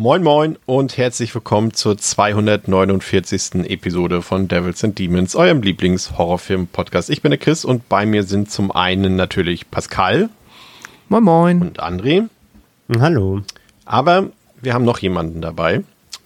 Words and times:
Moin 0.00 0.22
Moin 0.22 0.56
und 0.64 0.96
herzlich 0.96 1.34
willkommen 1.34 1.74
zur 1.74 1.98
249. 1.98 3.68
Episode 3.68 4.22
von 4.22 4.46
Devils 4.46 4.84
and 4.84 4.96
Demons, 4.96 5.34
eurem 5.34 5.60
Lieblings-Horrorfilm-Podcast. 5.60 7.10
Ich 7.10 7.20
bin 7.20 7.32
der 7.32 7.38
Chris 7.40 7.64
und 7.64 7.88
bei 7.88 8.06
mir 8.06 8.22
sind 8.22 8.48
zum 8.48 8.70
einen 8.70 9.16
natürlich 9.16 9.72
Pascal. 9.72 10.30
Moin 11.08 11.24
Moin. 11.24 11.62
Und 11.62 11.82
André. 11.82 12.28
Hallo. 12.96 13.42
Aber 13.86 14.30
wir 14.62 14.72
haben 14.72 14.84
noch 14.84 15.00
jemanden 15.00 15.40
dabei. 15.40 15.82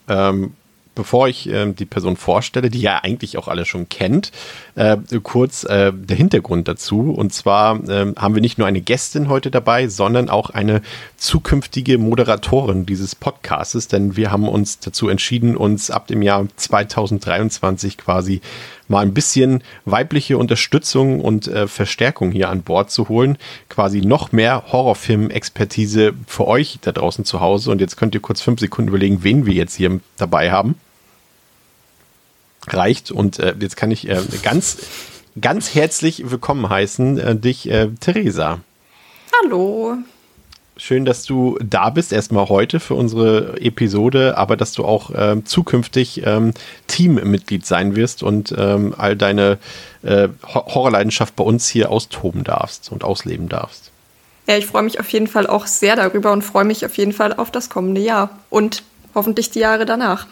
Ähm, 0.06 0.52
bevor 0.94 1.28
ich 1.28 1.48
äh, 1.48 1.72
die 1.72 1.86
Person 1.86 2.18
vorstelle, 2.18 2.68
die 2.68 2.82
ja 2.82 2.98
eigentlich 3.02 3.38
auch 3.38 3.48
alle 3.48 3.64
schon 3.64 3.88
kennt, 3.88 4.32
äh, 4.74 4.96
kurz 5.22 5.64
äh, 5.64 5.92
der 5.92 6.16
Hintergrund 6.16 6.68
dazu. 6.68 7.12
Und 7.12 7.32
zwar 7.32 7.80
ähm, 7.88 8.14
haben 8.16 8.34
wir 8.34 8.40
nicht 8.40 8.58
nur 8.58 8.66
eine 8.66 8.80
Gästin 8.80 9.28
heute 9.28 9.50
dabei, 9.50 9.88
sondern 9.88 10.28
auch 10.28 10.50
eine 10.50 10.82
zukünftige 11.16 11.98
Moderatorin 11.98 12.86
dieses 12.86 13.14
Podcastes, 13.14 13.88
denn 13.88 14.16
wir 14.16 14.30
haben 14.30 14.48
uns 14.48 14.78
dazu 14.78 15.08
entschieden, 15.08 15.56
uns 15.56 15.90
ab 15.90 16.06
dem 16.06 16.22
Jahr 16.22 16.46
2023 16.56 17.98
quasi 17.98 18.40
mal 18.88 19.00
ein 19.00 19.14
bisschen 19.14 19.62
weibliche 19.84 20.38
Unterstützung 20.38 21.20
und 21.20 21.48
äh, 21.48 21.66
Verstärkung 21.66 22.30
hier 22.30 22.48
an 22.48 22.62
Bord 22.62 22.90
zu 22.90 23.08
holen. 23.08 23.38
Quasi 23.68 24.00
noch 24.00 24.32
mehr 24.32 24.64
Horrorfilm-Expertise 24.70 26.12
für 26.26 26.46
euch 26.46 26.78
da 26.82 26.92
draußen 26.92 27.24
zu 27.24 27.40
Hause. 27.40 27.70
Und 27.70 27.80
jetzt 27.80 27.96
könnt 27.96 28.14
ihr 28.14 28.20
kurz 28.20 28.40
fünf 28.40 28.60
Sekunden 28.60 28.88
überlegen, 28.88 29.24
wen 29.24 29.46
wir 29.46 29.54
jetzt 29.54 29.74
hier 29.74 30.00
dabei 30.16 30.50
haben 30.52 30.76
reicht. 32.66 33.10
Und 33.10 33.38
äh, 33.38 33.54
jetzt 33.60 33.76
kann 33.76 33.90
ich 33.90 34.08
äh, 34.08 34.20
ganz, 34.42 34.78
ganz 35.40 35.74
herzlich 35.74 36.30
willkommen 36.30 36.68
heißen, 36.68 37.18
äh, 37.18 37.36
dich, 37.36 37.68
äh, 37.70 37.88
Theresa. 38.00 38.60
Hallo. 39.42 39.96
Schön, 40.78 41.04
dass 41.04 41.24
du 41.24 41.58
da 41.62 41.90
bist, 41.90 42.12
erstmal 42.12 42.48
heute 42.48 42.80
für 42.80 42.94
unsere 42.94 43.60
Episode, 43.60 44.38
aber 44.38 44.56
dass 44.56 44.72
du 44.72 44.84
auch 44.84 45.10
ähm, 45.14 45.44
zukünftig 45.44 46.22
ähm, 46.24 46.54
Teammitglied 46.86 47.66
sein 47.66 47.94
wirst 47.94 48.22
und 48.22 48.54
ähm, 48.56 48.94
all 48.96 49.14
deine 49.14 49.58
äh, 50.02 50.28
Horrorleidenschaft 50.42 51.36
bei 51.36 51.44
uns 51.44 51.68
hier 51.68 51.90
austoben 51.90 52.42
darfst 52.42 52.90
und 52.90 53.04
ausleben 53.04 53.50
darfst. 53.50 53.90
Ja, 54.48 54.56
ich 54.56 54.66
freue 54.66 54.82
mich 54.82 54.98
auf 54.98 55.08
jeden 55.10 55.28
Fall 55.28 55.46
auch 55.46 55.66
sehr 55.66 55.94
darüber 55.94 56.32
und 56.32 56.42
freue 56.42 56.64
mich 56.64 56.84
auf 56.86 56.96
jeden 56.96 57.12
Fall 57.12 57.34
auf 57.34 57.50
das 57.50 57.68
kommende 57.68 58.00
Jahr 58.00 58.30
und 58.48 58.82
hoffentlich 59.14 59.50
die 59.50 59.60
Jahre 59.60 59.84
danach. 59.84 60.26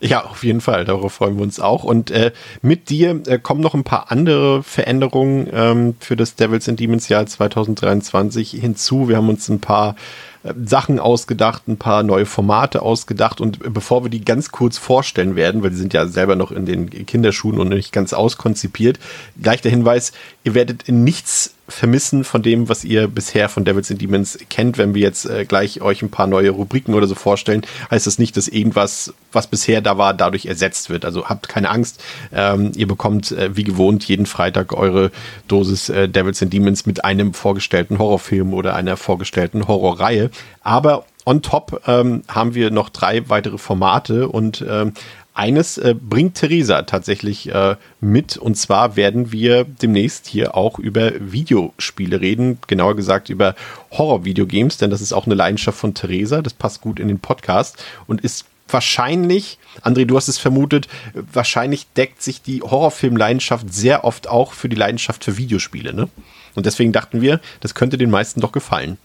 Ja, 0.00 0.24
auf 0.24 0.44
jeden 0.44 0.60
Fall. 0.60 0.84
Darauf 0.84 1.14
freuen 1.14 1.36
wir 1.36 1.42
uns 1.42 1.58
auch. 1.58 1.84
Und 1.84 2.10
äh, 2.10 2.32
mit 2.60 2.90
dir 2.90 3.22
äh, 3.26 3.38
kommen 3.38 3.60
noch 3.60 3.74
ein 3.74 3.84
paar 3.84 4.10
andere 4.10 4.62
Veränderungen 4.62 5.48
ähm, 5.52 5.94
für 6.00 6.16
das 6.16 6.34
Devils 6.34 6.68
and 6.68 6.78
Demons 6.78 7.08
Jahr 7.08 7.24
2023 7.24 8.50
hinzu. 8.50 9.08
Wir 9.08 9.16
haben 9.16 9.30
uns 9.30 9.48
ein 9.48 9.60
paar 9.60 9.96
äh, 10.42 10.52
Sachen 10.64 10.98
ausgedacht, 10.98 11.66
ein 11.66 11.78
paar 11.78 12.02
neue 12.02 12.26
Formate 12.26 12.82
ausgedacht. 12.82 13.40
Und 13.40 13.72
bevor 13.72 14.04
wir 14.04 14.10
die 14.10 14.24
ganz 14.24 14.50
kurz 14.50 14.76
vorstellen 14.76 15.34
werden, 15.34 15.62
weil 15.62 15.70
die 15.70 15.76
sind 15.76 15.94
ja 15.94 16.06
selber 16.06 16.36
noch 16.36 16.52
in 16.52 16.66
den 16.66 16.90
Kinderschuhen 17.06 17.58
und 17.58 17.70
nicht 17.70 17.92
ganz 17.92 18.12
auskonzipiert, 18.12 18.98
gleich 19.40 19.62
der 19.62 19.70
Hinweis, 19.70 20.12
ihr 20.46 20.54
werdet 20.54 20.88
nichts 20.88 21.54
vermissen 21.68 22.22
von 22.22 22.40
dem, 22.40 22.68
was 22.68 22.84
ihr 22.84 23.08
bisher 23.08 23.48
von 23.48 23.64
Devils 23.64 23.90
and 23.90 24.00
Demons 24.00 24.38
kennt. 24.48 24.78
Wenn 24.78 24.94
wir 24.94 25.02
jetzt 25.02 25.28
äh, 25.28 25.44
gleich 25.44 25.82
euch 25.82 26.02
ein 26.02 26.10
paar 26.10 26.28
neue 26.28 26.50
Rubriken 26.50 26.94
oder 26.94 27.08
so 27.08 27.16
vorstellen, 27.16 27.62
heißt 27.90 28.06
das 28.06 28.20
nicht, 28.20 28.36
dass 28.36 28.46
irgendwas, 28.46 29.12
was 29.32 29.48
bisher 29.48 29.80
da 29.80 29.98
war, 29.98 30.14
dadurch 30.14 30.46
ersetzt 30.46 30.88
wird. 30.88 31.04
Also 31.04 31.28
habt 31.28 31.48
keine 31.48 31.68
Angst. 31.68 32.00
Ähm, 32.32 32.70
ihr 32.76 32.86
bekommt 32.86 33.32
äh, 33.32 33.56
wie 33.56 33.64
gewohnt 33.64 34.04
jeden 34.04 34.26
Freitag 34.26 34.72
eure 34.72 35.10
Dosis 35.48 35.88
äh, 35.88 36.08
Devils 36.08 36.40
and 36.40 36.52
Demons 36.52 36.86
mit 36.86 37.04
einem 37.04 37.34
vorgestellten 37.34 37.98
Horrorfilm 37.98 38.54
oder 38.54 38.76
einer 38.76 38.96
vorgestellten 38.96 39.66
Horrorreihe. 39.66 40.30
Aber 40.60 41.06
on 41.24 41.42
top 41.42 41.82
ähm, 41.88 42.22
haben 42.28 42.54
wir 42.54 42.70
noch 42.70 42.88
drei 42.88 43.28
weitere 43.28 43.58
Formate 43.58 44.28
und 44.28 44.64
ähm, 44.66 44.92
eines 45.36 45.78
äh, 45.78 45.94
bringt 45.98 46.36
Theresa 46.36 46.82
tatsächlich 46.82 47.52
äh, 47.52 47.76
mit. 48.00 48.36
Und 48.36 48.56
zwar 48.56 48.96
werden 48.96 49.32
wir 49.32 49.64
demnächst 49.64 50.26
hier 50.26 50.54
auch 50.54 50.78
über 50.78 51.12
Videospiele 51.18 52.20
reden. 52.20 52.58
Genauer 52.66 52.96
gesagt 52.96 53.28
über 53.28 53.54
Horror-Videogames, 53.92 54.78
denn 54.78 54.90
das 54.90 55.00
ist 55.00 55.12
auch 55.12 55.26
eine 55.26 55.34
Leidenschaft 55.34 55.78
von 55.78 55.94
Theresa. 55.94 56.42
Das 56.42 56.54
passt 56.54 56.80
gut 56.80 56.98
in 56.98 57.08
den 57.08 57.18
Podcast 57.18 57.84
und 58.06 58.22
ist 58.22 58.46
wahrscheinlich, 58.68 59.58
André, 59.82 60.06
du 60.06 60.16
hast 60.16 60.28
es 60.28 60.38
vermutet, 60.38 60.88
wahrscheinlich 61.14 61.86
deckt 61.96 62.22
sich 62.22 62.42
die 62.42 62.62
Horrorfilm-Leidenschaft 62.62 63.72
sehr 63.72 64.04
oft 64.04 64.28
auch 64.28 64.52
für 64.52 64.68
die 64.68 64.76
Leidenschaft 64.76 65.24
für 65.24 65.36
Videospiele. 65.36 65.94
Ne? 65.94 66.08
Und 66.54 66.66
deswegen 66.66 66.92
dachten 66.92 67.20
wir, 67.20 67.40
das 67.60 67.74
könnte 67.74 67.98
den 67.98 68.10
meisten 68.10 68.40
doch 68.40 68.52
gefallen. 68.52 68.98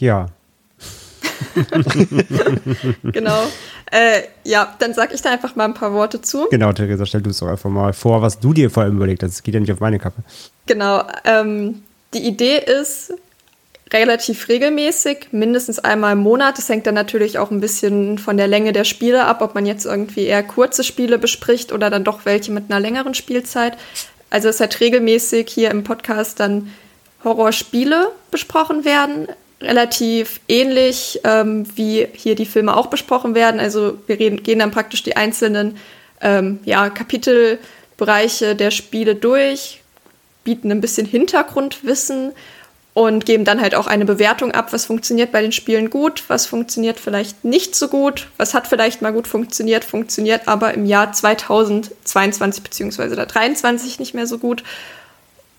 Ja, 0.00 0.30
genau. 3.02 3.42
Äh, 3.90 4.22
ja, 4.44 4.74
dann 4.78 4.94
sag 4.94 5.12
ich 5.12 5.22
da 5.22 5.30
einfach 5.30 5.54
mal 5.56 5.64
ein 5.64 5.74
paar 5.74 5.92
Worte 5.92 6.22
zu. 6.22 6.48
Genau, 6.50 6.72
Theresa, 6.72 7.06
stell 7.06 7.22
du 7.22 7.30
es 7.30 7.38
doch 7.38 7.48
einfach 7.48 7.70
mal 7.70 7.92
vor, 7.92 8.22
was 8.22 8.40
du 8.40 8.52
dir 8.52 8.70
vor 8.70 8.84
allem 8.84 8.96
überlegt 8.96 9.22
hast. 9.22 9.32
Es 9.32 9.42
geht 9.42 9.54
ja 9.54 9.60
nicht 9.60 9.72
auf 9.72 9.80
meine 9.80 9.98
Kappe. 9.98 10.22
Genau. 10.66 11.04
Ähm, 11.24 11.82
die 12.14 12.26
Idee 12.26 12.58
ist 12.58 13.12
relativ 13.92 14.48
regelmäßig, 14.48 15.28
mindestens 15.32 15.78
einmal 15.78 16.12
im 16.12 16.20
Monat. 16.20 16.58
Das 16.58 16.68
hängt 16.68 16.86
dann 16.86 16.94
natürlich 16.94 17.38
auch 17.38 17.50
ein 17.50 17.60
bisschen 17.60 18.18
von 18.18 18.36
der 18.36 18.48
Länge 18.48 18.72
der 18.72 18.84
Spiele 18.84 19.24
ab, 19.24 19.42
ob 19.42 19.54
man 19.54 19.66
jetzt 19.66 19.84
irgendwie 19.84 20.24
eher 20.24 20.42
kurze 20.42 20.84
Spiele 20.84 21.18
bespricht 21.18 21.72
oder 21.72 21.90
dann 21.90 22.04
doch 22.04 22.24
welche 22.24 22.52
mit 22.52 22.70
einer 22.70 22.80
längeren 22.80 23.14
Spielzeit. 23.14 23.76
Also 24.30 24.48
es 24.48 24.60
hat 24.60 24.80
regelmäßig 24.80 25.50
hier 25.50 25.70
im 25.70 25.84
Podcast 25.84 26.40
dann 26.40 26.72
Horrorspiele 27.22 28.10
besprochen 28.30 28.84
werden 28.84 29.28
relativ 29.62 30.40
ähnlich, 30.48 31.20
ähm, 31.24 31.66
wie 31.76 32.06
hier 32.12 32.34
die 32.34 32.46
Filme 32.46 32.76
auch 32.76 32.86
besprochen 32.86 33.34
werden. 33.34 33.60
Also 33.60 33.98
wir 34.06 34.18
reden, 34.18 34.42
gehen 34.42 34.58
dann 34.58 34.70
praktisch 34.70 35.02
die 35.02 35.16
einzelnen 35.16 35.76
ähm, 36.20 36.60
ja, 36.64 36.90
Kapitelbereiche 36.90 38.54
der 38.54 38.70
Spiele 38.70 39.14
durch, 39.14 39.80
bieten 40.44 40.70
ein 40.70 40.80
bisschen 40.80 41.06
Hintergrundwissen 41.06 42.32
und 42.94 43.24
geben 43.24 43.44
dann 43.44 43.60
halt 43.60 43.74
auch 43.74 43.86
eine 43.86 44.04
Bewertung 44.04 44.52
ab, 44.52 44.72
was 44.72 44.84
funktioniert 44.84 45.32
bei 45.32 45.40
den 45.40 45.52
Spielen 45.52 45.88
gut, 45.88 46.24
was 46.28 46.46
funktioniert 46.46 47.00
vielleicht 47.00 47.44
nicht 47.44 47.74
so 47.74 47.88
gut, 47.88 48.28
was 48.36 48.52
hat 48.52 48.66
vielleicht 48.66 49.00
mal 49.00 49.12
gut 49.12 49.26
funktioniert, 49.26 49.84
funktioniert 49.84 50.46
aber 50.46 50.74
im 50.74 50.84
Jahr 50.84 51.12
2022 51.12 52.62
bzw. 52.62 52.90
2023 52.90 53.98
nicht 53.98 54.14
mehr 54.14 54.26
so 54.26 54.38
gut. 54.38 54.62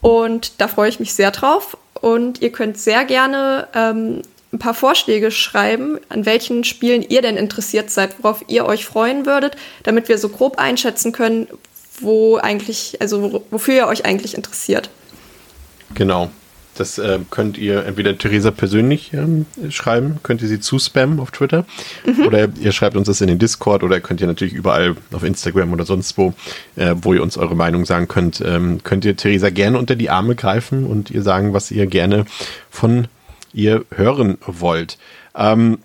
Und 0.02 0.62
da 0.62 0.68
freue 0.68 0.90
ich 0.90 1.00
mich 1.00 1.14
sehr 1.14 1.32
drauf. 1.32 1.78
Und 2.04 2.42
ihr 2.42 2.52
könnt 2.52 2.78
sehr 2.78 3.06
gerne 3.06 3.70
ähm, 3.74 4.24
ein 4.52 4.60
paar 4.60 4.74
Vorschläge 4.74 5.32
schreiben, 5.32 6.02
an 6.10 6.26
welchen 6.26 6.66
Spielen 6.66 7.02
ihr 7.02 7.22
denn 7.22 7.38
interessiert 7.38 7.92
seid, 7.92 8.22
worauf 8.22 8.44
ihr 8.50 8.66
euch 8.66 8.84
freuen 8.84 9.26
würdet, 9.26 9.56
damit 9.84 10.10
wir 10.10 10.18
so 10.18 10.28
grob 10.28 10.60
einschätzen 10.60 11.14
können, 11.14 11.48
wo 12.02 12.36
eigentlich, 12.36 12.98
also 13.00 13.42
wofür 13.52 13.74
ihr 13.74 13.88
euch 13.88 14.04
eigentlich 14.04 14.36
interessiert. 14.36 14.90
Genau. 15.94 16.30
Das 16.76 16.98
äh, 16.98 17.20
könnt 17.30 17.58
ihr 17.58 17.86
entweder 17.86 18.18
Theresa 18.18 18.52
persönlich 18.52 19.14
ähm, 19.14 19.46
schreiben, 19.70 20.20
könnt 20.24 20.42
ihr 20.42 20.48
sie 20.48 20.60
zuspammen 20.60 21.20
auf 21.20 21.32
Twitter 21.32 21.66
mhm. 22.06 22.26
oder 22.26 22.50
ihr 22.60 22.72
schreibt 22.72 22.96
uns 22.96 23.08
das 23.08 23.22
in 23.22 23.28
den 23.28 23.40
Discord 23.40 23.84
oder 23.84 24.00
könnt 24.00 24.22
ihr 24.22 24.28
natürlich 24.28 24.54
überall 24.54 24.96
auf 25.12 25.24
Instagram 25.24 25.72
oder 25.72 25.86
sonst 25.86 26.18
wo, 26.18 26.34
äh, 26.76 26.96
wo 27.02 27.14
ihr 27.14 27.22
uns 27.22 27.38
eure 27.38 27.56
Meinung 27.56 27.86
sagen 27.86 28.08
könnt, 28.08 28.42
ähm, 28.46 28.82
könnt 28.84 29.06
ihr 29.06 29.16
Theresa 29.16 29.50
gerne 29.50 29.78
unter 29.78 29.96
die 29.96 30.10
Arme 30.10 30.36
greifen 30.36 30.86
und 30.86 31.12
ihr 31.12 31.22
sagen, 31.22 31.54
was 31.54 31.70
ihr 31.70 31.86
gerne 31.86 32.26
von 32.70 33.08
ihr 33.54 33.86
hören 33.96 34.38
wollt. 34.46 34.98
Ähm, 35.36 35.78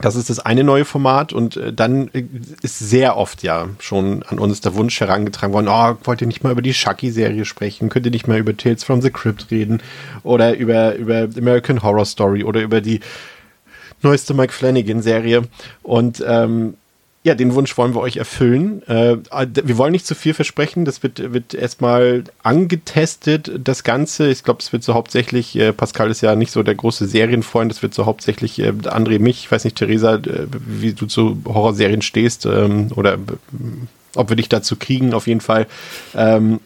das 0.00 0.16
ist 0.16 0.30
das 0.30 0.38
eine 0.40 0.64
neue 0.64 0.84
Format 0.84 1.32
und 1.32 1.56
äh, 1.56 1.72
dann 1.72 2.08
äh, 2.12 2.24
ist 2.62 2.78
sehr 2.78 3.16
oft 3.16 3.42
ja 3.42 3.68
schon 3.78 4.22
an 4.24 4.38
uns 4.38 4.60
der 4.60 4.74
Wunsch 4.74 4.98
herangetragen 5.00 5.52
worden, 5.52 5.68
oh, 5.68 5.96
wollt 6.04 6.20
ihr 6.20 6.26
nicht 6.26 6.42
mal 6.42 6.52
über 6.52 6.62
die 6.62 6.72
Chucky-Serie 6.72 7.44
sprechen? 7.44 7.88
Könnt 7.88 8.06
ihr 8.06 8.12
nicht 8.12 8.26
mal 8.26 8.38
über 8.38 8.56
Tales 8.56 8.84
from 8.84 9.02
the 9.02 9.10
Crypt 9.10 9.50
reden? 9.50 9.82
Oder 10.22 10.56
über, 10.56 10.94
über 10.94 11.28
American 11.36 11.82
Horror 11.82 12.06
Story 12.06 12.44
oder 12.44 12.62
über 12.62 12.80
die 12.80 13.00
neueste 14.02 14.32
Mike 14.32 14.52
Flanagan-Serie? 14.52 15.42
Und 15.82 16.24
ähm, 16.26 16.74
ja, 17.22 17.34
den 17.34 17.54
Wunsch 17.54 17.76
wollen 17.76 17.94
wir 17.94 18.00
euch 18.00 18.16
erfüllen. 18.16 18.82
Äh, 18.88 19.18
wir 19.52 19.76
wollen 19.76 19.92
nicht 19.92 20.06
zu 20.06 20.14
viel 20.14 20.32
versprechen. 20.32 20.86
Das 20.86 21.02
wird, 21.02 21.34
wird 21.34 21.52
erstmal 21.52 22.24
angetestet, 22.42 23.50
das 23.62 23.84
Ganze. 23.84 24.30
Ich 24.30 24.42
glaube, 24.42 24.60
es 24.60 24.72
wird 24.72 24.82
so 24.82 24.94
hauptsächlich, 24.94 25.54
äh, 25.56 25.74
Pascal 25.74 26.10
ist 26.10 26.22
ja 26.22 26.34
nicht 26.34 26.50
so 26.50 26.62
der 26.62 26.74
große 26.74 27.06
Serienfreund, 27.06 27.70
es 27.70 27.82
wird 27.82 27.92
so 27.92 28.06
hauptsächlich 28.06 28.58
äh, 28.58 28.70
André, 28.70 29.18
mich, 29.18 29.40
ich 29.40 29.52
weiß 29.52 29.64
nicht, 29.64 29.76
Theresa, 29.76 30.14
äh, 30.14 30.46
wie 30.50 30.94
du 30.94 31.04
zu 31.04 31.42
Horrorserien 31.44 32.00
stehst 32.00 32.46
ähm, 32.46 32.90
oder 32.96 33.18
ob 34.14 34.30
wir 34.30 34.36
dich 34.36 34.48
dazu 34.48 34.76
kriegen, 34.76 35.12
auf 35.12 35.26
jeden 35.26 35.42
Fall. 35.42 35.66
Ähm, 36.14 36.60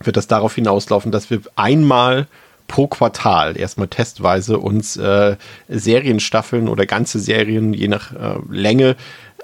wird 0.00 0.16
das 0.16 0.26
darauf 0.26 0.54
hinauslaufen, 0.54 1.12
dass 1.12 1.30
wir 1.30 1.40
einmal 1.54 2.26
pro 2.66 2.86
Quartal 2.86 3.58
erstmal 3.58 3.88
testweise 3.88 4.58
uns 4.58 4.96
äh, 4.96 5.36
Serienstaffeln 5.68 6.68
oder 6.68 6.86
ganze 6.86 7.18
Serien 7.18 7.74
je 7.74 7.88
nach 7.88 8.12
äh, 8.12 8.38
Länge 8.50 8.96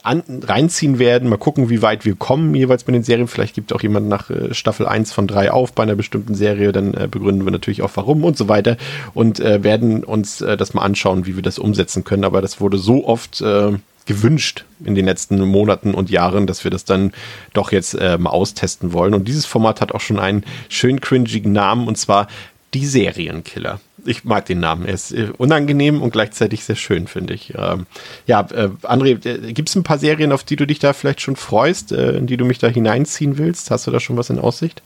an, 0.03 0.23
reinziehen 0.43 0.99
werden. 0.99 1.29
Mal 1.29 1.37
gucken, 1.37 1.71
wie 1.71 1.83
weit 1.83 2.05
wir 2.05 2.15
kommen 2.15 2.55
jeweils 2.55 2.87
mit 2.87 2.95
den 2.95 3.03
Serien. 3.03 3.29
Vielleicht 3.29 3.55
gibt 3.55 3.73
auch 3.73 3.83
jemand 3.83 4.09
nach 4.09 4.31
äh, 4.31 4.55
Staffel 4.55 4.87
1 4.87 5.13
von 5.13 5.27
3 5.27 5.51
auf 5.51 5.73
bei 5.73 5.83
einer 5.83 5.95
bestimmten 5.95 6.35
Serie. 6.35 6.73
Dann 6.73 6.95
äh, 6.95 7.09
begründen 7.11 7.45
wir 7.45 7.51
natürlich 7.51 7.83
auch 7.83 7.91
warum 7.95 8.25
und 8.25 8.37
so 8.37 8.49
weiter 8.49 8.77
und 9.15 9.41
äh, 9.41 9.63
werden 9.63 10.05
uns 10.05 10.41
äh, 10.41 10.57
das 10.57 10.75
mal 10.75 10.83
anschauen, 10.83 11.27
wie 11.27 11.37
wir 11.37 11.43
das 11.43 11.59
umsetzen 11.59 12.05
können. 12.05 12.25
Aber 12.25 12.41
das 12.41 12.61
wurde 12.61 12.79
so 12.79 13.07
oft 13.07 13.41
äh, 13.41 13.73
gewünscht 14.07 14.65
in 14.85 14.95
den 14.95 15.05
letzten 15.05 15.39
Monaten 15.41 15.95
und 15.95 16.11
Jahren, 16.11 16.47
dass 16.47 16.65
wir 16.65 16.71
das 16.71 16.85
dann 16.85 17.13
doch 17.53 17.73
jetzt 17.73 17.95
äh, 17.95 18.19
mal 18.19 18.31
austesten 18.31 18.93
wollen. 18.93 19.15
Und 19.15 19.29
dieses 19.29 19.47
Format 19.47 19.81
hat 19.81 19.93
auch 19.93 20.01
schon 20.01 20.19
einen 20.19 20.45
schön 20.69 21.01
cringigen 21.01 21.53
Namen 21.53 21.87
und 21.87 21.97
zwar 21.97 22.27
die 22.75 22.87
Serienkiller. 22.87 23.81
Ich 24.05 24.25
mag 24.25 24.47
den 24.47 24.61
Namen. 24.61 24.87
Er 24.87 24.95
ist 24.95 25.13
äh, 25.13 25.29
unangenehm 25.37 26.03
und 26.03 26.13
gleichzeitig 26.13 26.65
sehr 26.65 26.77
schön, 26.77 27.07
finde 27.07 27.35
ich. 27.35 27.55
Ähm, 27.57 27.87
ja, 28.27 28.41
äh, 28.41 28.71
André, 28.83 29.25
äh, 29.27 29.53
gibt 29.53 29.69
es 29.69 29.75
ein 29.75 29.83
paar 29.83 29.99
Serien, 29.99 30.33
auf 30.33 30.45
die 30.45 30.57
du 30.57 30.67
dich 30.67 30.79
da 30.79 30.93
vielleicht 30.93 31.21
schon 31.21 31.37
freust, 31.37 31.93
äh, 31.93 32.13
in 32.13 32.27
die 32.27 32.37
du 32.37 32.45
mich 32.45 32.59
da 32.59 32.69
hineinziehen 32.69 33.39
willst? 33.39 33.71
Hast 33.71 33.87
du 33.87 33.91
da 33.91 34.01
schon 34.01 34.17
was 34.17 34.31
in 34.31 34.39
Aussicht? 34.39 34.83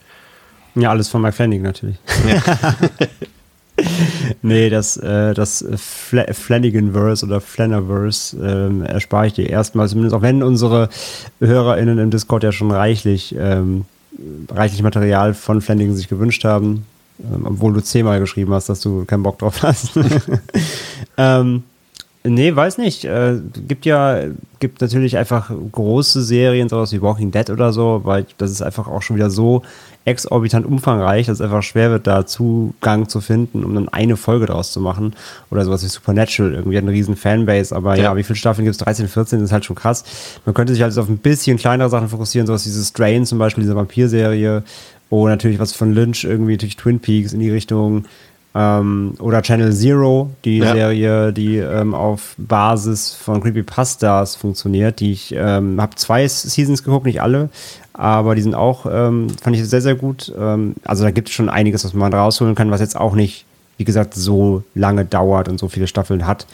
Ja, 0.75 0.91
alles 0.91 1.09
von 1.09 1.21
Mike 1.21 1.35
Flanagan 1.35 1.63
natürlich. 1.63 1.97
Ja. 2.27 2.77
nee, 4.43 4.71
das, 4.71 4.97
äh, 4.97 5.35
das 5.35 5.65
Fla 5.77 6.25
Flanagan-Verse 6.33 7.25
oder 7.27 7.41
Flanaverse 7.41 8.37
ähm, 8.37 8.83
erspare 8.83 9.27
ich 9.27 9.33
dir 9.35 9.49
erstmal, 9.49 9.89
zumindest 9.89 10.15
auch 10.15 10.23
wenn 10.23 10.43
unsere 10.43 10.89
HörerInnen 11.41 11.99
im 11.99 12.11
Discord 12.11 12.43
ja 12.43 12.53
schon 12.53 12.71
reichlich, 12.71 13.35
ähm, 13.39 13.85
reichlich 14.51 14.83
Material 14.83 15.35
von 15.35 15.61
Flanagan 15.61 15.95
sich 15.95 16.09
gewünscht 16.09 16.45
haben. 16.45 16.87
Ähm, 17.23 17.47
obwohl 17.47 17.73
du 17.73 17.83
zehnmal 17.83 18.21
geschrieben 18.21 18.53
hast, 18.53 18.69
dass 18.69 18.81
du 18.81 19.05
keinen 19.05 19.23
Bock 19.23 19.39
drauf 19.39 19.63
hast. 19.63 19.93
ähm, 21.17 21.63
nee, 22.25 22.55
weiß 22.55 22.79
nicht. 22.79 23.05
Äh, 23.05 23.39
gibt 23.69 23.87
ja, 23.87 24.21
gibt 24.59 24.81
natürlich 24.81 25.17
einfach 25.17 25.51
große 25.73 26.23
Serien, 26.23 26.69
sowas 26.69 26.93
wie 26.93 27.03
Walking 27.03 27.31
Dead 27.31 27.51
oder 27.51 27.73
so, 27.73 28.01
weil 28.05 28.27
das 28.39 28.51
ist 28.51 28.63
einfach 28.63 28.89
auch 28.89 29.03
schon 29.03 29.17
wieder 29.17 29.31
so 29.31 29.63
exorbitant 30.05 30.67
umfangreich, 30.67 31.27
dass 31.27 31.39
es 31.39 31.41
einfach 31.41 31.63
schwer 31.63 31.91
wird, 31.91 32.07
da 32.07 32.27
Zugang 32.27 33.09
zu 33.09 33.21
finden, 33.21 33.65
um 33.65 33.75
dann 33.75 33.89
eine 33.89 34.17
Folge 34.17 34.47
daraus 34.47 34.73
zu 34.73 34.81
machen. 34.81 35.15
Oder 35.51 35.65
sowas 35.65 35.85
wie 35.85 35.89
Supernatural, 35.89 36.55
irgendwie 36.55 36.77
hat 36.77 36.83
eine 36.83 36.93
riesen 36.93 37.15
Fanbase, 37.17 37.75
aber 37.75 37.97
ja, 37.97 38.05
ja 38.05 38.17
wie 38.17 38.25
viele 38.25 38.37
Staffeln 38.37 38.65
gibt 38.65 38.75
es? 38.75 38.79
13, 38.79 39.07
14, 39.07 39.39
das 39.39 39.51
ist 39.51 39.53
halt 39.53 39.65
schon 39.65 39.77
krass. 39.77 40.05
Man 40.45 40.55
könnte 40.55 40.73
sich 40.73 40.83
halt 40.83 40.97
auf 40.99 41.09
ein 41.09 41.19
bisschen 41.19 41.57
kleinere 41.57 41.89
Sachen 41.89 42.09
fokussieren, 42.09 42.47
sowas 42.47 42.65
wie 42.65 42.71
diese 42.71 42.85
Strain 42.85 43.27
zum 43.27 43.39
Beispiel, 43.39 43.63
diese 43.63 43.77
Vampir-Serie 43.77 44.65
Oh, 45.13 45.29
natürlich 45.29 45.59
was 45.59 45.75
von 45.75 45.93
Lynch, 45.93 46.25
irgendwie 46.25 46.53
natürlich 46.53 46.77
Twin 46.77 46.99
Peaks 46.99 47.35
in 47.35 47.41
die 47.41 47.51
Richtung. 47.51 48.07
Ähm, 48.55 49.13
oder 49.19 49.43
Channel 49.43 49.71
Zero, 49.71 50.31
die 50.43 50.57
ja. 50.57 50.73
Serie, 50.73 51.35
die 51.35 51.59
ähm, 51.59 51.95
auf 51.95 52.35
Basis 52.39 53.13
von 53.13 53.43
Creepypastas 53.43 54.37
funktioniert. 54.37 55.01
Die 55.01 55.13
ich 55.13 55.35
ähm, 55.37 55.79
habe 55.83 55.97
zwei 55.97 56.27
Seasons 56.27 56.83
geguckt, 56.83 57.05
nicht 57.05 57.21
alle, 57.21 57.51
aber 57.93 58.35
die 58.35 58.41
sind 58.41 58.55
auch, 58.55 58.87
ähm, 58.91 59.27
fand 59.43 59.55
ich 59.55 59.69
sehr, 59.69 59.83
sehr 59.83 59.97
gut. 59.97 60.33
Ähm, 60.35 60.77
also 60.83 61.05
da 61.05 61.11
gibt 61.11 61.29
es 61.29 61.35
schon 61.35 61.51
einiges, 61.51 61.85
was 61.85 61.93
man 61.93 62.15
rausholen 62.15 62.55
kann, 62.55 62.71
was 62.71 62.81
jetzt 62.81 62.97
auch 62.97 63.15
nicht, 63.15 63.45
wie 63.77 63.85
gesagt, 63.85 64.15
so 64.15 64.63
lange 64.75 65.05
dauert 65.05 65.47
und 65.47 65.61
so 65.61 65.69
viele 65.69 65.89
Staffeln 65.89 66.27
hat. 66.27 66.47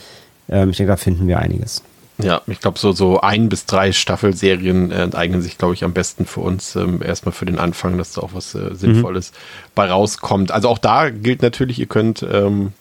Ähm, 0.48 0.70
ich 0.70 0.78
denke, 0.78 0.90
da 0.90 0.96
finden 0.96 1.28
wir 1.28 1.38
einiges. 1.38 1.84
Ja, 2.20 2.42
ich 2.48 2.60
glaube, 2.60 2.78
so, 2.78 2.92
so 2.92 3.20
ein 3.20 3.48
bis 3.48 3.64
drei 3.66 3.92
Staffelserien 3.92 4.90
äh, 4.90 5.08
eignen 5.14 5.40
sich, 5.40 5.56
glaube 5.56 5.74
ich, 5.74 5.84
am 5.84 5.92
besten 5.92 6.26
für 6.26 6.40
uns. 6.40 6.74
Ähm, 6.74 7.00
erstmal 7.00 7.32
für 7.32 7.46
den 7.46 7.58
Anfang, 7.58 7.96
dass 7.96 8.12
da 8.12 8.22
auch 8.22 8.30
was 8.32 8.54
äh, 8.56 8.74
Sinnvolles 8.74 9.30
mhm. 9.30 9.36
bei 9.76 9.88
rauskommt. 9.88 10.50
Also 10.50 10.68
auch 10.68 10.78
da 10.78 11.10
gilt 11.10 11.42
natürlich, 11.42 11.78
ihr 11.78 11.86
könnt 11.86 12.26
ähm, 12.28 12.72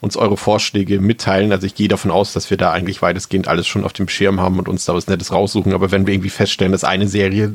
uns 0.00 0.16
eure 0.16 0.36
Vorschläge 0.36 1.00
mitteilen. 1.00 1.52
Also 1.52 1.66
ich 1.66 1.74
gehe 1.74 1.88
davon 1.88 2.10
aus, 2.10 2.34
dass 2.34 2.50
wir 2.50 2.58
da 2.58 2.70
eigentlich 2.70 3.00
weitestgehend 3.00 3.48
alles 3.48 3.66
schon 3.66 3.84
auf 3.84 3.94
dem 3.94 4.08
Schirm 4.08 4.40
haben 4.40 4.58
und 4.58 4.68
uns 4.68 4.84
da 4.84 4.94
was 4.94 5.06
Nettes 5.06 5.32
raussuchen. 5.32 5.72
Aber 5.72 5.90
wenn 5.90 6.06
wir 6.06 6.12
irgendwie 6.12 6.30
feststellen, 6.30 6.72
dass 6.72 6.84
eine 6.84 7.08
Serie, 7.08 7.54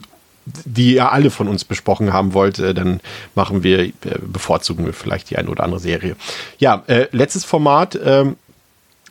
die 0.66 0.96
ihr 0.96 1.12
alle 1.12 1.30
von 1.30 1.48
uns 1.48 1.64
besprochen 1.64 2.14
haben 2.14 2.34
wollt, 2.34 2.58
äh, 2.58 2.74
dann 2.74 3.00
machen 3.36 3.62
wir, 3.62 3.80
äh, 3.80 3.92
bevorzugen 4.22 4.86
wir 4.86 4.94
vielleicht 4.94 5.30
die 5.30 5.38
eine 5.38 5.50
oder 5.50 5.64
andere 5.64 5.80
Serie. 5.80 6.16
Ja, 6.58 6.84
äh, 6.88 7.08
letztes 7.12 7.46
Format, 7.46 8.00
ähm, 8.04 8.38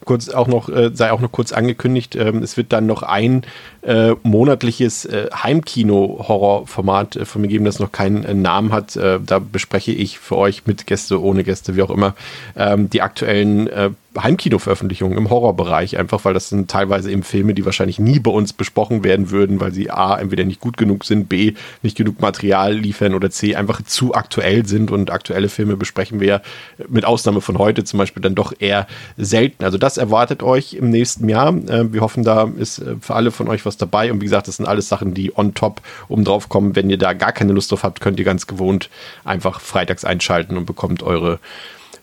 kurz 0.05 0.29
auch 0.29 0.47
noch, 0.47 0.69
äh, 0.69 0.91
sei 0.93 1.12
auch 1.12 1.20
noch 1.20 1.32
kurz 1.32 1.52
angekündigt, 1.52 2.17
ähm, 2.17 2.43
es 2.43 2.56
wird 2.56 2.73
dann 2.73 2.87
noch 2.87 3.02
ein 3.02 3.43
äh, 3.82 4.15
monatliches 4.23 5.05
äh, 5.05 5.29
Heimkino-Horrorformat 5.32 7.17
äh, 7.17 7.25
von 7.25 7.43
mir 7.43 7.49
geben, 7.49 7.65
das 7.65 7.79
noch 7.79 7.93
keinen 7.93 8.25
äh, 8.25 8.35
Namen 8.35 8.73
hat. 8.73 8.97
Äh, 8.97 9.21
da 9.25 9.38
bespreche 9.38 9.93
ich 9.93 10.19
für 10.19 10.37
euch 10.37 10.67
mit 10.67 10.87
Gäste, 10.87 11.23
ohne 11.23 11.44
Gäste, 11.44 11.77
wie 11.77 11.82
auch 11.82 11.91
immer, 11.91 12.15
ähm, 12.56 12.91
die 12.91 13.03
aktuellen 13.03 13.69
äh, 13.69 13.91
Heimkino-Veröffentlichungen 14.19 15.17
im 15.17 15.31
Horrorbereich, 15.31 15.97
einfach 15.97 16.25
weil 16.25 16.35
das 16.35 16.49
sind 16.49 16.69
teilweise 16.69 17.12
eben 17.12 17.23
Filme, 17.23 17.55
die 17.55 17.65
wahrscheinlich 17.65 18.00
nie 18.00 18.19
bei 18.19 18.31
uns 18.31 18.53
besprochen 18.53 19.05
werden 19.05 19.31
würden, 19.31 19.61
weil 19.61 19.73
sie 19.73 19.91
A, 19.91 20.19
entweder 20.19 20.44
nicht 20.44 20.61
gut 20.61 20.77
genug 20.77 21.05
sind, 21.05 21.29
B, 21.29 21.55
nicht 21.82 21.97
genug 21.97 22.21
Material 22.21 22.75
liefern 22.75 23.15
oder 23.15 23.31
C, 23.31 23.55
einfach 23.55 23.82
zu 23.82 24.15
aktuell 24.15 24.67
sind 24.67 24.91
und 24.91 25.11
aktuelle 25.12 25.49
Filme 25.49 25.77
besprechen 25.77 26.19
wir 26.19 26.43
mit 26.88 27.05
Ausnahme 27.05 27.41
von 27.41 27.59
heute 27.59 27.85
zum 27.85 27.99
Beispiel 27.99 28.23
dann 28.23 28.35
doch 28.35 28.53
eher 28.59 28.88
selten. 29.17 29.65
Also 29.65 29.79
das 29.79 29.97
erwartet 29.97 30.43
euch 30.43 30.75
im 30.75 30.91
nächsten 30.91 31.29
Jahr. 31.29 31.55
Äh, 31.69 31.93
wir 31.93 32.00
hoffen, 32.00 32.25
da 32.25 32.50
ist 32.59 32.81
äh, 32.81 32.97
für 33.00 33.15
alle 33.15 33.31
von 33.31 33.49
euch 33.49 33.65
was 33.65 33.69
dabei 33.76 34.12
und 34.12 34.20
wie 34.20 34.25
gesagt, 34.25 34.49
das 34.49 34.56
sind 34.56 34.67
alles 34.67 34.88
Sachen, 34.88 35.14
die 35.14 35.37
on 35.37 35.55
top 35.55 35.81
oben 36.08 36.25
drauf 36.25 36.49
kommen. 36.49 36.76
Wenn 36.76 36.90
ihr 36.90 36.99
da 36.99 37.12
gar 37.12 37.32
keine 37.32 37.52
Lust 37.52 37.70
drauf 37.70 37.82
habt, 37.82 38.00
könnt 38.00 38.19
ihr 38.19 38.25
ganz 38.25 38.46
gewohnt 38.46 38.90
einfach 39.25 39.61
freitags 39.61 40.05
einschalten 40.05 40.56
und 40.56 40.67
bekommt 40.67 41.02
eure 41.02 41.38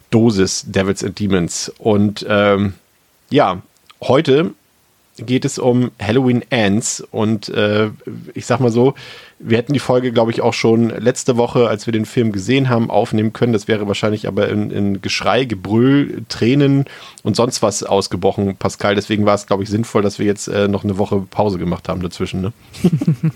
Dosis 0.09 0.65
Devils 0.67 1.03
and 1.03 1.19
Demons. 1.19 1.71
Und 1.77 2.25
ähm, 2.29 2.73
ja, 3.29 3.61
heute 4.01 4.51
geht 5.17 5.45
es 5.45 5.59
um 5.59 5.91
Halloween 6.01 6.43
Ends 6.49 7.03
und 7.11 7.49
äh, 7.49 7.89
ich 8.33 8.45
sag 8.45 8.59
mal 8.59 8.71
so, 8.71 8.93
wir 9.39 9.57
hätten 9.57 9.73
die 9.73 9.79
Folge, 9.79 10.11
glaube 10.11 10.31
ich, 10.31 10.41
auch 10.41 10.53
schon 10.53 10.89
letzte 10.89 11.37
Woche, 11.37 11.67
als 11.67 11.85
wir 11.85 11.91
den 11.91 12.05
Film 12.05 12.31
gesehen 12.31 12.69
haben, 12.69 12.89
aufnehmen 12.89 13.33
können. 13.33 13.53
Das 13.53 13.67
wäre 13.67 13.87
wahrscheinlich 13.87 14.27
aber 14.27 14.49
in, 14.49 14.71
in 14.71 15.01
Geschrei, 15.01 15.45
Gebrüll, 15.45 16.23
Tränen 16.27 16.85
und 17.21 17.35
sonst 17.35 17.61
was 17.61 17.83
ausgebrochen, 17.83 18.55
Pascal. 18.55 18.95
Deswegen 18.95 19.25
war 19.25 19.35
es, 19.35 19.45
glaube 19.45 19.63
ich, 19.63 19.69
sinnvoll, 19.69 20.01
dass 20.01 20.17
wir 20.17 20.25
jetzt 20.25 20.47
äh, 20.47 20.67
noch 20.67 20.83
eine 20.83 20.97
Woche 20.97 21.19
Pause 21.29 21.59
gemacht 21.59 21.87
haben 21.87 22.01
dazwischen. 22.01 22.41
Ne? 22.41 22.53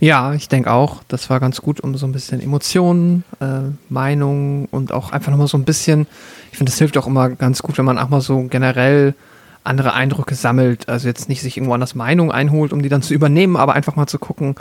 ja, 0.00 0.34
ich 0.34 0.48
denke 0.48 0.70
auch, 0.70 1.02
das 1.08 1.30
war 1.30 1.40
ganz 1.40 1.62
gut, 1.62 1.80
um 1.80 1.96
so 1.96 2.06
ein 2.06 2.12
bisschen 2.12 2.40
Emotionen, 2.40 3.24
äh, 3.40 3.70
Meinungen 3.88 4.66
und 4.70 4.92
auch 4.92 5.12
einfach 5.12 5.30
nochmal 5.30 5.48
so 5.48 5.56
ein 5.56 5.64
bisschen, 5.64 6.06
ich 6.50 6.58
finde, 6.58 6.70
das 6.70 6.78
hilft 6.78 6.98
auch 6.98 7.06
immer 7.06 7.30
ganz 7.30 7.62
gut, 7.62 7.78
wenn 7.78 7.86
man 7.86 7.98
auch 7.98 8.10
mal 8.10 8.20
so 8.20 8.42
generell 8.50 9.14
andere 9.64 9.94
Eindrücke 9.94 10.34
sammelt. 10.34 10.88
Also 10.88 11.08
jetzt 11.08 11.28
nicht 11.28 11.42
sich 11.42 11.56
irgendwo 11.56 11.74
anders 11.74 11.94
Meinung 11.94 12.32
einholt, 12.32 12.72
um 12.72 12.82
die 12.82 12.88
dann 12.88 13.02
zu 13.02 13.14
übernehmen, 13.14 13.56
aber 13.56 13.74
einfach 13.74 13.96
mal 13.96 14.06
zu 14.06 14.18
gucken, 14.18 14.56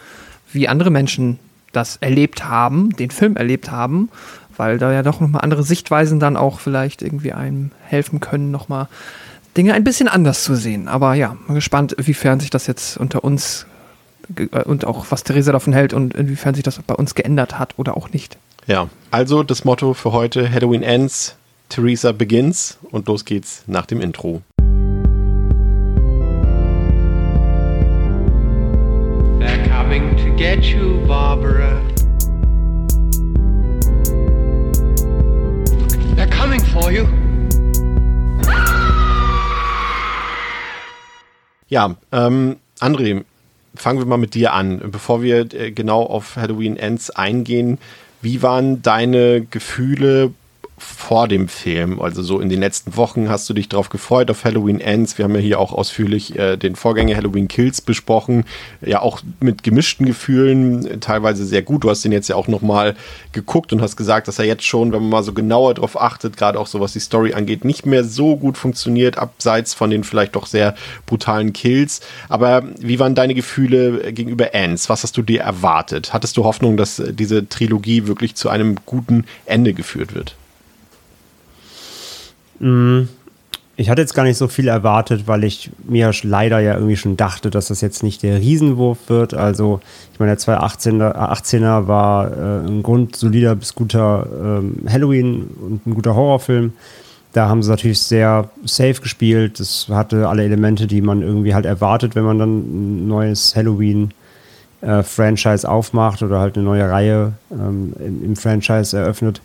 wie 0.51 0.67
andere 0.67 0.89
Menschen 0.89 1.39
das 1.71 1.97
erlebt 1.97 2.45
haben, 2.45 2.89
den 2.91 3.11
Film 3.11 3.37
erlebt 3.37 3.71
haben, 3.71 4.09
weil 4.57 4.77
da 4.77 4.91
ja 4.91 5.03
doch 5.03 5.19
nochmal 5.19 5.41
andere 5.41 5.63
Sichtweisen 5.63 6.19
dann 6.19 6.37
auch 6.37 6.59
vielleicht 6.59 7.01
irgendwie 7.01 7.33
einem 7.33 7.71
helfen 7.85 8.19
können, 8.19 8.51
nochmal 8.51 8.87
Dinge 9.57 9.73
ein 9.73 9.83
bisschen 9.83 10.07
anders 10.07 10.43
zu 10.43 10.55
sehen. 10.55 10.87
Aber 10.87 11.13
ja, 11.13 11.37
mal 11.47 11.55
gespannt, 11.55 11.93
inwiefern 11.93 12.39
sich 12.39 12.49
das 12.49 12.67
jetzt 12.67 12.97
unter 12.97 13.23
uns 13.23 13.65
äh, 14.35 14.63
und 14.63 14.85
auch 14.85 15.07
was 15.09 15.23
Theresa 15.23 15.51
davon 15.51 15.73
hält 15.73 15.93
und 15.93 16.13
inwiefern 16.15 16.55
sich 16.55 16.63
das 16.63 16.79
bei 16.79 16.95
uns 16.95 17.15
geändert 17.15 17.59
hat 17.59 17.73
oder 17.77 17.97
auch 17.97 18.09
nicht. 18.11 18.37
Ja, 18.67 18.89
also 19.09 19.43
das 19.43 19.65
Motto 19.65 19.93
für 19.93 20.11
heute: 20.11 20.51
Halloween 20.51 20.83
ends, 20.83 21.35
Theresa 21.69 22.11
begins 22.11 22.77
und 22.91 23.07
los 23.07 23.25
geht's 23.25 23.63
nach 23.67 23.85
dem 23.85 24.01
Intro. 24.01 24.41
Get 30.41 30.63
you, 30.73 30.99
Barbara. 31.07 31.79
They're 36.15 36.35
coming 36.35 36.59
for 36.59 36.91
you. 36.91 37.05
Ja, 41.67 41.95
ähm, 42.11 42.57
André, 42.79 43.23
fangen 43.75 43.99
wir 43.99 44.07
mal 44.07 44.17
mit 44.17 44.33
dir 44.33 44.53
an. 44.53 44.81
Bevor 44.91 45.21
wir 45.21 45.53
äh, 45.53 45.71
genau 45.71 46.01
auf 46.01 46.37
Halloween 46.37 46.75
Ends 46.75 47.11
eingehen, 47.11 47.77
wie 48.23 48.41
waren 48.41 48.81
deine 48.81 49.41
Gefühle 49.41 50.33
vor 50.81 51.27
dem 51.27 51.47
Film? 51.47 52.01
Also 52.01 52.23
so 52.23 52.39
in 52.39 52.49
den 52.49 52.59
letzten 52.59 52.97
Wochen 52.97 53.29
hast 53.29 53.47
du 53.49 53.53
dich 53.53 53.69
darauf 53.69 53.89
gefreut 53.89 54.31
auf 54.31 54.43
Halloween 54.43 54.81
Ends. 54.81 55.17
Wir 55.17 55.25
haben 55.25 55.35
ja 55.35 55.41
hier 55.41 55.59
auch 55.59 55.73
ausführlich 55.73 56.37
äh, 56.37 56.57
den 56.57 56.75
Vorgänger 56.75 57.15
Halloween 57.15 57.47
Kills 57.47 57.81
besprochen. 57.81 58.45
Ja, 58.81 59.01
auch 59.01 59.21
mit 59.39 59.63
gemischten 59.63 60.05
Gefühlen, 60.05 60.99
teilweise 60.99 61.45
sehr 61.45 61.61
gut. 61.61 61.83
Du 61.83 61.89
hast 61.89 62.03
den 62.03 62.11
jetzt 62.11 62.27
ja 62.27 62.35
auch 62.35 62.47
nochmal 62.47 62.95
geguckt 63.31 63.71
und 63.71 63.81
hast 63.81 63.95
gesagt, 63.95 64.27
dass 64.27 64.39
er 64.39 64.45
jetzt 64.45 64.63
schon, 64.63 64.91
wenn 64.91 65.01
man 65.01 65.09
mal 65.09 65.23
so 65.23 65.33
genauer 65.33 65.75
darauf 65.75 66.01
achtet, 66.01 66.35
gerade 66.35 66.59
auch 66.59 66.67
so 66.67 66.79
was 66.79 66.93
die 66.93 66.99
Story 66.99 67.33
angeht, 67.33 67.63
nicht 67.63 67.85
mehr 67.85 68.03
so 68.03 68.35
gut 68.35 68.57
funktioniert, 68.57 69.17
abseits 69.17 69.73
von 69.73 69.91
den 69.91 70.03
vielleicht 70.03 70.35
doch 70.35 70.47
sehr 70.47 70.75
brutalen 71.05 71.53
Kills. 71.53 72.01
Aber 72.27 72.63
wie 72.79 72.99
waren 72.99 73.13
deine 73.13 73.35
Gefühle 73.35 74.11
gegenüber 74.13 74.55
Ends? 74.55 74.89
Was 74.89 75.03
hast 75.03 75.15
du 75.15 75.21
dir 75.21 75.41
erwartet? 75.41 76.13
Hattest 76.13 76.37
du 76.37 76.43
Hoffnung, 76.43 76.77
dass 76.77 77.01
diese 77.11 77.47
Trilogie 77.47 78.07
wirklich 78.07 78.35
zu 78.35 78.49
einem 78.49 78.77
guten 78.85 79.25
Ende 79.45 79.73
geführt 79.73 80.15
wird? 80.15 80.35
Mm, 82.61 83.09
ich 83.75 83.89
hatte 83.89 84.01
jetzt 84.01 84.13
gar 84.13 84.23
nicht 84.23 84.37
so 84.37 84.47
viel 84.47 84.67
erwartet, 84.67 85.23
weil 85.25 85.43
ich 85.43 85.71
mir 85.87 86.11
leider 86.23 86.59
ja 86.59 86.75
irgendwie 86.75 86.97
schon 86.97 87.17
dachte, 87.17 87.49
dass 87.49 87.69
das 87.69 87.81
jetzt 87.81 88.03
nicht 88.03 88.21
der 88.21 88.39
Riesenwurf 88.39 88.99
wird. 89.07 89.33
Also, 89.33 89.79
ich 90.13 90.19
meine, 90.19 90.35
der 90.35 90.39
2018er 90.39 91.15
18er 91.15 91.87
war 91.87 92.31
äh, 92.31 92.59
ein 92.67 92.83
grundsolider 92.83 93.55
bis 93.55 93.73
guter 93.73 94.27
ähm, 94.39 94.85
Halloween 94.87 95.49
und 95.59 95.87
ein 95.87 95.95
guter 95.95 96.13
Horrorfilm. 96.15 96.73
Da 97.33 97.49
haben 97.49 97.63
sie 97.63 97.71
natürlich 97.71 97.99
sehr 98.01 98.51
safe 98.65 99.01
gespielt. 99.01 99.59
Das 99.59 99.87
hatte 99.89 100.29
alle 100.29 100.43
Elemente, 100.43 100.85
die 100.85 101.01
man 101.01 101.23
irgendwie 101.23 101.55
halt 101.55 101.65
erwartet, 101.65 102.13
wenn 102.13 102.25
man 102.25 102.37
dann 102.37 102.59
ein 102.59 103.07
neues 103.07 103.55
Halloween-Franchise 103.55 105.65
äh, 105.65 105.69
aufmacht 105.69 106.21
oder 106.21 106.39
halt 106.39 106.55
eine 106.55 106.65
neue 106.65 106.87
Reihe 106.87 107.33
ähm, 107.51 107.93
im, 107.99 108.23
im 108.25 108.35
Franchise 108.35 108.95
eröffnet 108.95 109.41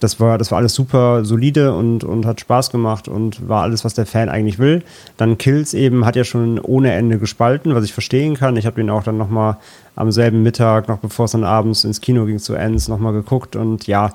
das 0.00 0.20
war, 0.20 0.38
das 0.38 0.50
war 0.50 0.58
alles 0.58 0.74
super 0.74 1.24
solide 1.24 1.74
und, 1.74 2.04
und 2.04 2.26
hat 2.26 2.40
Spaß 2.40 2.70
gemacht 2.70 3.08
und 3.08 3.48
war 3.48 3.62
alles, 3.62 3.84
was 3.84 3.94
der 3.94 4.06
Fan 4.06 4.28
eigentlich 4.28 4.58
will. 4.58 4.82
Dann 5.16 5.38
Kills 5.38 5.74
eben 5.74 6.04
hat 6.04 6.16
ja 6.16 6.24
schon 6.24 6.58
ohne 6.60 6.92
Ende 6.92 7.18
gespalten, 7.18 7.74
was 7.74 7.84
ich 7.84 7.92
verstehen 7.92 8.34
kann. 8.34 8.56
Ich 8.56 8.66
habe 8.66 8.80
ihn 8.80 8.90
auch 8.90 9.02
dann 9.02 9.18
nochmal 9.18 9.56
am 9.96 10.12
selben 10.12 10.42
Mittag, 10.42 10.88
noch 10.88 10.98
bevor 10.98 11.24
es 11.24 11.32
dann 11.32 11.44
abends 11.44 11.84
ins 11.84 12.00
Kino 12.00 12.24
ging 12.26 12.38
zu 12.38 12.54
Ends, 12.54 12.88
nochmal 12.88 13.12
geguckt 13.12 13.56
und 13.56 13.86
ja, 13.86 14.12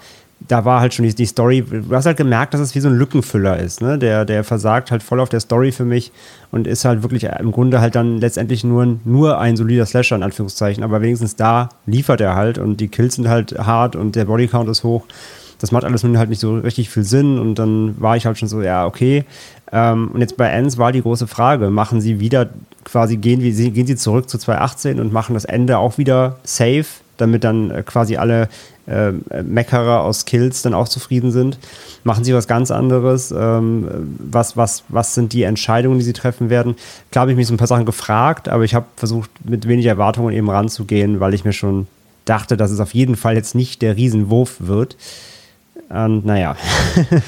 da 0.47 0.65
war 0.65 0.81
halt 0.81 0.93
schon 0.93 1.05
die, 1.05 1.13
die, 1.13 1.25
Story, 1.25 1.61
du 1.61 1.95
hast 1.95 2.05
halt 2.05 2.17
gemerkt, 2.17 2.53
dass 2.53 2.61
es 2.61 2.75
wie 2.75 2.79
so 2.79 2.89
ein 2.89 2.97
Lückenfüller 2.97 3.59
ist, 3.59 3.81
ne? 3.81 3.97
Der, 3.97 4.25
der 4.25 4.43
versagt 4.43 4.91
halt 4.91 5.01
voll 5.01 5.19
auf 5.19 5.29
der 5.29 5.39
Story 5.39 5.71
für 5.71 5.85
mich 5.85 6.11
und 6.51 6.67
ist 6.67 6.85
halt 6.85 7.01
wirklich 7.01 7.23
im 7.23 7.51
Grunde 7.51 7.79
halt 7.79 7.95
dann 7.95 8.19
letztendlich 8.19 8.63
nur, 8.63 8.97
nur 9.05 9.39
ein 9.39 9.55
solider 9.55 9.85
Slasher 9.85 10.15
in 10.15 10.23
Anführungszeichen, 10.23 10.83
aber 10.83 11.01
wenigstens 11.01 11.35
da 11.35 11.69
liefert 11.85 12.19
er 12.21 12.35
halt 12.35 12.57
und 12.57 12.77
die 12.77 12.89
Kills 12.89 13.15
sind 13.15 13.29
halt 13.29 13.57
hart 13.57 13.95
und 13.95 14.15
der 14.15 14.25
Bodycount 14.25 14.69
ist 14.69 14.83
hoch 14.83 15.05
das 15.63 15.71
macht 15.71 15.85
alles 15.85 16.03
nun 16.03 16.17
halt 16.17 16.29
nicht 16.29 16.41
so 16.41 16.57
richtig 16.57 16.89
viel 16.89 17.05
Sinn 17.05 17.39
und 17.39 17.55
dann 17.55 17.95
war 17.97 18.17
ich 18.17 18.25
halt 18.25 18.37
schon 18.37 18.49
so, 18.49 18.61
ja, 18.61 18.85
okay. 18.85 19.23
Ähm, 19.71 20.11
und 20.13 20.19
jetzt 20.19 20.35
bei 20.35 20.49
Ends 20.49 20.77
war 20.77 20.91
die 20.91 21.01
große 21.01 21.25
Frage, 21.25 21.69
machen 21.69 22.01
sie 22.01 22.19
wieder 22.19 22.49
quasi, 22.83 23.15
gehen, 23.15 23.39
gehen 23.39 23.87
sie 23.87 23.95
zurück 23.95 24.29
zu 24.29 24.37
2018 24.37 24.99
und 24.99 25.13
machen 25.13 25.35
das 25.35 25.45
Ende 25.45 25.77
auch 25.77 25.97
wieder 25.97 26.35
safe, 26.43 26.83
damit 27.15 27.45
dann 27.45 27.71
äh, 27.71 27.81
quasi 27.81 28.17
alle 28.17 28.49
äh, 28.87 29.13
Meckerer 29.41 30.01
aus 30.01 30.25
Kills 30.25 30.63
dann 30.63 30.73
auch 30.73 30.89
zufrieden 30.89 31.31
sind. 31.31 31.57
Machen 32.03 32.25
sie 32.25 32.33
was 32.33 32.49
ganz 32.49 32.69
anderes? 32.69 33.31
Ähm, 33.31 34.17
was, 34.19 34.57
was, 34.57 34.83
was 34.89 35.15
sind 35.15 35.31
die 35.31 35.43
Entscheidungen, 35.43 35.97
die 35.97 36.03
sie 36.03 36.11
treffen 36.11 36.49
werden? 36.49 36.75
Klar 37.09 37.21
habe 37.21 37.31
ich 37.31 37.37
mich 37.37 37.47
so 37.47 37.53
ein 37.53 37.57
paar 37.57 37.67
Sachen 37.67 37.85
gefragt, 37.85 38.49
aber 38.49 38.65
ich 38.65 38.75
habe 38.75 38.87
versucht, 38.97 39.29
mit 39.45 39.65
wenig 39.65 39.85
Erwartungen 39.85 40.33
eben 40.33 40.49
ranzugehen, 40.49 41.21
weil 41.21 41.33
ich 41.33 41.45
mir 41.45 41.53
schon 41.53 41.87
dachte, 42.25 42.57
dass 42.57 42.69
es 42.69 42.81
auf 42.81 42.93
jeden 42.93 43.15
Fall 43.15 43.35
jetzt 43.35 43.55
nicht 43.55 43.81
der 43.81 43.95
Riesenwurf 43.95 44.57
wird. 44.59 44.97
Und 45.93 46.25
naja, 46.25 46.55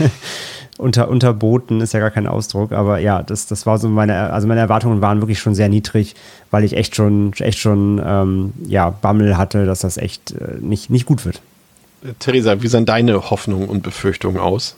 unter, 0.78 1.08
unterboten 1.08 1.82
ist 1.82 1.94
ja 1.94 2.00
gar 2.00 2.12
kein 2.12 2.28
Ausdruck, 2.28 2.72
aber 2.72 3.00
ja, 3.00 3.22
das, 3.22 3.46
das 3.48 3.66
war 3.66 3.78
so 3.78 3.88
meine, 3.88 4.34
also 4.34 4.48
meine 4.48 4.62
Erwartungen 4.62 5.02
waren 5.02 5.22
wirklich 5.22 5.40
schon 5.40 5.56
sehr 5.56 5.70
niedrig, 5.70 6.16
weil 6.52 6.64
ich 6.64 6.76
echt 6.76 6.96
schon, 6.96 7.34
echt 7.40 7.60
schon, 7.60 8.02
ähm, 8.04 8.54
ja, 8.68 8.90
Bammel 8.90 9.38
hatte, 9.38 9.66
dass 9.66 9.80
das 9.80 9.98
echt 9.98 10.32
äh, 10.32 10.58
nicht, 10.60 10.90
nicht 10.90 11.06
gut 11.06 11.26
wird. 11.26 11.42
Theresa, 12.20 12.62
wie 12.62 12.68
sahen 12.68 12.86
deine 12.86 13.30
Hoffnungen 13.30 13.70
und 13.70 13.84
Befürchtungen 13.84 14.40
aus? 14.40 14.76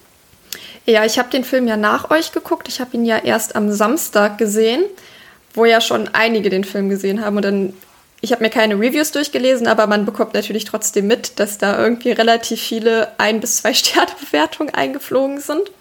Ja, 0.86 1.04
ich 1.04 1.20
habe 1.20 1.30
den 1.30 1.44
Film 1.44 1.68
ja 1.68 1.76
nach 1.76 2.10
euch 2.12 2.32
geguckt. 2.32 2.70
Ich 2.70 2.80
habe 2.80 2.96
ihn 2.96 3.06
ja 3.06 3.18
erst 3.18 3.56
am 3.56 3.72
Samstag 3.72 4.38
gesehen, 4.38 4.84
wo 5.54 5.66
ja 5.66 5.82
schon 5.82 6.10
einige 6.14 6.50
den 6.50 6.64
Film 6.64 6.88
gesehen 6.88 7.24
haben. 7.24 7.36
Und 7.36 7.44
dann 7.44 7.74
ich 8.22 8.32
habe 8.32 8.44
mir 8.44 8.50
keine 8.50 8.76
Reviews 8.76 9.12
durchgelesen, 9.12 9.68
aber 9.68 9.86
man 9.88 10.06
bekommt 10.06 10.34
natürlich 10.34 10.66
trotzdem 10.66 11.08
mit, 11.08 11.40
dass 11.40 11.58
da 11.58 11.80
irgendwie 11.80 12.12
relativ 12.12 12.62
viele 12.62 13.12
ein 13.20 13.40
bis 13.40 13.58
zwei 13.58 13.74
Sterne 13.76 14.12
Bewertungen 14.20 14.74
eingeflogen 14.74 15.40
sind. 15.40 15.72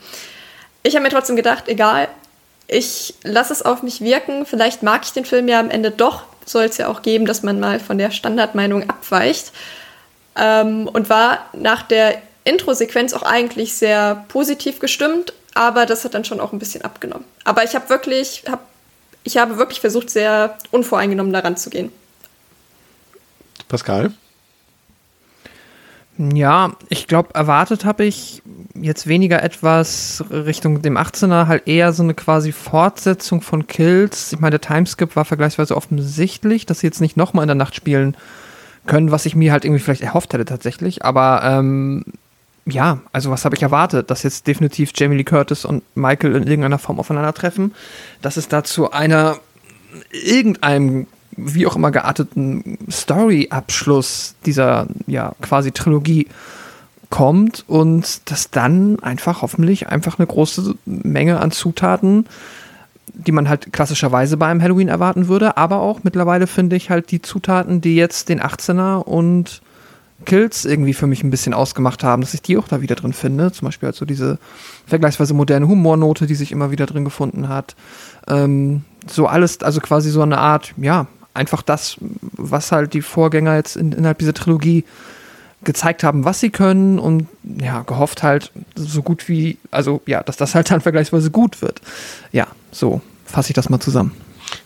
Ich 0.83 0.95
habe 0.95 1.03
mir 1.03 1.11
trotzdem 1.11 1.37
gedacht, 1.37 1.69
egal, 1.69 2.09
ich 2.69 3.15
lasse 3.23 3.53
es 3.53 3.63
auf 3.63 3.83
mich 3.83 4.01
wirken. 4.01 4.45
Vielleicht 4.45 4.83
mag 4.83 5.03
ich 5.05 5.13
den 5.13 5.25
Film 5.25 5.49
ja 5.49 5.61
am 5.61 5.71
Ende 5.71 5.91
doch. 5.91 6.25
Soll 6.45 6.65
es 6.65 6.77
ja 6.77 6.89
auch 6.89 7.03
geben, 7.03 7.27
dass 7.27 7.43
man 7.43 7.59
mal 7.59 7.81
von 7.81 7.99
der 7.99 8.11
Standardmeinung 8.11 8.89
abweicht. 8.89 9.53
Ähm, 10.37 10.89
und 10.89 11.09
war 11.09 11.47
nach 11.55 11.83
der 11.83 12.21
Intro-Sequenz 12.45 13.15
auch 13.15 13.23
eigentlich 13.23 13.75
sehr 13.75 14.25
positiv 14.29 14.79
gestimmt, 14.79 15.33
aber 15.55 15.87
das 15.87 16.05
hat 16.05 16.15
dann 16.15 16.25
schon 16.25 16.41
auch 16.41 16.53
ein 16.53 16.59
bisschen 16.59 16.83
abgenommen. 16.83 17.25
Aber 17.45 17.65
ich 17.65 17.75
habe 17.75 17.89
wirklich, 17.89 18.45
hab, 18.49 18.61
ich 19.25 19.39
habe 19.39 19.57
wirklich 19.57 19.81
versucht, 19.81 20.11
sehr 20.11 20.57
unvoreingenommen 20.71 21.33
daran 21.33 21.57
zu 21.57 21.71
gehen. 21.71 21.91
Pascal? 23.69 24.13
Ja, 26.19 26.73
ich 26.89 27.09
glaube, 27.09 27.35
erwartet 27.35 27.85
habe 27.85 28.05
ich 28.05 28.43
jetzt 28.75 29.07
weniger 29.07 29.43
etwas 29.43 30.25
Richtung 30.31 30.81
dem 30.81 30.97
18er, 30.97 31.47
halt 31.47 31.69
eher 31.69 31.93
so 31.93 32.03
eine 32.03 32.15
quasi 32.15 32.53
Fortsetzung 32.53 33.43
von 33.43 33.67
Kills. 33.67 34.33
Ich 34.33 34.41
meine, 34.41 34.59
der 34.59 34.63
Timeskip 34.63 35.15
war 35.15 35.27
vergleichsweise 35.27 35.77
offensichtlich, 35.77 36.65
dass 36.65 36.81
sie 36.81 36.87
jetzt 36.87 37.03
nicht 37.03 37.19
nochmal 37.19 37.43
in 37.43 37.49
der 37.49 37.55
Nacht 37.55 37.75
spielen 37.75 38.17
können, 38.87 39.11
was 39.11 39.27
ich 39.27 39.37
mir 39.37 39.53
halt 39.53 39.67
irgendwie 39.67 39.83
vielleicht 39.83 40.03
erhofft 40.03 40.33
hätte 40.33 40.47
tatsächlich. 40.47 41.05
Aber 41.05 41.43
ähm, 41.45 42.05
ja, 42.65 43.01
also 43.13 43.31
was 43.31 43.45
habe 43.45 43.55
ich 43.55 43.63
erwartet? 43.63 44.11
Dass 44.11 44.23
jetzt 44.23 44.47
definitiv 44.47 44.93
Jamie 44.95 45.17
Lee 45.17 45.25
Curtis 45.25 45.67
und 45.67 45.83
Michael 45.95 46.35
in 46.35 46.47
irgendeiner 46.47 46.79
Form 46.79 46.99
aufeinandertreffen, 46.99 47.75
dass 48.23 48.39
es 48.39 48.49
dazu 48.49 48.91
einer 48.91 49.37
irgendeinem 50.11 51.07
wie 51.37 51.67
auch 51.67 51.77
immer 51.77 51.91
gearteten 51.91 52.79
Story-Abschluss 52.91 54.35
dieser 54.45 54.87
ja 55.07 55.33
quasi 55.41 55.73
Trilogie 55.73 56.27
kommt 57.11 57.65
und 57.69 58.31
dass 58.31 58.51
dann 58.51 58.99
einfach 59.01 59.43
hoffentlich 59.43 59.89
einfach 59.89 60.19
eine 60.19 60.27
große 60.27 60.75
Menge 60.85 61.41
an 61.41 61.51
Zutaten, 61.51 62.27
die 63.15 63.33
man 63.33 63.49
halt 63.49 63.73
klassischerweise 63.73 64.37
bei 64.37 64.47
einem 64.47 64.63
Halloween 64.63 64.89
erwarten 64.89 65.29
würde, 65.29 65.57
aber 65.57 65.81
auch 65.81 66.01
mittlerweile 66.03 66.47
finde 66.47 66.77
ich 66.77 66.91
halt 66.91 67.11
die 67.11 67.23
Zutaten, 67.23 67.81
die 67.81 67.97
jetzt 67.97 68.29
den 68.29 68.41
18er 68.41 69.03
und 69.03 69.63
Kills 70.25 70.65
irgendwie 70.65 70.95
für 70.95 71.07
mich 71.07 71.23
ein 71.23 71.31
bisschen 71.31 71.53
ausgemacht 71.53 72.03
haben, 72.03 72.23
dass 72.23 72.35
ich 72.35 72.43
die 72.43 72.57
auch 72.57 72.69
da 72.69 72.81
wieder 72.81 72.95
drin 72.95 73.13
finde. 73.13 73.53
Zum 73.53 73.67
Beispiel 73.67 73.89
halt 73.89 73.97
so 73.97 74.07
diese 74.07 74.39
vergleichsweise 74.87 75.35
moderne 75.35 75.69
Humornote, 75.69 76.27
die 76.27 76.35
sich 76.35 76.53
immer 76.53 76.71
wieder 76.71 76.87
drin 76.87 77.05
gefunden 77.05 77.49
hat. 77.49 77.77
Ähm, 78.27 78.85
so 79.07 79.27
alles, 79.27 79.63
also 79.63 79.81
quasi 79.81 80.11
so 80.11 80.23
eine 80.23 80.39
Art, 80.39 80.73
ja, 80.79 81.07
einfach 81.37 81.63
das, 81.63 81.97
was 82.01 82.73
halt 82.73 82.95
die 82.95 83.03
Vorgänger 83.03 83.57
jetzt 83.57 83.77
in, 83.77 83.93
innerhalb 83.93 84.19
dieser 84.19 84.35
Trilogie 84.35 84.85
gezeigt 85.65 86.05
haben, 86.05 86.25
was 86.25 86.41
sie 86.41 86.51
können 86.51 86.99
und 86.99 87.27
ja, 87.45 87.83
gehofft 87.83 88.23
halt 88.23 88.53
so 88.75 89.03
gut 89.03 89.29
wie, 89.29 89.59
also 89.71 90.03
ja, 90.07 90.23
dass 90.23 90.37
das 90.37 90.55
halt 90.55 90.71
dann 90.71 90.81
vergleichsweise 90.81 91.31
gut 91.31 91.63
wird. 91.63 91.81
Ja, 92.33 92.47
so 92.73 93.01
fasse 93.25 93.51
ich 93.51 93.55
das 93.55 93.69
mal 93.69 93.81
zusammen. 93.81 94.13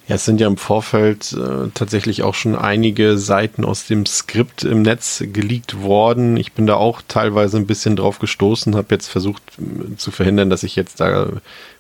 Ja, 0.09 0.17
es 0.17 0.25
sind 0.25 0.41
ja 0.41 0.49
im 0.49 0.57
Vorfeld 0.57 1.33
äh, 1.33 1.69
tatsächlich 1.73 2.23
auch 2.23 2.35
schon 2.35 2.57
einige 2.57 3.17
Seiten 3.17 3.65
aus 3.65 3.87
dem 3.87 4.07
Skript 4.07 4.65
im 4.65 4.83
Netz 4.83 5.23
geleakt 5.33 5.83
worden. 5.83 6.37
Ich 6.37 6.53
bin 6.53 6.67
da 6.67 6.75
auch 6.75 7.01
teilweise 7.07 7.57
ein 7.57 7.67
bisschen 7.67 7.95
drauf 7.95 8.19
gestoßen, 8.19 8.75
habe 8.75 8.95
jetzt 8.95 9.09
versucht 9.09 9.43
äh, 9.59 9.97
zu 9.97 10.11
verhindern, 10.11 10.51
dass 10.51 10.65
ich 10.65 10.75
jetzt 10.75 11.01
da 11.01 11.29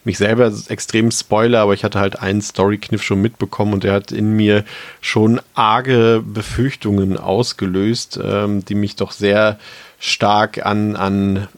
mich 0.04 0.16
selber 0.16 0.52
extrem 0.69 1.11
spoiler, 1.11 1.61
aber 1.61 1.75
ich 1.75 1.85
hatte 1.85 1.99
halt 1.99 2.21
einen 2.21 2.40
Story-Kniff 2.40 3.02
schon 3.02 3.21
mitbekommen 3.21 3.75
und 3.75 3.85
der 3.85 3.92
hat 3.92 4.12
in 4.12 4.35
mir 4.35 4.64
schon 5.00 5.40
arge 5.54 6.23
Befürchtungen 6.25 7.19
ausgelöst, 7.19 8.19
ähm, 8.23 8.64
die 8.64 8.76
mich 8.76 8.97
doch 8.97 9.12
sehr 9.12 9.59
stark 9.99 10.64
an, 10.64 10.97
an, 10.97 11.49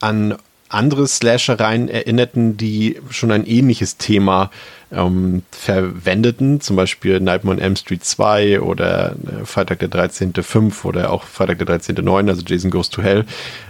an 0.00 0.36
andere 0.68 1.06
Slashereien 1.06 1.88
erinnerten, 1.88 2.56
die 2.56 3.00
schon 3.10 3.30
ein 3.30 3.46
ähnliches 3.46 3.96
Thema 3.96 4.50
ähm, 4.94 5.42
verwendeten, 5.50 6.60
zum 6.60 6.76
Beispiel 6.76 7.20
Nightmare 7.20 7.56
on 7.56 7.62
Elm 7.62 7.76
Street 7.76 8.04
2 8.04 8.60
oder 8.60 9.12
äh, 9.12 9.44
Freitag 9.44 9.80
der 9.80 9.90
13.5 9.90 10.84
oder 10.84 11.10
auch 11.10 11.24
Freitag 11.24 11.58
der 11.58 11.66
13.9, 11.66 12.28
also 12.28 12.42
Jason 12.46 12.70
Goes 12.70 12.90
to 12.90 13.02
Hell. 13.02 13.24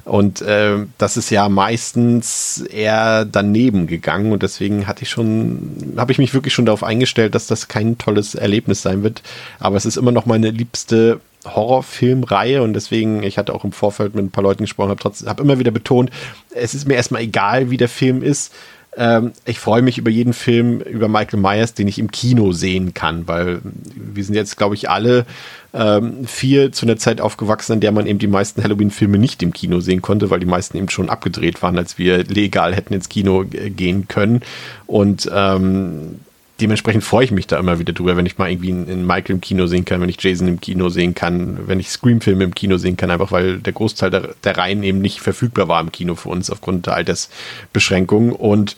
Und 0.04 0.42
äh, 0.42 0.78
das 0.98 1.16
ist 1.16 1.30
ja 1.30 1.48
meistens 1.48 2.60
eher 2.60 3.24
daneben 3.24 3.86
gegangen 3.86 4.32
und 4.32 4.42
deswegen 4.42 4.86
hatte 4.86 5.02
ich 5.02 5.10
schon, 5.10 5.94
habe 5.96 6.12
ich 6.12 6.18
mich 6.18 6.34
wirklich 6.34 6.54
schon 6.54 6.66
darauf 6.66 6.84
eingestellt, 6.84 7.34
dass 7.34 7.46
das 7.46 7.68
kein 7.68 7.98
tolles 7.98 8.34
Erlebnis 8.34 8.82
sein 8.82 9.02
wird. 9.02 9.22
Aber 9.60 9.76
es 9.76 9.86
ist 9.86 9.96
immer 9.96 10.12
noch 10.12 10.26
meine 10.26 10.50
liebste 10.50 11.20
Horrorfilmreihe 11.44 12.62
und 12.62 12.72
deswegen, 12.72 13.22
ich 13.22 13.38
hatte 13.38 13.54
auch 13.54 13.64
im 13.64 13.72
Vorfeld 13.72 14.14
mit 14.14 14.24
ein 14.24 14.30
paar 14.30 14.44
Leuten 14.44 14.64
gesprochen, 14.64 14.90
habe 14.90 15.14
habe 15.26 15.42
immer 15.42 15.58
wieder 15.58 15.70
betont, 15.70 16.10
es 16.54 16.74
ist 16.74 16.88
mir 16.88 16.94
erstmal 16.94 17.22
egal, 17.22 17.70
wie 17.70 17.76
der 17.76 17.88
Film 17.88 18.22
ist. 18.22 18.52
Ähm, 18.96 19.32
ich 19.44 19.58
freue 19.58 19.82
mich 19.82 19.98
über 19.98 20.10
jeden 20.10 20.32
Film 20.32 20.80
über 20.80 21.08
Michael 21.08 21.40
Myers, 21.40 21.74
den 21.74 21.88
ich 21.88 21.98
im 21.98 22.10
Kino 22.10 22.52
sehen 22.52 22.94
kann, 22.94 23.26
weil 23.26 23.60
wir 23.62 24.24
sind 24.24 24.34
jetzt, 24.34 24.56
glaube 24.56 24.74
ich, 24.74 24.88
alle 24.88 25.26
ähm, 25.72 26.26
vier 26.26 26.70
zu 26.72 26.86
einer 26.86 26.96
Zeit 26.96 27.20
aufgewachsen, 27.20 27.74
in 27.74 27.80
der 27.80 27.92
man 27.92 28.06
eben 28.06 28.18
die 28.18 28.28
meisten 28.28 28.62
Halloween-Filme 28.62 29.18
nicht 29.18 29.42
im 29.42 29.52
Kino 29.52 29.80
sehen 29.80 30.02
konnte, 30.02 30.30
weil 30.30 30.40
die 30.40 30.46
meisten 30.46 30.76
eben 30.78 30.88
schon 30.88 31.10
abgedreht 31.10 31.62
waren, 31.62 31.76
als 31.76 31.98
wir 31.98 32.24
legal 32.24 32.74
hätten 32.74 32.94
ins 32.94 33.08
Kino 33.08 33.44
gehen 33.44 34.06
können. 34.06 34.42
Und 34.86 35.28
ähm, 35.34 36.20
dementsprechend 36.60 37.02
freue 37.02 37.24
ich 37.24 37.30
mich 37.30 37.46
da 37.46 37.58
immer 37.58 37.78
wieder 37.78 37.92
drüber, 37.92 38.16
wenn 38.16 38.26
ich 38.26 38.38
mal 38.38 38.50
irgendwie 38.50 38.70
einen 38.70 39.06
Michael 39.06 39.36
im 39.36 39.40
Kino 39.40 39.66
sehen 39.66 39.84
kann, 39.84 40.00
wenn 40.00 40.08
ich 40.08 40.22
Jason 40.22 40.48
im 40.48 40.60
Kino 40.60 40.88
sehen 40.88 41.14
kann, 41.14 41.66
wenn 41.66 41.80
ich 41.80 41.90
Scream-Filme 41.90 42.44
im 42.44 42.54
Kino 42.54 42.76
sehen 42.76 42.96
kann, 42.96 43.10
einfach 43.10 43.32
weil 43.32 43.58
der 43.58 43.72
Großteil 43.72 44.10
der, 44.10 44.34
der 44.44 44.56
Reihen 44.56 44.82
eben 44.82 45.00
nicht 45.00 45.20
verfügbar 45.20 45.68
war 45.68 45.80
im 45.80 45.90
Kino 45.90 46.14
für 46.14 46.28
uns 46.28 46.50
aufgrund 46.50 46.86
der 46.86 46.94
Altersbeschränkungen. 46.94 48.32
Und 48.32 48.76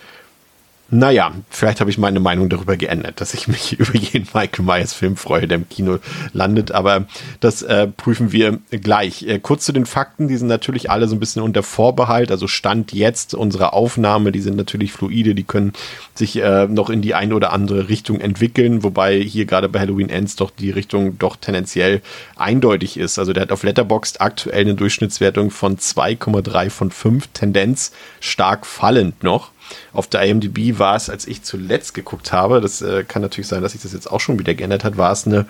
naja, 0.88 1.32
vielleicht 1.50 1.80
habe 1.80 1.90
ich 1.90 1.98
meine 1.98 2.20
Meinung 2.20 2.48
darüber 2.48 2.76
geändert, 2.76 3.20
dass 3.20 3.34
ich 3.34 3.48
mich 3.48 3.72
über 3.78 3.94
jeden 3.94 4.28
Michael 4.32 4.64
Myers 4.64 4.92
Film 4.92 5.16
freue, 5.16 5.48
der 5.48 5.58
im 5.58 5.68
Kino 5.68 5.98
landet, 6.32 6.70
aber 6.70 7.06
das 7.40 7.62
äh, 7.62 7.88
prüfen 7.88 8.30
wir 8.30 8.58
gleich. 8.70 9.24
Äh, 9.24 9.40
kurz 9.40 9.64
zu 9.64 9.72
den 9.72 9.86
Fakten, 9.86 10.28
die 10.28 10.36
sind 10.36 10.46
natürlich 10.46 10.88
alle 10.90 11.08
so 11.08 11.16
ein 11.16 11.20
bisschen 11.20 11.42
unter 11.42 11.64
Vorbehalt, 11.64 12.30
also 12.30 12.46
Stand 12.46 12.92
jetzt 12.92 13.34
unserer 13.34 13.74
Aufnahme, 13.74 14.30
die 14.30 14.40
sind 14.40 14.56
natürlich 14.56 14.92
fluide, 14.92 15.34
die 15.34 15.44
können 15.44 15.72
sich 16.14 16.36
äh, 16.36 16.68
noch 16.68 16.88
in 16.88 17.02
die 17.02 17.14
eine 17.14 17.34
oder 17.34 17.52
andere 17.52 17.88
Richtung 17.88 18.20
entwickeln, 18.20 18.84
wobei 18.84 19.18
hier 19.18 19.44
gerade 19.44 19.68
bei 19.68 19.80
Halloween 19.80 20.08
Ends 20.08 20.36
doch 20.36 20.52
die 20.52 20.70
Richtung 20.70 21.18
doch 21.18 21.34
tendenziell 21.36 22.00
eindeutig 22.36 22.96
ist. 22.96 23.18
Also 23.18 23.32
der 23.32 23.42
hat 23.42 23.52
auf 23.52 23.64
Letterboxd 23.64 24.20
aktuell 24.20 24.60
eine 24.60 24.74
Durchschnittswertung 24.74 25.50
von 25.50 25.78
2,3 25.78 26.70
von 26.70 26.90
5, 26.92 27.26
Tendenz 27.32 27.92
stark 28.20 28.66
fallend 28.66 29.24
noch. 29.24 29.50
Auf 29.92 30.06
der 30.06 30.22
IMDb 30.22 30.78
war 30.78 30.96
es, 30.96 31.10
als 31.10 31.26
ich 31.26 31.42
zuletzt 31.42 31.94
geguckt 31.94 32.32
habe, 32.32 32.60
das 32.60 32.82
äh, 32.82 33.04
kann 33.04 33.22
natürlich 33.22 33.48
sein, 33.48 33.62
dass 33.62 33.72
sich 33.72 33.82
das 33.82 33.92
jetzt 33.92 34.10
auch 34.10 34.20
schon 34.20 34.38
wieder 34.38 34.54
geändert 34.54 34.84
hat, 34.84 34.96
war 34.96 35.12
es 35.12 35.26
eine 35.26 35.46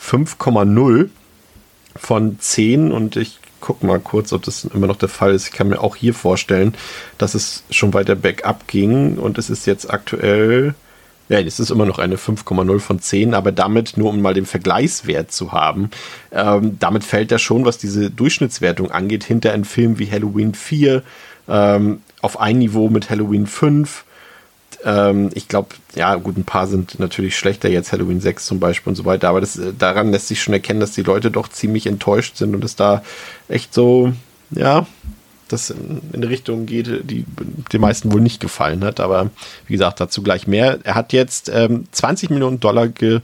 5,0 0.00 1.08
von 1.96 2.38
10 2.38 2.92
und 2.92 3.16
ich 3.16 3.38
gucke 3.60 3.86
mal 3.86 4.00
kurz, 4.00 4.32
ob 4.32 4.42
das 4.42 4.64
immer 4.64 4.86
noch 4.86 4.96
der 4.96 5.08
Fall 5.08 5.32
ist. 5.32 5.46
Ich 5.46 5.52
kann 5.52 5.68
mir 5.68 5.80
auch 5.80 5.96
hier 5.96 6.12
vorstellen, 6.12 6.74
dass 7.16 7.34
es 7.34 7.62
schon 7.70 7.94
weiter 7.94 8.14
bergab 8.14 8.66
ging 8.66 9.16
und 9.16 9.38
es 9.38 9.48
ist 9.48 9.66
jetzt 9.66 9.90
aktuell, 9.90 10.74
ja, 11.28 11.38
es 11.38 11.60
ist 11.60 11.70
immer 11.70 11.86
noch 11.86 11.98
eine 11.98 12.16
5,0 12.16 12.80
von 12.80 13.00
10, 13.00 13.32
aber 13.32 13.52
damit, 13.52 13.96
nur 13.96 14.10
um 14.10 14.20
mal 14.20 14.34
den 14.34 14.46
Vergleichswert 14.46 15.32
zu 15.32 15.52
haben, 15.52 15.90
ähm, 16.32 16.76
damit 16.78 17.04
fällt 17.04 17.32
er 17.32 17.38
schon, 17.38 17.64
was 17.64 17.78
diese 17.78 18.10
Durchschnittswertung 18.10 18.90
angeht, 18.90 19.24
hinter 19.24 19.52
einem 19.52 19.64
Film 19.64 19.98
wie 19.98 20.10
Halloween 20.10 20.54
4, 20.54 21.02
ähm, 21.48 22.02
auf 22.22 22.40
ein 22.40 22.58
Niveau 22.58 22.88
mit 22.88 23.10
Halloween 23.10 23.46
5. 23.46 24.04
Ähm, 24.84 25.30
ich 25.34 25.48
glaube, 25.48 25.68
ja, 25.94 26.14
gut, 26.14 26.36
ein 26.36 26.44
paar 26.44 26.66
sind 26.66 26.98
natürlich 26.98 27.36
schlechter, 27.36 27.68
jetzt 27.68 27.92
Halloween 27.92 28.20
6 28.20 28.46
zum 28.46 28.58
Beispiel 28.58 28.90
und 28.90 28.96
so 28.96 29.04
weiter, 29.04 29.28
aber 29.28 29.40
das, 29.40 29.58
äh, 29.58 29.72
daran 29.78 30.10
lässt 30.10 30.28
sich 30.28 30.42
schon 30.42 30.54
erkennen, 30.54 30.80
dass 30.80 30.92
die 30.92 31.02
Leute 31.02 31.30
doch 31.30 31.48
ziemlich 31.48 31.86
enttäuscht 31.86 32.36
sind 32.36 32.54
und 32.54 32.64
es 32.64 32.74
da 32.76 33.02
echt 33.48 33.74
so, 33.74 34.12
ja, 34.50 34.86
das 35.48 35.70
in, 35.70 36.00
in 36.12 36.24
Richtung 36.24 36.66
geht, 36.66 37.10
die 37.10 37.24
den 37.72 37.80
meisten 37.80 38.12
wohl 38.12 38.20
nicht 38.20 38.40
gefallen 38.40 38.82
hat. 38.84 39.00
Aber 39.00 39.30
wie 39.66 39.72
gesagt, 39.72 40.00
dazu 40.00 40.22
gleich 40.22 40.46
mehr. 40.46 40.78
Er 40.82 40.94
hat 40.94 41.12
jetzt 41.12 41.50
ähm, 41.52 41.84
20 41.92 42.30
Millionen 42.30 42.58
Dollar 42.58 42.88
ge 42.88 43.20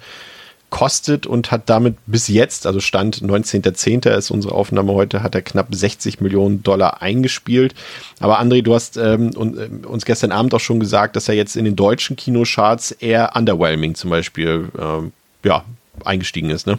kostet 0.71 1.27
und 1.27 1.51
hat 1.51 1.71
damit 1.71 1.97
bis 2.07 2.29
jetzt, 2.29 2.67
also 2.67 2.81
Stand 2.81 3.23
19.10. 3.23 4.11
ist 4.11 4.31
unsere 4.31 4.55
Aufnahme 4.55 4.93
heute, 4.93 5.23
hat 5.23 5.35
er 5.35 5.43
knapp 5.43 5.75
60 5.75 6.21
Millionen 6.21 6.63
Dollar 6.63 7.01
eingespielt. 7.01 7.75
Aber 8.21 8.41
André, 8.41 8.63
du 8.63 8.75
hast 8.75 8.97
ähm, 8.97 9.31
äh, 9.31 9.87
uns 9.87 10.05
gestern 10.05 10.33
Abend 10.33 10.55
auch 10.55 10.61
schon 10.61 10.81
gesagt, 10.81 11.17
dass 11.17 11.29
er 11.29 11.35
jetzt 11.35 11.57
in 11.57 11.65
den 11.65 11.77
deutschen 11.77 12.17
Kinocharts 12.17 12.93
eher 12.93 13.35
underwhelming 13.35 13.95
zum 13.95 14.11
Beispiel 14.11 14.69
ähm, 14.79 15.13
ja, 15.45 15.65
eingestiegen 16.05 16.51
ist, 16.51 16.67
ne? 16.67 16.79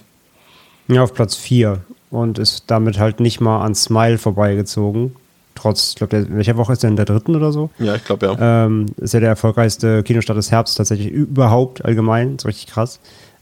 Ja, 0.87 1.03
auf 1.03 1.13
Platz 1.13 1.35
4 1.35 1.81
und 2.11 2.39
ist 2.39 2.65
damit 2.67 2.99
halt 2.99 3.19
nicht 3.19 3.39
mal 3.39 3.63
an 3.63 3.75
Smile 3.75 4.17
vorbeigezogen. 4.17 5.15
Trotz, 5.55 5.89
ich 5.89 5.95
glaube, 5.95 6.25
welcher 6.29 6.57
Woche 6.57 6.73
ist 6.73 6.83
der 6.83 6.89
in 6.89 6.95
der 6.95 7.05
dritten 7.05 7.35
oder 7.35 7.51
so? 7.51 7.69
Ja, 7.79 7.95
ich 7.95 8.05
glaube 8.05 8.25
ja. 8.27 8.65
Ähm, 8.65 8.85
ist 8.97 9.13
ja 9.13 9.19
der 9.19 9.29
erfolgreichste 9.29 10.03
Kinostart 10.03 10.37
des 10.37 10.51
Herbst 10.51 10.77
tatsächlich 10.77 11.11
überhaupt 11.11 11.83
allgemein. 11.83 12.37
Ist 12.37 12.45
richtig 12.45 12.67
krass. 12.67 12.99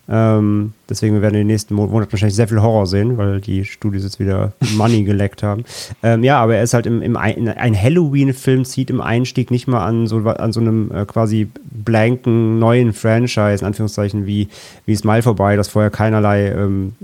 Ähm, 0.09 0.73
deswegen 0.89 1.21
werden 1.21 1.33
wir 1.33 1.41
in 1.41 1.47
den 1.47 1.53
nächsten 1.53 1.73
Monaten 1.75 2.11
wahrscheinlich 2.11 2.35
sehr 2.35 2.47
viel 2.47 2.61
Horror 2.61 2.87
sehen, 2.87 3.17
weil 3.17 3.41
die 3.41 3.65
Studios 3.65 4.03
jetzt 4.03 4.19
wieder 4.19 4.53
Money 4.75 5.03
geleckt 5.05 5.43
haben. 5.43 5.65
Ähm, 6.01 6.23
ja, 6.23 6.39
aber 6.39 6.55
er 6.55 6.63
ist 6.63 6.73
halt 6.73 6.85
im, 6.85 7.01
im 7.01 7.17
ein, 7.17 7.49
ein 7.49 7.81
Halloween-Film 7.81 8.63
zieht 8.63 8.89
im 8.89 9.01
Einstieg 9.01 9.51
nicht 9.51 9.67
mal 9.67 9.85
an 9.85 10.07
so, 10.07 10.19
an 10.19 10.53
so 10.53 10.61
einem 10.61 10.91
äh, 10.91 11.05
quasi 11.05 11.49
blanken 11.63 12.59
neuen 12.59 12.93
Franchise, 12.93 13.59
in 13.59 13.65
Anführungszeichen, 13.65 14.25
wie, 14.25 14.47
wie 14.85 14.95
Smile 14.95 15.23
vorbei, 15.23 15.55
das 15.55 15.67
vorher 15.67 15.91
keinerlei 15.91 16.51
ähm, 16.51 16.95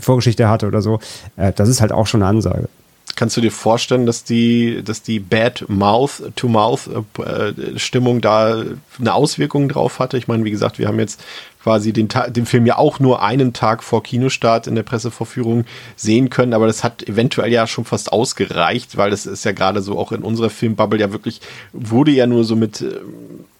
Vorgeschichte 0.00 0.48
hatte 0.48 0.66
oder 0.66 0.82
so. 0.82 0.98
Äh, 1.36 1.52
das 1.52 1.68
ist 1.68 1.80
halt 1.80 1.92
auch 1.92 2.06
schon 2.06 2.22
eine 2.22 2.30
Ansage. 2.30 2.68
Kannst 3.14 3.36
du 3.36 3.40
dir 3.40 3.52
vorstellen, 3.52 4.06
dass 4.06 4.24
die, 4.24 4.82
dass 4.82 5.02
die 5.02 5.20
Bad 5.20 5.66
Mouth 5.68 6.22
to 6.34 6.48
Mouth 6.48 6.88
äh, 7.18 8.20
da 8.20 8.64
eine 8.98 9.14
Auswirkung 9.14 9.68
drauf 9.68 9.98
hatte? 9.98 10.16
Ich 10.16 10.28
meine, 10.28 10.44
wie 10.44 10.50
gesagt, 10.50 10.78
wir 10.78 10.88
haben 10.88 10.98
jetzt 10.98 11.22
quasi 11.62 11.92
den, 11.92 12.08
den 12.30 12.46
Film 12.46 12.66
ja 12.66 12.76
auch 12.76 12.98
nur 12.98 13.22
einen 13.22 13.52
Tag 13.52 13.82
vor 13.82 14.02
Kinostart 14.02 14.66
in 14.66 14.74
der 14.74 14.82
Pressevorführung 14.82 15.64
sehen 15.96 16.28
können, 16.28 16.54
aber 16.54 16.66
das 16.66 16.82
hat 16.82 17.06
eventuell 17.08 17.52
ja 17.52 17.66
schon 17.66 17.84
fast 17.84 18.12
ausgereicht, 18.12 18.96
weil 18.96 19.10
das 19.10 19.26
ist 19.26 19.44
ja 19.44 19.52
gerade 19.52 19.80
so 19.80 19.98
auch 19.98 20.12
in 20.12 20.22
unserer 20.22 20.50
Filmbubble 20.50 20.98
ja 20.98 21.12
wirklich, 21.12 21.40
wurde 21.72 22.10
ja 22.10 22.26
nur 22.26 22.44
so 22.44 22.56
mit 22.56 22.80
äh, 22.80 23.00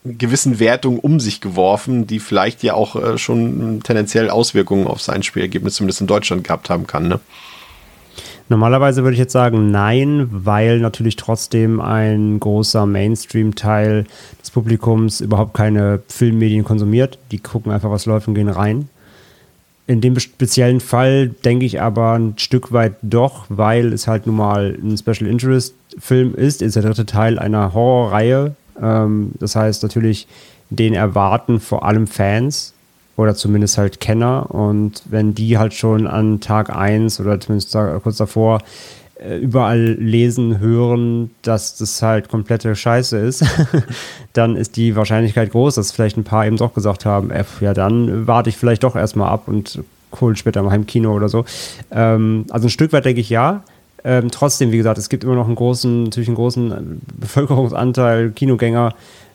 gewissen 0.04 0.58
Wertungen 0.58 0.98
um 0.98 1.20
sich 1.20 1.40
geworfen, 1.40 2.06
die 2.06 2.18
vielleicht 2.18 2.62
ja 2.62 2.74
auch 2.74 2.96
äh, 2.96 3.18
schon 3.18 3.82
tendenziell 3.84 4.30
Auswirkungen 4.30 4.86
auf 4.86 5.00
sein 5.00 5.22
Spielergebnis 5.22 5.74
zumindest 5.74 6.00
in 6.00 6.08
Deutschland 6.08 6.44
gehabt 6.44 6.70
haben 6.70 6.86
kann, 6.86 7.08
ne? 7.08 7.20
Normalerweise 8.52 9.02
würde 9.02 9.14
ich 9.14 9.18
jetzt 9.18 9.32
sagen 9.32 9.70
nein, 9.70 10.28
weil 10.30 10.78
natürlich 10.78 11.16
trotzdem 11.16 11.80
ein 11.80 12.38
großer 12.38 12.84
Mainstream-Teil 12.84 14.04
des 14.42 14.50
Publikums 14.50 15.22
überhaupt 15.22 15.54
keine 15.54 16.02
Filmmedien 16.08 16.62
konsumiert. 16.62 17.18
Die 17.30 17.38
gucken 17.38 17.72
einfach, 17.72 17.90
was 17.90 18.04
läuft 18.04 18.28
und 18.28 18.34
gehen 18.34 18.50
rein. 18.50 18.90
In 19.86 20.02
dem 20.02 20.18
speziellen 20.18 20.80
Fall 20.80 21.28
denke 21.28 21.64
ich 21.64 21.80
aber 21.80 22.12
ein 22.12 22.34
Stück 22.36 22.72
weit 22.72 22.96
doch, 23.00 23.46
weil 23.48 23.90
es 23.90 24.06
halt 24.06 24.26
nun 24.26 24.36
mal 24.36 24.78
ein 24.82 24.98
Special 24.98 25.30
Interest 25.30 25.74
Film 25.98 26.34
ist, 26.34 26.60
ist 26.60 26.76
der 26.76 26.82
dritte 26.82 27.06
Teil 27.06 27.38
einer 27.38 27.72
Horrorreihe. 27.72 28.54
Ähm, 28.78 29.30
das 29.40 29.56
heißt 29.56 29.82
natürlich, 29.82 30.28
den 30.68 30.92
erwarten 30.92 31.58
vor 31.58 31.86
allem 31.86 32.06
Fans 32.06 32.74
oder 33.16 33.34
zumindest 33.34 33.78
halt 33.78 34.00
Kenner. 34.00 34.54
Und 34.54 35.02
wenn 35.08 35.34
die 35.34 35.58
halt 35.58 35.74
schon 35.74 36.06
an 36.06 36.40
Tag 36.40 36.74
1 36.74 37.20
oder 37.20 37.38
zumindest 37.40 37.76
kurz 38.02 38.16
davor 38.16 38.60
äh, 39.22 39.38
überall 39.38 39.78
lesen, 39.78 40.58
hören, 40.58 41.30
dass 41.42 41.76
das 41.76 42.02
halt 42.02 42.28
komplette 42.28 42.74
Scheiße 42.74 43.18
ist, 43.18 43.44
dann 44.32 44.56
ist 44.56 44.76
die 44.76 44.96
Wahrscheinlichkeit 44.96 45.50
groß, 45.50 45.76
dass 45.76 45.92
vielleicht 45.92 46.16
ein 46.16 46.24
paar 46.24 46.46
eben 46.46 46.56
doch 46.56 46.74
gesagt 46.74 47.04
haben, 47.04 47.30
F, 47.30 47.60
ja, 47.60 47.74
dann 47.74 48.26
warte 48.26 48.50
ich 48.50 48.56
vielleicht 48.56 48.82
doch 48.82 48.96
erstmal 48.96 49.30
ab 49.30 49.44
und 49.46 49.82
hole 50.20 50.36
später 50.36 50.62
mal 50.62 50.74
im 50.74 50.86
Kino 50.86 51.14
oder 51.14 51.28
so. 51.28 51.44
Ähm, 51.90 52.46
also 52.50 52.66
ein 52.66 52.70
Stück 52.70 52.92
weit 52.92 53.04
denke 53.04 53.20
ich 53.20 53.30
ja. 53.30 53.62
Ähm, 54.04 54.30
trotzdem, 54.32 54.72
wie 54.72 54.78
gesagt, 54.78 54.98
es 54.98 55.08
gibt 55.08 55.22
immer 55.22 55.36
noch 55.36 55.46
einen 55.46 55.54
großen, 55.54 56.04
natürlich 56.04 56.28
einen 56.28 56.36
großen 56.36 57.00
Bevölkerungsanteil 57.20 58.30
Kinogänger, 58.30 58.94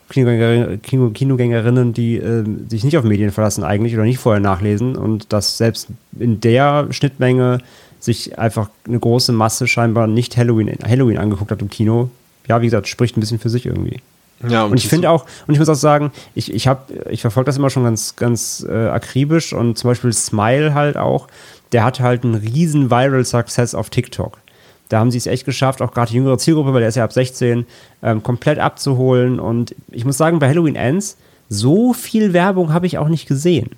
Kinogänger, 0.10 0.78
Kino, 0.78 1.10
Kinogängerinnen, 1.10 1.94
die 1.94 2.18
äh, 2.18 2.44
sich 2.70 2.84
nicht 2.84 2.98
auf 2.98 3.04
Medien 3.04 3.32
verlassen 3.32 3.64
eigentlich 3.64 3.94
oder 3.94 4.04
nicht 4.04 4.20
vorher 4.20 4.42
nachlesen 4.42 4.96
und 4.96 5.34
dass 5.34 5.58
selbst 5.58 5.90
in 6.18 6.40
der 6.40 6.88
Schnittmenge 6.92 7.60
sich 8.00 8.38
einfach 8.40 8.70
eine 8.88 9.00
große 9.00 9.32
Masse 9.32 9.68
scheinbar 9.68 10.08
nicht 10.08 10.38
Halloween, 10.38 10.78
Halloween 10.88 11.18
angeguckt 11.18 11.52
hat 11.52 11.62
im 11.62 11.70
Kino. 11.70 12.10
Ja, 12.48 12.62
wie 12.62 12.66
gesagt, 12.66 12.88
spricht 12.88 13.18
ein 13.18 13.20
bisschen 13.20 13.40
für 13.40 13.50
sich 13.50 13.66
irgendwie. 13.66 14.02
Ja, 14.48 14.64
und, 14.64 14.72
und 14.72 14.78
ich 14.78 14.88
finde 14.88 15.10
auch, 15.10 15.26
und 15.48 15.54
ich 15.54 15.60
muss 15.60 15.68
auch 15.68 15.76
sagen, 15.76 16.12
ich, 16.36 16.54
ich 16.54 16.70
ich 17.10 17.22
verfolge 17.22 17.48
das 17.48 17.58
immer 17.58 17.70
schon 17.70 17.84
ganz, 17.84 18.16
ganz 18.16 18.66
äh, 18.70 18.88
akribisch 18.88 19.52
und 19.54 19.78
zum 19.78 19.90
Beispiel 19.90 20.14
Smile 20.14 20.74
halt 20.74 20.96
auch, 20.96 21.28
der 21.72 21.84
hat 21.84 22.00
halt 22.00 22.24
einen 22.24 22.36
riesen 22.36 22.92
Viral 22.92 23.26
Success 23.26 23.74
auf 23.74 23.90
TikTok. 23.90 24.38
Da 24.90 25.00
haben 25.00 25.12
sie 25.12 25.18
es 25.18 25.28
echt 25.28 25.46
geschafft, 25.46 25.82
auch 25.82 25.92
gerade 25.92 26.12
die 26.12 26.18
jüngere 26.18 26.38
Zielgruppe, 26.38 26.74
weil 26.74 26.80
der 26.80 26.90
ist 26.90 26.96
ja 26.96 27.04
ab 27.04 27.14
16, 27.14 27.66
ähm, 28.04 28.24
komplett 28.24 28.60
abzuholen. 28.60 29.40
Und 29.40 29.76
ich 29.92 30.06
muss 30.06 30.18
sagen, 30.18 30.40
bei 30.40 30.48
Halloween 30.48 30.76
Ends, 30.76 31.18
so 31.50 31.94
viel 31.94 32.34
Werbung 32.34 32.74
habe 32.74 32.86
ich 32.86 32.98
auch 32.98 33.10
nicht 33.10 33.28
gesehen. 33.28 33.72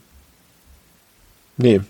Nee. 1.57 1.81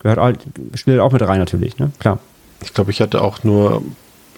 Gehört 0.00 0.18
auch, 0.18 0.32
spielt 0.74 1.00
auch 1.00 1.12
mit 1.12 1.22
rein 1.22 1.38
natürlich, 1.38 1.78
ne? 1.78 1.90
Klar. 1.98 2.18
Ich 2.62 2.74
glaube, 2.74 2.90
ich 2.90 3.00
hatte 3.00 3.22
auch 3.22 3.44
nur 3.44 3.82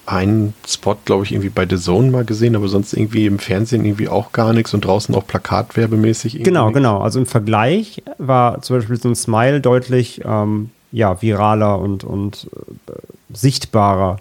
einen 0.06 0.54
Spot, 0.66 0.96
glaube 1.04 1.24
ich, 1.24 1.32
irgendwie 1.32 1.50
bei 1.50 1.66
The 1.68 1.76
Zone 1.76 2.10
mal 2.10 2.24
gesehen, 2.24 2.56
aber 2.56 2.68
sonst 2.68 2.92
irgendwie 2.92 3.26
im 3.26 3.38
Fernsehen 3.38 3.84
irgendwie 3.84 4.08
auch 4.08 4.32
gar 4.32 4.52
nichts 4.52 4.74
und 4.74 4.84
draußen 4.84 5.14
auch 5.14 5.26
plakatwerbemäßig. 5.26 6.42
Genau, 6.42 6.66
nichts. 6.66 6.76
genau. 6.76 6.98
Also 7.00 7.20
im 7.20 7.26
Vergleich 7.26 8.02
war 8.18 8.60
zum 8.62 8.76
Beispiel 8.76 9.00
so 9.00 9.08
ein 9.08 9.14
Smile 9.14 9.60
deutlich 9.60 10.22
ähm, 10.24 10.70
ja, 10.92 11.20
viraler 11.22 11.78
und, 11.78 12.04
und 12.04 12.48
äh, 12.88 12.92
sichtbarer 13.32 14.18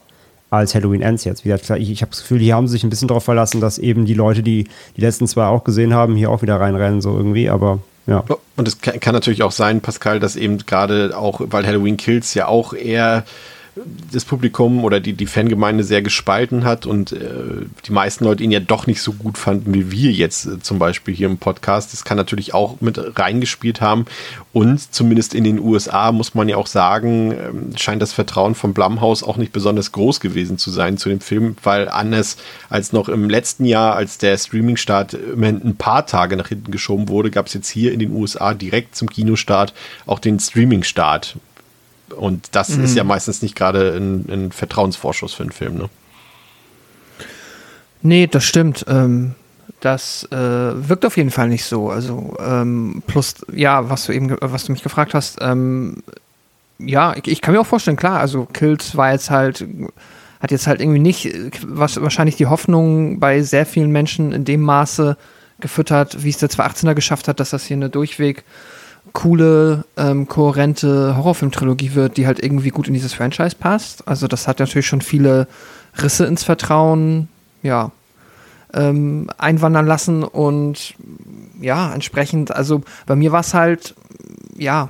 als 0.49 0.73
Halloween 0.73 1.01
Ends 1.01 1.23
jetzt. 1.25 1.45
Wie 1.45 1.49
gesagt, 1.49 1.81
ich, 1.81 1.91
ich 1.91 2.01
habe 2.01 2.11
das 2.11 2.21
Gefühl, 2.21 2.39
die 2.39 2.53
haben 2.53 2.67
sich 2.67 2.83
ein 2.83 2.89
bisschen 2.89 3.07
darauf 3.07 3.23
verlassen, 3.23 3.61
dass 3.61 3.77
eben 3.77 4.05
die 4.05 4.13
Leute, 4.13 4.41
die 4.41 4.67
die 4.97 5.01
letzten 5.01 5.27
zwei 5.27 5.45
auch 5.45 5.63
gesehen 5.63 5.93
haben, 5.93 6.15
hier 6.15 6.31
auch 6.31 6.41
wieder 6.41 6.59
reinrennen, 6.59 7.01
so 7.01 7.15
irgendwie, 7.15 7.49
aber 7.49 7.79
ja. 8.07 8.23
Und 8.55 8.67
es 8.67 8.81
kann 8.81 9.13
natürlich 9.13 9.43
auch 9.43 9.51
sein, 9.51 9.81
Pascal, 9.81 10.19
dass 10.19 10.35
eben 10.35 10.57
gerade 10.65 11.15
auch, 11.15 11.41
weil 11.43 11.67
Halloween 11.67 11.97
Kills 11.97 12.33
ja 12.33 12.47
auch 12.47 12.73
eher 12.73 13.23
das 14.11 14.25
Publikum 14.25 14.83
oder 14.83 14.99
die, 14.99 15.13
die 15.13 15.25
Fangemeinde 15.25 15.83
sehr 15.83 16.01
gespalten 16.01 16.63
hat 16.63 16.85
und 16.85 17.11
äh, 17.11 17.65
die 17.85 17.91
meisten 17.91 18.23
Leute 18.23 18.43
ihn 18.43 18.51
ja 18.51 18.59
doch 18.59 18.87
nicht 18.87 19.01
so 19.01 19.13
gut 19.13 19.37
fanden 19.37 19.73
wie 19.73 19.91
wir 19.91 20.11
jetzt 20.11 20.45
äh, 20.45 20.59
zum 20.59 20.79
Beispiel 20.79 21.13
hier 21.13 21.27
im 21.27 21.37
Podcast. 21.37 21.93
Das 21.93 22.03
kann 22.03 22.17
natürlich 22.17 22.53
auch 22.53 22.81
mit 22.81 22.99
reingespielt 23.19 23.81
haben. 23.81 24.05
Und 24.53 24.93
zumindest 24.93 25.33
in 25.33 25.43
den 25.43 25.59
USA 25.59 26.11
muss 26.11 26.35
man 26.35 26.49
ja 26.49 26.57
auch 26.57 26.67
sagen, 26.67 27.31
äh, 27.31 27.77
scheint 27.77 28.01
das 28.01 28.13
Vertrauen 28.13 28.55
vom 28.55 28.73
Blumhaus 28.73 29.23
auch 29.23 29.37
nicht 29.37 29.53
besonders 29.53 29.91
groß 29.91 30.19
gewesen 30.19 30.57
zu 30.57 30.71
sein 30.71 30.97
zu 30.97 31.09
dem 31.09 31.21
Film, 31.21 31.55
weil 31.63 31.89
anders 31.89 32.37
als 32.69 32.93
noch 32.93 33.09
im 33.09 33.29
letzten 33.29 33.65
Jahr, 33.65 33.95
als 33.95 34.17
der 34.17 34.37
Streaming-Start 34.37 35.13
immerhin 35.13 35.61
ein 35.63 35.75
paar 35.75 36.05
Tage 36.05 36.37
nach 36.37 36.47
hinten 36.47 36.71
geschoben 36.71 37.09
wurde, 37.09 37.31
gab 37.31 37.47
es 37.47 37.53
jetzt 37.53 37.69
hier 37.69 37.93
in 37.93 37.99
den 37.99 38.11
USA 38.11 38.53
direkt 38.53 38.95
zum 38.95 39.09
Kinostart 39.09 39.73
auch 40.05 40.19
den 40.19 40.39
Streaming-Start. 40.39 41.37
Und 42.13 42.55
das 42.55 42.69
mhm. 42.69 42.83
ist 42.83 42.95
ja 42.95 43.03
meistens 43.03 43.41
nicht 43.41 43.55
gerade 43.55 43.95
ein, 43.95 44.25
ein, 44.29 44.51
Vertrauensvorschuss 44.51 45.33
für 45.33 45.43
einen 45.43 45.51
Film, 45.51 45.75
ne? 45.75 45.89
Nee, 48.01 48.27
das 48.27 48.45
stimmt. 48.45 48.85
Ähm, 48.87 49.35
das 49.81 50.27
äh, 50.31 50.37
wirkt 50.37 51.05
auf 51.05 51.17
jeden 51.17 51.31
Fall 51.31 51.49
nicht 51.49 51.65
so. 51.65 51.89
Also, 51.89 52.35
ähm, 52.39 53.03
plus, 53.07 53.35
ja, 53.53 53.89
was 53.89 54.05
du 54.05 54.13
eben, 54.13 54.35
was 54.41 54.65
du 54.65 54.71
mich 54.71 54.83
gefragt 54.83 55.13
hast, 55.13 55.37
ähm, 55.41 56.03
ja, 56.79 57.15
ich, 57.15 57.27
ich, 57.27 57.41
kann 57.41 57.53
mir 57.53 57.61
auch 57.61 57.65
vorstellen, 57.65 57.97
klar, 57.97 58.19
also 58.19 58.45
Kills 58.45 58.95
war 58.95 59.11
jetzt 59.11 59.29
halt, 59.29 59.65
hat 60.39 60.51
jetzt 60.51 60.67
halt 60.67 60.79
irgendwie 60.79 60.99
nicht, 60.99 61.29
was 61.65 62.01
wahrscheinlich 62.01 62.37
die 62.37 62.47
Hoffnung 62.47 63.19
bei 63.19 63.41
sehr 63.41 63.65
vielen 63.65 63.91
Menschen 63.91 64.31
in 64.31 64.45
dem 64.45 64.61
Maße 64.61 65.17
gefüttert, 65.59 66.23
wie 66.23 66.29
es 66.29 66.37
der 66.37 66.49
218er 66.49 66.93
geschafft 66.93 67.27
hat, 67.27 67.39
dass 67.39 67.49
das 67.49 67.65
hier 67.65 67.75
eine 67.75 67.89
durchweg 67.89 68.43
coole, 69.13 69.85
ähm, 69.97 70.27
kohärente 70.27 71.15
Horrorfilm-Trilogie 71.17 71.95
wird, 71.95 72.17
die 72.17 72.27
halt 72.27 72.41
irgendwie 72.41 72.69
gut 72.69 72.87
in 72.87 72.93
dieses 72.93 73.13
Franchise 73.13 73.55
passt. 73.57 74.07
Also 74.07 74.27
das 74.27 74.47
hat 74.47 74.59
natürlich 74.59 74.87
schon 74.87 75.01
viele 75.01 75.47
Risse 76.01 76.25
ins 76.25 76.43
Vertrauen, 76.43 77.27
ja, 77.63 77.91
ähm, 78.73 79.29
einwandern 79.37 79.87
lassen 79.87 80.23
und 80.23 80.93
ja, 81.59 81.93
entsprechend, 81.93 82.55
also 82.55 82.81
bei 83.05 83.15
mir 83.15 83.31
war 83.31 83.41
es 83.41 83.53
halt, 83.53 83.95
ja, 84.55 84.89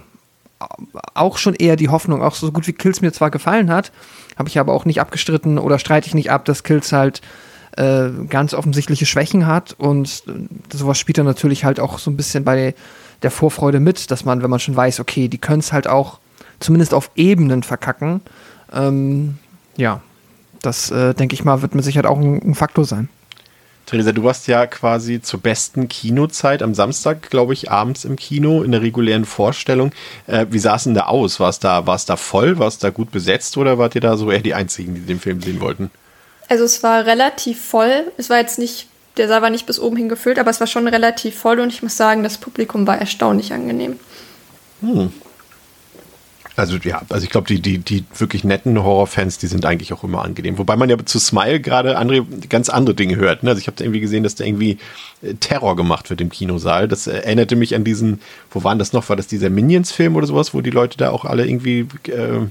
auch 1.13 1.37
schon 1.37 1.55
eher 1.55 1.77
die 1.77 1.87
Hoffnung, 1.87 2.21
auch 2.21 2.35
so 2.35 2.51
gut 2.51 2.67
wie 2.67 2.73
Kills 2.73 3.01
mir 3.01 3.13
zwar 3.13 3.31
gefallen 3.31 3.71
hat, 3.71 3.91
habe 4.37 4.49
ich 4.49 4.59
aber 4.59 4.73
auch 4.73 4.85
nicht 4.85 4.99
abgestritten 4.99 5.57
oder 5.57 5.79
streite 5.79 6.07
ich 6.07 6.13
nicht 6.13 6.31
ab, 6.31 6.43
dass 6.45 6.63
Kills 6.63 6.91
halt 6.91 7.21
äh, 7.77 8.09
ganz 8.27 8.53
offensichtliche 8.53 9.05
Schwächen 9.05 9.47
hat 9.47 9.73
und 9.77 10.23
sowas 10.73 10.97
spielt 10.97 11.17
dann 11.17 11.25
natürlich 11.25 11.63
halt 11.63 11.79
auch 11.79 11.99
so 11.99 12.11
ein 12.11 12.17
bisschen 12.17 12.43
bei 12.43 12.75
der 13.21 13.31
Vorfreude 13.31 13.79
mit, 13.79 14.11
dass 14.11 14.25
man, 14.25 14.41
wenn 14.41 14.49
man 14.49 14.59
schon 14.59 14.75
weiß, 14.75 14.99
okay, 14.99 15.27
die 15.27 15.37
können 15.37 15.59
es 15.59 15.73
halt 15.73 15.87
auch 15.87 16.19
zumindest 16.59 16.93
auf 16.93 17.11
Ebenen 17.15 17.63
verkacken. 17.63 18.21
Ähm, 18.73 19.37
ja, 19.77 20.01
das 20.61 20.91
äh, 20.91 21.13
denke 21.13 21.33
ich 21.33 21.43
mal, 21.43 21.61
wird 21.61 21.75
mit 21.75 21.83
Sicherheit 21.83 22.05
auch 22.05 22.17
ein, 22.17 22.41
ein 22.41 22.55
Faktor 22.55 22.85
sein. 22.85 23.09
Theresa, 23.85 24.11
du 24.11 24.23
warst 24.23 24.47
ja 24.47 24.67
quasi 24.67 25.19
zur 25.19 25.39
besten 25.39 25.87
Kinozeit 25.87 26.61
am 26.61 26.75
Samstag, 26.75 27.31
glaube 27.31 27.53
ich, 27.53 27.71
abends 27.71 28.05
im 28.05 28.17
Kino 28.17 28.61
in 28.61 28.71
der 28.71 28.83
regulären 28.83 29.25
Vorstellung. 29.25 29.91
Äh, 30.27 30.45
wie 30.51 30.59
sah 30.59 30.75
es 30.75 30.83
denn 30.83 30.93
da 30.93 31.07
aus? 31.07 31.39
War 31.39 31.49
es 31.49 31.57
da, 31.57 31.87
war 31.87 31.95
es 31.95 32.05
da 32.05 32.15
voll? 32.15 32.59
War 32.59 32.67
es 32.67 32.77
da 32.77 32.91
gut 32.91 33.09
besetzt 33.09 33.57
oder 33.57 33.79
wart 33.79 33.95
ihr 33.95 34.01
da 34.01 34.15
so 34.15 34.29
eher 34.29 34.41
die 34.41 34.53
Einzigen, 34.53 34.93
die 34.93 35.01
den 35.01 35.19
Film 35.19 35.41
sehen 35.41 35.59
wollten? 35.59 35.89
Also 36.49 36.65
es 36.65 36.83
war 36.83 37.05
relativ 37.07 37.59
voll. 37.63 38.11
Es 38.17 38.29
war 38.29 38.37
jetzt 38.37 38.59
nicht 38.59 38.88
der 39.19 39.27
Saal 39.27 39.41
war 39.41 39.49
nicht 39.49 39.67
bis 39.67 39.79
oben 39.79 39.97
hin 39.97 40.09
gefüllt, 40.09 40.39
aber 40.39 40.49
es 40.49 40.59
war 40.59 40.67
schon 40.67 40.87
relativ 40.87 41.37
voll 41.37 41.59
und 41.59 41.71
ich 41.71 41.83
muss 41.83 41.97
sagen, 41.97 42.23
das 42.23 42.37
Publikum 42.37 42.87
war 42.87 42.97
erstaunlich 42.97 43.53
angenehm. 43.53 43.99
Hm. 44.81 45.11
Also 46.55 46.75
ja, 46.77 47.01
also 47.07 47.23
ich 47.23 47.29
glaube, 47.29 47.47
die, 47.47 47.61
die, 47.61 47.77
die 47.77 48.03
wirklich 48.17 48.43
netten 48.43 48.83
Horrorfans, 48.83 49.37
die 49.37 49.47
sind 49.47 49.65
eigentlich 49.65 49.93
auch 49.93 50.03
immer 50.03 50.25
angenehm. 50.25 50.57
Wobei 50.57 50.75
man 50.75 50.89
ja 50.89 50.97
zu 51.05 51.17
Smile 51.17 51.61
gerade 51.61 51.97
andere, 51.97 52.25
ganz 52.49 52.67
andere 52.67 52.95
Dinge 52.95 53.15
hört. 53.15 53.43
Ne? 53.43 53.51
Also 53.51 53.61
ich 53.61 53.67
habe 53.67 53.81
irgendwie 53.81 54.01
gesehen, 54.01 54.23
dass 54.23 54.35
da 54.35 54.43
irgendwie 54.43 54.77
äh, 55.21 55.35
Terror 55.35 55.77
gemacht 55.77 56.09
wird 56.09 56.19
im 56.19 56.29
Kinosaal. 56.29 56.89
Das 56.89 57.07
erinnerte 57.07 57.55
mich 57.55 57.75
an 57.75 57.85
diesen, 57.85 58.19
wo 58.51 58.61
waren 58.65 58.77
das 58.77 58.91
noch? 58.91 59.07
War 59.07 59.15
das 59.15 59.27
dieser 59.27 59.49
Minions-Film 59.49 60.17
oder 60.17 60.27
sowas, 60.27 60.53
wo 60.53 60.59
die 60.59 60.69
Leute 60.69 60.97
da 60.97 61.11
auch 61.11 61.23
alle 61.23 61.47
irgendwie 61.47 61.87
äh, 62.07 62.47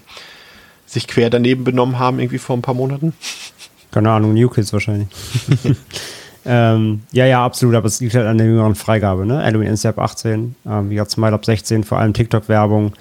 sich 0.87 1.07
quer 1.07 1.29
daneben 1.29 1.65
benommen 1.65 1.99
haben, 1.99 2.19
irgendwie 2.19 2.39
vor 2.39 2.57
ein 2.57 2.63
paar 2.63 2.75
Monaten? 2.75 3.13
Keine 3.91 4.11
Ahnung, 4.11 4.33
New 4.33 4.49
Kids 4.49 4.73
wahrscheinlich. 4.73 5.09
Ähm, 6.51 7.03
ja, 7.13 7.27
ja, 7.27 7.45
absolut, 7.45 7.75
aber 7.75 7.89
es 7.89 8.01
liegt 8.01 8.15
halt 8.15 8.27
an 8.27 8.39
der 8.39 8.47
jüngeren 8.47 8.75
Freigabe, 8.75 9.27
ne? 9.27 9.45
Halloween 9.45 9.77
ab 9.85 9.99
18, 9.99 10.55
ähm, 10.67 10.89
wie 10.89 10.95
gesagt, 10.95 11.11
Smile 11.11 11.35
ab 11.35 11.45
16, 11.45 11.85
vor 11.85 11.99
allem 11.99 12.15
TikTok-Werbung. 12.15 12.95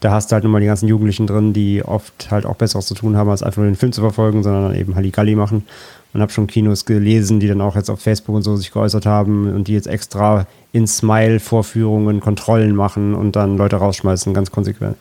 Da 0.00 0.10
hast 0.10 0.30
du 0.30 0.34
halt 0.34 0.44
nun 0.44 0.52
mal 0.52 0.60
die 0.60 0.66
ganzen 0.66 0.86
Jugendlichen 0.86 1.26
drin, 1.26 1.54
die 1.54 1.82
oft 1.82 2.30
halt 2.30 2.44
auch 2.44 2.56
Besseres 2.56 2.84
zu 2.86 2.94
tun 2.94 3.16
haben, 3.16 3.30
als 3.30 3.42
einfach 3.42 3.56
nur 3.62 3.70
den 3.70 3.76
Film 3.76 3.92
zu 3.92 4.02
verfolgen, 4.02 4.42
sondern 4.42 4.64
dann 4.68 4.78
eben 4.78 4.96
Halligalli 4.96 5.34
machen. 5.34 5.66
Und 6.12 6.20
habe 6.20 6.30
schon 6.30 6.46
Kinos 6.46 6.84
gelesen, 6.84 7.40
die 7.40 7.48
dann 7.48 7.62
auch 7.62 7.74
jetzt 7.74 7.88
auf 7.88 8.00
Facebook 8.00 8.34
und 8.34 8.42
so 8.42 8.56
sich 8.56 8.70
geäußert 8.70 9.06
haben 9.06 9.50
und 9.50 9.68
die 9.68 9.72
jetzt 9.72 9.86
extra 9.86 10.46
in 10.72 10.86
Smile-Vorführungen 10.86 12.20
Kontrollen 12.20 12.76
machen 12.76 13.14
und 13.14 13.34
dann 13.34 13.56
Leute 13.56 13.76
rausschmeißen, 13.76 14.34
ganz 14.34 14.50
konsequent. 14.50 14.96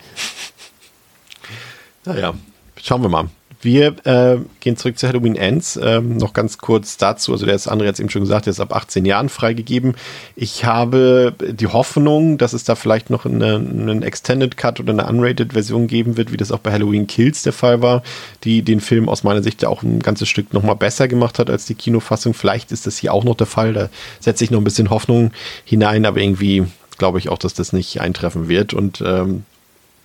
Naja, 2.05 2.33
schauen 2.81 3.01
wir 3.01 3.09
mal. 3.09 3.25
Wir 3.61 3.95
äh, 4.05 4.37
gehen 4.61 4.77
zurück 4.77 4.97
zu 4.97 5.07
Halloween 5.07 5.35
Ends. 5.35 5.77
Ähm, 5.81 6.15
noch 6.15 6.31
ganz 6.31 6.57
kurz 6.59 6.95
dazu. 6.95 7.33
Also, 7.33 7.45
der 7.45 7.55
ist 7.55 7.67
andere 7.67 7.89
jetzt 7.89 7.99
eben 7.99 8.09
schon 8.09 8.21
gesagt, 8.21 8.45
der 8.45 8.51
ist 8.51 8.61
ab 8.61 8.73
18 8.73 9.03
Jahren 9.03 9.27
freigegeben. 9.27 9.95
Ich 10.37 10.63
habe 10.63 11.33
die 11.39 11.67
Hoffnung, 11.67 12.37
dass 12.37 12.53
es 12.53 12.63
da 12.63 12.75
vielleicht 12.75 13.09
noch 13.09 13.25
eine, 13.25 13.55
einen 13.55 14.01
Extended 14.01 14.55
Cut 14.55 14.79
oder 14.79 14.93
eine 14.93 15.07
Unrated 15.07 15.53
Version 15.53 15.87
geben 15.87 16.15
wird, 16.15 16.31
wie 16.31 16.37
das 16.37 16.53
auch 16.53 16.59
bei 16.59 16.71
Halloween 16.71 17.07
Kills 17.07 17.43
der 17.43 17.51
Fall 17.51 17.81
war, 17.81 18.01
die 18.45 18.61
den 18.61 18.79
Film 18.79 19.09
aus 19.09 19.23
meiner 19.23 19.43
Sicht 19.43 19.61
ja 19.61 19.67
auch 19.67 19.83
ein 19.83 19.99
ganzes 19.99 20.29
Stück 20.29 20.53
nochmal 20.53 20.77
besser 20.77 21.09
gemacht 21.09 21.37
hat 21.37 21.49
als 21.49 21.65
die 21.65 21.75
Kinofassung. 21.75 22.33
Vielleicht 22.33 22.71
ist 22.71 22.87
das 22.87 22.97
hier 22.97 23.13
auch 23.13 23.25
noch 23.25 23.35
der 23.35 23.47
Fall. 23.47 23.73
Da 23.73 23.89
setze 24.21 24.45
ich 24.45 24.51
noch 24.51 24.61
ein 24.61 24.63
bisschen 24.63 24.89
Hoffnung 24.89 25.31
hinein, 25.65 26.05
aber 26.05 26.21
irgendwie 26.21 26.65
glaube 26.97 27.17
ich 27.17 27.27
auch, 27.27 27.37
dass 27.37 27.53
das 27.53 27.73
nicht 27.73 27.99
eintreffen 27.99 28.47
wird. 28.47 28.73
Und 28.73 29.01
ähm, 29.05 29.43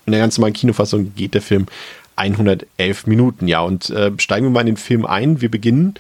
in 0.07 0.13
der 0.13 0.21
ganz 0.21 0.39
normalen 0.39 0.55
Kinofassung 0.55 1.15
geht 1.15 1.35
der 1.35 1.43
Film 1.43 1.67
111 2.17 3.07
Minuten, 3.07 3.49
ja. 3.49 3.61
Und 3.61 3.91
äh, 3.91 4.13
steigen 4.19 4.47
wir 4.47 4.51
mal 4.51 4.61
in 4.61 4.67
den 4.67 4.77
Film 4.77 5.07
ein. 5.07 5.41
Wir 5.41 5.51
beginnen 5.51 5.95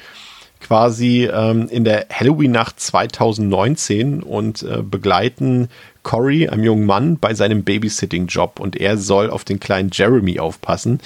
quasi 0.64 1.28
ähm, 1.30 1.68
in 1.68 1.84
der 1.84 2.06
Halloween-Nacht 2.10 2.80
2019 2.80 4.22
und 4.22 4.62
äh, 4.62 4.82
begleiten 4.82 5.68
Corey, 6.02 6.48
einem 6.48 6.64
jungen 6.64 6.86
Mann, 6.86 7.18
bei 7.18 7.34
seinem 7.34 7.64
Babysitting-Job. 7.64 8.60
Und 8.60 8.76
er 8.76 8.96
soll 8.96 9.30
auf 9.30 9.44
den 9.44 9.60
kleinen 9.60 9.90
Jeremy 9.92 10.38
aufpassen, 10.40 11.00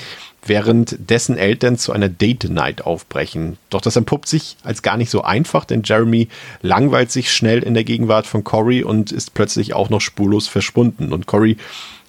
während 0.44 0.96
dessen 1.10 1.36
Eltern 1.36 1.76
zu 1.76 1.92
einer 1.92 2.08
Date-Night 2.08 2.82
aufbrechen. 2.86 3.58
Doch 3.70 3.80
das 3.80 3.96
entpuppt 3.96 4.28
sich 4.28 4.56
als 4.62 4.82
gar 4.82 4.96
nicht 4.96 5.10
so 5.10 5.22
einfach, 5.22 5.64
denn 5.64 5.82
Jeremy 5.84 6.28
langweilt 6.62 7.10
sich 7.10 7.32
schnell 7.32 7.62
in 7.62 7.74
der 7.74 7.84
Gegenwart 7.84 8.26
von 8.26 8.44
Corey 8.44 8.84
und 8.84 9.10
ist 9.10 9.34
plötzlich 9.34 9.74
auch 9.74 9.90
noch 9.90 10.00
spurlos 10.00 10.46
verschwunden. 10.46 11.12
Und 11.12 11.26
Corey 11.26 11.56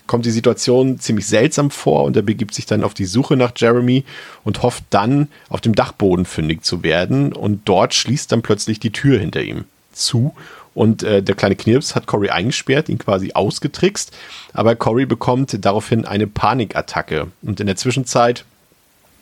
kommt 0.09 0.25
die 0.25 0.31
Situation 0.31 0.99
ziemlich 0.99 1.27
seltsam 1.27 1.69
vor 1.69 2.03
und 2.03 2.15
er 2.15 2.23
begibt 2.23 2.55
sich 2.55 2.65
dann 2.65 2.83
auf 2.83 2.95
die 2.95 3.05
Suche 3.05 3.37
nach 3.37 3.51
Jeremy 3.55 4.03
und 4.43 4.63
hofft 4.63 4.83
dann, 4.89 5.27
auf 5.49 5.61
dem 5.61 5.75
Dachboden 5.75 6.25
fündig 6.25 6.63
zu 6.63 6.81
werden. 6.81 7.31
Und 7.31 7.61
dort 7.65 7.93
schließt 7.93 8.31
dann 8.31 8.41
plötzlich 8.41 8.79
die 8.79 8.89
Tür 8.89 9.19
hinter 9.19 9.43
ihm 9.43 9.65
zu. 9.93 10.33
Und 10.73 11.03
äh, 11.03 11.21
der 11.21 11.35
kleine 11.35 11.55
Knirps 11.55 11.93
hat 11.93 12.07
Cory 12.07 12.29
eingesperrt, 12.29 12.89
ihn 12.89 12.97
quasi 12.97 13.33
ausgetrickst. 13.33 14.11
Aber 14.51 14.75
Cory 14.75 15.05
bekommt 15.05 15.63
daraufhin 15.63 16.05
eine 16.05 16.25
Panikattacke. 16.25 17.27
Und 17.43 17.59
in 17.59 17.67
der 17.67 17.75
Zwischenzeit 17.75 18.45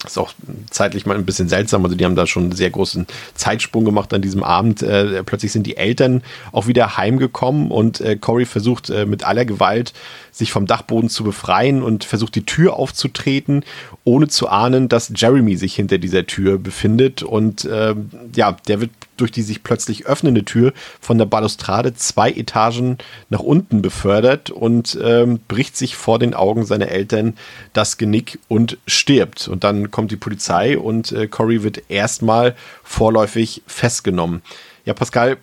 ist 0.06 0.18
auch 0.18 0.34
zeitlich 0.70 1.06
mal 1.06 1.16
ein 1.18 1.26
bisschen 1.26 1.50
seltsam. 1.50 1.84
Also 1.84 1.96
die 1.96 2.06
haben 2.06 2.16
da 2.16 2.28
schon 2.28 2.44
einen 2.44 2.52
sehr 2.52 2.70
großen 2.70 3.08
Zeitsprung 3.34 3.84
gemacht 3.86 4.14
an 4.14 4.22
diesem 4.22 4.44
Abend. 4.44 4.84
Äh, 4.84 5.24
plötzlich 5.24 5.52
sind 5.52 5.66
die 5.66 5.78
Eltern 5.78 6.22
auch 6.52 6.68
wieder 6.68 6.98
heimgekommen 6.98 7.72
und 7.72 8.00
äh, 8.02 8.16
Corey 8.16 8.46
versucht 8.46 8.90
äh, 8.90 9.06
mit 9.06 9.24
aller 9.24 9.46
Gewalt 9.46 9.94
sich 10.32 10.52
vom 10.52 10.68
Dachboden 10.68 11.10
zu 11.10 11.24
befreien 11.24 11.82
und 11.82 12.04
versucht 12.04 12.36
die 12.36 12.46
Tür 12.46 12.76
aufzutreten, 12.76 13.64
ohne 14.04 14.28
zu 14.28 14.48
ahnen, 14.48 14.88
dass 14.88 15.12
Jeremy 15.16 15.58
sich 15.58 15.76
hinter 15.76 15.98
dieser 15.98 16.28
Tür 16.28 16.60
befindet. 16.60 17.24
Und 17.24 17.66
äh, 17.66 17.96
ja, 18.36 18.56
der 18.68 18.82
wird 18.82 18.92
durch 19.18 19.32
die 19.32 19.42
sich 19.42 19.64
plötzlich 19.64 20.06
öffnende 20.06 20.46
Tür 20.46 20.74
von 21.00 21.18
der 21.18 21.26
Balustrade 21.26 21.94
zwei 21.94 22.32
Etagen 22.32 22.98
nach 23.30 23.40
unten 23.40 23.82
befördert 23.82 24.50
und 24.50 24.98
ähm, 25.02 25.40
bricht 25.48 25.76
sich 25.76 25.96
vor 25.96 26.20
den 26.20 26.34
Augen 26.34 26.66
seiner 26.66 26.90
Eltern 26.90 27.36
das 27.74 27.98
Genick 27.98 28.40
und 28.48 28.78
stirbt. 28.88 29.48
Und 29.48 29.64
dann 29.64 29.92
kommt 29.92 30.12
die 30.12 30.18
Polizei 30.18 30.78
und 30.78 31.12
äh, 31.12 31.28
Cory 31.28 31.64
wird 31.64 31.84
erstmal 31.90 32.56
vorläufig 32.84 33.64
festgenommen. 33.68 34.42
Ja, 34.86 34.94
Pascal, 34.94 35.38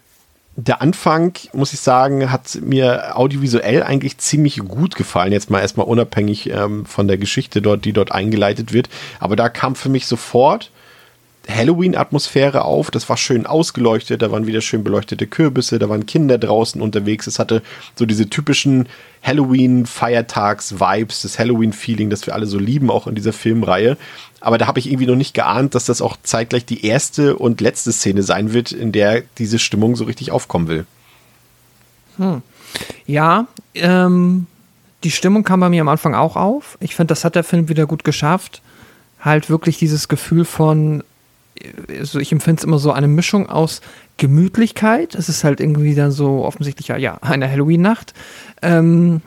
der 0.56 0.80
Anfang, 0.80 1.32
muss 1.52 1.72
ich 1.72 1.80
sagen, 1.80 2.30
hat 2.30 2.58
mir 2.62 3.16
audiovisuell 3.16 3.82
eigentlich 3.82 4.18
ziemlich 4.18 4.58
gut 4.58 4.94
gefallen. 4.94 5.32
Jetzt 5.32 5.50
mal 5.50 5.60
erstmal 5.60 5.86
unabhängig 5.86 6.48
ähm, 6.50 6.86
von 6.86 7.08
der 7.08 7.18
Geschichte 7.18 7.60
dort, 7.60 7.84
die 7.84 7.92
dort 7.92 8.12
eingeleitet 8.12 8.72
wird. 8.72 8.88
Aber 9.18 9.34
da 9.34 9.48
kam 9.48 9.74
für 9.74 9.88
mich 9.88 10.06
sofort 10.06 10.70
Halloween-Atmosphäre 11.48 12.64
auf. 12.64 12.90
Das 12.90 13.08
war 13.08 13.16
schön 13.16 13.46
ausgeleuchtet, 13.46 14.22
da 14.22 14.30
waren 14.30 14.46
wieder 14.46 14.60
schön 14.60 14.84
beleuchtete 14.84 15.26
Kürbisse, 15.26 15.78
da 15.78 15.88
waren 15.88 16.06
Kinder 16.06 16.38
draußen 16.38 16.80
unterwegs. 16.80 17.26
Es 17.26 17.38
hatte 17.38 17.62
so 17.96 18.06
diese 18.06 18.30
typischen 18.30 18.88
Halloween-Feiertags-Vibes, 19.22 21.22
das 21.22 21.38
Halloween-Feeling, 21.38 22.10
das 22.10 22.26
wir 22.26 22.34
alle 22.34 22.46
so 22.46 22.58
lieben, 22.58 22.90
auch 22.90 23.06
in 23.06 23.14
dieser 23.14 23.32
Filmreihe. 23.32 23.96
Aber 24.40 24.58
da 24.58 24.66
habe 24.66 24.78
ich 24.78 24.88
irgendwie 24.88 25.06
noch 25.06 25.16
nicht 25.16 25.34
geahnt, 25.34 25.74
dass 25.74 25.86
das 25.86 26.02
auch 26.02 26.16
zeitgleich 26.22 26.64
die 26.64 26.86
erste 26.86 27.36
und 27.36 27.60
letzte 27.60 27.92
Szene 27.92 28.22
sein 28.22 28.52
wird, 28.52 28.72
in 28.72 28.92
der 28.92 29.22
diese 29.38 29.58
Stimmung 29.58 29.96
so 29.96 30.04
richtig 30.04 30.32
aufkommen 30.32 30.68
will. 30.68 30.86
Hm. 32.18 32.42
Ja, 33.06 33.46
ähm, 33.74 34.46
die 35.04 35.10
Stimmung 35.10 35.44
kam 35.44 35.60
bei 35.60 35.68
mir 35.68 35.82
am 35.82 35.88
Anfang 35.88 36.14
auch 36.14 36.36
auf. 36.36 36.78
Ich 36.80 36.94
finde, 36.94 37.12
das 37.12 37.24
hat 37.24 37.34
der 37.34 37.44
Film 37.44 37.68
wieder 37.68 37.86
gut 37.86 38.04
geschafft. 38.04 38.62
Halt 39.20 39.50
wirklich 39.50 39.78
dieses 39.78 40.08
Gefühl 40.08 40.44
von, 40.44 41.02
also 41.88 42.18
ich 42.18 42.32
empfinde 42.32 42.60
es 42.60 42.64
immer 42.64 42.78
so 42.78 42.92
eine 42.92 43.08
Mischung 43.08 43.48
aus 43.48 43.80
Gemütlichkeit. 44.16 45.14
Es 45.14 45.28
ist 45.28 45.44
halt 45.44 45.60
irgendwie 45.60 45.94
dann 45.94 46.10
so 46.10 46.44
offensichtlich, 46.44 46.88
ja, 46.88 47.18
eine 47.20 47.50
Halloween-Nacht. 47.50 48.14
Ähm, 48.62 49.22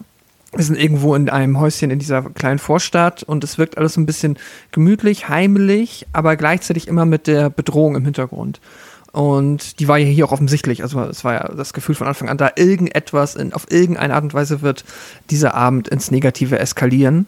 wir 0.54 0.64
sind 0.64 0.80
irgendwo 0.80 1.14
in 1.16 1.30
einem 1.30 1.60
Häuschen 1.60 1.92
in 1.92 2.00
dieser 2.00 2.24
kleinen 2.24 2.60
Vorstadt 2.60 3.24
und 3.24 3.44
es 3.44 3.58
wirkt 3.58 3.78
alles 3.78 3.94
so 3.94 4.02
ein 4.02 4.06
bisschen 4.06 4.38
gemütlich, 4.72 5.30
heimelig, 5.30 6.08
aber 6.14 6.36
gleichzeitig 6.36 6.88
immer 6.88 7.06
mit 7.06 7.28
der 7.28 7.50
Bedrohung 7.50 7.96
im 7.96 8.06
Hintergrund. 8.06 8.62
Und 9.12 9.80
die 9.80 9.88
war 9.88 9.98
ja 9.98 10.06
hier 10.06 10.26
auch 10.26 10.32
offensichtlich. 10.32 10.84
Also 10.84 11.02
es 11.02 11.24
war 11.24 11.34
ja 11.34 11.52
das 11.56 11.74
Gefühl 11.74 11.96
von 11.96 12.08
Anfang 12.08 12.30
an, 12.30 12.38
da 12.38 12.52
irgendetwas 12.56 13.36
in, 13.36 13.54
auf 13.54 13.66
irgendeine 13.72 14.14
Art 14.14 14.24
und 14.24 14.34
Weise 14.34 14.62
wird 14.62 14.86
dieser 15.30 15.54
Abend 15.54 15.88
ins 15.88 16.12
Negative 16.12 16.60
eskalieren 16.60 17.28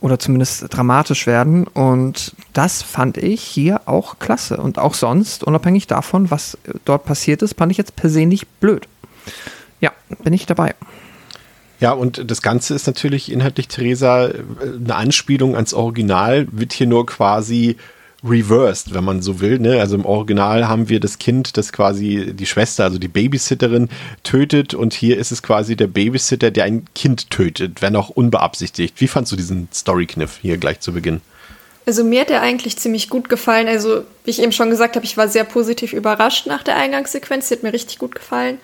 oder 0.00 0.18
zumindest 0.18 0.66
dramatisch 0.70 1.26
werden. 1.26 1.66
Und 1.66 2.34
das 2.52 2.82
fand 2.82 3.16
ich 3.16 3.42
hier 3.42 3.82
auch 3.86 4.18
klasse. 4.18 4.58
Und 4.58 4.78
auch 4.78 4.94
sonst, 4.94 5.44
unabhängig 5.44 5.86
davon, 5.86 6.30
was 6.30 6.58
dort 6.84 7.04
passiert 7.04 7.42
ist, 7.42 7.56
fand 7.56 7.72
ich 7.72 7.78
jetzt 7.78 7.96
per 7.96 8.10
se 8.10 8.26
nicht 8.26 8.60
blöd. 8.60 8.88
Ja, 9.80 9.92
bin 10.22 10.32
ich 10.32 10.46
dabei. 10.46 10.74
Ja, 11.80 11.92
und 11.92 12.30
das 12.30 12.40
Ganze 12.40 12.74
ist 12.74 12.86
natürlich 12.86 13.30
inhaltlich, 13.30 13.68
Theresa, 13.68 14.30
eine 14.62 14.94
Anspielung 14.94 15.54
ans 15.54 15.74
Original, 15.74 16.48
wird 16.50 16.72
hier 16.72 16.86
nur 16.86 17.04
quasi 17.04 17.76
reversed, 18.24 18.94
wenn 18.94 19.04
man 19.04 19.22
so 19.22 19.40
will. 19.40 19.58
Ne? 19.58 19.80
Also 19.80 19.96
im 19.96 20.04
Original 20.04 20.68
haben 20.68 20.88
wir 20.88 21.00
das 21.00 21.18
Kind, 21.18 21.56
das 21.56 21.72
quasi 21.72 22.32
die 22.34 22.46
Schwester, 22.46 22.84
also 22.84 22.98
die 22.98 23.08
Babysitterin 23.08 23.88
tötet 24.22 24.74
und 24.74 24.94
hier 24.94 25.18
ist 25.18 25.32
es 25.32 25.42
quasi 25.42 25.76
der 25.76 25.86
Babysitter, 25.86 26.50
der 26.50 26.64
ein 26.64 26.86
Kind 26.94 27.30
tötet, 27.30 27.82
wenn 27.82 27.96
auch 27.96 28.08
unbeabsichtigt. 28.08 29.00
Wie 29.00 29.08
fandst 29.08 29.32
du 29.32 29.36
diesen 29.36 29.68
Story-Kniff 29.72 30.38
hier 30.40 30.56
gleich 30.56 30.80
zu 30.80 30.92
Beginn? 30.92 31.20
Also 31.86 32.02
mir 32.02 32.22
hat 32.22 32.30
der 32.30 32.42
eigentlich 32.42 32.76
ziemlich 32.76 33.08
gut 33.08 33.28
gefallen. 33.28 33.68
Also 33.68 34.02
wie 34.24 34.30
ich 34.30 34.42
eben 34.42 34.52
schon 34.52 34.70
gesagt 34.70 34.96
habe, 34.96 35.06
ich 35.06 35.16
war 35.16 35.28
sehr 35.28 35.44
positiv 35.44 35.92
überrascht 35.92 36.46
nach 36.46 36.64
der 36.64 36.76
Eingangssequenz. 36.76 37.48
Die 37.48 37.54
hat 37.54 37.62
mir 37.62 37.72
richtig 37.72 37.98
gut 37.98 38.14
gefallen. 38.14 38.58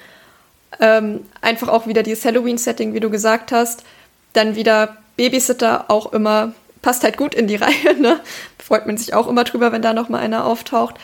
Ähm, 0.80 1.20
einfach 1.40 1.68
auch 1.68 1.86
wieder 1.86 2.02
dieses 2.02 2.24
Halloween-Setting, 2.24 2.94
wie 2.94 3.00
du 3.00 3.10
gesagt 3.10 3.52
hast. 3.52 3.84
Dann 4.32 4.56
wieder 4.56 4.96
Babysitter 5.16 5.84
auch 5.88 6.12
immer 6.12 6.52
passt 6.82 7.04
halt 7.04 7.16
gut 7.16 7.34
in 7.34 7.46
die 7.46 7.56
Reihe, 7.56 7.98
ne? 7.98 8.20
Freut 8.58 8.86
man 8.86 8.98
sich 8.98 9.14
auch 9.14 9.28
immer 9.28 9.44
drüber, 9.44 9.72
wenn 9.72 9.82
da 9.82 9.92
noch 9.92 10.08
mal 10.08 10.18
einer 10.18 10.44
auftaucht. 10.44 10.96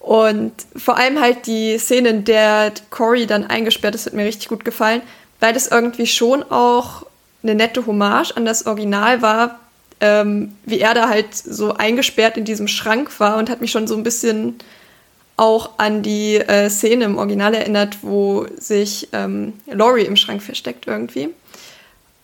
Und 0.00 0.52
vor 0.76 0.96
allem 0.96 1.20
halt 1.20 1.46
die 1.46 1.76
Szene, 1.78 2.10
in 2.10 2.24
der 2.24 2.72
Cory 2.90 3.26
dann 3.26 3.44
eingesperrt 3.44 3.94
ist, 3.94 4.06
hat 4.06 4.14
mir 4.14 4.24
richtig 4.24 4.48
gut 4.48 4.64
gefallen, 4.64 5.02
weil 5.40 5.52
das 5.52 5.66
irgendwie 5.66 6.06
schon 6.06 6.42
auch 6.44 7.04
eine 7.42 7.54
nette 7.54 7.84
Hommage 7.86 8.36
an 8.36 8.44
das 8.44 8.66
Original 8.66 9.22
war, 9.22 9.58
ähm, 10.00 10.56
wie 10.64 10.80
er 10.80 10.94
da 10.94 11.08
halt 11.08 11.34
so 11.34 11.74
eingesperrt 11.74 12.36
in 12.36 12.44
diesem 12.44 12.68
Schrank 12.68 13.18
war 13.20 13.36
und 13.36 13.50
hat 13.50 13.60
mich 13.60 13.70
schon 13.70 13.86
so 13.86 13.96
ein 13.96 14.02
bisschen 14.02 14.56
auch 15.36 15.78
an 15.78 16.02
die 16.02 16.36
äh, 16.36 16.68
Szene 16.68 17.04
im 17.04 17.18
Original 17.18 17.54
erinnert, 17.54 17.98
wo 18.02 18.46
sich 18.56 19.08
ähm, 19.12 19.54
Laurie 19.66 20.04
im 20.04 20.16
Schrank 20.16 20.42
versteckt 20.42 20.86
irgendwie 20.86 21.30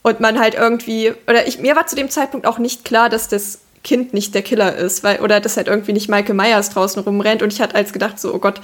und 0.05 0.21
man 0.21 0.39
halt 0.39 0.55
irgendwie, 0.55 1.13
oder 1.27 1.49
ich, 1.49 1.59
mir 1.59 1.75
war 1.75 1.87
zu 1.87 1.97
dem 1.97 2.11
Zeitpunkt 2.11 2.47
auch 2.47 2.59
nicht 2.59 2.85
klar, 2.85 3.09
dass 3.09 3.27
das 3.27 3.61
Kind 3.83 4.15
nicht 4.15 4.35
der 4.35 4.43
Killer 4.43 4.77
ist, 4.77 5.03
weil, 5.03 5.21
oder 5.21 5.41
dass 5.41 5.57
halt 5.57 5.67
irgendwie 5.67 5.95
nicht 5.95 6.09
Michael 6.09 6.35
Myers 6.35 6.71
draußen 6.71 7.03
rumrennt 7.03 7.43
und 7.43 7.53
ich 7.53 7.61
hatte 7.61 7.75
als 7.75 7.93
gedacht 7.93 8.21
so, 8.21 8.33
oh 8.33 8.39
Gott, 8.39 8.61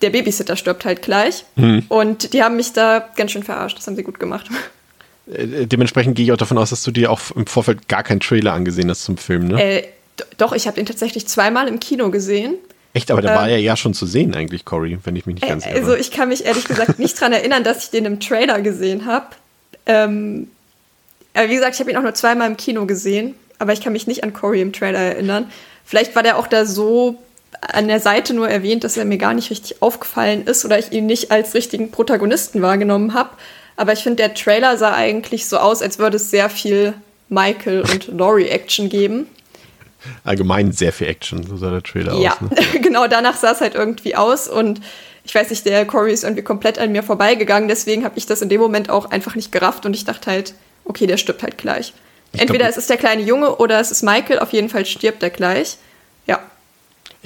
der 0.00 0.10
Babysitter 0.10 0.56
stirbt 0.56 0.84
halt 0.86 1.02
gleich. 1.02 1.44
Hm. 1.56 1.84
Und 1.88 2.32
die 2.32 2.42
haben 2.42 2.56
mich 2.56 2.72
da 2.72 3.06
ganz 3.16 3.32
schön 3.32 3.42
verarscht, 3.42 3.78
das 3.78 3.86
haben 3.86 3.96
sie 3.96 4.02
gut 4.02 4.18
gemacht. 4.18 4.46
Äh, 5.30 5.66
dementsprechend 5.66 6.16
gehe 6.16 6.24
ich 6.24 6.32
auch 6.32 6.38
davon 6.38 6.56
aus, 6.56 6.70
dass 6.70 6.82
du 6.82 6.90
dir 6.90 7.10
auch 7.10 7.20
im 7.34 7.46
Vorfeld 7.46 7.88
gar 7.88 8.02
keinen 8.02 8.20
Trailer 8.20 8.54
angesehen 8.54 8.88
hast 8.88 9.04
zum 9.04 9.18
Film, 9.18 9.48
ne? 9.48 9.62
Äh, 9.62 9.88
doch, 10.38 10.52
ich 10.54 10.66
habe 10.66 10.76
den 10.76 10.86
tatsächlich 10.86 11.26
zweimal 11.26 11.68
im 11.68 11.80
Kino 11.80 12.10
gesehen. 12.10 12.54
Echt, 12.94 13.10
aber 13.10 13.20
da 13.20 13.30
ähm, 13.30 13.38
war 13.40 13.48
er 13.50 13.58
ja 13.58 13.76
schon 13.76 13.92
zu 13.92 14.06
sehen 14.06 14.34
eigentlich, 14.34 14.64
Cory, 14.64 14.98
wenn 15.04 15.16
ich 15.16 15.26
mich 15.26 15.34
nicht 15.34 15.44
äh, 15.44 15.48
ganz 15.48 15.66
irre. 15.66 15.74
Also 15.74 15.94
ich 15.94 16.10
kann 16.10 16.30
mich 16.30 16.46
ehrlich 16.46 16.64
gesagt 16.64 16.98
nicht 16.98 17.20
daran 17.20 17.34
erinnern, 17.34 17.62
dass 17.62 17.84
ich 17.84 17.90
den 17.90 18.06
im 18.06 18.20
Trailer 18.20 18.62
gesehen 18.62 19.04
habe. 19.04 19.26
Ähm, 19.86 20.50
aber 21.34 21.48
wie 21.48 21.54
gesagt, 21.54 21.74
ich 21.74 21.80
habe 21.80 21.90
ihn 21.90 21.96
auch 21.96 22.02
nur 22.02 22.14
zweimal 22.14 22.48
im 22.48 22.56
Kino 22.56 22.86
gesehen, 22.86 23.34
aber 23.58 23.72
ich 23.72 23.80
kann 23.80 23.92
mich 23.92 24.06
nicht 24.06 24.24
an 24.24 24.32
Corey 24.32 24.60
im 24.60 24.72
Trailer 24.72 24.98
erinnern. 24.98 25.50
Vielleicht 25.84 26.16
war 26.16 26.22
der 26.22 26.38
auch 26.38 26.46
da 26.46 26.64
so 26.64 27.18
an 27.60 27.88
der 27.88 28.00
Seite 28.00 28.34
nur 28.34 28.48
erwähnt, 28.48 28.84
dass 28.84 28.96
er 28.96 29.04
mir 29.04 29.18
gar 29.18 29.34
nicht 29.34 29.50
richtig 29.50 29.82
aufgefallen 29.82 30.44
ist 30.44 30.64
oder 30.64 30.78
ich 30.78 30.92
ihn 30.92 31.06
nicht 31.06 31.30
als 31.30 31.54
richtigen 31.54 31.90
Protagonisten 31.90 32.62
wahrgenommen 32.62 33.14
habe. 33.14 33.30
Aber 33.76 33.92
ich 33.92 34.00
finde, 34.00 34.16
der 34.16 34.34
Trailer 34.34 34.76
sah 34.76 34.94
eigentlich 34.94 35.46
so 35.46 35.58
aus, 35.58 35.82
als 35.82 35.98
würde 35.98 36.16
es 36.16 36.30
sehr 36.30 36.48
viel 36.48 36.94
Michael 37.28 37.82
und 37.82 38.08
Laurie 38.08 38.48
Action 38.48 38.88
geben. 38.88 39.26
Allgemein 40.24 40.72
sehr 40.72 40.92
viel 40.92 41.08
Action, 41.08 41.44
so 41.46 41.56
sah 41.56 41.70
der 41.70 41.82
Trailer 41.82 42.14
ja. 42.18 42.32
aus. 42.32 42.38
Ja, 42.40 42.72
ne? 42.74 42.80
genau 42.80 43.06
danach 43.06 43.36
sah 43.36 43.52
es 43.52 43.60
halt 43.60 43.74
irgendwie 43.74 44.16
aus 44.16 44.48
und 44.48 44.80
ich 45.26 45.34
weiß 45.34 45.50
nicht, 45.50 45.66
der 45.66 45.84
Corey 45.84 46.12
ist 46.12 46.22
irgendwie 46.22 46.42
komplett 46.42 46.78
an 46.78 46.92
mir 46.92 47.02
vorbeigegangen, 47.02 47.68
deswegen 47.68 48.04
habe 48.04 48.16
ich 48.16 48.26
das 48.26 48.42
in 48.42 48.48
dem 48.48 48.60
Moment 48.60 48.90
auch 48.90 49.10
einfach 49.10 49.34
nicht 49.34 49.50
gerafft 49.50 49.84
und 49.84 49.92
ich 49.92 50.04
dachte 50.04 50.30
halt, 50.30 50.54
okay, 50.84 51.06
der 51.06 51.16
stirbt 51.16 51.42
halt 51.42 51.58
gleich. 51.58 51.92
Ich 52.32 52.40
Entweder 52.40 52.66
glaub, 52.66 52.70
es 52.70 52.76
ist 52.76 52.90
der 52.90 52.96
kleine 52.96 53.22
Junge 53.22 53.56
oder 53.56 53.80
es 53.80 53.90
ist 53.90 54.02
Michael, 54.02 54.38
auf 54.38 54.52
jeden 54.52 54.68
Fall 54.68 54.86
stirbt 54.86 55.22
er 55.24 55.30
gleich. 55.30 55.78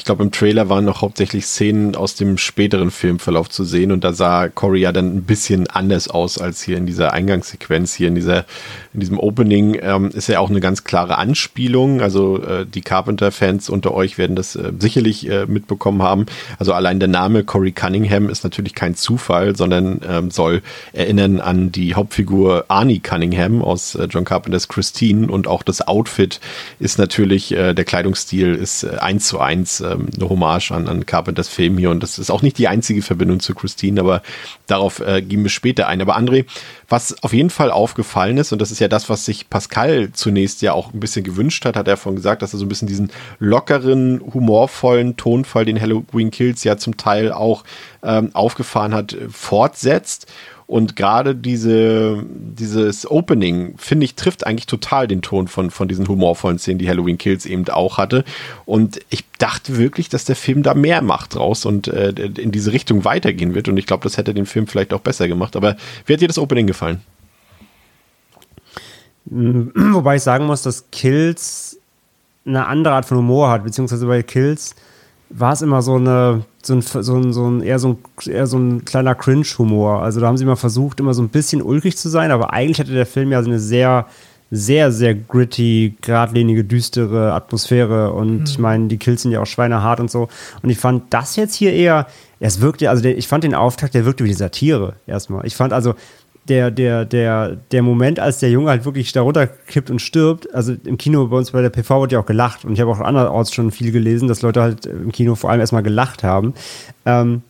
Ich 0.00 0.04
glaube, 0.04 0.22
im 0.22 0.32
Trailer 0.32 0.70
waren 0.70 0.86
noch 0.86 1.02
hauptsächlich 1.02 1.44
Szenen 1.44 1.94
aus 1.94 2.14
dem 2.14 2.38
späteren 2.38 2.90
Filmverlauf 2.90 3.50
zu 3.50 3.64
sehen 3.64 3.92
und 3.92 4.02
da 4.02 4.14
sah 4.14 4.48
Cory 4.48 4.80
ja 4.80 4.92
dann 4.92 5.14
ein 5.14 5.24
bisschen 5.24 5.68
anders 5.68 6.08
aus 6.08 6.38
als 6.38 6.62
hier 6.62 6.78
in 6.78 6.86
dieser 6.86 7.12
Eingangssequenz, 7.12 7.92
hier 7.92 8.08
in 8.08 8.14
dieser, 8.14 8.46
in 8.94 9.00
diesem 9.00 9.18
Opening. 9.18 9.78
Ähm, 9.82 10.08
ist 10.08 10.28
ja 10.28 10.40
auch 10.40 10.48
eine 10.48 10.60
ganz 10.60 10.84
klare 10.84 11.18
Anspielung. 11.18 12.00
Also 12.00 12.42
äh, 12.42 12.64
die 12.64 12.80
Carpenter-Fans 12.80 13.68
unter 13.68 13.92
euch 13.92 14.16
werden 14.16 14.36
das 14.36 14.56
äh, 14.56 14.72
sicherlich 14.78 15.28
äh, 15.28 15.44
mitbekommen 15.44 16.00
haben. 16.00 16.24
Also 16.58 16.72
allein 16.72 16.98
der 16.98 17.08
Name 17.08 17.44
Cory 17.44 17.72
Cunningham 17.72 18.30
ist 18.30 18.42
natürlich 18.42 18.74
kein 18.74 18.94
Zufall, 18.94 19.54
sondern 19.54 20.00
ähm, 20.08 20.30
soll 20.30 20.62
erinnern 20.94 21.40
an 21.40 21.72
die 21.72 21.94
Hauptfigur 21.94 22.64
Arnie 22.68 23.00
Cunningham 23.00 23.60
aus 23.60 23.96
äh, 23.96 24.04
John 24.08 24.24
Carpenters 24.24 24.66
Christine 24.68 25.30
und 25.30 25.46
auch 25.46 25.62
das 25.62 25.86
Outfit 25.86 26.40
ist 26.78 26.98
natürlich, 26.98 27.52
äh, 27.52 27.74
der 27.74 27.84
Kleidungsstil 27.84 28.54
ist 28.54 28.84
äh, 28.84 28.96
eins 28.98 29.28
zu 29.28 29.38
eins 29.38 29.84
ähm, 29.90 30.08
eine 30.14 30.28
Hommage 30.28 30.70
an, 30.72 30.88
an 30.88 31.06
Carpenters 31.06 31.48
Film 31.48 31.78
hier. 31.78 31.90
Und 31.90 32.02
das 32.02 32.18
ist 32.18 32.30
auch 32.30 32.42
nicht 32.42 32.58
die 32.58 32.68
einzige 32.68 33.02
Verbindung 33.02 33.40
zu 33.40 33.54
Christine, 33.54 34.00
aber 34.00 34.22
darauf 34.66 35.00
äh, 35.00 35.22
gehen 35.22 35.42
wir 35.42 35.50
später 35.50 35.86
ein. 35.88 36.00
Aber 36.00 36.16
André, 36.16 36.46
was 36.88 37.22
auf 37.22 37.32
jeden 37.32 37.50
Fall 37.50 37.70
aufgefallen 37.70 38.38
ist, 38.38 38.52
und 38.52 38.60
das 38.60 38.70
ist 38.70 38.80
ja 38.80 38.88
das, 38.88 39.08
was 39.08 39.24
sich 39.24 39.50
Pascal 39.50 40.10
zunächst 40.12 40.62
ja 40.62 40.72
auch 40.72 40.92
ein 40.92 41.00
bisschen 41.00 41.24
gewünscht 41.24 41.64
hat, 41.64 41.76
hat 41.76 41.88
er 41.88 41.96
von 41.96 42.16
gesagt, 42.16 42.42
dass 42.42 42.52
er 42.52 42.58
so 42.58 42.64
ein 42.64 42.68
bisschen 42.68 42.88
diesen 42.88 43.10
lockeren, 43.38 44.20
humorvollen 44.32 45.16
Tonfall, 45.16 45.64
den 45.64 45.80
Halloween 45.80 46.30
Kills 46.30 46.64
ja 46.64 46.76
zum 46.76 46.96
Teil 46.96 47.32
auch 47.32 47.64
ähm, 48.02 48.30
aufgefahren 48.32 48.94
hat, 48.94 49.16
fortsetzt. 49.30 50.26
Und 50.70 50.94
gerade 50.94 51.34
diese, 51.34 52.24
dieses 52.30 53.10
Opening, 53.10 53.74
finde 53.76 54.04
ich, 54.04 54.14
trifft 54.14 54.46
eigentlich 54.46 54.66
total 54.66 55.08
den 55.08 55.20
Ton 55.20 55.48
von, 55.48 55.72
von 55.72 55.88
diesen 55.88 56.06
humorvollen 56.06 56.60
Szenen, 56.60 56.78
die 56.78 56.88
Halloween 56.88 57.18
Kills 57.18 57.44
eben 57.44 57.68
auch 57.70 57.98
hatte. 57.98 58.22
Und 58.66 59.00
ich 59.10 59.24
dachte 59.38 59.78
wirklich, 59.78 60.10
dass 60.10 60.26
der 60.26 60.36
Film 60.36 60.62
da 60.62 60.74
mehr 60.74 61.02
macht 61.02 61.34
draus 61.34 61.66
und 61.66 61.88
äh, 61.88 62.10
in 62.10 62.52
diese 62.52 62.72
Richtung 62.72 63.04
weitergehen 63.04 63.56
wird. 63.56 63.66
Und 63.66 63.78
ich 63.78 63.86
glaube, 63.86 64.04
das 64.04 64.16
hätte 64.16 64.32
den 64.32 64.46
Film 64.46 64.68
vielleicht 64.68 64.92
auch 64.92 65.00
besser 65.00 65.26
gemacht. 65.26 65.56
Aber 65.56 65.76
wie 66.06 66.12
hat 66.12 66.20
dir 66.20 66.28
das 66.28 66.38
Opening 66.38 66.68
gefallen? 66.68 67.00
Wobei 69.24 70.14
ich 70.14 70.22
sagen 70.22 70.46
muss, 70.46 70.62
dass 70.62 70.88
Kills 70.92 71.80
eine 72.46 72.68
andere 72.68 72.94
Art 72.94 73.06
von 73.06 73.18
Humor 73.18 73.50
hat, 73.50 73.64
beziehungsweise 73.64 74.06
bei 74.06 74.22
Kills 74.22 74.76
war 75.30 75.52
es 75.52 75.62
immer 75.62 75.80
so 75.80 75.94
eine, 75.94 76.44
so 76.62 76.74
ein, 76.74 76.82
so 76.82 77.16
ein, 77.16 77.32
so 77.32 77.48
ein, 77.48 77.62
eher 77.62 77.78
so 77.78 77.90
ein, 77.90 77.98
eher 78.30 78.46
so 78.46 78.58
ein 78.58 78.84
kleiner 78.84 79.14
Cringe-Humor. 79.14 80.02
Also 80.02 80.20
da 80.20 80.26
haben 80.26 80.36
sie 80.36 80.44
immer 80.44 80.56
versucht, 80.56 81.00
immer 81.00 81.14
so 81.14 81.22
ein 81.22 81.28
bisschen 81.28 81.62
ulkig 81.62 81.96
zu 81.96 82.08
sein, 82.08 82.30
aber 82.30 82.52
eigentlich 82.52 82.80
hatte 82.80 82.92
der 82.92 83.06
Film 83.06 83.30
ja 83.32 83.42
so 83.42 83.48
eine 83.48 83.60
sehr, 83.60 84.06
sehr, 84.50 84.90
sehr 84.90 85.14
gritty, 85.14 85.94
geradlinige, 86.00 86.64
düstere 86.64 87.32
Atmosphäre 87.32 88.12
und 88.12 88.38
mhm. 88.38 88.44
ich 88.44 88.58
meine, 88.58 88.88
die 88.88 88.98
Kills 88.98 89.22
sind 89.22 89.30
ja 89.30 89.40
auch 89.40 89.46
schweinehart 89.46 90.00
und 90.00 90.10
so. 90.10 90.28
Und 90.62 90.70
ich 90.70 90.78
fand 90.78 91.04
das 91.14 91.36
jetzt 91.36 91.54
hier 91.54 91.72
eher, 91.72 92.08
es 92.40 92.60
wirkte, 92.60 92.90
also 92.90 93.02
der, 93.02 93.16
ich 93.16 93.28
fand 93.28 93.44
den 93.44 93.54
Auftakt, 93.54 93.94
der 93.94 94.04
wirkte 94.04 94.24
wie 94.24 94.28
die 94.28 94.34
Satire 94.34 94.94
erstmal. 95.06 95.46
Ich 95.46 95.54
fand 95.54 95.72
also, 95.72 95.94
der, 96.50 96.70
der, 96.72 97.04
der, 97.04 97.56
der 97.70 97.82
Moment, 97.82 98.18
als 98.18 98.40
der 98.40 98.50
Junge 98.50 98.70
halt 98.70 98.84
wirklich 98.84 99.12
darunter 99.12 99.46
kippt 99.46 99.88
und 99.88 100.00
stirbt, 100.00 100.52
also 100.52 100.74
im 100.84 100.98
Kino 100.98 101.28
bei 101.28 101.36
uns 101.36 101.52
bei 101.52 101.62
der 101.62 101.70
PV 101.70 102.00
wurde 102.00 102.14
ja 102.16 102.20
auch 102.20 102.26
gelacht 102.26 102.64
und 102.64 102.72
ich 102.72 102.80
habe 102.80 102.90
auch 102.90 102.98
anderorts 102.98 103.54
schon 103.54 103.70
viel 103.70 103.92
gelesen, 103.92 104.26
dass 104.26 104.42
Leute 104.42 104.60
halt 104.60 104.84
im 104.86 105.12
Kino 105.12 105.36
vor 105.36 105.50
allem 105.50 105.60
erstmal 105.60 105.84
gelacht 105.84 106.24
haben. 106.24 106.54
Ähm, 107.06 107.42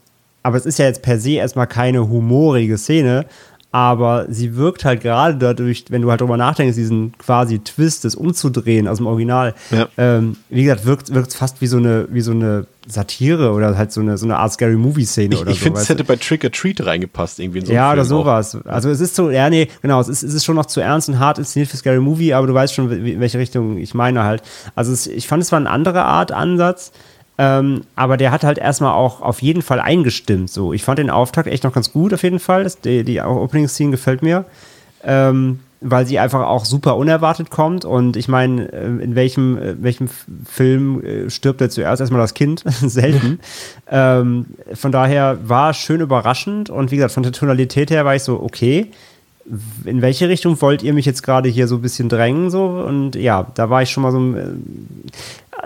aber 0.43 0.59
es 0.59 0.67
ist 0.67 0.79
ja 0.79 0.85
jetzt 0.85 1.03
per 1.03 1.19
se 1.19 1.33
erstmal 1.33 1.67
keine 1.67 2.09
humorige 2.09 2.77
Szene, 2.77 3.27
aber 3.73 4.27
sie 4.29 4.57
wirkt 4.57 4.85
halt 4.85 5.01
gerade 5.01 5.37
dadurch, 5.37 5.85
wenn 5.91 6.03
du 6.03 6.11
halt 6.11 6.21
drüber 6.21 6.37
nachdenkst, 6.37 6.75
diesen 6.75 7.17
quasi 7.19 7.61
Twist, 7.61 8.05
das 8.05 8.17
umzudrehen 8.17 8.89
aus 8.89 8.97
dem 8.97 9.07
Original. 9.07 9.55
Ja. 9.71 9.89
Ähm, 9.97 10.37
wie 10.49 10.65
gesagt, 10.65 10.87
wirkt 10.87 11.11
es 11.11 11.35
fast 11.37 11.61
wie 11.61 11.69
so 11.69 11.77
eine, 11.77 12.09
wie 12.11 12.21
so 12.21 12.33
eine 12.33 12.67
Satire 12.89 13.53
oder 13.53 13.77
halt 13.77 13.93
so 13.93 14.01
eine, 14.01 14.19
so 14.19 14.27
eine 14.27 14.39
Art 14.39 14.53
Scary 14.53 14.75
Movie 14.75 15.05
Szene 15.05 15.37
ich, 15.37 15.41
oder 15.41 15.51
so. 15.51 15.55
Ich 15.55 15.61
finde, 15.61 15.79
es 15.79 15.89
hätte 15.89 16.03
bei 16.03 16.17
Trick 16.17 16.43
or 16.43 16.51
Treat 16.51 16.85
reingepasst, 16.85 17.39
irgendwie 17.39 17.61
in 17.61 17.67
so 17.67 17.73
Ja, 17.73 17.93
oder 17.93 18.05
sowas. 18.05 18.57
Auch. 18.57 18.67
Also 18.67 18.91
es 18.91 19.01
ist 19.01 19.15
so, 19.15 19.31
ja, 19.31 19.49
nee, 19.49 19.69
genau, 19.83 20.01
es 20.01 20.09
ist, 20.09 20.25
es 20.25 20.35
ist 20.35 20.45
schon 20.45 20.57
noch 20.57 20.67
zu 20.67 20.81
ernst 20.81 21.09
und 21.09 21.21
hart 21.21 21.39
inszeniert 21.39 21.71
für 21.71 21.77
Scary 21.77 22.01
Movie, 22.01 22.35
aber 22.35 22.49
du 22.49 22.55
weißt 22.55 22.75
schon, 22.75 22.91
in 22.91 23.21
welche 23.21 23.39
Richtung 23.39 23.79
ich 23.79 23.95
meine 23.95 24.25
halt. 24.25 24.43
Also 24.75 24.93
es, 24.93 25.07
ich 25.07 25.29
fand, 25.29 25.45
es 25.45 25.53
war 25.53 25.61
eine 25.61 25.71
andere 25.71 26.03
Art 26.03 26.33
Ansatz. 26.33 26.91
Ähm, 27.43 27.85
aber 27.97 28.19
der 28.19 28.33
hat 28.33 28.45
halt 28.45 28.59
erstmal 28.59 28.93
auch 28.93 29.23
auf 29.23 29.41
jeden 29.41 29.63
Fall 29.63 29.81
eingestimmt. 29.81 30.51
So, 30.51 30.75
ich 30.75 30.85
fand 30.85 30.99
den 30.99 31.09
Auftakt 31.09 31.49
echt 31.49 31.65
noch 31.65 31.73
ganz 31.73 31.91
gut, 31.91 32.13
auf 32.13 32.23
jeden 32.23 32.39
Fall. 32.39 32.65
Das, 32.65 32.83
die, 32.83 33.03
die 33.03 33.19
Opening-Scene 33.19 33.91
gefällt 33.91 34.21
mir. 34.21 34.45
Ähm, 35.03 35.61
weil 35.81 36.05
sie 36.05 36.19
einfach 36.19 36.47
auch 36.47 36.67
super 36.67 36.99
unerwartet 36.99 37.49
kommt. 37.49 37.87
Und 37.87 38.19
ich 38.19 38.29
meine, 38.29 38.71
äh, 38.71 38.85
in 39.03 39.15
welchem, 39.15 39.57
äh, 39.57 39.83
welchem 39.83 40.11
Film 40.45 41.03
äh, 41.03 41.31
stirbt 41.31 41.63
er 41.63 41.71
zuerst 41.71 42.03
erstmal 42.03 42.21
das 42.21 42.35
Kind? 42.35 42.63
Selten. 42.67 43.41
ähm, 43.91 44.45
von 44.75 44.93
daher 44.93 45.39
war 45.43 45.71
es 45.71 45.79
schön 45.79 46.03
überraschend. 46.03 46.69
Und 46.69 46.91
wie 46.91 46.97
gesagt, 46.97 47.15
von 47.15 47.23
der 47.23 47.33
Tonalität 47.33 47.91
her 47.91 48.05
war 48.05 48.15
ich 48.15 48.23
so, 48.23 48.39
okay, 48.43 48.91
in 49.85 50.03
welche 50.03 50.29
Richtung 50.29 50.61
wollt 50.61 50.83
ihr 50.83 50.93
mich 50.93 51.07
jetzt 51.07 51.23
gerade 51.23 51.49
hier 51.49 51.67
so 51.69 51.77
ein 51.77 51.83
bisschen 51.83 52.09
drängen? 52.09 52.51
So? 52.51 52.65
Und 52.65 53.17
ja, 53.17 53.47
da 53.55 53.71
war 53.71 53.83
ich 53.83 53.91
schon 53.91 54.03
mal 54.03 54.13
so 54.13 54.35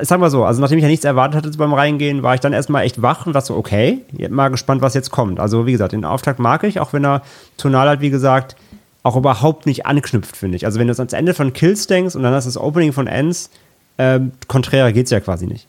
sagen 0.01 0.23
wir 0.23 0.31
so, 0.31 0.44
also 0.44 0.61
nachdem 0.61 0.79
ich 0.79 0.83
ja 0.83 0.88
nichts 0.88 1.05
erwartet 1.05 1.44
hatte 1.44 1.57
beim 1.57 1.73
Reingehen, 1.73 2.23
war 2.23 2.35
ich 2.35 2.40
dann 2.40 2.53
erstmal 2.53 2.85
echt 2.85 3.01
wach 3.03 3.27
und 3.27 3.33
dachte 3.33 3.49
so, 3.49 3.57
okay, 3.57 4.01
mal 4.29 4.49
gespannt, 4.49 4.83
was 4.83 4.94
jetzt 4.94 5.11
kommt. 5.11 5.38
Also 5.40 5.66
wie 5.66 5.73
gesagt, 5.73 5.92
den 5.92 6.05
Auftakt 6.05 6.38
mag 6.38 6.64
ich, 6.64 6.81
auch 6.81 6.92
wenn 6.92 7.05
er 7.05 7.23
tonal 7.57 7.88
halt, 7.88 8.01
wie 8.01 8.11
gesagt, 8.11 8.57
auch 9.03 9.16
überhaupt 9.16 9.66
nicht 9.66 9.87
anknüpft, 9.87 10.37
finde 10.37 10.57
ich. 10.57 10.66
Also 10.66 10.81
wenn 10.81 10.88
du 10.88 10.94
ans 10.94 11.12
Ende 11.12 11.35
von 11.35 11.53
Kills 11.53 11.87
denkst 11.87 12.16
und 12.16 12.23
dann 12.23 12.33
hast 12.35 12.44
du 12.44 12.49
das 12.49 12.59
Opening 12.59 12.92
von 12.92 13.07
Ends, 13.07 13.51
konträrer 14.49 14.92
geht 14.92 15.05
es 15.05 15.11
ja 15.11 15.20
quasi 15.20 15.47
nicht. 15.47 15.68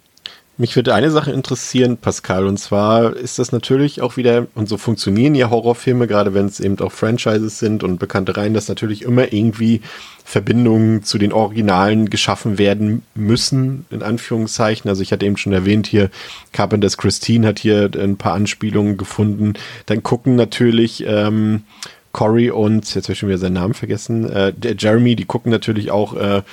Mich 0.57 0.77
würde 0.77 0.93
eine 0.93 1.11
Sache 1.11 1.33
interessieren, 1.33 1.97
Pascal, 1.97 2.47
und 2.47 2.57
zwar 2.57 3.13
ist 3.13 3.39
das 3.39 3.51
natürlich 3.51 4.01
auch 4.01 4.15
wieder, 4.15 4.47
und 4.55 4.69
so 4.69 4.77
funktionieren 4.77 5.35
ja 5.35 5.49
Horrorfilme, 5.49 6.07
gerade 6.07 6.33
wenn 6.33 6.45
es 6.45 6.61
eben 6.61 6.79
auch 6.79 6.93
Franchises 6.93 7.59
sind 7.59 7.83
und 7.83 7.99
bekannte 7.99 8.37
Reihen, 8.37 8.53
dass 8.53 8.69
natürlich 8.69 9.01
immer 9.01 9.33
irgendwie 9.33 9.81
Verbindungen 10.23 11.03
zu 11.03 11.17
den 11.17 11.33
Originalen 11.33 12.09
geschaffen 12.09 12.57
werden 12.57 13.03
müssen, 13.15 13.85
in 13.89 14.01
Anführungszeichen. 14.01 14.89
Also 14.89 15.01
ich 15.01 15.11
hatte 15.11 15.25
eben 15.25 15.35
schon 15.35 15.51
erwähnt 15.51 15.87
hier, 15.87 16.09
Carpenters 16.53 16.97
Christine 16.97 17.47
hat 17.47 17.59
hier 17.59 17.91
ein 17.93 18.15
paar 18.15 18.33
Anspielungen 18.33 18.95
gefunden. 18.95 19.55
Dann 19.87 20.03
gucken 20.03 20.37
natürlich 20.37 21.03
ähm, 21.05 21.63
Corey 22.15 22.49
und, 22.49 22.95
jetzt 22.95 23.07
habe 23.07 23.11
ich 23.11 23.19
schon 23.19 23.27
wieder 23.27 23.37
seinen 23.37 23.55
Namen 23.55 23.73
vergessen, 23.73 24.31
äh, 24.31 24.53
Jeremy, 24.77 25.17
die 25.17 25.25
gucken 25.25 25.51
natürlich 25.51 25.91
auch 25.91 26.15
äh, 26.15 26.43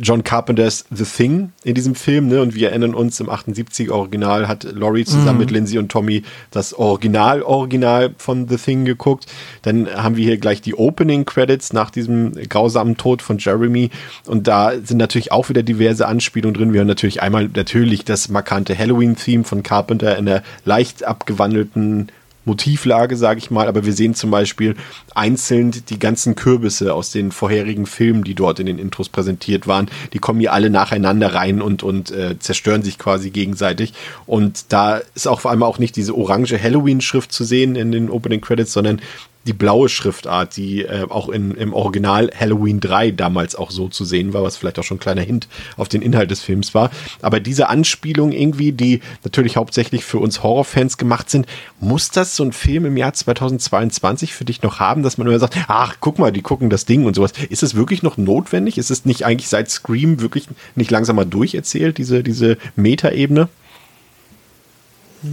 John 0.00 0.24
Carpenters 0.24 0.86
The 0.90 1.04
Thing 1.04 1.52
in 1.62 1.76
diesem 1.76 1.94
Film, 1.94 2.26
ne? 2.26 2.42
Und 2.42 2.56
wir 2.56 2.70
erinnern 2.70 2.94
uns, 2.94 3.20
im 3.20 3.30
78er 3.30 3.92
Original 3.92 4.48
hat 4.48 4.64
Laurie 4.64 5.04
zusammen 5.04 5.34
mhm. 5.34 5.38
mit 5.38 5.50
Lindsay 5.52 5.78
und 5.78 5.88
Tommy 5.88 6.24
das 6.50 6.74
Original-Original 6.74 8.16
von 8.18 8.48
The 8.48 8.56
Thing 8.56 8.84
geguckt. 8.84 9.26
Dann 9.62 9.88
haben 9.88 10.16
wir 10.16 10.24
hier 10.24 10.38
gleich 10.38 10.62
die 10.62 10.74
Opening 10.74 11.24
Credits 11.26 11.72
nach 11.72 11.90
diesem 11.90 12.32
grausamen 12.48 12.96
Tod 12.96 13.22
von 13.22 13.38
Jeremy. 13.38 13.90
Und 14.26 14.48
da 14.48 14.72
sind 14.82 14.96
natürlich 14.96 15.30
auch 15.30 15.48
wieder 15.48 15.62
diverse 15.62 16.08
Anspielungen 16.08 16.54
drin. 16.54 16.72
Wir 16.72 16.80
haben 16.80 16.88
natürlich 16.88 17.22
einmal 17.22 17.48
natürlich 17.54 18.04
das 18.04 18.28
markante 18.30 18.76
Halloween-Theme 18.76 19.44
von 19.44 19.62
Carpenter 19.62 20.18
in 20.18 20.26
der 20.26 20.42
leicht 20.64 21.04
abgewandelten 21.04 22.10
Motivlage, 22.44 23.16
sage 23.16 23.38
ich 23.38 23.50
mal, 23.50 23.68
aber 23.68 23.84
wir 23.84 23.92
sehen 23.92 24.14
zum 24.14 24.30
Beispiel 24.30 24.76
einzeln 25.14 25.72
die 25.88 25.98
ganzen 25.98 26.34
Kürbisse 26.34 26.94
aus 26.94 27.10
den 27.10 27.32
vorherigen 27.32 27.86
Filmen, 27.86 28.24
die 28.24 28.34
dort 28.34 28.60
in 28.60 28.66
den 28.66 28.78
Intros 28.78 29.08
präsentiert 29.08 29.66
waren, 29.66 29.88
die 30.12 30.18
kommen 30.18 30.40
hier 30.40 30.52
alle 30.52 30.70
nacheinander 30.70 31.34
rein 31.34 31.62
und, 31.62 31.82
und 31.82 32.10
äh, 32.10 32.38
zerstören 32.38 32.82
sich 32.82 32.98
quasi 32.98 33.30
gegenseitig. 33.30 33.94
Und 34.26 34.72
da 34.72 35.00
ist 35.14 35.26
auch 35.26 35.40
vor 35.40 35.50
allem 35.50 35.62
auch 35.62 35.78
nicht 35.78 35.96
diese 35.96 36.16
orange 36.16 36.60
Halloween-Schrift 36.62 37.32
zu 37.32 37.44
sehen 37.44 37.76
in 37.76 37.92
den 37.92 38.10
Opening 38.10 38.40
Credits, 38.40 38.72
sondern 38.72 39.00
die 39.46 39.52
blaue 39.52 39.88
Schriftart, 39.88 40.56
die 40.56 40.82
äh, 40.82 41.06
auch 41.08 41.28
in, 41.28 41.52
im 41.52 41.72
Original 41.74 42.30
Halloween 42.38 42.80
3 42.80 43.10
damals 43.10 43.54
auch 43.54 43.70
so 43.70 43.88
zu 43.88 44.04
sehen 44.04 44.32
war, 44.32 44.42
was 44.42 44.56
vielleicht 44.56 44.78
auch 44.78 44.84
schon 44.84 44.96
ein 44.96 45.00
kleiner 45.00 45.22
Hint 45.22 45.48
auf 45.76 45.88
den 45.88 46.02
Inhalt 46.02 46.30
des 46.30 46.42
Films 46.42 46.74
war. 46.74 46.90
Aber 47.20 47.40
diese 47.40 47.68
Anspielung 47.68 48.32
irgendwie, 48.32 48.72
die 48.72 49.00
natürlich 49.22 49.56
hauptsächlich 49.56 50.04
für 50.04 50.18
uns 50.18 50.42
Horrorfans 50.42 50.96
gemacht 50.96 51.28
sind, 51.28 51.46
muss 51.80 52.10
das 52.10 52.36
so 52.36 52.44
ein 52.44 52.52
Film 52.52 52.86
im 52.86 52.96
Jahr 52.96 53.12
2022 53.12 54.32
für 54.32 54.44
dich 54.44 54.62
noch 54.62 54.80
haben, 54.80 55.02
dass 55.02 55.18
man 55.18 55.26
immer 55.26 55.38
sagt, 55.38 55.58
ach, 55.68 55.96
guck 56.00 56.18
mal, 56.18 56.32
die 56.32 56.42
gucken 56.42 56.70
das 56.70 56.86
Ding 56.86 57.04
und 57.04 57.14
sowas. 57.14 57.32
Ist 57.50 57.62
es 57.62 57.74
wirklich 57.74 58.02
noch 58.02 58.16
notwendig? 58.16 58.78
Ist 58.78 58.90
es 58.90 59.04
nicht 59.04 59.24
eigentlich 59.24 59.48
seit 59.48 59.70
Scream 59.70 60.20
wirklich 60.20 60.48
nicht 60.74 60.90
langsam 60.90 61.16
mal 61.16 61.26
durcherzählt, 61.26 61.98
diese, 61.98 62.22
diese 62.22 62.56
Metaebene? 62.76 63.48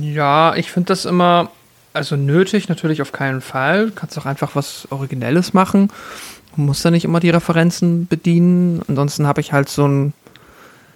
Ja, 0.01 0.55
ich 0.55 0.71
finde 0.71 0.87
das 0.87 1.05
immer 1.05 1.51
also 1.93 2.15
nötig 2.15 2.69
natürlich 2.69 3.01
auf 3.01 3.11
keinen 3.11 3.41
Fall. 3.41 3.87
Du 3.87 3.91
kannst 3.93 4.17
auch 4.17 4.25
einfach 4.25 4.55
was 4.55 4.87
Originelles 4.91 5.53
machen. 5.53 5.89
Du 6.55 6.61
musst 6.61 6.83
ja 6.83 6.91
nicht 6.91 7.05
immer 7.05 7.19
die 7.19 7.29
Referenzen 7.29 8.07
bedienen. 8.07 8.81
Ansonsten 8.87 9.27
habe 9.27 9.41
ich 9.41 9.53
halt 9.53 9.69
so 9.69 9.87
ein 9.87 10.13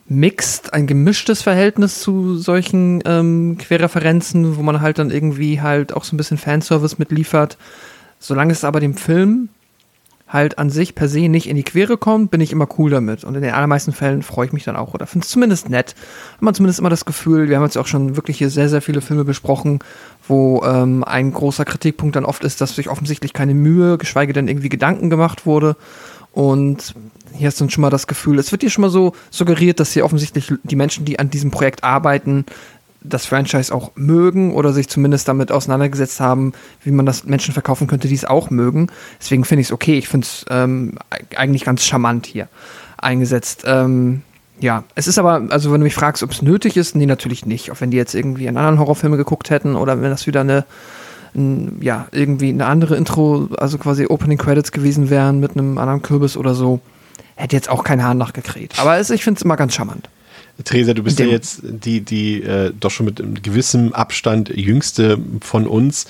mixed, 0.07 0.73
ein 0.73 0.87
gemischtes 0.87 1.41
Verhältnis 1.41 2.01
zu 2.01 2.37
solchen 2.37 3.01
ähm, 3.05 3.57
Querreferenzen, 3.57 4.57
wo 4.57 4.61
man 4.61 4.81
halt 4.81 4.99
dann 4.99 5.11
irgendwie 5.11 5.61
halt 5.61 5.93
auch 5.93 6.03
so 6.03 6.15
ein 6.15 6.17
bisschen 6.17 6.37
Fanservice 6.37 6.97
mitliefert. 6.99 7.57
Solange 8.19 8.53
es 8.53 8.63
aber 8.63 8.79
dem 8.79 8.95
Film 8.95 9.49
halt 10.35 10.59
an 10.59 10.69
sich 10.69 10.93
per 10.93 11.07
se 11.07 11.27
nicht 11.27 11.49
in 11.49 11.55
die 11.55 11.63
Quere 11.63 11.97
kommt, 11.97 12.29
bin 12.29 12.41
ich 12.41 12.51
immer 12.51 12.67
cool 12.77 12.91
damit. 12.91 13.23
Und 13.23 13.33
in 13.33 13.41
den 13.41 13.53
allermeisten 13.53 13.91
Fällen 13.91 14.21
freue 14.21 14.45
ich 14.45 14.53
mich 14.53 14.63
dann 14.63 14.75
auch 14.75 14.93
oder 14.93 15.07
finde 15.07 15.25
es 15.25 15.31
zumindest 15.31 15.69
nett. 15.69 15.95
Hat 16.33 16.41
man 16.41 16.53
zumindest 16.53 16.79
immer 16.79 16.91
das 16.91 17.05
Gefühl, 17.05 17.49
wir 17.49 17.55
haben 17.57 17.63
jetzt 17.63 17.77
auch 17.77 17.87
schon 17.87 18.15
wirklich 18.15 18.37
hier 18.37 18.51
sehr, 18.51 18.69
sehr 18.69 18.83
viele 18.83 19.01
Filme 19.01 19.25
besprochen, 19.25 19.79
wo 20.27 20.63
ähm, 20.63 21.03
ein 21.03 21.33
großer 21.33 21.65
Kritikpunkt 21.65 22.15
dann 22.15 22.25
oft 22.25 22.43
ist, 22.43 22.61
dass 22.61 22.75
sich 22.75 22.89
offensichtlich 22.89 23.33
keine 23.33 23.55
Mühe, 23.55 23.97
geschweige 23.97 24.33
denn 24.33 24.47
irgendwie 24.47 24.69
Gedanken 24.69 25.09
gemacht 25.09 25.47
wurde. 25.47 25.75
Und 26.35 26.93
hier 27.33 27.47
hast 27.47 27.61
du 27.61 27.63
dann 27.63 27.69
schon 27.69 27.81
mal 27.81 27.89
das 27.89 28.07
Gefühl, 28.07 28.39
es 28.39 28.51
wird 28.51 28.61
dir 28.61 28.69
schon 28.69 28.81
mal 28.81 28.89
so 28.89 29.13
suggeriert, 29.31 29.79
dass 29.79 29.93
hier 29.93 30.03
offensichtlich 30.03 30.53
die 30.63 30.75
Menschen, 30.75 31.05
die 31.05 31.17
an 31.17 31.29
diesem 31.29 31.49
Projekt 31.49 31.85
arbeiten, 31.85 32.45
das 33.07 33.25
Franchise 33.25 33.73
auch 33.73 33.91
mögen 33.95 34.53
oder 34.53 34.73
sich 34.73 34.87
zumindest 34.87 35.27
damit 35.27 35.51
auseinandergesetzt 35.51 36.19
haben, 36.19 36.53
wie 36.83 36.91
man 36.91 37.05
das 37.05 37.25
Menschen 37.25 37.53
verkaufen 37.53 37.87
könnte, 37.87 38.07
die 38.07 38.15
es 38.15 38.25
auch 38.25 38.49
mögen. 38.49 38.87
Deswegen 39.19 39.45
finde 39.45 39.61
ich 39.61 39.67
es 39.67 39.71
okay. 39.71 39.97
Ich 39.97 40.07
finde 40.07 40.25
es 40.25 40.45
ähm, 40.49 40.97
eigentlich 41.35 41.65
ganz 41.65 41.83
charmant 41.83 42.25
hier 42.25 42.47
eingesetzt. 42.97 43.63
Ähm, 43.65 44.21
ja, 44.59 44.83
es 44.95 45.07
ist 45.07 45.19
aber, 45.19 45.43
also 45.49 45.71
wenn 45.71 45.81
du 45.81 45.85
mich 45.85 45.95
fragst, 45.95 46.23
ob 46.23 46.31
es 46.31 46.41
nötig 46.41 46.77
ist, 46.77 46.95
nee, 46.95 47.05
natürlich 47.05 47.45
nicht. 47.45 47.71
Auch 47.71 47.81
wenn 47.81 47.91
die 47.91 47.97
jetzt 47.97 48.15
irgendwie 48.15 48.47
einen 48.47 48.57
anderen 48.57 48.79
Horrorfilme 48.79 49.17
geguckt 49.17 49.49
hätten 49.49 49.75
oder 49.75 50.01
wenn 50.01 50.09
das 50.09 50.27
wieder 50.27 50.41
eine, 50.41 50.65
ein, 51.35 51.79
ja, 51.81 52.07
irgendwie 52.11 52.49
eine 52.49 52.65
andere 52.65 52.95
Intro, 52.95 53.49
also 53.57 53.77
quasi 53.77 54.05
Opening 54.07 54.37
Credits 54.37 54.71
gewesen 54.71 55.09
wären 55.09 55.39
mit 55.39 55.51
einem 55.51 55.77
anderen 55.77 56.01
Kürbis 56.01 56.37
oder 56.37 56.55
so, 56.55 56.79
hätte 57.35 57.55
jetzt 57.55 57.69
auch 57.69 57.83
kein 57.83 58.03
Hahn 58.03 58.17
nachgekräht. 58.17 58.75
Aber 58.79 58.97
es, 58.97 59.09
ich 59.09 59.23
finde 59.23 59.39
es 59.39 59.41
immer 59.43 59.57
ganz 59.57 59.73
charmant. 59.73 60.09
Theresa, 60.63 60.93
du 60.93 61.03
bist 61.03 61.19
ja 61.19 61.25
jetzt 61.25 61.61
die, 61.63 62.01
die 62.01 62.41
äh, 62.41 62.71
doch 62.79 62.91
schon 62.91 63.07
mit 63.07 63.43
gewissem 63.43 63.93
Abstand 63.93 64.49
jüngste 64.49 65.17
von 65.41 65.67
uns 65.67 66.07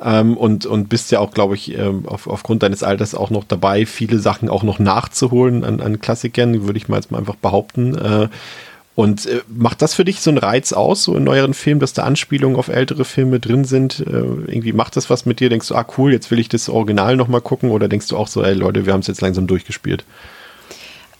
ähm, 0.00 0.36
und, 0.36 0.66
und 0.66 0.88
bist 0.88 1.10
ja 1.10 1.18
auch, 1.18 1.32
glaube 1.32 1.54
ich, 1.54 1.76
ähm, 1.76 2.06
auf, 2.06 2.28
aufgrund 2.28 2.62
deines 2.62 2.82
Alters 2.82 3.14
auch 3.14 3.30
noch 3.30 3.44
dabei, 3.44 3.86
viele 3.86 4.20
Sachen 4.20 4.48
auch 4.48 4.62
noch 4.62 4.78
nachzuholen 4.78 5.64
an, 5.64 5.80
an 5.80 6.00
Klassikern, 6.00 6.66
würde 6.66 6.78
ich 6.78 6.88
mal 6.88 6.96
jetzt 6.96 7.10
mal 7.10 7.18
einfach 7.18 7.36
behaupten. 7.36 7.96
Äh, 7.96 8.28
und 8.94 9.26
äh, 9.26 9.42
macht 9.48 9.82
das 9.82 9.94
für 9.94 10.04
dich 10.04 10.20
so 10.20 10.30
einen 10.30 10.38
Reiz 10.38 10.72
aus, 10.72 11.04
so 11.04 11.16
in 11.16 11.24
neueren 11.24 11.54
Filmen, 11.54 11.80
dass 11.80 11.92
da 11.92 12.02
Anspielungen 12.04 12.56
auf 12.56 12.68
ältere 12.68 13.04
Filme 13.04 13.40
drin 13.40 13.64
sind? 13.64 14.00
Äh, 14.00 14.10
irgendwie 14.10 14.72
macht 14.72 14.96
das 14.96 15.10
was 15.10 15.26
mit 15.26 15.40
dir? 15.40 15.50
Denkst 15.50 15.68
du, 15.68 15.74
ah 15.74 15.86
cool, 15.96 16.12
jetzt 16.12 16.30
will 16.30 16.38
ich 16.38 16.48
das 16.48 16.68
Original 16.68 17.16
nochmal 17.16 17.40
gucken? 17.40 17.70
Oder 17.70 17.88
denkst 17.88 18.08
du 18.08 18.16
auch 18.16 18.28
so, 18.28 18.42
ey 18.42 18.54
Leute, 18.54 18.86
wir 18.86 18.92
haben 18.92 19.00
es 19.00 19.06
jetzt 19.08 19.20
langsam 19.20 19.46
durchgespielt? 19.46 20.04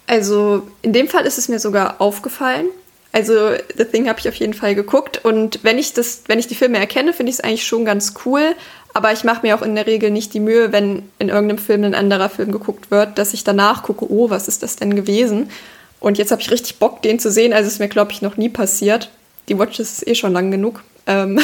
Also 0.08 0.66
in 0.82 0.92
dem 0.92 1.06
Fall 1.06 1.26
ist 1.26 1.38
es 1.38 1.48
mir 1.48 1.60
sogar 1.60 2.00
aufgefallen. 2.00 2.66
also 3.12 3.52
The 3.76 3.84
Thing 3.84 4.08
habe 4.08 4.18
ich 4.18 4.28
auf 4.28 4.34
jeden 4.34 4.54
Fall 4.54 4.74
geguckt 4.74 5.24
und 5.24 5.60
wenn 5.62 5.78
ich 5.78 5.92
das, 5.92 6.22
wenn 6.26 6.38
ich 6.38 6.46
die 6.46 6.54
Filme 6.54 6.78
erkenne, 6.78 7.12
finde 7.12 7.30
ich 7.30 7.36
es 7.36 7.44
eigentlich 7.44 7.66
schon 7.66 7.84
ganz 7.84 8.14
cool. 8.24 8.54
Aber 8.94 9.12
ich 9.12 9.22
mache 9.22 9.46
mir 9.46 9.54
auch 9.54 9.62
in 9.62 9.74
der 9.74 9.86
Regel 9.86 10.10
nicht 10.10 10.32
die 10.34 10.40
Mühe, 10.40 10.72
wenn 10.72 11.08
in 11.18 11.28
irgendeinem 11.28 11.58
Film 11.58 11.84
ein 11.84 11.94
anderer 11.94 12.30
Film 12.30 12.50
geguckt 12.50 12.90
wird, 12.90 13.18
dass 13.18 13.34
ich 13.34 13.44
danach 13.44 13.82
gucke, 13.82 14.10
oh, 14.10 14.30
was 14.30 14.48
ist 14.48 14.62
das 14.62 14.76
denn 14.76 14.96
gewesen? 14.96 15.50
Und 16.00 16.16
jetzt 16.16 16.30
habe 16.30 16.40
ich 16.40 16.50
richtig 16.50 16.78
Bock, 16.78 17.02
den 17.02 17.18
zu 17.18 17.30
sehen. 17.30 17.52
Also 17.52 17.68
ist 17.68 17.80
mir, 17.80 17.88
glaube 17.88 18.12
ich, 18.12 18.22
noch 18.22 18.36
nie 18.36 18.48
passiert. 18.48 19.10
Die 19.48 19.58
Watch 19.58 19.78
ist 19.78 20.06
eh 20.06 20.14
schon 20.14 20.32
lang 20.32 20.50
genug. 20.50 20.82
Ähm 21.06 21.40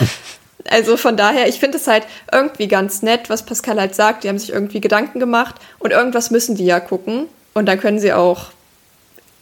also 0.68 0.96
von 0.96 1.16
daher, 1.16 1.48
ich 1.48 1.60
finde 1.60 1.76
es 1.76 1.86
halt 1.86 2.06
irgendwie 2.32 2.68
ganz 2.68 3.02
nett, 3.02 3.28
was 3.28 3.44
Pascal 3.44 3.78
halt 3.78 3.94
sagt. 3.94 4.24
Die 4.24 4.28
haben 4.28 4.38
sich 4.38 4.52
irgendwie 4.52 4.80
Gedanken 4.80 5.20
gemacht 5.20 5.56
und 5.78 5.90
irgendwas 5.90 6.30
müssen 6.30 6.56
die 6.56 6.66
ja 6.66 6.80
gucken. 6.80 7.26
Und 7.60 7.66
dann 7.66 7.78
können 7.78 8.00
sie 8.00 8.14
auch 8.14 8.46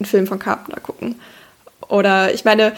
einen 0.01 0.07
Film 0.07 0.27
von 0.27 0.41
Carpenter 0.41 0.81
gucken. 0.81 1.21
Oder 1.87 2.35
ich 2.35 2.45
meine, 2.45 2.73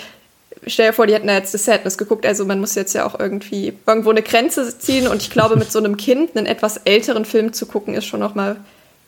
stell 0.67 0.89
dir 0.89 0.93
vor, 0.93 1.07
die 1.07 1.15
hätten 1.15 1.29
ja 1.29 1.37
jetzt 1.37 1.53
The 1.53 1.57
Sadness 1.57 1.97
geguckt, 1.97 2.27
also 2.27 2.45
man 2.45 2.61
muss 2.61 2.75
jetzt 2.75 2.93
ja 2.93 3.07
auch 3.07 3.19
irgendwie 3.19 3.73
irgendwo 3.87 4.11
eine 4.11 4.21
Grenze 4.21 4.79
ziehen 4.79 5.09
und 5.09 5.23
ich 5.23 5.31
glaube, 5.31 5.57
mit 5.57 5.73
so 5.73 5.79
einem 5.79 5.97
Kind 5.97 6.37
einen 6.37 6.45
etwas 6.45 6.77
älteren 6.85 7.25
Film 7.25 7.55
zu 7.55 7.65
gucken, 7.65 7.95
ist 7.95 8.05
schon 8.05 8.21
noch 8.21 8.35
mal 8.35 8.57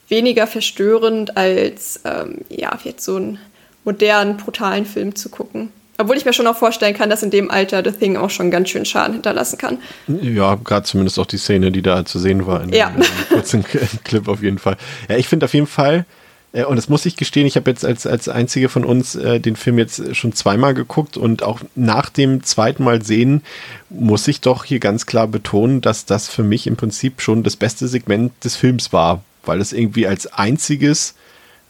weniger 0.09 0.47
verstörend, 0.47 1.37
als 1.37 2.01
ähm, 2.07 2.39
ja, 2.49 2.78
jetzt 2.83 3.05
so 3.05 3.16
einen 3.16 3.39
modernen, 3.85 4.39
brutalen 4.39 4.87
Film 4.87 5.14
zu 5.14 5.28
gucken. 5.28 5.70
Obwohl 5.99 6.16
ich 6.16 6.24
mir 6.24 6.33
schon 6.33 6.47
auch 6.47 6.57
vorstellen 6.57 6.97
kann, 6.97 7.11
dass 7.11 7.22
in 7.22 7.30
dem 7.30 7.51
Alter 7.51 7.85
The 7.85 7.93
Thing 7.93 8.16
auch 8.16 8.30
schon 8.30 8.51
ganz 8.51 8.70
schön 8.70 8.87
Schaden 8.87 9.12
hinterlassen 9.12 9.59
kann. 9.59 9.76
Ja, 10.09 10.55
gerade 10.55 10.87
zumindest 10.87 11.18
auch 11.18 11.26
die 11.26 11.37
Szene, 11.37 11.70
die 11.70 11.83
da 11.83 12.07
zu 12.07 12.18
sehen 12.18 12.47
war 12.47 12.62
in 12.62 12.70
ja. 12.70 12.89
dem 12.89 13.05
kurzen 13.28 13.62
Clip 14.03 14.26
auf 14.28 14.43
jeden 14.43 14.59
Fall. 14.59 14.78
Ja, 15.11 15.18
ich 15.18 15.28
finde 15.28 15.45
auf 15.45 15.53
jeden 15.53 15.66
Fall, 15.66 15.99
äh, 15.99 16.22
und 16.53 16.77
das 16.77 16.89
muss 16.89 17.07
ich 17.07 17.17
gestehen, 17.17 17.47
ich 17.47 17.57
habe 17.57 17.71
jetzt 17.71 17.85
als, 17.85 18.07
als 18.07 18.29
einzige 18.29 18.69
von 18.69 18.85
uns 18.85 19.15
äh, 19.15 19.41
den 19.41 19.57
Film 19.57 19.79
jetzt 19.79 20.15
schon 20.15 20.35
zweimal 20.35 20.75
geguckt 20.75 21.17
und 21.17 21.43
auch 21.43 21.61
nach 21.75 22.11
dem 22.11 22.43
zweiten 22.43 22.85
Mal 22.85 23.03
sehen, 23.03 23.43
muss 23.89 24.29
ich 24.29 24.43
doch 24.43 24.65
hier 24.65 24.79
ganz 24.79 25.07
klar 25.07 25.27
betonen, 25.27 25.81
dass 25.81 26.05
das 26.05 26.29
für 26.29 26.43
mich 26.43 26.67
im 26.67 26.77
Prinzip 26.77 27.23
schon 27.23 27.43
das 27.43 27.57
beste 27.57 27.89
Segment 27.89 28.33
des 28.45 28.57
Films 28.57 28.93
war, 28.93 29.25
weil 29.45 29.63
es 29.63 29.73
irgendwie 29.73 30.07
als 30.07 30.27
einziges 30.27 31.15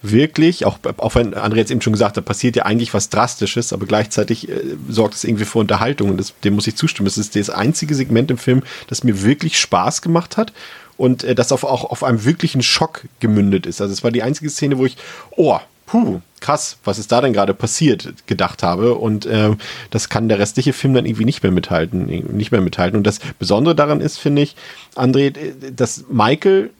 wirklich, 0.02 0.66
auch, 0.66 0.78
auch 0.96 1.14
wenn 1.14 1.34
André 1.34 1.58
jetzt 1.58 1.70
eben 1.70 1.80
schon 1.80 1.92
gesagt 1.92 2.16
hat, 2.16 2.24
passiert 2.24 2.56
ja 2.56 2.64
eigentlich 2.64 2.92
was 2.92 3.08
Drastisches, 3.08 3.72
aber 3.72 3.86
gleichzeitig 3.86 4.48
äh, 4.48 4.60
sorgt 4.88 5.14
es 5.14 5.22
irgendwie 5.22 5.44
für 5.44 5.60
Unterhaltung 5.60 6.10
und 6.10 6.16
das, 6.16 6.34
dem 6.42 6.54
muss 6.54 6.66
ich 6.66 6.74
zustimmen. 6.74 7.06
Es 7.06 7.18
ist 7.18 7.36
das 7.36 7.50
einzige 7.50 7.94
Segment 7.94 8.32
im 8.32 8.38
Film, 8.38 8.64
das 8.88 9.04
mir 9.04 9.22
wirklich 9.22 9.60
Spaß 9.60 10.02
gemacht 10.02 10.36
hat 10.36 10.52
und 10.96 11.24
äh, 11.24 11.34
das 11.34 11.52
auf, 11.52 11.64
auch 11.64 11.84
auf 11.84 12.04
einem 12.04 12.24
wirklichen 12.24 12.62
Schock 12.62 13.04
gemündet 13.20 13.66
ist. 13.66 13.80
Also 13.80 13.92
es 13.92 14.04
war 14.04 14.10
die 14.10 14.22
einzige 14.22 14.50
Szene, 14.50 14.78
wo 14.78 14.86
ich, 14.86 14.96
oh, 15.36 15.58
puh, 15.86 16.20
krass, 16.40 16.78
was 16.84 16.98
ist 16.98 17.12
da 17.12 17.20
denn 17.20 17.32
gerade 17.32 17.54
passiert, 17.54 18.26
gedacht 18.26 18.62
habe. 18.62 18.94
Und 18.94 19.26
äh, 19.26 19.50
das 19.90 20.08
kann 20.08 20.28
der 20.28 20.38
restliche 20.38 20.72
Film 20.72 20.94
dann 20.94 21.06
irgendwie 21.06 21.24
nicht 21.24 21.42
mehr 21.42 21.52
mithalten, 21.52 22.06
nicht 22.36 22.50
mehr 22.50 22.60
mithalten. 22.60 22.96
Und 22.96 23.06
das 23.06 23.20
Besondere 23.38 23.74
daran 23.74 24.00
ist, 24.00 24.18
finde 24.18 24.42
ich, 24.42 24.56
André, 24.94 25.36
äh, 25.36 25.72
dass 25.72 26.04
Michael 26.08 26.70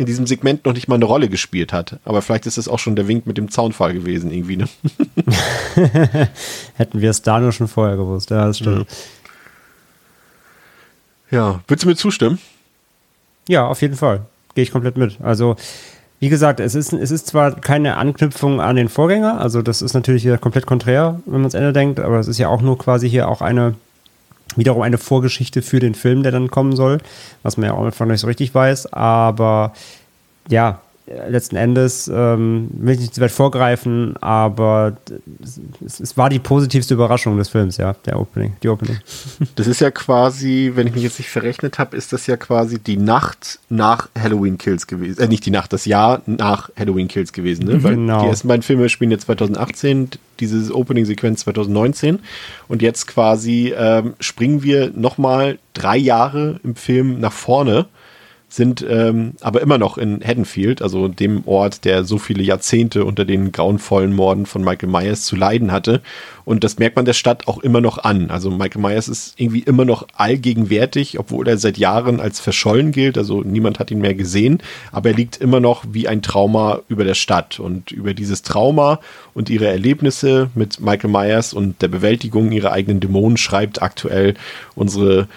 in 0.00 0.06
diesem 0.06 0.26
Segment 0.26 0.64
noch 0.64 0.72
nicht 0.72 0.88
mal 0.88 0.94
eine 0.94 1.04
Rolle 1.04 1.28
gespielt 1.28 1.74
hat. 1.74 1.98
Aber 2.06 2.22
vielleicht 2.22 2.46
ist 2.46 2.56
das 2.56 2.68
auch 2.68 2.78
schon 2.78 2.96
der 2.96 3.06
Wink 3.06 3.26
mit 3.26 3.36
dem 3.36 3.50
Zaunfall 3.50 3.92
gewesen, 3.92 4.32
irgendwie. 4.32 4.56
Ne? 4.56 4.68
Hätten 6.76 7.02
wir 7.02 7.10
es 7.10 7.20
da 7.20 7.38
nur 7.38 7.52
schon 7.52 7.68
vorher 7.68 7.96
gewusst, 7.96 8.30
ja, 8.30 8.46
das 8.46 8.56
stimmt. 8.56 8.86
Ja. 11.30 11.38
ja, 11.38 11.60
würdest 11.68 11.84
du 11.84 11.88
mir 11.88 11.96
zustimmen? 11.96 12.38
Ja, 13.50 13.66
auf 13.66 13.82
jeden 13.82 13.96
Fall. 13.96 14.20
Gehe 14.54 14.62
ich 14.62 14.70
komplett 14.70 14.96
mit. 14.96 15.18
Also, 15.20 15.56
wie 16.20 16.28
gesagt, 16.28 16.60
es 16.60 16.76
ist, 16.76 16.92
es 16.92 17.10
ist 17.10 17.26
zwar 17.26 17.56
keine 17.56 17.96
Anknüpfung 17.96 18.60
an 18.60 18.76
den 18.76 18.88
Vorgänger, 18.88 19.40
also 19.40 19.60
das 19.60 19.82
ist 19.82 19.92
natürlich 19.92 20.24
wieder 20.24 20.38
komplett 20.38 20.66
konträr, 20.66 21.18
wenn 21.26 21.40
man 21.40 21.48
es 21.48 21.54
Ende 21.54 21.72
denkt, 21.72 21.98
aber 21.98 22.20
es 22.20 22.28
ist 22.28 22.38
ja 22.38 22.46
auch 22.46 22.62
nur 22.62 22.78
quasi 22.78 23.10
hier 23.10 23.26
auch 23.26 23.40
eine, 23.40 23.74
wiederum 24.54 24.82
eine 24.82 24.98
Vorgeschichte 24.98 25.62
für 25.62 25.80
den 25.80 25.96
Film, 25.96 26.22
der 26.22 26.30
dann 26.30 26.48
kommen 26.48 26.76
soll, 26.76 26.98
was 27.42 27.56
man 27.56 27.66
ja 27.66 27.74
auch 27.74 27.84
einfach 27.84 28.06
nicht 28.06 28.20
so 28.20 28.28
richtig 28.28 28.54
weiß, 28.54 28.92
aber 28.92 29.72
ja, 30.48 30.80
letzten 31.28 31.56
Endes 31.56 32.10
ähm, 32.12 32.68
will 32.72 32.94
ich 32.94 33.00
nicht 33.00 33.14
zu 33.14 33.20
weit 33.20 33.30
vorgreifen, 33.30 34.16
aber 34.20 34.96
es, 35.84 36.00
es, 36.00 36.16
war 36.16 36.28
die 36.28 36.38
positivste 36.38 36.94
Überraschung 36.94 37.36
des 37.36 37.48
Films, 37.48 37.76
ja, 37.76 37.94
der 38.06 38.18
Opening, 38.18 38.54
die 38.62 38.68
Opening. 38.68 38.98
Das 39.56 39.66
ist 39.66 39.80
ja 39.80 39.90
quasi, 39.90 40.72
wenn 40.74 40.86
ich 40.86 40.94
mich 40.94 41.02
jetzt 41.02 41.18
nicht 41.18 41.30
verrechnet 41.30 41.78
habe, 41.78 41.96
ist 41.96 42.12
das 42.12 42.26
ja 42.26 42.36
quasi 42.36 42.78
die 42.78 42.96
Nacht 42.96 43.58
nach 43.68 44.08
Halloween 44.18 44.58
Kills 44.58 44.86
gewesen. 44.86 45.20
Äh, 45.20 45.28
nicht 45.28 45.44
die 45.44 45.50
Nacht, 45.50 45.72
das 45.72 45.84
Jahr 45.84 46.22
nach 46.26 46.70
Halloween 46.78 47.08
Kills 47.08 47.32
gewesen, 47.32 47.66
ne? 47.66 47.82
Weil 47.82 47.96
genau. 47.96 48.22
die 48.22 48.28
ersten 48.28 48.48
beiden 48.48 48.62
Filme 48.62 48.88
spielen 48.88 49.10
jetzt 49.10 49.24
2018, 49.24 50.10
diese 50.38 50.74
Opening-Sequenz 50.74 51.40
2019 51.40 52.20
und 52.68 52.82
jetzt 52.82 53.06
quasi 53.06 53.74
ähm, 53.76 54.14
springen 54.20 54.62
wir 54.62 54.92
nochmal 54.94 55.58
drei 55.74 55.96
Jahre 55.96 56.60
im 56.62 56.76
Film 56.76 57.20
nach 57.20 57.32
vorne 57.32 57.86
sind 58.52 58.84
ähm, 58.88 59.34
aber 59.40 59.60
immer 59.60 59.78
noch 59.78 59.96
in 59.96 60.20
Haddonfield, 60.22 60.82
also 60.82 61.06
dem 61.06 61.46
Ort, 61.46 61.84
der 61.84 62.04
so 62.04 62.18
viele 62.18 62.42
Jahrzehnte 62.42 63.04
unter 63.04 63.24
den 63.24 63.52
grauenvollen 63.52 64.12
Morden 64.12 64.44
von 64.44 64.64
Michael 64.64 64.88
Myers 64.88 65.24
zu 65.24 65.36
leiden 65.36 65.70
hatte. 65.70 66.02
Und 66.44 66.64
das 66.64 66.78
merkt 66.78 66.96
man 66.96 67.04
der 67.04 67.12
Stadt 67.12 67.46
auch 67.46 67.58
immer 67.58 67.80
noch 67.80 67.98
an. 67.98 68.30
Also 68.30 68.50
Michael 68.50 68.82
Myers 68.82 69.06
ist 69.06 69.34
irgendwie 69.36 69.60
immer 69.60 69.84
noch 69.84 70.08
allgegenwärtig, 70.16 71.18
obwohl 71.20 71.46
er 71.46 71.58
seit 71.58 71.78
Jahren 71.78 72.18
als 72.18 72.40
verschollen 72.40 72.90
gilt. 72.90 73.16
Also 73.16 73.42
niemand 73.42 73.78
hat 73.78 73.92
ihn 73.92 74.00
mehr 74.00 74.14
gesehen, 74.14 74.58
aber 74.90 75.10
er 75.10 75.16
liegt 75.16 75.36
immer 75.36 75.60
noch 75.60 75.84
wie 75.88 76.08
ein 76.08 76.22
Trauma 76.22 76.80
über 76.88 77.04
der 77.04 77.14
Stadt. 77.14 77.60
Und 77.60 77.92
über 77.92 78.14
dieses 78.14 78.42
Trauma 78.42 78.98
und 79.32 79.48
ihre 79.48 79.68
Erlebnisse 79.68 80.50
mit 80.56 80.80
Michael 80.80 81.10
Myers 81.10 81.54
und 81.54 81.80
der 81.82 81.88
Bewältigung 81.88 82.50
ihrer 82.50 82.72
eigenen 82.72 82.98
Dämonen 82.98 83.36
schreibt 83.36 83.80
aktuell 83.80 84.34
unsere 84.74 85.28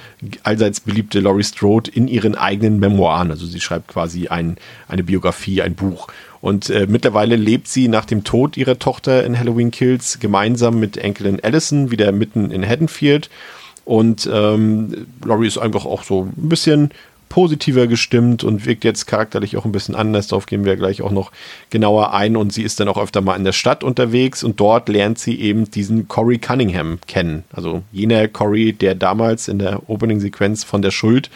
allseits 0.44 0.80
beliebte 0.80 1.20
Laurie 1.20 1.44
Strode 1.44 1.92
in 1.92 2.08
ihren 2.08 2.36
eigenen 2.36 2.80
Memoiren. 2.80 3.32
Also 3.32 3.46
sie 3.46 3.62
schreibt 3.62 3.88
quasi 3.88 4.28
ein, 4.28 4.58
eine 4.88 5.04
Biografie, 5.04 5.62
ein 5.62 5.76
Buch. 5.76 6.08
Und 6.42 6.70
äh, 6.70 6.88
mittlerweile 6.90 7.36
lebt 7.36 7.68
sie 7.68 7.88
nach 7.88 8.06
dem 8.06 8.24
Tod 8.24 8.58
ihrer 8.58 8.78
Tochter 8.78 9.26
in 9.26 9.40
Halloween 9.40 9.72
Kills 9.72 10.20
gemeinsam 10.20 10.80
mit 10.80 10.98
Enkelin 10.98 11.40
Allison 11.42 11.90
wieder 11.90 12.12
mitten 12.12 12.52
in 12.52 12.68
Haddonfield. 12.68 13.30
Und 13.86 14.30
ähm, 14.32 15.08
Laurie 15.24 15.48
ist 15.48 15.58
einfach 15.58 15.86
auch 15.86 16.04
so 16.04 16.24
ein 16.24 16.50
bisschen 16.50 16.92
positiver 17.34 17.88
gestimmt 17.88 18.44
und 18.44 18.68
wirkt 18.68 18.84
jetzt 18.84 19.08
charakterlich 19.08 19.58
auch 19.58 19.66
ein 19.66 19.72
bisschen 19.72 19.96
anders. 19.96 20.28
Darauf 20.28 20.46
gehen 20.46 20.66
wir 20.66 20.76
gleich 20.76 21.02
auch 21.02 21.10
noch 21.10 21.32
genauer 21.72 22.14
ein. 22.14 22.38
Und 22.38 22.54
sie 22.54 22.62
ist 22.62 22.80
dann 22.80 22.88
auch 22.88 23.02
öfter 23.02 23.22
mal 23.22 23.36
in 23.36 23.44
der 23.44 23.54
Stadt 23.54 23.84
unterwegs 23.84 24.44
und 24.44 24.60
dort 24.60 24.88
lernt 24.88 25.18
sie 25.18 25.42
eben 25.42 25.72
diesen 25.72 26.08
Corey 26.08 26.38
Cunningham 26.38 27.00
kennen. 27.08 27.44
Also 27.52 27.82
jener 27.92 28.28
Corey, 28.28 28.72
der 28.72 28.94
damals 28.94 29.48
in 29.48 29.58
der 29.58 29.90
Opening-Sequenz 29.90 30.64
von 30.64 30.84
der 30.84 30.92
Schuld 30.92 31.32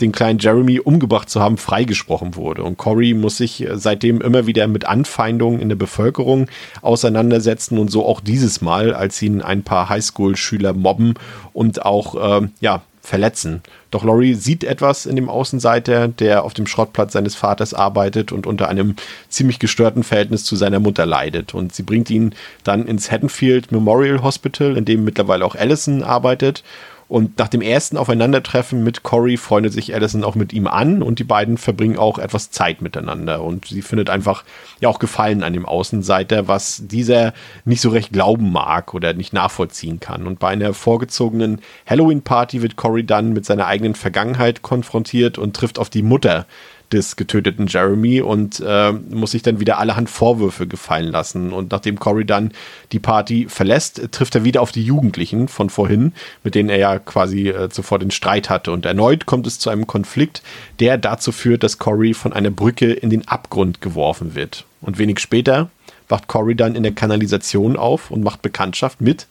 den 0.00 0.10
kleinen 0.10 0.40
Jeremy 0.40 0.80
umgebracht 0.80 1.30
zu 1.30 1.40
haben, 1.40 1.58
freigesprochen 1.58 2.34
wurde. 2.34 2.64
Und 2.64 2.76
Corey 2.76 3.14
muss 3.14 3.36
sich 3.36 3.68
seitdem 3.74 4.20
immer 4.20 4.48
wieder 4.48 4.66
mit 4.66 4.84
Anfeindungen 4.84 5.60
in 5.60 5.68
der 5.68 5.76
Bevölkerung 5.76 6.48
auseinandersetzen 6.82 7.78
und 7.78 7.88
so 7.88 8.04
auch 8.04 8.20
dieses 8.20 8.60
Mal, 8.60 8.94
als 8.94 9.22
ihn 9.22 9.42
ein 9.42 9.62
paar 9.62 9.88
Highschool-Schüler 9.90 10.72
mobben 10.72 11.14
und 11.52 11.86
auch 11.86 12.42
äh, 12.42 12.48
ja, 12.60 12.82
verletzen. 13.00 13.62
Doch 13.96 14.04
Laurie 14.04 14.34
sieht 14.34 14.62
etwas 14.62 15.06
in 15.06 15.16
dem 15.16 15.30
Außenseiter, 15.30 16.08
der 16.08 16.44
auf 16.44 16.52
dem 16.52 16.66
Schrottplatz 16.66 17.14
seines 17.14 17.34
Vaters 17.34 17.72
arbeitet 17.72 18.30
und 18.30 18.46
unter 18.46 18.68
einem 18.68 18.94
ziemlich 19.30 19.58
gestörten 19.58 20.02
Verhältnis 20.02 20.44
zu 20.44 20.54
seiner 20.54 20.80
Mutter 20.80 21.06
leidet. 21.06 21.54
Und 21.54 21.74
sie 21.74 21.82
bringt 21.82 22.10
ihn 22.10 22.34
dann 22.62 22.86
ins 22.86 23.10
Haddonfield 23.10 23.72
Memorial 23.72 24.22
Hospital, 24.22 24.76
in 24.76 24.84
dem 24.84 25.02
mittlerweile 25.02 25.46
auch 25.46 25.54
Allison 25.54 26.02
arbeitet. 26.02 26.62
Und 27.08 27.38
nach 27.38 27.46
dem 27.46 27.60
ersten 27.60 27.96
Aufeinandertreffen 27.96 28.82
mit 28.82 29.04
Corey 29.04 29.36
freundet 29.36 29.72
sich 29.72 29.94
Allison 29.94 30.24
auch 30.24 30.34
mit 30.34 30.52
ihm 30.52 30.66
an 30.66 31.02
und 31.02 31.20
die 31.20 31.24
beiden 31.24 31.56
verbringen 31.56 31.98
auch 31.98 32.18
etwas 32.18 32.50
Zeit 32.50 32.82
miteinander. 32.82 33.42
Und 33.42 33.66
sie 33.66 33.82
findet 33.82 34.10
einfach 34.10 34.42
ja 34.80 34.88
auch 34.88 34.98
Gefallen 34.98 35.44
an 35.44 35.52
dem 35.52 35.66
Außenseiter, 35.66 36.48
was 36.48 36.82
dieser 36.86 37.32
nicht 37.64 37.80
so 37.80 37.90
recht 37.90 38.12
glauben 38.12 38.50
mag 38.50 38.92
oder 38.92 39.12
nicht 39.12 39.32
nachvollziehen 39.32 40.00
kann. 40.00 40.26
Und 40.26 40.40
bei 40.40 40.48
einer 40.48 40.74
vorgezogenen 40.74 41.60
Halloween-Party 41.88 42.60
wird 42.62 42.74
Corey 42.74 43.06
dann 43.06 43.32
mit 43.32 43.46
seiner 43.46 43.66
eigenen 43.66 43.94
Vergangenheit 43.94 44.62
konfrontiert 44.62 45.38
und 45.38 45.54
trifft 45.54 45.78
auf 45.78 45.90
die 45.90 46.02
Mutter 46.02 46.46
des 46.92 47.16
getöteten 47.16 47.66
Jeremy 47.66 48.20
und 48.20 48.62
äh, 48.64 48.92
muss 48.92 49.32
sich 49.32 49.42
dann 49.42 49.60
wieder 49.60 49.78
allerhand 49.78 50.08
Vorwürfe 50.08 50.66
gefallen 50.66 51.10
lassen. 51.10 51.52
Und 51.52 51.72
nachdem 51.72 51.98
Corey 51.98 52.24
dann 52.24 52.52
die 52.92 52.98
Party 52.98 53.46
verlässt, 53.48 54.00
trifft 54.12 54.34
er 54.34 54.44
wieder 54.44 54.62
auf 54.62 54.72
die 54.72 54.84
Jugendlichen 54.84 55.48
von 55.48 55.70
vorhin, 55.70 56.12
mit 56.44 56.54
denen 56.54 56.68
er 56.68 56.78
ja 56.78 56.98
quasi 56.98 57.48
äh, 57.48 57.68
zuvor 57.68 57.98
den 57.98 58.10
Streit 58.10 58.50
hatte. 58.50 58.72
Und 58.72 58.86
erneut 58.86 59.26
kommt 59.26 59.46
es 59.46 59.58
zu 59.58 59.70
einem 59.70 59.86
Konflikt, 59.86 60.42
der 60.78 60.98
dazu 60.98 61.32
führt, 61.32 61.62
dass 61.62 61.78
Corey 61.78 62.14
von 62.14 62.32
einer 62.32 62.50
Brücke 62.50 62.92
in 62.92 63.10
den 63.10 63.26
Abgrund 63.26 63.80
geworfen 63.80 64.34
wird. 64.34 64.64
Und 64.80 64.98
wenig 64.98 65.18
später 65.18 65.70
wacht 66.08 66.28
Corey 66.28 66.54
dann 66.54 66.76
in 66.76 66.84
der 66.84 66.92
Kanalisation 66.92 67.76
auf 67.76 68.10
und 68.10 68.22
macht 68.22 68.42
Bekanntschaft 68.42 69.00
mit 69.00 69.26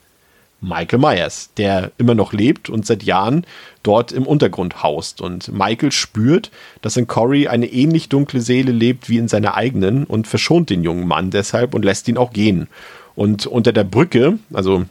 Michael 0.67 0.99
Myers, 0.99 1.49
der 1.57 1.91
immer 1.97 2.15
noch 2.15 2.33
lebt 2.33 2.69
und 2.69 2.85
seit 2.85 3.03
Jahren 3.03 3.45
dort 3.83 4.11
im 4.11 4.25
Untergrund 4.25 4.83
haust. 4.83 5.21
Und 5.21 5.53
Michael 5.53 5.91
spürt, 5.91 6.51
dass 6.81 6.97
in 6.97 7.07
Corey 7.07 7.47
eine 7.47 7.67
ähnlich 7.67 8.09
dunkle 8.09 8.41
Seele 8.41 8.71
lebt 8.71 9.09
wie 9.09 9.17
in 9.17 9.27
seiner 9.27 9.55
eigenen 9.55 10.05
und 10.05 10.27
verschont 10.27 10.69
den 10.69 10.83
jungen 10.83 11.07
Mann 11.07 11.29
deshalb 11.29 11.73
und 11.73 11.85
lässt 11.85 12.07
ihn 12.07 12.17
auch 12.17 12.33
gehen. 12.33 12.67
Und 13.15 13.45
unter 13.45 13.71
der 13.71 13.83
Brücke, 13.83 14.39
also 14.53 14.85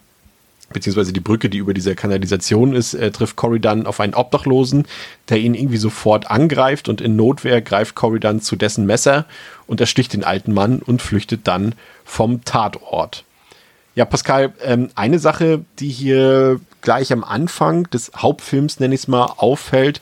beziehungsweise 0.72 1.12
die 1.12 1.20
Brücke, 1.20 1.50
die 1.50 1.58
über 1.58 1.74
dieser 1.74 1.94
Kanalisation 1.94 2.74
ist, 2.74 2.94
äh, 2.94 3.10
trifft 3.10 3.36
Cory 3.36 3.60
dann 3.60 3.86
auf 3.86 4.00
einen 4.00 4.14
Obdachlosen, 4.14 4.86
der 5.28 5.38
ihn 5.38 5.54
irgendwie 5.54 5.76
sofort 5.76 6.30
angreift 6.30 6.88
und 6.88 7.00
in 7.00 7.16
Notwehr 7.16 7.60
greift 7.60 7.94
Cory 7.94 8.20
dann 8.20 8.40
zu 8.40 8.56
dessen 8.56 8.86
Messer 8.86 9.26
und 9.66 9.80
ersticht 9.80 10.12
den 10.12 10.24
alten 10.24 10.52
Mann 10.52 10.80
und 10.80 11.02
flüchtet 11.02 11.42
dann 11.44 11.74
vom 12.04 12.44
Tatort. 12.44 13.24
Ja, 13.94 14.04
Pascal, 14.04 14.52
ähm, 14.62 14.90
eine 14.94 15.18
Sache, 15.18 15.64
die 15.78 15.88
hier 15.88 16.60
gleich 16.80 17.12
am 17.12 17.22
Anfang 17.22 17.88
des 17.90 18.10
Hauptfilms, 18.16 18.80
nenne 18.80 18.94
ich 18.94 19.02
es 19.02 19.08
mal, 19.08 19.26
auffällt, 19.36 20.00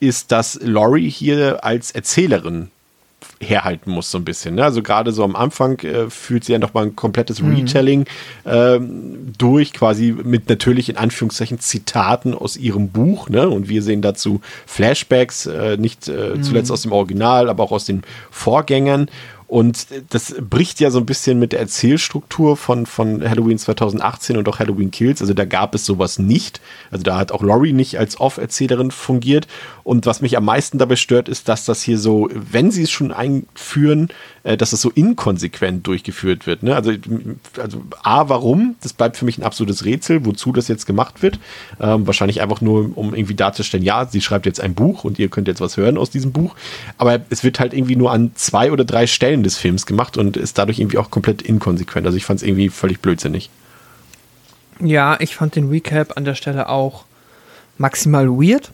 ist, 0.00 0.32
dass 0.32 0.58
Laurie 0.62 1.10
hier 1.10 1.64
als 1.64 1.90
Erzählerin 1.90 2.70
herhalten 3.40 3.90
muss, 3.90 4.10
so 4.10 4.18
ein 4.18 4.24
bisschen. 4.24 4.54
Ne? 4.54 4.64
Also 4.64 4.82
gerade 4.82 5.12
so 5.12 5.24
am 5.24 5.36
Anfang 5.36 5.78
äh, 5.80 6.08
fühlt 6.10 6.44
sie 6.44 6.52
ja 6.52 6.58
noch 6.58 6.74
mal 6.74 6.84
ein 6.84 6.96
komplettes 6.96 7.42
mhm. 7.42 7.54
Retelling 7.54 8.06
ähm, 8.46 9.32
durch, 9.36 9.72
quasi 9.72 10.12
mit 10.12 10.48
natürlich 10.48 10.88
in 10.88 10.96
Anführungszeichen 10.96 11.58
Zitaten 11.58 12.34
aus 12.34 12.56
ihrem 12.56 12.88
Buch. 12.88 13.28
Ne? 13.28 13.48
Und 13.48 13.68
wir 13.68 13.82
sehen 13.82 14.02
dazu 14.02 14.40
Flashbacks, 14.66 15.46
äh, 15.46 15.76
nicht 15.76 16.08
äh, 16.08 16.34
mhm. 16.36 16.42
zuletzt 16.42 16.70
aus 16.70 16.82
dem 16.82 16.92
Original, 16.92 17.48
aber 17.48 17.64
auch 17.64 17.72
aus 17.72 17.84
den 17.84 18.02
Vorgängern. 18.30 19.08
Und 19.54 19.86
das 20.10 20.34
bricht 20.40 20.80
ja 20.80 20.90
so 20.90 20.98
ein 20.98 21.06
bisschen 21.06 21.38
mit 21.38 21.52
der 21.52 21.60
Erzählstruktur 21.60 22.56
von, 22.56 22.86
von 22.86 23.22
Halloween 23.22 23.56
2018 23.56 24.36
und 24.36 24.48
auch 24.48 24.58
Halloween 24.58 24.90
Kills. 24.90 25.20
Also 25.20 25.32
da 25.32 25.44
gab 25.44 25.76
es 25.76 25.86
sowas 25.86 26.18
nicht. 26.18 26.60
Also 26.90 27.04
da 27.04 27.16
hat 27.16 27.30
auch 27.30 27.40
Laurie 27.40 27.72
nicht 27.72 27.96
als 27.96 28.18
Off-Erzählerin 28.18 28.90
fungiert. 28.90 29.46
Und 29.84 30.06
was 30.06 30.22
mich 30.22 30.36
am 30.36 30.44
meisten 30.44 30.78
dabei 30.78 30.96
stört, 30.96 31.28
ist, 31.28 31.48
dass 31.48 31.66
das 31.66 31.82
hier 31.82 32.00
so, 32.00 32.28
wenn 32.32 32.72
sie 32.72 32.82
es 32.82 32.90
schon 32.90 33.12
einführen, 33.12 34.08
äh, 34.44 34.56
dass 34.56 34.72
es 34.72 34.80
so 34.80 34.90
inkonsequent 34.90 35.86
durchgeführt 35.86 36.46
wird. 36.46 36.62
Ne? 36.62 36.76
Also, 36.76 36.92
also 37.58 37.82
A, 38.02 38.28
warum? 38.28 38.76
Das 38.82 38.92
bleibt 38.92 39.16
für 39.16 39.24
mich 39.24 39.38
ein 39.38 39.42
absolutes 39.42 39.84
Rätsel, 39.84 40.24
wozu 40.26 40.52
das 40.52 40.68
jetzt 40.68 40.84
gemacht 40.86 41.22
wird. 41.22 41.38
Ähm, 41.80 42.06
wahrscheinlich 42.06 42.42
einfach 42.42 42.60
nur, 42.60 42.96
um 42.96 43.14
irgendwie 43.14 43.34
darzustellen, 43.34 43.82
ja, 43.82 44.04
sie 44.04 44.20
schreibt 44.20 44.44
jetzt 44.44 44.60
ein 44.60 44.74
Buch 44.74 45.04
und 45.04 45.18
ihr 45.18 45.28
könnt 45.28 45.48
jetzt 45.48 45.62
was 45.62 45.78
hören 45.78 45.96
aus 45.96 46.10
diesem 46.10 46.32
Buch. 46.32 46.54
Aber 46.98 47.20
es 47.30 47.42
wird 47.42 47.58
halt 47.58 47.72
irgendwie 47.72 47.96
nur 47.96 48.12
an 48.12 48.32
zwei 48.34 48.70
oder 48.70 48.84
drei 48.84 49.06
Stellen 49.06 49.42
des 49.42 49.56
Films 49.56 49.86
gemacht 49.86 50.18
und 50.18 50.36
ist 50.36 50.58
dadurch 50.58 50.78
irgendwie 50.78 50.98
auch 50.98 51.10
komplett 51.10 51.42
inkonsequent. 51.42 52.06
Also 52.06 52.18
ich 52.18 52.26
fand 52.26 52.40
es 52.40 52.46
irgendwie 52.46 52.68
völlig 52.68 53.00
blödsinnig. 53.00 53.48
Ja, 54.80 55.16
ich 55.20 55.36
fand 55.36 55.56
den 55.56 55.70
Recap 55.70 56.18
an 56.18 56.26
der 56.26 56.34
Stelle 56.34 56.68
auch 56.68 57.04
maximal 57.78 58.28
weird. 58.28 58.72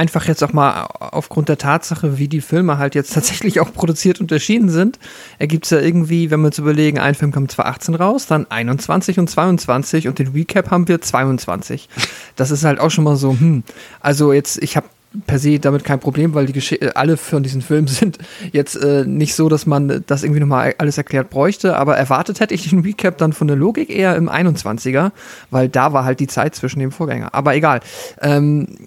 Einfach 0.00 0.24
jetzt 0.24 0.42
auch 0.42 0.54
mal 0.54 0.86
aufgrund 0.98 1.50
der 1.50 1.58
Tatsache, 1.58 2.16
wie 2.16 2.26
die 2.26 2.40
Filme 2.40 2.78
halt 2.78 2.94
jetzt 2.94 3.12
tatsächlich 3.12 3.60
auch 3.60 3.70
produziert 3.70 4.18
und 4.18 4.32
erschienen 4.32 4.70
sind, 4.70 4.98
ergibt 5.38 5.66
es 5.66 5.70
ja 5.72 5.78
irgendwie, 5.78 6.30
wenn 6.30 6.40
wir 6.40 6.46
uns 6.46 6.58
überlegen, 6.58 6.98
ein 6.98 7.14
Film 7.14 7.32
kommt 7.32 7.52
2018 7.52 7.94
raus, 7.96 8.26
dann 8.26 8.46
21 8.50 9.18
und 9.18 9.28
22 9.28 10.08
und 10.08 10.18
den 10.18 10.28
Recap 10.28 10.70
haben 10.70 10.88
wir 10.88 11.02
22. 11.02 11.90
Das 12.34 12.50
ist 12.50 12.64
halt 12.64 12.80
auch 12.80 12.90
schon 12.90 13.04
mal 13.04 13.16
so, 13.16 13.32
hm, 13.32 13.62
also 14.00 14.32
jetzt, 14.32 14.62
ich 14.62 14.78
habe 14.78 14.86
per 15.26 15.38
se 15.38 15.58
damit 15.58 15.84
kein 15.84 16.00
Problem, 16.00 16.32
weil 16.32 16.46
die 16.46 16.54
Gesch 16.54 16.72
äh, 16.72 16.92
alle 16.94 17.18
von 17.18 17.42
diesen 17.42 17.60
Filmen 17.60 17.86
sind 17.88 18.16
jetzt 18.52 18.76
äh, 18.76 19.04
nicht 19.04 19.34
so, 19.34 19.50
dass 19.50 19.66
man 19.66 20.02
das 20.06 20.22
irgendwie 20.22 20.40
nochmal 20.40 20.74
alles 20.78 20.96
erklärt 20.96 21.28
bräuchte, 21.28 21.76
aber 21.76 21.98
erwartet 21.98 22.40
hätte 22.40 22.54
ich 22.54 22.70
den 22.70 22.80
Recap 22.80 23.18
dann 23.18 23.34
von 23.34 23.48
der 23.48 23.56
Logik 23.58 23.90
eher 23.90 24.16
im 24.16 24.30
21er, 24.30 25.10
weil 25.50 25.68
da 25.68 25.92
war 25.92 26.06
halt 26.06 26.20
die 26.20 26.26
Zeit 26.26 26.54
zwischen 26.54 26.78
dem 26.78 26.90
Vorgänger. 26.90 27.34
Aber 27.34 27.54
egal. 27.54 27.80
Ähm, 28.22 28.78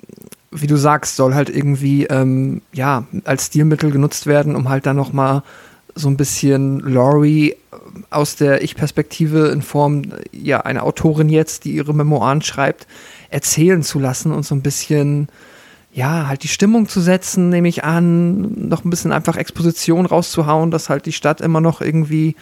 wie 0.53 0.67
du 0.67 0.75
sagst, 0.75 1.15
soll 1.15 1.33
halt 1.33 1.49
irgendwie 1.49 2.05
ähm, 2.05 2.61
ja 2.73 3.05
als 3.25 3.47
Stilmittel 3.47 3.91
genutzt 3.91 4.27
werden, 4.27 4.55
um 4.55 4.69
halt 4.69 4.85
dann 4.85 4.95
nochmal 4.95 5.43
so 5.95 6.07
ein 6.07 6.17
bisschen 6.17 6.79
Laurie 6.79 7.55
aus 8.09 8.35
der 8.35 8.63
Ich-Perspektive 8.63 9.49
in 9.49 9.61
Form 9.61 10.03
ja 10.31 10.61
einer 10.61 10.83
Autorin 10.83 11.29
jetzt, 11.29 11.65
die 11.65 11.73
ihre 11.73 11.93
Memoiren 11.93 12.41
schreibt, 12.41 12.87
erzählen 13.29 13.83
zu 13.83 13.99
lassen 13.99 14.31
und 14.31 14.43
so 14.45 14.55
ein 14.55 14.61
bisschen 14.61 15.27
ja, 15.93 16.27
halt 16.27 16.41
die 16.41 16.47
Stimmung 16.47 16.89
zu 16.89 17.01
setzen, 17.01 17.49
nehme 17.49 17.67
ich 17.67 17.83
an, 17.83 18.67
noch 18.67 18.83
ein 18.83 18.89
bisschen 18.89 19.11
einfach 19.11 19.37
Exposition 19.37 20.07
rauszuhauen, 20.07 20.71
dass 20.71 20.89
halt 20.89 21.05
die 21.05 21.11
Stadt 21.11 21.39
immer 21.39 21.61
noch 21.61 21.81
irgendwie 21.81 22.35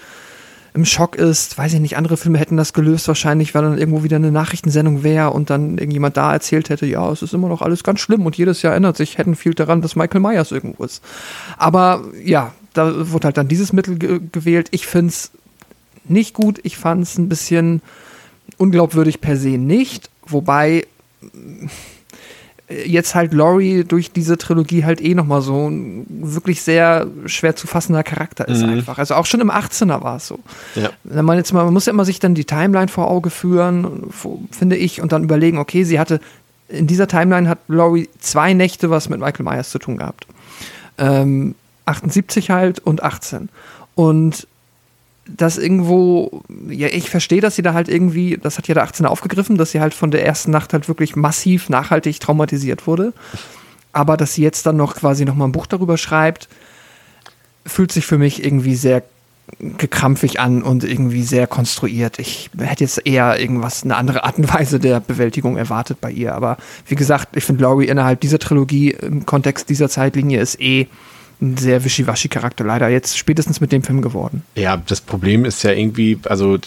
im 0.74 0.86
Schock 0.86 1.16
ist. 1.16 1.58
Weiß 1.58 1.74
ich 1.74 1.80
nicht, 1.80 1.98
andere 1.98 2.18
Filme 2.18 2.38
hätten 2.38 2.58
das 2.58 2.74
gelöst 2.74 3.08
wahrscheinlich, 3.08 3.54
weil 3.54 3.64
dann 3.64 3.78
irgendwo 3.78 4.04
wieder 4.04 4.16
eine 4.16 4.32
Nachrichtensendung 4.32 5.04
wäre 5.04 5.32
und 5.32 5.50
dann 5.50 5.78
irgendjemand 5.78 6.18
da 6.18 6.34
erzählt 6.34 6.70
hätte, 6.70 6.86
ja, 6.86 7.12
es 7.12 7.22
ist 7.22 7.34
immer 7.34 7.50
noch 7.50 7.62
alles 7.62 7.84
ganz 7.84 8.00
schlimm 8.00 8.26
und 8.26 8.38
jedes 8.38 8.62
Jahr 8.62 8.76
ändert 8.76 8.98
sich 8.98 9.18
Haddonfield 9.18 9.60
daran, 9.60 9.82
dass 9.82 9.96
Michael 9.96 10.22
Myers 10.22 10.52
irgendwo 10.52 10.84
ist. 10.84 11.04
Aber 11.58 12.04
ja, 12.24 12.54
da 12.74 13.12
wurde 13.12 13.26
halt 13.26 13.38
dann 13.38 13.48
dieses 13.48 13.74
Mittel 13.74 13.98
ge 13.98 14.22
gewählt. 14.32 14.70
Ich 14.72 14.88
finde 14.88 15.10
es 15.10 15.32
nicht 16.06 16.34
gut. 16.34 16.60
Ich 16.64 16.78
fand 16.78 17.04
es 17.04 17.18
ein 17.18 17.30
bisschen 17.30 17.82
unglaubwürdig 18.58 19.22
per 19.22 19.38
se 19.38 19.58
nicht. 19.58 20.10
Wobei 20.26 20.86
jetzt 22.86 23.16
halt 23.16 23.34
Laurie 23.34 23.84
durch 23.84 24.12
diese 24.12 24.38
Trilogie 24.38 24.86
halt 24.86 25.02
eh 25.02 25.14
nochmal 25.14 25.42
so 25.42 25.70
ein 25.70 26.06
wirklich 26.10 26.62
sehr 26.62 27.08
schwer 27.26 27.56
zu 27.56 27.68
fassender 27.68 28.04
Charakter 28.04 28.48
ist 28.48 28.62
mhm. 28.62 28.70
einfach. 28.70 28.98
Also 28.98 29.16
auch 29.16 29.26
schon 29.26 29.42
im 29.42 29.52
18er 29.52 30.02
war 30.02 30.18
es 30.18 30.28
so. 30.28 30.40
Ja. 30.76 30.90
Wenn 31.04 31.26
man 31.26 31.38
jetzt 31.38 31.54
mal, 31.54 31.64
man 31.64 31.74
muss 31.74 31.86
ja 31.86 31.94
immer 31.94 32.06
sich 32.06 32.20
dann 32.20 32.36
die 32.36 32.46
Timeline 32.46 32.88
vor 32.88 33.10
Auge 33.10 33.30
führen, 33.30 34.10
finde 34.52 34.76
ich, 34.76 35.02
und 35.02 35.12
dann 35.12 35.24
überlegen, 35.24 35.58
okay, 35.58 35.84
sie 35.84 36.00
hatte, 36.00 36.20
in 36.68 36.88
dieser 36.88 37.08
Timeline 37.08 37.50
hat 37.50 37.60
Laurie 37.68 38.10
zwei 38.20 38.54
Nächte 38.54 38.90
was 38.90 39.10
mit 39.10 39.20
Michael 39.20 39.46
Myers 39.46 39.70
zu 39.70 39.80
tun 39.80 39.98
gehabt. 39.98 40.28
Ähm, 40.98 41.56
78 41.86 42.50
halt 42.50 42.80
und 42.80 43.04
18. 43.04 43.50
Und 43.96 44.48
das 45.26 45.58
irgendwo, 45.58 46.42
ja, 46.70 46.88
ich 46.88 47.10
verstehe, 47.10 47.42
dass 47.42 47.56
sie 47.56 47.62
da 47.62 47.74
halt 47.74 47.90
irgendwie, 47.90 48.38
das 48.42 48.58
hat 48.58 48.68
ja 48.68 48.74
der 48.74 48.88
18er 48.88 49.06
aufgegriffen, 49.06 49.58
dass 49.58 49.72
sie 49.72 49.80
halt 49.80 49.94
von 49.94 50.12
der 50.12 50.26
ersten 50.26 50.52
Nacht 50.52 50.74
halt 50.74 50.88
wirklich 50.88 51.16
massiv 51.16 51.70
nachhaltig 51.70 52.20
traumatisiert 52.20 52.88
wurde. 52.88 53.14
Aber 53.94 54.18
dass 54.18 54.34
sie 54.34 54.42
jetzt 54.42 54.66
dann 54.66 54.78
noch 54.78 54.96
quasi 54.96 55.26
nochmal 55.26 55.48
ein 55.48 55.52
Buch 55.52 55.68
darüber 55.68 55.98
schreibt, 55.98 56.48
fühlt 57.66 57.92
sich 57.92 58.06
für 58.06 58.18
mich 58.18 58.44
irgendwie 58.44 58.76
sehr 58.76 59.04
gekrampfig 59.60 60.40
an 60.40 60.64
und 60.64 60.84
irgendwie 60.84 61.24
sehr 61.24 61.46
konstruiert. 61.46 62.20
Ich 62.20 62.50
hätte 62.58 62.84
jetzt 62.84 63.06
eher 63.06 63.40
irgendwas, 63.40 63.84
eine 63.84 63.98
andere 63.98 64.24
Art 64.24 64.38
und 64.38 64.52
Weise 64.54 64.80
der 64.80 65.00
Bewältigung 65.00 65.58
erwartet 65.58 66.00
bei 66.02 66.10
ihr. 66.10 66.34
Aber 66.34 66.58
wie 66.88 66.96
gesagt, 66.96 67.36
ich 67.36 67.44
finde 67.44 67.64
Laurie 67.64 67.88
innerhalb 67.88 68.22
dieser 68.22 68.40
Trilogie 68.40 68.92
im 68.92 69.26
Kontext 69.26 69.70
dieser 69.70 69.90
Zeitlinie 69.90 70.40
ist 70.40 70.60
eh 70.62 70.88
ein 71.42 71.58
sehr 71.58 71.84
wischiwaschi-Charakter 71.84 72.64
leider 72.64 72.88
jetzt 72.90 73.18
spätestens 73.18 73.62
mit 73.62 73.72
dem 73.72 73.84
Film 73.84 74.02
geworden. 74.02 74.44
Ja, 74.56 74.78
das 74.78 75.02
Problem 75.02 75.46
ist 75.46 75.64
ja 75.64 75.72
irgendwie, 75.72 76.20
also 76.24 76.56
äh, 76.56 76.60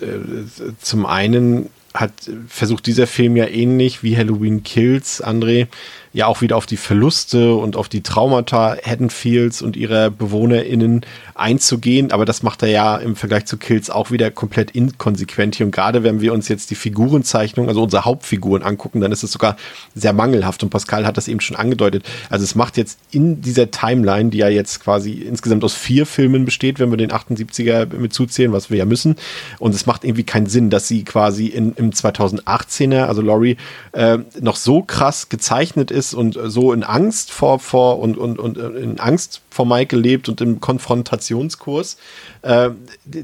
zum 0.81 1.07
einen 1.07 1.71
hat 1.95 2.13
versucht 2.49 2.87
dieser 2.87 3.07
Film 3.07 3.37
ja 3.37 3.47
ähnlich 3.47 4.03
wie 4.03 4.17
Halloween 4.17 4.65
Kills, 4.65 5.23
André, 5.23 5.69
ja 6.15 6.27
auch 6.29 6.41
wieder 6.41 6.57
auf 6.57 6.65
die 6.65 6.77
Verluste 6.77 7.57
und 7.57 7.77
auf 7.77 7.89
die 7.89 8.03
Traumata 8.03 8.77
Haddonfields 8.83 9.63
und 9.63 9.77
ihrer 9.77 10.11
BewohnerInnen 10.11 11.05
einzugehen. 11.35 12.13
Aber 12.13 12.25
das 12.25 12.45
macht 12.45 12.63
er 12.63 12.69
ja 12.69 12.97
im 12.97 13.17
Vergleich 13.17 13.47
zu 13.47 13.57
Kills 13.57 13.91
auch 13.91 14.13
wieder 14.13 14.31
komplett 14.31 14.71
inkonsequent 14.71 15.57
hier. 15.57 15.67
Und 15.67 15.73
gerade 15.73 16.05
wenn 16.05 16.21
wir 16.21 16.33
uns 16.33 16.47
jetzt 16.47 16.71
die 16.71 16.77
Figurenzeichnung, 16.77 17.69
also 17.69 17.83
unsere 17.83 18.05
Hauptfiguren 18.05 18.63
angucken, 18.63 19.01
dann 19.01 19.11
ist 19.11 19.25
es 19.25 19.33
sogar 19.33 19.57
sehr 19.97 20.13
mangelhaft. 20.13 20.63
Und 20.63 20.71
Pascal 20.71 21.05
hat 21.05 21.17
das 21.17 21.27
eben 21.27 21.41
schon 21.41 21.57
angedeutet. 21.57 22.05
Also 22.31 22.45
es 22.45 22.55
macht 22.55 22.77
jetzt 22.77 23.01
in 23.11 23.43
dieser 23.43 23.73
Timeline, 23.73 24.31
die 24.31 24.39
ja 24.39 24.49
jetzt 24.49 24.79
quasi 24.85 25.15
insgesamt 25.15 25.65
aus 25.65 25.75
vier 25.75 26.07
Filmen 26.07 26.45
besteht, 26.45 26.79
wenn 26.79 26.91
wir 26.91 26.97
den 26.97 27.11
78er 27.11 27.93
mit 27.93 28.13
zuzählen, 28.13 28.53
was 28.53 28.71
wir 28.71 28.79
ja 28.79 28.85
müssen. 28.85 29.17
Und 29.59 29.75
es 29.75 29.87
macht 29.87 30.05
irgendwie 30.05 30.25
keinen 30.25 30.47
Sinn, 30.47 30.71
dass 30.71 30.87
sie 30.87 31.03
quasi 31.03 31.47
in, 31.47 31.73
im 31.73 31.91
2018er, 31.91 33.07
also 33.07 33.21
Laurie, 33.21 33.57
äh, 33.91 34.19
noch 34.41 34.55
so 34.55 34.83
krass 34.83 35.29
gezeichnet 35.29 35.91
ist, 35.91 36.04
ist 36.05 36.15
und 36.15 36.39
so 36.45 36.73
in 36.73 36.85
Angst 36.85 37.31
vor, 37.31 37.59
vor 37.59 37.99
und, 37.99 38.17
und, 38.17 38.39
und 38.39 38.59
in 38.59 39.01
Angst 39.01 39.41
vor 39.51 39.67
Michael 39.67 40.01
lebt 40.01 40.29
und 40.29 40.41
im 40.41 40.61
Konfrontationskurs, 40.61 41.97
äh, 42.43 42.71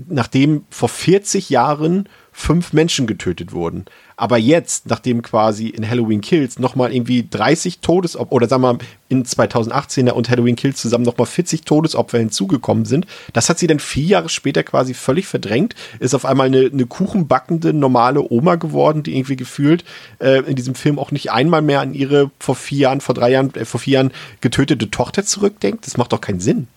nachdem 0.09 0.65
vor 0.71 0.89
40 0.89 1.51
Jahren 1.51 2.09
fünf 2.41 2.73
Menschen 2.73 3.07
getötet 3.07 3.53
wurden. 3.53 3.85
Aber 4.17 4.39
jetzt, 4.39 4.89
nachdem 4.89 5.23
quasi 5.23 5.69
in 5.69 5.89
Halloween 5.89 6.21
Kills 6.21 6.59
nochmal 6.59 6.93
irgendwie 6.93 7.27
30 7.29 7.81
Todesopfer, 7.81 8.33
oder 8.33 8.49
sagen 8.49 8.63
wir 8.63 8.73
mal 8.75 8.79
in 9.09 9.25
2018er 9.25 10.11
und 10.11 10.29
Halloween 10.29 10.57
Kills 10.57 10.81
zusammen 10.81 11.05
nochmal 11.05 11.27
40 11.27 11.63
Todesopfer 11.63 12.19
hinzugekommen 12.19 12.85
sind, 12.85 13.07
das 13.33 13.49
hat 13.49 13.59
sie 13.59 13.67
dann 13.67 13.79
vier 13.79 14.05
Jahre 14.05 14.29
später 14.29 14.63
quasi 14.63 14.95
völlig 14.95 15.27
verdrängt, 15.27 15.75
ist 16.01 16.15
auf 16.15 16.25
einmal 16.25 16.47
eine, 16.47 16.71
eine 16.73 16.87
kuchenbackende 16.87 17.73
normale 17.73 18.23
Oma 18.31 18.57
geworden, 18.57 19.03
die 19.03 19.17
irgendwie 19.17 19.37
gefühlt 19.37 19.85
äh, 20.19 20.41
in 20.41 20.57
diesem 20.57 20.75
Film 20.75 20.99
auch 20.99 21.11
nicht 21.13 21.31
einmal 21.31 21.63
mehr 21.63 21.81
an 21.81 21.95
ihre 21.95 22.31
vor 22.39 22.57
vier 22.57 22.79
Jahren, 22.79 23.01
vor 23.01 23.15
drei 23.15 23.31
Jahren, 23.31 23.55
äh, 23.55 23.65
vor 23.65 23.81
vier 23.81 23.95
Jahren 23.95 24.13
getötete 24.41 24.91
Tochter 24.91 25.25
zurückdenkt. 25.25 25.87
Das 25.87 25.97
macht 25.97 26.13
doch 26.13 26.21
keinen 26.21 26.41
Sinn. 26.41 26.69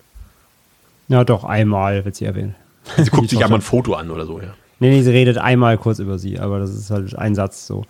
Ja, 1.08 1.24
doch, 1.24 1.44
einmal 1.44 2.06
wird 2.06 2.16
sie 2.16 2.26
erwähnen. 2.26 2.56
Sie 2.98 3.10
guckt 3.10 3.30
sich 3.30 3.44
einmal 3.44 3.60
ein 3.60 3.64
Foto 3.64 3.94
an 3.94 4.12
oder 4.12 4.26
so, 4.26 4.40
ja. 4.42 4.54
Nee, 4.80 4.90
nee, 4.90 5.02
sie 5.02 5.12
redet 5.12 5.38
einmal 5.38 5.78
kurz 5.78 6.00
über 6.00 6.18
sie, 6.18 6.40
aber 6.40 6.60
das 6.60 6.74
ist 6.74 6.90
halt 6.90 7.16
ein 7.18 7.36
Satz 7.36 7.68
so. 7.68 7.86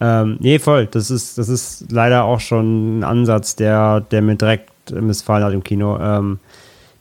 Ähm, 0.00 0.36
nee, 0.40 0.58
voll. 0.58 0.86
Das 0.86 1.10
ist, 1.10 1.38
das 1.38 1.48
ist 1.48 1.90
leider 1.90 2.24
auch 2.24 2.40
schon 2.40 2.98
ein 2.98 3.04
Ansatz, 3.04 3.56
der, 3.56 4.00
der 4.00 4.22
mir 4.22 4.36
direkt 4.36 4.70
missfallen 4.92 5.44
hat 5.44 5.54
im 5.54 5.64
Kino. 5.64 5.98
Ähm, 5.98 6.38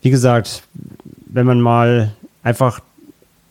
wie 0.02 0.10
gesagt, 0.10 0.64
wenn 1.28 1.46
man 1.46 1.60
mal 1.60 2.14
einfach 2.44 2.80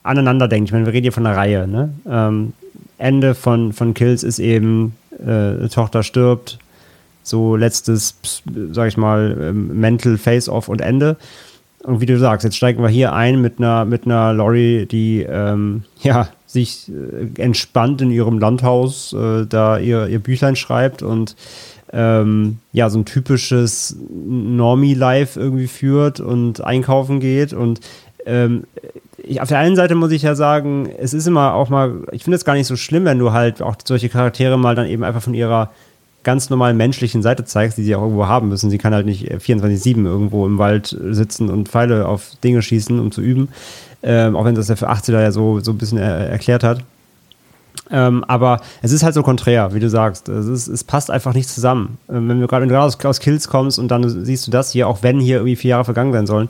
aneinander 0.03 0.49
denkt. 0.49 0.69
Ich 0.69 0.73
meine, 0.73 0.87
wir 0.87 0.93
reden 0.93 1.05
hier 1.05 1.13
von 1.13 1.27
einer 1.27 1.37
Reihe. 1.37 1.67
Ne? 1.67 1.93
Ähm, 2.09 2.53
Ende 2.99 3.35
von, 3.35 3.73
von 3.73 3.93
Kills 3.95 4.23
ist 4.23 4.39
eben, 4.39 4.95
äh, 5.19 5.69
Tochter 5.69 6.03
stirbt, 6.03 6.59
so 7.23 7.57
letztes, 7.57 8.17
sag 8.73 8.89
ich 8.89 8.97
mal, 8.97 9.37
ähm, 9.41 9.81
Mental 9.81 10.19
Face-Off 10.19 10.69
und 10.69 10.81
Ende. 10.81 11.17
Und 11.85 12.01
wie 12.01 12.07
du 12.07 12.19
sagst, 12.19 12.45
jetzt 12.45 12.57
steigen 12.57 12.83
wir 12.83 12.89
hier 12.89 13.13
ein 13.13 13.41
mit 13.41 13.59
einer, 13.59 13.85
mit 13.85 14.07
einer 14.07 14.33
Lori, 14.33 14.87
die 14.91 15.23
ähm, 15.23 15.85
ja, 16.03 16.29
sich 16.47 16.91
äh, 16.91 17.41
entspannt 17.41 18.01
in 18.01 18.11
ihrem 18.11 18.39
Landhaus 18.39 19.13
äh, 19.13 19.47
da 19.47 19.79
ihr, 19.79 20.09
ihr 20.09 20.19
Büchlein 20.19 20.57
schreibt 20.57 21.03
und 21.03 21.37
ähm, 21.93 22.59
ja, 22.73 22.91
so 22.91 22.99
ein 22.99 23.05
typisches 23.05 23.97
Normie-Life 24.11 25.39
irgendwie 25.39 25.69
führt 25.69 26.21
und 26.21 26.65
einkaufen 26.65 27.21
geht. 27.21 27.53
Und 27.53 27.81
ähm, 28.27 28.65
ich, 29.19 29.41
auf 29.41 29.49
der 29.49 29.59
einen 29.59 29.77
Seite 29.77 29.95
muss 29.95 30.11
ich 30.11 30.23
ja 30.23 30.35
sagen, 30.35 30.89
es 30.99 31.15
ist 31.15 31.27
immer 31.27 31.55
auch 31.55 31.69
mal, 31.69 32.03
ich 32.11 32.25
finde 32.25 32.37
es 32.37 32.45
gar 32.45 32.55
nicht 32.55 32.67
so 32.67 32.77
schlimm, 32.77 33.05
wenn 33.05 33.19
du 33.19 33.33
halt 33.33 33.63
auch 33.63 33.77
solche 33.85 34.09
Charaktere 34.09 34.59
mal 34.59 34.75
dann 34.75 34.89
eben 34.89 35.05
einfach 35.05 35.23
von 35.23 35.35
ihrer 35.35 35.71
ganz 36.25 36.51
normalen 36.51 36.77
menschlichen 36.77 37.23
Seite 37.23 37.45
zeigst, 37.45 37.79
die 37.79 37.85
sie 37.85 37.95
auch 37.95 38.03
irgendwo 38.03 38.27
haben 38.27 38.49
müssen. 38.49 38.71
Sie 38.71 38.79
kann 38.79 38.95
halt 38.95 39.07
nicht 39.07 39.31
24-7 39.31 40.05
irgendwo 40.05 40.47
im 40.47 40.59
Wald 40.59 40.97
sitzen 41.11 41.51
und 41.51 41.69
Pfeile 41.69 42.09
auf 42.09 42.33
Dinge 42.43 42.63
schießen, 42.63 42.99
um 42.99 43.13
zu 43.13 43.21
üben. 43.21 43.49
Ähm, 44.03 44.37
auch 44.37 44.45
wenn 44.45 44.55
das 44.55 44.67
der 44.67 44.77
für 44.77 44.91
80er 44.91 45.21
ja 45.21 45.33
so, 45.33 45.61
so 45.61 45.71
ein 45.71 45.79
bisschen 45.79 45.99
er 45.99 46.29
erklärt 46.29 46.65
hat. 46.65 46.83
Ähm, 47.91 48.25
aber 48.25 48.61
es 48.83 48.93
ist 48.93 49.03
halt 49.03 49.15
so 49.15 49.23
konträr, 49.23 49.75
wie 49.75 49.81
du 49.81 49.89
sagst. 49.89 50.29
Es, 50.29 50.47
ist, 50.47 50.69
es 50.69 50.85
passt 50.85 51.11
einfach 51.11 51.35
nicht 51.35 51.49
zusammen. 51.49 51.99
Ähm, 52.09 52.29
wenn 52.29 52.41
du 52.41 52.47
gerade 52.47 52.81
aus, 52.81 53.03
aus, 53.05 53.21
Kills 53.21 53.49
kommst 53.49 53.79
und 53.79 53.89
dann 53.89 54.09
siehst 54.25 54.47
du 54.47 54.51
das 54.51 54.71
hier, 54.71 54.89
auch 54.89 55.03
wenn 55.03 55.21
hier 55.21 55.37
irgendwie 55.37 55.57
vier 55.57 55.71
Jahre 55.71 55.85
vergangen 55.85 56.13
sein 56.13 56.27
sollen, 56.27 56.49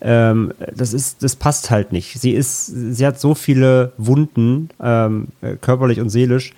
ähm, 0.00 0.52
das 0.74 0.94
ist, 0.94 1.22
das 1.22 1.36
passt 1.36 1.70
halt 1.70 1.92
nicht. 1.92 2.18
Sie 2.20 2.32
ist, 2.32 2.66
sie 2.66 3.06
hat 3.06 3.20
so 3.20 3.34
viele 3.34 3.92
Wunden, 3.98 4.70
ähm, 4.82 5.28
körperlich 5.60 6.00
und 6.00 6.08
seelisch. 6.08 6.54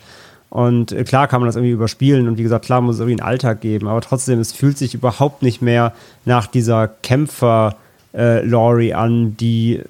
Und 0.53 0.93
äh, 0.93 1.05
klar 1.05 1.29
kann 1.29 1.41
man 1.41 1.49
das 1.49 1.57
irgendwie 1.57 1.73
überspielen 1.73 2.29
und 2.29 2.37
wie 2.37 2.43
gesagt, 2.43 2.67
klar 2.67 2.83
muss 2.83 2.97
es 2.97 3.01
irgendwie 3.01 3.23
einen 3.23 3.27
Alltag 3.27 3.63
geben, 3.63 3.89
aber 3.89 4.03
trotzdem, 4.03 4.39
es 4.39 4.53
fühlt 4.53 4.77
sich 4.77 4.93
überhaupt 4.93 5.41
nicht 5.41 5.63
mehr 5.63 5.95
nach 6.27 6.47
dieser 6.47 6.89
Kämpfer-Lori 6.89 8.91
äh, 8.91 8.93
an, 8.93 9.35
die 9.39 9.81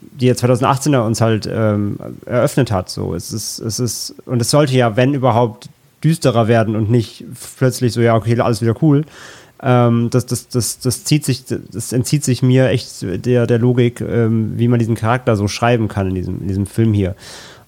die 0.00 0.26
jetzt 0.26 0.44
2018er 0.44 1.06
uns 1.06 1.22
halt 1.22 1.48
ähm, 1.50 1.98
eröffnet 2.26 2.70
hat. 2.70 2.90
So, 2.90 3.14
es 3.14 3.32
ist, 3.32 3.58
es 3.60 3.80
ist, 3.80 4.14
und 4.26 4.42
es 4.42 4.50
sollte 4.50 4.74
ja, 4.74 4.96
wenn 4.96 5.14
überhaupt, 5.14 5.70
düsterer 6.04 6.46
werden 6.46 6.76
und 6.76 6.90
nicht 6.90 7.24
plötzlich 7.56 7.94
so, 7.94 8.02
ja, 8.02 8.14
okay, 8.14 8.38
alles 8.38 8.60
wieder 8.60 8.74
cool. 8.82 9.06
Ähm, 9.62 10.10
das, 10.10 10.26
das, 10.26 10.48
das, 10.48 10.80
das 10.80 11.04
zieht 11.04 11.24
sich, 11.24 11.44
das 11.46 11.92
entzieht 11.92 12.24
sich 12.24 12.42
mir 12.42 12.68
echt 12.68 13.02
der, 13.24 13.46
der 13.46 13.58
Logik, 13.58 14.02
ähm, 14.02 14.52
wie 14.56 14.68
man 14.68 14.78
diesen 14.78 14.96
Charakter 14.96 15.36
so 15.36 15.48
schreiben 15.48 15.88
kann 15.88 16.08
in 16.08 16.14
diesem, 16.16 16.42
in 16.42 16.48
diesem 16.48 16.66
Film 16.66 16.92
hier. 16.92 17.14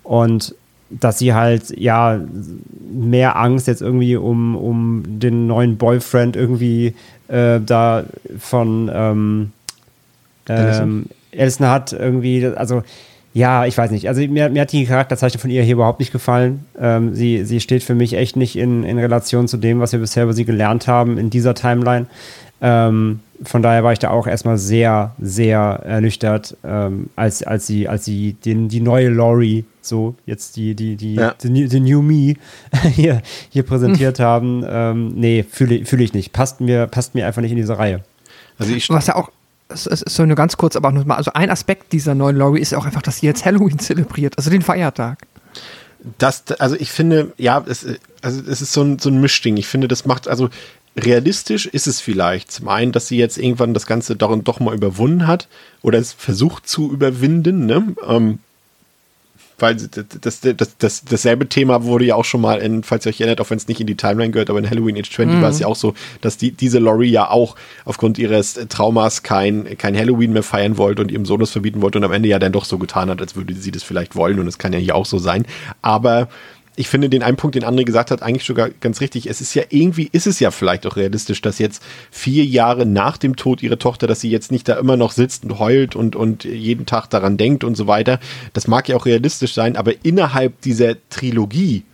Und 0.03 0.55
dass 1.01 1.18
sie 1.18 1.34
halt 1.34 1.76
ja 1.78 2.20
mehr 2.92 3.36
Angst 3.36 3.66
jetzt 3.66 3.82
irgendwie 3.82 4.16
um, 4.16 4.57
um 4.57 5.03
den 5.07 5.47
neuen 5.47 5.76
Boyfriend 5.76 6.36
irgendwie 6.36 6.95
äh, 7.28 7.61
da 7.61 8.05
von 8.38 8.90
ähm, 8.92 9.53
ähm, 10.49 11.07
Alison 11.36 11.66
hat 11.66 11.92
irgendwie, 11.92 12.47
also 12.47 12.82
ja, 13.32 13.66
ich 13.66 13.76
weiß 13.76 13.90
nicht. 13.90 14.07
Also 14.07 14.20
mir, 14.28 14.49
mir 14.49 14.62
hat 14.62 14.70
die 14.70 14.86
Charakterzeichnung 14.86 15.40
von 15.40 15.51
ihr 15.51 15.62
hier 15.64 15.74
überhaupt 15.74 15.99
nicht 15.99 16.12
gefallen. 16.12 16.66
Ähm, 16.80 17.14
sie, 17.14 17.45
sie 17.45 17.61
steht 17.61 17.82
für 17.82 17.97
mich 17.97 18.14
echt 18.14 18.36
nicht 18.36 18.55
in, 18.55 18.84
in 18.84 18.97
Relation 18.99 19.49
zu 19.49 19.57
dem, 19.57 19.80
was 19.80 19.90
wir 19.90 19.99
bisher 19.99 20.22
über 20.22 20.32
sie 20.32 20.45
gelernt 20.45 20.86
haben 20.86 21.18
in 21.18 21.30
dieser 21.30 21.55
Timeline. 21.55 22.07
Ähm, 22.66 23.20
von 23.42 23.60
daher 23.60 23.84
war 23.84 23.92
ich 23.92 23.98
da 23.98 24.08
auch 24.08 24.26
erstmal 24.26 24.56
sehr, 24.56 25.14
sehr 25.20 25.82
ernüchtert, 25.84 26.56
ähm, 26.64 27.10
als, 27.14 27.42
als 27.42 27.66
sie, 27.66 27.88
als 27.88 28.06
sie 28.06 28.32
den, 28.32 28.70
die 28.70 28.80
neue 28.80 29.10
Laurie, 29.10 29.66
so 29.82 30.14
jetzt 30.24 30.56
die, 30.56 30.74
die, 30.74 30.96
die, 30.96 31.16
ja. 31.16 31.34
die, 31.42 31.68
die, 31.68 31.80
New 31.80 32.00
Me 32.00 32.36
hier, 32.94 33.20
hier 33.50 33.64
präsentiert 33.64 34.18
hm. 34.18 34.24
haben. 34.24 34.64
Ähm, 34.66 35.08
nee, 35.14 35.44
fühle 35.48 35.84
fühl 35.84 36.00
ich 36.00 36.14
nicht. 36.14 36.32
Passt 36.32 36.62
mir, 36.62 36.86
passt 36.86 37.14
mir 37.14 37.26
einfach 37.26 37.42
nicht 37.42 37.50
in 37.50 37.58
diese 37.58 37.78
Reihe. 37.78 38.02
Also 38.58 38.72
ich 38.72 38.88
Was 38.88 39.08
ja 39.08 39.16
auch, 39.16 39.30
es 39.68 39.86
ist 39.86 40.08
so 40.08 40.24
nur 40.24 40.36
ganz 40.36 40.56
kurz, 40.56 40.74
aber 40.74 40.90
nur 40.90 41.04
mal, 41.04 41.16
also 41.16 41.32
ein 41.34 41.50
Aspekt 41.50 41.92
dieser 41.92 42.14
neuen 42.14 42.36
Laurie 42.36 42.60
ist 42.60 42.72
auch 42.72 42.86
einfach, 42.86 43.02
dass 43.02 43.18
sie 43.18 43.26
jetzt 43.26 43.44
Halloween 43.44 43.78
zelebriert, 43.78 44.38
also 44.38 44.48
den 44.48 44.62
Feiertag. 44.62 45.18
Das, 46.16 46.44
also 46.58 46.76
ich 46.76 46.90
finde, 46.90 47.34
ja, 47.36 47.62
es, 47.66 47.86
also 48.22 48.40
es 48.48 48.62
ist 48.62 48.72
so 48.72 48.82
ein, 48.82 48.98
so 48.98 49.10
ein 49.10 49.20
Mischding. 49.20 49.58
Ich 49.58 49.66
finde, 49.66 49.86
das 49.88 50.06
macht, 50.06 50.28
also 50.28 50.48
realistisch 50.97 51.66
ist 51.66 51.86
es 51.86 52.01
vielleicht. 52.01 52.51
Zum 52.51 52.68
einen, 52.68 52.92
dass 52.92 53.09
sie 53.09 53.16
jetzt 53.16 53.38
irgendwann 53.38 53.74
das 53.74 53.86
Ganze 53.86 54.16
doch, 54.16 54.36
doch 54.42 54.61
mal 54.61 54.74
überwunden 54.74 55.26
hat 55.26 55.49
oder 55.82 55.99
es 55.99 56.12
versucht 56.12 56.68
zu 56.68 56.92
überwinden, 56.92 57.66
ne? 57.66 57.95
Ähm, 58.07 58.38
weil 59.59 59.76
das, 59.76 60.40
das, 60.40 60.76
das, 60.78 61.05
dasselbe 61.05 61.49
Thema 61.49 61.84
wurde 61.84 62.05
ja 62.05 62.16
auch 62.16 62.24
schon 62.24 62.40
mal 62.40 62.59
in, 62.61 62.82
falls 62.82 63.07
ihr 63.07 63.11
euch 63.11 63.20
erinnert, 63.20 63.40
auch 63.40 63.51
wenn 63.51 63.57
es 63.57 63.68
nicht 63.68 63.80
in 63.80 63.86
die 63.86 63.97
Timeline 63.97 64.32
gehört, 64.32 64.51
aber 64.51 64.59
in 64.59 64.68
Halloween 64.68 64.97
Age 64.99 65.11
20 65.11 65.36
mhm. 65.36 65.42
war 65.42 65.51
es 65.51 65.61
ja 65.61 65.68
auch 65.68 65.76
so, 65.76 65.95
dass 66.20 66.36
die, 66.36 66.51
diese 66.51 66.80
Laurie 66.80 67.11
ja 67.11 67.30
auch 67.30 67.55
aufgrund 67.84 68.18
ihres 68.18 68.55
Traumas 68.68 69.22
kein, 69.22 69.78
kein 69.78 69.97
Halloween 69.97 70.32
mehr 70.32 70.42
feiern 70.42 70.76
wollte 70.76 71.03
und 71.03 71.12
ihrem 71.12 71.24
Sohn 71.24 71.40
das 71.40 71.51
verbieten 71.51 71.82
wollte 71.82 71.99
und 71.99 72.05
am 72.05 72.12
Ende 72.12 72.28
ja 72.28 72.38
dann 72.38 72.53
doch 72.53 72.64
so 72.64 72.78
getan 72.78 73.11
hat, 73.11 73.20
als 73.20 73.36
würde 73.36 73.55
sie 73.55 73.70
das 73.70 73.84
vielleicht 73.84 74.16
wollen 74.16 74.40
und 74.40 74.49
es 74.49 74.59
kann 74.59 74.72
ja 74.72 74.78
hier 74.78 74.97
auch 74.97 75.07
so 75.07 75.18
sein. 75.18 75.47
Aber 75.82 76.28
ich 76.76 76.88
finde 76.88 77.08
den 77.08 77.22
einen 77.22 77.36
Punkt, 77.36 77.54
den 77.54 77.64
André 77.64 77.84
gesagt 77.84 78.10
hat, 78.10 78.22
eigentlich 78.22 78.44
sogar 78.44 78.70
ganz 78.70 79.00
richtig. 79.00 79.28
Es 79.28 79.40
ist 79.40 79.54
ja 79.54 79.62
irgendwie, 79.68 80.08
ist 80.10 80.26
es 80.26 80.40
ja 80.40 80.50
vielleicht 80.50 80.86
auch 80.86 80.96
realistisch, 80.96 81.40
dass 81.40 81.58
jetzt 81.58 81.82
vier 82.10 82.44
Jahre 82.44 82.84
nach 82.84 83.16
dem 83.16 83.36
Tod 83.36 83.62
ihrer 83.62 83.78
Tochter, 83.78 84.06
dass 84.06 84.20
sie 84.20 84.30
jetzt 84.30 84.50
nicht 84.50 84.68
da 84.68 84.74
immer 84.74 84.96
noch 84.96 85.12
sitzt 85.12 85.44
und 85.44 85.58
heult 85.58 85.94
und, 85.94 86.16
und 86.16 86.44
jeden 86.44 86.86
Tag 86.86 87.08
daran 87.10 87.36
denkt 87.36 87.64
und 87.64 87.76
so 87.76 87.86
weiter. 87.86 88.18
Das 88.52 88.66
mag 88.66 88.88
ja 88.88 88.96
auch 88.96 89.06
realistisch 89.06 89.54
sein, 89.54 89.76
aber 89.76 90.04
innerhalb 90.04 90.60
dieser 90.62 90.96
Trilogie, 91.10 91.84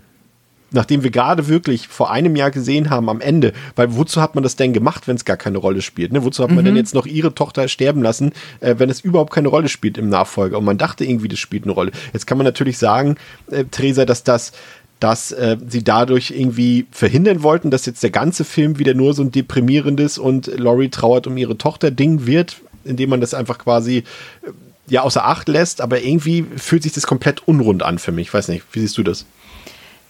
nachdem 0.71 1.03
wir 1.03 1.11
gerade 1.11 1.49
wirklich 1.49 1.89
vor 1.89 2.11
einem 2.11 2.37
Jahr 2.37 2.51
gesehen 2.51 2.91
haben 2.91 3.09
am 3.09 3.21
Ende, 3.21 3.53
weil 3.77 3.95
wozu 3.97 4.21
hat 4.21 4.35
man 4.35 4.43
das 4.43 4.57
denn 4.57 4.73
gemacht, 4.73 5.09
wenn 5.09 5.17
es 5.17 5.25
gar 5.25 5.37
keine 5.37 5.59
Rolle 5.59 5.83
spielt? 5.83 6.13
Ne? 6.13 6.25
Wozu 6.25 6.43
hat 6.43 6.51
man 6.51 6.65
denn 6.65 6.75
mhm. 6.75 6.79
jetzt 6.79 6.95
noch 6.95 7.07
ihre 7.07 7.35
Tochter 7.35 7.69
sterben 7.69 8.03
lassen, 8.03 8.33
äh, 8.61 8.77
wenn 8.79 8.91
es 8.91 9.01
überhaupt 9.01 9.33
keine 9.33 9.49
Rolle 9.49 9.69
spielt 9.69 9.99
im 9.99 10.09
Nachfolger? 10.09 10.59
Und 10.59 10.65
man 10.65 10.79
dachte 10.79 11.05
irgendwie, 11.05 11.29
das 11.29 11.39
spielt 11.39 11.65
eine 11.65 11.73
Rolle. 11.73 11.93
Jetzt 12.13 12.27
kann 12.27 12.39
man 12.39 12.45
natürlich 12.45 12.79
sagen, 12.79 13.17
äh, 13.51 13.65
Theresa, 13.65 14.05
dass 14.05 14.25
das 14.25 14.53
dass 15.01 15.33
äh, 15.33 15.57
sie 15.67 15.83
dadurch 15.83 16.31
irgendwie 16.31 16.87
verhindern 16.91 17.43
wollten, 17.43 17.71
dass 17.71 17.87
jetzt 17.87 18.03
der 18.03 18.11
ganze 18.11 18.45
Film 18.45 18.79
wieder 18.79 18.93
nur 18.93 19.15
so 19.15 19.23
ein 19.23 19.33
deprimierendes 19.33 20.19
und 20.19 20.47
Laurie 20.59 20.91
trauert 20.91 21.27
um 21.27 21.39
ihre 21.39 21.57
Tochter 21.57 21.91
Ding 21.91 22.27
wird, 22.27 22.61
indem 22.85 23.09
man 23.09 23.23
das 23.23 23.33
einfach 23.33 23.57
quasi 23.59 23.99
äh, 23.99 24.51
ja 24.89 25.03
außer 25.03 25.25
Acht 25.25 25.49
lässt, 25.49 25.81
aber 25.81 26.03
irgendwie 26.03 26.45
fühlt 26.57 26.83
sich 26.83 26.93
das 26.93 27.07
komplett 27.07 27.49
unrund 27.49 27.83
an 27.83 27.99
für 27.99 28.13
mich. 28.13 28.29
Ich 28.29 28.35
weiß 28.35 28.49
nicht, 28.49 28.65
wie 28.73 28.81
siehst 28.81 28.99
du 28.99 29.03
das? 29.03 29.25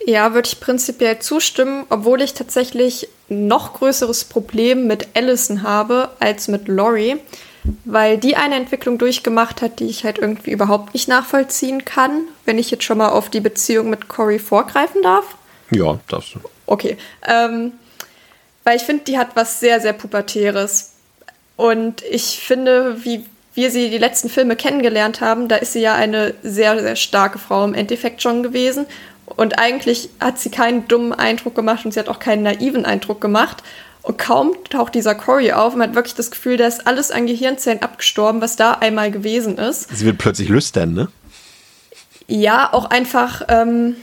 Ja, 0.06 0.32
würde 0.34 0.48
ich 0.48 0.60
prinzipiell 0.60 1.18
zustimmen, 1.18 1.84
obwohl 1.90 2.22
ich 2.22 2.34
tatsächlich 2.34 3.08
noch 3.28 3.74
größeres 3.74 4.24
Problem 4.24 4.86
mit 4.86 5.08
Allison 5.14 5.62
habe 5.62 6.10
als 6.18 6.48
mit 6.48 6.68
Laurie, 6.68 7.16
weil 7.84 8.18
die 8.18 8.36
eine 8.36 8.56
Entwicklung 8.56 8.98
durchgemacht 8.98 9.62
hat, 9.62 9.78
die 9.78 9.86
ich 9.86 10.04
halt 10.04 10.18
irgendwie 10.18 10.50
überhaupt 10.50 10.94
nicht 10.94 11.08
nachvollziehen 11.08 11.84
kann, 11.84 12.22
wenn 12.44 12.58
ich 12.58 12.70
jetzt 12.70 12.84
schon 12.84 12.98
mal 12.98 13.10
auf 13.10 13.28
die 13.28 13.40
Beziehung 13.40 13.90
mit 13.90 14.08
Cory 14.08 14.38
vorgreifen 14.38 15.02
darf. 15.02 15.36
Ja, 15.70 16.00
darfst 16.08 16.34
du. 16.34 16.40
Okay. 16.66 16.96
Ähm, 17.26 17.72
weil 18.64 18.76
ich 18.76 18.82
finde, 18.82 19.04
die 19.04 19.18
hat 19.18 19.36
was 19.36 19.60
sehr, 19.60 19.80
sehr 19.80 19.92
Pubertäres. 19.92 20.92
Und 21.56 22.02
ich 22.02 22.40
finde, 22.40 23.04
wie 23.04 23.24
wir 23.54 23.70
sie 23.70 23.90
die 23.90 23.98
letzten 23.98 24.28
Filme 24.28 24.56
kennengelernt 24.56 25.20
haben, 25.20 25.48
da 25.48 25.56
ist 25.56 25.72
sie 25.72 25.80
ja 25.80 25.94
eine 25.94 26.34
sehr, 26.42 26.80
sehr 26.80 26.96
starke 26.96 27.38
Frau 27.38 27.64
im 27.64 27.74
Endeffekt 27.74 28.22
schon 28.22 28.42
gewesen. 28.42 28.86
Und 29.36 29.58
eigentlich 29.58 30.10
hat 30.20 30.38
sie 30.38 30.50
keinen 30.50 30.88
dummen 30.88 31.12
Eindruck 31.12 31.54
gemacht 31.54 31.84
und 31.84 31.92
sie 31.92 32.00
hat 32.00 32.08
auch 32.08 32.18
keinen 32.18 32.42
naiven 32.42 32.84
Eindruck 32.84 33.20
gemacht. 33.20 33.62
Und 34.02 34.18
kaum 34.18 34.52
taucht 34.70 34.94
dieser 34.94 35.14
Cory 35.14 35.52
auf, 35.52 35.74
man 35.74 35.90
hat 35.90 35.94
wirklich 35.94 36.14
das 36.14 36.30
Gefühl, 36.30 36.56
da 36.56 36.66
ist 36.66 36.86
alles 36.86 37.10
an 37.10 37.26
Gehirnzellen 37.26 37.82
abgestorben, 37.82 38.40
was 38.40 38.56
da 38.56 38.72
einmal 38.72 39.10
gewesen 39.10 39.58
ist. 39.58 39.94
Sie 39.94 40.06
wird 40.06 40.18
plötzlich 40.18 40.48
lüstern, 40.48 40.94
ne? 40.94 41.08
Ja, 42.26 42.72
auch 42.72 42.86
einfach 42.86 43.42
ähm, 43.48 43.96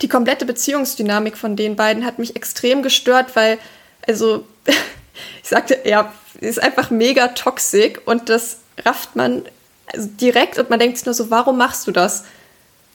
die 0.00 0.08
komplette 0.08 0.44
Beziehungsdynamik 0.44 1.36
von 1.36 1.54
den 1.54 1.76
beiden 1.76 2.04
hat 2.04 2.18
mich 2.18 2.34
extrem 2.34 2.82
gestört, 2.82 3.36
weil, 3.36 3.58
also, 4.06 4.44
ich 5.42 5.48
sagte, 5.48 5.78
ja, 5.84 6.12
ist 6.40 6.60
einfach 6.60 6.90
mega 6.90 7.28
toxisch 7.28 8.00
und 8.04 8.28
das 8.28 8.58
rafft 8.84 9.14
man 9.14 9.42
also 9.86 10.08
direkt 10.20 10.58
und 10.58 10.70
man 10.70 10.78
denkt 10.78 10.98
sich 10.98 11.06
nur 11.06 11.14
so, 11.14 11.30
warum 11.30 11.58
machst 11.58 11.86
du 11.86 11.92
das? 11.92 12.24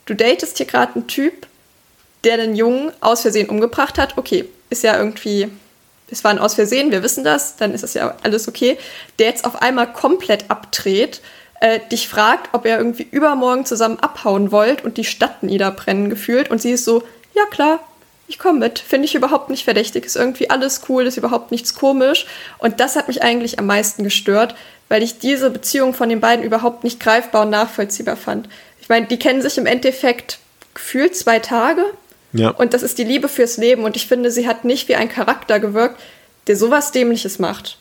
Du 0.05 0.13
datest 0.13 0.57
hier 0.57 0.65
gerade 0.65 0.95
einen 0.95 1.07
Typ, 1.07 1.46
der 2.23 2.37
den 2.37 2.55
Jungen 2.55 2.91
aus 2.99 3.21
Versehen 3.21 3.49
umgebracht 3.49 3.97
hat. 3.97 4.17
Okay, 4.17 4.45
ist 4.69 4.83
ja 4.83 4.97
irgendwie, 4.97 5.49
es 6.09 6.23
war 6.23 6.31
ein 6.31 6.39
Aus 6.39 6.55
Versehen, 6.55 6.91
wir 6.91 7.03
wissen 7.03 7.23
das, 7.23 7.55
dann 7.55 7.73
ist 7.73 7.83
das 7.83 7.93
ja 7.93 8.15
alles 8.23 8.47
okay. 8.47 8.77
Der 9.19 9.27
jetzt 9.27 9.45
auf 9.45 9.61
einmal 9.61 9.91
komplett 9.91 10.49
abdreht, 10.49 11.21
äh, 11.59 11.79
dich 11.91 12.07
fragt, 12.07 12.49
ob 12.53 12.65
ihr 12.65 12.77
irgendwie 12.77 13.07
übermorgen 13.09 13.65
zusammen 13.65 13.99
abhauen 13.99 14.51
wollt 14.51 14.83
und 14.83 14.97
die 14.97 15.03
Stadt 15.03 15.43
niederbrennen 15.43 16.09
gefühlt 16.09 16.51
und 16.51 16.61
sie 16.61 16.71
ist 16.71 16.85
so, 16.85 17.03
ja 17.33 17.45
klar, 17.45 17.79
ich 18.27 18.39
komme 18.39 18.59
mit, 18.59 18.79
finde 18.79 19.05
ich 19.05 19.15
überhaupt 19.15 19.49
nicht 19.49 19.63
verdächtig, 19.63 20.05
ist 20.05 20.17
irgendwie 20.17 20.49
alles 20.49 20.81
cool, 20.89 21.05
ist 21.07 21.17
überhaupt 21.17 21.51
nichts 21.51 21.75
komisch. 21.75 22.25
Und 22.57 22.79
das 22.81 22.97
hat 22.97 23.07
mich 23.07 23.23
eigentlich 23.23 23.57
am 23.57 23.65
meisten 23.65 24.03
gestört, 24.03 24.53
weil 24.89 25.01
ich 25.01 25.19
diese 25.19 25.49
Beziehung 25.49 25.93
von 25.93 26.09
den 26.09 26.19
beiden 26.19 26.43
überhaupt 26.43 26.83
nicht 26.83 26.99
greifbar 26.99 27.43
und 27.43 27.51
nachvollziehbar 27.51 28.17
fand. 28.17 28.49
Ich 28.81 28.89
meine, 28.89 29.07
die 29.07 29.17
kennen 29.17 29.41
sich 29.41 29.57
im 29.57 29.65
Endeffekt 29.65 30.39
gefühlt 30.73 31.15
zwei 31.15 31.39
Tage. 31.39 31.85
Ja. 32.33 32.49
Und 32.49 32.73
das 32.73 32.83
ist 32.83 32.97
die 32.97 33.03
Liebe 33.03 33.29
fürs 33.29 33.57
Leben. 33.57 33.83
Und 33.83 33.95
ich 33.95 34.07
finde, 34.07 34.31
sie 34.31 34.47
hat 34.47 34.65
nicht 34.65 34.87
wie 34.87 34.95
ein 34.95 35.09
Charakter 35.09 35.59
gewirkt, 35.59 35.99
der 36.47 36.55
sowas 36.55 36.91
Dämliches 36.91 37.39
macht. 37.39 37.77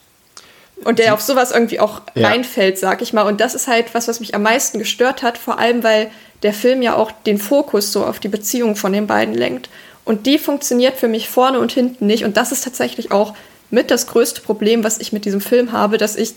Und 0.84 0.98
der 0.98 1.14
auf 1.14 1.22
sowas 1.22 1.52
irgendwie 1.52 1.80
auch 1.80 2.02
ja. 2.14 2.28
reinfällt, 2.28 2.78
sag 2.78 3.00
ich 3.00 3.12
mal. 3.12 3.22
Und 3.22 3.40
das 3.40 3.54
ist 3.54 3.66
halt 3.66 3.94
was, 3.94 4.08
was 4.08 4.20
mich 4.20 4.34
am 4.34 4.42
meisten 4.42 4.78
gestört 4.78 5.22
hat, 5.22 5.38
vor 5.38 5.58
allem 5.58 5.82
weil 5.82 6.10
der 6.42 6.52
Film 6.52 6.82
ja 6.82 6.94
auch 6.94 7.10
den 7.10 7.38
Fokus 7.38 7.92
so 7.92 8.04
auf 8.04 8.20
die 8.20 8.28
Beziehung 8.28 8.76
von 8.76 8.92
den 8.92 9.06
beiden 9.06 9.34
lenkt. 9.34 9.70
Und 10.04 10.26
die 10.26 10.38
funktioniert 10.38 10.96
für 10.96 11.08
mich 11.08 11.28
vorne 11.28 11.58
und 11.58 11.72
hinten 11.72 12.06
nicht. 12.06 12.24
Und 12.24 12.36
das 12.36 12.52
ist 12.52 12.62
tatsächlich 12.62 13.10
auch 13.10 13.34
mit 13.70 13.90
das 13.90 14.06
größte 14.06 14.42
Problem, 14.42 14.84
was 14.84 14.98
ich 14.98 15.12
mit 15.12 15.24
diesem 15.24 15.40
Film 15.40 15.72
habe, 15.72 15.98
dass 15.98 16.14
ich 16.14 16.34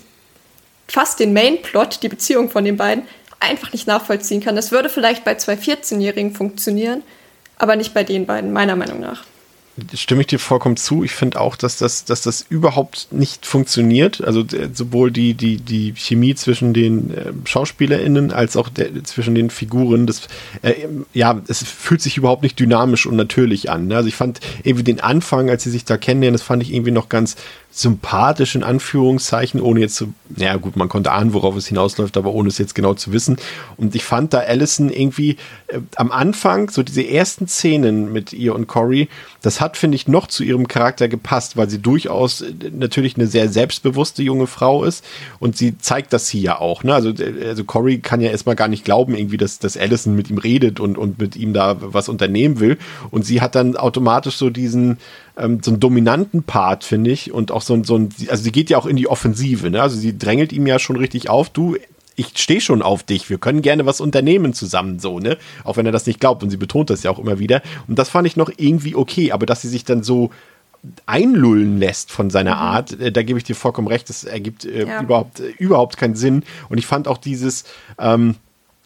fast 0.87 1.19
den 1.19 1.33
Mainplot, 1.33 2.01
die 2.01 2.09
Beziehung 2.09 2.49
von 2.49 2.65
den 2.65 2.77
beiden, 2.77 3.03
einfach 3.39 3.71
nicht 3.71 3.87
nachvollziehen 3.87 4.41
kann. 4.41 4.55
Das 4.55 4.71
würde 4.71 4.89
vielleicht 4.89 5.23
bei 5.23 5.35
zwei 5.35 5.53
14-Jährigen 5.53 6.33
funktionieren, 6.33 7.03
aber 7.59 7.75
nicht 7.75 7.93
bei 7.93 8.03
den 8.03 8.25
beiden, 8.25 8.51
meiner 8.51 8.75
Meinung 8.75 8.99
nach 8.99 9.23
stimme 9.93 10.21
ich 10.21 10.27
dir 10.27 10.39
vollkommen 10.39 10.77
zu. 10.77 11.03
Ich 11.03 11.11
finde 11.11 11.39
auch, 11.39 11.55
dass 11.55 11.77
das, 11.77 12.05
dass 12.05 12.21
das 12.21 12.45
überhaupt 12.49 13.07
nicht 13.11 13.45
funktioniert. 13.45 14.23
Also 14.23 14.41
äh, 14.41 14.69
sowohl 14.73 15.11
die, 15.11 15.33
die, 15.33 15.57
die 15.57 15.93
Chemie 15.95 16.35
zwischen 16.35 16.73
den 16.73 17.11
äh, 17.11 17.31
SchauspielerInnen 17.45 18.31
als 18.31 18.57
auch 18.57 18.69
der, 18.69 19.03
zwischen 19.03 19.35
den 19.35 19.49
Figuren. 19.49 20.07
Das, 20.07 20.27
äh, 20.61 20.73
ja, 21.13 21.41
es 21.47 21.63
fühlt 21.63 22.01
sich 22.01 22.17
überhaupt 22.17 22.43
nicht 22.43 22.59
dynamisch 22.59 23.05
und 23.05 23.15
natürlich 23.15 23.69
an. 23.69 23.87
Ne? 23.87 23.97
Also 23.97 24.09
ich 24.09 24.15
fand 24.15 24.39
irgendwie 24.63 24.83
den 24.83 24.99
Anfang, 24.99 25.49
als 25.49 25.63
sie 25.63 25.71
sich 25.71 25.85
da 25.85 25.97
kennenlernen, 25.97 26.37
das 26.37 26.43
fand 26.43 26.63
ich 26.63 26.73
irgendwie 26.73 26.91
noch 26.91 27.09
ganz 27.09 27.35
sympathisch 27.71 28.55
in 28.55 28.63
Anführungszeichen, 28.63 29.61
ohne 29.61 29.81
jetzt 29.81 29.95
zu, 29.95 30.13
naja 30.35 30.57
gut, 30.57 30.75
man 30.75 30.89
konnte 30.89 31.11
ahnen, 31.11 31.33
worauf 31.33 31.55
es 31.55 31.67
hinausläuft, 31.67 32.17
aber 32.17 32.33
ohne 32.33 32.49
es 32.49 32.57
jetzt 32.57 32.73
genau 32.73 32.95
zu 32.95 33.13
wissen. 33.13 33.37
Und 33.77 33.95
ich 33.95 34.03
fand 34.03 34.33
da 34.33 34.39
Allison 34.39 34.89
irgendwie 34.89 35.37
äh, 35.67 35.79
am 35.95 36.11
Anfang, 36.11 36.69
so 36.69 36.81
diese 36.81 37.07
ersten 37.07 37.47
Szenen 37.47 38.11
mit 38.11 38.33
ihr 38.33 38.55
und 38.55 38.67
Cory, 38.67 39.07
das 39.41 39.61
hat, 39.61 39.77
finde 39.77 39.95
ich, 39.95 40.07
noch 40.07 40.27
zu 40.27 40.43
ihrem 40.43 40.67
Charakter 40.67 41.07
gepasst, 41.07 41.57
weil 41.57 41.69
sie 41.69 41.79
durchaus 41.79 42.41
äh, 42.41 42.53
natürlich 42.71 43.15
eine 43.15 43.27
sehr 43.27 43.49
selbstbewusste 43.49 44.23
junge 44.23 44.47
Frau 44.47 44.83
ist 44.83 45.05
und 45.39 45.55
sie 45.55 45.77
zeigt 45.77 46.11
das 46.11 46.27
hier 46.27 46.41
ja 46.41 46.59
auch. 46.59 46.83
Ne? 46.83 46.93
Also, 46.93 47.11
äh, 47.11 47.47
also 47.47 47.63
Cory 47.63 47.99
kann 47.99 48.19
ja 48.19 48.31
erstmal 48.31 48.55
gar 48.55 48.67
nicht 48.67 48.83
glauben, 48.83 49.15
irgendwie, 49.15 49.37
dass, 49.37 49.59
dass 49.59 49.77
Allison 49.77 50.15
mit 50.15 50.29
ihm 50.31 50.39
redet 50.39 50.79
und, 50.79 50.97
und 50.97 51.19
mit 51.19 51.35
ihm 51.35 51.53
da 51.53 51.77
was 51.79 52.09
unternehmen 52.09 52.59
will. 52.59 52.77
Und 53.11 53.25
sie 53.25 53.41
hat 53.41 53.53
dann 53.53 53.77
automatisch 53.77 54.37
so 54.37 54.49
diesen, 54.49 54.97
ähm, 55.39 55.59
so 55.63 55.71
einen 55.71 55.79
dominanten 55.79 56.43
Part, 56.43 56.83
finde 56.83 57.11
ich, 57.11 57.31
und 57.31 57.51
auch 57.51 57.61
so 57.61 57.73
ein, 57.73 57.83
so 57.83 57.97
ein, 57.97 58.09
also 58.29 58.43
sie 58.43 58.51
geht 58.51 58.69
ja 58.69 58.77
auch 58.77 58.85
in 58.85 58.95
die 58.95 59.07
Offensive, 59.07 59.69
ne? 59.69 59.81
Also 59.81 59.97
sie 59.97 60.17
drängelt 60.17 60.51
ihm 60.53 60.67
ja 60.67 60.79
schon 60.79 60.95
richtig 60.95 61.29
auf, 61.29 61.49
du, 61.49 61.77
ich 62.15 62.33
stehe 62.35 62.61
schon 62.61 62.81
auf 62.81 63.03
dich, 63.03 63.29
wir 63.29 63.37
können 63.37 63.61
gerne 63.61 63.85
was 63.85 64.01
unternehmen 64.01 64.53
zusammen, 64.53 64.99
so, 64.99 65.19
ne? 65.19 65.37
Auch 65.63 65.77
wenn 65.77 65.85
er 65.85 65.91
das 65.91 66.05
nicht 66.05 66.19
glaubt 66.19 66.43
und 66.43 66.49
sie 66.49 66.57
betont 66.57 66.89
das 66.89 67.03
ja 67.03 67.11
auch 67.11 67.19
immer 67.19 67.39
wieder. 67.39 67.61
Und 67.87 67.97
das 67.97 68.09
fand 68.09 68.27
ich 68.27 68.35
noch 68.35 68.51
irgendwie 68.57 68.95
okay, 68.95 69.31
aber 69.31 69.45
dass 69.45 69.61
sie 69.61 69.69
sich 69.69 69.85
dann 69.85 70.03
so 70.03 70.29
einlullen 71.05 71.77
lässt 71.77 72.11
von 72.11 72.29
seiner 72.29 72.55
mhm. 72.55 72.61
Art, 72.61 72.99
äh, 72.99 73.11
da 73.11 73.23
gebe 73.23 73.39
ich 73.39 73.45
dir 73.45 73.55
vollkommen 73.55 73.87
recht, 73.87 74.09
das 74.09 74.23
ergibt 74.23 74.65
äh, 74.65 74.85
ja. 74.85 75.01
überhaupt, 75.01 75.39
äh, 75.39 75.49
überhaupt 75.57 75.97
keinen 75.97 76.15
Sinn. 76.15 76.43
Und 76.69 76.77
ich 76.77 76.85
fand 76.85 77.07
auch 77.07 77.17
dieses, 77.17 77.63
ähm, 77.97 78.35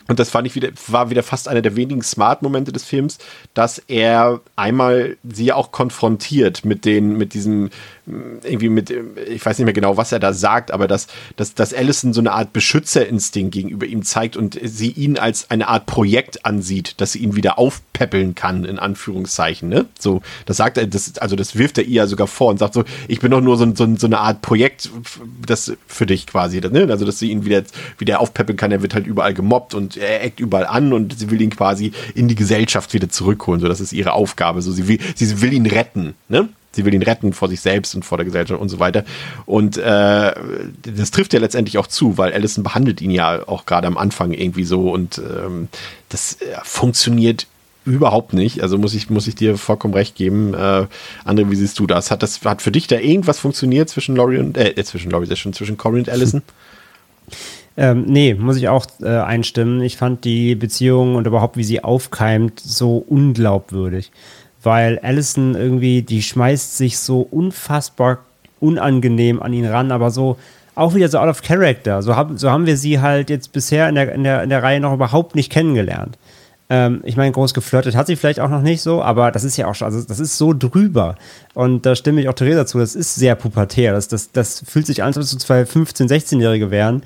und 0.07 0.19
das 0.19 0.29
fand 0.29 0.47
ich 0.47 0.55
wieder, 0.55 0.69
war 0.87 1.09
wieder 1.09 1.23
fast 1.23 1.47
einer 1.47 1.61
der 1.61 1.75
wenigen 1.75 2.01
Smart-Momente 2.01 2.71
des 2.71 2.83
Films, 2.83 3.19
dass 3.53 3.79
er 3.79 4.41
einmal 4.55 5.17
sie 5.23 5.53
auch 5.53 5.71
konfrontiert 5.71 6.65
mit 6.65 6.85
den, 6.85 7.17
mit 7.17 7.33
diesem, 7.33 7.69
irgendwie 8.05 8.67
mit, 8.67 8.89
ich 8.89 9.45
weiß 9.45 9.57
nicht 9.57 9.65
mehr 9.65 9.73
genau, 9.73 9.95
was 9.95 10.11
er 10.11 10.19
da 10.19 10.33
sagt, 10.33 10.71
aber 10.71 10.89
dass, 10.89 11.07
dass, 11.37 11.55
dass 11.55 11.73
Allison 11.73 12.11
so 12.11 12.19
eine 12.19 12.33
Art 12.33 12.51
Beschützerinstinkt 12.51 13.53
gegenüber 13.53 13.85
ihm 13.85 14.03
zeigt 14.03 14.35
und 14.35 14.59
sie 14.61 14.91
ihn 14.91 15.17
als 15.17 15.49
eine 15.49 15.69
Art 15.69 15.85
Projekt 15.85 16.45
ansieht, 16.45 16.99
dass 16.99 17.13
sie 17.13 17.19
ihn 17.19 17.35
wieder 17.35 17.57
aufpäppeln 17.57 18.35
kann, 18.35 18.65
in 18.65 18.77
Anführungszeichen, 18.77 19.69
ne? 19.69 19.85
So, 19.97 20.21
das 20.45 20.57
sagt 20.57 20.77
er, 20.77 20.85
das, 20.85 21.17
also 21.19 21.37
das 21.37 21.57
wirft 21.57 21.77
er 21.77 21.85
ihr 21.85 22.05
sogar 22.07 22.27
vor 22.27 22.49
und 22.49 22.59
sagt 22.59 22.73
so, 22.73 22.83
ich 23.07 23.21
bin 23.21 23.31
doch 23.31 23.39
nur 23.39 23.55
so, 23.55 23.73
so, 23.73 23.95
so 23.95 24.07
eine 24.07 24.19
Art 24.19 24.41
Projekt, 24.41 24.89
das 25.45 25.71
für 25.87 26.05
dich 26.05 26.27
quasi, 26.27 26.59
ne? 26.59 26.87
Also, 26.89 27.05
dass 27.05 27.19
sie 27.19 27.31
ihn 27.31 27.45
wieder, 27.45 27.63
wieder 27.99 28.19
aufpäppeln 28.19 28.57
kann, 28.57 28.73
er 28.73 28.81
wird 28.81 28.95
halt 28.95 29.07
überall 29.07 29.33
gemobbt 29.33 29.73
und 29.73 29.95
er 29.95 30.23
eckt 30.23 30.41
überall 30.41 30.65
an 30.65 30.91
und 30.91 31.17
sie 31.17 31.31
will 31.31 31.41
ihn 31.41 31.51
quasi 31.51 31.93
in 32.15 32.27
die 32.27 32.35
Gesellschaft 32.35 32.93
wieder 32.93 33.07
zurückholen, 33.07 33.61
so, 33.61 33.69
das 33.69 33.79
ist 33.79 33.93
ihre 33.93 34.11
Aufgabe, 34.11 34.61
so, 34.61 34.73
sie 34.73 34.89
will, 34.89 34.99
sie 35.15 35.41
will 35.41 35.53
ihn 35.53 35.67
retten, 35.67 36.15
ne? 36.27 36.49
Sie 36.73 36.85
will 36.85 36.93
ihn 36.93 37.03
retten 37.03 37.33
vor 37.33 37.47
sich 37.47 37.61
selbst 37.61 37.95
und 37.95 38.03
vor 38.03 38.17
der 38.17 38.25
Gesellschaft 38.25 38.59
und 38.59 38.69
so 38.69 38.79
weiter. 38.79 39.05
Und 39.45 39.77
äh, 39.77 40.33
das 40.81 41.11
trifft 41.11 41.33
ja 41.33 41.39
letztendlich 41.39 41.77
auch 41.77 41.87
zu, 41.87 42.17
weil 42.17 42.33
Allison 42.33 42.63
behandelt 42.63 43.01
ihn 43.01 43.11
ja 43.11 43.47
auch 43.47 43.65
gerade 43.65 43.87
am 43.87 43.97
Anfang 43.97 44.33
irgendwie 44.33 44.63
so 44.63 44.91
und 44.91 45.19
ähm, 45.19 45.67
das 46.09 46.33
äh, 46.41 46.55
funktioniert 46.63 47.47
überhaupt 47.85 48.33
nicht. 48.33 48.61
Also 48.61 48.77
muss 48.77 48.93
ich, 48.93 49.09
muss 49.09 49.27
ich 49.27 49.35
dir 49.35 49.57
vollkommen 49.57 49.93
recht 49.93 50.15
geben. 50.15 50.53
Äh, 50.53 50.87
André, 51.25 51.49
wie 51.49 51.55
siehst 51.55 51.77
du 51.79 51.87
das? 51.87 52.11
Hat 52.11 52.23
das, 52.23 52.43
hat 52.43 52.61
für 52.61 52.71
dich 52.71 52.87
da 52.87 52.97
irgendwas 52.97 53.39
funktioniert 53.39 53.89
zwischen 53.89 54.15
Laurie 54.15 54.37
und, 54.37 54.57
äh, 54.57 54.69
äh 54.69 54.83
zwischen 54.83 55.11
Laurie, 55.11 55.33
schon 55.35 55.53
zwischen 55.53 55.77
Cory 55.77 55.99
und 55.99 56.09
Allison? 56.09 56.41
Ähm, 57.75 58.05
nee, 58.05 58.35
muss 58.35 58.57
ich 58.57 58.67
auch 58.67 58.85
äh, 59.01 59.07
einstimmen. 59.07 59.81
Ich 59.81 59.97
fand 59.97 60.25
die 60.25 60.53
Beziehung 60.53 61.15
und 61.15 61.25
überhaupt, 61.25 61.57
wie 61.57 61.63
sie 61.63 61.83
aufkeimt, 61.83 62.59
so 62.59 62.97
unglaubwürdig 62.97 64.11
weil 64.63 64.99
Allison 64.99 65.55
irgendwie, 65.55 66.01
die 66.01 66.21
schmeißt 66.21 66.77
sich 66.77 66.97
so 66.97 67.21
unfassbar 67.21 68.19
unangenehm 68.59 69.41
an 69.41 69.53
ihn 69.53 69.65
ran, 69.65 69.91
aber 69.91 70.09
so 70.09 70.37
auch 70.75 70.95
wieder 70.95 71.07
so 71.07 71.19
out 71.19 71.29
of 71.29 71.41
character. 71.41 72.01
So, 72.01 72.15
hab, 72.15 72.31
so 72.39 72.49
haben 72.49 72.65
wir 72.65 72.77
sie 72.77 72.99
halt 72.99 73.29
jetzt 73.29 73.51
bisher 73.51 73.89
in 73.89 73.95
der, 73.95 74.11
in 74.13 74.23
der, 74.23 74.43
in 74.43 74.49
der 74.49 74.63
Reihe 74.63 74.79
noch 74.79 74.93
überhaupt 74.93 75.35
nicht 75.35 75.51
kennengelernt. 75.51 76.17
Ähm, 76.69 77.01
ich 77.03 77.17
meine, 77.17 77.31
groß 77.31 77.53
geflirtet 77.53 77.95
hat 77.95 78.07
sie 78.07 78.15
vielleicht 78.15 78.39
auch 78.39 78.49
noch 78.49 78.61
nicht 78.61 78.81
so, 78.81 79.01
aber 79.03 79.31
das 79.31 79.43
ist 79.43 79.57
ja 79.57 79.67
auch 79.67 79.75
schon, 79.75 79.85
also 79.85 80.01
das 80.01 80.19
ist 80.19 80.37
so 80.37 80.53
drüber. 80.53 81.15
Und 81.53 81.85
da 81.85 81.95
stimme 81.95 82.21
ich 82.21 82.29
auch 82.29 82.33
Theresa 82.33 82.65
zu, 82.65 82.79
das 82.79 82.95
ist 82.95 83.15
sehr 83.15 83.35
pubertär. 83.35 83.93
Das, 83.93 84.07
das, 84.07 84.31
das 84.31 84.63
fühlt 84.67 84.87
sich 84.87 85.03
an, 85.03 85.07
als 85.07 85.17
ob 85.17 85.23
es 85.23 85.31
so 85.31 85.37
zwei 85.37 85.63
15-, 85.63 86.09
16-Jährige 86.09 86.71
wären. 86.71 87.03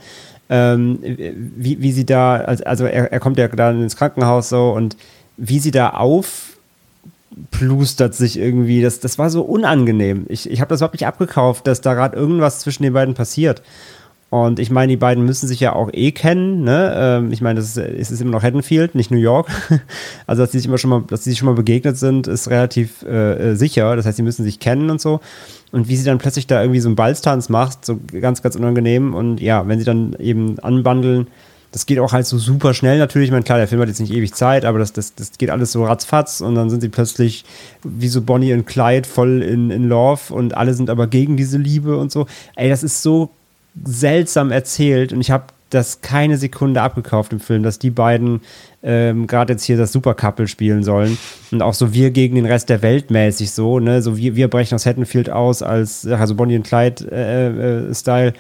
Ähm, 0.50 1.00
wie, 1.04 1.82
wie 1.82 1.92
sie 1.92 2.06
da, 2.06 2.36
also 2.36 2.86
er, 2.86 3.12
er 3.12 3.20
kommt 3.20 3.38
ja 3.38 3.50
da 3.50 3.72
ins 3.72 3.98
Krankenhaus 3.98 4.48
so 4.48 4.72
und 4.72 4.96
wie 5.36 5.60
sie 5.60 5.72
da 5.72 5.90
auf 5.90 6.57
plustert 7.52 8.16
sich 8.16 8.38
irgendwie. 8.38 8.82
Das, 8.82 9.00
das 9.00 9.18
war 9.18 9.30
so 9.30 9.42
unangenehm. 9.44 10.26
Ich, 10.30 10.50
ich 10.50 10.62
habe 10.62 10.70
das 10.70 10.82
überhaupt 10.82 10.96
nicht 10.96 11.08
abgekauft, 11.08 11.68
dass 11.68 11.82
da 11.82 11.94
gerade 11.94 12.16
irgendwas 12.16 12.60
zwischen 12.60 12.84
den 12.84 12.94
beiden 12.94 13.14
passiert. 13.14 13.62
Und 14.30 14.60
ich 14.60 14.70
meine, 14.70 14.90
die 14.90 14.98
beiden 14.98 15.24
müssen 15.26 15.48
sich 15.48 15.62
ja 15.62 15.74
auch 15.74 15.90
eh 15.94 16.12
kennen. 16.12 16.64
Ne? 16.64 16.94
Ähm, 16.98 17.32
ich 17.32 17.42
meine, 17.42 17.60
das 17.60 17.70
ist, 17.70 17.78
es 17.78 18.12
ist 18.12 18.20
immer 18.20 18.32
noch 18.32 18.44
Haddonfield, 18.44 18.94
nicht 18.94 19.10
New 19.10 19.18
York. 19.18 19.48
also, 20.28 20.44
dass 20.44 20.52
sie 20.52 20.60
sich 20.60 20.68
immer 20.68 20.78
schon 20.78 20.90
mal, 20.90 21.04
dass 21.08 21.24
sie 21.24 21.30
sich 21.30 21.40
schon 21.40 21.46
mal 21.46 21.56
begegnet 21.56 21.98
sind, 21.98 22.28
ist 22.28 22.50
relativ 22.50 23.04
äh, 23.04 23.52
äh, 23.52 23.56
sicher. 23.56 23.96
Das 23.96 24.06
heißt, 24.06 24.18
sie 24.18 24.24
müssen 24.24 24.44
sich 24.44 24.60
kennen 24.60 24.90
und 24.90 25.00
so. 25.00 25.22
Und 25.72 25.88
wie 25.88 25.96
sie 25.96 26.04
dann 26.04 26.18
plötzlich 26.18 26.46
da 26.46 26.62
irgendwie 26.62 26.82
so 26.82 26.90
einen 26.90 26.98
Balztanz 26.98 27.48
macht, 27.48 27.86
so 27.86 28.00
ganz, 28.20 28.42
ganz 28.42 28.58
unangenehm. 28.58 29.14
Und 29.14 29.40
ja, 29.40 29.66
wenn 29.66 29.80
sie 29.80 29.86
dann 29.86 30.14
eben 30.20 30.60
anbandeln, 30.60 31.28
das 31.78 31.86
geht 31.86 32.00
auch 32.00 32.12
halt 32.12 32.26
so 32.26 32.40
super 32.40 32.74
schnell 32.74 32.98
natürlich. 32.98 33.28
Ich 33.28 33.32
meine, 33.32 33.44
klar, 33.44 33.60
der 33.60 33.68
Film 33.68 33.80
hat 33.80 33.88
jetzt 33.88 34.00
nicht 34.00 34.12
ewig 34.12 34.34
Zeit, 34.34 34.66
aber 34.66 34.80
das, 34.80 34.94
das, 34.94 35.14
das 35.14 35.38
geht 35.38 35.52
alles 35.52 35.72
so 35.72 35.86
ratzfatz 35.86 36.42
und 36.42 36.56
dann 36.56 36.72
sind 36.72 36.82
sie 36.82 36.90
plötzlich 36.90 37.46
wie 37.84 38.08
so 38.08 38.24
Bonnie 38.24 38.52
und 38.54 38.66
Clyde 38.66 39.08
voll 39.08 39.44
in, 39.44 39.70
in 39.70 39.88
Love 39.88 40.34
und 40.34 40.58
alle 40.58 40.74
sind 40.74 40.90
aber 40.90 41.06
gegen 41.06 41.38
diese 41.38 41.60
Liebe 41.60 41.96
und 41.98 42.12
so. 42.12 42.26
Ey, 42.56 42.68
das 42.68 42.82
ist 42.82 43.04
so 43.04 43.30
seltsam 43.86 44.50
erzählt 44.50 45.14
und 45.14 45.22
ich 45.22 45.30
habe 45.30 45.44
das 45.70 46.02
keine 46.02 46.38
Sekunde 46.40 46.82
abgekauft 46.82 47.32
im 47.32 47.40
Film, 47.40 47.62
dass 47.62 47.78
die 47.78 47.92
beiden 47.92 48.42
ähm, 48.82 49.28
gerade 49.28 49.54
jetzt 49.54 49.64
hier 49.64 49.78
das 49.78 49.92
Super-Couple 49.92 50.48
spielen 50.48 50.82
sollen. 50.82 51.20
Und 51.52 51.62
auch 51.62 51.76
so 51.76 51.94
wir 51.94 52.10
gegen 52.10 52.38
den 52.38 52.48
Rest 52.48 52.70
der 52.70 52.82
Welt 52.82 53.12
mäßig 53.12 53.52
so, 53.52 53.80
ne? 53.80 54.02
So 54.02 54.18
wir, 54.18 54.36
wir 54.36 54.48
brechen 54.48 54.74
aus 54.74 54.88
Haddonfield 54.88 55.30
aus 55.30 55.62
als, 55.62 56.08
also 56.08 56.34
Bonnie 56.34 56.56
und 56.56 56.66
Clyde-Style. 56.66 58.30
Äh, 58.30 58.30
äh, 58.30 58.34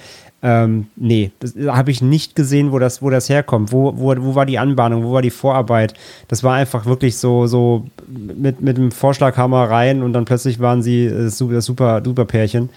ähm, 0.47 0.87
nee, 0.95 1.31
das 1.39 1.55
habe 1.67 1.91
ich 1.91 2.01
nicht 2.01 2.33
gesehen, 2.33 2.71
wo 2.71 2.79
das, 2.79 3.01
wo 3.01 3.09
das 3.09 3.27
herkommt. 3.27 3.73
Wo, 3.73 3.91
wo, 3.97 4.15
wo 4.17 4.33
war 4.33 4.45
die 4.45 4.59
Anbahnung, 4.59 5.03
wo 5.03 5.11
war 5.11 5.21
die 5.21 5.29
Vorarbeit? 5.29 5.93
Das 6.29 6.41
war 6.41 6.55
einfach 6.55 6.85
wirklich 6.85 7.17
so, 7.17 7.47
so 7.47 7.85
mit, 8.07 8.61
mit 8.61 8.77
dem 8.77 8.91
Vorschlaghammer 8.91 9.69
rein 9.69 10.01
und 10.01 10.13
dann 10.13 10.23
plötzlich 10.23 10.61
waren 10.61 10.81
sie 10.81 11.07
äh, 11.07 11.25
das 11.25 11.37
super, 11.37 12.01
super 12.01 12.23
Pärchen. 12.23 12.69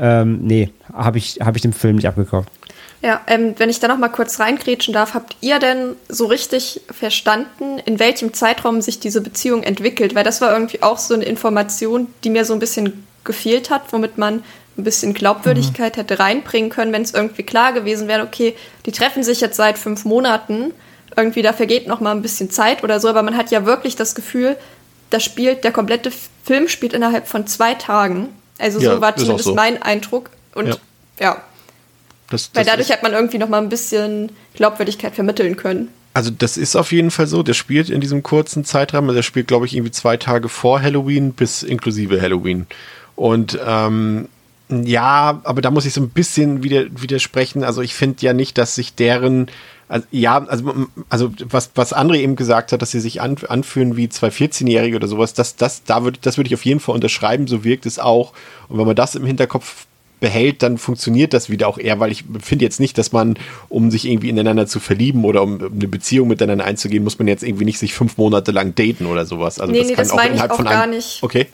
Ähm, 0.00 0.40
nee, 0.42 0.70
habe 0.92 1.18
ich, 1.18 1.38
hab 1.40 1.54
ich 1.54 1.62
dem 1.62 1.72
Film 1.72 1.94
nicht 1.94 2.08
abgekauft. 2.08 2.50
Ja, 3.02 3.20
ähm, 3.28 3.54
wenn 3.56 3.70
ich 3.70 3.78
da 3.78 3.86
noch 3.86 3.98
mal 3.98 4.08
kurz 4.08 4.40
reingrätschen 4.40 4.92
darf, 4.92 5.14
habt 5.14 5.36
ihr 5.40 5.60
denn 5.60 5.94
so 6.08 6.26
richtig 6.26 6.80
verstanden, 6.90 7.78
in 7.84 8.00
welchem 8.00 8.32
Zeitraum 8.32 8.80
sich 8.80 8.98
diese 8.98 9.20
Beziehung 9.20 9.62
entwickelt? 9.62 10.16
Weil 10.16 10.24
das 10.24 10.40
war 10.40 10.52
irgendwie 10.52 10.82
auch 10.82 10.98
so 10.98 11.14
eine 11.14 11.24
Information, 11.24 12.08
die 12.24 12.30
mir 12.30 12.44
so 12.44 12.52
ein 12.52 12.58
bisschen 12.58 13.06
gefehlt 13.22 13.70
hat, 13.70 13.92
womit 13.92 14.18
man 14.18 14.42
ein 14.78 14.84
bisschen 14.84 15.14
Glaubwürdigkeit 15.14 15.96
mhm. 15.96 16.00
hätte 16.00 16.18
reinbringen 16.18 16.70
können, 16.70 16.92
wenn 16.92 17.02
es 17.02 17.14
irgendwie 17.14 17.42
klar 17.42 17.72
gewesen 17.72 18.08
wäre, 18.08 18.22
okay, 18.22 18.54
die 18.86 18.92
treffen 18.92 19.22
sich 19.22 19.40
jetzt 19.40 19.56
seit 19.56 19.78
fünf 19.78 20.04
Monaten, 20.04 20.72
irgendwie 21.16 21.42
da 21.42 21.52
vergeht 21.52 21.86
noch 21.86 22.00
mal 22.00 22.12
ein 22.12 22.22
bisschen 22.22 22.50
Zeit 22.50 22.82
oder 22.82 23.00
so, 23.00 23.08
aber 23.08 23.22
man 23.22 23.36
hat 23.36 23.50
ja 23.50 23.66
wirklich 23.66 23.96
das 23.96 24.14
Gefühl, 24.14 24.56
das 25.10 25.22
spielt, 25.22 25.64
der 25.64 25.72
komplette 25.72 26.10
Film 26.42 26.68
spielt 26.68 26.94
innerhalb 26.94 27.28
von 27.28 27.46
zwei 27.46 27.74
Tagen. 27.74 28.30
Also 28.58 28.80
Ja, 28.80 28.94
so 28.94 29.00
war 29.00 29.16
zumindest 29.16 29.44
so. 29.44 29.54
mein 29.54 29.82
Eindruck. 29.82 30.30
Und 30.54 30.68
Ja. 30.68 30.76
ja, 31.20 31.42
Das, 32.30 32.50
weil 32.54 32.64
das 32.64 32.72
dadurch 32.72 32.88
ist, 32.88 32.94
hat 32.94 33.02
man 33.02 33.12
irgendwie 33.12 33.38
noch 33.38 33.48
mal 33.48 33.58
ein 33.58 33.68
bisschen 33.68 34.32
Glaubwürdigkeit 34.54 35.14
vermitteln 35.14 35.56
können. 35.56 35.88
also 36.14 36.30
das 36.30 36.56
ist 36.56 36.76
auf 36.76 36.92
jeden 36.92 37.10
Fall 37.10 37.26
so. 37.26 37.42
Der 37.42 37.54
spielt 37.54 37.90
in 37.90 38.00
diesem 38.00 38.22
kurzen 38.22 38.64
Zeitrahmen. 38.64 39.10
Also 39.10 39.18
Der 39.18 39.22
spielt, 39.22 39.48
glaube 39.48 39.66
ich, 39.66 39.74
irgendwie 39.74 39.92
zwei 39.92 40.16
Tage 40.16 40.48
vor 40.48 40.80
Halloween 40.80 41.32
bis 41.32 41.62
inklusive 41.62 42.20
Halloween. 42.20 42.66
Und 43.16 43.58
ähm, 43.64 44.28
ja, 44.84 45.40
aber 45.44 45.60
da 45.60 45.70
muss 45.70 45.86
ich 45.86 45.92
so 45.92 46.00
ein 46.00 46.10
bisschen 46.10 46.62
wieder, 46.62 46.84
widersprechen. 46.90 47.64
Also 47.64 47.82
ich 47.82 47.94
finde 47.94 48.22
ja 48.22 48.32
nicht, 48.32 48.58
dass 48.58 48.74
sich 48.74 48.94
deren 48.94 49.48
also, 49.88 50.06
ja, 50.10 50.42
also, 50.46 50.72
also 51.10 51.32
was, 51.50 51.72
was 51.74 51.94
André 51.94 52.20
eben 52.20 52.34
gesagt 52.34 52.72
hat, 52.72 52.80
dass 52.80 52.92
sie 52.92 53.00
sich 53.00 53.20
an, 53.20 53.36
anfühlen 53.48 53.94
wie 53.94 54.08
zwei 54.08 54.28
14-Jährige 54.28 54.96
oder 54.96 55.06
sowas, 55.06 55.34
das, 55.34 55.56
das, 55.56 55.84
da 55.84 56.02
würd, 56.02 56.20
das 56.22 56.38
würde 56.38 56.48
ich 56.48 56.54
auf 56.54 56.64
jeden 56.64 56.80
Fall 56.80 56.94
unterschreiben, 56.94 57.46
so 57.46 57.62
wirkt 57.62 57.84
es 57.84 57.98
auch. 57.98 58.32
Und 58.68 58.78
wenn 58.78 58.86
man 58.86 58.96
das 58.96 59.14
im 59.16 59.26
Hinterkopf 59.26 59.86
behält, 60.18 60.62
dann 60.62 60.78
funktioniert 60.78 61.34
das 61.34 61.50
wieder 61.50 61.68
auch 61.68 61.76
eher, 61.76 62.00
weil 62.00 62.10
ich 62.10 62.24
finde 62.40 62.64
jetzt 62.64 62.80
nicht, 62.80 62.96
dass 62.96 63.12
man, 63.12 63.34
um 63.68 63.90
sich 63.90 64.08
irgendwie 64.08 64.30
ineinander 64.30 64.66
zu 64.66 64.80
verlieben 64.80 65.24
oder 65.24 65.42
um 65.42 65.60
eine 65.60 65.88
Beziehung 65.88 66.28
miteinander 66.28 66.64
einzugehen, 66.64 67.04
muss 67.04 67.18
man 67.18 67.28
jetzt 67.28 67.42
irgendwie 67.42 67.66
nicht 67.66 67.78
sich 67.78 67.92
fünf 67.92 68.16
Monate 68.16 68.52
lang 68.52 68.74
daten 68.74 69.04
oder 69.04 69.26
sowas. 69.26 69.60
Also 69.60 69.72
Nee, 69.72 69.80
das 69.80 69.88
nee, 69.88 69.94
kann 69.94 70.04
das 70.04 70.12
auch 70.12 70.16
meine 70.16 70.28
ich 70.28 70.34
innerhalb 70.34 70.52
auch 70.52 70.56
von 70.56 70.64
gar 70.64 70.84
einem, 70.84 70.94
nicht. 70.94 71.22
Okay. 71.22 71.48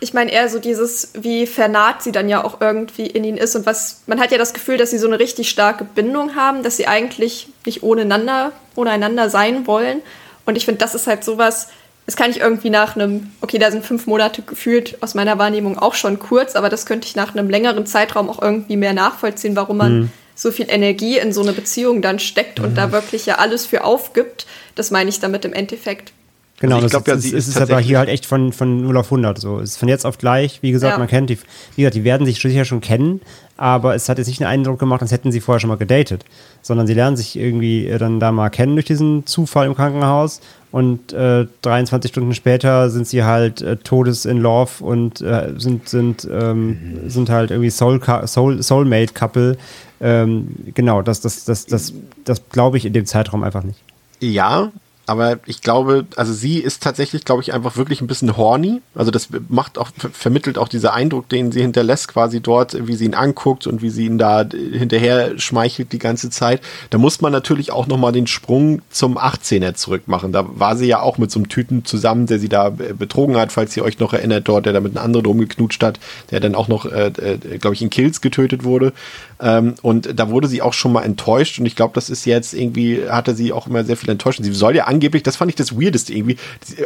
Ich 0.00 0.14
meine 0.14 0.30
eher 0.30 0.48
so 0.48 0.58
dieses, 0.58 1.10
wie 1.14 1.46
vernarrt 1.46 2.02
sie 2.02 2.12
dann 2.12 2.28
ja 2.28 2.44
auch 2.44 2.60
irgendwie 2.60 3.06
in 3.06 3.24
ihn 3.24 3.36
ist 3.36 3.56
und 3.56 3.66
was, 3.66 4.02
man 4.06 4.20
hat 4.20 4.30
ja 4.30 4.38
das 4.38 4.54
Gefühl, 4.54 4.76
dass 4.76 4.90
sie 4.90 4.98
so 4.98 5.06
eine 5.06 5.18
richtig 5.18 5.50
starke 5.50 5.84
Bindung 5.84 6.36
haben, 6.36 6.62
dass 6.62 6.76
sie 6.76 6.86
eigentlich 6.86 7.48
nicht 7.66 7.82
ohneinander, 7.82 8.52
ohneinander 8.76 9.28
sein 9.28 9.66
wollen. 9.66 10.02
Und 10.46 10.56
ich 10.56 10.64
finde, 10.64 10.78
das 10.78 10.94
ist 10.94 11.06
halt 11.06 11.24
sowas, 11.24 11.68
das 12.06 12.16
kann 12.16 12.30
ich 12.30 12.40
irgendwie 12.40 12.70
nach 12.70 12.96
einem, 12.96 13.32
okay, 13.42 13.58
da 13.58 13.70
sind 13.70 13.84
fünf 13.84 14.06
Monate 14.06 14.40
gefühlt 14.40 15.02
aus 15.02 15.14
meiner 15.14 15.38
Wahrnehmung 15.38 15.78
auch 15.78 15.94
schon 15.94 16.18
kurz, 16.18 16.56
aber 16.56 16.70
das 16.70 16.86
könnte 16.86 17.06
ich 17.06 17.16
nach 17.16 17.34
einem 17.34 17.50
längeren 17.50 17.84
Zeitraum 17.84 18.30
auch 18.30 18.40
irgendwie 18.40 18.78
mehr 18.78 18.94
nachvollziehen, 18.94 19.56
warum 19.56 19.76
man 19.76 20.10
so 20.34 20.52
viel 20.52 20.66
Energie 20.70 21.18
in 21.18 21.32
so 21.32 21.42
eine 21.42 21.52
Beziehung 21.52 22.00
dann 22.00 22.20
steckt 22.20 22.60
und 22.60 22.78
da 22.78 22.92
wirklich 22.92 23.26
ja 23.26 23.38
alles 23.38 23.66
für 23.66 23.84
aufgibt. 23.84 24.46
Das 24.76 24.90
meine 24.90 25.10
ich 25.10 25.18
damit 25.18 25.44
im 25.44 25.52
Endeffekt. 25.52 26.12
Genau, 26.60 26.76
Also 26.76 26.86
ich 26.86 26.92
das 26.92 27.04
glaub 27.04 27.14
ja, 27.16 27.18
ist, 27.18 27.32
ist, 27.32 27.48
ist 27.48 27.60
aber 27.60 27.78
hier 27.78 27.98
halt 27.98 28.08
echt 28.08 28.26
von, 28.26 28.52
von 28.52 28.82
0 28.82 28.96
auf 28.96 29.06
100 29.06 29.38
so. 29.38 29.60
Es 29.60 29.70
ist 29.70 29.76
von 29.76 29.88
jetzt 29.88 30.04
auf 30.04 30.18
gleich, 30.18 30.58
wie 30.60 30.72
gesagt, 30.72 30.94
Ja. 30.94 30.98
man 30.98 31.06
kennt 31.06 31.30
die, 31.30 31.38
wie 31.76 31.82
gesagt, 31.82 31.94
die 31.94 32.02
werden 32.04 32.26
sich 32.26 32.40
sicher 32.40 32.64
schon 32.64 32.80
kennen, 32.80 33.20
aber 33.56 33.94
es 33.94 34.08
hat 34.08 34.18
jetzt 34.18 34.26
nicht 34.26 34.40
den 34.40 34.48
Eindruck 34.48 34.80
gemacht, 34.80 35.00
als 35.00 35.12
hätten 35.12 35.30
sie 35.30 35.40
vorher 35.40 35.60
schon 35.60 35.68
mal 35.68 35.76
gedatet, 35.76 36.24
sondern 36.62 36.88
sie 36.88 36.94
lernen 36.94 37.16
sich 37.16 37.38
irgendwie 37.38 37.86
äh, 37.86 37.98
dann 37.98 38.18
da 38.18 38.32
mal 38.32 38.50
kennen 38.50 38.74
durch 38.74 38.86
diesen 38.86 39.24
Zufall 39.24 39.66
im 39.66 39.76
Krankenhaus 39.76 40.40
und 40.72 41.12
äh, 41.12 41.46
23 41.62 42.10
Stunden 42.10 42.34
später 42.34 42.90
sind 42.90 43.06
sie 43.06 43.22
halt 43.22 43.62
äh, 43.62 43.76
todes 43.76 44.24
in 44.24 44.38
Love 44.38 44.82
und 44.82 45.20
äh, 45.20 45.52
sind, 45.58 45.88
sind, 45.88 46.26
ähm, 46.30 46.98
sind 47.08 47.30
halt 47.30 47.52
irgendwie 47.52 47.70
Soul, 47.70 48.00
Soul, 48.26 48.62
Soulmate-Couple. 48.64 49.56
Ähm, 50.00 50.48
genau, 50.74 51.02
das, 51.02 51.20
das, 51.20 51.44
das, 51.44 51.66
das, 51.66 51.92
das 52.24 52.42
glaube 52.50 52.76
ich 52.78 52.84
in 52.84 52.92
dem 52.92 53.06
Zeitraum 53.06 53.44
einfach 53.44 53.62
nicht. 53.62 53.78
Ja, 54.20 54.70
aber 55.08 55.38
ich 55.46 55.60
glaube, 55.62 56.06
also 56.16 56.32
sie 56.32 56.58
ist 56.58 56.82
tatsächlich, 56.82 57.24
glaube 57.24 57.42
ich, 57.42 57.54
einfach 57.54 57.76
wirklich 57.76 58.00
ein 58.00 58.06
bisschen 58.06 58.36
horny. 58.36 58.80
Also 58.94 59.10
das 59.10 59.28
macht 59.48 59.78
auch, 59.78 59.88
ver- 59.96 60.10
vermittelt 60.10 60.58
auch 60.58 60.68
dieser 60.68 60.92
Eindruck, 60.94 61.28
den 61.28 61.50
sie 61.52 61.60
hinterlässt, 61.62 62.08
quasi 62.08 62.40
dort, 62.40 62.86
wie 62.86 62.94
sie 62.94 63.06
ihn 63.06 63.14
anguckt 63.14 63.66
und 63.66 63.82
wie 63.82 63.90
sie 63.90 64.06
ihn 64.06 64.18
da 64.18 64.44
hinterher 64.48 65.38
schmeichelt 65.38 65.92
die 65.92 65.98
ganze 65.98 66.30
Zeit. 66.30 66.60
Da 66.90 66.98
muss 66.98 67.20
man 67.20 67.32
natürlich 67.32 67.72
auch 67.72 67.86
nochmal 67.86 68.12
den 68.12 68.26
Sprung 68.26 68.82
zum 68.90 69.18
18er 69.18 69.74
zurück 69.74 70.02
machen. 70.06 70.32
Da 70.32 70.44
war 70.58 70.76
sie 70.76 70.86
ja 70.86 71.00
auch 71.00 71.18
mit 71.18 71.30
so 71.30 71.38
einem 71.38 71.48
Typen 71.48 71.84
zusammen, 71.84 72.26
der 72.26 72.38
sie 72.38 72.48
da 72.48 72.68
äh, 72.68 72.92
betrogen 72.92 73.36
hat, 73.36 73.52
falls 73.52 73.76
ihr 73.76 73.84
euch 73.84 73.98
noch 73.98 74.12
erinnert, 74.12 74.46
dort, 74.48 74.66
der 74.66 74.72
da 74.72 74.80
mit 74.80 74.96
einem 74.96 75.04
anderen 75.04 75.26
rumgeknutscht 75.26 75.82
hat, 75.82 75.98
der 76.30 76.40
dann 76.40 76.54
auch 76.54 76.68
noch, 76.68 76.84
äh, 76.86 77.06
äh, 77.08 77.58
glaube 77.58 77.74
ich, 77.74 77.82
in 77.82 77.90
Kills 77.90 78.20
getötet 78.20 78.64
wurde. 78.64 78.92
Ähm, 79.40 79.74
und 79.82 80.18
da 80.18 80.30
wurde 80.30 80.48
sie 80.48 80.62
auch 80.62 80.72
schon 80.72 80.92
mal 80.92 81.02
enttäuscht 81.04 81.60
und 81.60 81.66
ich 81.66 81.76
glaube, 81.76 81.94
das 81.94 82.10
ist 82.10 82.24
jetzt 82.24 82.54
irgendwie, 82.54 83.08
hatte 83.08 83.34
sie 83.36 83.52
auch 83.52 83.66
immer 83.68 83.84
sehr 83.84 83.96
viel 83.96 84.10
enttäuscht. 84.10 84.40
Und 84.40 84.44
sie 84.44 84.52
soll 84.52 84.74
ja 84.74 84.84
angeblich, 84.84 85.22
das 85.22 85.36
fand 85.36 85.48
ich 85.50 85.54
das 85.54 85.76
Weirdeste 85.80 86.12
irgendwie, 86.12 86.36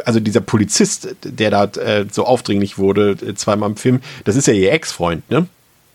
also 0.05 0.19
dieser 0.19 0.41
Polizist, 0.41 1.15
der 1.23 1.49
da 1.49 1.63
äh, 1.65 2.05
so 2.11 2.25
aufdringlich 2.25 2.77
wurde, 2.77 3.11
äh, 3.27 3.33
zweimal 3.33 3.69
im 3.71 3.75
Film, 3.75 4.01
das 4.25 4.35
ist 4.35 4.45
ja 4.47 4.53
ihr 4.53 4.71
Ex-Freund, 4.71 5.27
ne? 5.31 5.47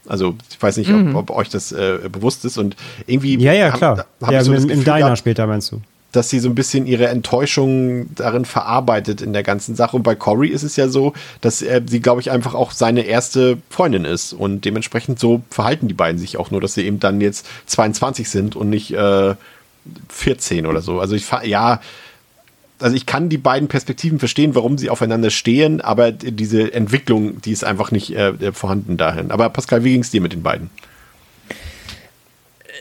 Also 0.07 0.35
ich 0.51 0.61
weiß 0.63 0.79
nicht, 0.79 0.91
ob, 0.91 1.15
ob 1.15 1.31
euch 1.31 1.51
das 1.51 1.71
äh, 1.71 1.99
bewusst 2.11 2.45
ist 2.47 2.57
und 2.57 2.77
irgendwie 3.07 3.39
Ja, 3.39 3.53
ja, 3.53 3.71
hab- 3.73 3.77
klar. 3.79 4.07
hab 4.23 4.33
ja, 4.33 4.39
ich 4.41 4.47
so 4.47 4.55
im, 4.55 4.71
im 4.71 4.83
Diner 4.83 5.15
später 5.17 5.47
meinst 5.47 5.71
du? 5.71 5.83
Dass 6.13 6.31
sie 6.31 6.39
so 6.39 6.49
ein 6.49 6.55
bisschen 6.55 6.87
ihre 6.87 7.09
Enttäuschung 7.09 8.15
darin 8.15 8.45
verarbeitet 8.45 9.21
in 9.21 9.33
der 9.33 9.43
ganzen 9.43 9.75
Sache. 9.77 9.97
Und 9.97 10.03
bei 10.03 10.15
Cory 10.15 10.49
ist 10.49 10.63
es 10.63 10.77
ja 10.77 10.89
so, 10.89 11.13
dass 11.41 11.61
er, 11.61 11.83
sie, 11.87 12.01
glaube 12.01 12.21
ich, 12.21 12.31
einfach 12.31 12.55
auch 12.55 12.73
seine 12.73 13.03
erste 13.03 13.59
Freundin 13.69 14.05
ist. 14.05 14.33
Und 14.33 14.65
dementsprechend 14.65 15.19
so 15.19 15.43
verhalten 15.51 15.87
die 15.89 15.95
beiden 15.95 16.19
sich 16.19 16.39
auch 16.39 16.51
nur, 16.51 16.61
dass 16.61 16.75
sie 16.75 16.85
eben 16.85 16.99
dann 16.99 17.21
jetzt 17.21 17.47
22 17.67 18.29
sind 18.29 18.57
und 18.57 18.71
nicht 18.71 18.93
äh, 18.93 19.35
14 20.09 20.67
oder 20.67 20.81
so. 20.81 21.01
Also 21.01 21.15
ich 21.15 21.27
ja, 21.45 21.81
also 22.81 22.97
ich 22.97 23.07
kann 23.07 23.29
die 23.29 23.39
beiden 23.39 23.69
Perspektiven 23.69 24.19
verstehen, 24.19 24.55
warum 24.55 24.79
sie 24.79 24.91
aufeinander 24.91 25.31
stehen, 25.31 25.81
aber 25.81 26.13
diese 26.13 26.73
Entwicklung, 26.73 27.43
die 27.43 27.53
ist 27.53 27.65
einfach 27.65 27.91
nicht 27.91 28.15
äh, 28.15 28.53
vorhanden 28.53 28.97
dahin. 28.97 29.31
Aber 29.31 29.51
Pascal, 29.51 29.85
wie 29.85 29.93
ging 29.93 30.03
es 30.03 30.11
dir 30.11 30.21
mit 30.21 30.33
den 30.33 30.43
beiden? 30.43 30.71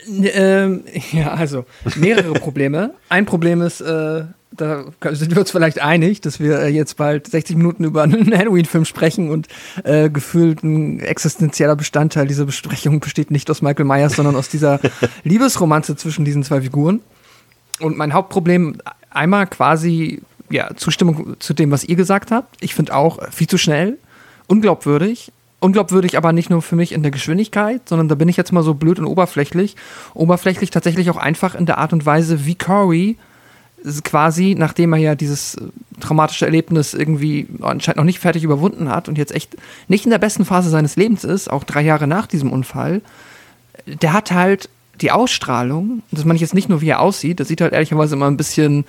Ähm, 0.07 0.83
ja, 1.11 1.33
also 1.33 1.65
mehrere 1.95 2.33
Probleme. 2.33 2.93
Ein 3.09 3.25
Problem 3.25 3.61
ist, 3.61 3.81
äh, 3.81 4.23
da 4.51 4.85
sind 5.11 5.31
wir 5.31 5.39
uns 5.39 5.51
vielleicht 5.51 5.81
einig, 5.81 6.21
dass 6.21 6.39
wir 6.39 6.59
äh, 6.59 6.69
jetzt 6.69 6.97
bald 6.97 7.27
60 7.27 7.55
Minuten 7.57 7.83
über 7.83 8.03
einen 8.03 8.31
Halloween-Film 8.37 8.85
sprechen 8.85 9.29
und 9.29 9.47
äh, 9.83 10.09
gefühlt 10.09 10.63
ein 10.63 10.99
existenzieller 10.99 11.75
Bestandteil 11.75 12.27
dieser 12.27 12.45
Besprechung 12.45 12.99
besteht 12.99 13.31
nicht 13.31 13.49
aus 13.51 13.61
Michael 13.61 13.85
Myers, 13.85 14.15
sondern 14.15 14.35
aus 14.35 14.49
dieser 14.49 14.79
Liebesromanze 15.23 15.95
zwischen 15.95 16.25
diesen 16.25 16.43
zwei 16.43 16.61
Figuren. 16.61 17.01
Und 17.79 17.97
mein 17.97 18.13
Hauptproblem 18.13 18.77
einmal 19.09 19.47
quasi 19.47 20.21
ja 20.49 20.69
Zustimmung 20.75 21.35
zu 21.39 21.53
dem, 21.53 21.71
was 21.71 21.83
ihr 21.83 21.95
gesagt 21.95 22.31
habt. 22.31 22.55
Ich 22.61 22.73
finde 22.73 22.95
auch 22.95 23.19
äh, 23.19 23.31
viel 23.31 23.47
zu 23.47 23.57
schnell, 23.57 23.97
unglaubwürdig. 24.47 25.31
Unglaubwürdig 25.59 26.17
aber 26.17 26.33
nicht 26.33 26.49
nur 26.49 26.61
für 26.61 26.75
mich 26.75 26.91
in 26.91 27.01
der 27.01 27.11
Geschwindigkeit, 27.11 27.89
sondern 27.89 28.07
da 28.07 28.15
bin 28.15 28.29
ich 28.29 28.37
jetzt 28.37 28.53
mal 28.53 28.63
so 28.63 28.75
blöd 28.75 28.99
und 28.99 29.05
oberflächlich. 29.05 29.75
Oberflächlich 30.13 30.69
tatsächlich 30.69 31.09
auch 31.09 31.17
einfach 31.17 31.55
in 31.55 31.65
der 31.65 31.79
Art 31.79 31.93
und 31.93 32.05
Weise, 32.05 32.45
wie 32.45 32.55
Corey 32.55 33.17
quasi, 34.03 34.55
nachdem 34.57 34.93
er 34.93 34.99
ja 34.99 35.15
dieses 35.15 35.55
äh, 35.55 35.61
traumatische 35.99 36.45
Erlebnis 36.45 36.93
irgendwie 36.93 37.47
anscheinend 37.61 37.97
noch 37.97 38.03
nicht 38.03 38.19
fertig 38.19 38.43
überwunden 38.43 38.89
hat 38.89 39.07
und 39.07 39.17
jetzt 39.17 39.33
echt 39.33 39.55
nicht 39.87 40.05
in 40.05 40.11
der 40.11 40.17
besten 40.17 40.45
Phase 40.45 40.69
seines 40.69 40.95
Lebens 40.95 41.23
ist, 41.23 41.49
auch 41.49 41.63
drei 41.63 41.81
Jahre 41.81 42.07
nach 42.07 42.27
diesem 42.27 42.51
Unfall, 42.51 43.01
der 43.85 44.13
hat 44.13 44.31
halt 44.31 44.69
die 44.99 45.11
Ausstrahlung, 45.11 46.01
das 46.11 46.25
meine 46.25 46.35
ich 46.35 46.41
jetzt 46.41 46.55
nicht 46.55 46.69
nur, 46.69 46.81
wie 46.81 46.89
er 46.89 46.99
aussieht, 46.99 47.39
das 47.39 47.47
sieht 47.47 47.61
halt 47.61 47.73
ehrlicherweise 47.73 48.15
immer 48.15 48.27
ein 48.27 48.37
bisschen 48.37 48.85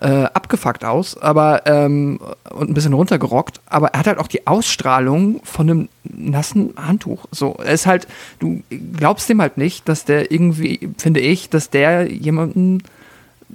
äh, 0.00 0.24
abgefuckt 0.32 0.84
aus, 0.84 1.16
aber 1.16 1.62
ähm, 1.66 2.20
und 2.50 2.70
ein 2.70 2.74
bisschen 2.74 2.92
runtergerockt, 2.92 3.60
aber 3.66 3.88
er 3.88 4.00
hat 4.00 4.06
halt 4.06 4.18
auch 4.18 4.28
die 4.28 4.46
Ausstrahlung 4.46 5.40
von 5.42 5.68
einem 5.68 5.88
nassen 6.04 6.74
Handtuch. 6.76 7.26
So, 7.32 7.54
er 7.54 7.72
ist 7.72 7.86
halt, 7.86 8.06
du 8.38 8.62
glaubst 8.96 9.28
dem 9.28 9.40
halt 9.40 9.58
nicht, 9.58 9.88
dass 9.88 10.04
der 10.04 10.30
irgendwie, 10.30 10.90
finde 10.98 11.20
ich, 11.20 11.50
dass 11.50 11.70
der 11.70 12.12
jemanden, 12.12 12.84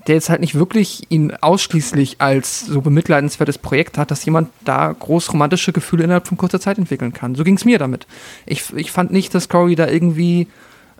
der 0.07 0.15
jetzt 0.15 0.29
halt 0.29 0.41
nicht 0.41 0.55
wirklich 0.55 1.09
ihn 1.09 1.31
ausschließlich 1.39 2.19
als 2.19 2.65
so 2.65 2.81
bemitleidenswertes 2.81 3.57
Projekt 3.57 3.97
hat, 3.97 4.11
dass 4.11 4.25
jemand 4.25 4.49
da 4.65 4.91
groß 4.91 5.31
romantische 5.31 5.71
Gefühle 5.71 6.03
innerhalb 6.03 6.27
von 6.27 6.37
kurzer 6.37 6.59
Zeit 6.59 6.77
entwickeln 6.77 7.13
kann. 7.13 7.35
So 7.35 7.45
ging 7.45 7.55
es 7.55 7.63
mir 7.63 7.79
damit. 7.79 8.05
Ich, 8.45 8.73
ich 8.75 8.91
fand 8.91 9.11
nicht, 9.11 9.33
dass 9.33 9.47
Corey 9.47 9.75
da 9.75 9.87
irgendwie 9.87 10.47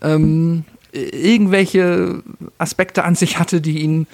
ähm, 0.02 0.64
irgendwelche 0.94 2.24
Aspekte 2.60 3.04
an 3.04 3.16
sich 3.16 3.40
hatte, 3.40 3.60
die 3.60 3.80
ihn 3.82 4.08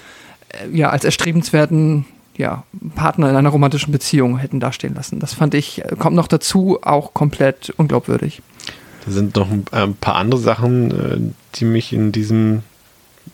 ja 0.72 0.90
als 0.90 1.04
erstrebenswerten 1.04 2.06
ja, 2.36 2.64
Partner 2.94 3.30
in 3.30 3.36
einer 3.36 3.50
romantischen 3.50 3.92
Beziehung 3.92 4.38
hätten 4.38 4.60
dastehen 4.60 4.94
lassen. 4.94 5.20
Das 5.20 5.34
fand 5.34 5.54
ich, 5.54 5.84
äh, 5.84 5.96
kommt 5.98 6.16
noch 6.16 6.28
dazu, 6.28 6.78
auch 6.82 7.12
komplett 7.14 7.70
unglaubwürdig. 7.76 8.42
Da 9.04 9.12
sind 9.12 9.36
noch 9.36 9.50
ein, 9.50 9.64
ein 9.72 9.94
paar 9.94 10.16
andere 10.16 10.40
Sachen, 10.40 10.90
äh, 10.90 11.34
die 11.56 11.64
mich 11.64 11.92
in 11.92 12.12
diesem, 12.12 12.62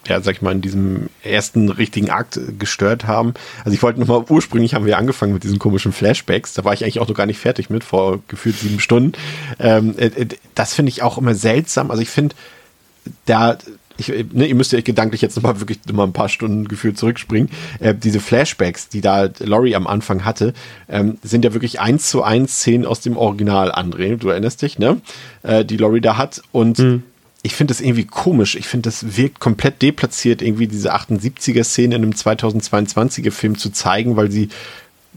ja, 0.07 0.21
sag 0.21 0.35
ich 0.35 0.43
mal, 0.43 0.53
in 0.53 0.61
diesem 0.61 1.09
ersten 1.23 1.69
richtigen 1.69 2.11
Akt 2.11 2.37
äh, 2.37 2.53
gestört 2.59 3.07
haben. 3.07 3.35
Also 3.65 3.75
ich 3.75 3.83
wollte 3.83 4.01
nochmal, 4.01 4.25
ursprünglich 4.29 4.75
haben 4.75 4.87
wir 4.87 4.99
angefangen 4.99 5.33
mit 5.33 5.45
diesen 5.45 5.59
komischen 5.59 5.93
Flashbacks, 5.93 6.55
da 6.55 6.65
war 6.65 6.75
ich 6.75 6.83
eigentlich 6.83 6.99
auch 6.99 7.09
noch 7.09 7.15
gar 7.15 7.27
nicht 7.27 7.39
fertig 7.39 7.71
mit, 7.71 7.85
vor 7.85 8.21
gefühlt 8.27 8.59
sieben 8.59 8.81
Stunden. 8.81 9.13
Ähm, 9.59 9.95
äh, 9.99 10.07
äh, 10.07 10.27
das 10.55 10.75
finde 10.75 10.91
ich 10.91 11.03
auch 11.03 11.17
immer 11.17 11.35
seltsam. 11.35 11.91
Also 11.91 12.03
ich 12.03 12.11
finde, 12.11 12.35
da, 13.27 13.57
ich, 13.99 14.09
ne, 14.33 14.47
ihr 14.47 14.55
müsst 14.55 14.73
ja 14.73 14.81
gedanklich 14.81 15.23
jetzt 15.23 15.37
nochmal 15.37 15.61
wirklich 15.61 15.79
nochmal 15.87 16.07
ein 16.07 16.13
paar 16.13 16.29
Stunden 16.29 16.69
gefühlt 16.69 16.99
zurückspringen. 16.99 17.51
Äh, 17.81 17.95
diese 17.95 18.21
Flashbacks, 18.21 18.89
die 18.89 19.01
da 19.01 19.29
Laurie 19.39 19.75
am 19.75 19.87
Anfang 19.87 20.25
hatte, 20.25 20.55
ähm, 20.89 21.19
sind 21.23 21.45
ja 21.45 21.55
wirklich 21.55 21.81
eins 21.81 22.11
zu 22.11 22.23
eins 22.23 22.57
Szenen 22.57 22.87
aus 22.87 23.01
dem 23.01 23.17
Original, 23.17 23.73
André. 23.73 24.17
Du 24.17 24.29
erinnerst 24.29 24.63
dich, 24.63 24.79
ne? 24.79 25.01
Äh, 25.43 25.65
die 25.65 25.77
Laurie 25.77 26.01
da 26.01 26.17
hat. 26.17 26.43
Und 26.53 27.03
ich 27.47 27.55
finde 27.55 27.73
das 27.73 27.81
irgendwie 27.81 28.05
komisch. 28.05 28.57
Ich 28.57 28.67
finde, 28.67 28.89
das 28.89 29.17
wirkt 29.17 29.39
komplett 29.39 29.81
deplatziert, 29.81 30.43
irgendwie 30.43 30.67
diese 30.67 30.95
78er-Szene 30.95 31.95
in 31.95 32.03
einem 32.03 32.13
2022er-Film 32.13 33.57
zu 33.57 33.71
zeigen, 33.71 34.17
weil 34.17 34.33
sie 34.33 34.49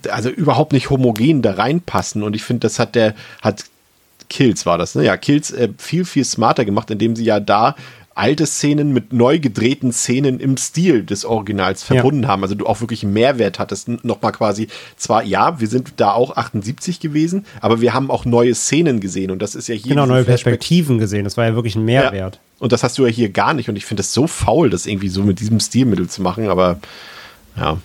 also 0.09 0.29
überhaupt 0.29 0.71
nicht 0.71 0.91
homogen 0.91 1.41
da 1.41 1.53
reinpassen. 1.53 2.21
Und 2.21 2.35
ich 2.35 2.43
finde, 2.43 2.61
das 2.61 2.77
hat 2.77 2.95
der, 2.95 3.15
hat 3.41 3.65
Kills 4.29 4.67
war 4.67 4.77
das, 4.77 4.93
ne? 4.93 5.03
Ja, 5.03 5.17
Kills 5.17 5.51
äh, 5.51 5.69
viel, 5.77 6.05
viel 6.05 6.23
smarter 6.23 6.65
gemacht, 6.65 6.91
indem 6.91 7.15
sie 7.15 7.23
ja 7.23 7.39
da 7.39 7.75
alte 8.19 8.45
Szenen 8.45 8.93
mit 8.93 9.13
neu 9.13 9.39
gedrehten 9.39 9.91
Szenen 9.93 10.39
im 10.39 10.57
Stil 10.57 11.03
des 11.03 11.25
Originals 11.25 11.83
verbunden 11.83 12.23
ja. 12.23 12.29
haben. 12.29 12.43
Also 12.43 12.53
du 12.53 12.67
auch 12.67 12.81
wirklich 12.81 13.03
einen 13.03 13.13
Mehrwert 13.13 13.59
hattest. 13.59 13.87
Nochmal 14.03 14.33
quasi, 14.33 14.67
zwar, 14.97 15.23
ja, 15.23 15.59
wir 15.59 15.67
sind 15.67 15.93
da 15.97 16.11
auch 16.11 16.35
78 16.35 16.99
gewesen, 16.99 17.45
aber 17.61 17.81
wir 17.81 17.93
haben 17.93 18.11
auch 18.11 18.25
neue 18.25 18.53
Szenen 18.53 18.99
gesehen 18.99 19.31
und 19.31 19.41
das 19.41 19.55
ist 19.55 19.67
ja 19.67 19.75
hier. 19.75 19.89
Genau, 19.89 20.05
neue 20.05 20.25
Perspektiven 20.25 20.99
gesehen. 20.99 21.23
Das 21.23 21.37
war 21.37 21.45
ja 21.45 21.55
wirklich 21.55 21.75
ein 21.75 21.85
Mehrwert. 21.85 22.35
Ja. 22.35 22.41
Und 22.59 22.73
das 22.73 22.83
hast 22.83 22.97
du 22.97 23.05
ja 23.05 23.11
hier 23.11 23.29
gar 23.29 23.53
nicht 23.53 23.69
und 23.69 23.77
ich 23.77 23.85
finde 23.85 24.01
es 24.01 24.13
so 24.13 24.27
faul, 24.27 24.69
das 24.69 24.85
irgendwie 24.85 25.09
so 25.09 25.23
mit 25.23 25.39
diesem 25.39 25.59
Stilmittel 25.59 26.09
zu 26.09 26.21
machen, 26.21 26.49
aber 26.49 26.79
ja 27.55 27.77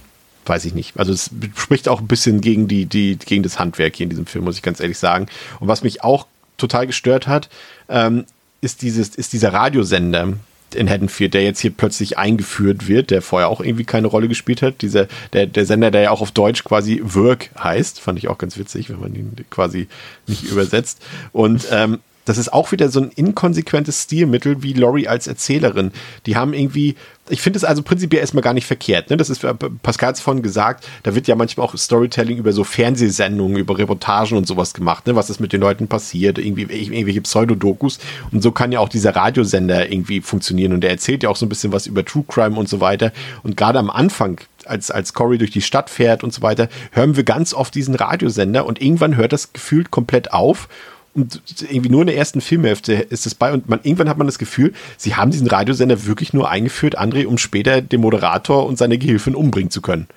weiß 0.47 0.67
ich 0.67 0.75
nicht. 0.75 0.99
Also 0.99 1.13
es 1.13 1.31
spricht 1.57 1.89
auch 1.89 2.01
ein 2.01 2.07
bisschen 2.07 2.43
gegen 2.43 2.69
die, 2.69 2.85
die, 2.85 3.17
gegen 3.17 3.43
das 3.43 3.59
Handwerk 3.59 3.97
hier 3.97 4.05
in 4.05 4.11
diesem 4.11 4.27
Film, 4.27 4.45
muss 4.45 4.57
ich 4.57 4.63
ganz 4.63 4.79
ehrlich 4.79 4.99
sagen. 4.99 5.27
Und 5.59 5.69
was 5.69 5.83
mich 5.83 6.05
auch 6.05 6.27
total 6.57 6.87
gestört 6.87 7.27
hat, 7.27 7.49
ähm, 7.89 8.25
ist, 8.65 8.83
dieses, 8.83 9.15
ist 9.15 9.33
dieser 9.33 9.53
Radiosender 9.53 10.35
in 10.75 10.91
Haddonfield, 10.91 11.35
der 11.35 11.45
jetzt 11.45 11.61
hier 11.61 11.71
plötzlich 11.71 12.19
eingeführt 12.19 12.89
wird, 12.89 13.11
der 13.11 13.23
vorher 13.23 13.49
auch 13.49 13.61
irgendwie 13.61 13.85
keine 13.85 14.09
Rolle 14.09 14.29
gespielt 14.29 14.63
hat. 14.63 14.83
Dieser, 14.83 15.07
der, 15.33 15.47
der 15.47 15.67
Sender, 15.67 15.91
der 15.91 16.03
ja 16.03 16.11
auch 16.11 16.21
auf 16.21 16.33
Deutsch 16.33 16.65
quasi 16.65 17.01
Work 17.05 17.51
heißt, 17.57 18.01
fand 18.01 18.19
ich 18.19 18.29
auch 18.29 18.39
ganz 18.39 18.59
witzig, 18.59 18.91
wenn 18.91 19.01
man 19.01 19.15
ihn 19.15 19.37
quasi 19.51 19.89
nicht 20.27 20.45
übersetzt. 20.45 21.01
Und 21.33 21.69
ähm, 21.71 22.01
das 22.25 22.39
ist 22.39 22.53
auch 22.53 22.73
wieder 22.73 22.89
so 22.89 23.01
ein 23.01 23.11
inkonsequentes 23.11 24.03
Stilmittel 24.03 24.63
wie 24.63 24.73
Laurie 24.73 25.09
als 25.09 25.27
Erzählerin. 25.27 25.93
Die 26.27 26.37
haben 26.37 26.55
irgendwie, 26.55 26.97
ich 27.29 27.41
finde 27.41 27.59
es 27.59 27.65
also 27.65 27.83
prinzipiell 27.83 28.21
erstmal 28.21 28.43
gar 28.43 28.55
nicht 28.55 28.67
verkehrt. 28.67 29.11
Ne? 29.11 29.17
Das 29.17 29.31
ist, 29.31 29.45
Pascal 29.83 30.09
hat 30.09 30.17
es 30.17 30.21
vorhin 30.21 30.43
gesagt, 30.43 30.87
da 31.03 31.15
wird 31.15 31.27
ja 31.27 31.37
manchmal 31.37 31.67
auch 31.67 31.77
Storytelling 31.77 32.39
über 32.39 32.53
so 32.53 32.65
Fernsehsendungen, 32.65 33.59
über 33.59 33.79
Reportagen 33.79 34.37
und 34.37 34.47
sowas 34.47 34.75
gemacht, 34.75 35.07
ne? 35.07 35.17
was 35.17 35.31
ist 35.31 35.41
mit 35.41 35.53
den 35.53 35.61
Leuten 35.61 35.89
passiert, 35.89 36.39
irgendwie 36.39 36.63
irgendwelche 36.63 37.21
Pseudodokus. 37.21 37.99
Und 38.33 38.43
so 38.43 38.53
kann 38.53 38.73
ja 38.73 38.81
auch 38.81 38.89
dieser 38.89 39.15
Radiosender 39.15 39.91
irgendwie 39.91 40.21
funktionieren. 40.21 40.73
Und 40.73 40.81
der 40.81 40.91
erzählt 40.91 41.23
ja 41.23 41.29
auch 41.29 41.37
so 41.37 41.47
ein 41.47 41.51
bisschen 41.51 41.73
was 41.73 41.87
über 41.87 42.05
True 42.05 42.25
Crime 42.27 42.57
und 42.57 42.69
so 42.69 42.81
weiter. 42.81 43.13
Und 43.43 43.57
gerade 43.57 43.79
am 43.79 43.91
Anfang 43.91 44.41
als, 44.67 44.91
als 44.91 45.13
Cory 45.13 45.39
durch 45.39 45.51
die 45.51 45.61
Stadt 45.61 45.91
fährt 45.91 46.25
und 46.25 46.33
so 46.33 46.43
weiter, 46.43 46.69
hören 46.93 47.17
wir 47.17 47.25
ganz 47.25 47.53
oft 47.53 47.75
diesen 47.75 47.95
Radiosender 47.95 48.65
und 48.65 48.81
irgendwann 48.81 49.17
hört 49.17 49.33
das 49.33 49.53
gefühlt 49.53 49.91
komplett 49.91 50.33
auf 50.33 50.69
und 51.15 51.41
irgendwie 51.71 51.91
nur 51.91 52.03
in 52.03 52.09
der 52.09 52.17
ersten 52.17 52.41
Filmhälfte 52.41 52.95
ist 52.95 53.27
es 53.27 53.35
bei 53.35 53.53
und 53.53 53.69
man, 53.69 53.81
irgendwann 53.83 54.09
hat 54.09 54.19
man 54.19 54.27
das 54.27 54.39
Gefühl, 54.39 54.73
sie 54.97 55.15
haben 55.15 55.31
diesen 55.31 55.47
Radiosender 55.47 56.07
wirklich 56.07 56.33
nur 56.33 56.51
eingeführt, 56.51 56.99
André, 56.99 57.27
um 57.27 57.39
später 57.39 57.81
den 57.81 58.01
Moderator 58.01 58.67
und 58.67 58.79
seine 58.79 58.99
Gehilfin 58.99 59.35
umbringen 59.35 59.71
zu 59.71 59.81
können. 59.81 60.09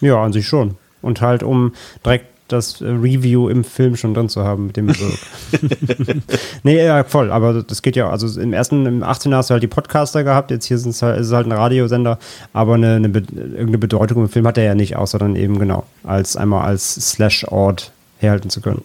Ja, 0.00 0.22
an 0.22 0.32
sich 0.32 0.46
schon. 0.46 0.76
Und 1.02 1.20
halt, 1.20 1.42
um 1.42 1.72
direkt 2.04 2.26
das 2.48 2.80
Review 2.80 3.48
im 3.48 3.64
Film 3.64 3.96
schon 3.96 4.14
drin 4.14 4.28
zu 4.28 4.44
haben 4.44 4.68
mit 4.68 4.76
dem 4.76 4.88
Wirk. 4.88 5.18
nee, 6.62 6.84
ja, 6.84 7.02
voll, 7.04 7.32
aber 7.32 7.62
das 7.62 7.82
geht 7.82 7.96
ja, 7.96 8.08
also 8.08 8.40
im 8.40 8.52
ersten, 8.52 8.86
im 8.86 9.02
18. 9.02 9.34
hast 9.34 9.50
du 9.50 9.54
halt 9.54 9.62
die 9.62 9.68
Podcaster 9.68 10.22
gehabt, 10.22 10.50
jetzt 10.50 10.66
hier 10.66 10.78
sind 10.78 11.00
halt, 11.02 11.20
ist 11.20 11.28
es 11.28 11.32
halt 11.32 11.46
ein 11.46 11.52
Radiosender, 11.52 12.18
aber 12.52 12.74
eine, 12.74 12.96
eine, 12.96 13.08
irgendeine 13.08 13.78
Bedeutung 13.78 14.22
im 14.22 14.28
Film 14.28 14.46
hat 14.46 14.58
er 14.58 14.64
ja 14.64 14.74
nicht, 14.74 14.96
außer 14.96 15.18
dann 15.18 15.34
eben 15.34 15.58
genau, 15.58 15.86
als 16.04 16.36
einmal 16.36 16.64
als 16.64 16.94
Slash-Ort 16.94 17.90
herhalten 18.18 18.50
zu 18.50 18.60
können. 18.60 18.82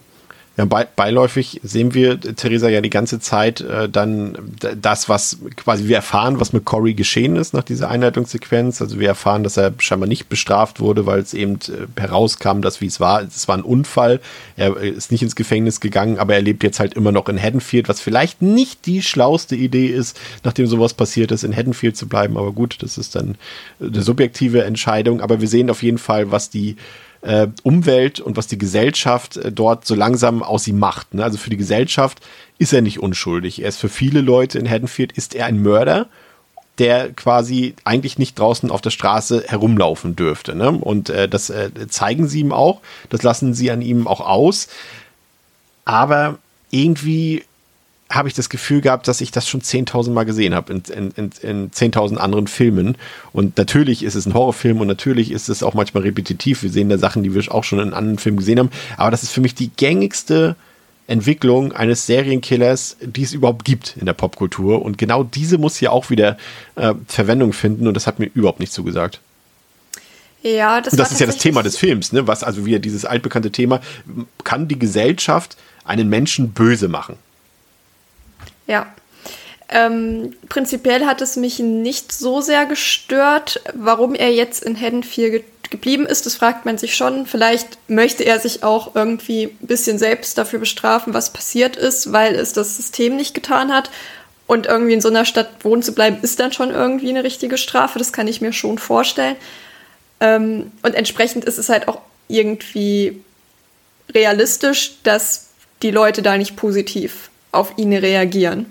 Ja, 0.58 0.66
bei, 0.66 0.84
beiläufig 0.84 1.60
sehen 1.62 1.94
wir 1.94 2.20
Theresa 2.20 2.68
ja 2.68 2.82
die 2.82 2.90
ganze 2.90 3.20
Zeit 3.20 3.62
äh, 3.62 3.88
dann 3.88 4.36
das, 4.80 5.08
was 5.08 5.38
quasi 5.56 5.88
wir 5.88 5.96
erfahren, 5.96 6.40
was 6.40 6.52
mit 6.52 6.66
Cory 6.66 6.92
geschehen 6.92 7.36
ist 7.36 7.54
nach 7.54 7.62
dieser 7.62 7.88
Einleitungssequenz. 7.88 8.82
Also 8.82 9.00
wir 9.00 9.08
erfahren, 9.08 9.44
dass 9.44 9.56
er 9.56 9.72
scheinbar 9.78 10.08
nicht 10.08 10.28
bestraft 10.28 10.78
wurde, 10.78 11.06
weil 11.06 11.20
es 11.20 11.32
eben 11.32 11.54
äh, 11.54 12.00
herauskam, 12.00 12.60
dass 12.60 12.82
wie 12.82 12.86
es 12.86 13.00
war, 13.00 13.22
es 13.22 13.48
war 13.48 13.56
ein 13.56 13.62
Unfall. 13.62 14.20
Er 14.56 14.76
äh, 14.76 14.90
ist 14.90 15.10
nicht 15.10 15.22
ins 15.22 15.36
Gefängnis 15.36 15.80
gegangen, 15.80 16.18
aber 16.18 16.34
er 16.34 16.42
lebt 16.42 16.62
jetzt 16.64 16.80
halt 16.80 16.92
immer 16.94 17.12
noch 17.12 17.30
in 17.30 17.42
Haddonfield, 17.42 17.88
was 17.88 18.02
vielleicht 18.02 18.42
nicht 18.42 18.84
die 18.84 19.00
schlauste 19.00 19.56
Idee 19.56 19.86
ist, 19.86 20.20
nachdem 20.44 20.66
sowas 20.66 20.92
passiert 20.92 21.32
ist, 21.32 21.44
in 21.44 21.56
Haddonfield 21.56 21.96
zu 21.96 22.08
bleiben. 22.08 22.36
Aber 22.36 22.52
gut, 22.52 22.76
das 22.80 22.98
ist 22.98 23.14
dann 23.14 23.36
eine 23.80 24.02
subjektive 24.02 24.64
Entscheidung. 24.64 25.22
Aber 25.22 25.40
wir 25.40 25.48
sehen 25.48 25.70
auf 25.70 25.82
jeden 25.82 25.98
Fall, 25.98 26.30
was 26.30 26.50
die 26.50 26.76
äh, 27.22 27.48
Umwelt 27.62 28.20
und 28.20 28.36
was 28.36 28.48
die 28.48 28.58
Gesellschaft 28.58 29.36
äh, 29.36 29.52
dort 29.52 29.86
so 29.86 29.94
langsam 29.94 30.42
aus 30.42 30.66
ihm 30.68 30.78
macht. 30.78 31.14
Ne? 31.14 31.24
Also 31.24 31.38
für 31.38 31.50
die 31.50 31.56
Gesellschaft 31.56 32.20
ist 32.58 32.72
er 32.72 32.82
nicht 32.82 33.00
unschuldig. 33.00 33.62
Er 33.62 33.68
ist 33.68 33.78
für 33.78 33.88
viele 33.88 34.20
Leute 34.20 34.58
in 34.58 34.68
Haddonfield 34.68 35.12
ist 35.12 35.34
er 35.34 35.46
ein 35.46 35.62
Mörder, 35.62 36.08
der 36.78 37.12
quasi 37.12 37.74
eigentlich 37.84 38.18
nicht 38.18 38.38
draußen 38.38 38.70
auf 38.70 38.80
der 38.80 38.90
Straße 38.90 39.44
herumlaufen 39.46 40.16
dürfte. 40.16 40.54
Ne? 40.54 40.70
Und 40.72 41.10
äh, 41.10 41.28
das 41.28 41.50
äh, 41.50 41.70
zeigen 41.88 42.28
sie 42.28 42.40
ihm 42.40 42.52
auch, 42.52 42.80
das 43.08 43.22
lassen 43.22 43.54
sie 43.54 43.70
an 43.70 43.82
ihm 43.82 44.06
auch 44.06 44.20
aus. 44.20 44.68
Aber 45.84 46.38
irgendwie 46.70 47.44
habe 48.12 48.28
ich 48.28 48.34
das 48.34 48.50
Gefühl 48.50 48.82
gehabt, 48.82 49.08
dass 49.08 49.20
ich 49.20 49.30
das 49.30 49.48
schon 49.48 49.62
10.000 49.62 50.10
Mal 50.10 50.24
gesehen 50.24 50.54
habe 50.54 50.72
in, 50.72 50.82
in, 50.94 51.10
in, 51.12 51.30
in 51.42 51.70
10.000 51.70 52.16
anderen 52.16 52.46
Filmen. 52.46 52.96
Und 53.32 53.56
natürlich 53.56 54.02
ist 54.02 54.14
es 54.14 54.26
ein 54.26 54.34
Horrorfilm 54.34 54.80
und 54.80 54.86
natürlich 54.86 55.32
ist 55.32 55.48
es 55.48 55.62
auch 55.62 55.74
manchmal 55.74 56.02
repetitiv. 56.02 56.62
Wir 56.62 56.70
sehen 56.70 56.90
da 56.90 56.98
Sachen, 56.98 57.22
die 57.22 57.34
wir 57.34 57.52
auch 57.52 57.64
schon 57.64 57.80
in 57.80 57.94
anderen 57.94 58.18
Filmen 58.18 58.38
gesehen 58.38 58.58
haben. 58.58 58.70
Aber 58.98 59.10
das 59.10 59.22
ist 59.22 59.32
für 59.32 59.40
mich 59.40 59.54
die 59.54 59.70
gängigste 59.70 60.56
Entwicklung 61.06 61.72
eines 61.72 62.06
Serienkillers, 62.06 62.96
die 63.00 63.22
es 63.22 63.32
überhaupt 63.32 63.64
gibt 63.64 63.96
in 63.96 64.06
der 64.06 64.12
Popkultur. 64.12 64.82
Und 64.82 64.98
genau 64.98 65.24
diese 65.24 65.58
muss 65.58 65.76
hier 65.76 65.92
auch 65.92 66.10
wieder 66.10 66.36
äh, 66.76 66.94
Verwendung 67.06 67.52
finden 67.52 67.88
und 67.88 67.94
das 67.94 68.06
hat 68.06 68.18
mir 68.18 68.30
überhaupt 68.34 68.60
nicht 68.60 68.72
zugesagt. 68.72 69.20
Ja, 70.42 70.80
das, 70.80 70.92
und 70.92 70.98
das 70.98 71.12
ist 71.12 71.20
ja 71.20 71.26
das 71.26 71.38
Thema 71.38 71.62
des 71.62 71.76
Films, 71.76 72.12
ne? 72.12 72.26
Was 72.26 72.42
also 72.42 72.66
wieder 72.66 72.80
dieses 72.80 73.04
altbekannte 73.04 73.52
Thema, 73.52 73.80
kann 74.42 74.66
die 74.66 74.78
Gesellschaft 74.78 75.56
einen 75.84 76.08
Menschen 76.08 76.50
böse 76.50 76.88
machen? 76.88 77.16
Ja. 78.66 78.92
Ähm, 79.68 80.34
prinzipiell 80.48 81.06
hat 81.06 81.22
es 81.22 81.36
mich 81.36 81.58
nicht 81.58 82.12
so 82.12 82.40
sehr 82.40 82.66
gestört. 82.66 83.62
Warum 83.74 84.14
er 84.14 84.32
jetzt 84.32 84.62
in 84.62 84.78
Haddonfield 84.78 85.32
ge 85.32 85.44
geblieben 85.70 86.04
ist, 86.04 86.26
das 86.26 86.34
fragt 86.34 86.66
man 86.66 86.76
sich 86.76 86.94
schon. 86.94 87.24
Vielleicht 87.24 87.78
möchte 87.88 88.24
er 88.24 88.38
sich 88.38 88.62
auch 88.62 88.94
irgendwie 88.94 89.44
ein 89.44 89.66
bisschen 89.66 89.98
selbst 89.98 90.36
dafür 90.36 90.58
bestrafen, 90.58 91.14
was 91.14 91.32
passiert 91.32 91.76
ist, 91.76 92.12
weil 92.12 92.34
es 92.34 92.52
das 92.52 92.76
System 92.76 93.16
nicht 93.16 93.32
getan 93.32 93.72
hat. 93.72 93.90
Und 94.46 94.66
irgendwie 94.66 94.92
in 94.92 95.00
so 95.00 95.08
einer 95.08 95.24
Stadt 95.24 95.48
wohnen 95.64 95.82
zu 95.82 95.94
bleiben, 95.94 96.18
ist 96.20 96.38
dann 96.40 96.52
schon 96.52 96.70
irgendwie 96.72 97.08
eine 97.08 97.24
richtige 97.24 97.56
Strafe. 97.56 97.98
Das 97.98 98.12
kann 98.12 98.28
ich 98.28 98.42
mir 98.42 98.52
schon 98.52 98.76
vorstellen. 98.76 99.36
Ähm, 100.20 100.72
und 100.82 100.94
entsprechend 100.94 101.46
ist 101.46 101.56
es 101.56 101.70
halt 101.70 101.88
auch 101.88 102.02
irgendwie 102.28 103.22
realistisch, 104.14 104.98
dass 105.04 105.48
die 105.80 105.90
Leute 105.90 106.20
da 106.20 106.36
nicht 106.36 106.54
positiv 106.54 107.30
auf 107.52 107.74
ihn 107.76 107.92
reagieren. 107.92 108.66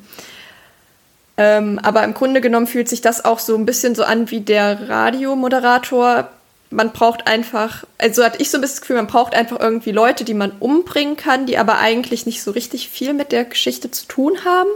Ähm, 1.38 1.80
aber 1.82 2.04
im 2.04 2.14
Grunde 2.14 2.42
genommen 2.42 2.68
fühlt 2.68 2.90
sich 2.90 3.02
das 3.02 3.24
auch 3.24 3.40
so 3.40 3.56
ein 3.56 3.66
bisschen 3.66 3.96
so 3.96 4.04
an 4.04 4.30
wie 4.32 4.42
der 4.42 4.90
Radiomoderator. 4.90 6.30
Man 6.70 6.92
braucht 6.92 7.28
einfach, 7.28 7.86
also 7.98 8.24
hatte 8.24 8.42
ich 8.42 8.50
so 8.50 8.58
ein 8.58 8.62
bisschen 8.62 8.76
das 8.76 8.82
Gefühl, 8.82 8.96
man 8.98 9.08
braucht 9.08 9.34
einfach 9.34 9.60
irgendwie 9.60 9.92
Leute, 9.92 10.24
die 10.24 10.34
man 10.34 10.52
umbringen 10.60 11.18
kann, 11.18 11.46
die 11.46 11.58
aber 11.58 11.80
eigentlich 11.80 12.26
nicht 12.26 12.44
so 12.44 12.52
richtig 12.52 12.90
viel 12.90 13.14
mit 13.14 13.32
der 13.32 13.46
Geschichte 13.46 13.92
zu 13.92 14.08
tun 14.08 14.46
haben. 14.46 14.70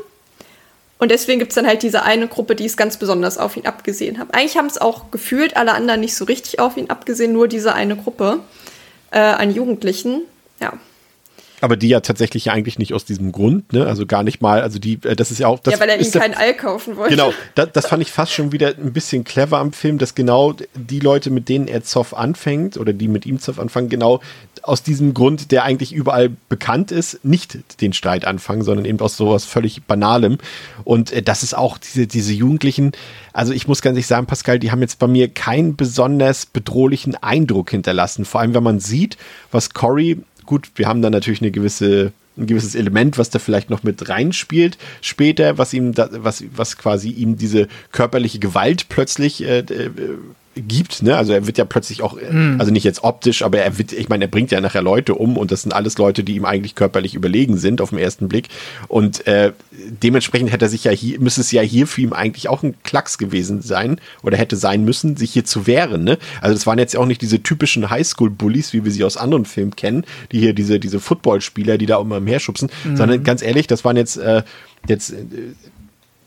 Und 0.97 1.11
deswegen 1.11 1.39
gibt 1.39 1.51
es 1.51 1.55
dann 1.55 1.67
halt 1.67 1.83
diese 1.83 2.03
eine 2.03 2.27
Gruppe, 2.27 2.55
die 2.55 2.65
es 2.65 2.77
ganz 2.77 2.97
besonders 2.97 3.37
auf 3.37 3.57
ihn 3.57 3.65
abgesehen 3.65 4.17
hat. 4.17 4.33
Eigentlich 4.33 4.57
haben 4.57 4.67
es 4.67 4.77
auch 4.77 5.11
gefühlt 5.11 5.57
alle 5.57 5.73
anderen 5.73 5.99
nicht 5.99 6.15
so 6.15 6.25
richtig 6.25 6.59
auf 6.59 6.77
ihn 6.77 6.89
abgesehen, 6.89 7.33
nur 7.33 7.47
diese 7.47 7.73
eine 7.73 7.97
Gruppe 7.97 8.39
äh, 9.11 9.19
an 9.19 9.53
Jugendlichen. 9.53 10.21
Ja 10.59 10.73
aber 11.61 11.77
die 11.77 11.87
ja 11.87 11.99
tatsächlich 12.01 12.51
eigentlich 12.51 12.79
nicht 12.79 12.93
aus 12.93 13.05
diesem 13.05 13.31
Grund, 13.31 13.71
ne? 13.73 13.85
Also 13.85 14.05
gar 14.05 14.23
nicht 14.23 14.41
mal, 14.41 14.61
also 14.61 14.79
die, 14.79 14.99
äh, 15.03 15.15
das 15.15 15.31
ist 15.31 15.39
ja 15.39 15.47
auch. 15.47 15.59
Das 15.59 15.73
ja, 15.73 15.79
weil 15.79 15.89
er 15.89 15.99
ihm 15.99 16.11
keinen 16.11 16.33
All 16.33 16.53
kaufen 16.53 16.97
wollte. 16.97 17.15
Genau, 17.15 17.33
das, 17.55 17.69
das 17.73 17.87
fand 17.87 18.01
ich 18.01 18.11
fast 18.11 18.33
schon 18.33 18.51
wieder 18.51 18.69
ein 18.69 18.93
bisschen 18.93 19.23
clever 19.23 19.59
am 19.59 19.73
Film, 19.73 19.97
dass 19.97 20.15
genau 20.15 20.55
die 20.75 20.99
Leute, 20.99 21.29
mit 21.29 21.49
denen 21.49 21.67
er 21.67 21.83
Zoff 21.83 22.13
anfängt 22.13 22.77
oder 22.77 22.93
die 22.93 23.07
mit 23.07 23.25
ihm 23.25 23.39
Zoff 23.39 23.59
anfangen, 23.59 23.89
genau 23.89 24.21
aus 24.63 24.83
diesem 24.83 25.13
Grund, 25.13 25.51
der 25.51 25.63
eigentlich 25.63 25.93
überall 25.93 26.29
bekannt 26.49 26.91
ist, 26.91 27.23
nicht 27.23 27.81
den 27.81 27.93
Streit 27.93 28.25
anfangen, 28.25 28.63
sondern 28.63 28.85
eben 28.85 28.99
aus 28.99 29.15
sowas 29.17 29.45
völlig 29.45 29.83
Banalem. 29.83 30.37
Und 30.83 31.11
äh, 31.11 31.21
das 31.21 31.43
ist 31.43 31.55
auch 31.55 31.77
diese, 31.77 32.07
diese 32.07 32.33
Jugendlichen, 32.33 32.91
also 33.33 33.53
ich 33.53 33.67
muss 33.67 33.81
ganz 33.81 33.95
ehrlich 33.95 34.07
sagen, 34.07 34.27
Pascal, 34.27 34.59
die 34.59 34.71
haben 34.71 34.81
jetzt 34.81 34.99
bei 34.99 35.07
mir 35.07 35.27
keinen 35.27 35.75
besonders 35.75 36.45
bedrohlichen 36.45 37.15
Eindruck 37.15 37.69
hinterlassen. 37.71 38.25
Vor 38.25 38.41
allem, 38.41 38.53
wenn 38.53 38.63
man 38.63 38.79
sieht, 38.79 39.17
was 39.51 39.73
Cory 39.73 40.19
gut, 40.45 40.71
wir 40.75 40.87
haben 40.87 41.01
da 41.01 41.09
natürlich 41.09 41.41
eine 41.41 41.51
gewisse 41.51 42.11
ein 42.37 42.47
gewisses 42.47 42.75
Element, 42.75 43.17
was 43.17 43.29
da 43.29 43.39
vielleicht 43.39 43.69
noch 43.69 43.83
mit 43.83 44.09
reinspielt 44.09 44.77
später, 45.01 45.57
was 45.57 45.73
ihm 45.73 45.93
da, 45.93 46.09
was 46.11 46.43
was 46.53 46.77
quasi 46.77 47.09
ihm 47.09 47.37
diese 47.37 47.67
körperliche 47.91 48.39
Gewalt 48.39 48.89
plötzlich 48.89 49.43
äh, 49.43 49.59
äh 49.59 49.89
gibt. 50.55 51.03
Ne? 51.03 51.15
Also 51.15 51.33
er 51.33 51.47
wird 51.47 51.57
ja 51.57 51.65
plötzlich 51.65 52.01
auch, 52.01 52.15
mm. 52.15 52.59
also 52.59 52.71
nicht 52.71 52.83
jetzt 52.83 53.03
optisch, 53.03 53.41
aber 53.41 53.59
er 53.59 53.77
wird, 53.77 53.91
ich 53.91 54.09
meine, 54.09 54.25
er 54.25 54.27
bringt 54.29 54.51
ja 54.51 54.61
nachher 54.61 54.81
Leute 54.81 55.15
um 55.15 55.37
und 55.37 55.51
das 55.51 55.63
sind 55.63 55.73
alles 55.73 55.97
Leute, 55.97 56.23
die 56.23 56.35
ihm 56.35 56.45
eigentlich 56.45 56.75
körperlich 56.75 57.13
überlegen 57.13 57.57
sind 57.57 57.81
auf 57.81 57.89
den 57.89 57.99
ersten 57.99 58.29
Blick. 58.29 58.47
Und 58.87 59.27
äh, 59.27 59.51
dementsprechend 59.71 60.51
hätte 60.51 60.65
er 60.65 60.69
sich 60.69 60.85
ja 60.85 60.91
hier, 60.91 61.19
müsste 61.19 61.41
es 61.41 61.51
ja 61.51 61.61
hier 61.61 61.87
für 61.87 62.01
ihn 62.01 62.13
eigentlich 62.13 62.47
auch 62.47 62.63
ein 62.63 62.75
Klacks 62.83 63.17
gewesen 63.17 63.61
sein 63.61 63.99
oder 64.23 64.37
hätte 64.37 64.55
sein 64.55 64.85
müssen, 64.85 65.17
sich 65.17 65.33
hier 65.33 65.45
zu 65.45 65.67
wehren. 65.67 66.03
Ne? 66.03 66.17
Also 66.41 66.53
das 66.53 66.65
waren 66.65 66.79
jetzt 66.79 66.95
auch 66.95 67.05
nicht 67.05 67.21
diese 67.21 67.43
typischen 67.43 67.89
Highschool-Bullies, 67.89 68.73
wie 68.73 68.85
wir 68.85 68.91
sie 68.91 69.03
aus 69.03 69.17
anderen 69.17 69.45
Filmen 69.45 69.75
kennen, 69.75 70.05
die 70.31 70.39
hier 70.39 70.53
diese, 70.53 70.79
diese 70.79 70.99
Footballspieler, 70.99 71.77
die 71.77 71.85
da 71.85 71.99
immer 71.99 72.17
umherschubsen, 72.17 72.69
mm. 72.85 72.95
sondern 72.95 73.23
ganz 73.23 73.41
ehrlich, 73.41 73.67
das 73.67 73.83
waren 73.83 73.97
jetzt, 73.97 74.17
äh, 74.17 74.43
jetzt 74.87 75.11
äh, 75.11 75.15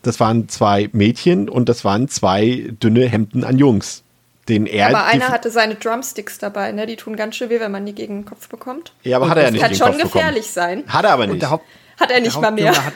das 0.02 0.20
waren 0.20 0.48
zwei 0.48 0.88
Mädchen 0.92 1.48
und 1.48 1.68
das 1.68 1.84
waren 1.84 2.08
zwei 2.08 2.72
dünne 2.82 3.08
Hemden 3.08 3.44
an 3.44 3.58
Jungs. 3.58 4.04
Den 4.48 4.66
er 4.66 4.88
aber 4.88 5.04
einer 5.04 5.28
hatte 5.28 5.50
seine 5.50 5.74
Drumsticks 5.74 6.38
dabei, 6.38 6.72
ne? 6.72 6.86
Die 6.86 6.96
tun 6.96 7.16
ganz 7.16 7.36
schön 7.36 7.50
weh, 7.50 7.60
wenn 7.60 7.70
man 7.70 7.84
die 7.84 7.94
gegen 7.94 8.20
den 8.20 8.24
Kopf 8.24 8.48
bekommt. 8.48 8.92
Ja, 9.02 9.16
aber 9.16 9.26
und 9.26 9.30
hat 9.32 9.38
er 9.38 9.44
ja 9.44 9.50
nicht. 9.50 9.62
Das 9.62 9.78
kann 9.78 9.92
schon 9.92 10.00
gefährlich 10.00 10.48
bekommen. 10.48 10.84
sein. 10.84 10.84
Hat 10.88 11.04
er 11.04 11.12
aber 11.12 11.26
nicht. 11.26 11.46
Hat 11.46 12.10
er 12.10 12.20
nicht 12.20 12.40
mal 12.40 12.50
mehr. 12.50 12.74
Hat, 12.74 12.94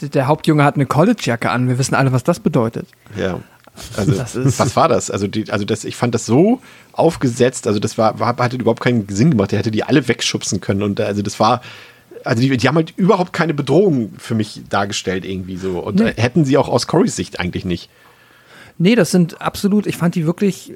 der 0.14 0.26
Hauptjunge 0.28 0.62
hat 0.62 0.76
eine 0.76 0.86
Collegejacke 0.86 1.50
an. 1.50 1.68
Wir 1.68 1.78
wissen 1.78 1.94
alle, 1.94 2.12
was 2.12 2.22
das 2.22 2.40
bedeutet. 2.40 2.86
Ja. 3.16 3.40
Also, 3.96 4.12
was 4.58 4.76
war 4.76 4.88
das? 4.88 5.10
Also, 5.10 5.26
die, 5.26 5.50
also 5.50 5.64
das, 5.64 5.84
ich 5.84 5.96
fand 5.96 6.14
das 6.14 6.26
so 6.26 6.60
aufgesetzt, 6.92 7.66
also 7.66 7.78
das 7.78 7.96
war, 7.98 8.18
war, 8.18 8.36
hatte 8.36 8.56
überhaupt 8.56 8.80
keinen 8.80 9.08
Sinn 9.08 9.30
gemacht. 9.30 9.52
Der 9.52 9.58
hätte 9.58 9.70
die 9.70 9.84
alle 9.84 10.06
wegschubsen 10.06 10.60
können 10.60 10.82
und 10.82 11.00
also 11.00 11.22
das 11.22 11.40
war, 11.40 11.62
also 12.24 12.42
die, 12.42 12.56
die, 12.56 12.68
haben 12.68 12.76
halt 12.76 12.92
überhaupt 12.96 13.32
keine 13.32 13.54
Bedrohung 13.54 14.12
für 14.18 14.34
mich 14.34 14.62
dargestellt 14.68 15.24
irgendwie 15.24 15.56
so. 15.56 15.78
Und 15.78 16.00
nee. 16.00 16.12
hätten 16.16 16.44
sie 16.44 16.58
auch 16.58 16.68
aus 16.68 16.86
Corys 16.86 17.16
Sicht 17.16 17.40
eigentlich 17.40 17.64
nicht. 17.64 17.88
Nee, 18.82 18.94
das 18.94 19.10
sind 19.10 19.42
absolut, 19.42 19.86
ich 19.86 19.98
fand 19.98 20.14
die 20.14 20.24
wirklich 20.24 20.72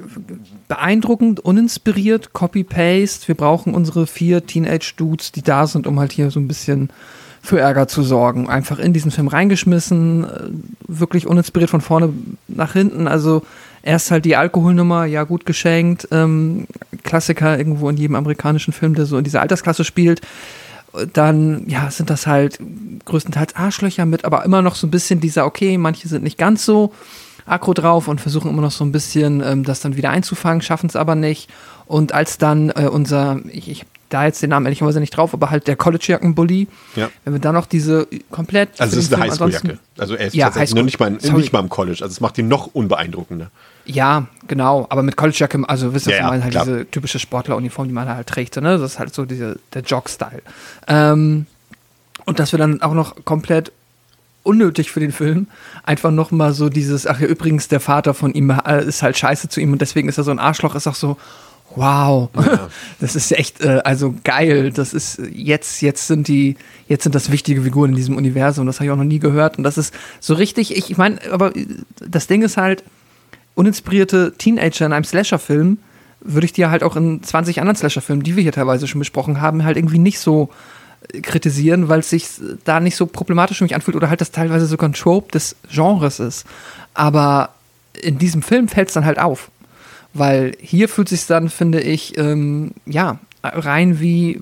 beeindruckend, 0.68 1.40
uninspiriert, 1.40 2.34
Copy-Paste. 2.34 3.26
Wir 3.28 3.34
brauchen 3.34 3.72
unsere 3.72 4.06
vier 4.06 4.44
Teenage-Dudes, 4.44 5.32
die 5.32 5.40
da 5.40 5.66
sind, 5.66 5.86
um 5.86 5.98
halt 5.98 6.12
hier 6.12 6.30
so 6.30 6.38
ein 6.38 6.46
bisschen 6.46 6.90
für 7.40 7.60
Ärger 7.60 7.88
zu 7.88 8.02
sorgen. 8.02 8.46
Einfach 8.50 8.78
in 8.78 8.92
diesen 8.92 9.10
Film 9.10 9.28
reingeschmissen, 9.28 10.24
äh, 10.24 10.50
wirklich 10.86 11.26
uninspiriert 11.26 11.70
von 11.70 11.80
vorne 11.80 12.12
nach 12.46 12.74
hinten. 12.74 13.08
Also 13.08 13.40
erst 13.82 14.10
halt 14.10 14.26
die 14.26 14.36
Alkoholnummer, 14.36 15.06
ja 15.06 15.24
gut 15.24 15.46
geschenkt, 15.46 16.06
ähm, 16.10 16.66
Klassiker 17.04 17.56
irgendwo 17.56 17.88
in 17.88 17.96
jedem 17.96 18.16
amerikanischen 18.16 18.74
Film, 18.74 18.94
der 18.94 19.06
so 19.06 19.16
in 19.16 19.24
dieser 19.24 19.40
Altersklasse 19.40 19.82
spielt 19.82 20.20
dann 21.12 21.68
ja, 21.68 21.90
sind 21.90 22.08
das 22.08 22.28
halt 22.28 22.60
größtenteils 23.04 23.56
Arschlöcher 23.56 24.06
mit, 24.06 24.24
aber 24.24 24.44
immer 24.44 24.62
noch 24.62 24.76
so 24.76 24.86
ein 24.86 24.92
bisschen 24.92 25.18
dieser, 25.18 25.44
okay, 25.44 25.76
manche 25.76 26.06
sind 26.06 26.22
nicht 26.22 26.38
ganz 26.38 26.64
so 26.64 26.92
aggro 27.46 27.74
drauf 27.74 28.08
und 28.08 28.20
versuchen 28.20 28.50
immer 28.50 28.62
noch 28.62 28.70
so 28.70 28.84
ein 28.84 28.92
bisschen 28.92 29.42
ähm, 29.42 29.64
das 29.64 29.80
dann 29.80 29.96
wieder 29.96 30.10
einzufangen, 30.10 30.62
schaffen 30.62 30.86
es 30.86 30.96
aber 30.96 31.14
nicht. 31.14 31.50
Und 31.86 32.12
als 32.12 32.38
dann 32.38 32.70
äh, 32.70 32.88
unser, 32.90 33.40
ich, 33.50 33.68
ich 33.68 33.86
da 34.14 34.24
jetzt 34.24 34.42
den 34.42 34.50
Namen 34.50 34.66
ehrlicherweise 34.66 35.00
nicht 35.00 35.10
drauf, 35.10 35.34
aber 35.34 35.50
halt 35.50 35.66
der 35.66 35.76
College-Jacken-Bully. 35.76 36.68
Ja. 36.94 37.10
Wenn 37.24 37.32
wir 37.32 37.40
da 37.40 37.52
noch 37.52 37.66
diese 37.66 38.06
komplett. 38.30 38.80
Also, 38.80 38.96
es 38.96 39.06
ist 39.06 39.14
eine 39.14 39.24
Highschool-Jacke. 39.24 39.78
Also, 39.98 40.14
er 40.14 40.28
ist 40.28 40.34
ja, 40.34 40.46
tatsächlich 40.46 40.74
nur 40.76 40.84
nicht 40.84 41.00
mal, 41.00 41.10
nicht 41.10 41.52
mal 41.52 41.60
im 41.60 41.68
College. 41.68 41.98
Also, 42.00 42.12
es 42.12 42.20
macht 42.20 42.38
ihn 42.38 42.46
noch 42.46 42.68
unbeeindruckender. 42.68 43.50
Ja, 43.86 44.26
genau. 44.46 44.86
Aber 44.88 45.02
mit 45.02 45.16
College-Jacke, 45.16 45.62
also, 45.66 45.94
wisst 45.94 46.06
ihr, 46.06 46.16
ja, 46.16 46.34
ja, 46.34 46.42
halt 46.42 46.52
klar. 46.52 46.64
diese 46.64 46.90
typische 46.90 47.18
Sportleruniform, 47.18 47.88
die 47.88 47.94
man 47.94 48.08
halt 48.08 48.28
trägt. 48.28 48.56
Ne? 48.56 48.78
Das 48.78 48.92
ist 48.92 48.98
halt 48.98 49.12
so 49.12 49.24
diese, 49.24 49.58
der 49.72 49.82
Jog-Style. 49.82 50.42
Ähm, 50.86 51.46
und 52.24 52.38
dass 52.38 52.52
wir 52.52 52.58
dann 52.58 52.82
auch 52.82 52.94
noch 52.94 53.24
komplett 53.24 53.72
unnötig 54.44 54.92
für 54.92 55.00
den 55.00 55.10
Film. 55.10 55.48
Einfach 55.82 56.12
nochmal 56.12 56.52
so 56.52 56.68
dieses, 56.68 57.06
ach 57.06 57.20
ja, 57.20 57.26
übrigens, 57.26 57.66
der 57.66 57.80
Vater 57.80 58.14
von 58.14 58.32
ihm 58.32 58.50
äh, 58.50 58.84
ist 58.84 59.02
halt 59.02 59.18
scheiße 59.18 59.48
zu 59.48 59.60
ihm 59.60 59.72
und 59.72 59.80
deswegen 59.80 60.08
ist 60.08 60.18
er 60.18 60.24
so 60.24 60.30
ein 60.30 60.38
Arschloch, 60.38 60.76
ist 60.76 60.86
auch 60.86 60.94
so, 60.94 61.16
wow, 61.74 62.30
ja. 62.36 62.68
das 63.00 63.16
ist 63.16 63.32
echt, 63.32 63.62
äh, 63.62 63.80
also 63.84 64.14
geil. 64.22 64.70
Das 64.70 64.94
ist 64.94 65.20
jetzt, 65.32 65.82
jetzt 65.82 66.06
sind 66.06 66.28
die, 66.28 66.56
jetzt 66.86 67.02
sind 67.02 67.14
das 67.14 67.32
wichtige 67.32 67.62
Figuren 67.62 67.90
in 67.90 67.96
diesem 67.96 68.16
Universum. 68.16 68.66
Das 68.66 68.76
habe 68.76 68.86
ich 68.86 68.90
auch 68.92 68.96
noch 68.96 69.04
nie 69.04 69.18
gehört. 69.18 69.58
Und 69.58 69.64
das 69.64 69.78
ist 69.78 69.92
so 70.20 70.34
richtig, 70.34 70.76
ich, 70.76 70.90
ich 70.90 70.96
meine, 70.96 71.18
aber 71.32 71.52
das 72.06 72.26
Ding 72.26 72.42
ist 72.42 72.56
halt, 72.56 72.84
uninspirierte 73.54 74.34
Teenager 74.36 74.86
in 74.86 74.92
einem 74.92 75.04
Slasher-Film 75.04 75.78
würde 76.20 76.46
ich 76.46 76.52
dir 76.52 76.70
halt 76.70 76.82
auch 76.82 76.96
in 76.96 77.22
20 77.22 77.60
anderen 77.60 77.76
Slasher-Filmen, 77.76 78.22
die 78.22 78.34
wir 78.36 78.42
hier 78.42 78.52
teilweise 78.52 78.86
schon 78.86 78.98
besprochen 78.98 79.40
haben, 79.40 79.64
halt 79.64 79.76
irgendwie 79.76 79.98
nicht 79.98 80.18
so 80.18 80.50
kritisieren, 81.22 81.88
weil 81.88 82.00
es 82.00 82.10
sich 82.10 82.28
da 82.64 82.80
nicht 82.80 82.96
so 82.96 83.06
problematisch 83.06 83.58
für 83.58 83.64
mich 83.64 83.74
anfühlt 83.74 83.96
oder 83.96 84.10
halt 84.10 84.20
das 84.20 84.30
teilweise 84.30 84.66
sogar 84.66 84.88
ein 84.88 84.94
Trope 84.94 85.32
des 85.32 85.56
Genres 85.70 86.20
ist. 86.20 86.46
Aber 86.94 87.50
in 88.00 88.18
diesem 88.18 88.42
Film 88.42 88.68
fällt 88.68 88.88
es 88.88 88.94
dann 88.94 89.04
halt 89.04 89.18
auf. 89.18 89.50
Weil 90.12 90.52
hier 90.60 90.88
fühlt 90.88 91.08
sich 91.08 91.26
dann, 91.26 91.48
finde 91.48 91.80
ich, 91.80 92.16
ähm, 92.18 92.72
ja, 92.86 93.18
rein 93.42 94.00
wie, 94.00 94.40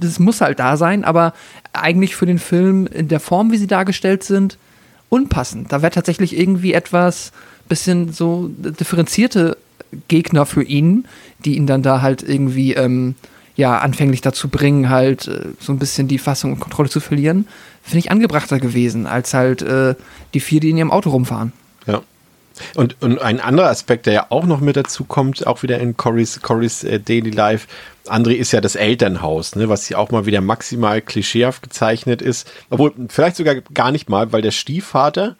das 0.00 0.18
muss 0.18 0.40
halt 0.40 0.58
da 0.58 0.76
sein, 0.76 1.04
aber 1.04 1.32
eigentlich 1.72 2.16
für 2.16 2.26
den 2.26 2.38
Film 2.38 2.86
in 2.86 3.08
der 3.08 3.20
Form, 3.20 3.52
wie 3.52 3.56
sie 3.56 3.68
dargestellt 3.68 4.24
sind, 4.24 4.58
unpassend. 5.08 5.72
Da 5.72 5.82
wäre 5.82 5.92
tatsächlich 5.92 6.36
irgendwie 6.36 6.72
etwas 6.72 7.32
bisschen 7.68 8.12
so 8.12 8.50
differenzierte 8.58 9.56
Gegner 10.08 10.46
für 10.46 10.62
ihn, 10.62 11.06
die 11.44 11.56
ihn 11.56 11.66
dann 11.66 11.82
da 11.82 12.02
halt 12.02 12.22
irgendwie 12.22 12.74
ähm, 12.74 13.14
ja 13.56 13.78
anfänglich 13.78 14.20
dazu 14.20 14.48
bringen, 14.48 14.90
halt 14.90 15.26
äh, 15.26 15.46
so 15.58 15.72
ein 15.72 15.78
bisschen 15.78 16.08
die 16.08 16.18
Fassung 16.18 16.52
und 16.52 16.60
Kontrolle 16.60 16.88
zu 16.88 17.00
verlieren, 17.00 17.48
finde 17.82 17.98
ich 17.98 18.10
angebrachter 18.10 18.60
gewesen, 18.60 19.06
als 19.06 19.34
halt 19.34 19.62
äh, 19.62 19.94
die 20.34 20.40
vier, 20.40 20.60
die 20.60 20.70
in 20.70 20.76
ihrem 20.76 20.90
Auto 20.90 21.10
rumfahren. 21.10 21.52
Ja. 21.86 22.02
Und, 22.74 22.96
und 23.02 23.20
ein 23.20 23.40
anderer 23.40 23.68
Aspekt, 23.68 24.06
der 24.06 24.12
ja 24.12 24.26
auch 24.30 24.46
noch 24.46 24.60
mit 24.60 24.76
dazu 24.76 25.04
kommt, 25.04 25.46
auch 25.46 25.62
wieder 25.62 25.78
in 25.78 25.96
Corys, 25.96 26.40
Corys 26.42 26.84
äh, 26.84 27.00
Daily 27.00 27.30
Life, 27.30 27.66
André 28.06 28.32
ist 28.32 28.52
ja 28.52 28.60
das 28.60 28.76
Elternhaus, 28.76 29.56
ne, 29.56 29.68
was 29.68 29.86
hier 29.86 29.98
auch 29.98 30.10
mal 30.10 30.26
wieder 30.26 30.40
maximal 30.40 31.02
klischeehaft 31.02 31.62
gezeichnet 31.62 32.22
ist. 32.22 32.50
Obwohl, 32.70 32.92
vielleicht 33.08 33.36
sogar 33.36 33.56
gar 33.74 33.90
nicht 33.90 34.08
mal, 34.08 34.32
weil 34.32 34.42
der 34.42 34.52
Stiefvater, 34.52 35.36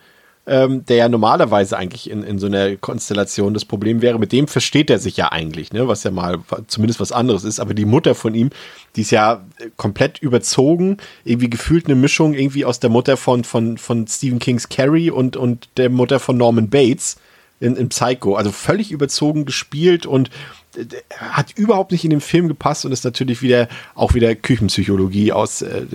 ähm, 0.46 0.86
der 0.86 0.96
ja 0.96 1.08
normalerweise 1.08 1.76
eigentlich 1.76 2.08
in, 2.08 2.22
in 2.22 2.38
so 2.38 2.46
einer 2.46 2.76
Konstellation 2.76 3.52
das 3.52 3.64
Problem 3.64 4.00
wäre, 4.00 4.18
mit 4.18 4.30
dem 4.30 4.46
versteht 4.46 4.90
er 4.90 5.00
sich 5.00 5.16
ja 5.16 5.32
eigentlich, 5.32 5.72
ne, 5.72 5.88
was 5.88 6.04
ja 6.04 6.12
mal 6.12 6.38
zumindest 6.68 7.00
was 7.00 7.10
anderes 7.10 7.42
ist. 7.42 7.58
Aber 7.58 7.74
die 7.74 7.84
Mutter 7.84 8.14
von 8.14 8.34
ihm, 8.34 8.50
die 8.94 9.00
ist 9.00 9.10
ja 9.10 9.44
komplett 9.76 10.18
überzogen, 10.18 10.98
irgendwie 11.24 11.50
gefühlt 11.50 11.86
eine 11.86 11.96
Mischung 11.96 12.34
irgendwie 12.34 12.64
aus 12.64 12.78
der 12.78 12.90
Mutter 12.90 13.16
von, 13.16 13.42
von, 13.42 13.76
von 13.76 14.06
Stephen 14.06 14.38
Kings 14.38 14.68
Carrie 14.68 15.10
und, 15.10 15.36
und 15.36 15.68
der 15.76 15.90
Mutter 15.90 16.20
von 16.20 16.36
Norman 16.36 16.70
Bates 16.70 17.16
in, 17.58 17.74
in 17.74 17.88
Psycho. 17.88 18.36
Also 18.36 18.52
völlig 18.52 18.92
überzogen 18.92 19.46
gespielt 19.46 20.06
und 20.06 20.30
äh, 20.76 20.84
hat 21.18 21.58
überhaupt 21.58 21.90
nicht 21.90 22.04
in 22.04 22.10
den 22.10 22.20
Film 22.20 22.46
gepasst 22.46 22.84
und 22.84 22.92
ist 22.92 23.04
natürlich 23.04 23.42
wieder 23.42 23.68
auch 23.96 24.14
wieder 24.14 24.36
Küchenpsychologie 24.36 25.32
aus 25.32 25.62
äh, 25.62 25.86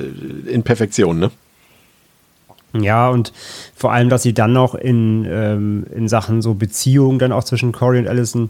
in 0.47 0.63
Perfektion, 0.63 1.19
ne? 1.19 1.31
Ja, 2.73 3.09
und 3.09 3.33
vor 3.75 3.91
allem, 3.91 4.09
dass 4.09 4.23
sie 4.23 4.33
dann 4.33 4.53
noch 4.53 4.75
in, 4.75 5.27
ähm, 5.29 5.85
in 5.93 6.07
Sachen 6.07 6.41
so 6.41 6.53
Beziehung 6.53 7.19
dann 7.19 7.31
auch 7.31 7.43
zwischen 7.43 7.71
Corey 7.71 7.99
und 7.99 8.07
Allison, 8.07 8.49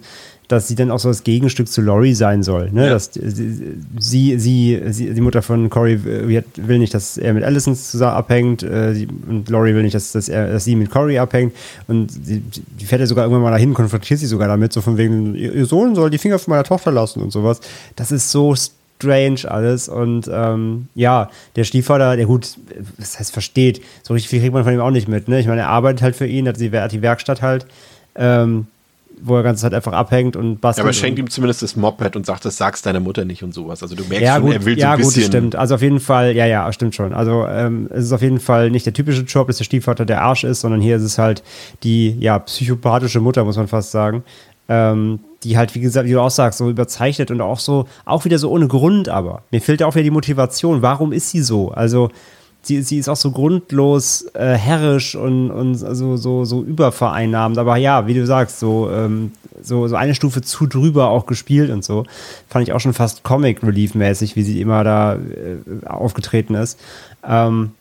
dass 0.52 0.68
sie 0.68 0.76
dann 0.76 0.92
auch 0.92 1.00
so 1.00 1.08
das 1.08 1.24
Gegenstück 1.24 1.68
zu 1.68 1.82
Laurie 1.82 2.14
sein 2.14 2.44
soll. 2.44 2.70
Ne? 2.72 2.88
Ja. 2.88 2.94
Dass 2.94 3.12
sie, 3.14 4.38
sie, 4.38 4.82
sie, 4.90 5.14
die 5.14 5.22
Mutter 5.22 5.42
von 5.42 5.70
Corey 5.70 6.04
will 6.04 6.78
nicht, 6.78 6.94
dass 6.94 7.18
er 7.18 7.34
mit 7.34 7.44
Allison 7.44 7.76
zusammen 7.76 8.16
abhängt 8.16 8.62
äh, 8.64 8.94
sie, 8.94 9.08
und 9.08 9.50
Laurie 9.50 9.74
will 9.74 9.84
nicht, 9.84 9.96
dass, 9.96 10.12
dass, 10.12 10.30
er, 10.30 10.52
dass 10.52 10.66
sie 10.66 10.76
mit 10.76 10.92
Corey 10.92 11.18
abhängt 11.18 11.56
und 11.88 12.12
sie, 12.12 12.42
die 12.42 12.86
fährt 12.86 13.02
ja 13.02 13.08
sogar 13.08 13.26
irgendwann 13.26 13.44
mal 13.44 13.52
dahin, 13.52 13.74
konfrontiert 13.74 14.20
sie 14.20 14.28
sogar 14.28 14.48
damit, 14.48 14.74
so 14.74 14.82
von 14.82 14.98
wegen, 14.98 15.36
ihr 15.36 15.66
Sohn 15.66 15.96
soll 15.96 16.10
die 16.10 16.18
Finger 16.18 16.38
von 16.38 16.52
meiner 16.52 16.64
Tochter 16.64 16.92
lassen 16.92 17.22
und 17.22 17.32
sowas. 17.32 17.62
Das 17.96 18.12
ist 18.12 18.30
so 18.30 18.54
strange 19.02 19.50
alles. 19.50 19.90
Und 19.90 20.30
ähm, 20.32 20.88
ja, 20.96 21.30
der 21.56 21.64
Stiefvater, 21.64 22.16
der 22.16 22.26
gut, 22.26 22.56
das 22.98 23.20
heißt, 23.20 23.34
versteht, 23.34 23.82
so 24.04 24.14
richtig 24.14 24.30
viel 24.30 24.40
kriegt 24.40 24.54
man 24.54 24.64
von 24.64 24.74
ihm 24.74 24.80
auch 24.80 24.92
nicht 24.92 25.08
mit. 25.08 25.28
Ne? 25.28 25.40
Ich 25.40 25.48
meine, 25.48 25.62
er 25.62 25.70
arbeitet 25.70 26.02
halt 26.02 26.16
für 26.16 26.28
ihn, 26.28 26.48
hat 26.48 26.60
die, 26.60 26.72
hat 26.72 26.92
die 26.92 27.02
Werkstatt 27.02 27.42
halt. 27.42 27.66
Ähm, 28.16 28.68
wo 29.24 29.38
er 29.38 29.44
ganze 29.44 29.62
Zeit 29.62 29.74
einfach 29.74 29.94
abhängt 29.94 30.36
und 30.36 30.62
bastelt. 30.62 30.84
Ja, 30.84 30.86
aber 30.86 30.94
schenkt 30.94 31.20
ihm 31.20 31.30
zumindest 31.30 31.62
das 31.62 31.76
Moped 31.76 32.16
und 32.16 32.26
sagt, 32.26 32.44
das 32.44 32.58
sagst 32.58 32.86
deiner 32.86 33.00
Mutter 33.00 33.24
nicht 33.24 33.44
und 33.44 33.54
sowas. 33.54 33.84
Also 33.84 33.96
du 33.96 34.04
merkst 34.04 34.22
ja, 34.22 34.36
schon, 34.36 34.46
gut, 34.46 34.54
er 34.54 34.66
will 34.66 34.78
ja, 34.78 34.88
so 34.88 34.92
ein 34.92 34.98
bisschen. 34.98 35.22
Ja, 35.22 35.28
gut, 35.28 35.32
stimmt. 35.32 35.56
Also 35.56 35.76
auf 35.76 35.82
jeden 35.82 36.00
Fall, 36.00 36.36
ja, 36.36 36.46
ja, 36.46 36.72
stimmt 36.74 36.96
schon. 36.96 37.14
Also 37.14 37.46
ähm, 37.48 37.88
es 37.92 38.06
ist 38.06 38.14
auf 38.14 38.22
jeden 38.22 38.40
Fall 38.40 38.72
nicht 38.72 38.86
der 38.86 38.94
typische 38.94 39.22
Job, 39.22 39.48
dass 39.48 39.58
der 39.58 39.64
Stiefvater 39.64 40.06
der 40.06 40.24
Arsch 40.24 40.44
ist, 40.44 40.62
sondern 40.62 40.82
hier 40.82 40.96
ist 40.96 41.04
es 41.04 41.18
halt 41.18 41.44
die, 41.84 42.18
ja, 42.20 42.40
psychopathische 42.40 43.20
Mutter, 43.20 43.44
muss 43.44 43.58
man 43.58 43.68
fast 43.68 43.92
sagen, 43.92 44.24
ähm, 44.70 45.20
die 45.44 45.58
halt, 45.58 45.76
wie 45.76 45.80
gesagt, 45.80 46.08
wie 46.08 46.14
du 46.14 46.22
auch 46.22 46.30
sagst, 46.30 46.60
so 46.60 46.70
überzeichnet 46.70 47.32
und 47.32 47.42
auch 47.42 47.60
so, 47.60 47.86
auch 48.06 48.26
wieder 48.26 48.38
so 48.38 48.50
ohne 48.52 48.68
Grund, 48.68 49.10
aber 49.10 49.44
mir 49.52 49.62
fehlt 49.62 49.82
ja 49.82 49.88
auch 49.88 49.96
wieder 49.96 50.04
die 50.04 50.12
Motivation. 50.12 50.82
Warum 50.82 51.12
ist 51.12 51.30
sie 51.30 51.42
so? 51.42 51.70
Also, 51.72 52.10
sie, 52.62 52.82
sie 52.84 53.00
ist 53.00 53.10
auch 53.10 53.16
so 53.16 53.32
grundlos 53.32 54.28
äh, 54.34 54.54
herrisch 54.54 55.16
und, 55.16 55.52
und 55.52 55.84
also, 55.84 56.18
so, 56.18 56.46
so 56.46 56.64
übervereinnahmend. 56.64 57.58
Aber 57.58 57.78
ja, 57.78 58.08
wie 58.08 58.14
du 58.14 58.26
sagst, 58.26 58.60
so, 58.60 58.90
ähm, 58.92 59.32
so, 59.62 59.88
so 59.88 59.96
eine 59.96 60.16
Stufe 60.16 60.42
zu 60.42 60.68
drüber 60.68 61.10
auch 61.10 61.26
gespielt 61.26 61.72
und 61.72 61.84
so. 61.84 62.06
Fand 62.48 62.68
ich 62.68 62.74
auch 62.74 62.80
schon 62.80 62.94
fast 62.94 63.24
Comic 63.24 63.64
Relief-mäßig, 63.64 64.36
wie 64.36 64.44
sie 64.44 64.62
immer 64.62 64.84
da 64.84 65.16
äh, 65.16 65.88
aufgetreten 65.88 66.56
ist. 66.56 66.80
Ähm, 67.28 67.72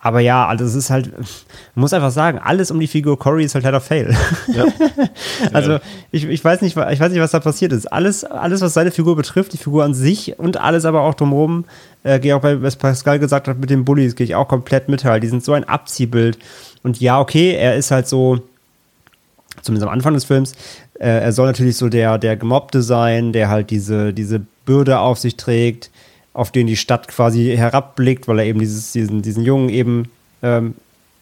aber 0.00 0.20
ja, 0.20 0.46
also 0.46 0.64
es 0.64 0.76
ist 0.76 0.90
halt, 0.90 1.10
man 1.12 1.26
muss 1.74 1.92
einfach 1.92 2.12
sagen, 2.12 2.38
alles 2.38 2.70
um 2.70 2.78
die 2.78 2.86
Figur 2.86 3.18
Cory 3.18 3.44
ist 3.44 3.56
halt 3.56 3.64
leider 3.64 3.80
Fail. 3.80 4.16
Ja. 4.46 4.66
also. 5.52 5.78
Ich, 6.12 6.24
ich, 6.24 6.44
weiß 6.44 6.62
nicht, 6.62 6.76
ich 6.76 7.00
weiß 7.00 7.10
nicht, 7.10 7.20
was 7.20 7.32
da 7.32 7.40
passiert 7.40 7.72
ist. 7.72 7.86
Alles, 7.86 8.22
alles, 8.24 8.60
was 8.60 8.74
seine 8.74 8.92
Figur 8.92 9.16
betrifft, 9.16 9.52
die 9.52 9.58
Figur 9.58 9.84
an 9.84 9.94
sich 9.94 10.38
und 10.38 10.56
alles 10.56 10.84
aber 10.84 11.00
auch 11.02 11.14
drumherum, 11.14 11.64
äh, 12.04 12.20
gehe 12.20 12.36
auch 12.36 12.40
bei, 12.40 12.62
was 12.62 12.76
Pascal 12.76 13.18
gesagt 13.18 13.48
hat 13.48 13.58
mit 13.58 13.70
den 13.70 13.84
Bullies, 13.84 14.14
gehe 14.14 14.24
ich 14.24 14.36
auch 14.36 14.46
komplett 14.46 14.88
mit 14.88 15.04
halt. 15.04 15.24
Die 15.24 15.28
sind 15.28 15.44
so 15.44 15.52
ein 15.52 15.64
Abziehbild. 15.64 16.38
Und 16.84 17.00
ja, 17.00 17.18
okay, 17.18 17.54
er 17.54 17.74
ist 17.74 17.90
halt 17.90 18.06
so, 18.06 18.40
zumindest 19.62 19.88
am 19.88 19.92
Anfang 19.92 20.14
des 20.14 20.24
Films, 20.24 20.52
äh, 21.00 21.08
er 21.08 21.32
soll 21.32 21.48
natürlich 21.48 21.76
so 21.76 21.88
der, 21.88 22.18
der 22.18 22.36
Gemobbte 22.36 22.82
sein, 22.82 23.32
der 23.32 23.48
halt 23.48 23.70
diese, 23.70 24.12
diese 24.12 24.40
Bürde 24.64 25.00
auf 25.00 25.18
sich 25.18 25.36
trägt 25.36 25.90
auf 26.32 26.52
den 26.52 26.66
die 26.66 26.76
Stadt 26.76 27.08
quasi 27.08 27.56
herabblickt, 27.56 28.28
weil 28.28 28.40
er 28.40 28.44
eben 28.46 28.60
dieses, 28.60 28.92
diesen, 28.92 29.22
diesen 29.22 29.44
Jungen 29.44 29.68
eben 29.68 30.10
ähm, 30.42 30.74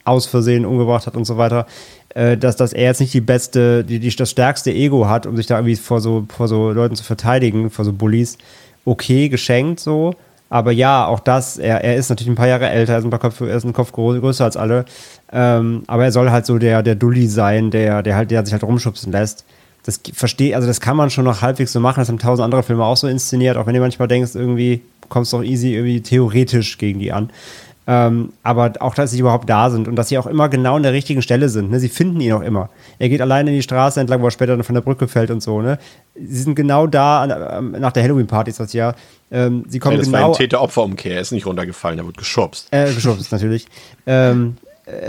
aus 0.05 0.27
Versehen 0.27 0.65
umgebracht 0.65 1.07
hat 1.07 1.17
und 1.17 1.25
so 1.25 1.37
weiter, 1.37 1.67
äh, 2.11 2.37
dass, 2.37 2.57
dass 2.57 2.73
er 2.73 2.85
jetzt 2.85 3.01
nicht 3.01 3.15
die 3.15 3.21
beste, 3.21 3.85
die, 3.85 3.99
die, 3.99 4.15
das 4.15 4.31
stärkste 4.31 4.73
Ego 4.73 5.09
hat, 5.09 5.27
um 5.27 5.37
sich 5.37 5.47
da 5.47 5.57
irgendwie 5.57 5.77
vor 5.77 6.01
so, 6.01 6.27
vor 6.29 6.49
so 6.49 6.71
Leuten 6.71 6.97
zu 6.97 7.05
verteidigen, 7.05 7.71
vor 7.71 7.85
so 7.85 7.93
Bullies. 7.93 8.39
Okay, 8.85 9.29
geschenkt 9.29 9.81
so. 9.81 10.15
Aber 10.49 10.71
ja, 10.71 11.07
auch 11.07 11.21
das, 11.21 11.59
er, 11.59 11.83
er 11.83 11.97
ist 11.97 12.09
natürlich 12.09 12.31
ein 12.31 12.37
paar 12.37 12.47
Jahre 12.47 12.69
älter, 12.69 12.93
er 12.93 12.99
ist 13.01 13.05
ein, 13.05 13.11
paar 13.11 13.19
Kopf, 13.19 13.41
er 13.41 13.57
ist 13.57 13.65
ein 13.65 13.73
Kopf 13.73 13.91
größer 13.93 14.45
als 14.45 14.57
alle. 14.57 14.85
Ähm, 15.33 15.83
aber 15.89 16.05
er 16.05 16.13
soll 16.13 16.31
halt 16.31 16.47
so 16.47 16.59
der, 16.59 16.83
der 16.83 16.95
Dulli 16.95 17.27
sein, 17.27 17.71
der, 17.71 18.03
der 18.03 18.15
halt, 18.15 18.31
der 18.31 18.45
sich 18.45 18.53
halt 18.53 18.63
rumschubsen 18.63 19.11
lässt. 19.11 19.45
Das 19.87 20.01
verstehe, 20.13 20.57
also 20.57 20.67
das 20.67 20.81
kann 20.81 20.97
man 20.97 21.11
schon 21.11 21.25
noch 21.25 21.43
halbwegs 21.43 21.73
so 21.73 21.79
machen. 21.79 22.01
Das 22.01 22.09
haben 22.09 22.19
tausend 22.19 22.45
andere 22.45 22.65
Filme 22.65 22.85
auch 22.85 22.97
so 22.97 23.07
inszeniert, 23.07 23.57
auch 23.57 23.67
wenn 23.67 23.75
ihr 23.75 23.81
manchmal 23.81 24.09
denkst, 24.09 24.35
irgendwie, 24.35 24.83
kommst 25.09 25.33
du 25.33 25.39
auch 25.39 25.43
easy 25.45 25.75
irgendwie 25.75 26.01
theoretisch 26.01 26.77
gegen 26.77 26.99
die 26.99 27.13
an. 27.13 27.31
Ähm, 27.89 28.33
aber 28.43 28.73
auch, 28.81 28.95
dass 28.95 29.13
sie 29.13 29.21
überhaupt 29.21 29.49
da 29.49 29.71
sind 29.71 29.87
und 29.87 29.95
dass 29.95 30.09
sie 30.09 30.19
auch 30.19 30.27
immer 30.27 30.49
genau 30.49 30.75
an 30.75 30.83
der 30.83 30.93
richtigen 30.93 31.23
Stelle 31.23 31.49
sind. 31.49 31.71
Ne? 31.71 31.79
Sie 31.79 31.89
finden 31.89 32.21
ihn 32.21 32.33
auch 32.33 32.41
immer. 32.41 32.69
Er 32.99 33.09
geht 33.09 33.21
alleine 33.21 33.51
in 33.51 33.57
die 33.57 33.63
Straße 33.63 34.01
entlang, 34.01 34.21
wo 34.23 34.27
er 34.27 34.33
später 34.33 34.57
dann 34.57 34.65
von 34.65 34.75
der 34.75 34.83
Brücke 34.83 35.07
fällt 35.07 35.31
und 35.31 35.41
so. 35.41 35.63
Ne? 35.63 35.79
Sie 36.17 36.43
sind 36.43 36.57
genau 36.57 36.89
da 36.89 37.23
an, 37.23 37.71
nach 37.81 37.93
der 37.93 38.03
Halloween-Party 38.03 38.51
ist 38.51 38.59
das 38.59 38.73
Jahr. 38.73 38.97
Ähm, 39.31 39.65
sie 39.69 39.79
kommen 39.79 39.93
ja, 39.93 39.99
das 39.99 40.09
genau. 40.09 40.19
war 40.19 40.27
ein 40.31 40.33
Täter-Opfer-Umkehr. 40.33 41.15
Er 41.15 41.21
ist 41.21 41.31
nicht 41.31 41.47
runtergefallen, 41.47 42.01
er 42.01 42.07
wird 42.07 42.17
geschubst. 42.17 42.67
Äh, 42.73 42.93
geschubst, 42.93 43.31
natürlich. 43.31 43.67
Ähm, 44.05 44.57
äh, 44.65 44.66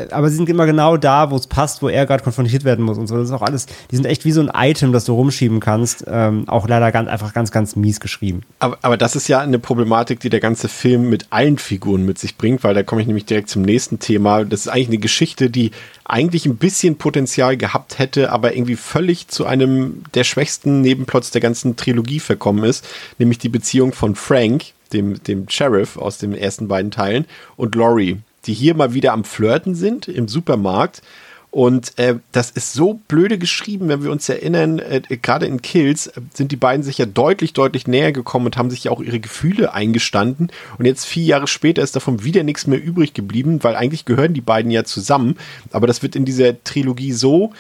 aber 0.10 0.30
sie 0.30 0.38
sind 0.38 0.50
immer 0.50 0.66
genau 0.66 0.98
da, 0.98 1.30
wo 1.30 1.36
es 1.36 1.46
passt, 1.46 1.84
wo 1.84 1.90
er 1.90 2.08
gerade 2.08 2.24
konfrontiert 2.24 2.64
werden 2.64 2.84
muss 2.84 2.98
und 2.98 3.06
so. 3.06 3.16
Das 3.16 3.26
ist 3.26 3.32
auch 3.32 3.44
alles, 3.44 3.68
die 3.92 3.96
sind 3.96 4.06
echt 4.06 4.26
wie 4.26 4.32
so 4.32 4.42
ein 4.42 4.50
Item, 4.54 4.92
das 4.92 5.06
du 5.06 5.14
rumschieben 5.14 5.60
kannst. 5.60 6.04
Ähm, 6.08 6.50
auch 6.50 6.68
leider 6.68 6.92
ganz, 6.92 7.08
einfach 7.08 7.32
ganz, 7.32 7.52
ganz 7.52 7.76
mies 7.76 8.00
geschrieben. 8.00 8.42
Aber, 8.58 8.80
aber 8.82 8.98
das 8.98 9.16
ist 9.16 9.28
ja 9.28 9.40
eine 9.40 9.60
Problematik, 9.60 10.20
die 10.20 10.30
der 10.30 10.40
ganze 10.40 10.68
Film 10.68 11.10
mit 11.10 11.28
allen 11.30 11.60
Figuren 11.60 12.06
mit 12.06 12.18
sich 12.18 12.38
bringt, 12.38 12.64
weil 12.64 12.74
da 12.74 12.82
komme 12.82 13.02
ich 13.02 13.08
nämlich 13.08 13.26
direkt 13.26 13.50
zum 13.50 13.62
nächsten 13.62 14.00
Thema. 14.00 14.46
Das 14.46 14.62
ist 14.62 14.68
eigentlich 14.68 14.88
eine 14.88 14.98
Geschichte, 14.98 15.52
die 15.52 15.72
eigentlich 16.06 16.48
ein 16.48 16.58
bisschen 16.58 16.98
Potenzial 16.98 17.56
gehabt 17.56 18.00
hätte, 18.00 18.32
aber 18.32 18.56
irgendwie 18.56 18.78
völlig 18.78 19.28
zu 19.28 19.46
einem 19.46 20.04
der 20.16 20.24
schwächsten 20.24 20.82
Nebenplots 20.82 21.30
der 21.30 21.42
ganzen 21.42 21.76
Trilogie 21.76 22.20
verkommen 22.20 22.64
ist, 22.64 22.88
nämlich 23.20 23.38
die 23.38 23.50
Beziehung 23.50 23.94
von 23.94 24.16
Frank, 24.16 24.66
dem, 24.92 25.22
dem 25.24 25.48
Sheriff 25.50 25.98
aus 25.98 26.18
den 26.18 26.34
ersten 26.34 26.68
beiden 26.68 26.90
Teilen, 26.90 27.26
und 27.58 27.76
Laurie, 27.76 28.18
die 28.46 28.54
hier 28.54 28.76
mal 28.76 28.94
wieder 28.94 29.14
am 29.14 29.24
Flirten 29.24 29.76
sind 29.76 30.08
im 30.08 30.28
Supermarkt. 30.28 31.02
Und 31.50 31.98
äh, 31.98 32.16
das 32.34 32.52
ist 32.52 32.74
so 32.74 33.00
blöde 33.08 33.38
geschrieben, 33.38 33.88
wenn 33.88 34.04
wir 34.04 34.12
uns 34.12 34.28
erinnern, 34.28 34.80
äh, 34.80 35.02
gerade 35.22 35.46
in 35.46 35.62
Kills 35.62 36.08
äh, 36.08 36.22
sind 36.34 36.52
die 36.52 36.58
beiden 36.58 36.84
sich 36.84 36.98
ja 36.98 37.06
deutlich, 37.06 37.54
deutlich 37.54 37.88
näher 37.88 38.12
gekommen 38.12 38.48
und 38.48 38.58
haben 38.58 38.70
sich 38.70 38.84
ja 38.84 38.92
auch 38.92 39.02
ihre 39.02 39.20
Gefühle 39.20 39.74
eingestanden. 39.74 40.52
Und 40.78 40.86
jetzt 40.86 41.06
vier 41.06 41.24
Jahre 41.24 41.48
später 41.48 41.82
ist 41.82 41.96
davon 41.96 42.24
wieder 42.24 42.44
nichts 42.44 42.68
mehr 42.68 42.84
übrig 42.84 43.14
geblieben, 43.14 43.64
weil 43.64 43.76
eigentlich 43.76 44.06
gehören 44.06 44.34
die 44.34 44.42
beiden 44.42 44.72
ja 44.72 44.84
zusammen. 44.84 45.38
Aber 45.72 45.88
das 45.88 46.04
wird 46.04 46.16
in 46.16 46.26
dieser 46.26 46.64
Trilogie 46.64 47.14
so 47.14 47.54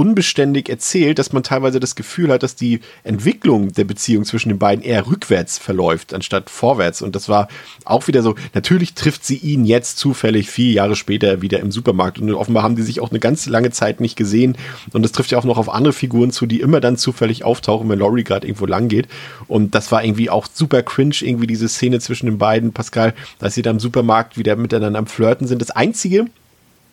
unbeständig 0.00 0.70
erzählt, 0.70 1.18
dass 1.18 1.34
man 1.34 1.42
teilweise 1.42 1.78
das 1.78 1.94
Gefühl 1.94 2.32
hat, 2.32 2.42
dass 2.42 2.56
die 2.56 2.80
Entwicklung 3.04 3.70
der 3.74 3.84
Beziehung 3.84 4.24
zwischen 4.24 4.48
den 4.48 4.58
beiden 4.58 4.82
eher 4.82 5.06
rückwärts 5.06 5.58
verläuft, 5.58 6.14
anstatt 6.14 6.48
vorwärts. 6.48 7.02
Und 7.02 7.14
das 7.14 7.28
war 7.28 7.48
auch 7.84 8.08
wieder 8.08 8.22
so, 8.22 8.34
natürlich 8.54 8.94
trifft 8.94 9.26
sie 9.26 9.36
ihn 9.36 9.66
jetzt 9.66 9.98
zufällig 9.98 10.48
vier 10.48 10.72
Jahre 10.72 10.96
später 10.96 11.42
wieder 11.42 11.60
im 11.60 11.70
Supermarkt. 11.70 12.18
Und 12.18 12.32
offenbar 12.32 12.62
haben 12.62 12.76
die 12.76 12.82
sich 12.82 13.00
auch 13.00 13.10
eine 13.10 13.18
ganz 13.18 13.44
lange 13.44 13.72
Zeit 13.72 14.00
nicht 14.00 14.16
gesehen. 14.16 14.56
Und 14.94 15.02
das 15.02 15.12
trifft 15.12 15.32
ja 15.32 15.38
auch 15.38 15.44
noch 15.44 15.58
auf 15.58 15.68
andere 15.68 15.92
Figuren 15.92 16.30
zu, 16.30 16.46
die 16.46 16.60
immer 16.60 16.80
dann 16.80 16.96
zufällig 16.96 17.44
auftauchen, 17.44 17.86
wenn 17.90 17.98
Laurie 17.98 18.24
gerade 18.24 18.46
irgendwo 18.46 18.64
lang 18.64 18.88
geht. 18.88 19.06
Und 19.48 19.74
das 19.74 19.92
war 19.92 20.02
irgendwie 20.02 20.30
auch 20.30 20.46
super 20.50 20.82
cringe, 20.82 21.16
irgendwie 21.20 21.46
diese 21.46 21.68
Szene 21.68 22.00
zwischen 22.00 22.24
den 22.24 22.38
beiden, 22.38 22.72
Pascal, 22.72 23.12
dass 23.38 23.52
sie 23.52 23.60
da 23.60 23.70
im 23.70 23.80
Supermarkt 23.80 24.38
wieder 24.38 24.56
miteinander 24.56 24.98
am 24.98 25.06
Flirten 25.06 25.46
sind. 25.46 25.60
Das 25.60 25.70
Einzige, 25.70 26.24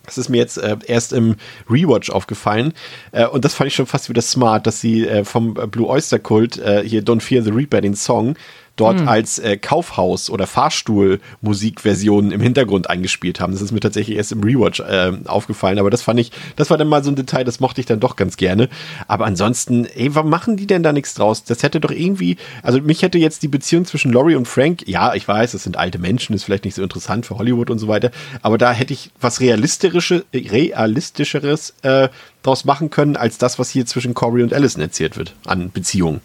das 0.08 0.18
ist 0.18 0.30
mir 0.30 0.38
jetzt 0.38 0.58
äh, 0.58 0.78
erst 0.88 1.14
im 1.14 1.36
Rewatch 1.70 2.10
aufgefallen. 2.10 2.74
Äh, 3.12 3.28
und 3.28 3.46
das 3.46 3.54
fand 3.54 3.68
ich 3.68 3.76
schon 3.76 3.86
fast 3.86 4.10
wieder 4.10 4.22
smart, 4.22 4.66
dass 4.66 4.82
sie 4.82 5.06
äh, 5.06 5.24
vom 5.24 5.54
Blue 5.54 5.88
Oyster 5.88 6.18
Kult 6.18 6.58
äh, 6.58 6.82
hier 6.84 7.04
Don't 7.04 7.22
Fear 7.22 7.44
the 7.44 7.52
Reaper, 7.52 7.82
den 7.82 7.94
Song, 7.94 8.36
dort 8.78 9.00
hm. 9.00 9.08
als 9.08 9.40
äh, 9.40 9.58
Kaufhaus- 9.58 10.30
oder 10.30 10.48
Fahrstuhl-Musikversion 10.48 12.32
im 12.32 12.40
Hintergrund 12.40 12.90
eingespielt 12.90 13.40
haben. 13.40 13.52
Das 13.52 13.62
ist 13.62 13.72
mir 13.72 13.80
tatsächlich 13.80 14.16
erst 14.16 14.32
im 14.32 14.44
Rewatch 14.44 14.80
äh, 14.80 15.12
aufgefallen, 15.26 15.80
aber 15.80 15.90
das 15.90 16.02
fand 16.02 16.20
ich, 16.20 16.32
das 16.56 16.70
war 16.70 16.78
dann 16.78 16.88
mal 16.88 17.04
so 17.04 17.12
ein 17.12 17.16
Detail, 17.16 17.44
das 17.44 17.60
mochte 17.60 17.82
ich 17.82 17.88
dann 17.88 18.00
doch 18.00 18.16
ganz 18.16 18.38
gerne. 18.38 18.70
Aber 19.08 19.26
ansonsten, 19.26 19.86
ey, 19.86 20.16
warum 20.16 20.30
machen 20.30 20.56
die 20.58 20.68
denn 20.68 20.84
da 20.84 20.94
nichts 20.94 21.16
draus? 21.16 21.44
Das 21.44 21.64
hätte 21.64 21.80
doch 21.80 21.92
irgendwie, 21.92 22.38
also 22.64 22.80
mich 22.80 23.02
hätte 23.02 23.18
jetzt 23.18 23.44
die 23.44 23.48
Beziehung 23.48 23.86
zwischen 23.86 24.14
Laurie 24.14 24.36
und 24.36 24.48
Frank, 24.48 24.88
ja, 24.88 25.14
ich 25.16 25.28
weiß, 25.28 25.52
das 25.52 25.64
sind 25.64 25.78
alte 25.78 26.00
Menschen, 26.00 26.36
ist 26.36 26.44
vielleicht 26.44 26.66
nicht 26.66 26.76
so 26.76 26.84
interessant 26.84 27.26
für 27.26 27.38
Hollywood 27.38 27.70
und 27.70 27.80
so 27.80 27.88
weiter, 27.88 28.12
aber 28.42 28.58
da 28.58 28.72
hätte 28.72 28.94
ich 28.94 29.12
was 29.20 29.42
realistischeres, 29.42 30.24
realistischeres 30.34 31.74
äh, 31.82 32.10
draus 32.44 32.64
machen 32.66 32.90
können, 32.90 33.18
als 33.18 33.38
das, 33.38 33.60
was 33.60 33.70
hier 33.70 33.86
zwischen 33.86 34.14
Corey 34.14 34.44
und 34.44 34.54
Allison 34.54 34.82
erzählt 34.82 35.18
wird 35.18 35.34
an 35.46 35.72
Beziehungen. 35.72 36.22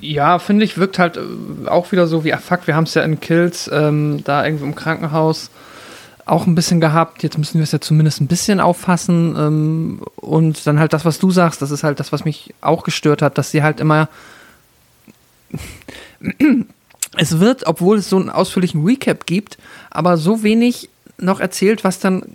Ja, 0.00 0.38
finde 0.38 0.64
ich, 0.64 0.78
wirkt 0.78 0.98
halt 0.98 1.16
äh, 1.16 1.68
auch 1.68 1.92
wieder 1.92 2.06
so 2.06 2.24
wie, 2.24 2.32
ach 2.32 2.40
fuck, 2.40 2.66
wir 2.66 2.74
haben 2.74 2.84
es 2.84 2.94
ja 2.94 3.02
in 3.02 3.20
Kills 3.20 3.70
ähm, 3.72 4.22
da 4.24 4.44
irgendwo 4.44 4.64
im 4.64 4.74
Krankenhaus 4.74 5.50
auch 6.24 6.46
ein 6.46 6.54
bisschen 6.54 6.80
gehabt. 6.80 7.22
Jetzt 7.22 7.38
müssen 7.38 7.58
wir 7.58 7.64
es 7.64 7.72
ja 7.72 7.80
zumindest 7.80 8.20
ein 8.20 8.26
bisschen 8.26 8.60
auffassen. 8.60 9.36
Ähm, 9.36 10.02
und 10.16 10.66
dann 10.66 10.78
halt 10.78 10.92
das, 10.92 11.04
was 11.04 11.18
du 11.18 11.30
sagst, 11.30 11.62
das 11.62 11.70
ist 11.70 11.84
halt 11.84 12.00
das, 12.00 12.12
was 12.12 12.24
mich 12.24 12.54
auch 12.60 12.84
gestört 12.84 13.22
hat, 13.22 13.38
dass 13.38 13.50
sie 13.50 13.62
halt 13.62 13.80
immer. 13.80 14.08
es 17.16 17.38
wird, 17.40 17.66
obwohl 17.66 17.98
es 17.98 18.08
so 18.08 18.16
einen 18.16 18.30
ausführlichen 18.30 18.84
Recap 18.84 19.26
gibt, 19.26 19.58
aber 19.90 20.16
so 20.16 20.42
wenig 20.42 20.88
noch 21.22 21.40
erzählt, 21.40 21.84
was 21.84 21.98
dann 21.98 22.22
äh, 22.22 22.26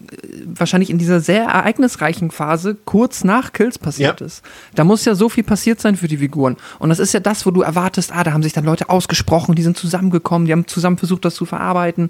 wahrscheinlich 0.46 0.90
in 0.90 0.98
dieser 0.98 1.20
sehr 1.20 1.44
ereignisreichen 1.44 2.32
Phase 2.32 2.78
kurz 2.86 3.24
nach 3.24 3.54
Kills 3.54 3.78
passiert 3.78 4.20
ja. 4.20 4.26
ist. 4.26 4.44
Da 4.76 4.84
muss 4.84 5.06
ja 5.06 5.16
so 5.16 5.30
viel 5.30 5.44
passiert 5.44 5.80
sein 5.80 5.96
für 5.96 6.08
die 6.08 6.18
Figuren. 6.18 6.58
Und 6.80 6.90
das 6.90 7.00
ist 7.00 7.14
ja 7.14 7.20
das, 7.20 7.46
wo 7.46 7.52
du 7.52 7.62
erwartest, 7.62 8.12
ah, 8.14 8.24
da 8.24 8.34
haben 8.34 8.44
sich 8.44 8.54
dann 8.54 8.66
Leute 8.66 8.90
ausgesprochen, 8.90 9.56
die 9.56 9.64
sind 9.64 9.78
zusammengekommen, 9.78 10.46
die 10.46 10.52
haben 10.52 10.68
zusammen 10.68 10.98
versucht, 10.98 11.26
das 11.26 11.36
zu 11.36 11.46
verarbeiten. 11.46 12.10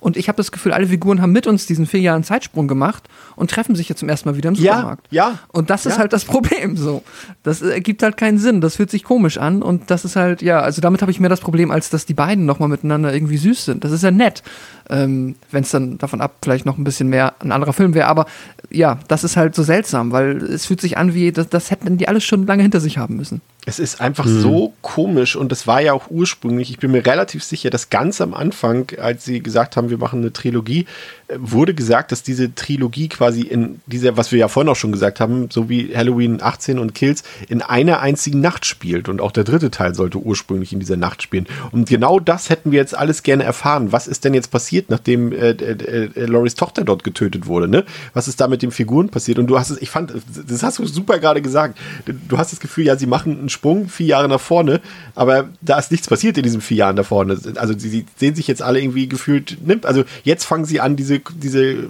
Und 0.00 0.16
ich 0.16 0.28
habe 0.28 0.36
das 0.36 0.52
Gefühl, 0.52 0.72
alle 0.72 0.86
Figuren 0.86 1.20
haben 1.22 1.32
mit 1.32 1.46
uns 1.46 1.66
diesen 1.66 1.86
vier 1.86 2.00
Jahren 2.00 2.24
Zeitsprung 2.24 2.68
gemacht 2.68 3.04
und 3.36 3.50
treffen 3.50 3.74
sich 3.74 3.88
jetzt 3.88 3.98
zum 3.98 4.08
ersten 4.08 4.28
Mal 4.28 4.36
wieder 4.36 4.48
im 4.48 4.54
Supermarkt. 4.54 5.06
Ja. 5.10 5.30
ja 5.30 5.38
und 5.48 5.70
das 5.70 5.86
ist 5.86 5.94
ja. 5.94 5.98
halt 6.00 6.12
das 6.12 6.24
Problem 6.24 6.76
so. 6.76 7.02
Das 7.42 7.62
ergibt 7.62 8.02
halt 8.02 8.16
keinen 8.16 8.38
Sinn. 8.38 8.60
Das 8.60 8.76
fühlt 8.76 8.90
sich 8.90 9.04
komisch 9.04 9.38
an. 9.38 9.62
Und 9.62 9.90
das 9.90 10.04
ist 10.04 10.16
halt, 10.16 10.42
ja, 10.42 10.60
also 10.60 10.80
damit 10.80 11.02
habe 11.02 11.10
ich 11.10 11.20
mehr 11.20 11.30
das 11.30 11.40
Problem, 11.40 11.70
als 11.70 11.90
dass 11.90 12.06
die 12.06 12.14
beiden 12.14 12.46
nochmal 12.46 12.68
miteinander 12.68 13.12
irgendwie 13.12 13.36
süß 13.36 13.64
sind. 13.64 13.84
Das 13.84 13.92
ist 13.92 14.02
ja 14.02 14.10
nett. 14.10 14.42
Ähm, 14.90 15.36
Wenn 15.50 15.62
es 15.62 15.70
dann 15.70 15.98
davon 15.98 16.20
ab, 16.20 16.36
vielleicht 16.42 16.66
noch 16.66 16.78
ein 16.78 16.84
bisschen 16.84 17.08
mehr 17.08 17.34
ein 17.40 17.52
anderer 17.52 17.72
Film 17.72 17.94
wäre. 17.94 18.08
Aber 18.08 18.26
ja, 18.70 18.98
das 19.08 19.24
ist 19.24 19.36
halt 19.36 19.54
so 19.54 19.62
seltsam, 19.62 20.12
weil 20.12 20.38
es 20.38 20.66
fühlt 20.66 20.80
sich 20.80 20.98
an 20.98 21.14
wie, 21.14 21.32
das, 21.32 21.48
das 21.48 21.70
hätten 21.70 21.98
die 21.98 22.08
alles 22.08 22.24
schon 22.24 22.46
lange 22.46 22.62
hinter 22.62 22.80
sich 22.80 22.98
haben 22.98 23.16
müssen. 23.16 23.40
Es 23.66 23.78
ist 23.78 24.00
einfach 24.00 24.24
mhm. 24.24 24.40
so 24.40 24.72
komisch 24.80 25.36
und 25.36 25.52
das 25.52 25.66
war 25.66 25.82
ja 25.82 25.92
auch 25.92 26.10
ursprünglich, 26.10 26.70
ich 26.70 26.78
bin 26.78 26.90
mir 26.90 27.04
relativ 27.04 27.44
sicher, 27.44 27.68
dass 27.68 27.90
ganz 27.90 28.20
am 28.20 28.32
Anfang, 28.32 28.90
als 28.98 29.26
sie 29.26 29.42
gesagt 29.42 29.76
haben, 29.76 29.90
wir 29.90 29.98
machen 29.98 30.20
eine 30.20 30.32
Trilogie, 30.32 30.86
äh, 31.28 31.36
wurde 31.38 31.74
gesagt, 31.74 32.10
dass 32.10 32.22
diese 32.22 32.54
Trilogie 32.54 33.08
quasi 33.08 33.42
in 33.42 33.80
dieser, 33.86 34.16
was 34.16 34.32
wir 34.32 34.38
ja 34.38 34.48
vorhin 34.48 34.70
auch 34.70 34.76
schon 34.76 34.92
gesagt 34.92 35.20
haben, 35.20 35.50
so 35.50 35.68
wie 35.68 35.94
Halloween 35.94 36.40
18 36.40 36.78
und 36.78 36.94
Kills, 36.94 37.24
in 37.48 37.60
einer 37.60 38.00
einzigen 38.00 38.40
Nacht 38.40 38.64
spielt. 38.64 39.08
Und 39.08 39.20
auch 39.20 39.32
der 39.32 39.44
dritte 39.44 39.70
Teil 39.70 39.94
sollte 39.94 40.18
ursprünglich 40.18 40.72
in 40.72 40.80
dieser 40.80 40.96
Nacht 40.96 41.22
spielen. 41.22 41.46
Und 41.70 41.88
genau 41.88 42.20
das 42.20 42.48
hätten 42.48 42.72
wir 42.72 42.78
jetzt 42.78 42.96
alles 42.96 43.22
gerne 43.22 43.44
erfahren. 43.44 43.92
Was 43.92 44.06
ist 44.06 44.24
denn 44.24 44.32
jetzt 44.32 44.50
passiert, 44.50 44.88
nachdem 44.88 45.32
äh, 45.32 45.50
äh, 45.50 46.08
äh, 46.14 46.24
Loris 46.24 46.54
Tochter 46.54 46.84
dort 46.84 47.04
getötet 47.04 47.46
wurde? 47.46 47.68
Ne? 47.68 47.84
Was 48.14 48.28
ist 48.28 48.40
da 48.40 48.48
mit 48.48 48.62
den 48.62 48.70
Figuren 48.70 49.10
passiert? 49.10 49.38
Und 49.38 49.48
du 49.48 49.58
hast 49.58 49.68
es, 49.70 49.82
ich 49.82 49.90
fand, 49.90 50.14
das 50.48 50.62
hast 50.62 50.78
du 50.78 50.86
super 50.86 51.18
gerade 51.18 51.42
gesagt. 51.42 51.78
Du 52.06 52.38
hast 52.38 52.52
das 52.52 52.60
Gefühl, 52.60 52.84
ja, 52.84 52.96
sie 52.96 53.06
machen 53.06 53.47
einen 53.48 53.50
Sprung 53.50 53.88
vier 53.88 54.06
Jahre 54.06 54.28
nach 54.28 54.40
vorne, 54.40 54.80
aber 55.14 55.48
da 55.60 55.78
ist 55.78 55.90
nichts 55.90 56.08
passiert 56.08 56.36
in 56.36 56.42
diesen 56.42 56.60
vier 56.60 56.78
Jahren 56.78 56.96
da 56.96 57.02
vorne. 57.02 57.38
Also 57.56 57.76
sie, 57.76 57.88
sie 57.88 58.06
sehen 58.16 58.34
sich 58.34 58.46
jetzt 58.46 58.62
alle 58.62 58.80
irgendwie 58.80 59.08
gefühlt, 59.08 59.58
nimmt, 59.66 59.86
also 59.86 60.04
jetzt 60.24 60.44
fangen 60.44 60.64
sie 60.64 60.80
an, 60.80 60.96
diese, 60.96 61.20
diese 61.20 61.88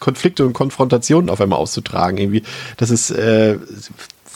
Konflikte 0.00 0.46
und 0.46 0.52
Konfrontationen 0.52 1.30
auf 1.30 1.40
einmal 1.40 1.58
auszutragen. 1.58 2.18
Irgendwie, 2.18 2.42
das 2.76 2.90
ist, 2.90 3.10
äh, 3.10 3.58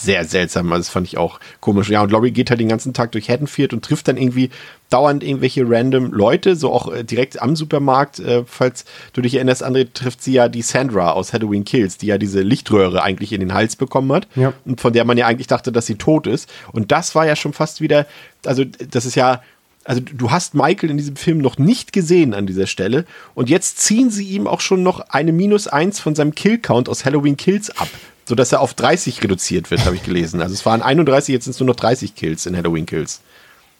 sehr 0.02 0.24
seltsam. 0.24 0.72
Also 0.72 0.80
das 0.80 0.88
fand 0.88 1.06
ich 1.06 1.18
auch 1.18 1.40
komisch. 1.60 1.88
Ja, 1.90 2.02
und 2.02 2.10
Laurie 2.10 2.30
geht 2.30 2.50
halt 2.50 2.60
den 2.60 2.68
ganzen 2.68 2.92
Tag 2.92 3.12
durch 3.12 3.28
Haddonfield 3.28 3.72
und 3.72 3.84
trifft 3.84 4.08
dann 4.08 4.16
irgendwie 4.16 4.50
dauernd 4.90 5.22
irgendwelche 5.22 5.64
random 5.68 6.12
Leute, 6.12 6.56
so 6.56 6.72
auch 6.72 6.92
äh, 6.92 7.04
direkt 7.04 7.40
am 7.40 7.56
Supermarkt. 7.56 8.20
Äh, 8.20 8.44
falls 8.46 8.84
du 9.12 9.22
dich 9.22 9.34
erinnerst, 9.34 9.64
André, 9.64 9.88
trifft 9.92 10.22
sie 10.22 10.32
ja 10.32 10.48
die 10.48 10.62
Sandra 10.62 11.12
aus 11.12 11.32
Halloween 11.32 11.64
Kills, 11.64 11.98
die 11.98 12.06
ja 12.06 12.18
diese 12.18 12.42
Lichtröhre 12.42 13.02
eigentlich 13.02 13.32
in 13.32 13.40
den 13.40 13.54
Hals 13.54 13.76
bekommen 13.76 14.12
hat. 14.12 14.28
Ja. 14.34 14.52
Und 14.64 14.80
von 14.80 14.92
der 14.92 15.04
man 15.04 15.16
ja 15.16 15.26
eigentlich 15.26 15.46
dachte, 15.46 15.72
dass 15.72 15.86
sie 15.86 15.96
tot 15.96 16.26
ist. 16.26 16.50
Und 16.72 16.92
das 16.92 17.14
war 17.14 17.26
ja 17.26 17.36
schon 17.36 17.52
fast 17.52 17.80
wieder, 17.80 18.06
also 18.44 18.64
das 18.64 19.06
ist 19.06 19.14
ja 19.14 19.40
also 19.84 20.00
du 20.00 20.30
hast 20.30 20.54
Michael 20.54 20.90
in 20.90 20.96
diesem 20.96 21.16
Film 21.16 21.38
noch 21.38 21.58
nicht 21.58 21.92
gesehen 21.92 22.34
an 22.34 22.46
dieser 22.46 22.66
Stelle 22.66 23.04
und 23.34 23.50
jetzt 23.50 23.80
ziehen 23.80 24.10
sie 24.10 24.28
ihm 24.28 24.46
auch 24.46 24.60
schon 24.60 24.82
noch 24.82 25.00
eine 25.00 25.32
Minus 25.32 25.66
eins 25.66 25.98
von 25.98 26.14
seinem 26.14 26.34
Kill-Count 26.34 26.88
aus 26.88 27.04
Halloween 27.04 27.36
Kills 27.36 27.70
ab 27.70 27.88
sodass 28.24 28.52
er 28.52 28.60
auf 28.60 28.74
30 28.74 29.22
reduziert 29.22 29.70
wird, 29.70 29.84
habe 29.84 29.96
ich 29.96 30.02
gelesen. 30.02 30.40
Also 30.40 30.54
es 30.54 30.64
waren 30.64 30.82
31, 30.82 31.32
jetzt 31.32 31.44
sind 31.44 31.52
es 31.52 31.60
nur 31.60 31.68
noch 31.68 31.76
30 31.76 32.14
Kills 32.14 32.46
in 32.46 32.56
Halloween 32.56 32.86
Kills. 32.86 33.20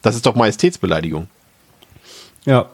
Das 0.03 0.17
ist 0.17 0.27
doch 0.27 0.35
Majestätsbeleidigung. 0.35 1.29
Ja, 2.45 2.67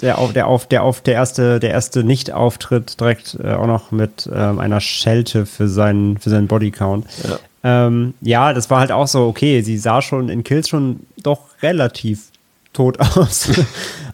der 0.00 0.18
auf 0.18 0.32
der 0.32 0.46
auf 0.46 0.66
der 0.66 0.82
auf 0.82 1.00
der 1.00 1.14
erste 1.14 1.58
der 1.60 1.70
erste 1.70 2.04
Nicht-Auftritt 2.04 3.00
direkt 3.00 3.38
äh, 3.42 3.52
auch 3.52 3.66
noch 3.66 3.90
mit 3.90 4.28
ähm, 4.32 4.58
einer 4.58 4.80
Schelte 4.80 5.46
für 5.46 5.68
seinen 5.68 6.18
für 6.18 6.30
seinen 6.30 6.46
Bodycount. 6.46 7.06
Ja. 7.26 7.38
Ähm, 7.64 8.14
ja, 8.20 8.52
das 8.52 8.70
war 8.70 8.80
halt 8.80 8.92
auch 8.92 9.08
so 9.08 9.26
okay. 9.26 9.62
Sie 9.62 9.78
sah 9.78 10.02
schon 10.02 10.28
in 10.28 10.44
Kills 10.44 10.68
schon 10.68 11.00
doch 11.16 11.40
relativ 11.62 12.28
tot 12.72 13.00
aus. 13.16 13.48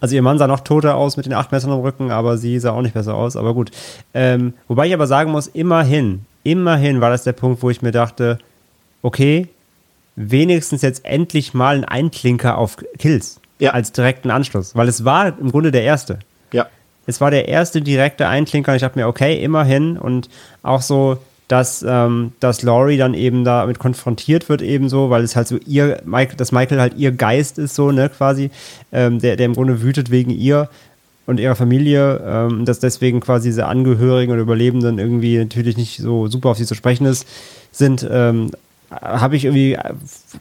also 0.01 0.15
ihr 0.15 0.23
Mann 0.23 0.39
sah 0.39 0.47
noch 0.47 0.61
toter 0.61 0.97
aus 0.97 1.17
mit 1.17 1.27
den 1.27 1.35
acht 1.35 1.53
Messern 1.53 1.73
am 1.73 1.81
Rücken, 1.81 2.11
aber 2.11 2.39
sie 2.39 2.59
sah 2.59 2.73
auch 2.73 2.83
nicht 2.83 2.95
besser 2.95 3.15
aus. 3.15 3.37
Aber 3.37 3.53
gut. 3.53 3.71
Ähm, 4.15 4.55
wobei 4.69 4.87
ich 4.87 4.95
aber 4.95 5.07
sagen 5.07 5.33
muss, 5.33 5.49
immerhin 5.49 6.25
immerhin 6.45 7.01
war 7.01 7.11
das 7.11 7.25
der 7.25 7.33
Punkt, 7.33 7.63
wo 7.63 7.71
ich 7.71 7.83
mir 7.83 7.91
dachte, 7.91 8.39
okay, 9.03 9.49
wenigstens 10.17 10.83
jetzt 10.83 11.05
endlich 11.05 11.55
mal 11.55 11.77
ein 11.77 11.85
Einklinker 11.85 12.57
auf 12.57 12.77
Kills 12.99 13.41
ja. 13.59 13.73
als 13.73 13.93
direkten 13.93 14.31
Anschluss, 14.31 14.77
weil 14.77 14.89
es 14.89 15.05
war 15.05 15.39
im 15.39 15.51
Grunde 15.51 15.73
der 15.73 15.83
erste. 15.83 16.21
Ja. 16.53 16.69
Es 17.07 17.21
war 17.21 17.31
der 17.31 17.49
erste 17.49 17.83
direkte 17.83 18.29
Einklinker 18.29 18.73
und 18.73 18.77
ich 18.77 18.83
dachte 18.83 18.99
mir, 18.99 19.09
okay, 19.09 19.43
immerhin 19.43 19.99
und 19.99 20.29
auch 20.63 20.83
so, 20.83 21.19
dass, 21.49 21.85
ähm, 21.87 22.33
dass 22.41 22.63
Laurie 22.63 22.97
dann 22.97 23.13
eben 23.13 23.45
damit 23.45 23.79
konfrontiert 23.79 24.49
wird 24.49 24.63
ebenso, 24.63 25.11
weil 25.11 25.23
es 25.23 25.37
halt 25.37 25.47
so 25.47 25.59
ihr, 25.67 26.01
Michael, 26.05 26.37
dass 26.37 26.53
Michael 26.53 26.81
halt 26.81 26.95
ihr 26.95 27.13
Geist 27.13 27.59
ist 27.59 27.75
so, 27.75 27.91
ne, 27.91 28.09
quasi, 28.09 28.51
ähm, 28.93 29.19
der, 29.19 29.37
der 29.37 29.47
im 29.47 29.55
Grunde 29.55 29.83
wütet 29.83 30.11
wegen 30.11 30.31
ihr 30.31 30.71
und 31.27 31.41
ihrer 31.41 31.57
Familie, 31.57 32.23
ähm, 32.27 32.65
dass 32.65 32.81
deswegen 32.81 33.21
quasi 33.21 33.49
diese 33.49 33.67
Angehörigen 33.67 34.33
und 34.33 34.39
Überlebenden 34.39 34.99
irgendwie 34.99 35.39
natürlich 35.39 35.77
nicht 35.77 35.99
so 35.99 36.29
super 36.29 36.51
auf 36.51 36.59
sie 36.59 36.67
zu 36.67 36.75
sprechen 36.75 37.07
ist, 37.07 37.27
sind, 37.73 38.07
ähm, 38.11 38.51
habe 38.91 39.37
ich 39.37 39.45
irgendwie 39.45 39.79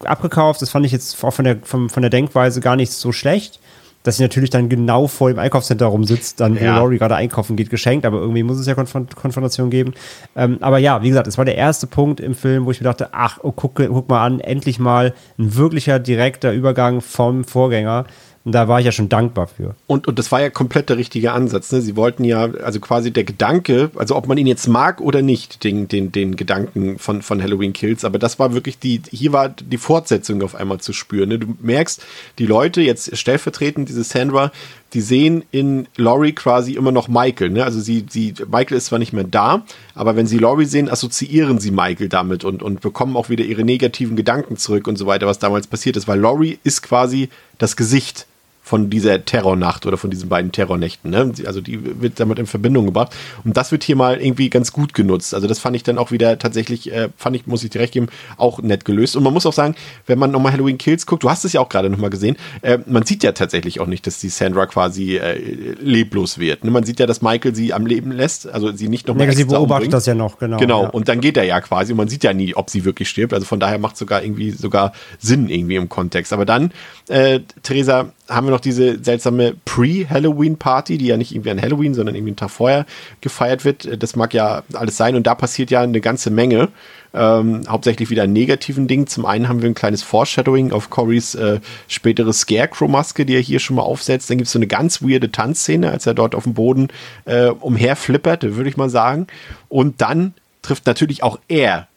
abgekauft. 0.03 0.61
Das 0.61 0.69
fand 0.69 0.85
ich 0.85 0.91
jetzt 0.91 1.23
auch 1.23 1.31
von 1.31 1.45
der, 1.45 1.57
von, 1.64 1.89
von 1.89 2.01
der 2.01 2.10
Denkweise 2.10 2.61
gar 2.61 2.76
nicht 2.76 2.91
so 2.91 3.11
schlecht. 3.11 3.60
Dass 4.03 4.18
sie 4.18 4.23
natürlich 4.23 4.49
dann 4.49 4.68
genau 4.68 5.07
vor 5.07 5.30
dem 5.30 5.39
Einkaufscenter 5.39 5.85
rumsitzt, 5.85 6.41
dann 6.41 6.55
ja. 6.55 6.73
wo 6.73 6.80
Laurie 6.80 6.97
gerade 6.97 7.15
einkaufen 7.15 7.55
geht, 7.55 7.69
geschenkt, 7.69 8.05
aber 8.05 8.18
irgendwie 8.18 8.43
muss 8.43 8.60
es 8.60 8.68
ja 8.68 8.76
Konf 8.76 8.91
Konfrontation 9.15 9.69
geben. 9.69 9.93
Ähm, 10.35 10.57
aber 10.60 10.77
ja, 10.77 11.01
wie 11.03 11.07
gesagt, 11.07 11.26
es 11.27 11.38
war 11.38 11.45
der 11.45 11.55
erste 11.55 11.88
Punkt 11.88 12.19
im 12.19 12.35
Film, 12.35 12.65
wo 12.65 12.72
ich 12.72 12.81
mir 12.81 12.84
dachte, 12.84 13.14
ach, 13.14 13.39
oh, 13.43 13.53
guck, 13.53 13.76
guck 13.76 14.10
mal 14.10 14.26
an, 14.26 14.41
endlich 14.41 14.77
mal 14.77 15.14
ein 15.39 15.55
wirklicher 15.55 15.99
direkter 15.99 16.51
Übergang 16.51 16.99
vom 16.99 17.45
Vorgänger 17.45 18.03
und 18.45 18.52
da 18.52 18.68
war 18.68 18.80
ich 18.80 18.86
ja 18.86 18.91
schon 18.91 19.07
dankbar 19.07 19.48
für. 19.48 19.76
Und, 19.88 20.06
und 20.06 20.20
das 20.20 20.32
war 20.34 20.41
ja 20.41 20.49
komplett 20.49 20.90
der 20.90 20.98
richtige 20.98 21.32
Ansatz. 21.32 21.72
Ne? 21.72 21.82
Sie 21.82 21.95
wollten 21.95 22.26
ja, 22.26 22.49
also 22.64 22.82
quasi 22.82 23.11
der 23.11 23.24
Gedanke, 23.24 23.90
also 23.95 24.18
ob 24.18 24.28
man 24.28 24.38
ihn 24.38 24.48
jetzt 24.48 24.68
mag 24.68 24.99
oder 24.99 25.22
nicht, 25.22 25.64
den, 25.64 25.88
den, 25.88 26.11
den 26.11 26.36
Gedanken 26.36 26.99
von, 26.99 27.22
von 27.22 27.41
Halloween 27.41 27.72
Kills, 27.72 28.03
aber 28.03 28.20
das 28.20 28.40
war 28.40 28.53
wirklich 28.53 28.80
die, 28.80 29.02
hier 29.10 29.32
war 29.32 29.48
die 29.48 29.78
Fortsetzung 29.78 30.41
auf 30.41 30.56
einmal 30.56 30.82
zu 30.82 30.91
spüren. 30.91 31.30
Ne? 31.30 31.40
Du 31.40 31.56
merkst, 31.61 32.03
die 32.38 32.45
Leute, 32.45 32.82
jetzt 32.82 33.15
stellvertretend 33.15 33.88
diese 33.88 34.03
Sandra, 34.03 34.52
die 34.94 35.02
sehen 35.02 35.45
in 35.52 35.88
Laurie 35.95 36.34
quasi 36.34 36.74
immer 36.74 36.91
noch 36.91 37.07
Michael. 37.07 37.49
Ne? 37.49 37.64
Also 37.64 37.80
sie, 37.80 38.06
sie, 38.10 38.34
Michael 38.52 38.78
ist 38.78 38.88
zwar 38.88 38.99
nicht 38.99 39.14
mehr 39.14 39.24
da, 39.24 39.64
aber 39.95 40.18
wenn 40.18 40.28
sie 40.28 40.38
Laurie 40.38 40.65
sehen, 40.65 40.90
assoziieren 40.90 41.60
sie 41.60 41.72
Michael 41.72 42.10
damit 42.10 42.44
und, 42.44 42.61
und 42.61 42.82
bekommen 42.82 43.15
auch 43.15 43.30
wieder 43.30 43.45
ihre 43.45 43.64
negativen 43.64 44.18
Gedanken 44.18 44.57
zurück 44.57 44.88
und 44.88 44.98
so 44.98 45.06
weiter, 45.06 45.28
was 45.28 45.40
damals 45.40 45.68
passiert 45.68 45.95
ist, 45.95 46.10
weil 46.10 46.20
Laurie 46.20 46.60
ist 46.65 46.84
quasi 46.84 47.30
das 47.57 47.78
Gesicht 47.78 48.28
von 48.64 48.90
dieser 48.90 49.26
Terrornacht 49.26 49.85
oder 49.85 49.98
von 49.98 50.10
diesen 50.10 50.30
beiden 50.30 50.52
Terrornächten. 50.52 51.11
Ne? 51.11 51.34
Also 51.45 51.61
die 51.61 52.02
wird 52.02 52.19
damit 52.19 52.40
in 52.40 52.48
Verbindung 52.48 52.85
gebracht. 52.85 53.14
Und 53.44 53.57
das 53.57 53.72
wird 53.72 53.84
hier 53.84 53.98
mal 53.98 54.22
irgendwie 54.22 54.49
ganz 54.49 54.72
gut 54.72 54.94
genutzt. 54.94 55.34
Also 55.34 55.48
das 55.48 55.60
fand 55.60 55.76
ich 55.76 55.84
dann 55.84 55.98
auch 55.98 56.11
wieder 56.11 56.40
tatsächlich, 56.40 56.91
äh, 56.91 57.10
fand 57.18 57.35
ich, 57.35 57.45
muss 57.45 57.64
ich 57.64 57.69
dir 57.69 57.81
recht 57.81 57.94
geben, 57.94 58.07
auch 58.38 58.61
nett 58.61 58.85
gelöst. 58.85 59.15
Und 59.18 59.23
man 59.23 59.34
muss 59.34 59.45
auch 59.45 59.53
sagen, 59.53 59.76
wenn 60.07 60.18
man 60.18 60.31
nochmal 60.31 60.53
Halloween 60.53 60.77
Kills 60.77 61.06
guckt, 61.06 61.23
du 61.23 61.30
hast 61.30 61.44
es 61.44 61.53
ja 61.53 61.60
auch 61.61 61.69
gerade 61.69 61.90
nochmal 61.90 62.10
gesehen, 62.10 62.38
äh, 62.61 62.80
man 62.85 63.06
sieht 63.06 63.23
ja 63.23 63.34
tatsächlich 63.34 63.81
auch 63.81 63.88
nicht, 63.88 64.07
dass 64.07 64.19
die 64.19 64.30
Sandra 64.30 64.65
quasi 64.65 65.18
äh, 65.18 65.38
leblos 65.80 66.40
wird. 66.40 66.64
Ne? 66.64 66.72
Man 66.72 66.85
sieht 66.85 66.99
ja, 66.99 67.06
dass 67.06 67.22
Michael 67.22 67.53
sie 67.56 67.73
am 67.73 67.85
Leben 67.85 68.11
lässt, 68.11 68.48
also 68.48 68.72
sie 68.72 68.88
nicht 68.88 69.07
nochmal 69.07 69.27
ja, 69.27 69.34
Sie 69.34 69.45
beobachtet 69.45 69.91
das 69.91 70.06
ja 70.06 70.15
noch, 70.15 70.38
genau. 70.40 70.57
Genau, 70.57 70.84
ja. 70.84 70.90
und 70.90 71.10
dann 71.10 71.19
geht 71.19 71.38
er 71.38 71.44
ja 71.44 71.60
quasi 71.60 71.91
und 71.91 71.98
man 71.98 72.07
sieht 72.07 72.23
ja 72.23 72.34
nie, 72.34 72.56
ob 72.56 72.69
sie 72.69 72.85
wirklich 72.85 73.10
stirbt. 73.10 73.34
Also 73.34 73.45
von 73.45 73.60
daher 73.60 73.80
macht 73.80 73.94
es 73.94 73.99
sogar 73.99 74.23
irgendwie 74.23 74.52
sogar 74.52 74.94
Sinn 75.19 75.49
irgendwie 75.49 75.76
im 75.76 75.90
Kontext. 75.90 76.34
Aber 76.34 76.45
dann, 76.45 76.72
äh, 77.09 77.41
Theresa, 77.63 78.11
haben 78.30 78.47
wir 78.47 78.51
noch 78.51 78.59
diese 78.59 79.03
seltsame 79.03 79.55
Pre-Halloween-Party, 79.65 80.97
die 80.97 81.07
ja 81.07 81.17
nicht 81.17 81.34
irgendwie 81.34 81.51
an 81.51 81.61
Halloween, 81.61 81.93
sondern 81.93 82.15
irgendwie 82.15 82.31
einen 82.31 82.38
Tag 82.38 82.49
vorher 82.49 82.85
gefeiert 83.21 83.65
wird. 83.65 84.01
Das 84.01 84.15
mag 84.15 84.34
ja 84.34 84.63
alles 84.73 84.97
sein 84.97 85.15
und 85.15 85.27
da 85.27 85.35
passiert 85.35 85.69
ja 85.71 85.81
eine 85.81 86.01
ganze 86.01 86.30
Menge. 86.30 86.69
Ähm, 87.13 87.61
hauptsächlich 87.67 88.09
wieder 88.09 88.25
negativen 88.25 88.88
Dingen. 88.88 89.05
Zum 89.05 89.25
einen 89.25 89.47
haben 89.47 89.61
wir 89.61 89.69
ein 89.69 89.75
kleines 89.75 90.01
Foreshadowing 90.01 90.71
auf 90.71 90.89
Corys 90.89 91.35
äh, 91.35 91.59
spätere 91.88 92.34
Scarecrow-Maske, 92.34 93.25
die 93.25 93.35
er 93.35 93.41
hier 93.41 93.59
schon 93.59 93.75
mal 93.75 93.84
aufsetzt. 93.84 94.30
Dann 94.30 94.38
gibt 94.38 94.47
es 94.47 94.53
so 94.53 94.59
eine 94.59 94.67
ganz 94.67 95.03
weirde 95.03 95.31
Tanzszene, 95.31 95.91
als 95.91 96.07
er 96.07 96.15
dort 96.15 96.34
auf 96.34 96.43
dem 96.43 96.55
Boden 96.55 96.88
äh, 97.25 97.47
umherflippert, 97.47 98.55
würde 98.55 98.69
ich 98.69 98.77
mal 98.77 98.89
sagen. 98.89 99.27
Und 99.69 100.01
dann 100.01 100.34
trifft 100.63 100.88
natürlich 100.88 101.21
auch 101.21 101.38
er 101.47 101.88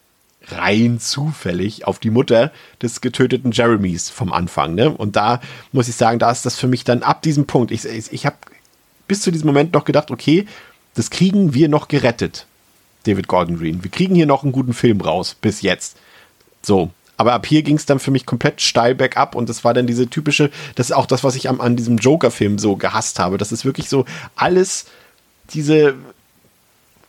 rein 0.49 0.99
zufällig 0.99 1.85
auf 1.85 1.99
die 1.99 2.09
Mutter 2.09 2.51
des 2.81 3.01
getöteten 3.01 3.51
Jeremys 3.51 4.09
vom 4.09 4.31
Anfang. 4.31 4.75
Ne? 4.75 4.89
Und 4.89 5.15
da 5.15 5.41
muss 5.71 5.87
ich 5.87 5.95
sagen, 5.95 6.19
da 6.19 6.31
ist 6.31 6.45
das 6.45 6.55
für 6.55 6.67
mich 6.67 6.83
dann 6.83 7.03
ab 7.03 7.21
diesem 7.21 7.47
Punkt. 7.47 7.71
Ich, 7.71 7.85
ich, 7.85 8.11
ich 8.11 8.25
habe 8.25 8.37
bis 9.07 9.21
zu 9.21 9.31
diesem 9.31 9.47
Moment 9.47 9.73
noch 9.73 9.85
gedacht, 9.85 10.11
okay, 10.11 10.45
das 10.95 11.09
kriegen 11.09 11.53
wir 11.53 11.69
noch 11.69 11.87
gerettet, 11.87 12.47
David 13.03 13.27
Gordon 13.27 13.57
Green. 13.57 13.83
Wir 13.83 13.91
kriegen 13.91 14.15
hier 14.15 14.25
noch 14.25 14.43
einen 14.43 14.51
guten 14.51 14.73
Film 14.73 15.01
raus, 15.01 15.35
bis 15.39 15.61
jetzt. 15.61 15.97
So. 16.61 16.91
Aber 17.19 17.33
ab 17.33 17.47
hier 17.47 17.63
ging 17.63 17.77
es 17.77 17.87
dann 17.87 17.99
für 17.99 18.11
mich 18.11 18.27
komplett 18.27 18.61
steil 18.61 18.93
bergab 18.93 19.33
und 19.33 19.49
das 19.49 19.63
war 19.63 19.73
dann 19.73 19.87
diese 19.87 20.07
typische, 20.07 20.51
das 20.75 20.91
ist 20.91 20.95
auch 20.95 21.07
das, 21.07 21.23
was 21.23 21.35
ich 21.35 21.49
am, 21.49 21.61
an 21.61 21.75
diesem 21.75 21.97
Joker-Film 21.97 22.59
so 22.59 22.75
gehasst 22.75 23.17
habe. 23.17 23.39
Das 23.39 23.51
ist 23.51 23.65
wirklich 23.65 23.89
so 23.89 24.05
alles, 24.35 24.85
diese 25.49 25.95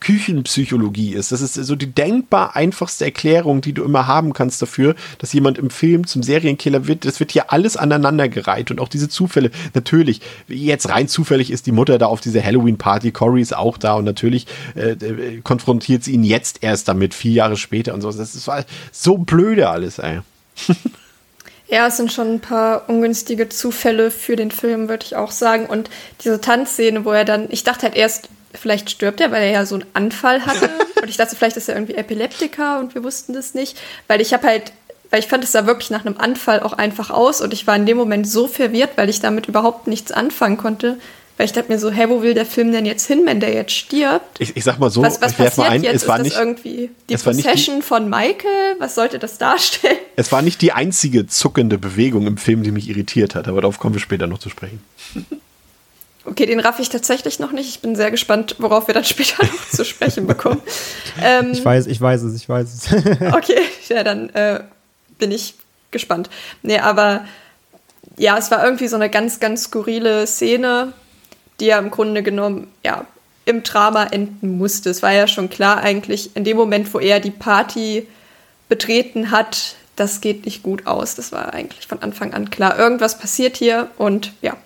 Küchenpsychologie 0.00 1.14
ist. 1.14 1.32
Das 1.32 1.40
ist 1.40 1.54
so 1.54 1.76
die 1.76 1.92
denkbar 1.92 2.56
einfachste 2.56 3.04
Erklärung, 3.04 3.60
die 3.60 3.72
du 3.72 3.84
immer 3.84 4.06
haben 4.06 4.32
kannst 4.32 4.62
dafür, 4.62 4.94
dass 5.18 5.32
jemand 5.32 5.58
im 5.58 5.70
Film 5.70 6.06
zum 6.06 6.22
Serienkiller 6.22 6.86
wird. 6.86 7.04
Das 7.04 7.20
wird 7.20 7.32
hier 7.32 7.52
alles 7.52 7.76
aneinandergereiht 7.76 8.70
und 8.70 8.80
auch 8.80 8.88
diese 8.88 9.08
Zufälle. 9.08 9.50
Natürlich, 9.74 10.20
jetzt 10.46 10.88
rein 10.88 11.08
zufällig 11.08 11.50
ist 11.50 11.66
die 11.66 11.72
Mutter 11.72 11.98
da 11.98 12.06
auf 12.06 12.20
dieser 12.20 12.42
Halloween-Party, 12.42 13.12
Cory 13.12 13.40
ist 13.40 13.56
auch 13.56 13.78
da 13.78 13.94
und 13.94 14.04
natürlich 14.04 14.46
äh, 14.76 14.90
äh, 14.90 15.40
konfrontiert 15.42 16.04
sie 16.04 16.12
ihn 16.12 16.24
jetzt 16.24 16.62
erst 16.62 16.88
damit, 16.88 17.14
vier 17.14 17.32
Jahre 17.32 17.56
später 17.56 17.94
und 17.94 18.00
so. 18.00 18.12
Das 18.12 18.46
war 18.46 18.64
so 18.92 19.18
blöde 19.18 19.68
alles, 19.68 19.98
ey. 19.98 20.20
Ja, 21.70 21.86
es 21.86 21.98
sind 21.98 22.10
schon 22.10 22.32
ein 22.32 22.40
paar 22.40 22.88
ungünstige 22.88 23.50
Zufälle 23.50 24.10
für 24.10 24.36
den 24.36 24.50
Film, 24.50 24.88
würde 24.88 25.04
ich 25.04 25.16
auch 25.16 25.30
sagen. 25.30 25.66
Und 25.66 25.90
diese 26.24 26.40
Tanzszene, 26.40 27.04
wo 27.04 27.12
er 27.12 27.26
dann, 27.26 27.48
ich 27.50 27.62
dachte 27.62 27.82
halt 27.82 27.94
erst, 27.94 28.30
vielleicht 28.58 28.90
stirbt 28.90 29.20
er, 29.20 29.30
weil 29.30 29.42
er 29.42 29.50
ja 29.50 29.66
so 29.66 29.76
einen 29.76 29.86
Anfall 29.94 30.44
hatte. 30.46 30.70
und 31.02 31.08
ich 31.08 31.16
dachte, 31.16 31.36
vielleicht 31.36 31.56
ist 31.56 31.68
er 31.68 31.76
irgendwie 31.76 31.94
Epileptiker 31.94 32.78
und 32.78 32.94
wir 32.94 33.04
wussten 33.04 33.32
das 33.32 33.54
nicht. 33.54 33.78
Weil 34.06 34.20
ich 34.20 34.32
habe 34.32 34.46
halt, 34.46 34.72
weil 35.10 35.20
ich 35.20 35.26
fand, 35.26 35.44
es 35.44 35.52
sah 35.52 35.66
wirklich 35.66 35.90
nach 35.90 36.04
einem 36.04 36.18
Anfall 36.18 36.60
auch 36.60 36.72
einfach 36.72 37.10
aus 37.10 37.40
und 37.40 37.52
ich 37.52 37.66
war 37.66 37.76
in 37.76 37.86
dem 37.86 37.96
Moment 37.96 38.28
so 38.28 38.46
verwirrt, 38.46 38.90
weil 38.96 39.08
ich 39.08 39.20
damit 39.20 39.46
überhaupt 39.46 39.86
nichts 39.86 40.12
anfangen 40.12 40.56
konnte. 40.56 40.98
Weil 41.38 41.44
ich 41.44 41.52
dachte 41.52 41.70
mir 41.70 41.78
so, 41.78 41.92
hä, 41.92 42.06
wo 42.08 42.20
will 42.20 42.34
der 42.34 42.44
Film 42.44 42.72
denn 42.72 42.84
jetzt 42.84 43.06
hin, 43.06 43.22
wenn 43.24 43.38
der 43.38 43.54
jetzt 43.54 43.72
stirbt? 43.72 44.40
Ich, 44.40 44.56
ich 44.56 44.64
sag 44.64 44.80
mal 44.80 44.90
so, 44.90 45.02
was, 45.02 45.22
was 45.22 45.30
ich 45.30 45.38
passiert 45.38 45.56
mal 45.58 45.70
ein, 45.70 45.84
jetzt? 45.84 46.02
es 46.02 46.08
war 46.08 46.16
ist 46.16 46.24
nicht, 46.24 46.34
das 46.34 46.42
irgendwie 46.42 46.90
die 47.08 47.16
Possession 47.16 47.76
die, 47.76 47.82
von 47.82 48.10
Michael? 48.10 48.74
Was 48.80 48.96
sollte 48.96 49.20
das 49.20 49.38
darstellen? 49.38 49.98
Es 50.16 50.32
war 50.32 50.42
nicht 50.42 50.60
die 50.62 50.72
einzige 50.72 51.28
zuckende 51.28 51.78
Bewegung 51.78 52.26
im 52.26 52.38
Film, 52.38 52.64
die 52.64 52.72
mich 52.72 52.88
irritiert 52.88 53.36
hat, 53.36 53.46
aber 53.46 53.60
darauf 53.60 53.78
kommen 53.78 53.94
wir 53.94 54.00
später 54.00 54.26
noch 54.26 54.38
zu 54.38 54.50
sprechen. 54.50 54.82
Okay, 56.28 56.46
den 56.46 56.60
raff 56.60 56.78
ich 56.78 56.90
tatsächlich 56.90 57.38
noch 57.38 57.52
nicht. 57.52 57.68
Ich 57.68 57.80
bin 57.80 57.96
sehr 57.96 58.10
gespannt, 58.10 58.56
worauf 58.58 58.86
wir 58.86 58.94
dann 58.94 59.04
später 59.04 59.44
noch 59.44 59.68
zu 59.70 59.84
sprechen 59.84 60.26
bekommen. 60.26 60.62
Ähm, 61.20 61.50
ich 61.50 61.64
weiß, 61.64 61.88
ich 61.88 62.00
weiß 62.00 62.22
es, 62.22 62.36
ich 62.36 62.48
weiß 62.48 62.68
es. 62.72 62.92
okay, 63.34 63.60
ja, 63.88 64.04
dann 64.04 64.30
äh, 64.30 64.60
bin 65.18 65.32
ich 65.32 65.54
gespannt. 65.90 66.30
Nee, 66.62 66.78
aber 66.78 67.24
ja, 68.16 68.38
es 68.38 68.52
war 68.52 68.62
irgendwie 68.62 68.86
so 68.86 68.94
eine 68.94 69.10
ganz, 69.10 69.40
ganz 69.40 69.64
skurrile 69.64 70.28
Szene, 70.28 70.92
die 71.58 71.66
ja 71.66 71.78
im 71.80 71.90
Grunde 71.90 72.22
genommen, 72.22 72.68
ja, 72.84 73.04
im 73.46 73.64
Drama 73.64 74.04
enden 74.04 74.58
musste. 74.58 74.90
Es 74.90 75.02
war 75.02 75.12
ja 75.12 75.26
schon 75.26 75.50
klar 75.50 75.78
eigentlich, 75.78 76.36
in 76.36 76.44
dem 76.44 76.56
Moment, 76.56 76.94
wo 76.94 77.00
er 77.00 77.18
die 77.18 77.32
Party 77.32 78.06
betreten 78.68 79.32
hat, 79.32 79.74
das 79.96 80.20
geht 80.20 80.44
nicht 80.44 80.62
gut 80.62 80.86
aus. 80.86 81.16
Das 81.16 81.32
war 81.32 81.52
eigentlich 81.52 81.86
von 81.88 82.00
Anfang 82.02 82.32
an 82.32 82.50
klar. 82.50 82.78
Irgendwas 82.78 83.18
passiert 83.18 83.56
hier 83.56 83.90
und 83.96 84.32
ja. 84.40 84.56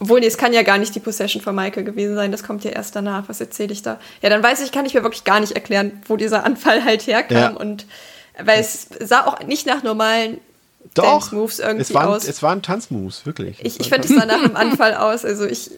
Obwohl, 0.00 0.20
nee, 0.20 0.26
es 0.26 0.38
kann 0.38 0.54
ja 0.54 0.62
gar 0.62 0.78
nicht 0.78 0.94
die 0.94 1.00
Possession 1.00 1.42
von 1.42 1.54
Michael 1.54 1.84
gewesen 1.84 2.14
sein. 2.14 2.32
Das 2.32 2.42
kommt 2.42 2.64
ja 2.64 2.70
erst 2.70 2.96
danach. 2.96 3.28
Was 3.28 3.40
erzähle 3.40 3.72
ich 3.72 3.82
da? 3.82 4.00
Ja, 4.22 4.30
dann 4.30 4.42
weiß 4.42 4.62
ich, 4.62 4.72
kann 4.72 4.86
ich 4.86 4.94
mir 4.94 5.02
wirklich 5.02 5.24
gar 5.24 5.40
nicht 5.40 5.52
erklären, 5.52 6.02
wo 6.08 6.16
dieser 6.16 6.44
Anfall 6.44 6.84
halt 6.84 7.06
herkam. 7.06 7.36
Ja. 7.36 7.50
Und 7.50 7.86
weil 8.42 8.60
es 8.60 8.88
sah 9.00 9.26
auch 9.26 9.40
nicht 9.44 9.66
nach 9.66 9.82
normalen 9.82 10.40
Dance-Moves 10.94 11.58
irgendwie 11.58 11.82
es 11.82 11.94
waren, 11.94 12.08
aus. 12.08 12.26
Es 12.26 12.42
waren 12.42 12.62
Tanzmoves, 12.62 13.26
wirklich. 13.26 13.58
Ich, 13.62 13.78
ich 13.78 13.90
fand, 13.90 14.06
es 14.06 14.10
sah 14.10 14.24
nach 14.24 14.42
einem 14.42 14.56
Anfall 14.56 14.94
aus. 14.94 15.24
Also 15.24 15.44
ich 15.44 15.70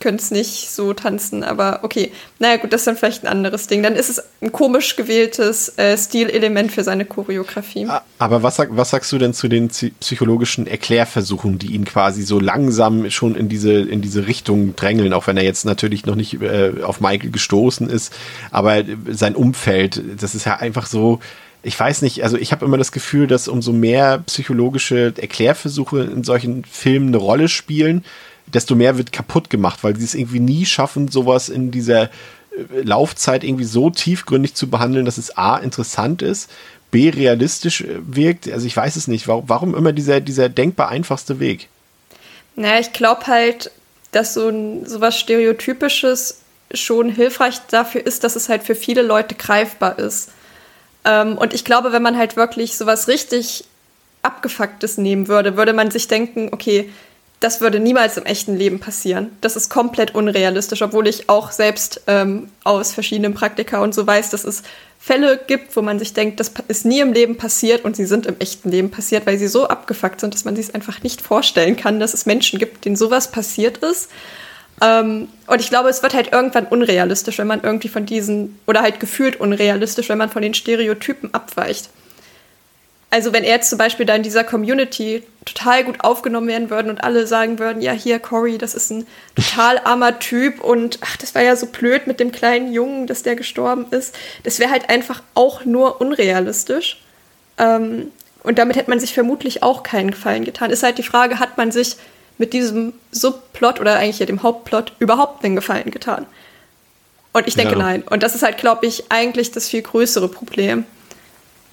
könnte 0.00 0.22
es 0.22 0.30
nicht 0.30 0.70
so 0.70 0.94
tanzen, 0.94 1.44
aber 1.44 1.80
okay. 1.82 2.10
Naja, 2.38 2.56
gut, 2.56 2.72
das 2.72 2.80
ist 2.80 2.86
dann 2.86 2.96
vielleicht 2.96 3.22
ein 3.22 3.28
anderes 3.28 3.66
Ding. 3.66 3.82
Dann 3.82 3.94
ist 3.94 4.08
es 4.08 4.22
ein 4.40 4.50
komisch 4.50 4.96
gewähltes 4.96 5.76
äh, 5.78 5.96
Stilelement 5.96 6.72
für 6.72 6.82
seine 6.82 7.04
Choreografie. 7.04 7.86
Ah, 7.86 8.02
aber 8.18 8.42
was, 8.42 8.58
was 8.58 8.90
sagst 8.90 9.12
du 9.12 9.18
denn 9.18 9.34
zu 9.34 9.48
den 9.48 9.68
psychologischen 9.68 10.66
Erklärversuchen, 10.66 11.58
die 11.58 11.74
ihn 11.74 11.84
quasi 11.84 12.22
so 12.22 12.40
langsam 12.40 13.10
schon 13.10 13.36
in 13.36 13.50
diese, 13.50 13.72
in 13.72 14.00
diese 14.00 14.26
Richtung 14.26 14.74
drängeln, 14.74 15.12
auch 15.12 15.26
wenn 15.26 15.36
er 15.36 15.44
jetzt 15.44 15.66
natürlich 15.66 16.06
noch 16.06 16.16
nicht 16.16 16.40
äh, 16.40 16.72
auf 16.82 17.00
Michael 17.00 17.30
gestoßen 17.30 17.88
ist, 17.88 18.12
aber 18.50 18.82
sein 19.10 19.36
Umfeld, 19.36 20.02
das 20.18 20.34
ist 20.34 20.46
ja 20.46 20.56
einfach 20.56 20.86
so 20.86 21.20
ich 21.62 21.78
weiß 21.78 22.02
nicht, 22.02 22.22
also 22.24 22.38
ich 22.38 22.52
habe 22.52 22.64
immer 22.64 22.78
das 22.78 22.92
Gefühl, 22.92 23.26
dass 23.26 23.46
umso 23.46 23.72
mehr 23.72 24.22
psychologische 24.26 25.12
Erklärversuche 25.16 26.00
in 26.00 26.24
solchen 26.24 26.64
Filmen 26.64 27.08
eine 27.08 27.18
Rolle 27.18 27.48
spielen, 27.48 28.04
desto 28.46 28.74
mehr 28.74 28.98
wird 28.98 29.12
kaputt 29.12 29.50
gemacht, 29.50 29.80
weil 29.82 29.96
sie 29.96 30.04
es 30.04 30.14
irgendwie 30.14 30.40
nie 30.40 30.66
schaffen, 30.66 31.08
sowas 31.08 31.48
in 31.48 31.70
dieser 31.70 32.04
äh, 32.04 32.08
Laufzeit 32.82 33.44
irgendwie 33.44 33.64
so 33.64 33.90
tiefgründig 33.90 34.54
zu 34.54 34.68
behandeln, 34.68 35.04
dass 35.04 35.18
es 35.18 35.36
A 35.36 35.58
interessant 35.58 36.22
ist, 36.22 36.50
B 36.90 37.10
realistisch 37.10 37.82
äh, 37.82 37.98
wirkt. 38.00 38.50
Also 38.50 38.66
ich 38.66 38.76
weiß 38.76 38.96
es 38.96 39.08
nicht. 39.08 39.28
Warum, 39.28 39.48
warum 39.48 39.74
immer 39.74 39.92
dieser, 39.92 40.20
dieser 40.20 40.48
denkbar 40.48 40.88
einfachste 40.88 41.40
Weg? 41.40 41.68
Naja, 42.56 42.80
ich 42.80 42.92
glaube 42.92 43.26
halt, 43.26 43.70
dass 44.12 44.34
so 44.34 44.48
ein 44.48 44.86
sowas 44.86 45.18
Stereotypisches 45.18 46.40
schon 46.72 47.10
hilfreich 47.10 47.60
dafür 47.70 48.06
ist, 48.06 48.24
dass 48.24 48.36
es 48.36 48.48
halt 48.48 48.62
für 48.62 48.74
viele 48.74 49.02
Leute 49.02 49.34
greifbar 49.34 49.98
ist. 49.98 50.30
Ähm, 51.04 51.38
und 51.38 51.54
ich 51.54 51.64
glaube, 51.64 51.92
wenn 51.92 52.02
man 52.02 52.16
halt 52.16 52.36
wirklich 52.36 52.76
sowas 52.76 53.08
richtig 53.08 53.64
Abgefucktes 54.22 54.98
nehmen 54.98 55.28
würde, 55.28 55.56
würde 55.56 55.72
man 55.72 55.90
sich 55.90 56.06
denken, 56.08 56.50
okay, 56.52 56.90
das 57.40 57.62
würde 57.62 57.80
niemals 57.80 58.18
im 58.18 58.26
echten 58.26 58.54
Leben 58.54 58.80
passieren. 58.80 59.30
Das 59.40 59.56
ist 59.56 59.70
komplett 59.70 60.14
unrealistisch, 60.14 60.82
obwohl 60.82 61.08
ich 61.08 61.30
auch 61.30 61.50
selbst 61.50 62.02
ähm, 62.06 62.50
aus 62.64 62.92
verschiedenen 62.92 63.32
Praktika 63.32 63.82
und 63.82 63.94
so 63.94 64.06
weiß, 64.06 64.28
dass 64.28 64.44
es 64.44 64.62
Fälle 64.98 65.40
gibt, 65.46 65.74
wo 65.74 65.80
man 65.80 65.98
sich 65.98 66.12
denkt, 66.12 66.38
das 66.38 66.52
ist 66.68 66.84
nie 66.84 67.00
im 67.00 67.14
Leben 67.14 67.38
passiert 67.38 67.86
und 67.86 67.96
sie 67.96 68.04
sind 68.04 68.26
im 68.26 68.38
echten 68.38 68.70
Leben 68.70 68.90
passiert, 68.90 69.26
weil 69.26 69.38
sie 69.38 69.48
so 69.48 69.66
abgefuckt 69.66 70.20
sind, 70.20 70.34
dass 70.34 70.44
man 70.44 70.54
sich 70.54 70.68
es 70.68 70.74
einfach 70.74 71.02
nicht 71.02 71.22
vorstellen 71.22 71.76
kann, 71.76 71.98
dass 71.98 72.12
es 72.12 72.26
Menschen 72.26 72.58
gibt, 72.58 72.84
denen 72.84 72.96
sowas 72.96 73.30
passiert 73.32 73.78
ist. 73.78 74.10
Ähm, 74.82 75.28
und 75.46 75.60
ich 75.60 75.70
glaube, 75.70 75.88
es 75.88 76.02
wird 76.02 76.12
halt 76.12 76.32
irgendwann 76.32 76.66
unrealistisch, 76.66 77.38
wenn 77.38 77.46
man 77.46 77.62
irgendwie 77.62 77.88
von 77.88 78.04
diesen, 78.04 78.58
oder 78.66 78.82
halt 78.82 79.00
gefühlt 79.00 79.40
unrealistisch, 79.40 80.10
wenn 80.10 80.18
man 80.18 80.28
von 80.28 80.42
den 80.42 80.52
Stereotypen 80.52 81.32
abweicht 81.32 81.88
also 83.10 83.32
wenn 83.32 83.42
er 83.42 83.56
jetzt 83.56 83.68
zum 83.68 83.78
Beispiel 83.78 84.06
da 84.06 84.14
in 84.14 84.22
dieser 84.22 84.44
Community 84.44 85.24
total 85.44 85.84
gut 85.84 86.02
aufgenommen 86.04 86.46
werden 86.46 86.70
würden 86.70 86.90
und 86.90 87.02
alle 87.02 87.26
sagen 87.26 87.58
würden, 87.58 87.82
ja 87.82 87.92
hier 87.92 88.20
Cory, 88.20 88.56
das 88.56 88.74
ist 88.74 88.90
ein 88.90 89.06
total 89.34 89.78
armer 89.84 90.20
Typ 90.20 90.60
und 90.60 90.98
ach, 91.02 91.16
das 91.16 91.34
war 91.34 91.42
ja 91.42 91.56
so 91.56 91.66
blöd 91.66 92.06
mit 92.06 92.20
dem 92.20 92.30
kleinen 92.30 92.72
Jungen, 92.72 93.08
dass 93.08 93.24
der 93.24 93.34
gestorben 93.34 93.86
ist. 93.90 94.14
Das 94.44 94.60
wäre 94.60 94.70
halt 94.70 94.88
einfach 94.88 95.22
auch 95.34 95.64
nur 95.64 96.00
unrealistisch. 96.00 97.02
Ähm, 97.58 98.12
und 98.42 98.58
damit 98.58 98.76
hätte 98.76 98.90
man 98.90 99.00
sich 99.00 99.12
vermutlich 99.12 99.62
auch 99.62 99.82
keinen 99.82 100.12
Gefallen 100.12 100.44
getan. 100.44 100.70
Ist 100.70 100.82
halt 100.82 100.98
die 100.98 101.02
Frage, 101.02 101.40
hat 101.40 101.58
man 101.58 101.72
sich 101.72 101.96
mit 102.38 102.52
diesem 102.52 102.94
Subplot 103.10 103.80
oder 103.80 103.96
eigentlich 103.96 104.20
ja 104.20 104.26
dem 104.26 104.42
Hauptplot 104.42 104.92
überhaupt 104.98 105.44
einen 105.44 105.56
Gefallen 105.56 105.90
getan? 105.90 106.26
Und 107.32 107.46
ich 107.46 107.54
denke 107.54 107.74
ja. 107.74 107.78
nein. 107.78 108.02
Und 108.02 108.22
das 108.22 108.34
ist 108.34 108.42
halt, 108.42 108.58
glaube 108.58 108.86
ich, 108.86 109.04
eigentlich 109.10 109.50
das 109.50 109.68
viel 109.68 109.82
größere 109.82 110.28
Problem. 110.28 110.84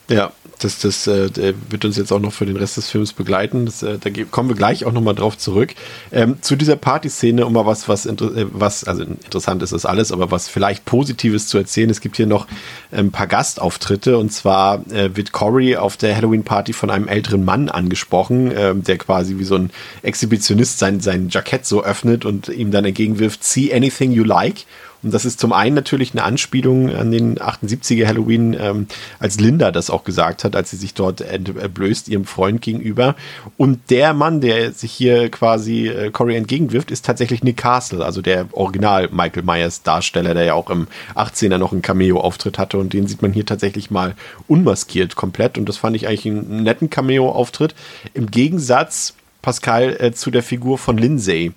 Ja, 0.10 0.32
das, 0.60 0.80
das 0.80 1.06
äh, 1.06 1.54
wird 1.70 1.86
uns 1.86 1.98
jetzt 1.98 2.12
auch 2.12 2.20
noch 2.20 2.34
für 2.34 2.46
den 2.46 2.56
Rest 2.56 2.78
des 2.78 2.90
Films 2.90 3.14
begleiten. 3.14 3.66
Das, 3.66 3.84
äh, 3.84 4.00
da 4.00 4.10
kommen 4.32 4.50
wir 4.50 4.56
gleich 4.56 4.86
auch 4.86 4.92
nochmal 4.92 5.16
drauf 5.16 5.38
zurück. 5.38 5.76
Ähm, 6.12 6.42
zu 6.42 6.56
dieser 6.56 6.78
Partyszene, 6.78 7.46
um 7.46 7.54
mal 7.54 7.66
was, 7.66 7.88
was, 7.88 8.06
äh, 8.06 8.16
was, 8.52 8.86
also 8.86 9.04
interessant 9.04 9.62
ist 9.62 9.74
das 9.74 9.86
alles, 9.86 10.12
aber 10.12 10.32
was 10.32 10.48
vielleicht 10.48 10.86
Positives 10.86 11.48
zu 11.48 11.58
erzählen. 11.58 11.90
Es 11.90 12.02
gibt 12.02 12.16
hier 12.16 12.26
noch 12.26 12.48
ein 12.92 13.12
paar 13.12 13.28
Gastauftritte 13.28 14.18
und 14.18 14.32
zwar 14.32 14.88
äh, 14.92 15.16
wird 15.16 15.34
Corey 15.34 15.76
auf 15.76 15.98
der 15.98 16.16
Halloween-Party 16.16 16.74
von 16.74 16.90
einem 16.90 17.08
älteren 17.08 17.44
Mann 17.44 17.70
angesprochen, 17.70 18.52
äh, 18.52 18.74
der 18.76 18.98
quasi 18.98 19.38
wie 19.38 19.44
so 19.44 19.56
ein 19.56 19.72
Exhibitionist 20.02 20.80
sein, 20.80 21.02
sein 21.02 21.28
Jackett 21.30 21.66
so 21.66 21.84
öffnet 21.84 22.26
und 22.26 22.48
ihm 22.48 22.72
dann 22.72 22.86
entgegenwirft, 22.86 23.44
see 23.44 23.74
anything 23.74 24.12
you 24.12 24.24
like. 24.24 24.66
Und 25.04 25.14
das 25.14 25.26
ist 25.26 25.40
zum 25.40 25.54
einen 25.54 25.76
natürlich 25.76 26.12
eine 26.12 26.24
Anspielung 26.24 26.94
an 26.94 27.12
den 27.12 27.38
78er 27.38 28.08
Halloween, 28.08 28.56
ähm, 28.60 28.88
als 29.20 29.40
Linda 29.40 29.72
das 29.72 29.90
auch 29.90 30.04
gesagt 30.04 30.44
hat, 30.44 30.56
als 30.56 30.72
sie 30.72 30.78
sich 30.78 30.94
dort 30.94 31.22
entblößt 31.22 32.08
ihrem 32.08 32.26
Freund 32.26 32.62
gegenüber. 32.62 33.16
Und 33.58 33.90
der 33.90 34.14
Mann, 34.14 34.42
der 34.42 34.72
sich 34.72 34.92
hier 34.92 35.30
quasi 35.30 35.88
äh, 35.88 36.12
Corey 36.12 36.36
entgegenwirft, 36.36 36.92
ist 36.92 37.06
tatsächlich 37.06 37.44
Nick 37.44 37.58
Castle, 37.58 38.04
also 38.04 38.22
der 38.22 38.48
Original 38.54 39.10
Michael 39.12 39.44
Myers 39.44 39.84
Darsteller, 39.84 40.34
der 40.34 40.46
ja 40.46 40.54
auch 40.54 40.70
im 40.70 40.88
18er 41.16 41.58
noch 41.58 41.72
einen 41.72 41.82
Cameo-Auftritt 41.82 42.58
hatte. 42.58 42.78
Und 42.78 42.94
den 42.94 43.08
sieht 43.08 43.22
man 43.22 43.34
hier 43.34 43.46
tatsächlich 43.46 43.92
mal 43.92 44.16
unmaskiert 44.48 45.16
komplett. 45.16 45.58
Und 45.58 45.70
das 45.70 45.78
fand 45.78 45.96
ich 45.96 46.08
eigentlich 46.08 46.26
einen 46.26 46.64
netten 46.64 46.90
Cameo-Auftritt. 46.90 47.76
Im 48.14 48.32
Gegensatz 48.32 49.14
Pascal 49.42 49.96
äh, 50.00 50.12
zu 50.12 50.32
der 50.32 50.44
Figur 50.44 50.78
von 50.78 50.98
Lindsay 50.98 51.54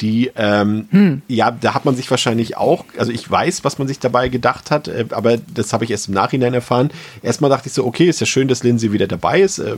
die, 0.00 0.30
ähm, 0.36 0.86
hm. 0.90 1.22
ja, 1.26 1.50
da 1.50 1.74
hat 1.74 1.84
man 1.84 1.96
sich 1.96 2.10
wahrscheinlich 2.10 2.56
auch, 2.56 2.84
also 2.96 3.10
ich 3.10 3.28
weiß, 3.28 3.64
was 3.64 3.78
man 3.78 3.88
sich 3.88 3.98
dabei 3.98 4.28
gedacht 4.28 4.70
hat, 4.70 4.88
äh, 4.88 5.06
aber 5.10 5.38
das 5.52 5.72
habe 5.72 5.84
ich 5.84 5.90
erst 5.90 6.08
im 6.08 6.14
Nachhinein 6.14 6.54
erfahren. 6.54 6.90
Erstmal 7.22 7.50
dachte 7.50 7.68
ich 7.68 7.72
so, 7.72 7.84
okay, 7.84 8.08
ist 8.08 8.20
ja 8.20 8.26
schön, 8.26 8.48
dass 8.48 8.62
Lindsay 8.62 8.92
wieder 8.92 9.06
dabei 9.06 9.40
ist. 9.40 9.58
Äh, 9.58 9.76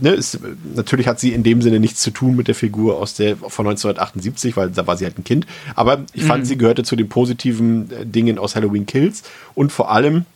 ne, 0.00 0.10
ist. 0.10 0.38
Natürlich 0.74 1.08
hat 1.08 1.20
sie 1.20 1.32
in 1.32 1.42
dem 1.42 1.62
Sinne 1.62 1.80
nichts 1.80 2.00
zu 2.00 2.10
tun 2.10 2.36
mit 2.36 2.48
der 2.48 2.54
Figur 2.54 2.98
aus 2.98 3.14
der 3.14 3.36
von 3.36 3.66
1978, 3.66 4.56
weil 4.56 4.70
da 4.70 4.86
war 4.86 4.96
sie 4.96 5.04
halt 5.04 5.18
ein 5.18 5.24
Kind. 5.24 5.46
Aber 5.74 6.04
ich 6.12 6.24
fand, 6.24 6.40
hm. 6.40 6.46
sie 6.46 6.58
gehörte 6.58 6.82
zu 6.82 6.96
den 6.96 7.08
positiven 7.08 7.90
äh, 7.90 8.04
Dingen 8.04 8.38
aus 8.38 8.56
Halloween 8.56 8.86
Kills 8.86 9.22
und 9.54 9.72
vor 9.72 9.90
allem 9.90 10.26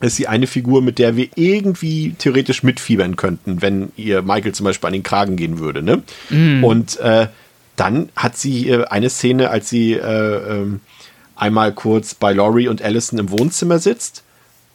ist 0.00 0.16
sie 0.16 0.26
eine 0.26 0.46
Figur, 0.46 0.82
mit 0.82 0.98
der 0.98 1.16
wir 1.16 1.28
irgendwie 1.36 2.14
theoretisch 2.18 2.62
mitfiebern 2.62 3.16
könnten, 3.16 3.62
wenn 3.62 3.92
ihr 3.96 4.22
Michael 4.22 4.52
zum 4.52 4.64
Beispiel 4.64 4.88
an 4.88 4.92
den 4.94 5.04
Kragen 5.04 5.36
gehen 5.36 5.60
würde. 5.60 5.80
Ne? 5.82 6.02
Mm. 6.28 6.64
Und 6.64 6.98
äh, 6.98 7.28
dann 7.76 8.08
hat 8.16 8.36
sie 8.36 8.68
äh, 8.68 8.84
eine 8.84 9.10
Szene, 9.10 9.50
als 9.50 9.68
sie 9.68 9.94
äh, 9.94 9.98
ähm, 10.02 10.80
einmal 11.36 11.72
kurz 11.72 12.14
bei 12.14 12.32
Laurie 12.32 12.68
und 12.68 12.82
Allison 12.82 13.18
im 13.18 13.30
Wohnzimmer 13.30 13.78
sitzt. 13.78 14.22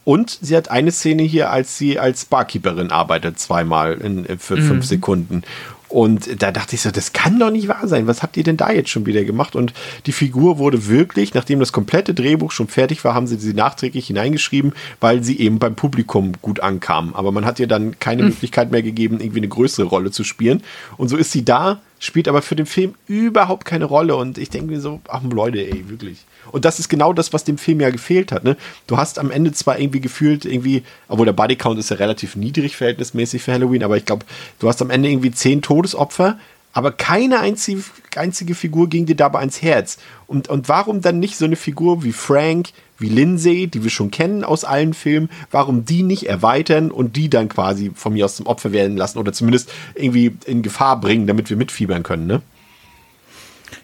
Und 0.04 0.38
sie 0.40 0.56
hat 0.56 0.70
eine 0.70 0.90
Szene 0.90 1.22
hier, 1.22 1.50
als 1.50 1.76
sie 1.76 1.98
als 1.98 2.24
Barkeeperin 2.24 2.90
arbeitet, 2.90 3.38
zweimal 3.38 3.94
in, 3.94 4.24
äh, 4.26 4.38
für 4.38 4.56
mhm. 4.56 4.62
fünf 4.62 4.86
Sekunden. 4.86 5.42
Und 5.88 6.42
da 6.42 6.52
dachte 6.52 6.74
ich 6.74 6.82
so, 6.82 6.90
das 6.90 7.14
kann 7.14 7.38
doch 7.38 7.50
nicht 7.50 7.68
wahr 7.68 7.88
sein. 7.88 8.06
Was 8.06 8.22
habt 8.22 8.36
ihr 8.36 8.44
denn 8.44 8.58
da 8.58 8.70
jetzt 8.70 8.90
schon 8.90 9.06
wieder 9.06 9.24
gemacht? 9.24 9.56
Und 9.56 9.72
die 10.04 10.12
Figur 10.12 10.58
wurde 10.58 10.86
wirklich, 10.86 11.32
nachdem 11.32 11.60
das 11.60 11.72
komplette 11.72 12.12
Drehbuch 12.12 12.52
schon 12.52 12.68
fertig 12.68 13.04
war, 13.04 13.14
haben 13.14 13.26
sie 13.26 13.36
sie 13.36 13.54
nachträglich 13.54 14.08
hineingeschrieben, 14.08 14.74
weil 15.00 15.22
sie 15.22 15.38
eben 15.38 15.58
beim 15.58 15.76
Publikum 15.76 16.32
gut 16.42 16.60
ankam. 16.60 17.14
Aber 17.14 17.32
man 17.32 17.46
hat 17.46 17.58
ihr 17.58 17.66
dann 17.66 17.98
keine 17.98 18.22
mhm. 18.22 18.28
Möglichkeit 18.28 18.70
mehr 18.70 18.82
gegeben, 18.82 19.20
irgendwie 19.20 19.40
eine 19.40 19.48
größere 19.48 19.86
Rolle 19.86 20.10
zu 20.10 20.24
spielen. 20.24 20.62
Und 20.98 21.08
so 21.08 21.16
ist 21.16 21.32
sie 21.32 21.44
da, 21.44 21.80
spielt 21.98 22.28
aber 22.28 22.42
für 22.42 22.56
den 22.56 22.66
Film 22.66 22.94
überhaupt 23.06 23.64
keine 23.64 23.84
Rolle. 23.84 24.16
Und 24.16 24.38
ich 24.38 24.50
denke 24.50 24.70
mir 24.70 24.80
so, 24.80 25.00
ach 25.08 25.22
Leute, 25.22 25.58
ey, 25.58 25.88
wirklich. 25.88 26.24
Und 26.52 26.64
das 26.64 26.78
ist 26.78 26.88
genau 26.88 27.12
das, 27.12 27.32
was 27.32 27.44
dem 27.44 27.58
Film 27.58 27.80
ja 27.80 27.90
gefehlt 27.90 28.32
hat. 28.32 28.44
Ne? 28.44 28.56
Du 28.86 28.96
hast 28.96 29.18
am 29.18 29.30
Ende 29.30 29.52
zwar 29.52 29.78
irgendwie 29.78 30.00
gefühlt, 30.00 30.44
irgendwie, 30.44 30.82
obwohl 31.08 31.26
der 31.26 31.32
Bodycount 31.32 31.78
ist 31.78 31.90
ja 31.90 31.96
relativ 31.96 32.36
niedrig 32.36 32.76
verhältnismäßig 32.76 33.42
für 33.42 33.52
Halloween, 33.52 33.82
aber 33.82 33.96
ich 33.96 34.04
glaube, 34.04 34.24
du 34.58 34.68
hast 34.68 34.80
am 34.80 34.90
Ende 34.90 35.08
irgendwie 35.08 35.30
zehn 35.30 35.62
Todesopfer, 35.62 36.38
aber 36.72 36.92
keine 36.92 37.40
einzige, 37.40 37.82
einzige 38.16 38.54
Figur 38.54 38.88
ging 38.88 39.06
dir 39.06 39.16
dabei 39.16 39.40
ans 39.40 39.62
Herz. 39.62 39.98
Und, 40.26 40.48
und 40.48 40.68
warum 40.68 41.00
dann 41.00 41.18
nicht 41.18 41.36
so 41.36 41.44
eine 41.44 41.56
Figur 41.56 42.04
wie 42.04 42.12
Frank, 42.12 42.70
wie 42.98 43.08
Lindsay, 43.08 43.66
die 43.66 43.82
wir 43.82 43.90
schon 43.90 44.10
kennen 44.10 44.44
aus 44.44 44.64
allen 44.64 44.94
Filmen, 44.94 45.30
warum 45.50 45.84
die 45.84 46.02
nicht 46.02 46.28
erweitern 46.28 46.90
und 46.90 47.16
die 47.16 47.30
dann 47.30 47.48
quasi 47.48 47.92
von 47.94 48.12
mir 48.12 48.24
aus 48.24 48.36
zum 48.36 48.46
Opfer 48.46 48.72
werden 48.72 48.96
lassen 48.96 49.18
oder 49.18 49.32
zumindest 49.32 49.72
irgendwie 49.94 50.36
in 50.46 50.62
Gefahr 50.62 51.00
bringen, 51.00 51.26
damit 51.26 51.50
wir 51.50 51.56
mitfiebern 51.56 52.02
können, 52.02 52.26
ne? 52.26 52.42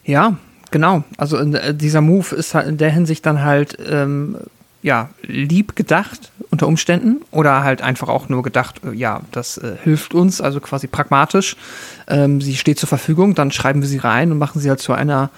Ja, 0.04 0.36
Genau, 0.74 1.04
also 1.18 1.38
äh, 1.38 1.72
dieser 1.72 2.00
Move 2.00 2.34
ist 2.34 2.52
halt 2.52 2.66
in 2.66 2.78
der 2.78 2.90
Hinsicht 2.90 3.24
dann 3.26 3.44
halt 3.44 3.78
ähm, 3.88 4.38
ja 4.84 5.08
lieb 5.22 5.76
gedacht 5.76 6.30
unter 6.50 6.68
Umständen 6.68 7.22
oder 7.30 7.64
halt 7.64 7.80
einfach 7.80 8.08
auch 8.08 8.28
nur 8.28 8.42
gedacht, 8.42 8.82
äh, 8.84 8.92
ja, 8.92 9.22
das 9.32 9.56
äh, 9.58 9.76
hilft 9.82 10.14
uns, 10.14 10.40
also 10.40 10.60
quasi 10.60 10.86
pragmatisch. 10.86 11.56
Ähm, 12.06 12.40
sie 12.40 12.54
steht 12.54 12.78
zur 12.78 12.88
Verfügung, 12.88 13.34
dann 13.34 13.50
schreiben 13.50 13.80
wir 13.80 13.88
sie 13.88 13.98
rein 13.98 14.30
und 14.30 14.38
machen 14.38 14.60
sie 14.60 14.68
halt 14.68 14.80
zu 14.80 14.92
einer 14.92 15.30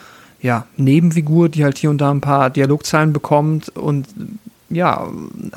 ja, 0.43 0.66
Nebenfigur, 0.77 1.48
die 1.48 1.64
halt 1.64 1.78
hier 1.78 1.90
und 1.90 1.98
da 1.98 2.10
ein 2.10 2.20
paar 2.20 2.51
Dialogzeilen 2.51 3.12
bekommt 3.12 3.68
und 3.70 4.06
ja, 4.68 5.09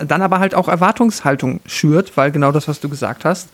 dann 0.06 0.22
aber 0.22 0.40
halt 0.40 0.54
auch 0.54 0.68
Erwartungshaltung 0.68 1.62
schürt, 1.66 2.16
weil 2.16 2.32
genau 2.32 2.52
das, 2.52 2.68
was 2.68 2.80
du 2.80 2.90
gesagt 2.90 3.26
hast, 3.26 3.50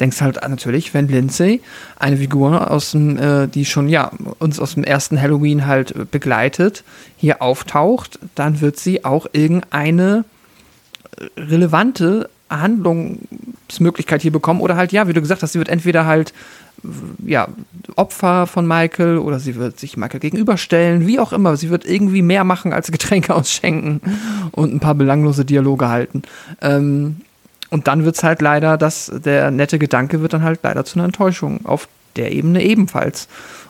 denkst 0.00 0.20
halt 0.20 0.36
natürlich, 0.48 0.94
wenn 0.94 1.08
Lindsay, 1.08 1.60
eine 1.98 2.16
Figur 2.16 2.70
aus 2.70 2.92
dem, 2.92 3.18
äh, 3.18 3.46
die 3.46 3.64
schon, 3.64 3.88
ja, 3.88 4.10
uns 4.38 4.58
aus 4.58 4.74
dem 4.74 4.84
ersten 4.84 5.20
Halloween 5.20 5.66
halt 5.66 6.10
begleitet, 6.10 6.84
hier 7.16 7.42
auftaucht, 7.42 8.18
dann 8.34 8.60
wird 8.60 8.78
sie 8.78 9.04
auch 9.04 9.26
irgendeine 9.32 10.24
relevante 11.36 12.28
Handlungsmöglichkeit 12.50 14.22
hier 14.22 14.32
bekommen 14.32 14.60
oder 14.60 14.76
halt, 14.76 14.92
ja, 14.92 15.08
wie 15.08 15.12
du 15.12 15.20
gesagt 15.20 15.42
hast, 15.42 15.52
sie 15.52 15.58
wird 15.58 15.68
entweder 15.68 16.06
halt 16.06 16.32
ja, 17.24 17.48
Opfer 17.96 18.46
von 18.46 18.66
Michael 18.66 19.18
oder 19.18 19.38
sie 19.38 19.56
wird 19.56 19.78
sich 19.78 19.96
Michael 19.96 20.20
gegenüberstellen, 20.20 21.06
wie 21.06 21.18
auch 21.18 21.32
immer. 21.32 21.56
Sie 21.56 21.70
wird 21.70 21.84
irgendwie 21.84 22.22
mehr 22.22 22.44
machen 22.44 22.72
als 22.72 22.90
Getränke 22.90 23.34
ausschenken 23.34 24.00
und 24.52 24.74
ein 24.74 24.80
paar 24.80 24.94
belanglose 24.94 25.44
Dialoge 25.44 25.88
halten. 25.88 26.22
Ähm, 26.60 27.16
und 27.70 27.88
dann 27.88 28.04
wird 28.04 28.16
es 28.16 28.22
halt 28.22 28.40
leider, 28.40 28.76
dass 28.76 29.10
der 29.12 29.50
nette 29.50 29.78
Gedanke 29.78 30.20
wird 30.20 30.32
dann 30.32 30.42
halt 30.42 30.60
leider 30.62 30.84
zu 30.84 30.98
einer 30.98 31.06
Enttäuschung 31.06 31.64
auf 31.66 31.88
der 32.16 32.32
Ebene 32.32 32.62
ebenfalls. 32.62 33.28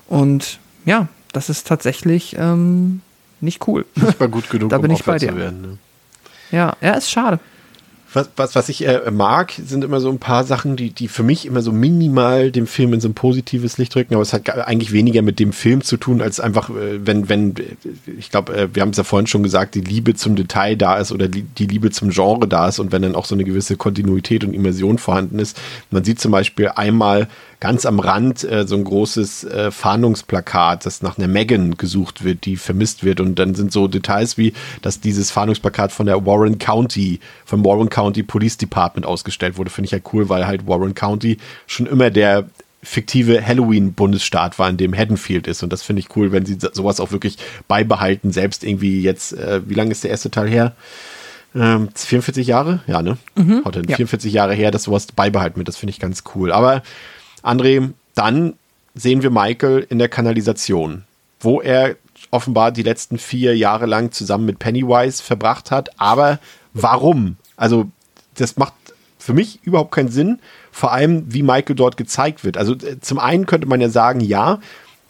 Und 0.08 0.58
ja, 0.84 1.08
das 1.32 1.48
ist 1.48 1.66
tatsächlich 1.66 2.36
ähm, 2.38 3.00
nicht 3.40 3.66
cool. 3.66 3.86
Nicht 3.94 4.20
mal 4.20 4.28
gut 4.28 4.50
genug, 4.50 4.70
da 4.70 4.78
bin 4.78 4.90
um 4.90 4.96
ich 4.96 5.04
bei 5.04 5.18
dir. 5.18 5.30
zu 5.30 5.36
werden. 5.36 5.62
Ne? 5.62 5.78
Ja, 6.50 6.76
ja, 6.80 6.94
ist 6.94 7.10
schade 7.10 7.40
was, 8.14 8.30
was, 8.36 8.54
was 8.54 8.68
ich 8.68 8.86
äh, 8.86 9.10
mag, 9.10 9.52
sind 9.52 9.84
immer 9.84 10.00
so 10.00 10.10
ein 10.10 10.18
paar 10.18 10.44
Sachen, 10.44 10.76
die, 10.76 10.90
die 10.90 11.08
für 11.08 11.22
mich 11.22 11.46
immer 11.46 11.62
so 11.62 11.72
minimal 11.72 12.50
dem 12.50 12.66
Film 12.66 12.92
in 12.92 13.00
so 13.00 13.08
ein 13.08 13.14
positives 13.14 13.78
Licht 13.78 13.94
drücken, 13.94 14.14
aber 14.14 14.22
es 14.22 14.32
hat 14.32 14.48
eigentlich 14.48 14.92
weniger 14.92 15.22
mit 15.22 15.38
dem 15.40 15.52
Film 15.52 15.82
zu 15.82 15.96
tun, 15.96 16.22
als 16.22 16.40
einfach, 16.40 16.70
äh, 16.70 17.04
wenn, 17.04 17.28
wenn, 17.28 17.54
ich 18.18 18.30
glaube, 18.30 18.54
äh, 18.54 18.68
wir 18.72 18.82
haben 18.82 18.90
es 18.90 18.96
ja 18.96 19.04
vorhin 19.04 19.26
schon 19.26 19.42
gesagt, 19.42 19.74
die 19.74 19.80
Liebe 19.80 20.14
zum 20.14 20.36
Detail 20.36 20.76
da 20.76 20.98
ist 20.98 21.12
oder 21.12 21.28
die 21.28 21.66
Liebe 21.66 21.90
zum 21.90 22.10
Genre 22.10 22.48
da 22.48 22.68
ist 22.68 22.78
und 22.78 22.92
wenn 22.92 23.02
dann 23.02 23.14
auch 23.14 23.24
so 23.24 23.34
eine 23.34 23.44
gewisse 23.44 23.76
Kontinuität 23.76 24.44
und 24.44 24.54
Immersion 24.54 24.98
vorhanden 24.98 25.38
ist. 25.38 25.60
Man 25.90 26.04
sieht 26.04 26.20
zum 26.20 26.32
Beispiel 26.32 26.68
einmal 26.68 27.28
ganz 27.64 27.86
am 27.86 27.98
Rand 27.98 28.44
äh, 28.44 28.66
so 28.66 28.76
ein 28.76 28.84
großes 28.84 29.44
äh, 29.44 29.70
Fahndungsplakat, 29.70 30.84
das 30.84 31.00
nach 31.00 31.16
einer 31.16 31.28
Megan 31.28 31.78
gesucht 31.78 32.22
wird, 32.22 32.44
die 32.44 32.56
vermisst 32.58 33.04
wird. 33.04 33.20
Und 33.20 33.38
dann 33.38 33.54
sind 33.54 33.72
so 33.72 33.88
Details 33.88 34.36
wie, 34.36 34.52
dass 34.82 35.00
dieses 35.00 35.30
Fahndungsplakat 35.30 35.90
von 35.90 36.04
der 36.04 36.26
Warren 36.26 36.58
County, 36.58 37.20
vom 37.46 37.64
Warren 37.64 37.88
County 37.88 38.22
Police 38.22 38.58
Department 38.58 39.06
ausgestellt 39.06 39.56
wurde. 39.56 39.70
Finde 39.70 39.86
ich 39.86 39.92
halt 39.94 40.04
cool, 40.12 40.28
weil 40.28 40.46
halt 40.46 40.66
Warren 40.66 40.94
County 40.94 41.38
schon 41.66 41.86
immer 41.86 42.10
der 42.10 42.50
fiktive 42.82 43.42
Halloween-Bundesstaat 43.42 44.58
war, 44.58 44.68
in 44.68 44.76
dem 44.76 44.94
Haddonfield 44.94 45.46
ist. 45.46 45.62
Und 45.62 45.72
das 45.72 45.82
finde 45.82 46.00
ich 46.00 46.14
cool, 46.16 46.32
wenn 46.32 46.44
sie 46.44 46.58
sowas 46.60 47.00
auch 47.00 47.12
wirklich 47.12 47.38
beibehalten, 47.66 48.30
selbst 48.30 48.62
irgendwie 48.62 49.00
jetzt, 49.00 49.32
äh, 49.32 49.62
wie 49.66 49.74
lange 49.74 49.92
ist 49.92 50.04
der 50.04 50.10
erste 50.10 50.30
Teil 50.30 50.50
her? 50.50 50.76
Ähm, 51.54 51.88
44 51.94 52.46
Jahre? 52.46 52.80
Ja, 52.86 53.00
ne? 53.00 53.16
Mhm, 53.36 53.62
Heute 53.64 53.80
ja. 53.88 53.96
44 53.96 54.34
Jahre 54.34 54.52
her, 54.52 54.70
dass 54.70 54.82
sowas 54.82 55.06
beibehalten 55.06 55.56
wird. 55.56 55.68
Das 55.68 55.78
finde 55.78 55.92
ich 55.92 55.98
ganz 56.00 56.24
cool. 56.34 56.52
Aber 56.52 56.82
André, 57.44 57.92
dann 58.14 58.54
sehen 58.94 59.22
wir 59.22 59.30
Michael 59.30 59.86
in 59.88 59.98
der 59.98 60.08
Kanalisation, 60.08 61.04
wo 61.40 61.60
er 61.60 61.96
offenbar 62.30 62.72
die 62.72 62.82
letzten 62.82 63.18
vier 63.18 63.56
Jahre 63.56 63.86
lang 63.86 64.12
zusammen 64.12 64.46
mit 64.46 64.58
Pennywise 64.58 65.22
verbracht 65.22 65.70
hat. 65.70 66.00
Aber 66.00 66.38
warum? 66.72 67.36
Also, 67.56 67.90
das 68.36 68.56
macht 68.56 68.74
für 69.18 69.32
mich 69.32 69.60
überhaupt 69.62 69.92
keinen 69.92 70.10
Sinn. 70.10 70.38
Vor 70.72 70.92
allem, 70.92 71.32
wie 71.32 71.42
Michael 71.42 71.76
dort 71.76 71.96
gezeigt 71.96 72.44
wird. 72.44 72.56
Also, 72.56 72.74
äh, 72.74 73.00
zum 73.00 73.18
einen 73.18 73.46
könnte 73.46 73.68
man 73.68 73.80
ja 73.80 73.88
sagen, 73.88 74.20
ja, 74.20 74.60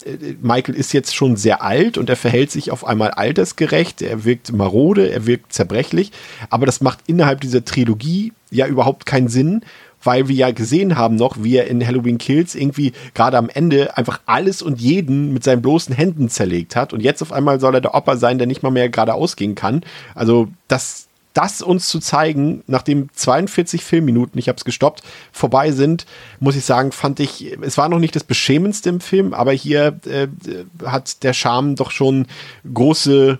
äh, 0.05 0.35
Michael 0.41 0.75
ist 0.75 0.93
jetzt 0.93 1.15
schon 1.15 1.35
sehr 1.35 1.63
alt 1.63 1.97
und 1.97 2.09
er 2.09 2.15
verhält 2.15 2.51
sich 2.51 2.71
auf 2.71 2.85
einmal 2.85 3.11
altersgerecht, 3.11 4.01
er 4.01 4.23
wirkt 4.23 4.51
marode, 4.53 5.09
er 5.09 5.25
wirkt 5.25 5.53
zerbrechlich, 5.53 6.11
aber 6.49 6.65
das 6.65 6.81
macht 6.81 6.99
innerhalb 7.07 7.41
dieser 7.41 7.65
Trilogie 7.65 8.33
ja 8.51 8.67
überhaupt 8.67 9.05
keinen 9.05 9.27
Sinn, 9.27 9.61
weil 10.05 10.27
wir 10.27 10.35
ja 10.35 10.51
gesehen 10.51 10.97
haben 10.97 11.15
noch, 11.15 11.43
wie 11.43 11.57
er 11.57 11.67
in 11.67 11.85
Halloween 11.85 12.17
Kills 12.17 12.55
irgendwie 12.55 12.93
gerade 13.13 13.37
am 13.37 13.49
Ende 13.49 13.97
einfach 13.97 14.21
alles 14.25 14.61
und 14.61 14.79
jeden 14.79 15.33
mit 15.33 15.43
seinen 15.43 15.61
bloßen 15.61 15.93
Händen 15.95 16.29
zerlegt 16.29 16.75
hat. 16.75 16.93
Und 16.93 17.01
jetzt 17.01 17.21
auf 17.21 17.33
einmal 17.33 17.59
soll 17.59 17.75
er 17.75 17.81
der 17.81 17.95
Opa 17.95 18.15
sein, 18.15 18.37
der 18.37 18.47
nicht 18.47 18.63
mal 18.63 18.71
mehr 18.71 18.89
geradeaus 18.89 19.35
gehen 19.35 19.55
kann. 19.55 19.81
Also 20.13 20.47
das, 20.67 21.07
das 21.33 21.61
uns 21.61 21.89
zu 21.89 21.99
zeigen, 21.99 22.63
nachdem 22.67 23.09
42 23.13 23.83
Filmminuten, 23.83 24.39
ich 24.39 24.47
habe 24.47 24.57
es 24.57 24.65
gestoppt, 24.65 25.03
vorbei 25.31 25.71
sind, 25.71 26.05
muss 26.39 26.55
ich 26.55 26.65
sagen, 26.65 26.91
fand 26.91 27.19
ich, 27.19 27.57
es 27.61 27.77
war 27.77 27.89
noch 27.89 27.99
nicht 27.99 28.15
das 28.15 28.23
Beschämendste 28.23 28.89
im 28.89 29.01
Film, 29.01 29.33
aber 29.33 29.51
hier 29.51 29.99
äh, 30.05 30.27
hat 30.85 31.23
der 31.23 31.33
Charme 31.33 31.75
doch 31.75 31.91
schon 31.91 32.27
große 32.71 33.39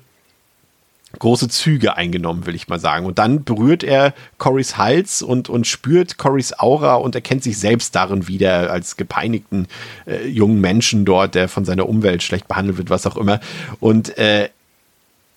große 1.20 1.48
Züge 1.50 1.96
eingenommen, 1.96 2.46
will 2.46 2.56
ich 2.56 2.68
mal 2.68 2.80
sagen. 2.80 3.06
Und 3.06 3.20
dann 3.20 3.44
berührt 3.44 3.84
er 3.84 4.14
Corys 4.38 4.78
Hals 4.78 5.22
und, 5.22 5.50
und 5.50 5.68
spürt 5.68 6.18
Corys 6.18 6.54
Aura 6.58 6.96
und 6.96 7.16
erkennt 7.16 7.44
sich 7.44 7.58
selbst 7.58 7.96
darin 7.96 8.28
wieder 8.28 8.72
als 8.72 8.98
gepeinigten 8.98 9.68
äh, 10.06 10.28
jungen 10.28 10.62
Menschen 10.62 11.06
dort, 11.06 11.36
der 11.36 11.48
von 11.48 11.66
seiner 11.66 11.88
Umwelt 11.88 12.24
schlecht 12.24 12.48
behandelt 12.48 12.78
wird, 12.78 12.90
was 12.90 13.08
auch 13.08 13.18
immer. 13.18 13.40
Und 13.80 14.18
äh, 14.18 14.50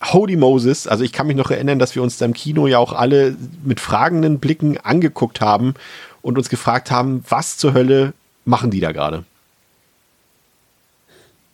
Holy 0.05 0.37
Moses, 0.37 0.87
also 0.87 1.03
ich 1.03 1.13
kann 1.13 1.27
mich 1.27 1.37
noch 1.37 1.51
erinnern, 1.51 1.79
dass 1.79 1.95
wir 1.95 2.03
uns 2.03 2.19
da 2.19 2.25
im 2.25 2.33
Kino 2.33 2.67
ja 2.67 2.79
auch 2.79 2.93
alle 2.93 3.37
mit 3.65 3.81
fragenden 3.81 4.39
Blicken 4.39 4.79
angeguckt 4.79 5.41
haben 5.41 5.75
und 6.23 6.39
uns 6.39 6.49
gefragt 6.49 6.91
haben, 6.91 7.25
was 7.29 7.57
zur 7.57 7.75
Hölle 7.75 8.13
machen 8.45 8.71
die 8.71 8.81
da 8.81 8.93
gerade? 8.93 9.25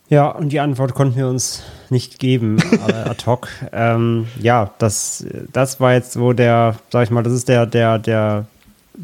Ja, 0.09 0.28
und 0.28 0.51
die 0.51 0.60
Antwort 0.60 0.94
konnten 0.94 1.16
wir 1.16 1.28
uns 1.28 1.62
nicht 1.90 2.18
geben, 2.18 2.59
ad 3.05 3.24
hoc. 3.26 3.48
ähm, 3.72 4.26
ja, 4.40 4.70
das, 4.78 5.26
das 5.52 5.81
war 5.81 5.94
jetzt 5.94 6.12
so 6.12 6.32
der, 6.32 6.76
sag 6.90 7.05
ich 7.05 7.10
mal, 7.10 7.22
das 7.22 7.32
ist 7.32 7.48
der, 7.48 7.66
der, 7.66 7.98
der, 7.98 8.47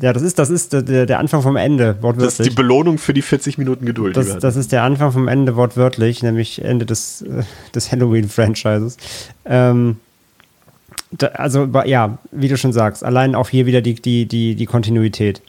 ja, 0.00 0.12
das 0.12 0.22
ist, 0.22 0.38
das 0.38 0.50
ist 0.50 0.72
der, 0.72 1.06
der 1.06 1.18
Anfang 1.18 1.42
vom 1.42 1.56
Ende, 1.56 1.96
wortwörtlich. 2.00 2.36
Das 2.36 2.40
ist 2.40 2.50
die 2.50 2.54
Belohnung 2.54 2.98
für 2.98 3.14
die 3.14 3.22
40 3.22 3.56
Minuten 3.56 3.86
Geduld. 3.86 4.16
Das, 4.16 4.38
das 4.38 4.56
ist 4.56 4.72
der 4.72 4.82
Anfang 4.82 5.10
vom 5.10 5.26
Ende, 5.26 5.56
wortwörtlich, 5.56 6.22
nämlich 6.22 6.62
Ende 6.62 6.84
des, 6.84 7.22
äh, 7.22 7.42
des 7.74 7.90
Halloween-Franchises. 7.90 8.98
Ähm, 9.46 9.96
da, 11.12 11.28
also, 11.28 11.66
ja, 11.86 12.18
wie 12.30 12.48
du 12.48 12.56
schon 12.56 12.72
sagst, 12.72 13.02
allein 13.02 13.34
auch 13.34 13.48
hier 13.48 13.66
wieder 13.66 13.80
die, 13.80 13.94
die, 13.94 14.26
die, 14.26 14.54
die 14.54 14.66
Kontinuität. 14.66 15.42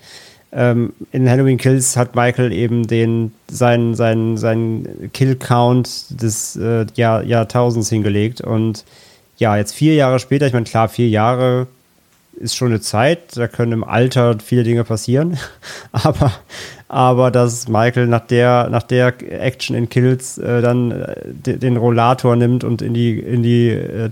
Ähm, 0.53 0.93
in 1.11 1.29
Halloween 1.29 1.57
Kills 1.57 1.95
hat 1.95 2.15
Michael 2.15 2.51
eben 2.51 2.85
den 2.85 3.31
seinen 3.49 3.95
seinen 3.95 4.37
seinen 4.37 5.11
Kill 5.13 5.35
Count 5.35 6.21
des 6.21 6.57
äh, 6.57 6.85
Jahr, 6.95 7.23
Jahrtausends 7.23 7.89
hingelegt. 7.89 8.41
Und 8.41 8.83
ja 9.37 9.55
jetzt 9.55 9.73
vier 9.73 9.95
Jahre 9.95 10.19
später 10.19 10.45
ich 10.47 10.53
meine 10.53 10.65
klar 10.65 10.89
vier 10.89 11.07
Jahre 11.07 11.67
ist 12.39 12.55
schon 12.55 12.69
eine 12.69 12.81
Zeit 12.81 13.37
da 13.37 13.47
können 13.47 13.71
im 13.71 13.83
Alter 13.83 14.37
viele 14.43 14.63
Dinge 14.63 14.83
passieren. 14.83 15.37
Aber 15.91 16.31
aber 16.91 17.31
dass 17.31 17.69
Michael 17.69 18.07
nach 18.07 18.27
der 18.27 18.67
nach 18.69 18.83
der 18.83 19.13
Action 19.41 19.77
in 19.77 19.87
Kills 19.87 20.37
äh, 20.37 20.61
dann 20.61 20.91
äh, 20.91 21.57
den 21.57 21.77
Rollator 21.77 22.35
nimmt 22.35 22.65
und 22.65 22.81
in 22.81 22.93
die 22.93 23.17
in 23.17 23.43
die 23.43 23.69
äh, 23.69 24.09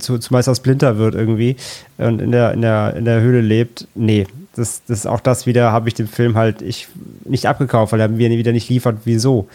zu, 0.00 0.18
zu 0.18 0.32
Meister 0.32 0.56
Splinter 0.56 0.98
wird 0.98 1.14
irgendwie 1.14 1.54
und 1.98 2.20
in 2.20 2.32
der 2.32 2.52
in 2.52 2.62
der 2.62 2.96
in 2.96 3.04
der 3.04 3.20
Höhle 3.20 3.42
lebt 3.42 3.86
nee 3.94 4.26
das, 4.56 4.82
das 4.86 5.06
auch 5.06 5.20
das 5.20 5.46
wieder, 5.46 5.72
habe 5.72 5.88
ich 5.88 5.94
dem 5.94 6.08
Film 6.08 6.36
halt 6.36 6.62
ich 6.62 6.88
nicht 7.24 7.46
abgekauft, 7.46 7.92
weil 7.92 8.00
er 8.00 8.08
mir 8.08 8.30
wieder 8.30 8.52
nicht 8.52 8.68
liefert, 8.68 8.98
wieso. 9.04 9.48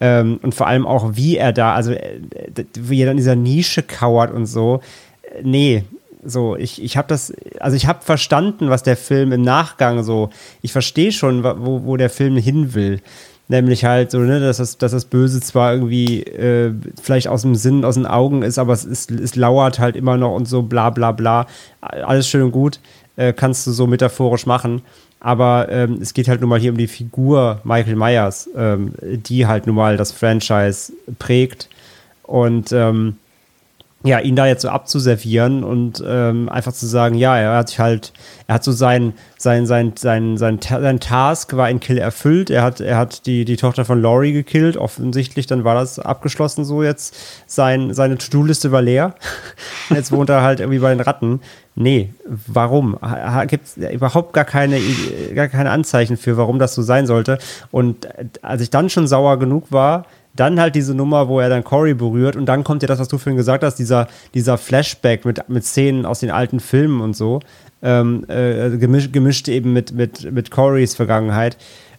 Ähm, 0.00 0.38
und 0.42 0.54
vor 0.54 0.66
allem 0.66 0.86
auch, 0.86 1.16
wie 1.16 1.36
er 1.36 1.52
da, 1.52 1.74
also 1.74 1.92
äh, 1.92 2.20
wie 2.74 3.00
er 3.00 3.06
dann 3.06 3.12
in 3.12 3.18
dieser 3.18 3.36
Nische 3.36 3.82
kauert 3.82 4.32
und 4.32 4.46
so. 4.46 4.80
Äh, 5.22 5.42
nee, 5.42 5.84
so, 6.24 6.56
ich, 6.56 6.82
ich 6.82 6.96
habe 6.96 7.08
das, 7.08 7.32
also 7.60 7.76
ich 7.76 7.86
habe 7.86 8.02
verstanden, 8.02 8.70
was 8.70 8.82
der 8.82 8.96
Film 8.96 9.32
im 9.32 9.42
Nachgang 9.42 10.02
so, 10.02 10.30
ich 10.62 10.72
verstehe 10.72 11.12
schon, 11.12 11.44
wo, 11.44 11.84
wo 11.84 11.96
der 11.96 12.10
Film 12.10 12.36
hin 12.36 12.74
will. 12.74 13.00
Nämlich 13.46 13.84
halt 13.84 14.10
so, 14.10 14.20
ne, 14.20 14.40
dass 14.40 14.56
das, 14.56 14.78
dass 14.78 14.92
das 14.92 15.04
Böse 15.04 15.40
zwar 15.42 15.74
irgendwie 15.74 16.22
äh, 16.22 16.72
vielleicht 17.02 17.28
aus 17.28 17.42
dem 17.42 17.54
Sinn, 17.56 17.84
aus 17.84 17.94
den 17.94 18.06
Augen 18.06 18.42
ist, 18.42 18.58
aber 18.58 18.72
es, 18.72 18.86
ist, 18.86 19.10
es 19.10 19.36
lauert 19.36 19.78
halt 19.78 19.96
immer 19.96 20.16
noch 20.16 20.34
und 20.34 20.48
so 20.48 20.62
bla 20.62 20.88
bla 20.88 21.12
bla. 21.12 21.46
Alles 21.82 22.26
schön 22.26 22.42
und 22.42 22.52
gut 22.52 22.80
äh, 23.16 23.32
kannst 23.32 23.66
du 23.66 23.72
so 23.72 23.86
metaphorisch 23.86 24.46
machen. 24.46 24.82
Aber 25.20 25.68
ähm, 25.70 25.98
es 26.02 26.12
geht 26.12 26.28
halt 26.28 26.40
nun 26.40 26.50
mal 26.50 26.58
hier 26.58 26.72
um 26.72 26.76
die 26.76 26.86
Figur 26.86 27.60
Michael 27.64 27.96
Myers, 27.96 28.48
ähm, 28.56 28.92
die 29.02 29.46
halt 29.46 29.66
nun 29.66 29.76
mal 29.76 29.96
das 29.96 30.12
Franchise 30.12 30.92
prägt. 31.18 31.70
Und 32.24 32.72
ähm, 32.72 33.16
ja, 34.06 34.18
ihn 34.18 34.36
da 34.36 34.46
jetzt 34.46 34.60
so 34.60 34.68
abzuservieren 34.68 35.64
und 35.64 36.04
ähm, 36.06 36.50
einfach 36.50 36.74
zu 36.74 36.86
sagen, 36.86 37.14
ja, 37.14 37.38
er 37.38 37.56
hat 37.56 37.70
sich 37.70 37.78
halt, 37.78 38.12
er 38.46 38.56
hat 38.56 38.64
so 38.64 38.70
sein, 38.70 39.14
sein, 39.38 39.64
sein, 39.64 39.94
sein, 39.96 40.36
sein, 40.36 40.60
sein 40.60 41.00
Task 41.00 41.56
war 41.56 41.64
ein 41.64 41.80
Kill 41.80 41.96
erfüllt. 41.96 42.50
Er 42.50 42.62
hat, 42.62 42.82
er 42.82 42.98
hat 42.98 43.24
die, 43.24 43.46
die 43.46 43.56
Tochter 43.56 43.86
von 43.86 44.02
Laurie 44.02 44.34
gekillt, 44.34 44.76
offensichtlich, 44.76 45.46
dann 45.46 45.64
war 45.64 45.74
das 45.74 45.98
abgeschlossen 45.98 46.66
so 46.66 46.82
jetzt. 46.82 47.16
Sein, 47.46 47.94
seine 47.94 48.18
To-Do-Liste 48.18 48.72
war 48.72 48.82
leer. 48.82 49.14
jetzt 49.88 50.12
wohnt 50.12 50.28
er 50.28 50.42
halt 50.42 50.60
irgendwie 50.60 50.80
bei 50.80 50.90
den 50.90 51.00
Ratten. 51.00 51.40
Nee, 51.74 52.12
warum? 52.26 52.98
Gibt 53.48 53.66
es 53.68 53.76
überhaupt 53.78 54.34
gar 54.34 54.44
keine, 54.44 54.80
gar 55.34 55.48
keine 55.48 55.70
Anzeichen 55.70 56.18
für, 56.18 56.36
warum 56.36 56.58
das 56.58 56.74
so 56.74 56.82
sein 56.82 57.06
sollte. 57.06 57.38
Und 57.70 58.06
als 58.42 58.60
ich 58.60 58.68
dann 58.68 58.90
schon 58.90 59.08
sauer 59.08 59.38
genug 59.38 59.72
war, 59.72 60.04
Dann 60.36 60.60
halt 60.60 60.74
diese 60.74 60.94
Nummer, 60.94 61.28
wo 61.28 61.40
er 61.40 61.48
dann 61.48 61.62
Corey 61.62 61.94
berührt 61.94 62.36
und 62.36 62.46
dann 62.46 62.64
kommt 62.64 62.82
ja 62.82 62.88
das, 62.88 62.98
was 62.98 63.08
du 63.08 63.18
vorhin 63.18 63.36
gesagt 63.36 63.62
hast, 63.62 63.76
dieser, 63.76 64.08
dieser 64.34 64.58
Flashback 64.58 65.24
mit, 65.24 65.48
mit 65.48 65.64
Szenen 65.64 66.06
aus 66.06 66.20
den 66.20 66.30
alten 66.30 66.60
Filmen 66.60 67.00
und 67.00 67.14
so, 67.16 67.40
ähm, 67.82 68.24
äh, 68.28 68.76
gemischt, 68.76 69.12
gemischt 69.12 69.48
eben 69.48 69.72
mit, 69.72 69.92
mit, 69.92 70.32
mit 70.32 70.50
Corys 70.50 70.94
Vergangenheit, 70.94 71.56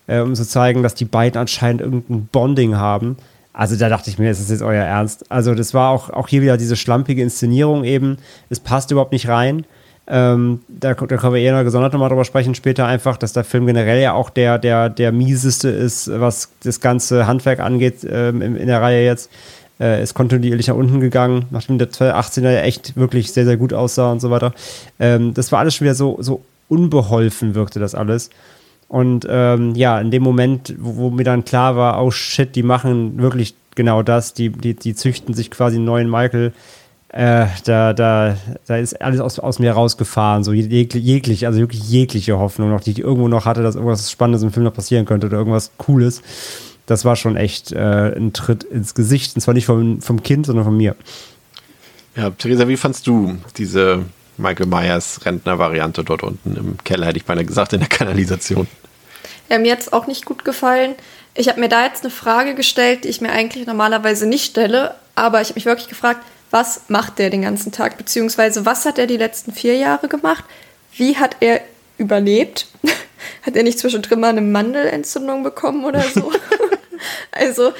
äh, 0.07 0.19
um 0.19 0.35
zu 0.35 0.45
zeigen, 0.45 0.83
dass 0.83 0.95
die 0.95 1.05
beiden 1.05 1.39
anscheinend 1.39 1.81
irgendein 1.81 2.27
Bonding 2.27 2.75
haben. 2.75 3.17
Also 3.53 3.77
da 3.77 3.87
dachte 3.87 4.09
ich 4.09 4.19
mir, 4.19 4.29
ist 4.29 4.41
das 4.41 4.49
jetzt 4.49 4.63
euer 4.63 4.83
Ernst? 4.83 5.31
Also 5.31 5.55
das 5.55 5.73
war 5.73 5.91
auch, 5.91 6.09
auch 6.09 6.27
hier 6.27 6.41
wieder 6.41 6.57
diese 6.57 6.75
schlampige 6.75 7.21
Inszenierung 7.21 7.85
eben. 7.85 8.17
Es 8.49 8.59
passt 8.59 8.91
überhaupt 8.91 9.13
nicht 9.13 9.29
rein. 9.29 9.65
Ähm, 10.07 10.61
da, 10.67 10.93
da 10.93 11.17
können 11.17 11.33
wir 11.33 11.41
eher 11.41 11.63
gesondert 11.63 11.93
nochmal 11.93 12.09
drüber 12.09 12.25
sprechen 12.25 12.53
später 12.53 12.85
einfach, 12.85 13.17
dass 13.17 13.33
der 13.33 13.43
Film 13.43 13.65
generell 13.65 14.01
ja 14.01 14.13
auch 14.13 14.29
der, 14.29 14.59
der, 14.59 14.89
der 14.89 15.11
mieseste 15.11 15.69
ist, 15.69 16.11
was 16.13 16.49
das 16.63 16.79
ganze 16.79 17.25
Handwerk 17.25 17.59
angeht 17.59 18.05
ähm, 18.07 18.41
in, 18.41 18.55
in, 18.55 18.67
der 18.67 18.81
Reihe 18.81 19.03
jetzt. 19.03 19.31
Äh, 19.79 20.03
ist 20.03 20.13
kontinuierlich 20.13 20.67
nach 20.67 20.75
unten 20.75 20.99
gegangen, 21.01 21.45
nachdem 21.49 21.77
der 21.79 21.89
18er 21.89 22.51
ja 22.51 22.61
echt 22.61 22.95
wirklich 22.95 23.33
sehr, 23.33 23.45
sehr 23.45 23.57
gut 23.57 23.73
aussah 23.73 24.11
und 24.11 24.21
so 24.21 24.29
weiter. 24.29 24.53
Ähm, 24.99 25.33
das 25.33 25.51
war 25.51 25.59
alles 25.59 25.75
schon 25.75 25.85
wieder 25.85 25.95
so, 25.95 26.17
so 26.21 26.43
unbeholfen 26.69 27.55
wirkte 27.55 27.79
das 27.79 27.95
alles. 27.95 28.29
Und 28.87 29.27
ähm, 29.29 29.73
ja, 29.75 29.99
in 29.99 30.11
dem 30.11 30.23
Moment, 30.23 30.75
wo, 30.77 30.95
wo, 30.95 31.09
mir 31.09 31.23
dann 31.23 31.43
klar 31.43 31.75
war, 31.75 32.03
oh 32.03 32.11
shit, 32.11 32.55
die 32.55 32.63
machen 32.63 33.19
wirklich 33.19 33.55
genau 33.73 34.03
das, 34.03 34.33
die, 34.33 34.49
die, 34.49 34.75
die 34.75 34.95
züchten 34.95 35.33
sich 35.33 35.51
quasi 35.51 35.77
einen 35.77 35.85
neuen 35.85 36.09
Michael 36.09 36.53
äh, 37.15 37.47
da, 37.63 37.93
da, 37.93 38.35
da 38.67 38.75
ist 38.75 39.01
alles 39.01 39.21
aus, 39.21 39.39
aus 39.39 39.57
mir 39.59 39.71
rausgefahren, 39.71 40.43
so 40.43 40.51
jeglich, 40.51 41.47
also 41.47 41.59
wirklich 41.59 41.89
jegliche 41.89 42.37
Hoffnung 42.37 42.69
noch, 42.69 42.81
die 42.81 42.91
ich 42.91 42.99
irgendwo 42.99 43.29
noch 43.29 43.45
hatte, 43.45 43.63
dass 43.63 43.75
irgendwas 43.75 44.11
Spannendes 44.11 44.43
im 44.43 44.51
Film 44.51 44.65
noch 44.65 44.73
passieren 44.73 45.05
könnte 45.05 45.27
oder 45.27 45.37
irgendwas 45.37 45.71
Cooles. 45.77 46.21
Das 46.87 47.05
war 47.05 47.15
schon 47.15 47.37
echt 47.37 47.71
äh, 47.71 48.13
ein 48.13 48.33
Tritt 48.33 48.65
ins 48.65 48.95
Gesicht, 48.95 49.33
und 49.33 49.39
zwar 49.39 49.53
nicht 49.53 49.65
vom, 49.65 50.01
vom 50.01 50.23
Kind, 50.23 50.45
sondern 50.45 50.65
von 50.65 50.75
mir. 50.75 50.97
Ja, 52.17 52.31
Theresa, 52.31 52.67
wie 52.67 52.75
fandst 52.75 53.07
du 53.07 53.37
diese 53.57 54.03
Michael 54.35 54.67
Myers 54.67 55.21
Rentner-Variante 55.23 56.03
dort 56.03 56.21
unten 56.21 56.57
im 56.57 56.77
Keller, 56.83 57.07
hätte 57.07 57.17
ich 57.17 57.25
beinahe 57.25 57.45
gesagt, 57.45 57.71
in 57.71 57.79
der 57.79 57.87
Kanalisation? 57.87 58.67
Ja, 59.49 59.57
mir 59.57 59.71
hat 59.71 59.79
es 59.79 59.93
auch 59.93 60.07
nicht 60.07 60.25
gut 60.25 60.43
gefallen. 60.43 60.95
Ich 61.33 61.47
habe 61.47 61.61
mir 61.61 61.69
da 61.69 61.85
jetzt 61.85 62.03
eine 62.03 62.11
Frage 62.11 62.55
gestellt, 62.55 63.05
die 63.05 63.07
ich 63.07 63.21
mir 63.21 63.31
eigentlich 63.31 63.67
normalerweise 63.67 64.27
nicht 64.27 64.51
stelle, 64.51 64.95
aber 65.15 65.39
ich 65.39 65.47
habe 65.47 65.55
mich 65.55 65.65
wirklich 65.65 65.87
gefragt, 65.87 66.19
was 66.55 66.83
macht 66.87 67.19
der 67.19 67.29
den 67.29 67.41
ganzen 67.41 67.73
Tag, 67.73 67.97
beziehungsweise 67.97 68.65
was 68.65 68.85
hat 68.85 68.97
er 68.97 69.07
die 69.07 69.17
letzten 69.17 69.51
vier 69.51 69.75
Jahre 69.75 70.07
gemacht, 70.07 70.45
wie 70.95 71.17
hat 71.17 71.35
er 71.41 71.59
überlebt, 71.97 72.67
hat 73.45 73.57
er 73.57 73.63
nicht 73.63 73.77
zwischendrin 73.77 74.21
mal 74.21 74.29
eine 74.29 74.39
Mandelentzündung 74.39 75.43
bekommen 75.43 75.83
oder 75.83 76.01
so. 76.01 76.31
also 77.31 77.73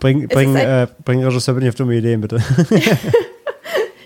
Bring, 0.00 0.26
bring, 0.26 0.56
äh, 0.56 0.86
bring 1.04 1.22
Regisseur 1.22 1.54
nicht 1.56 1.68
auf 1.68 1.74
dumme 1.74 1.94
Ideen, 1.94 2.22
bitte. 2.22 2.42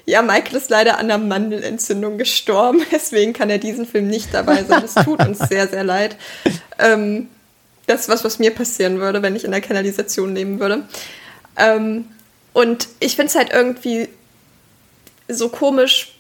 ja, 0.05 0.21
Michael 0.21 0.57
ist 0.57 0.69
leider 0.69 0.99
an 0.99 1.05
einer 1.05 1.19
Mandelentzündung 1.19 2.19
gestorben, 2.19 2.83
deswegen 2.91 3.33
kann 3.33 3.51
er 3.51 3.59
diesen 3.59 3.87
Film 3.87 4.09
nicht 4.09 4.35
dabei 4.35 4.65
sein. 4.65 4.83
Es 4.85 4.95
tut 4.95 5.25
uns 5.25 5.39
sehr, 5.39 5.69
sehr 5.69 5.85
leid. 5.85 6.17
Ähm, 6.81 7.29
das 7.87 8.01
ist 8.01 8.09
was, 8.09 8.25
was 8.25 8.41
mir 8.41 8.51
passieren 8.51 8.99
würde, 8.99 9.23
wenn 9.23 9.37
ich 9.37 9.45
in 9.45 9.53
der 9.53 9.61
Kanalisation 9.61 10.35
leben 10.35 10.59
würde. 10.59 10.83
Ähm, 11.57 12.07
und 12.57 12.89
ich 13.01 13.17
finde 13.17 13.29
es 13.29 13.35
halt 13.35 13.53
irgendwie 13.53 14.09
so 15.29 15.51
komisch, 15.51 16.15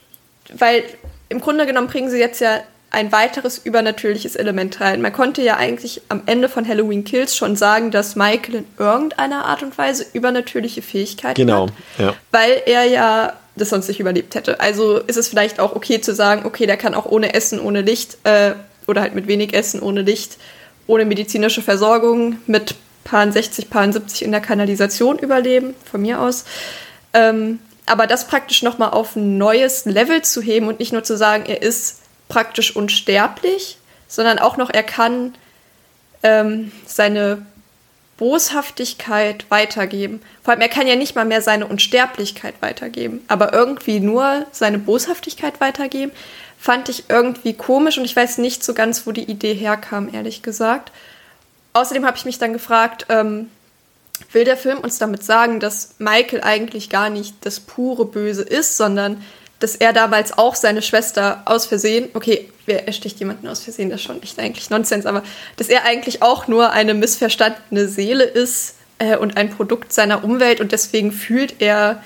weil 0.53 0.85
im 1.31 1.41
Grunde 1.41 1.65
genommen 1.65 1.87
bringen 1.87 2.11
sie 2.11 2.19
jetzt 2.19 2.43
ja 2.43 2.61
ein 2.91 3.11
weiteres 3.11 3.57
übernatürliches 3.57 4.37
Element 4.37 4.79
rein. 4.83 5.01
Man 5.01 5.15
konnte 5.15 5.41
ja 5.41 5.57
eigentlich 5.57 6.03
am 6.11 6.25
Ende 6.27 6.51
von 6.51 6.69
Halloween 6.69 7.05
Kills 7.05 7.35
schon 7.35 7.57
sagen, 7.57 7.91
dass 7.91 8.17
Michael 8.17 8.57
in 8.57 8.65
irgendeiner 8.77 9.47
Art 9.47 9.63
und 9.63 9.79
Weise 9.79 10.05
übernatürliche 10.13 10.83
Fähigkeiten 10.83 11.41
genau, 11.41 11.69
hat. 11.69 11.73
Genau, 11.97 12.11
ja. 12.11 12.17
Weil 12.33 12.63
er 12.67 12.85
ja 12.85 13.33
das 13.55 13.71
sonst 13.71 13.89
nicht 13.89 14.01
überlebt 14.01 14.35
hätte. 14.35 14.61
Also 14.61 14.99
ist 14.99 15.17
es 15.17 15.29
vielleicht 15.29 15.59
auch 15.59 15.75
okay 15.75 16.03
zu 16.03 16.15
sagen, 16.15 16.45
okay, 16.45 16.67
der 16.67 16.77
kann 16.77 16.95
auch 16.95 17.07
ohne 17.07 17.33
Essen, 17.33 17.61
ohne 17.61 17.81
Licht 17.81 18.19
äh, 18.25 18.53
oder 18.87 19.01
halt 19.01 19.15
mit 19.15 19.27
wenig 19.27 19.55
Essen, 19.55 19.81
ohne 19.81 20.03
Licht, 20.03 20.37
ohne 20.87 21.07
medizinische 21.07 21.63
Versorgung, 21.63 22.41
mit 22.47 22.75
Paar 23.07 23.31
60, 23.31 23.70
Paar 23.70 23.91
70 23.91 24.23
in 24.23 24.33
der 24.33 24.41
Kanalisation 24.41 25.19
überleben, 25.19 25.74
von 25.91 26.03
mir 26.03 26.20
aus. 26.20 26.45
Ähm, 27.15 27.61
aber 27.87 28.09
das 28.09 28.27
praktisch 28.27 28.65
nochmal 28.65 28.91
auf 28.91 29.15
ein 29.15 29.39
neues 29.39 29.85
Level 29.85 30.23
zu 30.23 30.43
heben 30.43 30.66
und 30.66 30.81
nicht 30.81 30.93
nur 30.93 31.05
zu 31.05 31.16
sagen, 31.16 31.45
er 31.47 31.62
ist 31.62 32.01
praktisch 32.28 32.74
unsterblich, 32.74 33.78
sondern 34.09 34.41
auch 34.41 34.57
noch, 34.57 34.70
er 34.70 34.83
kann 34.83 35.35
ähm, 36.24 36.73
seine 36.85 37.47
Boshaftigkeit 38.16 39.47
weitergeben. 39.51 40.20
Vor 40.43 40.53
allem, 40.53 40.62
er 40.62 40.69
kann 40.69 40.89
ja 40.89 40.97
nicht 40.97 41.15
mal 41.15 41.24
mehr 41.24 41.43
seine 41.43 41.66
Unsterblichkeit 41.66 42.55
weitergeben, 42.61 43.20
aber 43.28 43.53
irgendwie 43.53 44.01
nur 44.01 44.47
seine 44.51 44.81
Boshaftigkeit 44.81 45.61
weitergeben, 45.61 46.11
fand 46.59 46.89
ich 46.89 47.05
irgendwie 47.09 47.53
komisch 47.53 47.99
und 47.99 48.05
ich 48.05 48.16
weiß 48.16 48.39
nicht 48.39 48.65
so 48.65 48.74
ganz, 48.74 49.07
wo 49.07 49.12
die 49.12 49.31
Idee 49.31 49.55
herkam, 49.55 50.12
ehrlich 50.12 50.43
gesagt. 50.43 50.91
Außerdem 51.77 52.07
habe 52.07 52.16
ich 52.16 52.24
mich 52.24 52.39
dann 52.39 52.55
gefragt, 52.55 53.07
ähm, 53.11 53.51
will 54.32 54.44
der 54.44 54.57
Film 54.57 54.78
uns 54.78 54.97
damit 54.97 55.23
sagen, 55.23 55.61
dass 55.61 55.97
Michael 55.98 56.40
eigentlich 56.43 56.89
gar 56.89 57.11
nicht 57.11 57.35
das 57.43 57.61
pure 57.61 58.07
Böse 58.07 58.43
ist, 58.43 58.78
sondern 58.78 59.23
dass 59.59 59.77
er 59.77 59.93
damals 59.93 60.36
auch 60.36 60.55
seine 60.55 60.81
Schwester 60.81 61.43
aus 61.44 61.66
Versehen, 61.66 62.09
okay, 62.15 62.51
wer 62.65 62.86
ersticht 62.86 63.19
jemanden 63.20 63.47
aus 63.47 63.61
Versehen, 63.62 63.90
das 63.90 64.01
ist 64.01 64.07
schon 64.07 64.23
echt 64.23 64.39
eigentlich 64.39 64.70
Nonsens, 64.70 65.05
aber 65.05 65.23
dass 65.59 65.69
er 65.69 65.85
eigentlich 65.85 66.23
auch 66.23 66.47
nur 66.48 66.73
eine 66.73 66.94
missverstandene 66.94 67.89
Seele 67.89 68.24
ist 68.24 68.77
äh, 68.98 69.19
und 69.19 69.36
ein 69.36 69.51
Produkt 69.51 69.93
seiner 69.93 70.24
Umwelt 70.24 70.61
und 70.62 70.73
deswegen 70.73 71.12
fühlt 71.12 71.57
er 71.61 72.03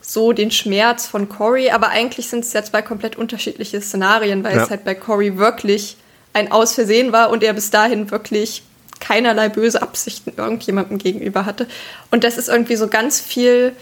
so 0.00 0.32
den 0.32 0.50
Schmerz 0.50 1.06
von 1.06 1.28
Cory, 1.28 1.70
aber 1.70 1.90
eigentlich 1.90 2.28
sind 2.28 2.44
es 2.44 2.52
ja 2.52 2.64
zwei 2.64 2.82
komplett 2.82 3.14
unterschiedliche 3.14 3.80
Szenarien, 3.80 4.42
weil 4.42 4.56
ja. 4.56 4.64
es 4.64 4.70
halt 4.70 4.84
bei 4.84 4.96
Cory 4.96 5.38
wirklich 5.38 5.96
ein 6.32 6.50
Aus 6.50 6.74
Versehen 6.74 7.12
war 7.12 7.30
und 7.30 7.44
er 7.44 7.52
bis 7.52 7.70
dahin 7.70 8.10
wirklich 8.10 8.62
keinerlei 9.02 9.48
böse 9.48 9.82
Absichten 9.82 10.32
irgendjemandem 10.36 10.98
gegenüber 10.98 11.44
hatte. 11.44 11.66
Und 12.10 12.24
das 12.24 12.38
ist 12.38 12.48
irgendwie 12.48 12.76
so 12.76 12.88
ganz 12.88 13.20
viel, 13.20 13.74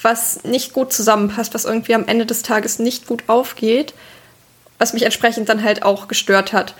was 0.00 0.44
nicht 0.44 0.72
gut 0.72 0.92
zusammenpasst, 0.92 1.52
was 1.52 1.64
irgendwie 1.64 1.94
am 1.94 2.06
Ende 2.06 2.24
des 2.24 2.42
Tages 2.42 2.78
nicht 2.78 3.06
gut 3.06 3.24
aufgeht, 3.26 3.92
was 4.78 4.92
mich 4.92 5.02
entsprechend 5.02 5.48
dann 5.48 5.62
halt 5.62 5.82
auch 5.82 6.08
gestört 6.08 6.52
hat. 6.52 6.74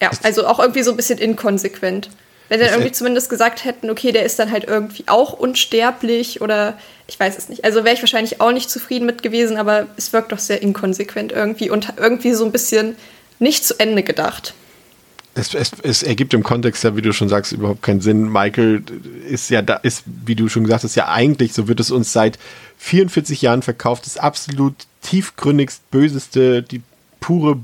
Ja, 0.00 0.10
also 0.22 0.46
auch 0.46 0.58
irgendwie 0.58 0.82
so 0.82 0.90
ein 0.90 0.96
bisschen 0.96 1.18
inkonsequent. 1.18 2.10
Wenn 2.48 2.60
sie 2.60 2.64
dann 2.64 2.74
irgendwie 2.74 2.92
zumindest 2.92 3.28
gesagt 3.28 3.64
hätten, 3.64 3.90
okay, 3.90 4.10
der 4.10 4.24
ist 4.24 4.38
dann 4.38 4.50
halt 4.50 4.64
irgendwie 4.64 5.04
auch 5.06 5.34
unsterblich 5.34 6.40
oder 6.40 6.78
ich 7.06 7.20
weiß 7.20 7.36
es 7.36 7.50
nicht. 7.50 7.64
Also 7.64 7.84
wäre 7.84 7.94
ich 7.94 8.00
wahrscheinlich 8.00 8.40
auch 8.40 8.52
nicht 8.52 8.70
zufrieden 8.70 9.04
mit 9.04 9.22
gewesen, 9.22 9.58
aber 9.58 9.86
es 9.98 10.14
wirkt 10.14 10.32
doch 10.32 10.38
sehr 10.38 10.62
inkonsequent 10.62 11.32
irgendwie 11.32 11.68
und 11.68 11.92
irgendwie 11.98 12.32
so 12.32 12.46
ein 12.46 12.52
bisschen 12.52 12.96
nicht 13.38 13.66
zu 13.66 13.78
Ende 13.78 14.02
gedacht. 14.02 14.54
Es, 15.38 15.54
es, 15.54 15.72
es, 15.82 16.02
ergibt 16.02 16.34
im 16.34 16.42
Kontext 16.42 16.82
ja, 16.82 16.96
wie 16.96 17.02
du 17.02 17.12
schon 17.12 17.28
sagst, 17.28 17.52
überhaupt 17.52 17.82
keinen 17.82 18.00
Sinn. 18.00 18.28
Michael 18.30 18.82
ist 19.28 19.50
ja 19.50 19.62
da, 19.62 19.74
ist, 19.74 20.02
wie 20.26 20.34
du 20.34 20.48
schon 20.48 20.64
gesagt 20.64 20.84
hast, 20.84 20.96
ja 20.96 21.08
eigentlich, 21.08 21.52
so 21.52 21.68
wird 21.68 21.80
es 21.80 21.90
uns 21.90 22.12
seit 22.12 22.38
44 22.78 23.40
Jahren 23.42 23.62
verkauft, 23.62 24.06
das 24.06 24.16
absolut 24.16 24.74
tiefgründigst 25.02 25.90
böseste, 25.90 26.62
die 26.62 26.82
pure 27.20 27.60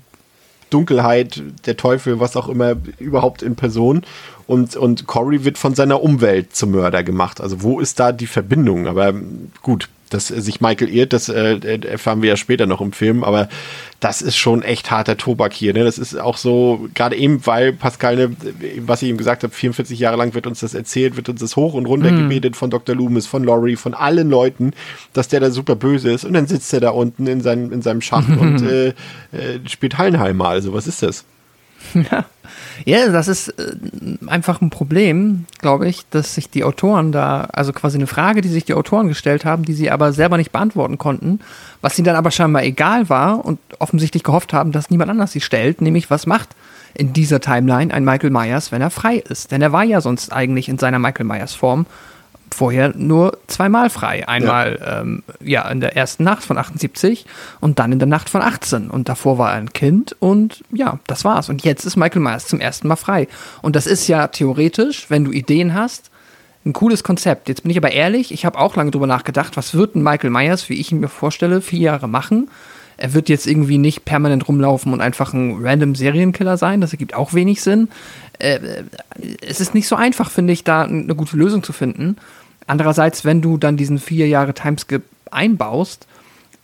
Dunkelheit, 0.70 1.42
der 1.66 1.76
Teufel, 1.76 2.20
was 2.20 2.36
auch 2.36 2.48
immer, 2.48 2.76
überhaupt 2.98 3.42
in 3.42 3.56
Person. 3.56 4.02
Und, 4.46 4.76
und 4.76 5.06
Corey 5.06 5.44
wird 5.44 5.58
von 5.58 5.74
seiner 5.74 6.02
Umwelt 6.02 6.54
zum 6.54 6.72
Mörder 6.72 7.02
gemacht. 7.02 7.40
Also 7.40 7.62
wo 7.62 7.80
ist 7.80 8.00
da 8.00 8.12
die 8.12 8.26
Verbindung? 8.26 8.86
Aber 8.86 9.14
gut, 9.62 9.88
dass 10.14 10.28
sich 10.28 10.60
Michael 10.60 10.88
irrt, 10.88 11.12
das 11.12 11.28
äh, 11.28 11.58
erfahren 11.86 12.22
wir 12.22 12.30
ja 12.30 12.36
später 12.36 12.66
noch 12.66 12.80
im 12.80 12.92
Film, 12.92 13.24
aber 13.24 13.48
das 14.00 14.22
ist 14.22 14.36
schon 14.36 14.62
echt 14.62 14.90
harter 14.90 15.16
Tobak 15.16 15.52
hier. 15.52 15.72
Ne? 15.72 15.84
Das 15.84 15.98
ist 15.98 16.18
auch 16.18 16.36
so, 16.36 16.88
gerade 16.94 17.16
eben, 17.16 17.44
weil 17.46 17.72
Pascal, 17.72 18.16
ne, 18.16 18.36
was 18.78 19.02
ich 19.02 19.08
ihm 19.08 19.16
gesagt 19.16 19.42
habe, 19.42 19.52
44 19.52 19.98
Jahre 19.98 20.16
lang 20.16 20.34
wird 20.34 20.46
uns 20.46 20.60
das 20.60 20.74
erzählt, 20.74 21.16
wird 21.16 21.28
uns 21.28 21.40
das 21.40 21.56
hoch 21.56 21.74
und 21.74 21.86
runter 21.86 22.12
mhm. 22.12 22.28
gebetet 22.28 22.56
von 22.56 22.70
Dr. 22.70 22.94
Loomis, 22.94 23.26
von 23.26 23.44
Laurie, 23.44 23.76
von 23.76 23.94
allen 23.94 24.30
Leuten, 24.30 24.72
dass 25.12 25.28
der 25.28 25.40
da 25.40 25.50
super 25.50 25.74
böse 25.74 26.12
ist. 26.12 26.24
Und 26.24 26.34
dann 26.34 26.46
sitzt 26.46 26.72
er 26.72 26.80
da 26.80 26.90
unten 26.90 27.26
in, 27.26 27.40
seinem 27.40 27.72
in 27.72 27.82
seinem 27.82 28.00
Schacht 28.00 28.28
und 28.38 28.62
äh, 28.62 28.88
äh, 28.88 28.94
spielt 29.66 29.98
Hallenheimer. 29.98 30.48
Also, 30.48 30.72
was 30.72 30.86
ist 30.86 31.02
das? 31.02 31.24
Ja. 32.10 32.24
Ja, 32.84 33.08
das 33.08 33.28
ist 33.28 33.48
äh, 33.48 33.76
einfach 34.26 34.60
ein 34.60 34.70
Problem, 34.70 35.46
glaube 35.60 35.88
ich, 35.88 36.02
dass 36.10 36.34
sich 36.34 36.50
die 36.50 36.64
Autoren 36.64 37.12
da, 37.12 37.48
also 37.52 37.72
quasi 37.72 37.96
eine 37.96 38.06
Frage, 38.06 38.40
die 38.40 38.48
sich 38.48 38.64
die 38.64 38.74
Autoren 38.74 39.08
gestellt 39.08 39.44
haben, 39.44 39.64
die 39.64 39.72
sie 39.72 39.90
aber 39.90 40.12
selber 40.12 40.36
nicht 40.36 40.52
beantworten 40.52 40.98
konnten, 40.98 41.40
was 41.80 41.98
ihnen 41.98 42.06
dann 42.06 42.16
aber 42.16 42.30
scheinbar 42.30 42.64
egal 42.64 43.08
war 43.08 43.44
und 43.44 43.60
offensichtlich 43.78 44.22
gehofft 44.24 44.52
haben, 44.52 44.72
dass 44.72 44.90
niemand 44.90 45.10
anders 45.10 45.32
sie 45.32 45.40
stellt, 45.40 45.80
nämlich 45.80 46.10
was 46.10 46.26
macht 46.26 46.50
in 46.94 47.12
dieser 47.12 47.40
Timeline 47.40 47.92
ein 47.92 48.04
Michael 48.04 48.30
Myers, 48.30 48.72
wenn 48.72 48.82
er 48.82 48.90
frei 48.90 49.16
ist? 49.16 49.50
Denn 49.50 49.62
er 49.62 49.72
war 49.72 49.84
ja 49.84 50.00
sonst 50.00 50.32
eigentlich 50.32 50.68
in 50.68 50.78
seiner 50.78 50.98
Michael 50.98 51.26
Myers 51.26 51.54
Form 51.54 51.86
vorher 52.54 52.94
nur 52.96 53.38
zweimal 53.46 53.90
frei. 53.90 54.26
Einmal 54.28 54.78
ja. 54.80 55.00
Ähm, 55.00 55.22
ja. 55.42 55.68
in 55.68 55.80
der 55.80 55.96
ersten 55.96 56.24
Nacht 56.24 56.44
von 56.44 56.56
78 56.56 57.26
und 57.60 57.78
dann 57.78 57.92
in 57.92 57.98
der 57.98 58.08
Nacht 58.08 58.30
von 58.30 58.42
18. 58.42 58.90
Und 58.90 59.08
davor 59.08 59.38
war 59.38 59.52
er 59.52 59.58
ein 59.58 59.72
Kind 59.72 60.16
und 60.20 60.62
ja, 60.72 60.98
das 61.06 61.24
war's. 61.24 61.48
Und 61.48 61.64
jetzt 61.64 61.84
ist 61.84 61.96
Michael 61.96 62.22
Myers 62.22 62.46
zum 62.46 62.60
ersten 62.60 62.88
Mal 62.88 62.96
frei. 62.96 63.28
Und 63.62 63.76
das 63.76 63.86
ist 63.86 64.08
ja 64.08 64.28
theoretisch, 64.28 65.10
wenn 65.10 65.24
du 65.24 65.32
Ideen 65.32 65.74
hast, 65.74 66.10
ein 66.64 66.72
cooles 66.72 67.04
Konzept. 67.04 67.48
Jetzt 67.48 67.62
bin 67.62 67.70
ich 67.70 67.76
aber 67.76 67.92
ehrlich, 67.92 68.32
ich 68.32 68.46
habe 68.46 68.58
auch 68.58 68.76
lange 68.76 68.90
drüber 68.90 69.06
nachgedacht, 69.06 69.56
was 69.56 69.74
wird 69.74 69.96
ein 69.96 70.02
Michael 70.02 70.30
Myers, 70.30 70.68
wie 70.68 70.74
ich 70.74 70.92
ihn 70.92 71.00
mir 71.00 71.08
vorstelle, 71.08 71.60
vier 71.60 71.80
Jahre 71.80 72.08
machen? 72.08 72.48
Er 72.96 73.12
wird 73.12 73.28
jetzt 73.28 73.46
irgendwie 73.46 73.78
nicht 73.78 74.04
permanent 74.04 74.46
rumlaufen 74.46 74.92
und 74.92 75.00
einfach 75.00 75.32
ein 75.32 75.58
random 75.60 75.94
Serienkiller 75.94 76.56
sein. 76.56 76.80
Das 76.80 76.92
ergibt 76.92 77.14
auch 77.14 77.34
wenig 77.34 77.60
Sinn. 77.60 77.88
Äh, 78.38 78.60
es 79.46 79.60
ist 79.60 79.74
nicht 79.74 79.88
so 79.88 79.96
einfach, 79.96 80.30
finde 80.30 80.52
ich, 80.52 80.64
da 80.64 80.82
eine 80.82 81.14
gute 81.14 81.36
Lösung 81.36 81.62
zu 81.62 81.72
finden. 81.72 82.16
Andererseits, 82.66 83.24
wenn 83.24 83.40
du 83.40 83.58
dann 83.58 83.76
diesen 83.76 83.98
vier 83.98 84.28
Jahre 84.28 84.54
Timeskip 84.54 85.02
einbaust, 85.30 86.06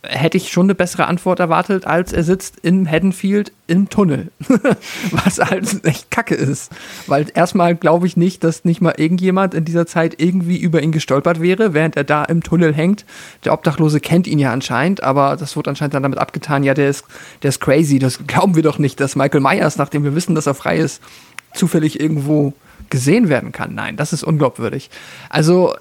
hätte 0.03 0.37
ich 0.37 0.51
schon 0.51 0.65
eine 0.65 0.75
bessere 0.75 1.05
Antwort 1.05 1.39
erwartet, 1.39 1.85
als 1.85 2.11
er 2.11 2.23
sitzt 2.23 2.57
in 2.59 2.89
Haddonfield 2.89 3.51
im 3.67 3.87
Tunnel. 3.89 4.31
Was 5.11 5.37
halt 5.37 5.85
echt 5.85 6.09
kacke 6.09 6.33
ist. 6.33 6.71
Weil 7.05 7.27
erstmal 7.33 7.75
glaube 7.75 8.07
ich 8.07 8.17
nicht, 8.17 8.43
dass 8.43 8.65
nicht 8.65 8.81
mal 8.81 8.95
irgendjemand 8.97 9.53
in 9.53 9.63
dieser 9.63 9.85
Zeit 9.85 10.19
irgendwie 10.19 10.57
über 10.57 10.81
ihn 10.81 10.91
gestolpert 10.91 11.39
wäre, 11.39 11.73
während 11.73 11.97
er 11.97 12.03
da 12.03 12.23
im 12.23 12.41
Tunnel 12.41 12.73
hängt. 12.73 13.05
Der 13.45 13.53
Obdachlose 13.53 13.99
kennt 13.99 14.25
ihn 14.25 14.39
ja 14.39 14.51
anscheinend, 14.51 15.03
aber 15.03 15.35
das 15.35 15.55
wird 15.55 15.67
anscheinend 15.67 15.93
dann 15.93 16.03
damit 16.03 16.19
abgetan, 16.19 16.63
ja, 16.63 16.73
der 16.73 16.89
ist, 16.89 17.05
der 17.43 17.49
ist 17.49 17.61
crazy. 17.61 17.99
Das 17.99 18.25
glauben 18.25 18.55
wir 18.55 18.63
doch 18.63 18.79
nicht, 18.79 18.99
dass 18.99 19.15
Michael 19.15 19.41
Myers, 19.41 19.77
nachdem 19.77 20.03
wir 20.03 20.15
wissen, 20.15 20.33
dass 20.33 20.47
er 20.47 20.55
frei 20.55 20.77
ist, 20.77 21.01
zufällig 21.53 21.99
irgendwo 21.99 22.53
gesehen 22.91 23.29
werden 23.29 23.51
kann. 23.51 23.73
Nein, 23.73 23.97
das 23.97 24.13
ist 24.13 24.23
unglaubwürdig. 24.23 24.91
Also, 25.29 25.73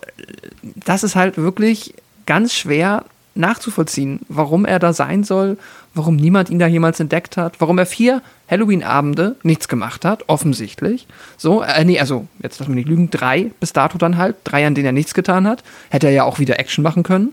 das 0.62 1.04
ist 1.04 1.16
halt 1.16 1.36
wirklich 1.36 1.94
ganz 2.24 2.54
schwer 2.54 3.04
nachzuvollziehen, 3.34 4.20
warum 4.28 4.64
er 4.64 4.78
da 4.78 4.92
sein 4.92 5.24
soll, 5.24 5.58
warum 5.94 6.16
niemand 6.16 6.50
ihn 6.50 6.58
da 6.58 6.66
jemals 6.66 7.00
entdeckt 7.00 7.36
hat, 7.36 7.60
warum 7.60 7.78
er 7.78 7.86
vier 7.86 8.22
Halloween-Abende 8.50 9.36
nichts 9.42 9.68
gemacht 9.68 10.04
hat, 10.04 10.24
offensichtlich. 10.28 11.06
So, 11.36 11.62
äh, 11.62 11.84
nee, 11.84 12.00
also, 12.00 12.26
jetzt 12.42 12.58
lass 12.58 12.68
mich 12.68 12.76
nicht 12.76 12.88
lügen, 12.88 13.10
drei 13.10 13.50
bis 13.60 13.72
dato 13.72 13.98
dann 13.98 14.16
halt, 14.16 14.36
drei, 14.44 14.66
an 14.66 14.74
denen 14.74 14.86
er 14.86 14.92
nichts 14.92 15.14
getan 15.14 15.46
hat. 15.46 15.62
Hätte 15.90 16.06
er 16.06 16.12
ja 16.12 16.24
auch 16.24 16.38
wieder 16.38 16.58
Action 16.58 16.82
machen 16.82 17.02
können. 17.02 17.32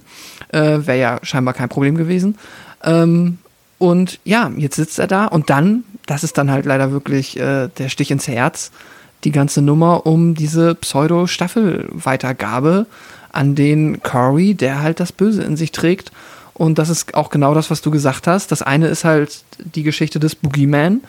Äh, 0.50 0.80
Wäre 0.86 1.00
ja 1.00 1.20
scheinbar 1.24 1.54
kein 1.54 1.70
Problem 1.70 1.96
gewesen. 1.96 2.38
Ähm, 2.84 3.40
und 3.80 4.20
ja, 4.24 4.52
jetzt 4.58 4.76
sitzt 4.76 5.00
er 5.00 5.08
da 5.08 5.26
und 5.26 5.50
dann, 5.50 5.84
das 6.06 6.24
ist 6.24 6.38
dann 6.38 6.50
halt 6.52 6.66
leider 6.66 6.92
wirklich 6.92 7.40
äh, 7.40 7.70
der 7.78 7.90
Stich 7.90 8.12
ins 8.12 8.28
Herz, 8.28 8.72
die 9.24 9.32
ganze 9.32 9.62
Nummer 9.62 10.06
um 10.06 10.36
diese 10.36 10.76
Pseudo-Staffelweitergabe 10.76 12.86
an 13.32 13.56
den 13.56 14.02
Corey, 14.02 14.56
der 14.56 14.82
halt 14.82 15.00
das 15.00 15.12
Böse 15.12 15.44
in 15.44 15.58
sich 15.58 15.72
trägt. 15.72 16.12
Und 16.54 16.80
das 16.80 16.90
ist 16.90 17.14
auch 17.14 17.30
genau 17.30 17.54
das, 17.54 17.70
was 17.70 17.82
du 17.82 17.92
gesagt 17.92 18.26
hast. 18.26 18.52
Das 18.52 18.64
eine 18.64 18.88
ist 18.88 19.04
halt 19.04 19.44
die 19.76 19.84
Geschichte 19.84 20.20
des 20.20 20.34
Boogeyman, 20.34 21.02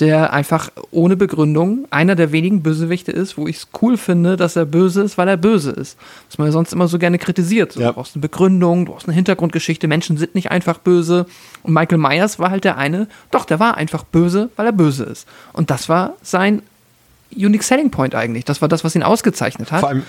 der 0.00 0.32
einfach 0.32 0.70
ohne 0.90 1.16
Begründung 1.16 1.86
einer 1.90 2.14
der 2.14 2.32
wenigen 2.32 2.62
Bösewichte 2.62 3.12
ist, 3.12 3.36
wo 3.36 3.46
ich 3.46 3.56
es 3.56 3.68
cool 3.80 3.96
finde, 3.96 4.36
dass 4.36 4.56
er 4.56 4.64
böse 4.64 5.02
ist, 5.02 5.18
weil 5.18 5.28
er 5.28 5.36
böse 5.36 5.70
ist. 5.70 5.96
Was 6.28 6.38
man 6.38 6.48
ja 6.48 6.52
sonst 6.52 6.72
immer 6.72 6.88
so 6.88 6.98
gerne 6.98 7.18
kritisiert. 7.18 7.72
So, 7.72 7.80
ja. 7.80 7.88
Du 7.88 7.94
brauchst 7.94 8.14
eine 8.14 8.22
Begründung, 8.22 8.86
du 8.86 8.92
brauchst 8.92 9.06
eine 9.06 9.14
Hintergrundgeschichte, 9.14 9.88
Menschen 9.88 10.16
sind 10.16 10.34
nicht 10.34 10.50
einfach 10.50 10.78
böse. 10.78 11.26
Und 11.62 11.74
Michael 11.74 11.98
Myers 11.98 12.38
war 12.38 12.50
halt 12.50 12.64
der 12.64 12.76
eine, 12.76 13.08
doch, 13.30 13.44
der 13.44 13.60
war 13.60 13.76
einfach 13.76 14.04
böse, 14.04 14.50
weil 14.56 14.66
er 14.66 14.72
böse 14.72 15.04
ist. 15.04 15.26
Und 15.52 15.70
das 15.70 15.88
war 15.88 16.14
sein 16.22 16.62
Unique 17.34 17.62
Selling 17.62 17.90
Point 17.90 18.14
eigentlich. 18.14 18.44
Das 18.44 18.60
war 18.60 18.68
das, 18.68 18.84
was 18.84 18.94
ihn 18.94 19.02
ausgezeichnet 19.02 19.72
hat. 19.72 19.80
Vor 19.80 19.88
allem, 19.88 20.02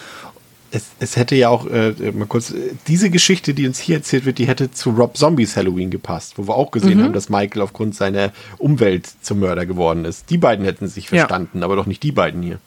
es, 0.72 0.86
es 1.00 1.16
hätte 1.16 1.36
ja 1.36 1.50
auch, 1.50 1.66
äh, 1.68 1.94
mal 2.12 2.26
kurz, 2.28 2.54
diese 2.88 3.10
Geschichte, 3.10 3.54
die 3.54 3.68
uns 3.68 3.80
hier 3.80 3.98
erzählt 3.98 4.26
wird, 4.26 4.38
die 4.38 4.48
hätte 4.48 4.72
zu 4.72 4.91
Rob 4.91 5.18
Zombies 5.18 5.56
Halloween 5.56 5.90
gepasst, 5.90 6.34
wo 6.38 6.48
wir 6.48 6.56
auch 6.56 6.72
gesehen 6.72 7.00
mhm. 7.00 7.06
haben, 7.06 7.14
dass 7.14 7.30
Michael 7.30 7.62
aufgrund 7.62 7.96
seiner 7.96 8.32
Umwelt 8.58 9.10
zum 9.22 9.40
Mörder 9.40 9.66
geworden 9.66 10.06
ist. 10.06 10.30
Die 10.30 10.38
beiden 10.38 10.66
hätten 10.66 10.88
sich 10.88 11.10
verstanden, 11.10 11.60
ja. 11.60 11.66
aber 11.66 11.76
doch 11.76 11.86
nicht 11.86 12.04
die 12.04 12.12
beiden 12.12 12.41
hier. 12.41 12.60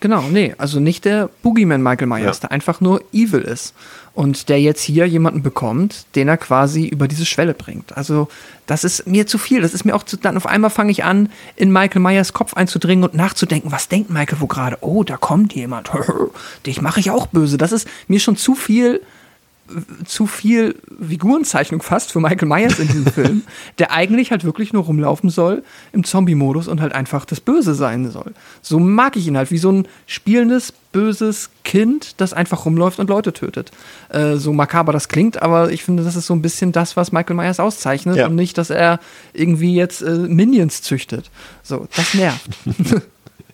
Genau, 0.00 0.22
nee, 0.22 0.54
also 0.56 0.80
nicht 0.80 1.04
der 1.04 1.28
Boogeyman 1.42 1.82
Michael 1.82 2.06
Myers, 2.06 2.38
ja. 2.38 2.40
der 2.48 2.52
einfach 2.52 2.80
nur 2.80 3.02
evil 3.12 3.42
ist 3.42 3.74
und 4.14 4.48
der 4.48 4.60
jetzt 4.60 4.82
hier 4.82 5.06
jemanden 5.06 5.42
bekommt, 5.42 6.06
den 6.14 6.26
er 6.26 6.38
quasi 6.38 6.86
über 6.86 7.06
diese 7.06 7.26
Schwelle 7.26 7.52
bringt. 7.52 7.96
Also 7.96 8.28
das 8.66 8.82
ist 8.82 9.06
mir 9.06 9.26
zu 9.26 9.36
viel. 9.36 9.60
Das 9.60 9.74
ist 9.74 9.84
mir 9.84 9.94
auch 9.94 10.02
zu. 10.02 10.16
Dann 10.16 10.36
auf 10.36 10.46
einmal 10.46 10.70
fange 10.70 10.90
ich 10.90 11.04
an, 11.04 11.28
in 11.54 11.70
Michael 11.70 12.00
Myers 12.00 12.32
Kopf 12.32 12.54
einzudringen 12.54 13.04
und 13.04 13.14
nachzudenken, 13.14 13.72
was 13.72 13.88
denkt 13.88 14.10
Michael 14.10 14.40
wo 14.40 14.46
gerade? 14.46 14.78
Oh, 14.80 15.04
da 15.04 15.16
kommt 15.16 15.54
jemand. 15.54 15.90
Dich 16.66 16.80
mache 16.80 17.00
ich 17.00 17.10
auch 17.10 17.26
böse. 17.26 17.58
Das 17.58 17.72
ist 17.72 17.86
mir 18.08 18.20
schon 18.20 18.36
zu 18.36 18.54
viel 18.54 19.02
zu 20.04 20.26
viel 20.26 20.76
Figurenzeichnung 21.06 21.82
fast 21.82 22.12
für 22.12 22.20
Michael 22.20 22.48
Myers 22.48 22.78
in 22.78 22.88
diesem 22.88 23.06
Film, 23.12 23.42
der 23.78 23.92
eigentlich 23.92 24.30
halt 24.30 24.44
wirklich 24.44 24.72
nur 24.72 24.84
rumlaufen 24.84 25.30
soll 25.30 25.62
im 25.92 26.04
Zombie-Modus 26.04 26.68
und 26.68 26.80
halt 26.80 26.92
einfach 26.92 27.24
das 27.24 27.40
Böse 27.40 27.74
sein 27.74 28.10
soll. 28.10 28.32
So 28.62 28.78
mag 28.78 29.16
ich 29.16 29.26
ihn 29.26 29.36
halt, 29.36 29.50
wie 29.50 29.58
so 29.58 29.70
ein 29.70 29.88
spielendes, 30.06 30.72
böses 30.92 31.50
Kind, 31.64 32.20
das 32.20 32.32
einfach 32.32 32.64
rumläuft 32.64 32.98
und 32.98 33.08
Leute 33.08 33.32
tötet. 33.32 33.70
Äh, 34.08 34.36
so 34.36 34.52
makaber 34.52 34.92
das 34.92 35.08
klingt, 35.08 35.40
aber 35.40 35.70
ich 35.70 35.84
finde, 35.84 36.02
das 36.02 36.16
ist 36.16 36.26
so 36.26 36.34
ein 36.34 36.42
bisschen 36.42 36.72
das, 36.72 36.96
was 36.96 37.12
Michael 37.12 37.36
Myers 37.36 37.60
auszeichnet 37.60 38.16
ja. 38.16 38.26
und 38.26 38.34
nicht, 38.34 38.58
dass 38.58 38.70
er 38.70 38.98
irgendwie 39.32 39.74
jetzt 39.74 40.02
äh, 40.02 40.10
Minions 40.10 40.82
züchtet. 40.82 41.30
So, 41.62 41.86
das 41.94 42.14
nervt. 42.14 42.50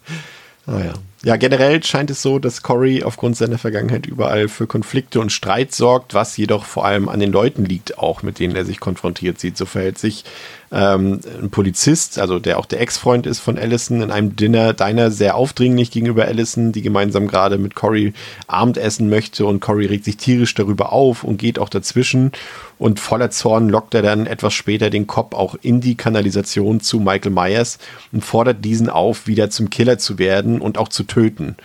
oh 0.67 0.79
ja. 0.79 0.95
Ja, 1.25 1.35
generell 1.37 1.83
scheint 1.83 2.11
es 2.11 2.23
so, 2.23 2.39
dass 2.39 2.63
Cory 2.63 3.03
aufgrund 3.03 3.37
seiner 3.37 3.59
Vergangenheit 3.59 4.07
überall 4.07 4.47
für 4.47 4.69
Konflikte 4.69 5.19
und 5.19 5.33
Streit 5.33 5.75
sorgt, 5.75 6.15
was 6.15 6.37
jedoch 6.37 6.65
vor 6.65 6.85
allem 6.85 7.09
an 7.09 7.19
den 7.19 7.33
Leuten 7.33 7.65
liegt, 7.65 7.99
auch 7.99 8.23
mit 8.23 8.39
denen 8.39 8.55
er 8.55 8.65
sich 8.65 8.79
konfrontiert 8.79 9.41
sieht. 9.41 9.57
So 9.57 9.67
verhält 9.67 9.99
sich 9.99 10.25
ähm, 10.73 11.21
ein 11.41 11.51
Polizist, 11.51 12.19
also 12.19 12.39
der 12.39 12.59
auch 12.59 12.67
der 12.67 12.81
Ex-Freund 12.81 13.27
ist 13.27 13.39
von 13.39 13.59
Allison, 13.59 14.03
in 14.03 14.11
einem 14.11 14.37
Dinner, 14.37 14.73
Diner 14.73 15.11
sehr 15.11 15.37
aufdringlich 15.37 15.91
gegenüber 15.91 16.25
Allison, 16.25 16.73
die 16.73 16.83
gemeinsam 16.83 17.29
gerade 17.29 17.59
mit 17.59 17.75
Cory 17.75 18.13
Abendessen 18.47 19.09
möchte 19.09 19.47
und 19.47 19.61
Cory 19.61 19.87
regt 19.87 20.05
sich 20.05 20.17
tierisch 20.17 20.55
darüber 20.55 20.93
auf 20.93 21.25
und 21.25 21.39
geht 21.39 21.59
auch 21.59 21.69
dazwischen 21.69 22.33
und 22.79 23.01
voller 23.01 23.31
Zorn 23.31 23.69
lockt 23.69 23.95
er 23.95 24.03
dann 24.03 24.27
etwas 24.27 24.55
später 24.55 24.91
den 24.91 25.07
Cop 25.07 25.35
auch 25.35 25.57
in 25.63 25.81
die 25.81 25.95
Kanalisation 25.95 26.81
zu 26.81 27.01
Michael 27.01 27.33
Myers 27.33 27.79
und 28.13 28.25
fordert 28.25 28.65
diesen 28.65 28.91
auf, 28.91 29.27
wieder 29.27 29.51
zum 29.51 29.71
Killer 29.71 29.99
zu 29.99 30.19
werden 30.19 30.61
und 30.61 30.79
auch 30.79 30.89
zu 30.89 31.05
töten. 31.05 31.57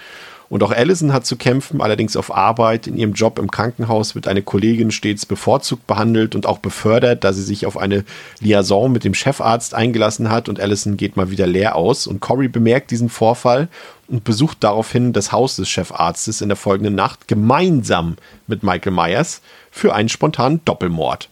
Und 0.52 0.64
auch 0.64 0.72
Allison 0.72 1.14
hat 1.14 1.26
zu 1.26 1.38
kämpfen, 1.38 1.80
allerdings 1.80 2.18
auf 2.18 2.36
Arbeit. 2.36 2.86
In 2.86 2.98
ihrem 2.98 3.14
Job 3.14 3.40
im 3.40 3.50
Krankenhaus 3.50 4.16
wird 4.16 4.28
eine 4.28 4.42
Kollegin 4.42 4.92
stets 4.92 5.26
bevorzugt 5.26 5.88
behandelt 5.88 6.36
und 6.36 6.46
auch 6.46 6.58
befördert, 6.58 7.24
da 7.24 7.32
sie 7.32 7.42
sich 7.42 7.66
auf 7.66 7.78
eine 7.78 8.04
Liaison 8.42 8.92
mit 8.92 9.06
dem 9.06 9.14
Chefarzt 9.14 9.74
eingelassen 9.74 10.30
hat 10.30 10.50
und 10.50 10.60
Allison 10.60 10.98
geht 10.98 11.16
mal 11.16 11.32
wieder 11.32 11.48
leer 11.48 11.78
aus. 11.78 12.06
Und 12.06 12.20
Cory 12.20 12.50
bemerkt 12.50 12.92
diesen 12.92 13.08
Vorfall 13.08 13.70
und 14.10 14.26
besucht 14.26 14.58
daraufhin 14.60 15.14
das 15.14 15.32
Haus 15.32 15.56
des 15.56 15.70
Chefarztes 15.70 16.42
in 16.42 16.50
der 16.50 16.58
folgenden 16.58 16.96
Nacht 16.96 17.30
gemeinsam 17.30 18.18
mit 18.48 18.62
Michael 18.62 18.92
Myers 18.92 19.42
für 19.72 19.96
einen 19.96 20.10
spontanen 20.10 20.60
Doppelmord. 20.66 21.30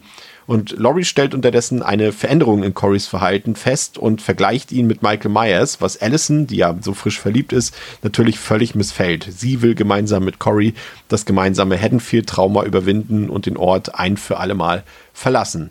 Und 0.49 0.71
Laurie 0.79 1.03
stellt 1.03 1.35
unterdessen 1.35 1.83
eine 1.83 2.11
Veränderung 2.11 2.63
in 2.63 2.73
Corys 2.73 3.05
Verhalten 3.05 3.55
fest 3.55 3.99
und 3.99 4.19
vergleicht 4.19 4.71
ihn 4.71 4.87
mit 4.87 5.03
Michael 5.03 5.29
Myers, 5.29 5.79
was 5.79 6.01
Allison, 6.01 6.47
die 6.47 6.55
ja 6.55 6.75
so 6.81 6.95
frisch 6.95 7.19
verliebt 7.19 7.53
ist, 7.53 7.75
natürlich 8.01 8.39
völlig 8.39 8.73
missfällt. 8.73 9.27
Sie 9.29 9.61
will 9.61 9.75
gemeinsam 9.75 10.25
mit 10.25 10.39
Cory 10.39 10.73
das 11.07 11.27
gemeinsame 11.27 11.79
Haddonfield-Trauma 11.79 12.63
überwinden 12.63 13.29
und 13.29 13.45
den 13.45 13.57
Ort 13.57 13.93
ein 13.93 14.17
für 14.17 14.39
alle 14.39 14.55
Mal 14.55 14.83
verlassen. 15.13 15.69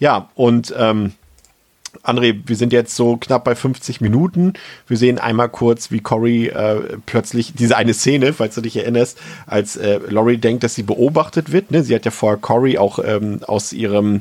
Ja, 0.00 0.28
und 0.34 0.74
ähm, 0.76 1.12
André, 2.02 2.36
wir 2.46 2.56
sind 2.56 2.72
jetzt 2.72 2.94
so 2.96 3.16
knapp 3.16 3.44
bei 3.44 3.54
50 3.54 4.00
Minuten. 4.00 4.54
Wir 4.86 4.96
sehen 4.96 5.18
einmal 5.18 5.48
kurz, 5.48 5.90
wie 5.90 6.00
Cory 6.00 6.48
äh, 6.48 6.98
plötzlich 7.06 7.54
diese 7.54 7.76
eine 7.76 7.94
Szene, 7.94 8.32
falls 8.32 8.54
du 8.54 8.60
dich 8.60 8.76
erinnerst, 8.76 9.18
als 9.46 9.76
äh, 9.76 10.00
Laurie 10.08 10.38
denkt, 10.38 10.64
dass 10.64 10.74
sie 10.74 10.82
beobachtet 10.82 11.52
wird. 11.52 11.70
Ne? 11.70 11.82
Sie 11.82 11.94
hat 11.94 12.04
ja 12.04 12.10
vorher 12.10 12.38
Cory 12.38 12.78
auch 12.78 12.98
ähm, 13.04 13.40
aus 13.46 13.72
ihrem 13.72 14.20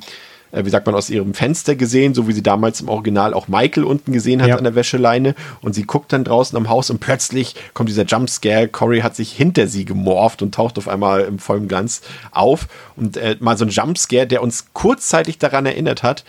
äh, 0.56 0.65
wie 0.65 0.69
sagt 0.69 0.85
man, 0.85 0.95
aus 0.95 1.10
ihrem 1.10 1.34
Fenster 1.34 1.76
gesehen, 1.76 2.14
so 2.14 2.27
wie 2.27 2.34
sie 2.34 2.43
damals 2.43 2.81
im 2.81 2.89
Original 2.89 3.34
auch 3.34 3.47
Michael 3.47 3.84
unten 3.84 4.14
gesehen 4.14 4.41
hat 4.41 4.49
ja. 4.49 4.57
an 4.57 4.64
der 4.64 4.76
Wäscheleine. 4.76 5.35
Und 5.61 5.73
sie 5.76 5.84
guckt 5.84 6.14
dann 6.14 6.23
draußen 6.23 6.57
am 6.57 6.69
Haus 6.69 6.89
und 6.89 6.99
plötzlich 6.99 7.56
kommt 7.73 7.89
dieser 7.89 8.06
Jumpscare. 8.06 8.68
Cory 8.68 9.02
hat 9.02 9.15
sich 9.15 9.31
hinter 9.31 9.68
sie 9.68 9.85
gemorpht 9.85 10.41
und 10.41 10.56
taucht 10.56 10.77
auf 10.77 10.88
einmal 10.88 11.22
im 11.22 11.39
vollen 11.39 11.68
Glanz 11.68 12.02
auf. 12.31 12.68
Und 12.95 13.18
äh, 13.18 13.35
mal 13.39 13.57
so 13.57 13.65
ein 13.65 13.69
Jumpscare, 13.69 14.27
der 14.27 14.41
uns 14.41 14.68
kurzzeitig 14.73 15.38
daran 15.38 15.65
erinnert 15.65 16.03
hat, 16.03 16.23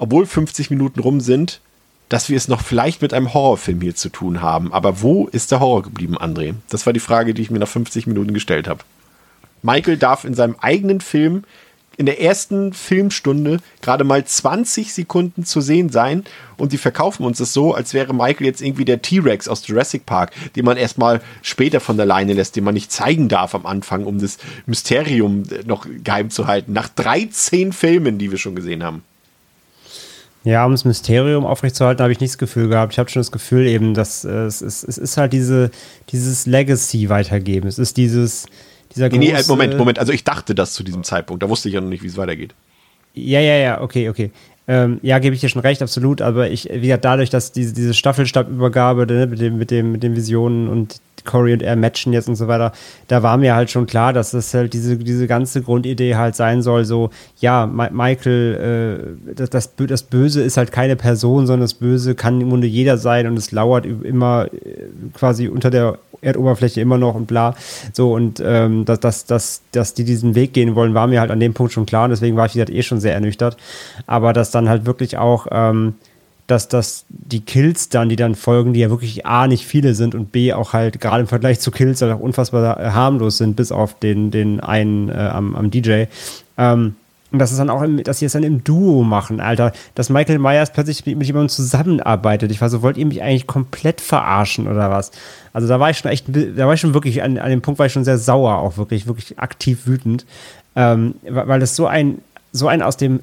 obwohl 0.00 0.26
50 0.26 0.70
Minuten 0.70 0.98
rum 0.98 1.20
sind, 1.20 1.60
dass 2.08 2.28
wir 2.28 2.36
es 2.36 2.48
noch 2.48 2.62
vielleicht 2.62 3.02
mit 3.02 3.14
einem 3.14 3.32
Horrorfilm 3.32 3.80
hier 3.82 3.94
zu 3.94 4.08
tun 4.08 4.40
haben. 4.40 4.72
Aber 4.72 5.02
wo 5.02 5.28
ist 5.28 5.52
der 5.52 5.60
Horror 5.60 5.82
geblieben, 5.82 6.18
André? 6.18 6.54
Das 6.70 6.86
war 6.86 6.92
die 6.92 7.00
Frage, 7.00 7.34
die 7.34 7.42
ich 7.42 7.50
mir 7.50 7.60
nach 7.60 7.68
50 7.68 8.06
Minuten 8.08 8.34
gestellt 8.34 8.66
habe. 8.66 8.80
Michael 9.62 9.98
darf 9.98 10.24
in 10.24 10.34
seinem 10.34 10.56
eigenen 10.58 11.02
Film 11.02 11.44
in 11.98 12.06
der 12.06 12.22
ersten 12.22 12.72
Filmstunde 12.72 13.58
gerade 13.82 14.04
mal 14.04 14.24
20 14.24 14.94
Sekunden 14.94 15.44
zu 15.44 15.60
sehen 15.60 15.90
sein 15.90 16.24
und 16.56 16.72
die 16.72 16.78
verkaufen 16.78 17.26
uns 17.26 17.36
das 17.36 17.52
so, 17.52 17.74
als 17.74 17.92
wäre 17.92 18.14
Michael 18.14 18.46
jetzt 18.46 18.62
irgendwie 18.62 18.86
der 18.86 19.02
T-Rex 19.02 19.48
aus 19.48 19.66
Jurassic 19.66 20.06
Park, 20.06 20.32
den 20.56 20.64
man 20.64 20.78
erstmal 20.78 21.20
später 21.42 21.78
von 21.78 21.98
der 21.98 22.06
Leine 22.06 22.32
lässt, 22.32 22.56
den 22.56 22.64
man 22.64 22.72
nicht 22.72 22.90
zeigen 22.90 23.28
darf 23.28 23.54
am 23.54 23.66
Anfang, 23.66 24.06
um 24.06 24.18
das 24.18 24.38
Mysterium 24.64 25.42
noch 25.66 25.86
geheim 26.02 26.30
zu 26.30 26.46
halten. 26.46 26.72
Nach 26.72 26.88
13 26.88 27.74
Filmen, 27.74 28.16
die 28.16 28.30
wir 28.30 28.38
schon 28.38 28.54
gesehen 28.54 28.82
haben. 28.82 29.02
Ja, 30.42 30.64
um 30.64 30.72
das 30.72 30.84
Mysterium 30.84 31.44
aufrechtzuerhalten, 31.44 32.02
habe 32.02 32.12
ich 32.12 32.20
nicht 32.20 32.32
das 32.32 32.38
Gefühl 32.38 32.68
gehabt. 32.68 32.94
Ich 32.94 32.98
habe 32.98 33.10
schon 33.10 33.20
das 33.20 33.30
Gefühl 33.30 33.66
eben, 33.66 33.92
dass 33.92 34.24
äh, 34.24 34.30
es, 34.30 34.62
es, 34.62 34.82
es 34.82 34.96
ist 34.96 35.16
halt 35.18 35.32
diese, 35.34 35.70
dieses 36.10 36.46
Legacy 36.46 37.10
weitergeben. 37.10 37.68
Es 37.68 37.78
ist 37.78 37.98
dieses, 37.98 38.46
dieser 38.94 39.10
große, 39.10 39.20
nee, 39.20 39.32
nee, 39.32 39.42
Moment, 39.48 39.76
Moment. 39.76 39.98
Also 39.98 40.12
ich 40.12 40.24
dachte 40.24 40.54
das 40.54 40.72
zu 40.72 40.82
diesem 40.82 41.04
Zeitpunkt. 41.04 41.42
Da 41.42 41.48
wusste 41.48 41.68
ich 41.68 41.74
ja 41.74 41.80
noch 41.80 41.90
nicht, 41.90 42.02
wie 42.02 42.06
es 42.06 42.16
weitergeht. 42.16 42.54
Ja, 43.12 43.40
ja, 43.40 43.56
ja, 43.56 43.80
okay, 43.82 44.08
okay. 44.08 44.30
Ähm, 44.70 45.00
ja, 45.02 45.18
gebe 45.18 45.34
ich 45.34 45.40
dir 45.40 45.48
schon 45.48 45.62
recht, 45.62 45.82
absolut. 45.82 46.22
Aber 46.22 46.48
ich, 46.48 46.68
wie 46.72 46.82
gesagt, 46.82 47.04
dadurch, 47.04 47.28
dass 47.28 47.50
diese, 47.50 47.74
diese 47.74 47.92
Staffelstabübergabe 47.92 49.04
ne, 49.04 49.26
mit, 49.26 49.40
dem, 49.40 49.58
mit, 49.58 49.72
dem, 49.72 49.90
mit 49.90 50.04
den 50.04 50.14
Visionen 50.14 50.68
und 50.68 51.00
Corey 51.24 51.52
und 51.52 51.62
er 51.62 51.74
matchen 51.74 52.12
jetzt 52.12 52.28
und 52.28 52.36
so 52.36 52.46
weiter, 52.46 52.70
da 53.08 53.24
war 53.24 53.36
mir 53.36 53.56
halt 53.56 53.72
schon 53.72 53.86
klar, 53.86 54.12
dass 54.12 54.30
das 54.30 54.54
halt 54.54 54.72
diese, 54.72 54.96
diese 54.96 55.26
ganze 55.26 55.62
Grundidee 55.62 56.14
halt 56.14 56.36
sein 56.36 56.62
soll, 56.62 56.84
so, 56.84 57.10
ja, 57.40 57.66
Ma 57.66 57.90
Michael, 57.90 59.16
äh, 59.28 59.34
das, 59.34 59.50
das, 59.50 59.74
das, 59.76 60.04
Böse 60.04 60.40
ist 60.40 60.56
halt 60.56 60.70
keine 60.70 60.94
Person, 60.94 61.48
sondern 61.48 61.62
das 61.62 61.74
Böse 61.74 62.14
kann 62.14 62.40
im 62.40 62.50
Grunde 62.50 62.68
jeder 62.68 62.96
sein 62.96 63.26
und 63.26 63.36
es 63.36 63.50
lauert 63.50 63.86
immer 63.86 64.46
äh, 64.52 64.86
quasi 65.12 65.48
unter 65.48 65.70
der 65.70 65.98
Erdoberfläche 66.22 66.80
immer 66.80 66.98
noch 66.98 67.14
und 67.14 67.26
bla. 67.26 67.54
So, 67.92 68.12
und 68.12 68.42
ähm, 68.44 68.84
dass, 68.84 69.00
dass, 69.00 69.24
dass, 69.24 69.62
dass 69.72 69.94
die 69.94 70.04
diesen 70.04 70.34
Weg 70.34 70.52
gehen 70.52 70.74
wollen, 70.74 70.94
war 70.94 71.06
mir 71.06 71.20
halt 71.20 71.30
an 71.30 71.40
dem 71.40 71.54
Punkt 71.54 71.72
schon 71.72 71.86
klar 71.86 72.04
und 72.04 72.10
deswegen 72.10 72.36
war 72.36 72.46
ich, 72.46 72.54
wie 72.54 72.58
gesagt, 72.58 72.70
eh 72.70 72.82
schon 72.82 73.00
sehr 73.00 73.14
ernüchtert. 73.14 73.56
Aber 74.06 74.32
dass 74.32 74.50
dann 74.50 74.59
halt 74.68 74.86
wirklich 74.86 75.16
auch, 75.18 75.46
ähm, 75.50 75.94
dass 76.46 76.68
das 76.68 77.04
die 77.08 77.40
Kills 77.40 77.88
dann, 77.88 78.08
die 78.08 78.16
dann 78.16 78.34
folgen, 78.34 78.72
die 78.72 78.80
ja 78.80 78.90
wirklich 78.90 79.24
A, 79.24 79.46
nicht 79.46 79.64
viele 79.64 79.94
sind 79.94 80.14
und 80.14 80.32
B, 80.32 80.52
auch 80.52 80.72
halt 80.72 81.00
gerade 81.00 81.20
im 81.20 81.28
Vergleich 81.28 81.60
zu 81.60 81.70
Kills 81.70 82.02
halt 82.02 82.12
auch 82.12 82.20
unfassbar 82.20 82.80
äh, 82.80 82.90
harmlos 82.90 83.38
sind, 83.38 83.54
bis 83.56 83.70
auf 83.70 83.98
den, 83.98 84.30
den 84.30 84.60
einen 84.60 85.08
äh, 85.08 85.12
am, 85.12 85.54
am 85.54 85.70
DJ. 85.70 86.04
Ähm, 86.58 86.96
und 87.32 87.38
das 87.38 87.52
ist 87.52 87.58
dann 87.58 87.70
auch, 87.70 87.82
im, 87.82 88.02
dass 88.02 88.18
sie 88.18 88.26
es 88.26 88.32
dann 88.32 88.42
im 88.42 88.64
Duo 88.64 89.04
machen, 89.04 89.40
Alter. 89.40 89.72
Dass 89.94 90.10
Michael 90.10 90.40
Myers 90.40 90.72
plötzlich 90.72 91.06
mit, 91.06 91.16
mit 91.16 91.26
jemandem 91.28 91.48
zusammenarbeitet. 91.48 92.50
Ich 92.50 92.60
war 92.60 92.68
so, 92.68 92.82
wollt 92.82 92.96
ihr 92.96 93.06
mich 93.06 93.22
eigentlich 93.22 93.46
komplett 93.46 94.00
verarschen 94.00 94.66
oder 94.66 94.90
was? 94.90 95.12
Also 95.52 95.68
da 95.68 95.78
war 95.78 95.90
ich 95.90 95.98
schon 95.98 96.10
echt, 96.10 96.26
da 96.28 96.66
war 96.66 96.74
ich 96.74 96.80
schon 96.80 96.94
wirklich, 96.94 97.22
an, 97.22 97.38
an 97.38 97.50
dem 97.50 97.62
Punkt 97.62 97.78
war 97.78 97.86
ich 97.86 97.92
schon 97.92 98.04
sehr 98.04 98.18
sauer, 98.18 98.56
auch 98.56 98.76
wirklich, 98.76 99.06
wirklich 99.06 99.38
aktiv 99.38 99.86
wütend. 99.86 100.26
Ähm, 100.74 101.14
weil 101.22 101.60
das 101.60 101.76
so 101.76 101.86
ein, 101.86 102.18
so 102.52 102.66
ein 102.66 102.82
aus 102.82 102.96
dem 102.96 103.20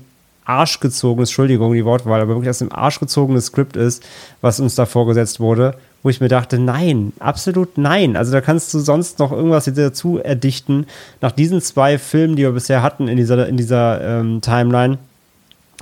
Arsch 0.47 0.79
gezogenes, 0.79 1.29
Entschuldigung, 1.29 1.73
die 1.73 1.85
Wortwahl, 1.85 2.21
aber 2.21 2.35
wirklich 2.35 2.49
aus 2.49 2.59
dem 2.59 2.71
Arsch 2.71 2.99
gezogenes 2.99 3.47
Skript 3.47 3.75
ist, 3.75 4.03
was 4.41 4.59
uns 4.59 4.75
da 4.75 4.85
vorgesetzt 4.85 5.39
wurde 5.39 5.75
wo 6.03 6.09
ich 6.09 6.21
mir 6.21 6.29
dachte, 6.29 6.57
nein, 6.57 7.11
absolut 7.19 7.77
nein. 7.77 8.15
Also 8.15 8.31
da 8.31 8.39
kannst 8.39 8.73
du 8.73 8.79
sonst 8.79 9.19
noch 9.19 9.33
irgendwas 9.33 9.65
dazu 9.65 10.19
erdichten. 10.19 10.85
Nach 11.19 11.33
diesen 11.33 11.61
zwei 11.61 11.97
Filmen, 11.97 12.37
die 12.37 12.43
wir 12.43 12.51
bisher 12.51 12.81
hatten 12.81 13.09
in 13.09 13.17
dieser, 13.17 13.47
in 13.47 13.57
dieser 13.57 14.19
ähm, 14.19 14.39
Timeline, 14.39 14.99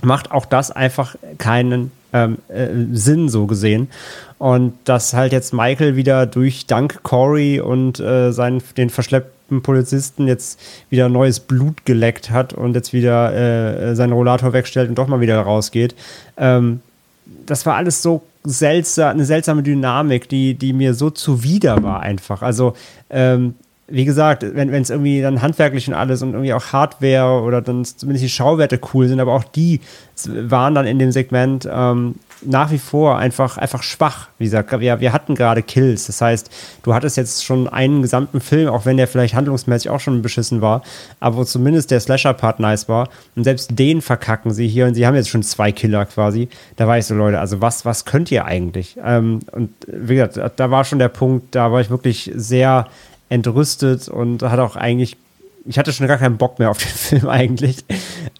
macht 0.01 0.31
auch 0.31 0.47
das 0.47 0.71
einfach 0.71 1.15
keinen 1.37 1.91
ähm, 2.11 2.37
äh, 2.47 2.69
Sinn 2.93 3.29
so 3.29 3.45
gesehen. 3.45 3.89
Und 4.37 4.73
dass 4.85 5.13
halt 5.13 5.31
jetzt 5.31 5.53
Michael 5.53 5.95
wieder 5.95 6.25
durch 6.25 6.65
Dank 6.65 7.03
Corey 7.03 7.59
und 7.59 7.99
äh, 7.99 8.31
seinen, 8.31 8.63
den 8.77 8.89
verschleppten 8.89 9.34
Polizisten 9.49 10.27
jetzt 10.27 10.59
wieder 10.89 11.09
neues 11.09 11.39
Blut 11.39 11.85
geleckt 11.85 12.29
hat 12.29 12.53
und 12.53 12.75
jetzt 12.75 12.93
wieder 12.93 13.33
äh, 13.33 13.95
seinen 13.95 14.13
Rollator 14.13 14.53
wegstellt 14.53 14.89
und 14.89 14.97
doch 14.97 15.07
mal 15.07 15.21
wieder 15.21 15.39
rausgeht. 15.39 15.95
Ähm, 16.37 16.81
das 17.45 17.65
war 17.65 17.75
alles 17.75 18.01
so 18.01 18.23
seltsam, 18.43 19.11
eine 19.11 19.25
seltsame 19.25 19.63
Dynamik, 19.63 20.29
die, 20.29 20.53
die 20.53 20.73
mir 20.73 20.93
so 20.93 21.09
zuwider 21.09 21.81
war 21.83 22.01
einfach. 22.01 22.41
Also, 22.41 22.73
ähm, 23.09 23.55
wie 23.87 24.05
gesagt, 24.05 24.43
wenn 24.55 24.73
es 24.73 24.89
irgendwie 24.89 25.21
dann 25.21 25.43
handwerklich 25.43 25.87
und 25.87 25.93
alles 25.93 26.23
und 26.23 26.33
irgendwie 26.33 26.53
auch 26.53 26.73
Hardware 26.73 27.43
oder 27.43 27.61
dann 27.61 27.85
zumindest 27.85 28.23
die 28.23 28.29
Schauwerte 28.29 28.79
cool 28.93 29.07
sind, 29.07 29.19
aber 29.19 29.33
auch 29.33 29.43
die 29.43 29.79
waren 30.25 30.73
dann 30.73 30.87
in 30.87 30.97
dem 30.97 31.11
Segment 31.11 31.69
ähm, 31.71 32.15
nach 32.41 32.71
wie 32.71 32.77
vor 32.77 33.17
einfach, 33.17 33.57
einfach 33.57 33.83
schwach. 33.83 34.27
Wie 34.37 34.45
gesagt, 34.45 34.71
wir, 34.79 34.99
wir 34.99 35.13
hatten 35.13 35.35
gerade 35.35 35.63
Kills. 35.63 36.07
Das 36.07 36.21
heißt, 36.21 36.49
du 36.83 36.93
hattest 36.93 37.17
jetzt 37.17 37.43
schon 37.43 37.67
einen 37.67 38.01
gesamten 38.01 38.41
Film, 38.41 38.69
auch 38.69 38.85
wenn 38.85 38.97
der 38.97 39.07
vielleicht 39.07 39.33
handlungsmäßig 39.33 39.89
auch 39.89 39.99
schon 39.99 40.21
beschissen 40.21 40.61
war, 40.61 40.81
aber 41.19 41.37
wo 41.37 41.43
zumindest 41.43 41.91
der 41.91 41.99
Slasher-Part 41.99 42.59
nice 42.59 42.89
war. 42.89 43.09
Und 43.35 43.43
selbst 43.43 43.77
den 43.77 44.01
verkacken 44.01 44.53
sie 44.53 44.67
hier 44.67 44.85
und 44.85 44.95
sie 44.95 45.05
haben 45.05 45.15
jetzt 45.15 45.29
schon 45.29 45.43
zwei 45.43 45.71
Killer 45.71 46.05
quasi. 46.05 46.49
Da 46.75 46.87
war 46.87 46.97
ich 46.97 47.05
so, 47.05 47.15
Leute, 47.15 47.39
also 47.39 47.61
was, 47.61 47.85
was 47.85 48.05
könnt 48.05 48.31
ihr 48.31 48.45
eigentlich? 48.45 48.97
Ähm, 49.03 49.39
und 49.51 49.71
wie 49.87 50.15
gesagt, 50.15 50.59
da 50.59 50.71
war 50.71 50.83
schon 50.83 50.99
der 50.99 51.09
Punkt, 51.09 51.55
da 51.55 51.71
war 51.71 51.81
ich 51.81 51.89
wirklich 51.89 52.31
sehr 52.35 52.87
entrüstet 53.29 54.07
und 54.07 54.43
hatte 54.43 54.63
auch 54.63 54.75
eigentlich, 54.75 55.17
ich 55.65 55.79
hatte 55.79 55.93
schon 55.93 56.07
gar 56.07 56.17
keinen 56.17 56.37
Bock 56.37 56.59
mehr 56.59 56.69
auf 56.69 56.77
den 56.77 56.87
Film 57.19 57.29
eigentlich. 57.29 57.85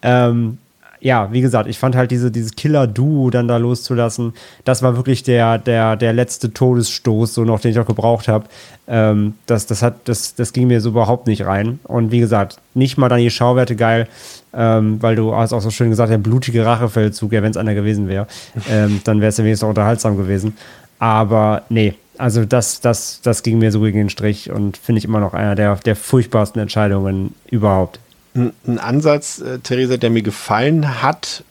Ähm, 0.01 0.57
ja, 0.99 1.31
wie 1.31 1.41
gesagt, 1.41 1.69
ich 1.69 1.77
fand 1.77 1.95
halt 1.95 2.11
diese, 2.11 2.31
dieses 2.31 2.55
Killer-Duo 2.55 3.29
dann 3.29 3.47
da 3.47 3.57
loszulassen, 3.57 4.33
das 4.63 4.81
war 4.81 4.95
wirklich 4.95 5.23
der, 5.23 5.57
der, 5.57 5.95
der 5.95 6.13
letzte 6.13 6.53
Todesstoß, 6.53 7.33
so 7.33 7.43
noch, 7.43 7.59
den 7.59 7.71
ich 7.71 7.79
auch 7.79 7.85
gebraucht 7.85 8.27
habe. 8.27 8.45
Ähm, 8.87 9.35
das, 9.45 9.65
das, 9.65 9.81
hat, 9.81 9.95
das, 10.05 10.35
das 10.35 10.53
ging 10.53 10.67
mir 10.67 10.81
so 10.81 10.89
überhaupt 10.89 11.27
nicht 11.27 11.45
rein. 11.45 11.79
Und 11.83 12.11
wie 12.11 12.19
gesagt, 12.19 12.57
nicht 12.73 12.97
mal 12.97 13.09
dann 13.09 13.19
die 13.19 13.29
Schauwerte 13.29 13.75
geil, 13.75 14.07
ähm, 14.53 15.01
weil 15.01 15.15
du 15.15 15.35
hast 15.35 15.53
auch 15.53 15.61
so 15.61 15.71
schön 15.71 15.89
gesagt, 15.89 16.11
der 16.11 16.17
blutige 16.17 16.65
Rachefeldzug, 16.65 17.33
ja, 17.33 17.43
wenn 17.43 17.51
es 17.51 17.57
einer 17.57 17.75
gewesen 17.75 18.07
wäre, 18.07 18.27
ähm, 18.69 19.01
dann 19.03 19.21
wäre 19.21 19.29
es 19.29 19.37
ja 19.37 19.43
wenigstens 19.43 19.65
auch 19.65 19.69
unterhaltsam 19.69 20.17
gewesen. 20.17 20.55
Aber 20.97 21.63
nee, 21.69 21.93
also 22.17 22.45
das, 22.45 22.79
das, 22.81 23.19
das 23.21 23.43
ging 23.43 23.59
mir 23.59 23.71
so 23.71 23.81
gegen 23.81 23.97
den 23.97 24.09
Strich 24.09 24.49
und 24.49 24.77
finde 24.77 24.99
ich 24.99 25.05
immer 25.05 25.19
noch 25.19 25.33
einer 25.33 25.55
der, 25.55 25.75
der 25.75 25.95
furchtbarsten 25.95 26.61
Entscheidungen 26.61 27.35
überhaupt 27.49 27.99
ein 28.35 28.79
Ansatz, 28.79 29.39
äh, 29.39 29.59
Theresa, 29.59 29.97
der 29.97 30.09
mir 30.09 30.21
gefallen 30.21 31.01
hat 31.01 31.43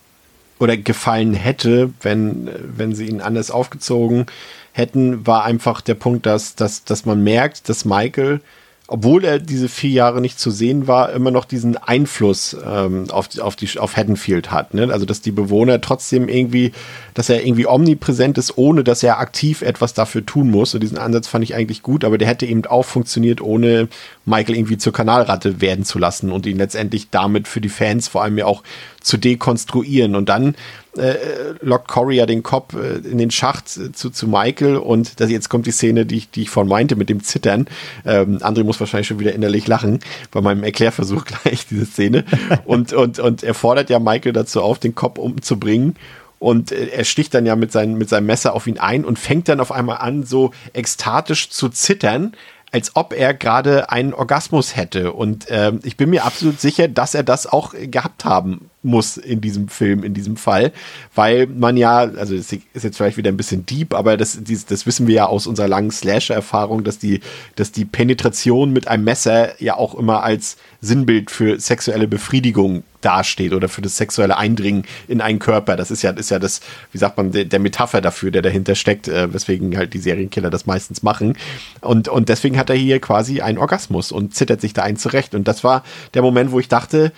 oder 0.58 0.76
gefallen 0.76 1.34
hätte, 1.34 1.90
wenn, 2.02 2.48
wenn 2.76 2.94
sie 2.94 3.06
ihn 3.06 3.20
anders 3.20 3.50
aufgezogen 3.50 4.26
hätten, 4.72 5.26
war 5.26 5.44
einfach 5.44 5.80
der 5.80 5.94
Punkt, 5.94 6.26
dass, 6.26 6.54
dass, 6.54 6.84
dass 6.84 7.04
man 7.06 7.22
merkt, 7.22 7.68
dass 7.68 7.84
Michael 7.84 8.40
obwohl 8.86 9.24
er 9.24 9.38
diese 9.38 9.70
vier 9.70 9.90
Jahre 9.90 10.20
nicht 10.20 10.38
zu 10.38 10.50
sehen 10.50 10.86
war, 10.86 11.10
immer 11.12 11.30
noch 11.30 11.46
diesen 11.46 11.78
Einfluss 11.78 12.54
ähm, 12.66 13.10
auf, 13.10 13.38
auf, 13.38 13.56
die, 13.56 13.78
auf 13.78 13.96
Haddonfield 13.96 14.50
hat. 14.50 14.74
Ne? 14.74 14.90
Also, 14.92 15.06
dass 15.06 15.22
die 15.22 15.32
Bewohner 15.32 15.80
trotzdem 15.80 16.28
irgendwie, 16.28 16.72
dass 17.14 17.30
er 17.30 17.46
irgendwie 17.46 17.66
omnipräsent 17.66 18.36
ist, 18.36 18.58
ohne 18.58 18.84
dass 18.84 19.02
er 19.02 19.20
aktiv 19.20 19.62
etwas 19.62 19.94
dafür 19.94 20.26
tun 20.26 20.50
muss. 20.50 20.74
Und 20.74 20.82
diesen 20.82 20.98
Ansatz 20.98 21.28
fand 21.28 21.44
ich 21.44 21.54
eigentlich 21.54 21.82
gut, 21.82 22.04
aber 22.04 22.18
der 22.18 22.28
hätte 22.28 22.44
eben 22.44 22.66
auch 22.66 22.84
funktioniert, 22.84 23.40
ohne 23.40 23.88
Michael 24.26 24.56
irgendwie 24.56 24.76
zur 24.76 24.92
Kanalratte 24.92 25.62
werden 25.62 25.86
zu 25.86 25.98
lassen 25.98 26.30
und 26.30 26.44
ihn 26.44 26.58
letztendlich 26.58 27.08
damit 27.10 27.48
für 27.48 27.62
die 27.62 27.70
Fans 27.70 28.08
vor 28.08 28.22
allem 28.22 28.36
ja 28.36 28.44
auch 28.44 28.62
zu 29.04 29.18
dekonstruieren. 29.18 30.16
Und 30.16 30.28
dann 30.28 30.56
äh, 30.96 31.14
lockt 31.60 31.88
Corey 31.88 32.16
ja 32.16 32.26
den 32.26 32.42
Kopf 32.42 32.74
äh, 32.74 32.96
in 32.96 33.18
den 33.18 33.30
Schacht 33.30 33.68
zu, 33.68 34.10
zu 34.10 34.28
Michael 34.28 34.76
und 34.76 35.20
das, 35.20 35.30
jetzt 35.30 35.48
kommt 35.48 35.66
die 35.66 35.72
Szene, 35.72 36.06
die 36.06 36.16
ich, 36.16 36.30
die 36.30 36.42
ich 36.42 36.50
vorhin 36.50 36.68
meinte 36.68 36.96
mit 36.96 37.08
dem 37.08 37.22
Zittern. 37.22 37.66
Ähm, 38.04 38.38
André 38.38 38.64
muss 38.64 38.80
wahrscheinlich 38.80 39.08
schon 39.08 39.20
wieder 39.20 39.34
innerlich 39.34 39.66
lachen 39.66 40.00
bei 40.30 40.40
meinem 40.40 40.64
Erklärversuch 40.64 41.24
gleich, 41.42 41.66
diese 41.66 41.86
Szene. 41.86 42.24
Und, 42.64 42.92
und, 42.92 43.18
und 43.18 43.42
er 43.42 43.54
fordert 43.54 43.90
ja 43.90 43.98
Michael 43.98 44.32
dazu 44.32 44.62
auf, 44.62 44.78
den 44.78 44.94
Kopf 44.94 45.18
umzubringen. 45.18 45.96
Und 46.38 46.72
äh, 46.72 46.86
er 46.86 47.04
sticht 47.04 47.34
dann 47.34 47.46
ja 47.46 47.56
mit, 47.56 47.72
sein, 47.72 47.94
mit 47.94 48.08
seinem 48.08 48.26
Messer 48.26 48.54
auf 48.54 48.66
ihn 48.66 48.78
ein 48.78 49.04
und 49.04 49.18
fängt 49.18 49.48
dann 49.48 49.60
auf 49.60 49.72
einmal 49.72 49.98
an, 49.98 50.24
so 50.24 50.52
ekstatisch 50.72 51.50
zu 51.50 51.68
zittern, 51.68 52.32
als 52.72 52.96
ob 52.96 53.12
er 53.12 53.34
gerade 53.34 53.90
einen 53.90 54.14
Orgasmus 54.14 54.76
hätte. 54.76 55.12
Und 55.12 55.48
äh, 55.48 55.72
ich 55.84 55.96
bin 55.96 56.10
mir 56.10 56.24
absolut 56.24 56.60
sicher, 56.60 56.88
dass 56.88 57.14
er 57.14 57.22
das 57.22 57.46
auch 57.46 57.72
gehabt 57.72 58.24
haben 58.24 58.70
muss 58.84 59.16
in 59.16 59.40
diesem 59.40 59.68
Film, 59.68 60.04
in 60.04 60.14
diesem 60.14 60.36
Fall, 60.36 60.72
weil 61.14 61.46
man 61.46 61.76
ja, 61.76 61.98
also 61.98 62.36
das 62.36 62.52
ist 62.52 62.84
jetzt 62.84 62.96
vielleicht 62.96 63.16
wieder 63.16 63.30
ein 63.30 63.36
bisschen 63.36 63.66
deep, 63.66 63.94
aber 63.94 64.16
das, 64.16 64.38
das 64.68 64.86
wissen 64.86 65.06
wir 65.06 65.14
ja 65.14 65.26
aus 65.26 65.46
unserer 65.46 65.68
langen 65.68 65.90
Slasher-Erfahrung, 65.90 66.84
dass 66.84 66.98
die, 66.98 67.20
dass 67.56 67.72
die 67.72 67.84
Penetration 67.84 68.72
mit 68.72 68.88
einem 68.88 69.04
Messer 69.04 69.60
ja 69.62 69.76
auch 69.76 69.94
immer 69.94 70.22
als 70.22 70.56
Sinnbild 70.80 71.30
für 71.30 71.58
sexuelle 71.58 72.06
Befriedigung 72.06 72.84
dasteht 73.04 73.52
oder 73.52 73.68
für 73.68 73.82
das 73.82 73.96
sexuelle 73.96 74.36
Eindringen 74.36 74.84
in 75.08 75.20
einen 75.20 75.38
Körper. 75.38 75.76
Das 75.76 75.90
ist 75.90 76.02
ja, 76.02 76.10
ist 76.10 76.30
ja 76.30 76.38
das, 76.38 76.60
wie 76.92 76.98
sagt 76.98 77.16
man, 77.16 77.32
der, 77.32 77.58
Metapher 77.58 78.00
dafür, 78.00 78.30
der 78.30 78.42
dahinter 78.42 78.74
steckt, 78.74 79.08
äh, 79.08 79.32
weswegen 79.32 79.76
halt 79.76 79.94
die 79.94 79.98
Serienkiller 79.98 80.50
das 80.50 80.66
meistens 80.66 81.02
machen. 81.02 81.36
Und, 81.80 82.08
und 82.08 82.28
deswegen 82.28 82.58
hat 82.58 82.70
er 82.70 82.76
hier 82.76 83.00
quasi 83.00 83.40
einen 83.40 83.58
Orgasmus 83.58 84.12
und 84.12 84.34
zittert 84.34 84.60
sich 84.60 84.72
da 84.72 84.82
ein 84.82 84.96
zurecht. 84.96 85.34
Und 85.34 85.48
das 85.48 85.64
war 85.64 85.84
der 86.14 86.22
Moment, 86.22 86.52
wo 86.52 86.60
ich 86.60 86.68
dachte, 86.68 87.12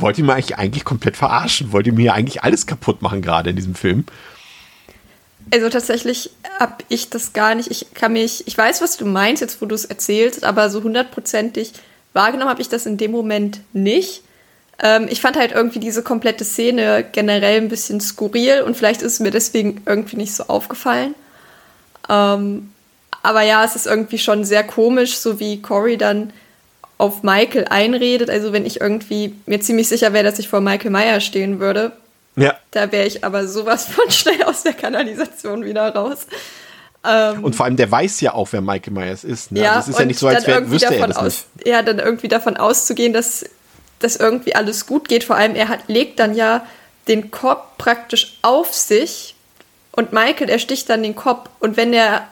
wollt 0.00 0.18
ihr 0.18 0.24
mir 0.24 0.34
eigentlich, 0.34 0.56
eigentlich 0.56 0.84
komplett 0.84 1.16
verarschen? 1.16 1.72
Wollt 1.72 1.86
ihr 1.86 1.92
mir 1.92 2.14
eigentlich 2.14 2.42
alles 2.42 2.66
kaputt 2.66 3.02
machen 3.02 3.22
gerade 3.22 3.50
in 3.50 3.56
diesem 3.56 3.74
Film? 3.74 4.04
Also 5.52 5.68
tatsächlich 5.70 6.30
habe 6.58 6.84
ich 6.88 7.10
das 7.10 7.32
gar 7.32 7.54
nicht. 7.54 7.70
Ich 7.70 7.94
kann 7.94 8.12
mich, 8.12 8.46
ich 8.46 8.56
weiß, 8.56 8.80
was 8.82 8.96
du 8.96 9.06
meinst, 9.06 9.40
jetzt 9.40 9.62
wo 9.62 9.66
du 9.66 9.74
es 9.74 9.84
erzählst, 9.84 10.44
aber 10.44 10.68
so 10.70 10.82
hundertprozentig 10.82 11.72
wahrgenommen 12.12 12.50
habe 12.50 12.60
ich 12.60 12.68
das 12.68 12.86
in 12.86 12.96
dem 12.96 13.12
Moment 13.12 13.60
nicht. 13.72 14.22
Ähm, 14.80 15.06
ich 15.10 15.20
fand 15.20 15.36
halt 15.36 15.52
irgendwie 15.52 15.80
diese 15.80 16.02
komplette 16.02 16.44
Szene 16.44 17.04
generell 17.10 17.60
ein 17.60 17.68
bisschen 17.68 18.00
skurril 18.00 18.62
und 18.62 18.76
vielleicht 18.76 19.02
ist 19.02 19.14
es 19.14 19.20
mir 19.20 19.30
deswegen 19.30 19.82
irgendwie 19.86 20.16
nicht 20.16 20.34
so 20.34 20.44
aufgefallen. 20.44 21.14
Ähm, 22.08 22.72
aber 23.22 23.42
ja, 23.42 23.64
es 23.64 23.74
ist 23.74 23.86
irgendwie 23.86 24.18
schon 24.18 24.44
sehr 24.44 24.64
komisch, 24.64 25.16
so 25.18 25.40
wie 25.40 25.60
Cory 25.60 25.96
dann 25.96 26.32
auf 26.98 27.22
Michael 27.22 27.66
einredet. 27.70 28.28
Also 28.28 28.52
wenn 28.52 28.66
ich 28.66 28.80
irgendwie 28.80 29.34
mir 29.46 29.60
ziemlich 29.60 29.88
sicher 29.88 30.12
wäre, 30.12 30.24
dass 30.24 30.38
ich 30.38 30.48
vor 30.48 30.60
Michael 30.60 30.90
Meyer 30.90 31.20
stehen 31.20 31.60
würde, 31.60 31.92
Ja. 32.36 32.56
Da 32.70 32.92
wäre 32.92 33.06
ich 33.06 33.24
aber 33.24 33.48
sowas 33.48 33.86
von 33.86 34.10
schnell 34.10 34.42
aus 34.44 34.62
der 34.64 34.74
Kanalisation 34.74 35.64
wieder 35.64 35.94
raus. 35.94 36.26
Ähm, 37.04 37.44
und 37.44 37.54
vor 37.56 37.66
allem, 37.66 37.76
der 37.76 37.90
weiß 37.90 38.20
ja 38.20 38.34
auch, 38.34 38.48
wer 38.50 38.60
Michael 38.60 38.92
Myers 38.92 39.24
ist. 39.24 39.52
Ne? 39.52 39.60
Ja, 39.60 39.76
also 39.76 39.90
es 39.90 39.94
ist 39.94 40.00
ja 40.00 40.06
nicht 40.06 40.18
so, 40.18 40.26
als 40.28 40.46
wäre 40.46 40.68
wüsste 40.70 40.94
er 40.96 41.06
das 41.06 41.16
aus, 41.16 41.46
nicht. 41.54 41.68
Ja, 41.68 41.82
dann 41.82 41.98
irgendwie 42.00 42.28
davon 42.28 42.56
auszugehen, 42.56 43.12
dass, 43.12 43.44
dass 44.00 44.16
irgendwie 44.16 44.54
alles 44.54 44.86
gut 44.86 45.08
geht. 45.08 45.24
Vor 45.24 45.36
allem, 45.36 45.54
er 45.54 45.68
hat, 45.68 45.80
legt 45.86 46.18
dann 46.18 46.34
ja 46.34 46.66
den 47.06 47.30
Korb 47.30 47.78
praktisch 47.78 48.38
auf 48.42 48.74
sich 48.74 49.34
und 49.92 50.12
Michael, 50.12 50.50
er 50.50 50.58
sticht 50.58 50.90
dann 50.90 51.02
den 51.02 51.16
Kopf 51.16 51.48
und 51.60 51.76
wenn 51.76 51.92
er, 51.92 52.28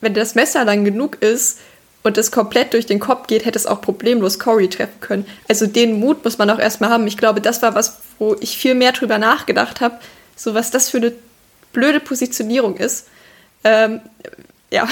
wenn 0.00 0.14
das 0.14 0.34
Messer 0.34 0.64
lang 0.64 0.84
genug 0.84 1.20
ist 1.20 1.58
und 2.02 2.18
es 2.18 2.30
komplett 2.30 2.72
durch 2.72 2.86
den 2.86 2.98
Kopf 2.98 3.26
geht, 3.26 3.44
hätte 3.44 3.58
es 3.58 3.66
auch 3.66 3.80
problemlos 3.80 4.38
Corey 4.38 4.68
treffen 4.68 5.00
können. 5.00 5.26
Also 5.48 5.66
den 5.66 6.00
Mut 6.00 6.24
muss 6.24 6.38
man 6.38 6.50
auch 6.50 6.58
erstmal 6.58 6.90
haben. 6.90 7.06
Ich 7.06 7.16
glaube, 7.16 7.40
das 7.40 7.62
war 7.62 7.74
was, 7.74 7.98
wo 8.18 8.36
ich 8.40 8.58
viel 8.58 8.74
mehr 8.74 8.92
drüber 8.92 9.18
nachgedacht 9.18 9.80
habe, 9.80 9.98
so 10.36 10.54
was 10.54 10.70
das 10.70 10.90
für 10.90 10.98
eine 10.98 11.12
blöde 11.72 12.00
Positionierung 12.00 12.76
ist. 12.76 13.08
Ähm, 13.64 14.00
ja, 14.70 14.88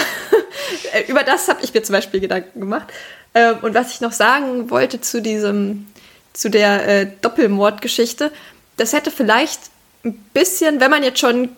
über 1.09 1.25
das 1.25 1.49
habe 1.49 1.61
ich 1.63 1.75
mir 1.75 1.83
zum 1.83 1.95
Beispiel 1.95 2.21
Gedanken 2.21 2.61
gemacht. 2.61 2.93
Ähm, 3.35 3.57
und 3.63 3.75
was 3.75 3.93
ich 3.93 4.01
noch 4.01 4.13
sagen 4.13 4.71
wollte 4.71 5.01
zu 5.01 5.21
diesem, 5.21 5.87
zu 6.33 6.49
der 6.49 6.87
äh, 6.87 7.07
Doppelmordgeschichte, 7.21 8.31
das 8.77 8.93
hätte 8.93 9.11
vielleicht 9.11 9.61
ein 10.05 10.15
bisschen, 10.33 10.81
wenn 10.81 10.91
man 10.91 11.03
jetzt 11.03 11.19
schon 11.19 11.51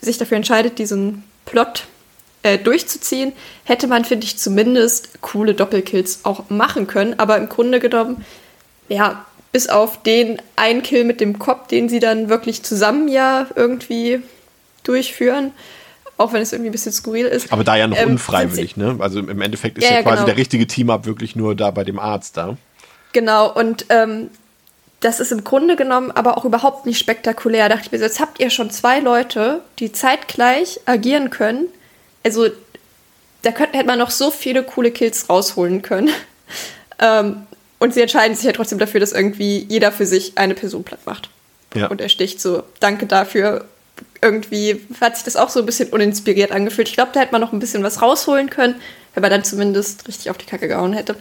sich 0.00 0.18
dafür 0.18 0.36
entscheidet, 0.36 0.78
diesen 0.78 1.24
Plot 1.44 1.84
äh, 2.42 2.58
durchzuziehen, 2.58 3.32
hätte 3.64 3.86
man, 3.86 4.04
finde 4.04 4.26
ich, 4.26 4.38
zumindest 4.38 5.20
coole 5.20 5.54
Doppelkills 5.54 6.20
auch 6.24 6.50
machen 6.50 6.86
können. 6.86 7.18
Aber 7.18 7.36
im 7.36 7.48
Grunde 7.48 7.80
genommen, 7.80 8.24
ja, 8.88 9.24
bis 9.52 9.68
auf 9.68 10.02
den 10.02 10.40
einen 10.56 10.82
Kill 10.82 11.04
mit 11.04 11.20
dem 11.20 11.38
Kopf, 11.38 11.68
den 11.68 11.88
sie 11.88 12.00
dann 12.00 12.28
wirklich 12.28 12.62
zusammen 12.62 13.08
ja 13.08 13.46
irgendwie 13.54 14.22
durchführen, 14.82 15.52
auch 16.16 16.32
wenn 16.32 16.42
es 16.42 16.52
irgendwie 16.52 16.70
ein 16.70 16.72
bisschen 16.72 16.92
skurril 16.92 17.26
ist. 17.26 17.52
Aber 17.52 17.64
da 17.64 17.76
ja 17.76 17.86
noch 17.86 17.98
ähm, 17.98 18.12
unfreiwillig, 18.12 18.76
ne? 18.76 18.96
Also 18.98 19.20
im 19.20 19.40
Endeffekt 19.40 19.78
ist 19.78 19.84
ja, 19.84 19.96
ja 19.96 20.02
quasi 20.02 20.16
genau. 20.16 20.26
der 20.26 20.36
richtige 20.36 20.66
Team-Up 20.66 21.06
wirklich 21.06 21.36
nur 21.36 21.54
da 21.54 21.70
bei 21.70 21.84
dem 21.84 21.98
Arzt 21.98 22.36
da. 22.36 22.56
Genau, 23.12 23.52
und 23.52 23.86
ähm, 23.90 24.30
das 25.00 25.20
ist 25.20 25.32
im 25.32 25.44
Grunde 25.44 25.76
genommen 25.76 26.10
aber 26.10 26.38
auch 26.38 26.44
überhaupt 26.44 26.86
nicht 26.86 26.98
spektakulär. 26.98 27.68
Da 27.68 27.74
dachte 27.76 27.86
ich 27.86 27.92
mir, 27.92 27.98
jetzt 27.98 28.20
habt 28.20 28.40
ihr 28.40 28.50
schon 28.50 28.70
zwei 28.70 29.00
Leute, 29.00 29.60
die 29.78 29.92
zeitgleich 29.92 30.80
agieren 30.86 31.30
können. 31.30 31.66
Also 32.22 32.48
da 33.42 33.52
könnte, 33.52 33.76
hätte 33.76 33.86
man 33.86 33.98
noch 33.98 34.10
so 34.10 34.30
viele 34.30 34.62
coole 34.62 34.90
Kills 34.90 35.28
rausholen 35.28 35.82
können. 35.82 36.10
ähm, 36.98 37.46
und 37.78 37.92
sie 37.92 38.00
entscheiden 38.00 38.36
sich 38.36 38.44
ja 38.44 38.52
trotzdem 38.52 38.78
dafür, 38.78 39.00
dass 39.00 39.12
irgendwie 39.12 39.66
jeder 39.68 39.90
für 39.90 40.06
sich 40.06 40.38
eine 40.38 40.54
Person 40.54 40.84
platt 40.84 41.00
macht. 41.04 41.30
Ja. 41.74 41.88
Und 41.88 42.00
er 42.00 42.08
sticht 42.08 42.40
so, 42.40 42.62
danke 42.80 43.06
dafür. 43.06 43.64
Irgendwie 44.20 44.80
hat 45.00 45.16
sich 45.16 45.24
das 45.24 45.36
auch 45.36 45.48
so 45.48 45.60
ein 45.60 45.66
bisschen 45.66 45.88
uninspiriert 45.88 46.52
angefühlt. 46.52 46.88
Ich 46.88 46.94
glaube, 46.94 47.10
da 47.12 47.20
hätte 47.20 47.32
man 47.32 47.40
noch 47.40 47.52
ein 47.52 47.58
bisschen 47.58 47.82
was 47.82 48.00
rausholen 48.00 48.50
können, 48.50 48.76
wenn 49.14 49.22
man 49.22 49.30
dann 49.30 49.42
zumindest 49.42 50.06
richtig 50.06 50.30
auf 50.30 50.38
die 50.38 50.46
Kacke 50.46 50.68
gehauen 50.68 50.92
hätte. 50.92 51.16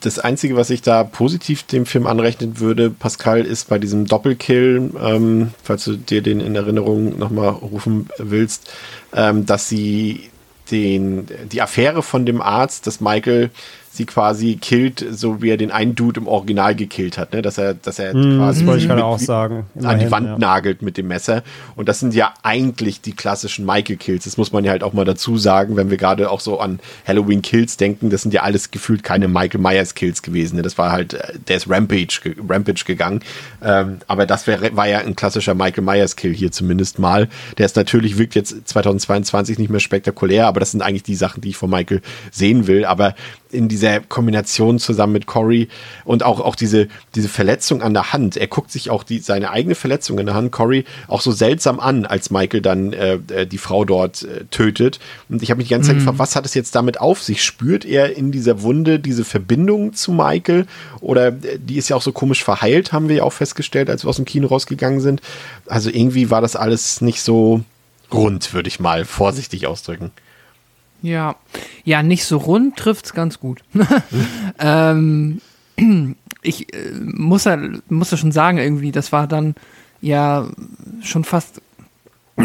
Das 0.00 0.18
Einzige, 0.18 0.56
was 0.56 0.70
ich 0.70 0.82
da 0.82 1.04
positiv 1.04 1.64
dem 1.64 1.86
Film 1.86 2.06
anrechnen 2.06 2.60
würde, 2.60 2.90
Pascal, 2.90 3.44
ist 3.44 3.68
bei 3.68 3.78
diesem 3.78 4.06
Doppelkill, 4.06 4.92
ähm, 5.02 5.50
falls 5.62 5.84
du 5.84 5.96
dir 5.96 6.22
den 6.22 6.40
in 6.40 6.54
Erinnerung 6.54 7.18
nochmal 7.18 7.48
rufen 7.48 8.08
willst, 8.18 8.72
ähm, 9.12 9.46
dass 9.46 9.68
sie 9.68 10.30
den, 10.70 11.26
die 11.50 11.62
Affäre 11.62 12.02
von 12.02 12.24
dem 12.24 12.40
Arzt, 12.40 12.86
dass 12.86 13.00
Michael 13.00 13.50
sie 13.92 14.06
quasi 14.06 14.56
killt, 14.60 15.04
so 15.10 15.42
wie 15.42 15.50
er 15.50 15.56
den 15.56 15.72
einen 15.72 15.96
Dude 15.96 16.20
im 16.20 16.28
Original 16.28 16.76
gekillt 16.76 17.18
hat, 17.18 17.32
ne? 17.32 17.42
dass 17.42 17.58
er, 17.58 17.74
dass 17.74 17.98
er 17.98 18.14
mm, 18.14 18.38
quasi 18.38 18.64
das 18.64 18.76
ich 18.76 18.88
mit, 18.88 18.98
auch 18.98 19.18
sagen. 19.18 19.66
an 19.82 19.98
die 19.98 20.10
Wand 20.12 20.26
ja. 20.26 20.38
nagelt 20.38 20.80
mit 20.80 20.96
dem 20.96 21.08
Messer. 21.08 21.42
Und 21.74 21.88
das 21.88 21.98
sind 21.98 22.14
ja 22.14 22.32
eigentlich 22.44 23.00
die 23.00 23.12
klassischen 23.12 23.66
Michael-Kills. 23.66 24.24
Das 24.24 24.36
muss 24.36 24.52
man 24.52 24.64
ja 24.64 24.70
halt 24.70 24.84
auch 24.84 24.92
mal 24.92 25.04
dazu 25.04 25.38
sagen, 25.38 25.76
wenn 25.76 25.90
wir 25.90 25.96
gerade 25.96 26.30
auch 26.30 26.38
so 26.38 26.60
an 26.60 26.78
Halloween-Kills 27.06 27.78
denken. 27.78 28.10
Das 28.10 28.22
sind 28.22 28.32
ja 28.32 28.42
alles 28.42 28.70
gefühlt 28.70 29.02
keine 29.02 29.26
Michael 29.26 29.60
Myers-Kills 29.60 30.22
gewesen. 30.22 30.56
Ne? 30.56 30.62
Das 30.62 30.78
war 30.78 30.92
halt, 30.92 31.14
äh, 31.14 31.32
der 31.48 31.56
ist 31.56 31.68
Rampage, 31.68 32.20
Rampage 32.48 32.84
gegangen. 32.86 33.22
Ähm, 33.60 33.98
aber 34.06 34.24
das 34.24 34.46
wär, 34.46 34.76
war 34.76 34.86
ja 34.86 34.98
ein 34.98 35.16
klassischer 35.16 35.54
Michael 35.54 35.82
Myers-Kill 35.82 36.32
hier 36.32 36.52
zumindest 36.52 37.00
mal. 37.00 37.28
Der 37.58 37.66
ist 37.66 37.74
natürlich, 37.74 38.18
wirkt 38.18 38.36
jetzt 38.36 38.68
2022 38.68 39.58
nicht 39.58 39.70
mehr 39.70 39.80
spektakulär, 39.80 40.46
aber 40.46 40.60
das 40.60 40.70
sind 40.70 40.80
eigentlich 40.80 41.02
die 41.02 41.16
Sachen, 41.16 41.40
die 41.40 41.48
ich 41.48 41.56
von 41.56 41.70
Michael 41.70 42.02
sehen 42.30 42.68
will. 42.68 42.84
Aber 42.84 43.16
in 43.50 43.68
dieser 43.68 44.00
Kombination 44.00 44.78
zusammen 44.78 45.12
mit 45.12 45.26
Cory 45.26 45.68
und 46.04 46.22
auch, 46.22 46.40
auch 46.40 46.54
diese, 46.54 46.88
diese 47.14 47.28
Verletzung 47.28 47.82
an 47.82 47.94
der 47.94 48.12
Hand. 48.12 48.36
Er 48.36 48.46
guckt 48.46 48.70
sich 48.70 48.90
auch 48.90 49.02
die, 49.02 49.18
seine 49.18 49.50
eigene 49.50 49.74
Verletzung 49.74 50.18
in 50.18 50.26
der 50.26 50.34
Hand, 50.34 50.52
Cory, 50.52 50.84
auch 51.08 51.20
so 51.20 51.32
seltsam 51.32 51.80
an, 51.80 52.06
als 52.06 52.30
Michael 52.30 52.60
dann 52.60 52.92
äh, 52.92 53.18
äh 53.28 53.46
die 53.46 53.58
Frau 53.58 53.84
dort 53.84 54.22
äh, 54.22 54.44
tötet. 54.50 55.00
Und 55.28 55.42
ich 55.42 55.50
habe 55.50 55.58
mich 55.58 55.68
die 55.68 55.74
ganze 55.74 55.88
Zeit 55.88 55.96
mhm. 55.96 56.00
gefragt, 56.00 56.18
was 56.18 56.36
hat 56.36 56.46
es 56.46 56.54
jetzt 56.54 56.74
damit 56.74 57.00
auf 57.00 57.22
sich? 57.22 57.42
Spürt 57.42 57.84
er 57.84 58.16
in 58.16 58.32
dieser 58.32 58.62
Wunde 58.62 58.98
diese 58.98 59.24
Verbindung 59.24 59.94
zu 59.94 60.12
Michael? 60.12 60.66
Oder 61.00 61.28
äh, 61.28 61.58
die 61.58 61.76
ist 61.76 61.88
ja 61.88 61.96
auch 61.96 62.02
so 62.02 62.12
komisch 62.12 62.44
verheilt, 62.44 62.92
haben 62.92 63.08
wir 63.08 63.16
ja 63.16 63.22
auch 63.24 63.32
festgestellt, 63.32 63.90
als 63.90 64.04
wir 64.04 64.08
aus 64.08 64.16
dem 64.16 64.24
Kino 64.24 64.48
rausgegangen 64.48 65.00
sind. 65.00 65.20
Also 65.66 65.90
irgendwie 65.90 66.30
war 66.30 66.40
das 66.40 66.56
alles 66.56 67.00
nicht 67.00 67.22
so 67.22 67.62
rund, 68.12 68.52
würde 68.54 68.68
ich 68.68 68.80
mal 68.80 69.04
vorsichtig 69.04 69.66
ausdrücken. 69.66 70.10
Ja, 71.02 71.36
ja, 71.84 72.02
nicht 72.02 72.24
so 72.24 72.36
rund 72.36 72.76
trifft 72.76 73.06
es 73.06 73.12
ganz 73.12 73.40
gut. 73.40 73.62
ähm, 74.58 75.40
ich 76.42 76.72
äh, 76.74 76.92
muss, 76.94 77.44
ja, 77.44 77.58
muss 77.88 78.10
ja 78.10 78.16
schon 78.16 78.32
sagen, 78.32 78.58
irgendwie, 78.58 78.92
das 78.92 79.12
war 79.12 79.26
dann 79.26 79.54
ja 80.00 80.48
schon 81.02 81.24
fast. 81.24 81.62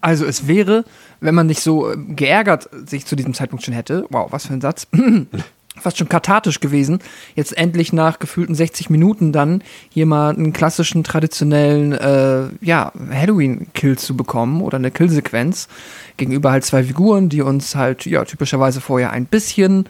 also, 0.00 0.24
es 0.24 0.46
wäre, 0.46 0.84
wenn 1.20 1.34
man 1.34 1.46
nicht 1.46 1.60
so 1.60 1.92
geärgert 1.96 2.68
sich 2.86 3.06
zu 3.06 3.16
diesem 3.16 3.34
Zeitpunkt 3.34 3.64
schon 3.64 3.74
hätte, 3.74 4.06
wow, 4.10 4.30
was 4.30 4.46
für 4.46 4.54
ein 4.54 4.60
Satz, 4.60 4.86
fast 5.80 5.98
schon 5.98 6.08
kathartisch 6.08 6.60
gewesen, 6.60 7.00
jetzt 7.34 7.56
endlich 7.56 7.92
nach 7.92 8.18
gefühlten 8.18 8.54
60 8.54 8.90
Minuten 8.90 9.32
dann 9.32 9.62
hier 9.88 10.06
mal 10.06 10.30
einen 10.34 10.52
klassischen, 10.52 11.04
traditionellen, 11.04 11.92
äh, 11.92 12.48
ja, 12.60 12.92
Halloween-Kill 13.10 13.98
zu 13.98 14.16
bekommen 14.16 14.60
oder 14.62 14.76
eine 14.76 14.90
Killsequenz 14.90 15.68
gegenüber 16.16 16.50
halt 16.50 16.64
zwei 16.64 16.84
Figuren, 16.84 17.28
die 17.28 17.42
uns 17.42 17.74
halt, 17.74 18.06
ja, 18.06 18.24
typischerweise 18.24 18.80
vorher 18.80 19.12
ein 19.12 19.26
bisschen 19.26 19.86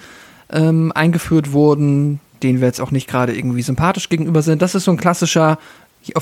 ähm, 0.50 0.92
eingeführt 0.94 1.52
wurden, 1.52 2.20
denen 2.42 2.60
wir 2.60 2.68
jetzt 2.68 2.80
auch 2.80 2.90
nicht 2.90 3.08
gerade 3.08 3.36
irgendwie 3.36 3.62
sympathisch 3.62 4.08
gegenüber 4.08 4.42
sind. 4.42 4.62
Das 4.62 4.74
ist 4.74 4.84
so 4.84 4.90
ein 4.90 4.96
klassischer 4.96 5.58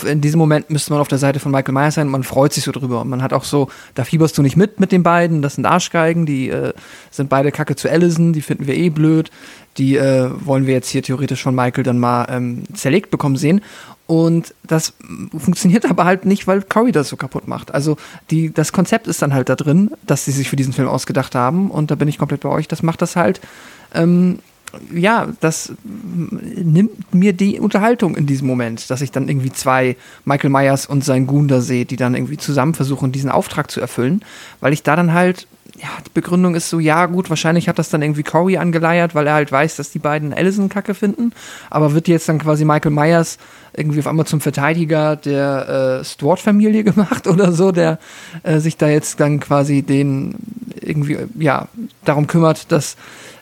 in 0.04 0.20
diesem 0.20 0.38
Moment 0.38 0.70
müsste 0.70 0.92
man 0.92 1.00
auf 1.00 1.08
der 1.08 1.18
Seite 1.18 1.38
von 1.38 1.52
Michael 1.52 1.74
Myers 1.74 1.94
sein. 1.94 2.08
Man 2.08 2.24
freut 2.24 2.52
sich 2.52 2.64
so 2.64 2.72
drüber. 2.72 3.02
Und 3.02 3.08
man 3.08 3.22
hat 3.22 3.32
auch 3.32 3.44
so, 3.44 3.68
da 3.94 4.04
fieberst 4.04 4.36
du 4.36 4.42
nicht 4.42 4.56
mit 4.56 4.80
mit 4.80 4.92
den 4.92 5.02
beiden. 5.02 5.42
Das 5.42 5.54
sind 5.54 5.66
Arschgeigen, 5.66 6.26
die 6.26 6.48
äh, 6.48 6.72
sind 7.10 7.28
beide 7.28 7.52
Kacke 7.52 7.76
zu 7.76 7.90
Allison, 7.90 8.32
die 8.32 8.42
finden 8.42 8.66
wir 8.66 8.74
eh 8.74 8.90
blöd. 8.90 9.30
Die 9.78 9.96
äh, 9.96 10.30
wollen 10.44 10.66
wir 10.66 10.74
jetzt 10.74 10.88
hier 10.88 11.02
theoretisch 11.02 11.42
von 11.42 11.54
Michael 11.54 11.84
dann 11.84 11.98
mal 11.98 12.26
ähm, 12.30 12.64
zerlegt 12.74 13.10
bekommen 13.10 13.36
sehen. 13.36 13.60
Und 14.06 14.54
das 14.62 14.94
funktioniert 15.36 15.84
aber 15.84 16.04
halt 16.04 16.24
nicht, 16.24 16.46
weil 16.46 16.62
Cory 16.62 16.92
das 16.92 17.08
so 17.08 17.16
kaputt 17.16 17.48
macht. 17.48 17.74
Also 17.74 17.96
die, 18.30 18.54
das 18.54 18.72
Konzept 18.72 19.08
ist 19.08 19.20
dann 19.20 19.34
halt 19.34 19.48
da 19.48 19.56
drin, 19.56 19.90
dass 20.06 20.24
sie 20.24 20.32
sich 20.32 20.48
für 20.48 20.56
diesen 20.56 20.72
Film 20.72 20.88
ausgedacht 20.88 21.34
haben. 21.34 21.70
Und 21.70 21.90
da 21.90 21.96
bin 21.96 22.08
ich 22.08 22.18
komplett 22.18 22.40
bei 22.40 22.48
euch. 22.48 22.68
Das 22.68 22.82
macht 22.82 23.02
das 23.02 23.16
halt 23.16 23.40
ähm, 23.94 24.38
ja, 24.94 25.28
das 25.40 25.72
nimmt 25.84 27.14
mir 27.14 27.32
die 27.32 27.60
Unterhaltung 27.60 28.16
in 28.16 28.26
diesem 28.26 28.46
Moment, 28.46 28.90
dass 28.90 29.00
ich 29.00 29.10
dann 29.10 29.28
irgendwie 29.28 29.52
zwei 29.52 29.96
Michael 30.24 30.50
Myers 30.50 30.86
und 30.86 31.04
sein 31.04 31.26
Gunda 31.26 31.60
sehe, 31.60 31.84
die 31.84 31.96
dann 31.96 32.14
irgendwie 32.14 32.36
zusammen 32.36 32.74
versuchen, 32.74 33.12
diesen 33.12 33.30
Auftrag 33.30 33.70
zu 33.70 33.80
erfüllen, 33.80 34.24
weil 34.60 34.72
ich 34.72 34.82
da 34.82 34.96
dann 34.96 35.12
halt, 35.12 35.46
ja, 35.76 35.88
die 36.06 36.10
Begründung 36.14 36.54
ist 36.54 36.70
so, 36.70 36.78
ja, 36.78 37.06
gut, 37.06 37.28
wahrscheinlich 37.28 37.68
hat 37.68 37.78
das 37.78 37.90
dann 37.90 38.02
irgendwie 38.02 38.22
Corey 38.22 38.56
angeleiert, 38.56 39.14
weil 39.14 39.26
er 39.26 39.34
halt 39.34 39.52
weiß, 39.52 39.76
dass 39.76 39.90
die 39.90 39.98
beiden 39.98 40.32
Allison 40.32 40.68
kacke 40.68 40.94
finden, 40.94 41.32
aber 41.70 41.92
wird 41.92 42.08
jetzt 42.08 42.28
dann 42.28 42.38
quasi 42.38 42.64
Michael 42.64 42.92
Myers 42.92 43.38
irgendwie 43.74 44.00
auf 44.00 44.06
einmal 44.06 44.26
zum 44.26 44.40
Verteidiger 44.40 45.16
der 45.16 46.00
äh, 46.00 46.04
Stewart-Familie 46.04 46.84
gemacht 46.84 47.26
oder 47.26 47.52
so, 47.52 47.72
der 47.72 47.98
äh, 48.42 48.58
sich 48.58 48.76
da 48.76 48.88
jetzt 48.88 49.20
dann 49.20 49.40
quasi 49.40 49.82
den 49.82 50.34
irgendwie, 50.80 51.18
ja, 51.38 51.68
darum 52.04 52.26
kümmert, 52.26 52.70
dass 52.72 52.96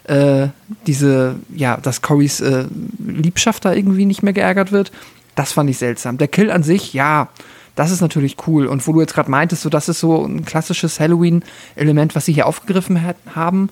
äh, 0.07 0.49
diese, 0.87 1.35
ja, 1.53 1.77
dass 1.77 2.01
Corys 2.01 2.39
äh, 2.41 2.65
Liebschaft 2.99 3.65
da 3.65 3.73
irgendwie 3.73 4.05
nicht 4.05 4.23
mehr 4.23 4.33
geärgert 4.33 4.71
wird. 4.71 4.91
Das 5.35 5.51
fand 5.51 5.69
ich 5.69 5.77
seltsam. 5.77 6.17
Der 6.17 6.27
Kill 6.27 6.51
an 6.51 6.63
sich, 6.63 6.93
ja, 6.93 7.29
das 7.75 7.91
ist 7.91 8.01
natürlich 8.01 8.37
cool. 8.47 8.67
Und 8.67 8.87
wo 8.87 8.93
du 8.93 9.01
jetzt 9.01 9.13
gerade 9.13 9.29
meintest, 9.29 9.63
so 9.63 9.69
das 9.69 9.89
ist 9.89 9.99
so 9.99 10.25
ein 10.25 10.45
klassisches 10.45 10.99
Halloween-Element, 10.99 12.15
was 12.15 12.25
sie 12.25 12.33
hier 12.33 12.47
aufgegriffen 12.47 13.01
hat, 13.03 13.17
haben, 13.35 13.69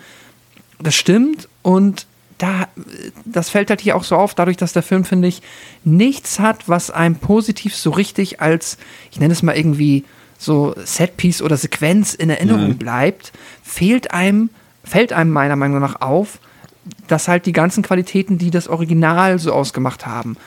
das 0.80 0.96
stimmt. 0.96 1.48
Und 1.62 2.06
da, 2.38 2.68
das 3.24 3.50
fällt 3.50 3.70
halt 3.70 3.80
hier 3.80 3.96
auch 3.96 4.04
so 4.04 4.18
auf, 4.18 4.34
dadurch, 4.34 4.58
dass 4.58 4.74
der 4.74 4.84
Film, 4.84 5.06
finde 5.06 5.30
ich, 5.30 5.42
nichts 5.86 6.40
hat, 6.40 6.68
was 6.68 6.92
einem 6.92 7.16
positiv 7.16 7.76
so 7.76 7.92
richtig 7.92 8.42
als, 8.42 8.78
ich 9.12 9.20
nenne 9.20 9.34
es 9.34 9.44
mal 9.44 9.56
irgendwie 9.56 10.04
so 10.38 10.76
Setpiece 10.84 11.42
oder 11.42 11.56
Sequenz 11.56 12.14
in 12.14 12.30
Erinnerung 12.30 12.70
mhm. 12.70 12.78
bleibt, 12.78 13.32
fehlt 13.64 14.12
einem 14.12 14.50
fällt 14.84 15.14
einem 15.14 15.32
meiner 15.32 15.56
Meinung 15.56 15.80
nach 15.80 16.02
auf, 16.02 16.40
dass 17.08 17.28
halt 17.28 17.46
die 17.46 17.54
ganzen 17.54 17.84
Qualitäten, 17.84 18.38
die 18.38 18.52
das 18.52 18.68
Original 18.68 19.40
so 19.40 19.54
ausgemacht 19.54 20.06
haben, 20.06 20.38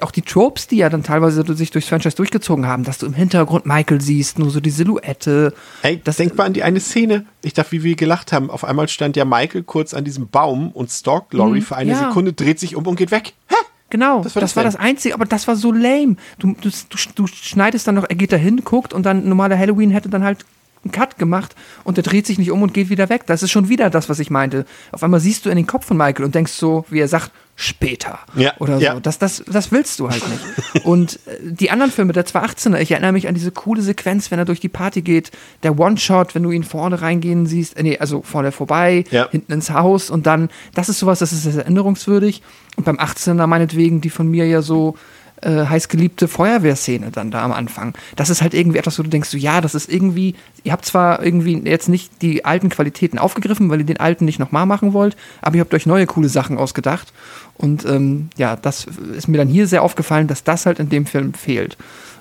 auch 0.00 0.10
die 0.10 0.22
Tropes, 0.22 0.66
die 0.66 0.76
ja 0.76 0.88
dann 0.88 1.02
teilweise 1.02 1.44
sich 1.54 1.70
durchs 1.70 1.88
Franchise 1.88 2.16
durchgezogen 2.16 2.66
haben, 2.66 2.84
dass 2.84 2.98
du 2.98 3.06
im 3.06 3.14
Hintergrund 3.14 3.66
Michael 3.66 4.00
siehst, 4.00 4.38
nur 4.38 4.50
so 4.50 4.60
die 4.60 4.70
Silhouette. 4.70 5.54
Ey, 5.82 6.00
das 6.02 6.16
denk 6.16 6.36
mal 6.36 6.44
an 6.44 6.52
die 6.52 6.62
eine 6.62 6.80
Szene. 6.80 7.26
Ich 7.42 7.54
dachte, 7.54 7.72
wie 7.72 7.82
wir 7.82 7.96
gelacht 7.96 8.32
haben. 8.32 8.50
Auf 8.50 8.64
einmal 8.64 8.88
stand 8.88 9.16
ja 9.16 9.24
Michael 9.24 9.62
kurz 9.62 9.94
an 9.94 10.04
diesem 10.04 10.28
Baum 10.28 10.70
und 10.72 10.90
stalkt 10.90 11.34
Laurie 11.34 11.60
mhm, 11.60 11.64
für 11.64 11.76
eine 11.76 11.92
ja. 11.92 12.08
Sekunde, 12.08 12.32
dreht 12.32 12.58
sich 12.58 12.76
um 12.76 12.86
und 12.86 12.96
geht 12.96 13.10
weg. 13.10 13.34
Hä? 13.48 13.54
Genau, 13.90 14.22
das 14.22 14.34
war 14.34 14.40
das, 14.40 14.50
das, 14.50 14.56
war 14.56 14.64
das 14.64 14.76
Einzige, 14.76 15.14
aber 15.14 15.24
das 15.24 15.48
war 15.48 15.56
so 15.56 15.72
lame. 15.72 16.16
Du, 16.38 16.54
du, 16.60 16.68
du, 16.68 16.98
du 17.14 17.26
schneidest 17.26 17.86
dann 17.86 17.94
noch, 17.94 18.04
er 18.06 18.16
geht 18.16 18.32
da 18.32 18.36
hin, 18.36 18.62
guckt 18.62 18.92
und 18.92 19.06
dann 19.06 19.26
normaler 19.26 19.58
Halloween 19.58 19.90
hätte 19.90 20.10
dann 20.10 20.24
halt 20.24 20.44
einen 20.84 20.92
Cut 20.92 21.18
gemacht 21.18 21.54
und 21.84 21.96
der 21.96 22.04
dreht 22.04 22.26
sich 22.26 22.38
nicht 22.38 22.50
um 22.50 22.62
und 22.62 22.74
geht 22.74 22.90
wieder 22.90 23.08
weg. 23.08 23.26
Das 23.26 23.42
ist 23.42 23.50
schon 23.50 23.68
wieder 23.68 23.90
das, 23.90 24.08
was 24.08 24.18
ich 24.18 24.30
meinte. 24.30 24.64
Auf 24.92 25.02
einmal 25.02 25.20
siehst 25.20 25.46
du 25.46 25.50
in 25.50 25.56
den 25.56 25.66
Kopf 25.66 25.86
von 25.86 25.96
Michael 25.96 26.24
und 26.24 26.34
denkst 26.34 26.52
so, 26.52 26.84
wie 26.90 27.00
er 27.00 27.08
sagt, 27.08 27.30
später. 27.60 28.20
Ja, 28.36 28.52
oder 28.60 28.78
so. 28.78 28.84
Ja. 28.84 29.00
Das, 29.00 29.18
das, 29.18 29.42
das 29.44 29.72
willst 29.72 29.98
du 29.98 30.08
halt 30.08 30.22
nicht. 30.28 30.86
und 30.86 31.18
äh, 31.26 31.38
die 31.42 31.72
anderen 31.72 31.90
Filme, 31.90 32.12
der 32.12 32.24
218er, 32.24 32.78
ich 32.78 32.92
erinnere 32.92 33.10
mich 33.10 33.26
an 33.26 33.34
diese 33.34 33.50
coole 33.50 33.82
Sequenz, 33.82 34.30
wenn 34.30 34.38
er 34.38 34.44
durch 34.44 34.60
die 34.60 34.68
Party 34.68 35.02
geht, 35.02 35.32
der 35.64 35.76
One-Shot, 35.76 36.36
wenn 36.36 36.44
du 36.44 36.52
ihn 36.52 36.62
vorne 36.62 37.02
reingehen 37.02 37.46
siehst, 37.46 37.76
äh, 37.76 37.82
nee, 37.82 37.98
also 37.98 38.22
vorne 38.22 38.52
vorbei, 38.52 39.02
ja. 39.10 39.28
hinten 39.30 39.50
ins 39.50 39.70
Haus 39.70 40.08
und 40.08 40.26
dann, 40.26 40.50
das 40.74 40.88
ist 40.88 41.00
sowas, 41.00 41.18
das 41.18 41.32
ist 41.32 41.42
sehr 41.42 41.56
erinnerungswürdig. 41.56 42.42
Und 42.76 42.84
beim 42.84 42.98
18er 42.98 43.48
meinetwegen, 43.48 44.00
die 44.00 44.10
von 44.10 44.30
mir 44.30 44.46
ja 44.46 44.62
so 44.62 44.94
äh, 45.42 45.66
heißgeliebte 45.66 46.28
Feuerwehrszene 46.28 47.10
dann 47.10 47.30
da 47.30 47.44
am 47.44 47.52
Anfang. 47.52 47.94
Das 48.16 48.30
ist 48.30 48.42
halt 48.42 48.54
irgendwie 48.54 48.78
etwas, 48.78 48.98
wo 48.98 49.02
du 49.02 49.08
denkst, 49.08 49.30
so, 49.30 49.36
ja, 49.36 49.60
das 49.60 49.74
ist 49.74 49.92
irgendwie, 49.92 50.34
ihr 50.64 50.72
habt 50.72 50.84
zwar 50.84 51.22
irgendwie 51.22 51.58
jetzt 51.64 51.88
nicht 51.88 52.22
die 52.22 52.44
alten 52.44 52.68
Qualitäten 52.68 53.18
aufgegriffen, 53.18 53.70
weil 53.70 53.80
ihr 53.80 53.86
den 53.86 54.00
alten 54.00 54.24
nicht 54.24 54.38
nochmal 54.38 54.66
machen 54.66 54.92
wollt, 54.92 55.16
aber 55.40 55.56
ihr 55.56 55.60
habt 55.60 55.74
euch 55.74 55.86
neue 55.86 56.06
coole 56.06 56.28
Sachen 56.28 56.58
ausgedacht. 56.58 57.12
Und 57.56 57.84
ähm, 57.84 58.30
ja, 58.36 58.56
das 58.56 58.86
ist 59.16 59.28
mir 59.28 59.38
dann 59.38 59.48
hier 59.48 59.66
sehr 59.66 59.82
aufgefallen, 59.82 60.28
dass 60.28 60.44
das 60.44 60.66
halt 60.66 60.78
in 60.78 60.88
dem 60.88 61.06
Film 61.06 61.34
fehlt. 61.34 61.76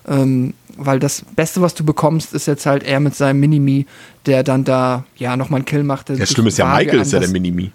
Ähm, 0.08 0.54
weil 0.78 1.00
das 1.00 1.24
Beste, 1.36 1.62
was 1.62 1.74
du 1.74 1.84
bekommst, 1.84 2.34
ist 2.34 2.46
jetzt 2.46 2.66
halt 2.66 2.84
er 2.84 3.00
mit 3.00 3.16
seinem 3.16 3.40
Minimi, 3.40 3.86
der 4.26 4.44
dann 4.44 4.64
da 4.64 5.06
ja 5.18 5.36
nochmal 5.36 5.60
einen 5.60 5.66
Kill 5.66 5.84
macht. 5.84 6.10
Das 6.10 6.30
Schlimme 6.30 6.50
ist 6.50 6.58
ja, 6.58 6.66
Michael 6.74 7.02
ist 7.02 7.14
ja 7.14 7.20
der 7.20 7.30
Minimi. 7.30 7.72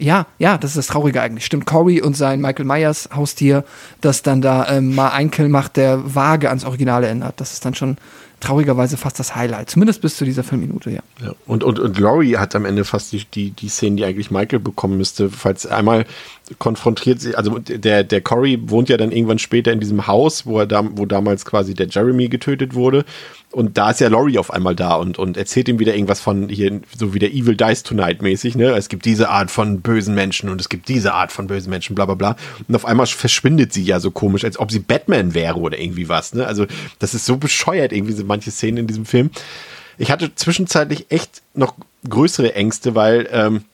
Ja, 0.00 0.26
ja, 0.38 0.58
das 0.58 0.70
ist 0.72 0.76
das 0.78 0.86
Traurige 0.88 1.20
eigentlich. 1.20 1.44
Stimmt, 1.44 1.66
Corey 1.66 2.00
und 2.00 2.16
sein 2.16 2.40
Michael 2.40 2.64
Myers 2.64 3.08
Haustier, 3.14 3.64
das 4.00 4.22
dann 4.22 4.40
da 4.40 4.68
ähm, 4.68 4.94
mal 4.94 5.10
ein 5.10 5.30
Kill 5.30 5.48
macht, 5.48 5.76
der 5.76 6.14
vage 6.14 6.48
ans 6.48 6.64
Originale 6.64 7.08
ändert. 7.08 7.40
Das 7.40 7.52
ist 7.52 7.64
dann 7.64 7.74
schon 7.74 7.96
traurigerweise 8.40 8.96
fast 8.96 9.18
das 9.18 9.36
Highlight. 9.36 9.70
Zumindest 9.70 10.00
bis 10.00 10.16
zu 10.16 10.24
dieser 10.24 10.42
Filmminute, 10.42 10.90
ja. 10.90 11.00
ja. 11.22 11.32
Und, 11.46 11.62
und, 11.62 11.78
und 11.78 11.98
Laurie 11.98 12.38
hat 12.38 12.56
am 12.56 12.64
Ende 12.64 12.84
fast 12.84 13.12
die, 13.12 13.24
die, 13.26 13.50
die 13.50 13.68
Szene, 13.68 13.96
die 13.96 14.04
eigentlich 14.04 14.30
Michael 14.30 14.60
bekommen 14.60 14.96
müsste, 14.96 15.28
falls 15.28 15.66
einmal 15.66 16.06
konfrontiert 16.58 17.20
sie, 17.20 17.36
also 17.36 17.58
der, 17.58 18.02
der 18.02 18.20
Corey 18.22 18.58
wohnt 18.68 18.88
ja 18.88 18.96
dann 18.96 19.12
irgendwann 19.12 19.38
später 19.38 19.72
in 19.72 19.78
diesem 19.78 20.06
Haus, 20.06 20.46
wo 20.46 20.58
er 20.58 20.66
da, 20.66 20.88
wo 20.96 21.06
damals 21.06 21.44
quasi 21.44 21.74
der 21.74 21.86
Jeremy 21.88 22.28
getötet 22.28 22.74
wurde. 22.74 23.04
Und 23.52 23.78
da 23.78 23.90
ist 23.90 24.00
ja 24.00 24.08
Laurie 24.08 24.38
auf 24.38 24.52
einmal 24.52 24.76
da 24.76 24.94
und, 24.94 25.18
und 25.18 25.36
erzählt 25.36 25.68
ihm 25.68 25.80
wieder 25.80 25.94
irgendwas 25.94 26.20
von 26.20 26.48
hier, 26.48 26.80
so 26.96 27.14
wie 27.14 27.18
der 27.18 27.32
Evil 27.32 27.56
Dies 27.56 27.82
Tonight 27.82 28.22
mäßig, 28.22 28.54
ne? 28.54 28.70
Es 28.76 28.88
gibt 28.88 29.04
diese 29.04 29.28
Art 29.28 29.50
von 29.50 29.80
bösen 29.80 30.14
Menschen 30.14 30.48
und 30.48 30.60
es 30.60 30.68
gibt 30.68 30.88
diese 30.88 31.14
Art 31.14 31.32
von 31.32 31.48
bösen 31.48 31.68
Menschen, 31.68 31.96
bla 31.96 32.06
bla 32.06 32.14
bla. 32.14 32.36
Und 32.68 32.76
auf 32.76 32.84
einmal 32.84 33.06
verschwindet 33.06 33.72
sie 33.72 33.82
ja 33.82 33.98
so 33.98 34.12
komisch, 34.12 34.44
als 34.44 34.58
ob 34.58 34.70
sie 34.70 34.78
Batman 34.78 35.34
wäre 35.34 35.58
oder 35.58 35.80
irgendwie 35.80 36.08
was, 36.08 36.32
ne? 36.32 36.46
Also, 36.46 36.66
das 37.00 37.12
ist 37.14 37.26
so 37.26 37.38
bescheuert, 37.38 37.92
irgendwie 37.92 38.12
so 38.12 38.24
manche 38.24 38.52
Szenen 38.52 38.78
in 38.78 38.86
diesem 38.86 39.04
Film. 39.04 39.30
Ich 39.98 40.12
hatte 40.12 40.32
zwischenzeitlich 40.34 41.06
echt 41.10 41.42
noch 41.54 41.74
größere 42.08 42.54
Ängste, 42.54 42.94
weil 42.94 43.28
ähm, 43.32 43.64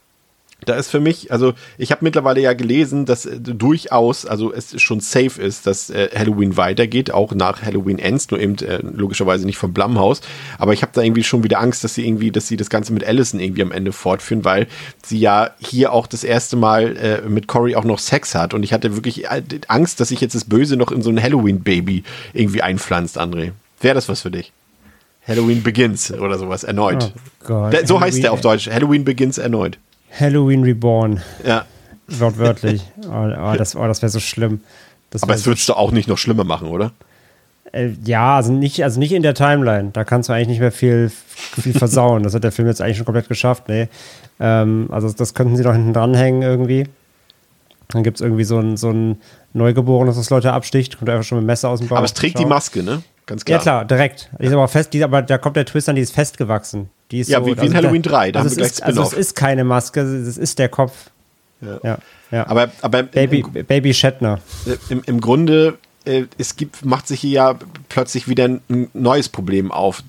da 0.64 0.74
ist 0.74 0.88
für 0.88 1.00
mich, 1.00 1.30
also 1.30 1.52
ich 1.76 1.90
habe 1.92 2.04
mittlerweile 2.04 2.40
ja 2.40 2.54
gelesen, 2.54 3.04
dass 3.04 3.26
äh, 3.26 3.38
durchaus, 3.38 4.24
also 4.24 4.52
es 4.52 4.80
schon 4.80 5.00
safe 5.00 5.40
ist, 5.40 5.66
dass 5.66 5.90
äh, 5.90 6.08
Halloween 6.16 6.56
weitergeht, 6.56 7.10
auch 7.10 7.34
nach 7.34 7.62
Halloween 7.62 7.98
Ends, 7.98 8.30
nur 8.30 8.40
eben 8.40 8.56
äh, 8.58 8.78
logischerweise 8.82 9.44
nicht 9.44 9.58
vom 9.58 9.74
Blumhaus. 9.74 10.22
Aber 10.58 10.72
ich 10.72 10.82
habe 10.82 10.92
da 10.94 11.02
irgendwie 11.02 11.24
schon 11.24 11.44
wieder 11.44 11.60
Angst, 11.60 11.84
dass 11.84 11.94
sie 11.94 12.06
irgendwie, 12.06 12.30
dass 12.30 12.48
sie 12.48 12.56
das 12.56 12.70
Ganze 12.70 12.94
mit 12.94 13.04
Allison 13.04 13.38
irgendwie 13.38 13.62
am 13.62 13.70
Ende 13.70 13.92
fortführen, 13.92 14.44
weil 14.44 14.66
sie 15.04 15.18
ja 15.18 15.50
hier 15.58 15.92
auch 15.92 16.06
das 16.06 16.24
erste 16.24 16.56
Mal 16.56 16.96
äh, 16.96 17.28
mit 17.28 17.48
Cory 17.48 17.76
auch 17.76 17.84
noch 17.84 17.98
Sex 17.98 18.34
hat. 18.34 18.54
Und 18.54 18.62
ich 18.62 18.72
hatte 18.72 18.94
wirklich 18.96 19.26
äh, 19.26 19.42
Angst, 19.68 20.00
dass 20.00 20.08
sich 20.08 20.20
jetzt 20.22 20.34
das 20.34 20.44
Böse 20.44 20.76
noch 20.76 20.90
in 20.90 21.02
so 21.02 21.10
ein 21.10 21.22
Halloween-Baby 21.22 22.02
irgendwie 22.32 22.62
einpflanzt, 22.62 23.20
André. 23.20 23.52
Wäre 23.80 23.94
das 23.94 24.08
was 24.08 24.22
für 24.22 24.30
dich? 24.30 24.52
Halloween 25.28 25.62
Begins 25.62 26.12
oder 26.12 26.38
sowas 26.38 26.64
erneut. 26.64 27.12
Oh 27.14 27.46
Gott, 27.46 27.72
so 27.72 27.78
Halloween, 27.78 28.00
heißt 28.00 28.22
der 28.22 28.32
auf 28.32 28.40
Deutsch. 28.40 28.68
Halloween 28.70 29.04
Begins 29.04 29.38
erneut. 29.38 29.78
Halloween 30.10 30.62
Reborn. 30.62 31.22
Ja. 31.44 31.64
Wortwörtlich. 32.08 32.82
oh, 33.08 33.10
oh, 33.10 33.54
das, 33.56 33.74
oh, 33.74 33.86
das 33.86 34.00
wäre 34.02 34.10
so 34.10 34.20
schlimm. 34.20 34.60
Das 35.10 35.22
Aber 35.22 35.34
es 35.34 35.42
so 35.42 35.50
würdest 35.50 35.68
du 35.68 35.74
auch 35.74 35.90
nicht 35.90 36.08
noch 36.08 36.18
schlimmer 36.18 36.44
machen, 36.44 36.68
oder? 36.68 36.92
Äh, 37.72 37.90
ja, 38.04 38.36
also 38.36 38.52
nicht, 38.52 38.82
also 38.82 38.98
nicht 39.00 39.12
in 39.12 39.22
der 39.22 39.34
Timeline. 39.34 39.90
Da 39.92 40.04
kannst 40.04 40.28
du 40.28 40.32
eigentlich 40.32 40.48
nicht 40.48 40.60
mehr 40.60 40.72
viel, 40.72 41.10
viel 41.60 41.72
versauen. 41.72 42.22
Das 42.22 42.34
hat 42.34 42.44
der 42.44 42.52
Film 42.52 42.68
jetzt 42.68 42.80
eigentlich 42.80 42.96
schon 42.96 43.06
komplett 43.06 43.28
geschafft. 43.28 43.68
Nee. 43.68 43.88
Ähm, 44.40 44.88
also 44.90 45.10
das 45.10 45.34
könnten 45.34 45.56
sie 45.56 45.62
doch 45.62 45.72
hinten 45.72 45.92
dranhängen 45.92 46.42
irgendwie. 46.42 46.88
Dann 47.88 48.02
gibt 48.02 48.18
es 48.18 48.20
irgendwie 48.20 48.44
so 48.44 48.58
ein, 48.58 48.76
so 48.76 48.90
ein 48.90 49.20
Neugeborenes, 49.52 50.16
das 50.16 50.30
Leute 50.30 50.52
absticht, 50.52 50.98
kommt 50.98 51.08
einfach 51.08 51.24
schon 51.24 51.38
mit 51.38 51.46
Messer 51.46 51.68
aus 51.68 51.80
dem 51.80 51.88
Bauch. 51.88 51.96
Aber 51.96 52.04
es 52.04 52.14
trägt 52.14 52.38
die 52.38 52.44
Maske, 52.44 52.82
ne? 52.82 53.02
Ganz 53.26 53.44
klar. 53.44 53.58
Ja, 53.58 53.62
klar, 53.62 53.84
direkt. 53.84 54.30
Die 54.40 54.46
ist 54.46 54.52
aber 54.52 54.68
fest, 54.68 54.92
die, 54.92 55.02
aber 55.02 55.22
da 55.22 55.38
kommt 55.38 55.56
der 55.56 55.66
Twist 55.66 55.88
an, 55.88 55.96
die 55.96 56.02
ist 56.02 56.12
festgewachsen. 56.12 56.90
Die 57.10 57.20
ist 57.20 57.30
ja, 57.30 57.40
so, 57.40 57.46
wie, 57.46 57.56
wie 57.56 57.60
also 57.60 57.66
in 57.66 57.74
Halloween 57.76 58.02
3, 58.02 58.32
da 58.32 58.40
also 58.40 58.50
haben 58.50 58.56
wir 58.56 58.62
gleich 58.62 58.72
ist, 58.72 58.82
Also 58.82 59.02
es 59.02 59.12
ist 59.12 59.36
keine 59.36 59.64
Maske, 59.64 60.00
es 60.00 60.36
ist 60.36 60.58
der 60.58 60.68
Kopf. 60.68 61.10
Ja. 61.60 61.80
ja, 61.82 61.98
ja. 62.30 62.46
Aber, 62.48 62.70
aber 62.82 63.02
Baby, 63.04 63.44
im, 63.54 63.64
Baby 63.64 63.94
Shatner. 63.94 64.40
Im, 64.88 65.02
Im 65.06 65.20
Grunde, 65.20 65.78
äh, 66.04 66.24
es 66.38 66.56
gibt, 66.56 66.84
macht 66.84 67.06
sich 67.06 67.20
hier 67.20 67.30
ja 67.30 67.58
plötzlich 67.88 68.28
wieder 68.28 68.46
ein 68.46 68.90
neues 68.92 69.28
Problem 69.28 69.70
auf. 69.72 70.02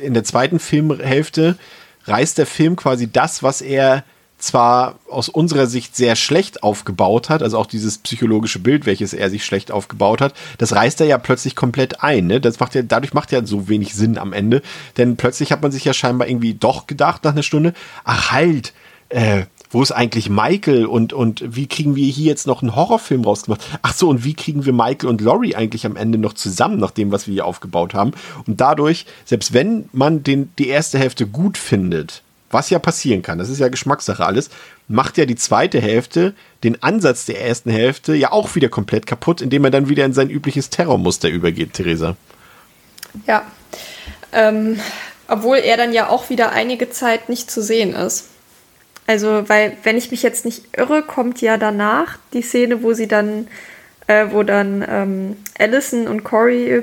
In 0.00 0.14
der 0.14 0.24
zweiten 0.24 0.58
Filmhälfte 0.58 1.56
reißt 2.04 2.38
der 2.38 2.46
Film 2.46 2.76
quasi 2.76 3.10
das, 3.10 3.42
was 3.42 3.60
er 3.60 4.04
zwar 4.42 4.96
aus 5.08 5.28
unserer 5.28 5.66
Sicht 5.66 5.94
sehr 5.94 6.16
schlecht 6.16 6.64
aufgebaut 6.64 7.28
hat, 7.28 7.42
also 7.42 7.58
auch 7.58 7.66
dieses 7.66 7.98
psychologische 7.98 8.58
Bild, 8.58 8.86
welches 8.86 9.14
er 9.14 9.30
sich 9.30 9.44
schlecht 9.44 9.70
aufgebaut 9.70 10.20
hat, 10.20 10.34
das 10.58 10.74
reißt 10.74 11.00
er 11.00 11.06
ja 11.06 11.18
plötzlich 11.18 11.54
komplett 11.54 12.02
ein. 12.02 12.26
Ne? 12.26 12.40
Das 12.40 12.58
macht 12.58 12.74
ja, 12.74 12.82
dadurch 12.82 13.14
macht 13.14 13.30
ja 13.30 13.46
so 13.46 13.68
wenig 13.68 13.94
Sinn 13.94 14.18
am 14.18 14.32
Ende. 14.32 14.60
Denn 14.96 15.16
plötzlich 15.16 15.52
hat 15.52 15.62
man 15.62 15.70
sich 15.70 15.84
ja 15.84 15.94
scheinbar 15.94 16.28
irgendwie 16.28 16.54
doch 16.54 16.88
gedacht 16.88 17.22
nach 17.22 17.32
einer 17.32 17.44
Stunde, 17.44 17.72
ach 18.02 18.32
halt, 18.32 18.72
äh, 19.10 19.44
wo 19.70 19.80
ist 19.80 19.92
eigentlich 19.92 20.28
Michael 20.28 20.86
und, 20.86 21.12
und 21.12 21.44
wie 21.46 21.68
kriegen 21.68 21.94
wir 21.94 22.06
hier 22.06 22.26
jetzt 22.26 22.46
noch 22.48 22.62
einen 22.62 22.74
Horrorfilm 22.74 23.22
rausgemacht? 23.22 23.64
Ach 23.80 23.94
so, 23.94 24.08
und 24.08 24.24
wie 24.24 24.34
kriegen 24.34 24.66
wir 24.66 24.72
Michael 24.72 25.08
und 25.08 25.20
Laurie 25.20 25.54
eigentlich 25.54 25.86
am 25.86 25.96
Ende 25.96 26.18
noch 26.18 26.32
zusammen, 26.32 26.78
nach 26.78 26.90
dem, 26.90 27.12
was 27.12 27.28
wir 27.28 27.34
hier 27.34 27.46
aufgebaut 27.46 27.94
haben? 27.94 28.10
Und 28.46 28.60
dadurch, 28.60 29.06
selbst 29.24 29.52
wenn 29.52 29.88
man 29.92 30.24
den, 30.24 30.50
die 30.58 30.68
erste 30.68 30.98
Hälfte 30.98 31.26
gut 31.26 31.56
findet, 31.56 32.22
was 32.52 32.70
ja 32.70 32.78
passieren 32.78 33.22
kann, 33.22 33.38
das 33.38 33.48
ist 33.48 33.58
ja 33.58 33.68
Geschmackssache 33.68 34.24
alles, 34.24 34.50
macht 34.88 35.18
ja 35.18 35.24
die 35.24 35.36
zweite 35.36 35.80
Hälfte 35.80 36.34
den 36.64 36.82
Ansatz 36.82 37.24
der 37.24 37.40
ersten 37.40 37.70
Hälfte 37.70 38.14
ja 38.14 38.32
auch 38.32 38.54
wieder 38.54 38.68
komplett 38.68 39.06
kaputt, 39.06 39.40
indem 39.40 39.64
er 39.64 39.70
dann 39.70 39.88
wieder 39.88 40.04
in 40.04 40.12
sein 40.12 40.30
übliches 40.30 40.70
Terrormuster 40.70 41.28
übergeht, 41.28 41.72
Theresa. 41.74 42.16
Ja. 43.26 43.42
Ähm, 44.32 44.78
obwohl 45.28 45.58
er 45.58 45.76
dann 45.76 45.92
ja 45.92 46.08
auch 46.08 46.30
wieder 46.30 46.52
einige 46.52 46.90
Zeit 46.90 47.28
nicht 47.28 47.50
zu 47.50 47.62
sehen 47.62 47.94
ist. 47.94 48.28
Also, 49.06 49.48
weil, 49.48 49.76
wenn 49.82 49.96
ich 49.96 50.10
mich 50.10 50.22
jetzt 50.22 50.44
nicht 50.44 50.76
irre, 50.76 51.02
kommt 51.02 51.40
ja 51.40 51.56
danach 51.56 52.18
die 52.32 52.42
Szene, 52.42 52.82
wo 52.82 52.92
sie 52.92 53.08
dann, 53.08 53.48
äh, 54.06 54.26
wo 54.30 54.42
dann 54.42 54.84
ähm, 54.88 55.36
Allison 55.58 56.06
und 56.06 56.22
Corey 56.22 56.82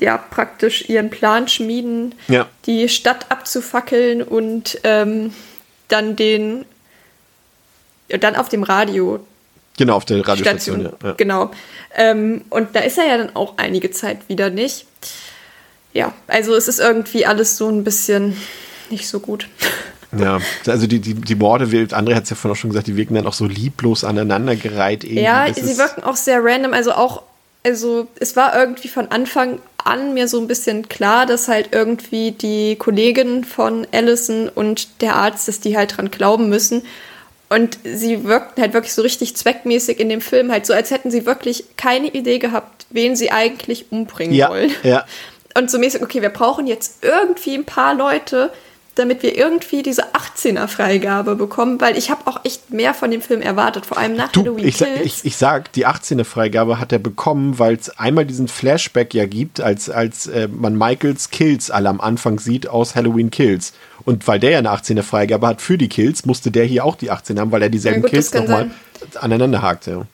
ja 0.00 0.18
praktisch 0.18 0.88
ihren 0.88 1.10
Plan 1.10 1.48
schmieden, 1.48 2.14
ja. 2.28 2.48
die 2.66 2.88
Stadt 2.88 3.30
abzufackeln 3.30 4.22
und 4.22 4.78
ähm, 4.84 5.32
dann 5.88 6.16
den 6.16 6.64
dann 8.08 8.36
auf 8.36 8.48
dem 8.48 8.62
Radio. 8.62 9.24
Genau, 9.76 9.96
auf 9.96 10.04
der 10.04 10.26
Radiostation. 10.26 10.82
Ja. 10.82 10.92
Ja. 11.02 11.12
Genau. 11.14 11.50
Ähm, 11.96 12.44
und 12.50 12.76
da 12.76 12.80
ist 12.80 12.98
er 12.98 13.06
ja 13.06 13.18
dann 13.18 13.34
auch 13.34 13.54
einige 13.56 13.90
Zeit 13.90 14.28
wieder 14.28 14.50
nicht. 14.50 14.86
Ja, 15.92 16.12
also 16.26 16.54
es 16.54 16.68
ist 16.68 16.80
irgendwie 16.80 17.24
alles 17.24 17.56
so 17.56 17.68
ein 17.68 17.84
bisschen 17.84 18.36
nicht 18.90 19.08
so 19.08 19.20
gut. 19.20 19.48
Ja, 20.16 20.38
also 20.68 20.86
die, 20.86 21.00
die, 21.00 21.14
die 21.14 21.34
Morde, 21.34 21.64
André 21.64 22.14
hat 22.14 22.22
es 22.22 22.30
ja 22.30 22.36
vorhin 22.36 22.52
auch 22.52 22.60
schon 22.60 22.70
gesagt, 22.70 22.86
die 22.86 22.94
wirken 22.94 23.16
dann 23.16 23.26
auch 23.26 23.32
so 23.32 23.46
lieblos 23.46 24.04
aneinandergereiht. 24.04 25.02
Irgendwie. 25.02 25.22
Ja, 25.24 25.52
sie 25.52 25.76
wirken 25.76 26.04
auch 26.04 26.14
sehr 26.14 26.38
random, 26.40 26.72
also 26.72 26.92
auch, 26.92 27.22
also 27.66 28.06
es 28.20 28.36
war 28.36 28.56
irgendwie 28.56 28.86
von 28.86 29.08
Anfang 29.08 29.58
an 29.84 30.14
mir 30.14 30.28
so 30.28 30.40
ein 30.40 30.48
bisschen 30.48 30.88
klar, 30.88 31.26
dass 31.26 31.48
halt 31.48 31.68
irgendwie 31.72 32.32
die 32.32 32.76
Kollegin 32.76 33.44
von 33.44 33.86
Allison 33.92 34.48
und 34.48 35.02
der 35.02 35.16
Arzt, 35.16 35.46
dass 35.46 35.60
die 35.60 35.76
halt 35.76 35.96
dran 35.96 36.10
glauben 36.10 36.48
müssen. 36.48 36.82
Und 37.50 37.78
sie 37.84 38.24
wirkten 38.24 38.62
halt 38.62 38.72
wirklich 38.72 38.94
so 38.94 39.02
richtig 39.02 39.36
zweckmäßig 39.36 40.00
in 40.00 40.08
dem 40.08 40.22
Film, 40.22 40.50
halt 40.50 40.66
so, 40.66 40.72
als 40.72 40.90
hätten 40.90 41.10
sie 41.10 41.26
wirklich 41.26 41.64
keine 41.76 42.08
Idee 42.08 42.38
gehabt, 42.38 42.86
wen 42.90 43.14
sie 43.14 43.30
eigentlich 43.30 43.92
umbringen 43.92 44.34
ja, 44.34 44.48
wollen. 44.48 44.72
Ja. 44.82 45.04
Und 45.56 45.70
so 45.70 45.78
mäßig, 45.78 46.02
okay, 46.02 46.22
wir 46.22 46.30
brauchen 46.30 46.66
jetzt 46.66 47.04
irgendwie 47.04 47.54
ein 47.54 47.64
paar 47.64 47.94
Leute, 47.94 48.50
damit 48.94 49.22
wir 49.22 49.36
irgendwie 49.36 49.82
diese 49.82 50.14
18er 50.14 50.68
Freigabe 50.68 51.34
bekommen, 51.34 51.80
weil 51.80 51.98
ich 51.98 52.10
habe 52.10 52.26
auch 52.26 52.44
echt 52.44 52.70
mehr 52.70 52.94
von 52.94 53.10
dem 53.10 53.20
Film 53.20 53.42
erwartet, 53.42 53.86
vor 53.86 53.98
allem 53.98 54.14
nach 54.14 54.30
du, 54.32 54.42
Halloween 54.42 54.68
ich, 54.68 54.78
Kills. 54.78 55.00
ich, 55.04 55.24
ich 55.24 55.36
sag, 55.36 55.72
die 55.72 55.86
18er 55.86 56.24
Freigabe 56.24 56.78
hat 56.78 56.92
er 56.92 56.98
bekommen, 56.98 57.58
weil 57.58 57.74
es 57.74 57.98
einmal 57.98 58.24
diesen 58.24 58.48
Flashback 58.48 59.12
ja 59.14 59.26
gibt, 59.26 59.60
als, 59.60 59.90
als 59.90 60.26
äh, 60.26 60.48
man 60.48 60.76
Michaels 60.76 61.30
Kills 61.30 61.70
alle 61.70 61.88
am 61.88 62.00
Anfang 62.00 62.38
sieht 62.38 62.68
aus 62.68 62.94
Halloween 62.94 63.30
Kills. 63.30 63.72
Und 64.04 64.28
weil 64.28 64.38
der 64.38 64.50
ja 64.50 64.58
eine 64.58 64.70
18er 64.70 65.02
Freigabe 65.02 65.46
hat 65.46 65.60
für 65.60 65.78
die 65.78 65.88
Kills, 65.88 66.24
musste 66.26 66.50
der 66.50 66.64
hier 66.64 66.84
auch 66.84 66.96
die 66.96 67.10
18 67.10 67.40
haben, 67.40 67.52
weil 67.52 67.62
er 67.62 67.70
dieselben 67.70 67.98
Ja, 67.98 68.02
gut, 68.02 68.10
Kills 68.10 68.34
nochmal 68.34 68.70
aneinander 69.20 69.62
hakt. 69.62 69.86
Ja. 69.86 70.06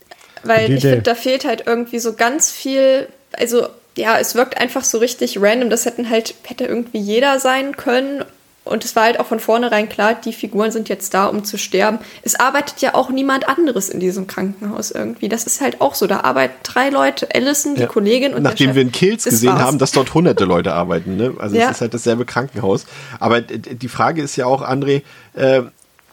Weil 0.42 0.68
Die 0.68 0.74
ich 0.74 0.82
finde, 0.82 1.02
da 1.02 1.14
fehlt 1.14 1.44
halt 1.44 1.64
irgendwie 1.66 1.98
so 1.98 2.14
ganz 2.14 2.50
viel, 2.50 3.08
also 3.32 3.66
ja, 3.96 4.18
es 4.18 4.34
wirkt 4.34 4.58
einfach 4.58 4.84
so 4.84 4.98
richtig 4.98 5.40
random. 5.40 5.70
Das 5.70 5.84
hätten 5.84 6.08
halt, 6.08 6.34
hätte 6.44 6.64
irgendwie 6.64 6.98
jeder 6.98 7.38
sein 7.40 7.76
können. 7.76 8.24
Und 8.70 8.84
es 8.84 8.96
war 8.96 9.02
halt 9.04 9.20
auch 9.20 9.26
von 9.26 9.40
vornherein 9.40 9.88
klar, 9.88 10.14
die 10.14 10.32
Figuren 10.32 10.70
sind 10.70 10.88
jetzt 10.88 11.12
da, 11.12 11.26
um 11.26 11.44
zu 11.44 11.58
sterben. 11.58 11.98
Es 12.22 12.34
arbeitet 12.38 12.80
ja 12.80 12.94
auch 12.94 13.10
niemand 13.10 13.48
anderes 13.48 13.88
in 13.88 14.00
diesem 14.00 14.26
Krankenhaus 14.26 14.90
irgendwie. 14.90 15.28
Das 15.28 15.44
ist 15.44 15.60
halt 15.60 15.80
auch 15.80 15.94
so. 15.94 16.06
Da 16.06 16.20
arbeiten 16.20 16.54
drei 16.62 16.88
Leute, 16.90 17.28
Allison, 17.34 17.74
die 17.74 17.82
Ja. 17.82 17.86
Kollegin 17.86 18.32
und 18.34 18.42
der 18.44 18.52
Nachdem 18.52 18.68
Chef. 18.68 18.74
wir 18.76 18.82
in 18.82 18.92
Kills 18.92 19.24
Das 19.24 19.32
gesehen 19.34 19.50
war's. 19.52 19.60
haben, 19.62 19.78
dass 19.78 19.92
dort 19.92 20.14
hunderte 20.14 20.44
Leute 20.44 20.72
arbeiten. 20.72 21.16
Ne? 21.16 21.34
Also 21.38 21.56
Ja. 21.56 21.66
es 21.66 21.72
ist 21.76 21.80
halt 21.82 21.94
dasselbe 21.94 22.24
Krankenhaus. 22.24 22.86
Aber 23.18 23.40
die 23.40 23.88
Frage 23.88 24.22
ist 24.22 24.36
ja 24.36 24.46
auch, 24.46 24.62
André, 24.62 25.02
äh, 25.34 25.62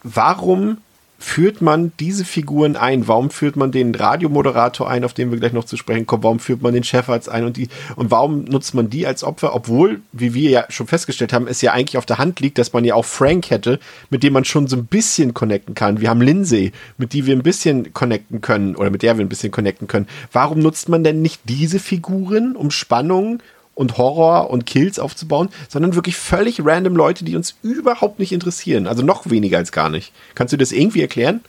warum 0.04 0.78
führt 1.18 1.62
man 1.62 1.92
diese 2.00 2.26
Figuren 2.26 2.76
ein? 2.76 3.08
Warum 3.08 3.30
führt 3.30 3.56
man 3.56 3.72
den 3.72 3.96
Radiomoderator 3.96 4.90
ein, 4.90 5.04
auf 5.04 5.14
den 5.14 5.32
wir 5.32 5.40
gleich 5.40 5.54
noch 5.54 5.66
zu 5.66 5.78
sprechen 5.78 6.06
kommen? 6.06 6.24
Warum 6.24 6.40
führt 6.40 6.62
man 6.62 6.74
den 6.74 6.84
Chefarzt 6.84 7.30
ein 7.30 7.46
und 7.46 7.58
die 7.58 7.70
und 7.96 8.12
warum 8.12 8.46
nutzt 8.46 8.74
man 8.74 8.90
die 8.90 9.08
als 9.08 9.24
Opfer, 9.24 9.56
obwohl, 9.56 10.02
wie 10.12 10.34
wir 10.34 10.50
ja 10.50 10.66
schon 10.70 10.88
festgestellt 10.88 11.34
haben, 11.34 11.48
es 11.48 11.62
ja 11.62 11.74
eigentlich 11.74 11.98
auf 11.98 12.06
der 12.06 12.18
Hand 12.18 12.40
liegt, 12.40 12.58
dass 12.58 12.74
man 12.74 12.86
ja 12.86 12.96
auch 12.96 13.06
Frank 13.06 13.50
hätte, 13.50 13.80
mit 14.10 14.24
dem 14.24 14.34
man 14.34 14.46
schon 14.46 14.68
so 14.68 14.78
ein 14.78 14.86
bisschen 14.86 15.34
connecten 15.34 15.76
kann. 15.76 16.02
Wir 16.02 16.10
haben 16.10 16.22
Lindsay, 16.22 16.72
mit 16.98 17.14
die 17.14 17.26
wir 17.26 17.36
ein 17.36 17.44
bisschen 17.44 17.94
connecten 17.94 18.42
können 18.42 18.76
oder 18.76 18.90
mit 18.90 19.02
der 19.02 19.18
wir 19.18 19.26
ein 19.26 19.30
bisschen 19.30 19.52
connecten 19.52 19.88
können. 19.88 20.08
Warum 20.32 20.60
nutzt 20.60 20.90
man 20.90 21.04
denn 21.04 21.22
nicht 21.22 21.42
diese 21.46 21.80
Figuren, 21.80 22.56
um 22.56 22.72
Spannung 22.72 23.42
und 23.78 23.98
Horror 23.98 24.50
und 24.50 24.66
Kills 24.66 24.98
aufzubauen, 24.98 25.50
sondern 25.70 25.94
wirklich 25.94 26.18
völlig 26.18 26.66
random 26.66 26.96
Leute, 26.96 27.24
die 27.24 27.36
uns 27.36 27.56
überhaupt 27.62 28.18
nicht 28.18 28.32
interessieren. 28.32 28.88
Also 28.88 29.04
noch 29.04 29.30
weniger 29.30 29.60
als 29.60 29.72
gar 29.72 29.90
nicht. 29.90 30.12
Kannst 30.34 30.52
du 30.52 30.58
das 30.58 30.72
irgendwie 30.72 31.02
erklären? 31.02 31.42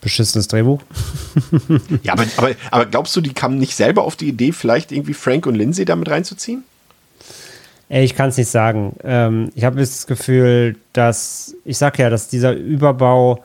Beschissenes 0.00 0.48
Drehbuch. 0.48 0.82
Ja, 2.02 2.14
aber, 2.14 2.24
aber, 2.36 2.50
aber 2.70 2.86
glaubst 2.86 3.14
du, 3.14 3.20
die 3.20 3.32
kamen 3.32 3.58
nicht 3.58 3.76
selber 3.76 4.02
auf 4.02 4.16
die 4.16 4.28
Idee, 4.28 4.52
vielleicht 4.52 4.90
irgendwie 4.90 5.14
Frank 5.14 5.46
und 5.46 5.54
Lindsay 5.54 5.84
damit 5.84 6.08
reinzuziehen? 6.08 6.64
Ey, 7.88 8.04
ich 8.04 8.16
kann 8.16 8.30
es 8.30 8.36
nicht 8.36 8.50
sagen. 8.50 8.96
Ähm, 9.04 9.50
ich 9.54 9.64
habe 9.64 9.78
das 9.78 10.06
Gefühl, 10.06 10.76
dass, 10.92 11.54
ich 11.64 11.78
sag 11.78 11.98
ja, 11.98 12.10
dass 12.10 12.28
dieser 12.28 12.54
Überbau, 12.54 13.44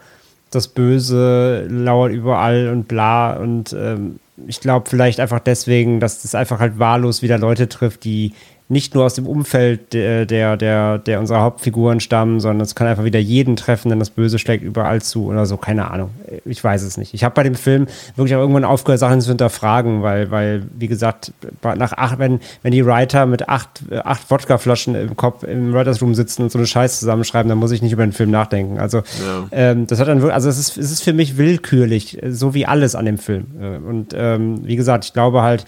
das 0.55 0.67
Böse 0.69 1.67
lauert 1.69 2.11
überall 2.11 2.69
und 2.69 2.87
bla. 2.87 3.33
Und 3.33 3.73
ähm, 3.73 4.19
ich 4.47 4.59
glaube 4.59 4.89
vielleicht 4.89 5.19
einfach 5.19 5.39
deswegen, 5.39 5.99
dass 5.99 6.21
das 6.21 6.35
einfach 6.35 6.59
halt 6.59 6.79
wahllos 6.79 7.21
wieder 7.21 7.37
Leute 7.37 7.69
trifft, 7.69 8.03
die 8.03 8.33
nicht 8.67 8.95
nur 8.95 9.05
aus 9.05 9.13
dem 9.13 9.27
Umfeld 9.27 9.93
der, 9.93 10.25
der, 10.25 10.57
der, 10.57 10.97
der 10.97 11.19
unserer 11.19 11.41
Hauptfiguren 11.41 11.99
stammen, 11.99 12.39
sondern 12.39 12.61
es 12.61 12.73
kann 12.73 12.87
einfach 12.87 13.03
wieder 13.03 13.19
jeden 13.19 13.55
treffen, 13.55 13.89
denn 13.89 13.99
das 13.99 14.09
Böse 14.09 14.39
schlägt 14.39 14.63
überall 14.63 15.03
zu 15.03 15.25
oder 15.27 15.45
so, 15.45 15.57
keine 15.57 15.91
Ahnung. 15.91 16.09
Ich 16.45 16.63
weiß 16.63 16.81
es 16.81 16.97
nicht. 16.97 17.13
Ich 17.13 17.23
habe 17.23 17.35
bei 17.35 17.43
dem 17.43 17.53
Film 17.53 17.85
wirklich 18.15 18.35
auch 18.35 18.39
irgendwann 18.39 18.65
aufgehört, 18.65 18.99
Sachen 18.99 19.21
zu 19.21 19.29
hinterfragen, 19.29 20.01
weil, 20.01 20.31
weil 20.31 20.63
wie 20.79 20.87
gesagt, 20.87 21.31
nach 21.61 21.93
acht, 21.93 22.17
wenn, 22.17 22.39
wenn 22.63 22.71
die 22.71 22.83
Writer 22.83 23.27
mit 23.27 23.49
acht, 23.49 23.83
äh, 23.91 23.97
acht 23.99 24.31
Wodkaflaschen 24.31 24.95
im 24.95 25.15
Kopf 25.15 25.43
im 25.43 25.71
Writers 25.71 26.01
Room 26.01 26.15
sitzen 26.15 26.41
und 26.41 26.51
so 26.51 26.57
eine 26.57 26.65
Scheiße 26.65 26.99
zusammenschreiben, 26.99 27.47
dann 27.49 27.59
muss 27.59 27.71
ich 27.71 27.83
nicht 27.83 27.91
über 27.91 28.05
den 28.05 28.13
Film 28.13 28.31
nachdenken. 28.31 28.79
Also, 28.79 29.03
ähm, 29.51 29.85
das 29.85 29.99
hat 29.99 30.07
dann 30.07 30.21
wirklich, 30.21 30.33
also 30.33 30.49
es 30.49 30.57
ist, 30.57 30.77
es 30.77 30.91
ist 30.91 31.03
für 31.03 31.13
mich 31.13 31.37
willkürlich, 31.37 32.23
äh, 32.23 32.31
so 32.31 32.55
wie 32.55 32.65
alles 32.65 32.95
an 32.95 33.05
dem 33.05 33.19
Film. 33.19 33.45
Äh, 33.61 33.77
Und 33.77 34.15
ähm, 34.17 34.61
wie 34.63 34.75
gesagt, 34.75 35.05
ich 35.05 35.13
glaube 35.13 35.43
halt, 35.43 35.65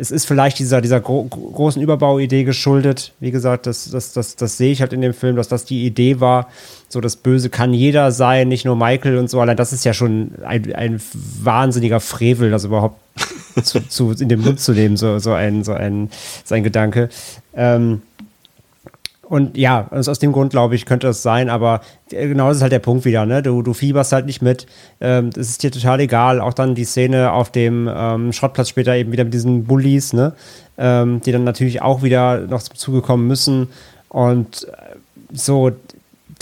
es 0.00 0.10
ist 0.10 0.24
vielleicht 0.24 0.58
dieser, 0.58 0.80
dieser 0.80 1.00
gro 1.00 1.24
großen 1.24 1.80
Überbauidee 1.82 2.44
geschuldet. 2.44 3.12
Wie 3.20 3.30
gesagt, 3.30 3.66
das, 3.66 3.90
das, 3.90 4.12
das, 4.12 4.34
das 4.34 4.56
sehe 4.56 4.72
ich 4.72 4.80
halt 4.80 4.94
in 4.94 5.02
dem 5.02 5.12
Film, 5.12 5.36
dass 5.36 5.48
das 5.48 5.66
die 5.66 5.84
Idee 5.84 6.20
war. 6.20 6.48
So, 6.88 7.00
das 7.00 7.16
Böse 7.16 7.50
kann 7.50 7.74
jeder 7.74 8.10
sein, 8.10 8.48
nicht 8.48 8.64
nur 8.64 8.76
Michael 8.76 9.18
und 9.18 9.28
so. 9.28 9.40
Allein 9.40 9.58
das 9.58 9.72
ist 9.72 9.84
ja 9.84 9.92
schon 9.92 10.32
ein, 10.42 10.74
ein 10.74 11.00
wahnsinniger 11.12 12.00
Frevel, 12.00 12.50
das 12.50 12.64
überhaupt 12.64 12.98
zu, 13.62 13.86
zu, 13.86 14.12
in 14.12 14.30
den 14.30 14.40
Mund 14.40 14.58
zu 14.58 14.72
nehmen, 14.72 14.96
so, 14.96 15.18
so, 15.18 15.32
ein, 15.32 15.64
so, 15.64 15.74
ein, 15.74 16.08
so 16.44 16.54
ein 16.54 16.64
Gedanke. 16.64 17.10
Ähm, 17.54 18.00
und 19.30 19.56
ja, 19.56 19.86
also 19.92 20.10
aus 20.10 20.18
dem 20.18 20.32
Grund, 20.32 20.50
glaube 20.50 20.74
ich, 20.74 20.86
könnte 20.86 21.06
das 21.06 21.22
sein, 21.22 21.48
aber 21.48 21.82
genau 22.10 22.48
das 22.48 22.56
ist 22.56 22.62
halt 22.62 22.72
der 22.72 22.80
Punkt 22.80 23.04
wieder, 23.04 23.26
ne? 23.26 23.42
Du, 23.44 23.62
du 23.62 23.74
fieberst 23.74 24.10
halt 24.12 24.26
nicht 24.26 24.42
mit. 24.42 24.66
Ähm, 25.00 25.30
das 25.30 25.48
ist 25.48 25.62
dir 25.62 25.70
total 25.70 26.00
egal. 26.00 26.40
Auch 26.40 26.52
dann 26.52 26.74
die 26.74 26.84
Szene 26.84 27.30
auf 27.30 27.52
dem 27.52 27.88
ähm, 27.88 28.32
Schrottplatz 28.32 28.68
später 28.70 28.96
eben 28.96 29.12
wieder 29.12 29.22
mit 29.22 29.32
diesen 29.32 29.64
Bullies, 29.66 30.12
ne? 30.12 30.32
Ähm, 30.78 31.20
die 31.24 31.30
dann 31.30 31.44
natürlich 31.44 31.80
auch 31.80 32.02
wieder 32.02 32.40
noch 32.40 32.60
zum 32.60 32.74
Zuge 32.74 33.02
kommen 33.02 33.28
müssen. 33.28 33.68
Und 34.08 34.66
äh, 34.68 34.96
so, 35.32 35.70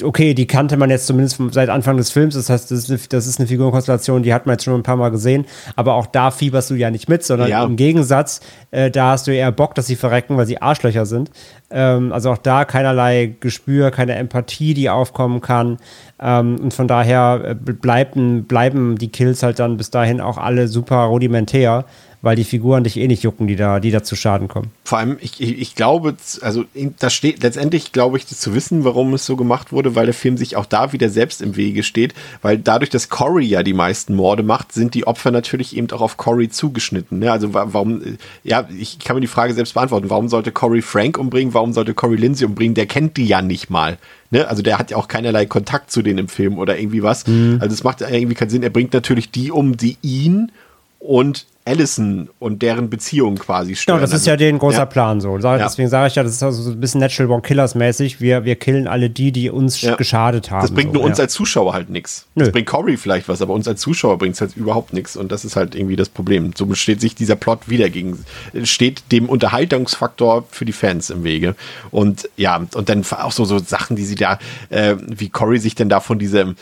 okay, 0.02 0.32
die 0.32 0.46
kannte 0.46 0.76
man 0.76 0.90
jetzt 0.90 1.06
zumindest 1.06 1.40
seit 1.50 1.68
Anfang 1.68 1.96
des 1.96 2.10
Films. 2.10 2.34
Das 2.34 2.48
heißt, 2.48 2.70
das 2.70 2.78
ist, 2.78 2.90
eine, 2.90 3.00
das 3.08 3.26
ist 3.26 3.38
eine 3.38 3.48
Figurenkonstellation, 3.48 4.22
die 4.22 4.32
hat 4.32 4.46
man 4.46 4.54
jetzt 4.54 4.64
schon 4.64 4.74
ein 4.74 4.82
paar 4.82 4.96
Mal 4.96 5.10
gesehen. 5.10 5.44
Aber 5.76 5.94
auch 5.94 6.06
da 6.06 6.30
fieberst 6.30 6.70
du 6.70 6.74
ja 6.74 6.90
nicht 6.90 7.08
mit, 7.08 7.24
sondern 7.24 7.48
Ja. 7.50 7.64
im 7.64 7.76
Gegensatz, 7.76 8.40
äh, 8.70 8.90
da 8.90 9.10
hast 9.10 9.26
du 9.26 9.34
eher 9.34 9.52
Bock, 9.52 9.74
dass 9.74 9.86
sie 9.86 9.96
verrecken, 9.96 10.36
weil 10.36 10.46
sie 10.46 10.62
Arschlöcher 10.62 11.04
sind. 11.04 11.30
Ähm, 11.70 12.12
also 12.12 12.30
auch 12.30 12.38
da 12.38 12.64
keinerlei 12.64 13.34
Gespür, 13.40 13.90
keine 13.90 14.14
Empathie, 14.14 14.72
die 14.74 14.88
aufkommen 14.88 15.40
kann. 15.40 15.78
Ähm, 16.20 16.56
und 16.60 16.72
von 16.72 16.88
daher 16.88 17.42
äh, 17.44 17.54
bleiben, 17.54 18.44
bleiben 18.44 18.96
die 18.96 19.08
Kills 19.08 19.42
halt 19.42 19.58
dann 19.58 19.76
bis 19.76 19.90
dahin 19.90 20.20
auch 20.20 20.38
alle 20.38 20.68
super 20.68 20.96
rudimentär, 21.04 21.84
weil 22.20 22.34
die 22.34 22.42
Figuren 22.42 22.82
dich 22.82 22.96
eh 22.96 23.06
nicht 23.06 23.22
jucken, 23.22 23.46
die 23.46 23.54
da, 23.54 23.78
die 23.78 23.92
da 23.92 24.02
zu 24.02 24.16
Schaden 24.16 24.48
kommen. 24.48 24.72
Vor 24.82 24.98
allem, 24.98 25.18
ich, 25.20 25.40
ich, 25.40 25.56
ich 25.60 25.74
glaube, 25.76 26.16
also 26.40 26.64
da 26.98 27.10
steht 27.10 27.44
letztendlich, 27.44 27.92
glaube 27.92 28.16
ich, 28.16 28.26
zu 28.26 28.54
wissen, 28.54 28.82
warum 28.82 29.14
es 29.14 29.24
so 29.24 29.36
gemacht 29.36 29.70
wurde, 29.70 29.94
weil 29.94 30.06
der 30.06 30.14
Film 30.14 30.36
sich 30.36 30.56
auch 30.56 30.66
da 30.66 30.92
wieder 30.92 31.10
selbst 31.10 31.40
im 31.40 31.54
Wege 31.54 31.84
steht, 31.84 32.14
weil 32.42 32.58
dadurch, 32.58 32.90
dass 32.90 33.08
Cory 33.08 33.44
ja 33.44 33.62
die 33.62 33.72
meisten 33.72 34.16
Morde 34.16 34.42
macht, 34.42 34.72
sind 34.72 34.94
die 34.94 35.06
Opfer 35.06 35.30
natürlich 35.30 35.76
eben 35.76 35.88
auch 35.92 36.00
auf 36.00 36.16
Cory 36.16 36.48
zugeschnitten. 36.48 37.20
Ne? 37.20 37.30
Also 37.30 37.54
wa- 37.54 37.68
warum, 37.70 38.02
äh, 38.02 38.16
ja, 38.42 38.68
ich 38.76 38.98
kann 38.98 39.14
mir 39.14 39.20
die 39.20 39.28
Frage 39.28 39.54
selbst 39.54 39.74
beantworten, 39.74 40.10
warum 40.10 40.28
sollte 40.28 40.50
Cory 40.50 40.82
Frank 40.82 41.18
umbringen, 41.18 41.54
warum 41.58 41.72
sollte 41.72 41.92
Cory 41.92 42.14
Lindsay 42.14 42.46
umbringen, 42.46 42.74
der 42.74 42.86
kennt 42.86 43.16
die 43.16 43.26
ja 43.26 43.42
nicht 43.42 43.68
mal. 43.68 43.98
Ne? 44.30 44.46
Also 44.46 44.62
der 44.62 44.78
hat 44.78 44.92
ja 44.92 44.96
auch 44.96 45.08
keinerlei 45.08 45.44
Kontakt 45.44 45.90
zu 45.90 46.02
denen 46.02 46.18
im 46.18 46.28
Film 46.28 46.56
oder 46.56 46.78
irgendwie 46.78 47.02
was. 47.02 47.24
Also 47.60 47.74
es 47.74 47.82
macht 47.82 48.00
ja 48.00 48.08
irgendwie 48.08 48.34
keinen 48.34 48.50
Sinn. 48.50 48.62
Er 48.62 48.70
bringt 48.70 48.92
natürlich 48.94 49.32
die 49.32 49.50
um, 49.50 49.76
die 49.76 49.96
ihn 50.00 50.52
und 50.98 51.46
Allison 51.68 52.30
und 52.38 52.62
deren 52.62 52.88
Beziehung 52.88 53.36
quasi 53.36 53.76
stören. 53.76 53.98
Genau, 53.98 54.00
das 54.00 54.10
ist 54.10 54.20
Also, 54.22 54.30
ja 54.30 54.36
den 54.38 54.58
großer 54.58 54.78
ja. 54.78 54.86
Plan 54.86 55.20
so. 55.20 55.36
Deswegen 55.36 55.90
sage 55.90 56.08
ich 56.08 56.14
ja, 56.14 56.22
das 56.22 56.32
ist 56.32 56.42
also 56.42 56.62
so 56.62 56.70
ein 56.70 56.80
bisschen 56.80 56.98
Natural 57.00 57.28
Born 57.28 57.42
Killers 57.42 57.74
mäßig. 57.74 58.22
Wir, 58.22 58.44
wir 58.44 58.56
killen 58.56 58.88
alle 58.88 59.10
die, 59.10 59.32
die 59.32 59.50
uns 59.50 59.82
Ja. 59.82 59.94
geschadet 59.96 60.50
haben. 60.50 60.62
Das 60.62 60.70
bringt 60.70 60.92
so, 60.92 60.94
nur 60.94 61.04
uns 61.04 61.18
ja. 61.18 61.24
als 61.24 61.34
Zuschauer 61.34 61.74
halt 61.74 61.90
nichts. 61.90 62.26
Das 62.36 62.50
bringt 62.52 62.66
Cory 62.66 62.96
vielleicht 62.96 63.28
was, 63.28 63.42
aber 63.42 63.52
uns 63.52 63.68
als 63.68 63.82
Zuschauer 63.82 64.16
bringt 64.16 64.36
es 64.36 64.40
halt 64.40 64.56
überhaupt 64.56 64.94
nichts. 64.94 65.14
Und 65.14 65.30
das 65.30 65.44
ist 65.44 65.56
halt 65.56 65.74
irgendwie 65.74 65.96
das 65.96 66.08
Problem. 66.08 66.52
So 66.56 66.72
steht 66.74 67.02
sich 67.02 67.14
dieser 67.14 67.36
Plot 67.36 67.68
wieder 67.68 67.90
gegen, 67.90 68.24
steht 68.64 69.02
dem 69.12 69.28
Unterhaltungsfaktor 69.28 70.46
für 70.50 70.64
die 70.64 70.72
Fans 70.72 71.10
im 71.10 71.22
Wege. 71.22 71.54
Und 71.90 72.30
ja, 72.38 72.56
und 72.74 72.88
dann 72.88 73.04
auch 73.10 73.32
so, 73.32 73.44
so 73.44 73.58
Sachen, 73.58 73.94
die 73.94 74.06
sie 74.06 74.14
da, 74.14 74.38
äh, 74.70 74.96
wie 75.06 75.28
Cory 75.28 75.58
sich 75.58 75.74
denn 75.74 75.90
da 75.90 76.00
von 76.00 76.18
diesem, 76.18 76.56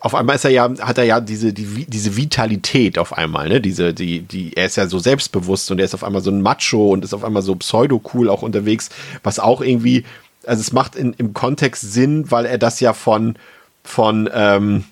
auf 0.00 0.14
einmal 0.14 0.36
ist 0.36 0.44
er 0.44 0.50
ja, 0.50 0.68
hat 0.80 0.98
er 0.98 1.04
ja 1.04 1.20
diese, 1.20 1.52
die, 1.52 1.86
diese 1.86 2.16
Vitalität 2.16 2.98
auf 2.98 3.12
einmal, 3.12 3.48
ne? 3.48 3.60
Diese, 3.60 3.94
die, 3.94 4.20
die, 4.20 4.56
er 4.56 4.66
ist 4.66 4.76
ja 4.76 4.86
so 4.86 4.98
selbstbewusst 4.98 5.70
und 5.70 5.78
er 5.78 5.84
ist 5.84 5.94
auf 5.94 6.02
einmal 6.02 6.22
so 6.22 6.30
ein 6.30 6.42
Macho 6.42 6.90
und 6.90 7.04
ist 7.04 7.14
auf 7.14 7.24
einmal 7.24 7.42
so 7.42 7.54
pseudo-cool 7.54 8.28
auch 8.28 8.42
unterwegs, 8.42 8.90
was 9.22 9.38
auch 9.38 9.60
irgendwie, 9.60 10.04
also 10.44 10.60
es 10.60 10.72
macht 10.72 10.96
in, 10.96 11.12
im 11.14 11.34
Kontext 11.34 11.92
Sinn, 11.92 12.30
weil 12.30 12.46
er 12.46 12.58
das 12.58 12.80
ja 12.80 12.92
von, 12.92 13.36
von, 13.84 14.28
ähm, 14.32 14.84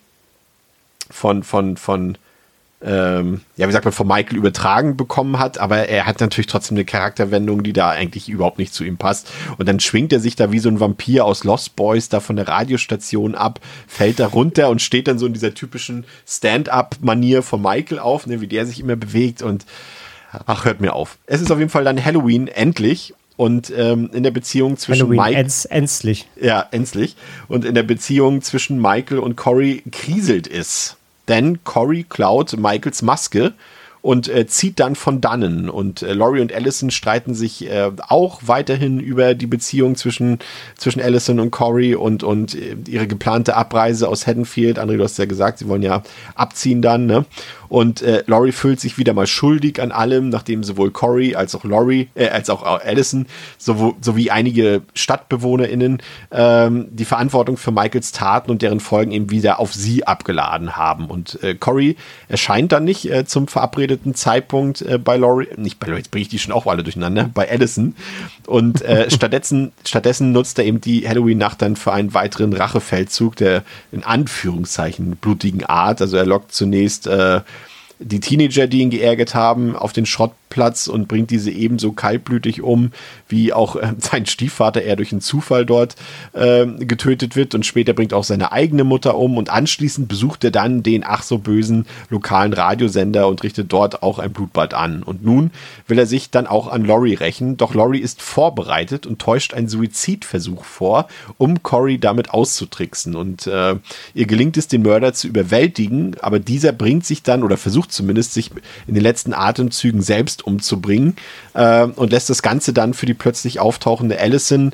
von, 1.11 1.43
von, 1.43 1.77
von, 1.77 2.17
ähm, 2.85 3.41
ja, 3.57 3.67
wie 3.67 3.73
sagt 3.73 3.87
man, 3.87 3.93
von 3.93 4.07
Michael 4.07 4.37
übertragen 4.37 4.97
bekommen 4.97 5.39
hat, 5.39 5.59
aber 5.59 5.89
er 5.89 6.05
hat 6.05 6.21
natürlich 6.21 6.47
trotzdem 6.47 6.77
eine 6.77 6.85
Charakterwendung, 6.85 7.63
die 7.63 7.73
da 7.73 7.89
eigentlich 7.91 8.29
überhaupt 8.29 8.59
nicht 8.59 8.75
zu 8.75 8.85
ihm 8.85 8.99
passt. 8.99 9.31
Und 9.57 9.69
dann 9.69 9.81
schwingt 9.81 10.13
er 10.13 10.21
sich 10.21 10.37
da 10.37 10.53
wie 10.53 10.59
so 10.59 10.69
ein 10.69 10.81
Vampir 10.81 11.25
aus 11.25 11.45
Lost 11.45 11.77
Boys 11.77 12.11
da 12.11 12.21
von 12.21 12.37
der 12.37 12.47
Radiostation 12.47 13.35
ab, 13.35 13.61
fällt 13.87 14.21
da 14.21 14.27
runter 14.27 14.69
und 14.69 14.83
steht 14.83 15.09
dann 15.09 15.19
so 15.19 15.27
in 15.27 15.33
dieser 15.33 15.55
typischen 15.55 16.05
Stand-up-Manier 16.29 17.43
von 17.43 17.63
Michael 17.63 17.99
auf, 17.99 18.27
ne, 18.27 18.43
wie 18.43 18.49
der 18.49 18.67
sich 18.67 18.81
immer 18.81 18.97
bewegt 18.97 19.41
und 19.41 19.65
ach, 20.45 20.67
hört 20.67 20.81
mir 20.81 20.93
auf. 20.93 21.17
Es 21.27 21.41
ist 21.41 21.51
auf 21.51 21.59
jeden 21.59 21.71
Fall 21.71 21.85
dann 21.85 22.05
Halloween, 22.05 22.49
endlich. 22.49 23.15
Und 23.37 23.73
ähm, 23.77 24.11
in 24.13 24.23
der 24.23 24.31
Beziehung 24.31 24.77
zwischen 24.77 25.09
Halloween, 25.09 25.35
Mike 25.35 25.39
endlich. 25.71 26.29
ja, 26.41 26.69
endlich. 26.71 27.17
Und 27.49 27.65
in 27.65 27.75
der 27.75 27.83
Beziehung 27.83 28.43
zwischen 28.43 28.81
Michael 28.81 29.19
und 29.19 29.37
Cory 29.37 29.83
kriselt 29.91 30.47
es. 30.47 30.97
Denn 31.29 31.65
Cory 31.65 32.05
klaut 32.09 32.57
Michaels 32.57 33.03
Maske 33.03 33.55
und 34.05 34.29
äh, 34.29 34.47
zieht 34.47 34.81
dann 34.81 34.97
von 34.97 35.23
dannen. 35.23 35.71
Und 35.71 36.03
äh, 36.03 36.13
Laurie 36.13 36.43
und 36.43 36.53
Allison 36.53 36.91
streiten 36.91 37.35
sich 37.35 37.71
äh, 37.71 37.91
auch 38.07 38.43
weiterhin 38.45 39.01
über 39.01 39.35
die 39.35 39.47
Beziehung 39.47 39.97
zwischen, 39.97 40.41
zwischen 40.77 41.01
Allison 41.01 41.41
und 41.41 41.51
Corey 41.51 41.95
und, 41.95 42.23
und 42.23 42.55
äh, 42.55 42.77
ihre 42.87 43.07
geplante 43.07 43.57
Abreise 43.57 44.07
aus 44.07 44.27
Haddonfield. 44.27 44.79
André, 44.79 44.99
du 44.99 45.05
hast 45.05 45.17
ja 45.17 45.25
gesagt, 45.25 45.59
sie 45.59 45.69
wollen 45.69 45.81
ja 45.81 46.03
abziehen 46.35 46.83
dann, 46.83 47.07
ne? 47.07 47.25
Und 47.75 48.03
äh, 48.03 48.23
Laurie 48.29 48.53
fühlt 48.53 48.79
sich 48.79 48.99
wieder 48.99 49.15
mal 49.15 49.27
schuldig 49.27 49.83
an 49.83 49.91
allem, 49.91 50.29
nachdem 50.29 50.63
sowohl 50.63 50.93
Corey 50.93 51.35
als 51.35 51.57
auch 51.57 51.65
Laurie, 51.65 52.09
äh, 52.15 52.29
als 52.29 52.49
auch 52.49 52.63
Allison, 52.63 53.27
sowie, 53.59 53.97
sowie 54.01 54.31
einige 54.31 54.83
StadtbewohnerInnen 54.95 56.01
ähm, 56.31 56.87
die 56.93 57.05
Verantwortung 57.05 57.57
für 57.57 57.73
Michaels 57.73 58.13
Taten 58.13 58.53
und 58.53 58.63
deren 58.63 58.79
Folgen 58.79 59.11
eben 59.11 59.31
wieder 59.31 59.59
auf 59.59 59.75
sie 59.75 60.07
abgeladen 60.07 60.77
haben. 60.77 61.07
Und 61.07 61.43
äh, 61.43 61.57
Corey 61.57 61.97
erscheint 62.29 62.71
dann 62.71 62.85
nicht 62.85 63.11
äh, 63.11 63.25
zum 63.25 63.49
verabredeten 63.49 64.15
Zeitpunkt 64.15 64.83
äh, 64.83 64.97
bei 64.97 65.17
Laurie, 65.17 65.49
nicht 65.57 65.81
bei 65.81 65.89
Laurie, 65.89 65.99
jetzt 65.99 66.13
bringe 66.13 66.23
ich 66.23 66.29
die 66.29 66.39
schon 66.39 66.53
auch 66.53 66.69
alle 66.69 66.85
durcheinander, 66.85 67.29
bei 67.35 67.51
Allison. 67.51 67.97
Und 68.47 68.83
äh, 68.83 69.11
stattdessen, 69.11 69.73
stattdessen 69.85 70.31
nutzt 70.31 70.61
er 70.61 70.65
eben 70.65 70.81
die 70.81 71.09
Halloween-Nacht 71.09 71.61
dann 71.61 71.75
für 71.75 71.93
einen 71.93 72.15
weiteren 72.15 72.53
Rachefeldzug 72.53 73.35
der 73.35 73.65
in 73.91 74.05
Anführungszeichen 74.05 75.17
blutigen 75.17 75.65
Art. 75.65 76.01
Also 76.01 76.17
er 76.17 76.25
lockt 76.25 76.53
zunächst 76.53 77.09
äh, 77.09 77.41
die 78.05 78.21
Teenager, 78.21 78.67
die 78.67 78.81
ihn 78.81 78.91
geärgert 78.91 79.35
haben, 79.35 79.75
auf 79.75 79.93
den 79.93 80.07
Schrottplatz 80.07 80.87
und 80.87 81.09
bringt 81.09 81.31
diese 81.31 81.51
ebenso 81.51 81.93
kaltblütig 81.93 82.63
um, 82.63 82.93
wie 83.29 83.53
auch 83.53 83.77
äh, 83.77 83.95
sein 83.99 84.27
Stiefvater 84.27 84.83
eher 84.83 84.97
durch 84.97 85.13
einen 85.13 85.23
Zufall 85.23 85.65
dort 85.65 85.97
äh, 86.35 86.67
getötet 86.67 87.35
wird 87.35 87.55
und 87.55 87.65
später 87.65 87.95
bringt 87.95 88.13
auch 88.13 88.25
seine 88.25 88.53
eigene 88.53 88.85
Mutter 88.85 89.17
um 89.17 89.37
und 89.39 89.51
anschließend 89.51 90.07
besucht 90.07 90.45
er 90.45 90.51
dann 90.51 90.83
den 90.83 91.03
ach 91.05 91.23
so 91.23 91.39
bösen 91.39 91.87
lokalen 92.11 92.53
Radiosender 92.53 93.27
und 93.27 93.43
richtet 93.43 93.73
dort 93.73 94.03
auch 94.03 94.19
ein 94.19 94.33
Blutbad 94.33 94.75
an. 94.75 95.03
Und 95.03 95.25
nun 95.25 95.51
will 95.89 95.99
er 95.99 96.07
sich 96.07 96.31
dann 96.31 96.47
auch 96.47 96.69
an 96.69 96.85
Laurie 96.85 97.15
rächen, 97.15 97.57
doch 97.57 97.75
Laurie 97.75 98.01
ist 98.01 98.21
vorbereitet 98.21 99.07
und 99.07 99.19
täuscht 99.19 99.55
einen 99.55 99.69
Suizidversuch 99.69 100.65
vor, 100.65 101.09
um 101.39 101.63
Cory 101.63 101.99
damit 101.99 102.31
auszutricksen. 102.31 103.17
Und 103.17 103.47
äh, 103.47 103.77
ihr 104.15 104.27
gelingt 104.27 104.57
es, 104.57 104.69
den 104.69 104.83
Mörder 104.83 105.15
zu 105.15 105.27
überwältigen, 105.27 106.17
aber 106.21 106.39
dieser 106.39 106.73
bringt 106.73 107.07
sich 107.07 107.23
dann 107.23 107.43
oder 107.43 107.57
versucht 107.57 107.93
zumindest, 107.95 108.35
sich 108.35 108.51
in 108.87 108.95
den 108.95 109.03
letzten 109.03 109.33
Atemzügen 109.33 110.03
selbst 110.03 110.47
umzubringen 110.47 111.17
äh, 111.55 111.85
und 111.85 112.13
lässt 112.13 112.31
das 112.31 112.43
Ganze 112.43 112.73
dann 112.73 112.95
für 112.95 113.07
die 113.07 113.15
plötzlich 113.15 113.61
auftauchende 113.61 114.19
Allison 114.19 114.73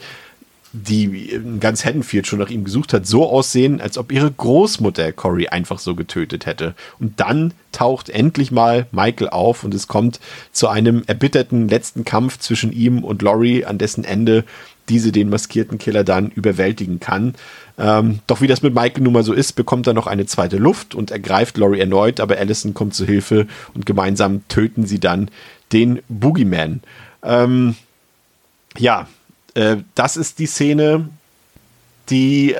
die 0.72 1.40
ganz 1.58 1.84
Haddonfield 1.84 2.26
schon 2.26 2.38
nach 2.38 2.50
ihm 2.50 2.64
gesucht 2.64 2.92
hat, 2.92 3.04
so 3.04 3.28
aussehen, 3.28 3.80
als 3.80 3.98
ob 3.98 4.12
ihre 4.12 4.30
Großmutter 4.30 5.12
Cory 5.12 5.48
einfach 5.48 5.80
so 5.80 5.96
getötet 5.96 6.46
hätte. 6.46 6.74
Und 7.00 7.18
dann 7.18 7.54
taucht 7.72 8.08
endlich 8.08 8.52
mal 8.52 8.86
Michael 8.92 9.30
auf 9.30 9.64
und 9.64 9.74
es 9.74 9.88
kommt 9.88 10.20
zu 10.52 10.68
einem 10.68 11.02
erbitterten 11.06 11.68
letzten 11.68 12.04
Kampf 12.04 12.38
zwischen 12.38 12.72
ihm 12.72 13.02
und 13.02 13.22
Laurie, 13.22 13.64
an 13.64 13.78
dessen 13.78 14.04
Ende 14.04 14.44
diese 14.90 15.12
den 15.12 15.30
maskierten 15.30 15.78
Killer 15.78 16.04
dann 16.04 16.30
überwältigen 16.30 17.00
kann. 17.00 17.34
Ähm, 17.78 18.18
doch 18.26 18.40
wie 18.40 18.48
das 18.48 18.62
mit 18.62 18.74
Michael 18.74 19.04
nun 19.04 19.12
mal 19.12 19.22
so 19.22 19.32
ist, 19.32 19.52
bekommt 19.52 19.86
er 19.86 19.94
noch 19.94 20.08
eine 20.08 20.26
zweite 20.26 20.58
Luft 20.58 20.94
und 20.94 21.12
ergreift 21.12 21.56
Laurie 21.56 21.78
erneut, 21.78 22.20
aber 22.20 22.36
Allison 22.36 22.74
kommt 22.74 22.94
zu 22.94 23.06
Hilfe 23.06 23.46
und 23.72 23.86
gemeinsam 23.86 24.46
töten 24.48 24.86
sie 24.86 24.98
dann 24.98 25.30
den 25.72 26.02
Boogeyman. 26.08 26.82
Ähm, 27.22 27.76
ja, 28.76 29.08
äh, 29.54 29.76
das 29.94 30.16
ist 30.16 30.40
die 30.40 30.46
Szene, 30.46 31.08
die 32.10 32.56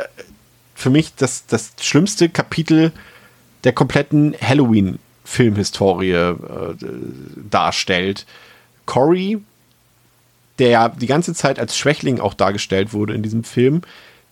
für 0.75 0.91
mich 0.91 1.15
das, 1.17 1.47
das 1.47 1.73
schlimmste 1.81 2.29
Kapitel 2.29 2.93
der 3.65 3.73
kompletten 3.73 4.35
Halloween-Filmhistorie 4.41 6.13
äh, 6.13 6.77
darstellt. 7.51 8.25
Corey, 8.87 9.41
der 10.61 10.91
die 10.91 11.07
ganze 11.07 11.35
Zeit 11.35 11.59
als 11.59 11.77
Schwächling 11.77 12.21
auch 12.21 12.35
dargestellt 12.35 12.93
wurde 12.93 13.15
in 13.15 13.23
diesem 13.23 13.43
Film, 13.43 13.83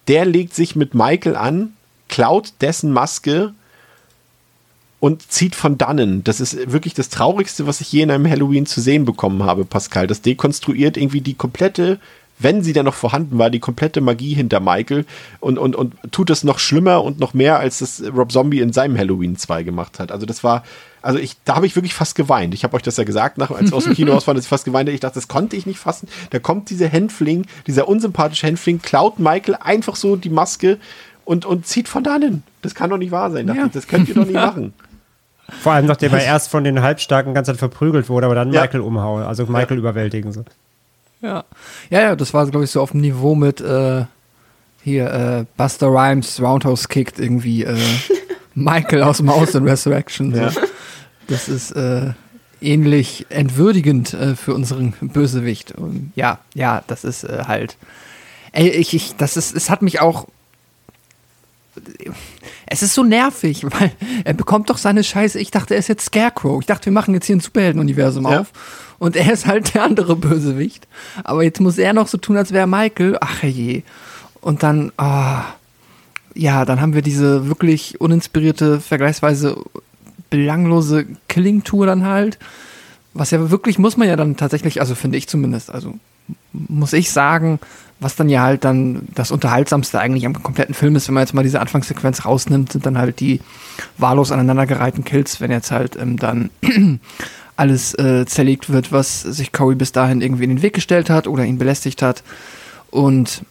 der 0.07 0.25
legt 0.25 0.55
sich 0.55 0.77
mit 0.77 0.95
Michael 0.95 1.35
an, 1.35 1.73
klaut 2.09 2.53
dessen 2.61 2.93
Maske 2.93 3.53
und 5.01 5.31
zieht 5.31 5.55
von 5.55 5.79
dannen. 5.79 6.25
Das 6.25 6.41
ist 6.41 6.73
wirklich 6.73 6.95
das 6.95 7.09
Traurigste, 7.09 7.67
was 7.67 7.81
ich 7.81 7.93
je 7.93 8.03
in 8.03 8.11
einem 8.11 8.29
Halloween 8.29 8.67
zu 8.67 8.81
sehen 8.81 9.05
bekommen 9.05 9.43
habe, 9.43 9.65
Pascal. 9.65 10.07
Das 10.07 10.23
dekonstruiert 10.23 10.97
irgendwie 10.97 11.21
die 11.21 11.35
komplette 11.35 11.99
wenn 12.39 12.63
sie 12.63 12.73
dann 12.73 12.85
noch 12.85 12.95
vorhanden 12.95 13.39
war, 13.39 13.51
die 13.51 13.61
komplette 13.61 14.01
Magie 14.01 14.35
hinter 14.35 14.61
Michael 14.61 15.05
und, 15.41 15.59
und, 15.59 15.75
und 15.75 15.95
tut 16.11 16.31
es 16.31 16.45
noch 16.45 16.59
schlimmer 16.59 17.03
und 17.03 17.19
noch 17.19 17.35
mehr, 17.35 17.59
als 17.59 17.79
das 17.79 18.03
Rob 18.15 18.33
Zombie 18.33 18.61
in 18.61 18.73
seinem 18.73 18.97
Halloween 18.97 19.37
2 19.37 19.63
gemacht 19.63 19.99
hat. 19.99 20.13
Also 20.13 20.27
das 20.27 20.45
war, 20.45 20.63
also 21.03 21.19
ich, 21.19 21.37
da 21.45 21.57
habe 21.57 21.67
ich 21.67 21.77
wirklich 21.77 21.95
fast 21.95 22.15
geweint. 22.15 22.55
Ich 22.55 22.65
habe 22.65 22.77
euch 22.77 22.83
das 22.83 22.97
ja 22.97 23.05
gesagt, 23.05 23.39
nach, 23.39 23.51
als 23.51 23.71
wir 23.71 23.77
aus 23.77 23.85
dem 23.85 23.95
Kino 23.95 24.13
raus 24.15 24.27
waren, 24.27 24.37
dass 24.37 24.45
ich 24.45 24.51
fast 24.51 24.65
geweint 24.65 24.89
habe. 24.89 24.95
Ich 24.95 25.01
dachte, 25.01 25.17
das 25.17 25.29
konnte 25.29 25.57
ich 25.57 25.67
nicht 25.67 25.79
fassen. 25.79 26.09
Da 26.31 26.39
kommt 26.39 26.71
dieser 26.71 26.89
Hänfling, 26.89 27.47
dieser 27.67 27.89
unsympathische 27.89 28.47
Hänfling, 28.47 28.81
klaut 28.81 29.19
Michael 29.19 29.57
einfach 29.61 29.97
so 29.97 30.17
die 30.17 30.31
Maske 30.31 30.79
und, 31.25 31.45
und 31.45 31.67
zieht 31.67 31.89
von 31.89 32.05
dannen. 32.05 32.43
Das 32.63 32.75
kann 32.75 32.91
doch 32.91 32.99
nicht 32.99 33.11
wahr 33.11 33.31
sein. 33.31 33.49
Ja. 33.49 33.69
Das 33.73 33.87
könnt 33.87 34.09
ihr 34.09 34.15
doch 34.15 34.25
nicht 34.25 34.35
machen. 34.35 34.73
Vor 35.61 35.73
allem, 35.73 35.87
nachdem 35.87 36.13
er 36.13 36.23
erst 36.23 36.51
von 36.51 36.63
den 36.63 36.83
Halbstarken 36.83 37.33
ganz 37.33 37.51
verprügelt 37.51 38.09
wurde, 38.09 38.27
aber 38.27 38.35
dann 38.35 38.53
ja. 38.53 38.61
Michael 38.63 38.81
umhauen, 38.81 39.23
also 39.23 39.47
Michael 39.47 39.79
ja. 39.79 39.81
überwältigen. 39.81 40.33
So. 40.33 40.45
Ja. 41.21 41.45
Ja, 41.91 42.01
ja, 42.01 42.17
das 42.17 42.33
war, 42.35 42.47
glaube 42.47 42.65
ich, 42.65 42.71
so 42.71 42.81
auf 42.81 42.93
dem 42.93 43.01
Niveau 43.01 43.35
mit 43.35 43.61
äh, 43.61 44.05
hier 44.83 45.13
äh, 45.13 45.45
Buster 45.57 45.89
Rhymes 45.89 46.41
Roundhouse 46.41 46.89
kickt 46.89 47.19
irgendwie 47.19 47.65
äh, 47.65 47.77
Michael 48.55 49.03
aus 49.03 49.23
Mouse 49.23 49.55
in 49.55 49.65
Resurrection. 49.65 50.35
So. 50.35 50.41
Ja. 50.41 50.53
Das 51.27 51.49
ist 51.49 51.73
äh, 51.73 52.13
ähnlich 52.61 53.27
entwürdigend 53.29 54.15
äh, 54.15 54.35
für 54.35 54.55
unseren 54.55 54.93
Bösewicht. 55.01 55.73
Und 55.73 56.13
ja, 56.15 56.39
ja, 56.55 56.83
das 56.87 57.05
ist 57.05 57.25
äh, 57.25 57.45
halt. 57.47 57.77
Ey, 58.53 58.71
ich, 58.71 58.95
ich, 58.95 59.17
das 59.17 59.37
ist, 59.37 59.55
es 59.55 59.71
hat 59.71 59.83
mich 59.83 60.01
auch. 60.01 60.27
Es 62.67 62.83
ist 62.83 62.95
so 62.95 63.03
nervig, 63.03 63.65
weil 63.65 63.93
er 64.25 64.35
bekommt 64.35 64.71
doch 64.71 64.79
seine 64.79 65.05
Scheiße. 65.05 65.39
Ich 65.39 65.51
dachte, 65.51 65.75
er 65.75 65.81
ist 65.81 65.89
jetzt 65.89 66.07
Scarecrow. 66.07 66.61
Ich 66.61 66.67
dachte, 66.67 66.87
wir 66.87 66.93
machen 66.93 67.15
jetzt 67.15 67.27
hier 67.27 67.37
ein 67.37 67.41
Superheldenuniversum 67.41 68.25
ja. 68.25 68.41
auf 68.41 68.53
und 68.99 69.17
er 69.17 69.33
ist 69.33 69.47
halt 69.47 69.75
der 69.75 69.85
andere 69.85 70.17
Bösewicht. 70.17 70.87
Aber 71.25 71.43
jetzt 71.43 71.61
muss 71.61 71.79
er 71.79 71.93
noch 71.93 72.09
so 72.09 72.19
tun, 72.19 72.37
als 72.37 72.53
wäre 72.53 72.67
Michael. 72.67 73.17
Ach 73.21 73.43
je. 73.43 73.83
Und 74.41 74.63
dann, 74.63 74.93
oh, 74.99 75.39
ja, 76.35 76.65
dann 76.65 76.81
haben 76.81 76.95
wir 76.95 77.03
diese 77.03 77.49
wirklich 77.49 78.01
uninspirierte, 78.01 78.81
vergleichsweise 78.81 79.57
belanglose 80.31 81.07
Killing-Tour 81.29 81.87
dann 81.87 82.05
halt. 82.05 82.39
Was 83.15 83.31
ja 83.31 83.51
wirklich, 83.51 83.79
muss 83.79 83.97
man 83.97 84.09
ja 84.09 84.17
dann 84.17 84.37
tatsächlich, 84.37 84.81
also 84.81 84.95
finde 84.95 85.19
ich 85.19 85.29
zumindest, 85.29 85.71
also 85.71 85.95
muss 86.53 86.93
ich 86.93 87.11
sagen, 87.11 87.59
was 88.01 88.17
dann 88.17 88.29
ja 88.29 88.43
halt 88.43 88.65
dann 88.65 89.09
das 89.15 89.31
Unterhaltsamste 89.31 89.99
eigentlich 89.99 90.25
am 90.27 90.41
kompletten 90.43 90.75
Film 90.75 90.95
ist, 90.97 91.09
wenn 91.09 91.15
man 91.15 91.23
jetzt 91.23 91.35
mal 91.35 91.43
diese 91.43 91.61
Anfangssequenz 91.61 92.25
rausnimmt, 92.25 92.73
sind 92.73 92.87
dann 92.87 92.99
halt 92.99 93.21
die 93.21 93.41
wahllos 93.97 94.31
aneinandergereihten 94.31 95.05
Kills, 95.05 95.41
wenn 95.41 95.51
jetzt 95.51 95.71
halt 95.71 95.97
ähm, 95.97 96.17
dann 96.17 96.51
alles 97.57 97.95
äh, 97.95 98.25
zerlegt 98.27 98.71
wird, 98.71 98.93
was 98.93 99.23
sich 99.23 99.53
Corey 99.53 99.75
bis 99.75 99.91
dahin 99.93 100.21
irgendwie 100.21 100.45
in 100.45 100.51
den 100.51 100.63
Weg 100.63 100.75
gestellt 100.75 101.11
hat 101.11 101.27
oder 101.27 101.45
ihn 101.45 101.59
belästigt 101.59 102.03
hat. 102.03 102.23
Und 102.91 103.43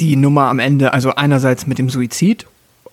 die 0.00 0.16
Nummer 0.16 0.48
am 0.48 0.58
Ende, 0.58 0.92
also 0.92 1.14
einerseits 1.14 1.66
mit 1.66 1.78
dem 1.78 1.88
Suizid 1.88 2.46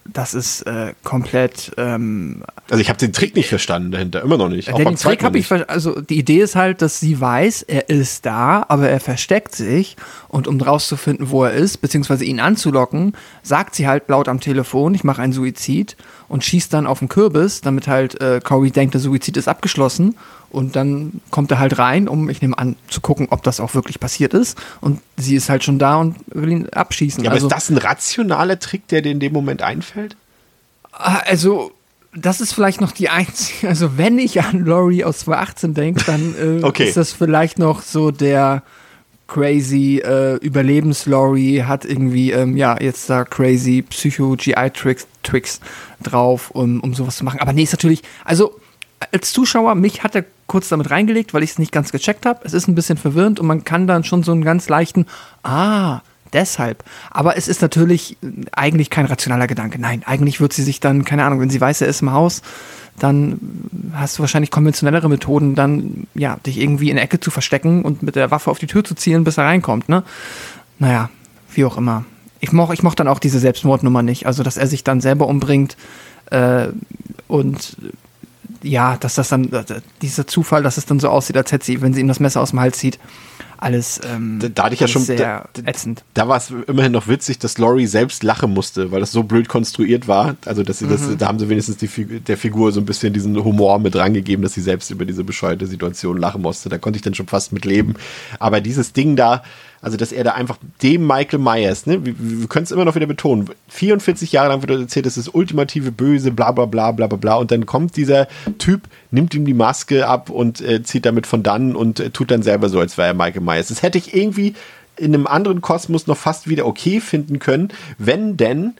das 0.05 0.33
ist 0.33 0.63
äh, 0.63 0.93
komplett. 1.03 1.71
Ähm, 1.77 2.43
also 2.69 2.81
ich 2.81 2.89
habe 2.89 2.99
den 2.99 3.13
Trick 3.13 3.35
nicht 3.35 3.49
verstanden 3.49 3.91
dahinter, 3.91 4.21
immer 4.21 4.37
noch 4.37 4.49
nicht. 4.49 4.67
Den 4.67 4.95
Trick 4.95 5.23
habe 5.23 5.37
ich, 5.37 5.51
also 5.69 6.01
die 6.01 6.17
Idee 6.17 6.41
ist 6.41 6.55
halt, 6.55 6.81
dass 6.81 6.99
sie 6.99 7.19
weiß, 7.19 7.63
er 7.63 7.89
ist 7.89 8.25
da, 8.25 8.65
aber 8.67 8.89
er 8.89 8.99
versteckt 8.99 9.55
sich 9.55 9.95
und 10.27 10.47
um 10.47 10.59
rauszufinden, 10.59 11.29
wo 11.29 11.43
er 11.43 11.53
ist, 11.53 11.77
beziehungsweise 11.77 12.25
ihn 12.25 12.39
anzulocken, 12.39 13.13
sagt 13.41 13.75
sie 13.75 13.87
halt 13.87 14.09
laut 14.09 14.27
am 14.27 14.39
Telefon, 14.39 14.93
ich 14.93 15.03
mache 15.03 15.21
einen 15.21 15.33
Suizid 15.33 15.95
und 16.33 16.43
schießt 16.43 16.73
dann 16.73 16.87
auf 16.87 16.97
den 16.97 17.09
Kürbis, 17.09 17.61
damit 17.61 17.87
halt 17.87 18.19
äh, 18.19 18.41
Corey 18.43 18.71
denkt, 18.71 18.95
der 18.95 19.01
Suizid 19.01 19.37
ist 19.37 19.47
abgeschlossen 19.47 20.15
und 20.49 20.75
dann 20.75 21.21
kommt 21.29 21.51
er 21.51 21.59
halt 21.59 21.77
rein, 21.77 22.07
um, 22.07 22.27
ich 22.27 22.41
nehme 22.41 22.57
an, 22.57 22.75
zu 22.87 23.01
gucken, 23.01 23.27
ob 23.29 23.43
das 23.43 23.59
auch 23.59 23.75
wirklich 23.75 23.99
passiert 23.99 24.33
ist. 24.33 24.57
Und 24.81 24.99
sie 25.15 25.35
ist 25.35 25.49
halt 25.49 25.63
schon 25.63 25.77
da 25.77 25.97
und 25.97 26.15
will 26.33 26.49
ihn 26.49 26.69
abschießen. 26.69 27.23
Ja, 27.23 27.29
aber 27.29 27.35
also, 27.35 27.45
ist 27.45 27.55
das 27.55 27.69
ein 27.69 27.77
rationaler 27.77 28.57
Trick, 28.57 28.87
der 28.87 29.03
dir 29.03 29.11
in 29.11 29.19
dem 29.19 29.31
Moment 29.31 29.61
einfällt? 29.61 30.15
Ah, 30.91 31.19
also, 31.23 31.71
das 32.15 32.41
ist 32.41 32.51
vielleicht 32.51 32.81
noch 32.81 32.93
die 32.93 33.09
einzige. 33.09 33.67
Also, 33.67 33.99
wenn 33.99 34.17
ich 34.17 34.41
an 34.41 34.65
Laurie 34.65 35.03
aus 35.03 35.19
2018 35.19 35.73
denke, 35.75 36.03
dann 36.05 36.33
äh, 36.35 36.63
okay. 36.63 36.85
ist 36.85 36.97
das 36.97 37.11
vielleicht 37.11 37.59
noch 37.59 37.83
so 37.83 38.09
der 38.09 38.63
crazy 39.27 40.01
äh, 40.03 40.37
Überlebens-Laurie, 40.37 41.61
hat 41.61 41.85
irgendwie, 41.85 42.31
ähm, 42.31 42.57
ja, 42.57 42.75
jetzt 42.81 43.07
da 43.07 43.23
crazy 43.23 43.83
Psycho-GI-Tricks 43.83 45.05
Tricks 45.23 45.59
drauf, 46.01 46.51
um, 46.51 46.79
um 46.81 46.93
sowas 46.93 47.17
zu 47.17 47.23
machen. 47.23 47.39
Aber 47.39 47.53
nee, 47.53 47.63
ist 47.63 47.73
natürlich, 47.73 48.03
also 48.23 48.59
als 49.11 49.33
Zuschauer, 49.33 49.75
mich 49.75 50.03
hat 50.03 50.15
er 50.15 50.25
kurz 50.47 50.69
damit 50.69 50.91
reingelegt, 50.91 51.33
weil 51.33 51.43
ich 51.43 51.51
es 51.51 51.59
nicht 51.59 51.71
ganz 51.71 51.91
gecheckt 51.91 52.25
habe. 52.25 52.41
Es 52.43 52.53
ist 52.53 52.67
ein 52.67 52.75
bisschen 52.75 52.97
verwirrend 52.97 53.39
und 53.39 53.47
man 53.47 53.63
kann 53.63 53.87
dann 53.87 54.03
schon 54.03 54.23
so 54.23 54.31
einen 54.31 54.43
ganz 54.43 54.69
leichten, 54.69 55.05
ah, 55.43 56.01
deshalb. 56.31 56.83
Aber 57.11 57.37
es 57.37 57.47
ist 57.47 57.61
natürlich 57.61 58.17
eigentlich 58.51 58.89
kein 58.89 59.05
rationaler 59.05 59.47
Gedanke. 59.47 59.79
Nein, 59.79 60.03
eigentlich 60.05 60.41
wird 60.41 60.53
sie 60.53 60.63
sich 60.63 60.79
dann, 60.79 61.05
keine 61.05 61.23
Ahnung, 61.23 61.39
wenn 61.39 61.49
sie 61.49 61.61
weiß, 61.61 61.81
er 61.81 61.87
ist 61.87 62.01
im 62.01 62.11
Haus, 62.11 62.41
dann 62.99 63.39
hast 63.93 64.17
du 64.17 64.21
wahrscheinlich 64.21 64.51
konventionellere 64.51 65.09
Methoden, 65.09 65.55
dann 65.55 66.07
ja, 66.13 66.37
dich 66.45 66.59
irgendwie 66.59 66.89
in 66.89 66.95
der 66.95 67.05
Ecke 67.05 67.19
zu 67.19 67.31
verstecken 67.31 67.83
und 67.83 68.03
mit 68.03 68.15
der 68.15 68.31
Waffe 68.31 68.51
auf 68.51 68.59
die 68.59 68.67
Tür 68.67 68.83
zu 68.83 68.95
zielen, 68.95 69.23
bis 69.23 69.37
er 69.37 69.45
reinkommt, 69.45 69.89
ne? 69.89 70.03
Naja, 70.79 71.09
wie 71.53 71.65
auch 71.65 71.77
immer. 71.77 72.05
Ich 72.43 72.51
mochte 72.51 72.73
ich 72.73 72.83
moch 72.83 72.93
dann 72.93 73.07
auch 73.07 73.19
diese 73.19 73.39
Selbstmordnummer 73.39 74.03
nicht. 74.03 74.27
Also, 74.27 74.43
dass 74.43 74.57
er 74.57 74.67
sich 74.67 74.83
dann 74.83 74.99
selber 74.99 75.27
umbringt 75.27 75.77
äh, 76.29 76.67
und 77.29 77.77
ja, 78.61 78.97
dass 78.97 79.15
das 79.15 79.29
dann, 79.29 79.49
dieser 80.01 80.27
Zufall, 80.27 80.61
dass 80.61 80.77
es 80.77 80.85
dann 80.85 80.99
so 80.99 81.07
aussieht, 81.07 81.37
als 81.37 81.53
hätte 81.53 81.65
sie, 81.65 81.81
wenn 81.81 81.93
sie 81.93 82.01
ihm 82.01 82.09
das 82.09 82.19
Messer 82.19 82.41
aus 82.41 82.49
dem 82.49 82.59
Hals 82.59 82.77
zieht, 82.77 82.99
alles, 83.57 84.01
ähm, 84.05 84.39
da, 84.41 84.49
da 84.49 84.63
hatte 84.63 84.73
ich 84.73 84.81
ja 84.81 84.89
schon, 84.89 85.03
sehr 85.03 85.47
da, 85.53 85.61
ätzend. 85.65 86.03
Da 86.15 86.27
war 86.27 86.35
es 86.35 86.51
immerhin 86.67 86.91
noch 86.91 87.07
witzig, 87.07 87.39
dass 87.39 87.57
Laurie 87.57 87.87
selbst 87.87 88.23
lachen 88.23 88.53
musste, 88.53 88.91
weil 88.91 88.99
das 88.99 89.13
so 89.13 89.23
blöd 89.23 89.47
konstruiert 89.47 90.09
war. 90.09 90.35
Also, 90.45 90.63
dass 90.63 90.79
sie 90.79 90.87
das, 90.87 91.01
Mhm. 91.01 91.17
da 91.17 91.27
haben 91.27 91.39
sie 91.39 91.47
wenigstens 91.47 91.77
die, 91.77 91.87
der 91.87 92.37
Figur 92.37 92.73
so 92.73 92.81
ein 92.81 92.85
bisschen 92.85 93.13
diesen 93.13 93.41
Humor 93.41 93.79
mit 93.79 93.95
rangegeben, 93.95 94.43
dass 94.43 94.53
sie 94.53 94.61
selbst 94.61 94.91
über 94.91 95.05
diese 95.05 95.23
bescheuerte 95.23 95.65
Situation 95.65 96.17
lachen 96.17 96.41
musste. 96.41 96.67
Da 96.67 96.77
konnte 96.77 96.97
ich 96.97 97.03
dann 97.03 97.13
schon 97.13 97.27
fast 97.27 97.53
mit 97.53 97.63
leben. 97.63 97.95
Aber 98.37 98.59
dieses 98.59 98.91
Ding 98.91 99.15
da, 99.15 99.43
also 99.83 99.97
dass 99.97 100.13
er 100.13 100.23
da 100.23 100.31
einfach 100.31 100.57
dem 100.81 101.05
Michael 101.05 101.39
Myers, 101.39 101.85
ne, 101.85 102.03
wir, 102.05 102.15
wir 102.17 102.47
können 102.47 102.63
es 102.63 102.71
immer 102.71 102.85
noch 102.85 102.95
wieder 102.95 103.05
betonen, 103.05 103.49
44 103.67 104.31
Jahre 104.31 104.49
lang 104.49 104.61
wird 104.61 104.71
erzählt, 104.79 105.05
das 105.05 105.17
ist 105.17 105.27
das 105.27 105.35
ultimative 105.35 105.91
Böse, 105.91 106.31
bla 106.31 106.51
bla 106.51 106.65
bla 106.65 106.91
bla 106.91 107.07
bla 107.07 107.17
bla. 107.17 107.35
Und 107.35 107.51
dann 107.51 107.65
kommt 107.65 107.97
dieser 107.97 108.27
Typ, 108.57 108.83
nimmt 109.11 109.35
ihm 109.35 109.45
die 109.45 109.53
Maske 109.53 110.07
ab 110.07 110.29
und 110.29 110.61
äh, 110.61 110.81
zieht 110.83 111.05
damit 111.05 111.27
von 111.27 111.43
dann 111.43 111.75
und 111.75 111.99
äh, 111.99 112.09
tut 112.11 112.31
dann 112.31 112.43
selber 112.43 112.69
so, 112.69 112.79
als 112.79 112.97
wäre 112.97 113.09
er 113.09 113.13
Michael 113.13 113.41
Myers. 113.41 113.67
Das 113.67 113.83
hätte 113.83 113.97
ich 113.97 114.15
irgendwie 114.15 114.55
in 114.95 115.13
einem 115.13 115.27
anderen 115.27 115.59
Kosmos 115.59 116.07
noch 116.07 116.17
fast 116.17 116.47
wieder 116.47 116.65
okay 116.65 117.01
finden 117.01 117.39
können, 117.39 117.69
wenn 117.97 118.37
denn 118.37 118.75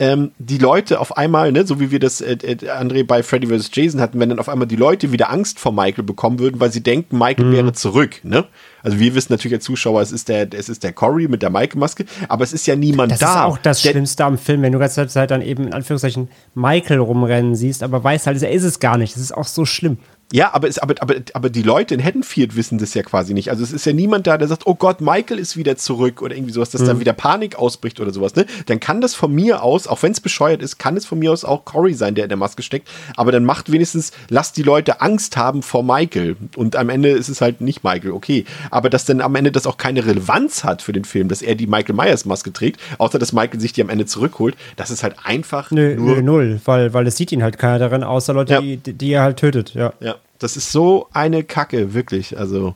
ähm, 0.00 0.32
die 0.38 0.58
Leute 0.58 0.98
auf 0.98 1.16
einmal, 1.16 1.52
ne, 1.52 1.64
so 1.66 1.78
wie 1.78 1.90
wir 1.92 2.00
das 2.00 2.20
äh, 2.20 2.32
äh, 2.32 2.56
André 2.68 3.04
bei 3.06 3.22
Freddy 3.22 3.46
vs. 3.46 3.70
Jason 3.72 4.00
hatten, 4.00 4.18
wenn 4.18 4.28
dann 4.28 4.40
auf 4.40 4.48
einmal 4.48 4.66
die 4.66 4.76
Leute 4.76 5.12
wieder 5.12 5.30
Angst 5.30 5.60
vor 5.60 5.72
Michael 5.72 6.02
bekommen 6.02 6.40
würden, 6.40 6.58
weil 6.58 6.72
sie 6.72 6.82
denken, 6.82 7.16
Michael 7.16 7.52
wäre 7.52 7.72
zurück, 7.72 8.20
ne? 8.24 8.44
Also 8.82 8.98
wir 8.98 9.14
wissen 9.14 9.32
natürlich 9.32 9.54
als 9.54 9.64
Zuschauer, 9.64 10.02
es 10.02 10.10
ist 10.12 10.28
der, 10.28 10.52
es 10.52 10.68
ist 10.68 10.82
der 10.82 10.92
Cory 10.92 11.28
mit 11.28 11.42
der 11.42 11.50
Michael-Maske, 11.50 12.04
aber 12.28 12.42
es 12.44 12.52
ist 12.52 12.66
ja 12.66 12.74
niemand 12.76 13.12
Das 13.12 13.20
da. 13.20 13.26
ist 13.32 13.40
auch 13.52 13.58
das 13.58 13.82
der, 13.82 13.90
Schlimmste 13.90 14.24
am 14.24 14.36
Film, 14.36 14.62
wenn 14.62 14.72
du 14.72 14.78
ganze 14.80 15.06
Zeit 15.06 15.30
dann 15.30 15.42
eben 15.42 15.68
in 15.68 15.72
Anführungszeichen 15.72 16.28
Michael 16.54 16.98
rumrennen 16.98 17.54
siehst, 17.54 17.82
aber 17.82 18.02
weißt 18.02 18.26
halt, 18.26 18.42
er 18.42 18.50
ist 18.50 18.64
es 18.64 18.80
gar 18.80 18.98
nicht. 18.98 19.14
Das 19.14 19.22
ist 19.22 19.32
auch 19.32 19.46
so 19.46 19.64
schlimm. 19.64 19.98
Ja, 20.34 20.52
aber, 20.52 20.66
es, 20.66 20.80
aber, 20.80 20.94
aber, 20.98 21.14
aber 21.32 21.48
die 21.48 21.62
Leute 21.62 21.94
in 21.94 22.02
Haddonfield 22.02 22.56
wissen 22.56 22.78
das 22.78 22.92
ja 22.94 23.04
quasi 23.04 23.34
nicht. 23.34 23.50
Also 23.50 23.62
es 23.62 23.70
ist 23.70 23.86
ja 23.86 23.92
niemand 23.92 24.26
da, 24.26 24.36
der 24.36 24.48
sagt, 24.48 24.66
oh 24.66 24.74
Gott, 24.74 25.00
Michael 25.00 25.38
ist 25.38 25.56
wieder 25.56 25.76
zurück 25.76 26.22
oder 26.22 26.34
irgendwie 26.34 26.52
sowas, 26.52 26.70
dass 26.70 26.80
Mhm. 26.80 26.86
da 26.86 26.98
wieder 27.00 27.12
Panik 27.12 27.54
ausbricht 27.56 28.00
oder 28.00 28.10
sowas. 28.12 28.34
Ne? 28.34 28.44
Dann 28.66 28.80
kann 28.80 29.00
das 29.00 29.14
von 29.14 29.32
mir 29.32 29.62
aus, 29.62 29.86
auch 29.86 30.02
wenn 30.02 30.10
es 30.10 30.20
bescheuert 30.20 30.60
ist, 30.60 30.78
kann 30.78 30.96
es 30.96 31.06
von 31.06 31.20
mir 31.20 31.30
aus 31.30 31.44
auch 31.44 31.64
Cory 31.64 31.94
sein, 31.94 32.16
der 32.16 32.24
in 32.24 32.30
der 32.30 32.36
Maske 32.36 32.64
steckt. 32.64 32.88
Aber 33.16 33.30
dann 33.30 33.44
macht 33.44 33.70
wenigstens, 33.70 34.10
lasst 34.28 34.56
die 34.56 34.64
Leute 34.64 35.00
Angst 35.00 35.36
haben 35.36 35.62
vor 35.62 35.84
Michael. 35.84 36.34
Und 36.56 36.74
am 36.74 36.88
Ende 36.88 37.10
ist 37.10 37.28
es 37.28 37.40
halt 37.40 37.60
nicht 37.60 37.84
Michael, 37.84 38.10
okay. 38.10 38.44
Aber 38.72 38.90
dass 38.90 39.04
dann 39.04 39.20
am 39.20 39.36
Ende 39.36 39.52
das 39.52 39.68
auch 39.68 39.76
keine 39.76 40.04
Relevanz 40.04 40.64
hat 40.64 40.82
für 40.82 40.92
den 40.92 41.04
Film, 41.04 41.28
dass 41.28 41.42
er 41.42 41.54
die 41.54 41.68
Michael 41.68 41.94
Myers 41.94 42.24
Maske 42.24 42.52
trägt, 42.52 42.80
außer 42.98 43.20
dass 43.20 43.32
Michael 43.32 43.60
sich 43.60 43.72
die 43.72 43.82
am 43.82 43.88
Ende 43.88 44.04
zurückholt, 44.06 44.56
das 44.74 44.90
ist 44.90 45.04
halt 45.04 45.14
einfach 45.22 45.70
Nö, 45.70 45.94
nur 45.94 46.16
nö 46.16 46.22
null, 46.22 46.60
weil, 46.64 46.92
weil 46.92 47.06
es 47.06 47.16
sieht 47.16 47.30
ihn 47.30 47.44
halt 47.44 47.56
keiner 47.56 47.78
darin, 47.78 48.02
außer 48.02 48.34
Leute, 48.34 48.54
Ja. 48.54 48.60
die, 48.60 48.78
die 48.78 49.12
er 49.12 49.22
halt 49.22 49.36
tötet, 49.36 49.74
ja. 49.74 49.92
Ja, 50.00 50.16
das 50.38 50.56
ist 50.56 50.72
so 50.72 51.08
eine 51.12 51.44
Kacke, 51.44 51.94
wirklich. 51.94 52.38
Also, 52.38 52.74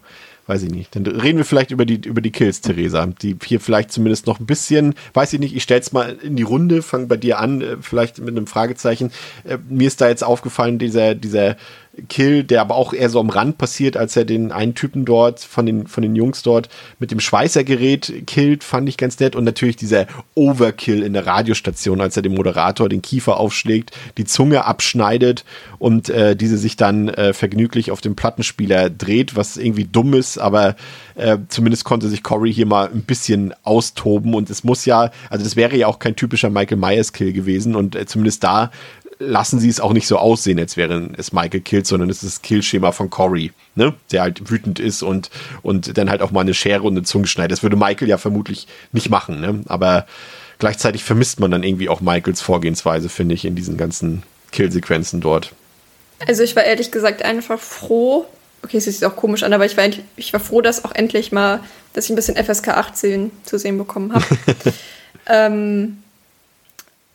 weiß 0.49 0.63
ich 0.63 0.71
nicht. 0.71 0.97
Dann 0.97 1.07
reden 1.07 1.39
wir 1.39 1.45
vielleicht 1.45 1.71
über 1.71 1.85
die, 1.85 2.01
über 2.09 2.21
die 2.21 2.33
Kills, 2.33 2.63
Theresa, 2.63 3.07
die 3.07 3.37
hier 3.45 3.61
vielleicht 3.61 3.93
zumindest 3.93 4.27
noch 4.27 4.41
ein 4.41 4.47
bisschen, 4.47 4.95
weiß 5.13 5.35
ich 5.35 5.41
nicht, 5.41 5.55
ich 5.55 5.63
stell's 5.63 5.93
mal 5.93 6.17
in 6.23 6.37
die 6.37 6.43
Runde, 6.43 6.83
fang 6.83 7.07
bei 7.07 7.19
dir 7.19 7.39
an, 7.39 7.61
äh, 7.61 7.77
vielleicht 7.81 8.19
mit 8.19 8.31
einem 8.31 8.47
Fragezeichen. 8.47 9.13
Äh, 9.45 9.59
Mir 9.69 9.87
ist 9.87 10.01
da 10.01 10.09
jetzt 10.09 10.25
aufgefallen, 10.25 10.79
dieser, 10.79 11.15
dieser 11.15 11.57
Kill, 12.09 12.45
der 12.45 12.61
aber 12.61 12.75
auch 12.75 12.93
eher 12.93 13.11
so 13.11 13.21
am 13.21 13.31
Rand 13.31 13.59
passiert, 13.59 13.97
als 13.97 14.17
er 14.17 14.25
den 14.25 14.53
einen 14.53 14.75
Typen 14.75 15.05
dort, 15.05 15.41
von 15.41 15.67
den, 15.67 15.87
von 15.87 16.03
den 16.03 16.17
Jungs 16.17 16.43
dort, 16.43 16.69
mit 16.99 17.11
dem 17.11 17.21
Schweißergerät 17.21 18.27
killt, 18.27 18.65
fand 18.65 18.89
ich 18.89 18.97
ganz 18.97 19.19
nett. 19.19 19.37
Und 19.37 19.45
natürlich 19.45 19.77
dieser 19.77 20.07
Overkill 20.35 21.03
in 21.03 21.13
der 21.13 21.27
Radiostation, 21.27 22.01
als 22.01 22.17
er 22.17 22.23
dem 22.23 22.35
Moderator 22.35 22.89
den 22.89 23.03
Kiefer 23.03 23.39
aufschlägt, 23.39 23.93
die 24.17 24.25
Zunge 24.25 24.65
abschneidet 24.65 25.45
und 25.79 26.09
äh, 26.09 26.37
diese 26.37 26.59
sich 26.59 26.77
dann 26.77 27.09
äh, 27.09 27.33
vergnüglich 27.33 27.91
auf 27.91 28.01
den 28.01 28.17
Plattenspieler 28.17 28.91
dreht, 28.91 29.37
was 29.37 29.57
irgendwie 29.57 29.85
dumm 29.85 30.15
ist, 30.15 30.39
aber 30.39 30.77
äh, 31.15 31.39
zumindest 31.49 31.85
konnte 31.85 32.09
sich 32.09 32.23
Corey 32.23 32.53
hier 32.53 32.67
mal 32.67 32.89
ein 32.89 33.03
bisschen 33.03 33.55
austoben 33.65 34.35
und 34.35 34.51
es 34.51 34.65
muss 34.65 34.85
ja, 34.85 35.11
also 35.31 35.45
das 35.45 35.57
wäre 35.57 35.77
ja 35.77 35.87
auch 35.87 35.99
kein 35.99 36.17
typischer 36.17 36.51
Michael 36.51 36.79
Myers 36.79 37.13
Kill 37.13 37.33
gewesen 37.33 37.75
und 37.75 37.97
äh, 37.97 38.07
zumindest 38.07 38.45
da 38.45 38.71
lassen 39.21 39.59
sie 39.59 39.69
es 39.69 39.81
auch 39.81 39.93
nicht 39.93 40.07
so 40.07 40.17
aussehen, 40.17 40.59
als 40.61 40.77
wäre 40.77 41.11
es 41.17 41.33
Michael 41.33 41.61
Kills, 41.61 41.89
sondern 41.89 42.09
es 42.11 42.23
ist 42.23 42.37
das 42.37 42.43
Killschema 42.43 42.93
von 42.93 43.11
Corey, 43.11 43.53
ne? 43.75 43.95
der 44.13 44.23
halt 44.23 44.51
wütend 44.51 44.79
ist 44.79 45.03
und, 45.03 45.31
und 45.63 45.99
dann 45.99 46.09
halt 46.09 46.23
auch 46.23 46.31
mal 46.31 46.43
eine 46.43 46.55
Schere 46.55 46.83
und 46.83 46.93
eine 46.97 47.03
Zunge 47.03 47.27
schneidet. 47.27 47.53
Das 47.53 47.63
würde 47.63 47.77
Michael 47.77 48.09
ja 48.09 48.19
vermutlich 48.19 48.69
nicht 48.93 49.11
machen, 49.11 49.41
ne? 49.41 49.63
aber 49.67 50.07
gleichzeitig 50.61 51.03
vermisst 51.05 51.41
man 51.41 51.51
dann 51.51 51.65
irgendwie 51.65 51.89
auch 51.89 52.01
Michaels 52.01 52.41
Vorgehensweise, 52.41 53.09
finde 53.09 53.35
ich, 53.35 53.45
in 53.45 53.57
diesen 53.57 53.77
ganzen 53.77 54.23
Killsequenzen 54.53 55.21
dort. 55.21 55.53
Also 56.27 56.43
ich 56.43 56.55
war 56.57 56.65
ehrlich 56.65 56.91
gesagt 56.91 57.23
einfach 57.25 57.59
froh. 57.61 58.25
Okay, 58.65 58.79
es 58.79 58.85
sieht 58.85 59.05
auch 59.05 59.15
komisch 59.17 59.43
an, 59.45 59.53
aber 59.53 59.67
ich 59.67 59.77
war, 59.77 59.85
ich 60.17 60.33
war 60.33 60.41
froh, 60.41 60.61
dass 60.61 60.85
auch 60.85 60.93
endlich 60.93 61.31
mal, 61.33 61.61
dass 61.93 62.05
ich 62.07 62.11
ein 62.11 62.17
bisschen 62.17 62.37
FSK 62.37 62.69
18 62.69 63.31
zu 63.45 63.57
sehen 63.59 63.79
bekommen 63.79 64.13
habe. 64.13 64.25
ähm, 65.27 65.99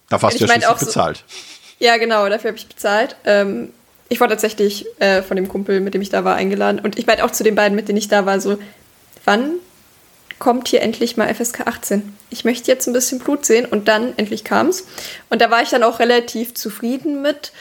hast 0.10 0.24
Ich 0.34 0.40
du 0.40 0.46
ja 0.46 0.52
schließlich 0.52 0.68
auch 0.68 0.78
so- 0.80 0.86
bezahlt. 0.86 1.24
Ja, 1.84 1.98
genau, 1.98 2.30
dafür 2.30 2.52
habe 2.52 2.58
ich 2.58 2.70
bezahlt. 2.70 3.18
Ähm, 3.26 3.74
ich 4.08 4.22
war 4.22 4.30
tatsächlich 4.30 4.86
äh, 5.00 5.22
von 5.22 5.36
dem 5.36 5.50
Kumpel, 5.50 5.82
mit 5.82 5.94
dem 5.94 6.02
ich 6.02 6.10
da 6.10 6.24
war, 6.24 6.36
eingeladen. 6.36 6.80
Und 6.80 6.98
ich 6.98 7.08
meinte 7.08 7.26
auch 7.26 7.32
zu 7.32 7.44
den 7.44 7.56
beiden, 7.56 7.76
mit 7.76 7.90
denen 7.90 7.98
ich 7.98 8.08
da 8.08 8.26
war, 8.26 8.40
so, 8.40 8.58
wann 9.26 9.56
kommt 10.40 10.70
hier 10.70 10.82
endlich 10.82 11.18
mal 11.18 11.34
FSK 11.34 11.68
18? 11.68 12.18
Ich 12.30 12.46
möchte 12.46 12.72
jetzt 12.72 12.88
ein 12.88 12.94
bisschen 12.94 13.20
Blut 13.20 13.46
sehen. 13.46 13.66
Und 13.66 13.90
dann 13.90 14.14
endlich 14.16 14.46
kam 14.46 14.68
es. 14.68 14.88
Und 15.30 15.42
da 15.42 15.52
war 15.52 15.62
ich 15.62 15.72
dann 15.72 15.84
auch 15.84 16.00
relativ 16.00 16.54
zufrieden 16.54 17.22
mit. 17.22 17.52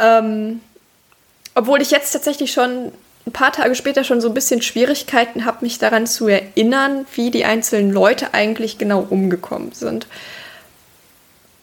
Ähm, 0.00 0.62
obwohl 1.54 1.82
ich 1.82 1.90
jetzt 1.90 2.12
tatsächlich 2.12 2.52
schon 2.52 2.90
ein 3.26 3.32
paar 3.32 3.52
Tage 3.52 3.74
später 3.74 4.02
schon 4.02 4.22
so 4.22 4.28
ein 4.28 4.34
bisschen 4.34 4.62
Schwierigkeiten 4.62 5.44
habe, 5.44 5.58
mich 5.60 5.78
daran 5.78 6.06
zu 6.06 6.26
erinnern, 6.26 7.04
wie 7.14 7.30
die 7.30 7.44
einzelnen 7.44 7.92
Leute 7.92 8.32
eigentlich 8.32 8.78
genau 8.78 9.06
umgekommen 9.10 9.72
sind. 9.72 10.06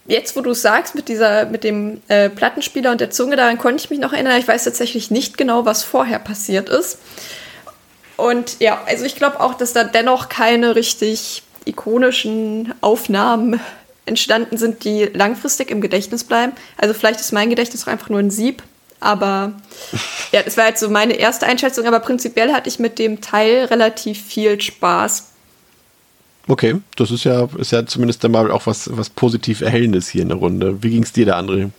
Jetzt, 0.08 0.36
wo 0.36 0.42
du 0.42 0.52
es 0.52 0.62
sagst, 0.62 0.94
mit, 0.94 1.08
dieser, 1.08 1.46
mit 1.46 1.64
dem 1.64 2.02
äh, 2.08 2.30
Plattenspieler 2.30 2.92
und 2.92 3.02
der 3.02 3.10
Zunge, 3.10 3.36
daran 3.36 3.58
konnte 3.58 3.84
ich 3.84 3.90
mich 3.90 4.00
noch 4.00 4.14
erinnern. 4.14 4.40
Ich 4.40 4.48
weiß 4.48 4.64
tatsächlich 4.64 5.10
nicht 5.10 5.38
genau, 5.38 5.66
was 5.66 5.84
vorher 5.84 6.20
passiert 6.20 6.70
ist. 6.70 7.00
Und 8.16 8.58
ja, 8.60 8.82
also 8.86 9.04
ich 9.04 9.16
glaube 9.16 9.40
auch, 9.40 9.56
dass 9.56 9.74
da 9.74 9.84
dennoch 9.84 10.30
keine 10.30 10.76
richtig 10.76 11.44
ikonischen 11.66 12.74
Aufnahmen 12.82 13.60
entstanden 14.06 14.58
sind, 14.58 14.84
die 14.84 15.06
langfristig 15.06 15.72
im 15.72 15.82
Gedächtnis 15.82 16.24
bleiben. 16.24 16.54
Also 16.78 16.94
vielleicht 16.94 17.20
ist 17.20 17.32
mein 17.32 17.50
Gedächtnis 17.50 17.84
auch 17.84 17.92
einfach 17.92 18.10
nur 18.10 18.20
ein 18.20 18.30
Sieb, 18.30 18.62
aber 19.00 19.54
ja, 20.32 20.44
das 20.44 20.58
war 20.58 20.68
jetzt 20.68 20.80
so 20.80 20.90
meine 20.90 21.14
erste 21.14 21.48
Einschätzung, 21.48 21.86
aber 21.88 22.00
prinzipiell 22.00 22.54
hatte 22.54 22.70
ich 22.70 22.80
mit 22.80 23.00
dem 23.00 23.22
Teil 23.22 23.66
relativ 23.66 24.24
viel 24.24 24.62
Spaß. 24.62 25.32
Okay, 26.48 26.76
das 26.96 27.10
ist 27.12 27.24
ja, 27.24 27.48
ist 27.58 27.72
ja 27.72 27.86
zumindest 27.86 28.24
dann 28.24 28.32
mal 28.32 28.52
auch 28.52 28.68
was, 28.68 28.90
was 28.96 29.10
positiv 29.10 29.62
Erhellendes 29.62 30.08
hier 30.08 30.22
in 30.22 30.30
der 30.30 30.38
Runde. 30.38 30.84
Wie 30.84 30.92
ging 30.92 31.04
es 31.04 31.12
dir 31.12 31.26
da, 31.26 31.40
André? 31.40 31.72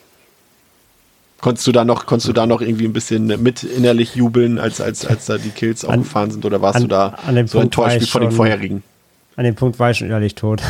Konntest 1.40 1.66
du 1.66 1.72
da 1.72 1.84
noch, 1.84 2.06
konntest 2.06 2.28
du 2.28 2.32
da 2.32 2.47
noch 2.47 2.60
irgendwie 2.62 2.86
ein 2.86 2.93
bisschen 2.93 3.26
mit 3.43 3.62
innerlich 3.62 4.16
jubeln, 4.16 4.59
als, 4.59 4.80
als, 4.80 5.06
als 5.06 5.26
da 5.26 5.38
die 5.38 5.51
Kills 5.51 5.84
An- 5.84 6.01
aufgefahren 6.01 6.30
sind, 6.30 6.44
oder 6.44 6.62
warst 6.62 6.76
an- 6.76 6.82
du 6.82 6.88
da 6.88 7.16
so 7.26 7.32
Punkt 7.32 7.55
enttäuscht 7.55 8.01
wie 8.01 8.06
von 8.06 8.22
den 8.22 8.32
vorherigen? 8.32 8.82
An 9.36 9.44
dem 9.44 9.55
Punkt 9.55 9.78
war 9.78 9.90
ich 9.90 9.98
schon 9.98 10.09
innerlich 10.09 10.34
tot. 10.34 10.62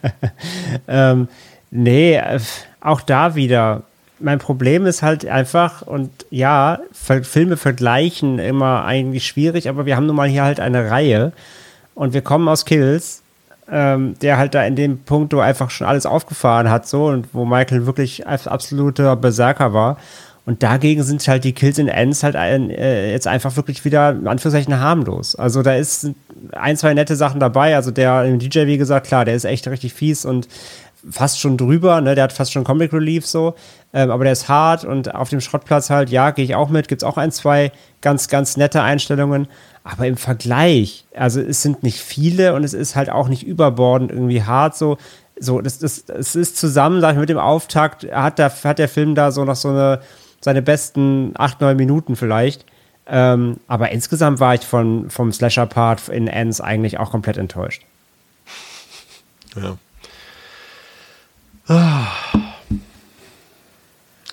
ähm, 0.88 1.28
nee, 1.70 2.20
auch 2.80 3.02
da 3.02 3.34
wieder. 3.34 3.82
Mein 4.18 4.38
Problem 4.38 4.86
ist 4.86 5.02
halt 5.02 5.26
einfach, 5.26 5.82
und 5.82 6.10
ja, 6.30 6.80
Filme 6.92 7.56
vergleichen 7.56 8.38
immer 8.38 8.84
eigentlich 8.84 9.26
schwierig, 9.26 9.68
aber 9.68 9.84
wir 9.84 9.96
haben 9.96 10.06
nun 10.06 10.16
mal 10.16 10.28
hier 10.28 10.42
halt 10.44 10.58
eine 10.58 10.90
Reihe 10.90 11.32
und 11.94 12.12
wir 12.14 12.22
kommen 12.22 12.48
aus 12.48 12.64
Kills, 12.64 13.22
ähm, 13.70 14.14
der 14.20 14.38
halt 14.38 14.54
da 14.54 14.64
in 14.64 14.76
dem 14.76 14.98
Punkt, 14.98 15.32
wo 15.32 15.40
einfach 15.40 15.70
schon 15.70 15.86
alles 15.86 16.06
aufgefahren 16.06 16.70
hat, 16.70 16.86
so 16.86 17.06
und 17.06 17.28
wo 17.32 17.44
Michael 17.44 17.86
wirklich 17.86 18.26
als 18.26 18.46
absoluter 18.46 19.16
Berserker 19.16 19.72
war. 19.72 19.96
Und 20.44 20.64
dagegen 20.64 21.04
sind 21.04 21.26
halt 21.28 21.44
die 21.44 21.52
Kills 21.52 21.78
in 21.78 21.86
Ends 21.86 22.24
halt 22.24 22.34
ein, 22.34 22.68
äh, 22.70 23.12
jetzt 23.12 23.28
einfach 23.28 23.54
wirklich 23.56 23.84
wieder 23.84 24.10
in 24.10 24.26
Anführungszeichen 24.26 24.80
harmlos. 24.80 25.36
Also 25.36 25.62
da 25.62 25.74
ist 25.74 26.10
ein, 26.50 26.76
zwei 26.76 26.94
nette 26.94 27.14
Sachen 27.14 27.38
dabei. 27.38 27.76
Also 27.76 27.92
der 27.92 28.24
DJ, 28.36 28.66
wie 28.66 28.76
gesagt, 28.76 29.06
klar, 29.06 29.24
der 29.24 29.36
ist 29.36 29.44
echt 29.44 29.68
richtig 29.68 29.94
fies 29.94 30.24
und 30.24 30.48
fast 31.10 31.40
schon 31.40 31.56
drüber, 31.56 32.00
ne? 32.00 32.14
Der 32.14 32.24
hat 32.24 32.32
fast 32.32 32.52
schon 32.52 32.64
Comic 32.64 32.92
Relief 32.92 33.26
so. 33.26 33.54
Ähm, 33.92 34.10
aber 34.10 34.24
der 34.24 34.32
ist 34.32 34.48
hart 34.48 34.84
und 34.84 35.14
auf 35.14 35.28
dem 35.28 35.40
Schrottplatz 35.40 35.90
halt, 35.90 36.10
ja, 36.10 36.30
gehe 36.30 36.44
ich 36.44 36.54
auch 36.54 36.68
mit. 36.68 36.88
Gibt's 36.88 37.04
auch 37.04 37.16
ein, 37.16 37.32
zwei 37.32 37.72
ganz, 38.00 38.28
ganz 38.28 38.56
nette 38.56 38.82
Einstellungen. 38.82 39.48
Aber 39.84 40.06
im 40.06 40.16
Vergleich, 40.16 41.04
also 41.14 41.40
es 41.40 41.62
sind 41.62 41.82
nicht 41.82 41.98
viele 41.98 42.54
und 42.54 42.64
es 42.64 42.72
ist 42.72 42.94
halt 42.94 43.10
auch 43.10 43.28
nicht 43.28 43.42
überbordend 43.42 44.12
irgendwie 44.12 44.42
hart 44.42 44.76
so. 44.76 44.96
So, 45.38 45.60
das, 45.60 45.78
das, 45.78 46.04
es 46.08 46.36
ist 46.36 46.56
zusammen, 46.56 47.00
sag 47.00 47.14
ich, 47.14 47.18
mit 47.18 47.28
dem 47.28 47.38
Auftakt, 47.38 48.06
hat 48.12 48.38
der, 48.38 48.52
hat 48.62 48.78
der 48.78 48.88
Film 48.88 49.14
da 49.14 49.32
so 49.32 49.44
noch 49.44 49.56
so 49.56 49.70
eine, 49.70 50.00
seine 50.40 50.62
besten 50.62 51.32
acht, 51.36 51.60
neun 51.60 51.76
Minuten 51.76 52.14
vielleicht. 52.14 52.64
Ähm, 53.06 53.56
aber 53.66 53.90
insgesamt 53.90 54.38
war 54.38 54.54
ich 54.54 54.60
von, 54.60 55.10
vom 55.10 55.32
Slasher-Part 55.32 56.08
in 56.08 56.28
Ends 56.28 56.60
eigentlich 56.60 56.98
auch 57.00 57.10
komplett 57.10 57.38
enttäuscht. 57.38 57.82
Ja. 59.56 59.76
Ah. 61.68 62.06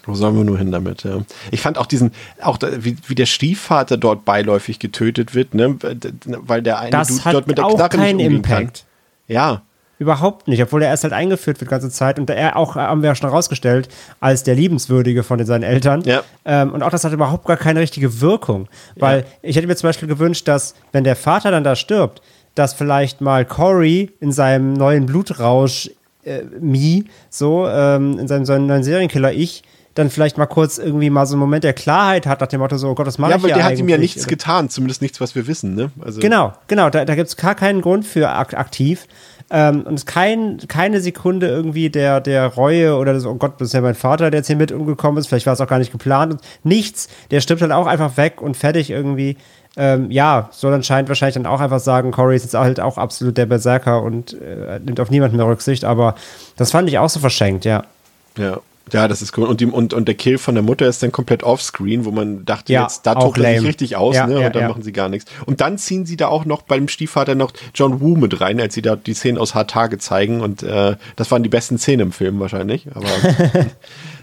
Wo 0.06 0.16
sollen 0.16 0.36
wir 0.36 0.44
nur 0.44 0.58
hin 0.58 0.72
damit? 0.72 1.04
Ja. 1.04 1.20
Ich 1.52 1.62
fand 1.62 1.78
auch 1.78 1.86
diesen, 1.86 2.12
auch 2.42 2.58
da, 2.58 2.84
wie, 2.84 2.98
wie 3.08 3.16
der 3.16 3.28
Stiefvater 3.28 3.96
dort 3.98 4.26
beiläufig 4.26 4.80
getötet 4.80 5.36
wird, 5.36 5.54
ne? 5.54 5.78
weil 6.24 6.62
der 6.64 6.80
eine 6.80 6.90
das 6.90 7.10
Dude 7.10 7.32
dort 7.32 7.48
mit 7.48 7.58
der 7.60 7.66
auch 7.66 7.76
Knarre 7.76 7.90
keinen 7.90 8.20
Impact. 8.20 8.80
Kann. 8.80 8.88
Ja. 9.28 9.62
Überhaupt 10.00 10.48
nicht, 10.48 10.64
obwohl 10.64 10.82
er 10.82 10.90
erst 10.90 11.04
halt 11.04 11.14
eingeführt 11.14 11.60
wird 11.60 11.70
die 11.70 11.72
ganze 11.72 11.90
Zeit 11.90 12.20
und 12.20 12.30
er 12.30 12.56
auch, 12.56 12.76
haben 12.76 13.02
wir 13.04 13.10
ja 13.10 13.16
schon 13.16 13.30
herausgestellt, 13.30 13.90
als 14.22 14.44
der 14.44 14.56
Liebenswürdige 14.56 15.24
von 15.24 15.46
seinen 15.46 15.64
Eltern. 15.64 16.02
Ja. 16.04 16.24
Ähm, 16.46 16.72
und 16.72 16.84
auch 16.84 16.90
das 16.90 17.04
hat 17.04 17.12
überhaupt 17.12 17.46
gar 17.46 17.58
keine 17.58 17.82
richtige 17.82 18.22
Wirkung. 18.22 18.70
Weil 18.96 19.20
ja. 19.20 19.26
ich 19.42 19.58
hätte 19.58 19.68
mir 19.68 19.76
zum 19.76 19.90
Beispiel 19.90 20.08
gewünscht, 20.08 20.48
dass, 20.48 20.74
wenn 20.94 21.04
der 21.04 21.18
Vater 21.18 21.52
dann 21.52 21.66
da 21.66 21.76
stirbt, 21.76 22.22
dass 22.56 22.74
vielleicht 22.74 23.20
mal 23.20 23.46
Corey 23.46 24.12
in 24.22 24.32
seinem 24.32 24.74
neuen 24.74 25.06
Blutrausch 25.06 25.92
äh, 26.30 26.44
Mi, 26.60 27.06
so, 27.30 27.68
ähm, 27.68 28.20
in 28.20 28.28
seinem, 28.28 28.46
seinem 28.46 28.68
neuen 28.68 28.84
Serienkiller-Ich, 28.84 29.64
dann 29.96 30.10
vielleicht 30.10 30.38
mal 30.38 30.46
kurz 30.46 30.78
irgendwie 30.78 31.10
mal 31.10 31.26
so 31.26 31.34
einen 31.34 31.42
Moment 31.42 31.64
der 31.64 31.74
Klarheit 31.74 32.26
hat, 32.26 32.42
nach 32.42 32.48
dem 32.48 32.62
Motto 32.62 32.78
so, 32.78 32.90
oh 32.90 32.96
Gott, 32.96 33.08
was 33.08 33.18
mache 33.18 33.32
ja, 33.32 33.38
ich 33.38 33.44
Ja, 33.44 33.50
aber 33.50 33.56
der 33.56 33.66
hat 33.66 33.78
ihm 33.78 33.90
ja 33.90 33.98
nichts 33.98 34.28
getan, 34.28 34.70
zumindest 34.70 35.02
nichts, 35.02 35.20
was 35.20 35.36
wir 35.36 35.48
wissen, 35.48 35.76
ne? 35.76 35.92
Also 36.00 36.22
genau, 36.22 36.54
genau, 36.68 36.90
da, 36.90 37.06
da 37.06 37.16
gibt 37.16 37.28
es 37.28 37.36
gar 37.36 37.56
keinen 37.56 37.82
Grund 37.82 38.06
für 38.06 38.30
aktiv. 38.30 39.08
Ähm, 39.52 39.82
und 39.82 39.96
es 39.96 40.02
ist 40.02 40.06
kein, 40.06 40.60
keine 40.68 41.02
Sekunde 41.02 41.48
irgendwie 41.48 41.90
der, 41.90 42.22
der 42.22 42.46
Reue 42.46 42.96
oder 42.96 43.14
das, 43.14 43.26
oh 43.26 43.34
Gott, 43.36 43.54
das 43.60 43.70
ist 43.70 43.74
ja 43.74 43.82
mein 43.82 43.96
Vater, 43.96 44.30
der 44.30 44.40
jetzt 44.40 44.48
hier 44.48 44.56
mit 44.56 44.72
umgekommen 44.72 45.18
ist, 45.18 45.28
vielleicht 45.28 45.48
war 45.48 45.54
es 45.54 45.62
auch 45.62 45.68
gar 45.68 45.80
nicht 45.80 45.92
geplant. 45.92 46.34
Und 46.34 46.42
nichts, 46.64 47.10
der 47.32 47.42
stirbt 47.42 47.62
halt 47.62 47.72
auch 47.72 47.88
einfach 47.88 48.16
weg 48.18 48.42
und 48.42 48.56
fertig 48.56 48.92
irgendwie. 48.92 49.38
Ähm, 49.78 50.12
ja, 50.12 50.50
soll 50.52 50.74
anscheinend 50.74 51.10
wahrscheinlich 51.10 51.36
dann 51.36 51.46
auch 51.46 51.62
einfach 51.62 51.80
sagen, 51.80 52.12
Corey 52.12 52.36
ist 52.36 52.44
jetzt 52.44 52.56
halt 52.56 52.80
auch 52.80 52.98
absolut 52.98 53.38
der 53.38 53.46
Berserker 53.46 54.02
und 54.02 54.34
äh, 54.34 54.80
nimmt 54.84 55.00
auf 55.00 55.10
niemanden 55.12 55.38
mehr 55.38 55.48
Rücksicht, 55.48 55.86
aber 55.86 56.16
das 56.58 56.72
fand 56.72 56.90
ich 56.90 56.98
auch 56.98 57.10
so 57.10 57.20
verschenkt, 57.20 57.66
ja. 57.66 57.84
Ja, 58.38 58.60
ja, 58.94 59.08
das 59.08 59.22
ist 59.22 59.38
cool. 59.38 59.48
Und, 59.48 59.62
die, 59.62 59.66
und, 59.66 59.94
und 59.94 60.08
der 60.08 60.16
Kill 60.16 60.38
von 60.38 60.56
der 60.56 60.64
Mutter 60.64 60.88
ist 60.88 61.04
dann 61.04 61.12
komplett 61.12 61.44
offscreen, 61.44 62.06
wo 62.06 62.12
man 62.12 62.46
dachte, 62.46 62.74
ja, 62.74 62.84
jetzt 62.84 63.06
da 63.06 63.16
tobt 63.16 63.38
er 63.38 63.60
sich 63.60 63.68
richtig 63.68 63.96
aus, 63.96 64.16
ja, 64.16 64.28
ne? 64.28 64.42
Ja, 64.42 64.48
und 64.48 64.56
dann 64.56 64.68
machen 64.68 64.84
sie 64.84 64.92
gar 64.92 65.10
nichts. 65.10 65.30
Und 65.46 65.62
dann 65.62 65.78
ziehen 65.78 66.06
sie 66.06 66.18
da 66.18 66.28
auch 66.28 66.46
noch 66.46 66.64
beim 66.64 66.88
Stiefvater 66.88 67.36
noch 67.36 67.52
John 67.76 68.02
Woo 68.02 68.16
mit 68.16 68.42
rein, 68.42 68.60
als 68.60 68.74
sie 68.74 68.82
da 68.82 68.96
die 68.96 69.14
Szenen 69.14 69.38
aus 69.38 69.56
Hard 69.56 69.70
Tage 69.70 69.98
zeigen. 69.98 70.42
Und 70.42 70.64
äh, 70.64 70.96
das 71.16 71.32
waren 71.32 71.44
die 71.44 71.50
besten 71.50 71.78
Szenen 71.78 72.08
im 72.08 72.12
Film 72.12 72.40
wahrscheinlich. 72.40 72.88
Aber 72.94 73.08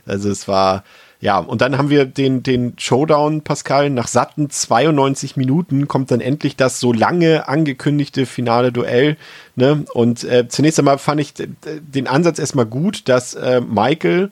also 0.06 0.30
es 0.30 0.48
war, 0.48 0.84
ja, 1.20 1.38
und 1.38 1.60
dann 1.62 1.78
haben 1.78 1.88
wir 1.88 2.04
den, 2.04 2.42
den 2.42 2.74
Showdown, 2.78 3.42
Pascal. 3.42 3.88
Nach 3.90 4.06
satten 4.06 4.50
92 4.50 5.36
Minuten 5.36 5.88
kommt 5.88 6.10
dann 6.10 6.20
endlich 6.20 6.56
das 6.56 6.78
so 6.78 6.92
lange 6.92 7.48
angekündigte 7.48 8.26
finale 8.26 8.70
Duell. 8.70 9.16
Ne? 9.54 9.84
Und 9.94 10.24
äh, 10.24 10.48
zunächst 10.48 10.78
einmal 10.78 10.98
fand 10.98 11.20
ich 11.20 11.32
den 11.34 12.06
Ansatz 12.06 12.38
erstmal 12.38 12.66
gut, 12.66 13.08
dass 13.08 13.34
äh, 13.34 13.60
Michael 13.60 14.30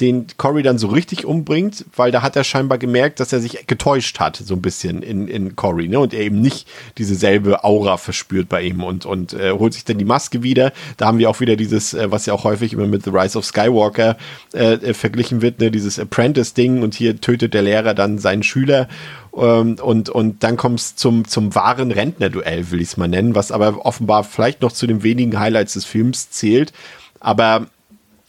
den 0.00 0.26
Corey 0.36 0.62
dann 0.62 0.78
so 0.78 0.88
richtig 0.88 1.24
umbringt, 1.24 1.84
weil 1.96 2.10
da 2.10 2.22
hat 2.22 2.36
er 2.36 2.44
scheinbar 2.44 2.78
gemerkt, 2.78 3.20
dass 3.20 3.32
er 3.32 3.40
sich 3.40 3.66
getäuscht 3.66 4.20
hat, 4.20 4.36
so 4.36 4.54
ein 4.54 4.62
bisschen 4.62 5.02
in, 5.02 5.28
in 5.28 5.56
Corey, 5.56 5.88
ne? 5.88 5.98
Und 5.98 6.14
er 6.14 6.20
eben 6.20 6.40
nicht 6.40 6.68
diese 6.98 7.14
selbe 7.14 7.64
Aura 7.64 7.96
verspürt 7.96 8.48
bei 8.48 8.62
ihm 8.62 8.82
und, 8.82 9.06
und 9.06 9.32
äh, 9.34 9.52
holt 9.52 9.74
sich 9.74 9.84
dann 9.84 9.98
die 9.98 10.04
Maske 10.04 10.42
wieder. 10.42 10.72
Da 10.96 11.06
haben 11.06 11.18
wir 11.18 11.30
auch 11.30 11.40
wieder 11.40 11.56
dieses, 11.56 11.94
äh, 11.94 12.10
was 12.10 12.26
ja 12.26 12.34
auch 12.34 12.44
häufig 12.44 12.72
immer 12.72 12.86
mit 12.86 13.04
The 13.04 13.10
Rise 13.10 13.38
of 13.38 13.44
Skywalker 13.44 14.16
äh, 14.54 14.74
äh 14.74 14.94
verglichen 14.94 15.42
wird, 15.42 15.60
ne? 15.60 15.70
Dieses 15.70 15.98
Apprentice-Ding 15.98 16.82
und 16.82 16.94
hier 16.94 17.20
tötet 17.20 17.54
der 17.54 17.62
Lehrer 17.62 17.94
dann 17.94 18.18
seinen 18.18 18.42
Schüler 18.42 18.88
ähm, 19.36 19.76
und, 19.80 20.08
und 20.08 20.42
dann 20.42 20.56
kommt 20.56 20.80
es 20.80 20.96
zum, 20.96 21.26
zum 21.26 21.54
wahren 21.54 21.92
Rentnerduell, 21.92 22.70
will 22.70 22.80
ich 22.80 22.88
es 22.88 22.96
mal 22.96 23.08
nennen, 23.08 23.34
was 23.34 23.52
aber 23.52 23.84
offenbar 23.86 24.24
vielleicht 24.24 24.62
noch 24.62 24.72
zu 24.72 24.86
den 24.86 25.02
wenigen 25.02 25.38
Highlights 25.38 25.74
des 25.74 25.84
Films 25.84 26.30
zählt. 26.30 26.72
Aber 27.20 27.66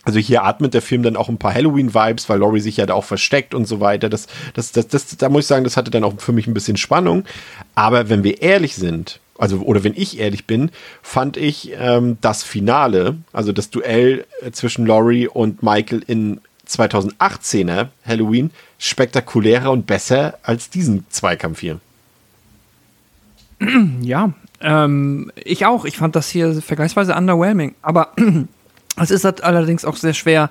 also 0.06 0.20
hier 0.20 0.44
atmet 0.44 0.74
der 0.74 0.82
Film 0.82 1.04
dann 1.04 1.18
auch 1.18 1.30
ein 1.30 1.38
paar 1.38 1.54
Halloween-Vibes, 1.54 2.30
weil 2.30 2.40
Laurie 2.40 2.62
sich 2.62 2.78
ja 2.78 2.86
da 2.86 2.94
auch 2.94 3.04
versteckt 3.04 3.54
und 3.54 3.66
so 3.66 3.80
weiter. 3.80 4.10
Das, 4.10 4.28
das, 4.54 4.72
das, 4.72 4.88
das, 4.88 5.18
da 5.18 5.30
muss 5.30 5.44
ich 5.44 5.48
sagen, 5.48 5.64
das 5.64 5.78
hatte 5.78 5.92
dann 5.92 6.04
auch 6.04 6.14
für 6.20 6.32
mich 6.32 6.48
ein 6.48 6.54
bisschen 6.54 6.78
Spannung. 6.78 7.26
Aber 7.76 8.10
wenn 8.10 8.24
wir 8.24 8.42
ehrlich 8.42 8.76
sind, 8.76 9.20
also 9.38 9.60
oder 9.60 9.84
wenn 9.84 9.94
ich 9.96 10.20
ehrlich 10.20 10.46
bin, 10.46 10.72
fand 11.02 11.38
ich 11.38 11.72
ähm, 11.78 12.18
das 12.22 12.44
Finale, 12.44 13.18
also 13.34 13.52
das 13.52 13.70
Duell 13.70 14.26
zwischen 14.52 14.86
Laurie 14.86 15.28
und 15.28 15.64
Michael 15.64 16.04
in 16.08 16.42
2018er 16.68 17.88
Halloween 18.06 18.52
spektakulärer 18.78 19.72
und 19.72 19.86
besser 19.88 20.38
als 20.44 20.70
diesen 20.70 21.06
Zweikampf 21.10 21.60
hier. 21.60 21.80
Ja, 24.02 24.32
ähm, 24.62 25.32
ich 25.36 25.66
auch. 25.66 25.86
Ich 25.86 25.98
fand 25.98 26.16
das 26.16 26.30
hier 26.30 26.62
vergleichsweise 26.62 27.14
underwhelming. 27.16 27.76
Aber 27.82 28.14
Es 29.02 29.12
ist 29.12 29.26
halt 29.26 29.44
allerdings 29.44 29.86
auch 29.86 29.96
sehr 29.96 30.14
schwer, 30.14 30.50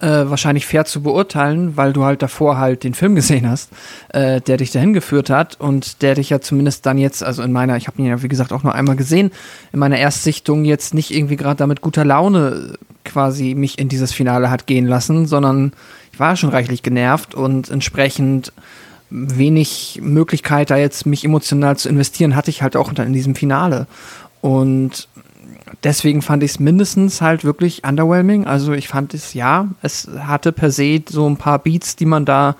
äh, 0.00 0.28
wahrscheinlich 0.28 0.66
fair 0.66 0.84
zu 0.84 1.02
beurteilen, 1.02 1.76
weil 1.76 1.92
du 1.92 2.04
halt 2.04 2.20
davor 2.20 2.58
halt 2.58 2.84
den 2.84 2.94
Film 2.94 3.14
gesehen 3.14 3.48
hast, 3.48 3.70
äh, 4.08 4.40
der 4.40 4.56
dich 4.56 4.70
dahin 4.70 4.92
geführt 4.92 5.30
hat 5.30 5.60
und 5.60 6.02
der 6.02 6.14
dich 6.14 6.30
ja 6.30 6.40
zumindest 6.40 6.84
dann 6.86 6.98
jetzt, 6.98 7.22
also 7.22 7.42
in 7.42 7.52
meiner, 7.52 7.76
ich 7.76 7.86
habe 7.86 8.00
ihn 8.00 8.06
ja 8.06 8.22
wie 8.22 8.28
gesagt 8.28 8.52
auch 8.52 8.62
nur 8.62 8.74
einmal 8.74 8.96
gesehen, 8.96 9.30
in 9.72 9.78
meiner 9.78 9.98
Erstsichtung 9.98 10.64
jetzt 10.64 10.94
nicht 10.94 11.10
irgendwie 11.10 11.36
gerade 11.36 11.56
damit 11.56 11.80
guter 11.80 12.04
Laune 12.04 12.76
quasi 13.04 13.54
mich 13.54 13.78
in 13.78 13.88
dieses 13.88 14.12
Finale 14.12 14.50
hat 14.50 14.66
gehen 14.66 14.86
lassen, 14.86 15.26
sondern 15.26 15.72
ich 16.12 16.20
war 16.20 16.36
schon 16.36 16.50
reichlich 16.50 16.82
genervt 16.82 17.34
und 17.34 17.70
entsprechend 17.70 18.52
wenig 19.10 20.00
Möglichkeit, 20.02 20.70
da 20.70 20.76
jetzt 20.76 21.06
mich 21.06 21.24
emotional 21.24 21.76
zu 21.76 21.88
investieren, 21.88 22.34
hatte 22.34 22.50
ich 22.50 22.62
halt 22.62 22.76
auch 22.76 22.92
in 22.92 23.12
diesem 23.12 23.34
Finale. 23.34 23.86
Und 24.40 25.08
deswegen 25.82 26.22
fand 26.22 26.42
ich 26.42 26.52
es 26.52 26.60
mindestens 26.60 27.20
halt 27.20 27.44
wirklich 27.44 27.84
underwhelming. 27.84 28.46
Also 28.46 28.72
ich 28.72 28.88
fand 28.88 29.14
es, 29.14 29.34
ja, 29.34 29.68
es 29.82 30.08
hatte 30.18 30.52
per 30.52 30.70
se 30.70 31.02
so 31.08 31.28
ein 31.28 31.36
paar 31.36 31.58
Beats, 31.58 31.96
die 31.96 32.06
man 32.06 32.24
da 32.24 32.56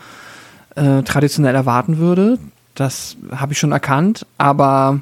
äh, 0.74 1.02
traditionell 1.02 1.54
erwarten 1.54 1.98
würde. 1.98 2.38
Das 2.74 3.16
habe 3.30 3.52
ich 3.52 3.58
schon 3.58 3.72
erkannt, 3.72 4.26
aber 4.36 5.00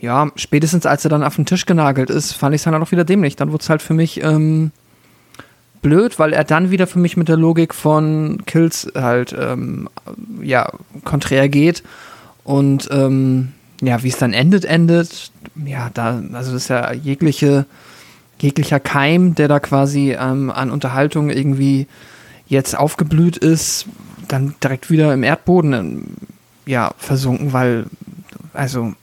ja, 0.00 0.30
spätestens 0.36 0.86
als 0.86 1.04
er 1.04 1.10
dann 1.10 1.22
auf 1.22 1.36
den 1.36 1.44
Tisch 1.44 1.66
genagelt 1.66 2.08
ist, 2.08 2.32
fand 2.32 2.54
ich 2.54 2.60
es 2.60 2.64
dann 2.64 2.74
auch 2.74 2.90
wieder 2.90 3.04
dämlich. 3.04 3.36
Dann 3.36 3.52
wurde 3.52 3.62
es 3.62 3.68
halt 3.68 3.82
für 3.82 3.92
mich 3.92 4.22
ähm, 4.22 4.72
blöd, 5.82 6.18
weil 6.18 6.32
er 6.32 6.44
dann 6.44 6.70
wieder 6.70 6.86
für 6.86 6.98
mich 6.98 7.16
mit 7.16 7.28
der 7.28 7.36
Logik 7.36 7.74
von 7.74 8.42
Kills 8.46 8.90
halt 8.94 9.34
ähm, 9.38 9.88
ja 10.42 10.72
konträr 11.04 11.48
geht 11.48 11.82
und 12.44 12.88
ähm, 12.90 13.52
ja, 13.80 14.02
wie 14.02 14.08
es 14.08 14.18
dann 14.18 14.32
endet, 14.32 14.64
endet, 14.64 15.30
ja, 15.64 15.90
da, 15.94 16.22
also 16.32 16.52
das 16.52 16.62
ist 16.62 16.68
ja 16.68 16.92
jegliche, 16.92 17.66
jeglicher 18.38 18.80
Keim, 18.80 19.34
der 19.34 19.48
da 19.48 19.60
quasi 19.60 20.16
ähm, 20.18 20.50
an 20.50 20.70
Unterhaltung 20.70 21.30
irgendwie 21.30 21.86
jetzt 22.46 22.76
aufgeblüht 22.76 23.36
ist, 23.36 23.86
dann 24.28 24.54
direkt 24.62 24.90
wieder 24.90 25.12
im 25.14 25.22
Erdboden 25.22 25.72
ähm, 25.72 26.04
ja, 26.66 26.92
versunken, 26.98 27.52
weil, 27.52 27.86
also, 28.52 28.94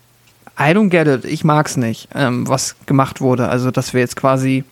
I 0.60 0.72
don't 0.74 0.90
get 0.90 1.08
it, 1.08 1.26
ich 1.26 1.44
mag's 1.44 1.78
nicht, 1.78 2.10
ähm, 2.16 2.48
was 2.48 2.76
gemacht 2.86 3.22
wurde. 3.22 3.50
Also, 3.50 3.72
dass 3.72 3.94
wir 3.94 4.02
jetzt 4.02 4.16
quasi, 4.16 4.64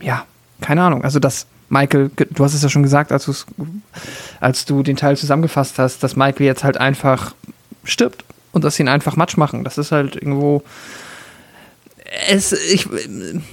ja, 0.00 0.24
keine 0.60 0.82
Ahnung, 0.82 1.04
also 1.04 1.18
dass 1.18 1.46
Michael, 1.68 2.10
du 2.16 2.44
hast 2.44 2.54
es 2.54 2.62
ja 2.62 2.68
schon 2.68 2.82
gesagt, 2.82 3.12
als, 3.12 3.46
als 4.40 4.64
du 4.64 4.82
den 4.82 4.96
Teil 4.96 5.16
zusammengefasst 5.16 5.78
hast, 5.78 6.02
dass 6.02 6.16
Michael 6.16 6.46
jetzt 6.46 6.64
halt 6.64 6.78
einfach 6.78 7.34
stirbt 7.84 8.24
und 8.52 8.64
dass 8.64 8.76
sie 8.76 8.82
ihn 8.82 8.88
einfach 8.88 9.16
matsch 9.16 9.36
machen. 9.36 9.64
Das 9.64 9.78
ist 9.78 9.92
halt 9.92 10.16
irgendwo. 10.16 10.62
Es, 12.28 12.52
ich, 12.52 12.88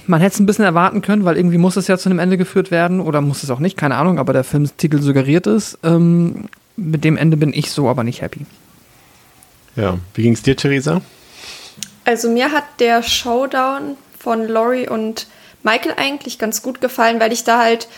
man 0.06 0.20
hätte 0.20 0.34
es 0.34 0.40
ein 0.40 0.46
bisschen 0.46 0.64
erwarten 0.64 1.00
können, 1.00 1.24
weil 1.24 1.36
irgendwie 1.36 1.58
muss 1.58 1.76
es 1.76 1.86
ja 1.86 1.96
zu 1.96 2.08
einem 2.08 2.18
Ende 2.18 2.36
geführt 2.36 2.72
werden 2.72 3.00
oder 3.00 3.20
muss 3.20 3.44
es 3.44 3.50
auch 3.50 3.60
nicht, 3.60 3.76
keine 3.76 3.94
Ahnung, 3.94 4.18
aber 4.18 4.32
der 4.32 4.42
Filmtitel 4.42 5.00
suggeriert 5.00 5.46
es. 5.46 5.78
Ähm, 5.84 6.46
mit 6.76 7.04
dem 7.04 7.16
Ende 7.16 7.36
bin 7.36 7.52
ich 7.52 7.70
so 7.70 7.88
aber 7.88 8.02
nicht 8.02 8.20
happy. 8.20 8.46
Ja, 9.76 9.98
wie 10.14 10.22
ging 10.22 10.32
es 10.32 10.42
dir, 10.42 10.56
Theresa? 10.56 11.02
Also 12.04 12.30
mir 12.30 12.50
hat 12.50 12.64
der 12.80 13.02
Showdown 13.02 13.96
von 14.18 14.48
Laurie 14.48 14.88
und 14.88 15.28
Michael 15.62 15.94
eigentlich 15.96 16.38
ganz 16.38 16.62
gut 16.62 16.80
gefallen, 16.80 17.20
weil 17.20 17.32
ich 17.32 17.44
da 17.44 17.58
halt 17.58 17.88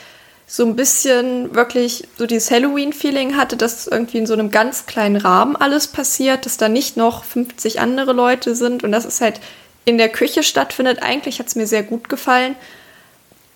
so 0.52 0.64
ein 0.64 0.74
bisschen 0.74 1.54
wirklich 1.54 2.08
so 2.18 2.26
dieses 2.26 2.50
Halloween-Feeling 2.50 3.36
hatte, 3.36 3.56
dass 3.56 3.86
irgendwie 3.86 4.18
in 4.18 4.26
so 4.26 4.32
einem 4.32 4.50
ganz 4.50 4.84
kleinen 4.86 5.14
Rahmen 5.14 5.54
alles 5.54 5.86
passiert, 5.86 6.44
dass 6.44 6.56
da 6.56 6.68
nicht 6.68 6.96
noch 6.96 7.22
50 7.22 7.78
andere 7.78 8.12
Leute 8.12 8.56
sind 8.56 8.82
und 8.82 8.90
dass 8.90 9.04
es 9.04 9.20
halt 9.20 9.40
in 9.84 9.96
der 9.96 10.08
Küche 10.08 10.42
stattfindet. 10.42 11.04
Eigentlich 11.04 11.38
hat 11.38 11.46
es 11.46 11.54
mir 11.54 11.68
sehr 11.68 11.84
gut 11.84 12.08
gefallen. 12.08 12.56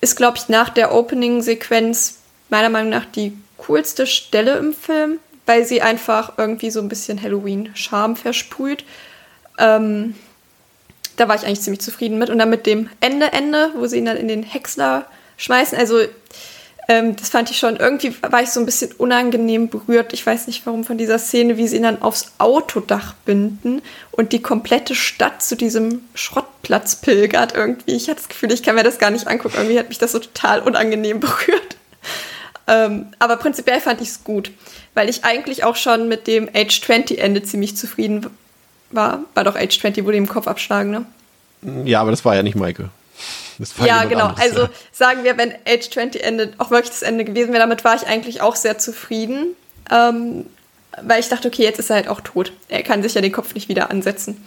Ist, 0.00 0.14
glaube 0.14 0.38
ich, 0.38 0.48
nach 0.48 0.68
der 0.68 0.94
Opening-Sequenz 0.94 2.18
meiner 2.48 2.68
Meinung 2.68 2.90
nach 2.90 3.06
die 3.06 3.36
coolste 3.58 4.06
Stelle 4.06 4.56
im 4.58 4.72
Film, 4.72 5.18
weil 5.46 5.66
sie 5.66 5.82
einfach 5.82 6.34
irgendwie 6.36 6.70
so 6.70 6.78
ein 6.78 6.88
bisschen 6.88 7.20
Halloween-Charme 7.20 8.14
versprüht. 8.14 8.84
Ähm, 9.58 10.14
da 11.16 11.26
war 11.26 11.34
ich 11.34 11.44
eigentlich 11.44 11.62
ziemlich 11.62 11.80
zufrieden 11.80 12.18
mit. 12.18 12.30
Und 12.30 12.38
dann 12.38 12.50
mit 12.50 12.66
dem 12.66 12.88
Ende-Ende, 13.00 13.72
wo 13.74 13.84
sie 13.88 13.98
ihn 13.98 14.04
dann 14.04 14.16
in 14.16 14.28
den 14.28 14.44
Häcksler 14.44 15.06
schmeißen. 15.38 15.76
Also 15.76 15.98
Ähm, 16.86 17.16
das 17.16 17.30
fand 17.30 17.50
ich 17.50 17.58
schon, 17.58 17.76
irgendwie 17.76 18.14
war 18.22 18.42
ich 18.42 18.50
so 18.50 18.60
ein 18.60 18.66
bisschen 18.66 18.92
unangenehm 18.92 19.68
berührt. 19.68 20.12
Ich 20.12 20.24
weiß 20.24 20.46
nicht 20.46 20.66
warum 20.66 20.84
von 20.84 20.98
dieser 20.98 21.18
Szene, 21.18 21.56
wie 21.56 21.66
sie 21.66 21.76
ihn 21.76 21.82
dann 21.82 22.02
aufs 22.02 22.32
Autodach 22.38 23.14
binden 23.24 23.80
und 24.10 24.32
die 24.32 24.42
komplette 24.42 24.94
Stadt 24.94 25.42
zu 25.42 25.56
diesem 25.56 26.02
Schrottplatz 26.14 26.96
pilgert 26.96 27.54
irgendwie. 27.54 27.92
Ich 27.92 28.08
hatte 28.08 28.20
das 28.20 28.28
Gefühl, 28.28 28.52
ich 28.52 28.62
kann 28.62 28.74
mir 28.74 28.82
das 28.82 28.98
gar 28.98 29.10
nicht 29.10 29.26
angucken. 29.26 29.56
Irgendwie 29.56 29.78
hat 29.78 29.88
mich 29.88 29.98
das 29.98 30.12
so 30.12 30.18
total 30.18 30.60
unangenehm 30.60 31.20
berührt. 31.20 31.76
Ähm, 32.66 33.06
aber 33.18 33.36
prinzipiell 33.36 33.80
fand 33.80 34.00
ich 34.00 34.08
es 34.08 34.24
gut, 34.24 34.50
weil 34.94 35.08
ich 35.08 35.24
eigentlich 35.24 35.64
auch 35.64 35.76
schon 35.76 36.08
mit 36.08 36.26
dem 36.26 36.48
Age 36.54 36.80
20 36.82 37.18
Ende 37.18 37.42
ziemlich 37.42 37.76
zufrieden 37.76 38.26
war. 38.90 39.24
War 39.34 39.44
doch 39.44 39.56
Age 39.56 39.78
20, 39.78 40.04
wurde 40.04 40.16
ihm 40.16 40.28
Kopf 40.28 40.48
abschlagen, 40.48 40.90
ne? 40.90 41.06
Ja, 41.86 42.00
aber 42.00 42.10
das 42.10 42.24
war 42.24 42.34
ja 42.34 42.42
nicht 42.42 42.56
Michael 42.56 42.90
ja, 43.84 44.04
genau. 44.04 44.26
Anderes, 44.26 44.40
also 44.40 44.62
ja. 44.62 44.70
sagen 44.92 45.24
wir, 45.24 45.36
wenn 45.36 45.52
Age 45.66 45.90
20 45.90 46.22
Ende 46.22 46.52
auch 46.58 46.70
wirklich 46.70 46.90
das 46.90 47.02
Ende 47.02 47.24
gewesen 47.24 47.52
wäre, 47.52 47.60
damit 47.60 47.84
war 47.84 47.96
ich 47.96 48.06
eigentlich 48.06 48.40
auch 48.40 48.56
sehr 48.56 48.78
zufrieden. 48.78 49.56
Ähm, 49.90 50.46
weil 51.02 51.20
ich 51.20 51.28
dachte, 51.28 51.48
okay, 51.48 51.62
jetzt 51.62 51.78
ist 51.78 51.90
er 51.90 51.96
halt 51.96 52.08
auch 52.08 52.20
tot. 52.20 52.52
Er 52.68 52.82
kann 52.82 53.02
sich 53.02 53.14
ja 53.14 53.20
den 53.20 53.32
Kopf 53.32 53.54
nicht 53.54 53.68
wieder 53.68 53.90
ansetzen. 53.90 54.44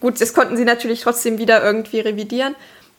Gut, 0.00 0.20
das 0.20 0.34
konnten 0.34 0.56
sie 0.56 0.64
natürlich 0.64 1.02
trotzdem 1.02 1.38
wieder 1.38 1.62
irgendwie 1.62 2.00
revidieren. 2.00 2.54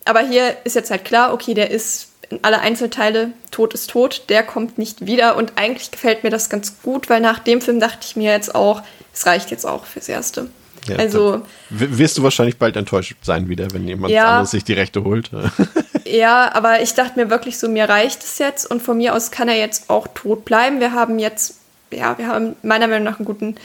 Aber 0.06 0.22
hier 0.22 0.58
ist 0.64 0.76
jetzt 0.76 0.92
halt 0.92 1.06
klar, 1.06 1.34
okay, 1.34 1.54
der 1.54 1.72
ist 1.72 2.10
in 2.30 2.40
alle 2.44 2.60
Einzelteile, 2.60 3.32
tot 3.52 3.74
ist 3.74 3.90
tot, 3.90 4.24
der 4.30 4.44
kommt 4.44 4.78
nicht 4.78 5.06
wieder. 5.06 5.36
Und 5.36 5.54
eigentlich 5.56 5.92
gefällt 5.92 6.24
mir 6.24 6.30
das 6.30 6.50
ganz 6.50 6.82
gut, 6.82 7.10
weil 7.10 7.22
nach 7.22 7.40
dem 7.40 7.62
Film 7.62 7.80
dachte 7.80 8.00
ich 8.04 8.16
mir 8.16 8.32
jetzt 8.32 8.54
auch, 8.54 8.82
es 9.14 9.26
reicht 9.26 9.52
jetzt 9.52 9.66
auch 9.66 9.86
fürs 9.86 10.10
Erste. 10.10 10.50
Ja, 10.90 10.98
also 10.98 11.42
wirst 11.70 12.18
du 12.18 12.24
wahrscheinlich 12.24 12.58
bald 12.58 12.76
enttäuscht 12.76 13.16
sein 13.22 13.50
wieder, 13.50 13.72
wenn 13.74 13.88
jemand 13.88 14.14
ja, 14.14 14.30
anderes 14.30 14.52
sich 14.52 14.64
die 14.64 14.74
Rechte 14.74 15.04
holt. 15.04 15.32
ja, 16.06 16.54
aber 16.54 16.82
ich 16.82 16.94
dachte 16.94 17.20
mir 17.20 17.30
wirklich 17.30 17.58
so, 17.58 17.70
mir 17.70 17.88
reicht 17.88 18.24
es 18.24 18.38
jetzt 18.38 18.70
und 18.70 18.82
von 18.82 18.98
mir 18.98 19.16
aus 19.16 19.32
kann 19.32 19.48
er 19.48 19.58
jetzt 19.58 19.90
auch 19.90 20.08
tot 20.14 20.46
bleiben. 20.46 20.80
Wir 20.80 20.94
haben 20.94 21.20
jetzt, 21.20 21.56
ja, 21.92 22.18
wir 22.18 22.28
haben 22.28 22.56
meiner 22.64 22.88
Meinung 22.88 23.04
nach 23.04 23.20
einen 23.20 23.26
guten 23.26 23.56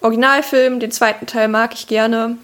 Originalfilm. 0.00 0.80
Den 0.80 0.90
zweiten 0.90 1.26
Teil 1.26 1.48
mag 1.48 1.74
ich 1.74 1.86
gerne. 1.86 2.36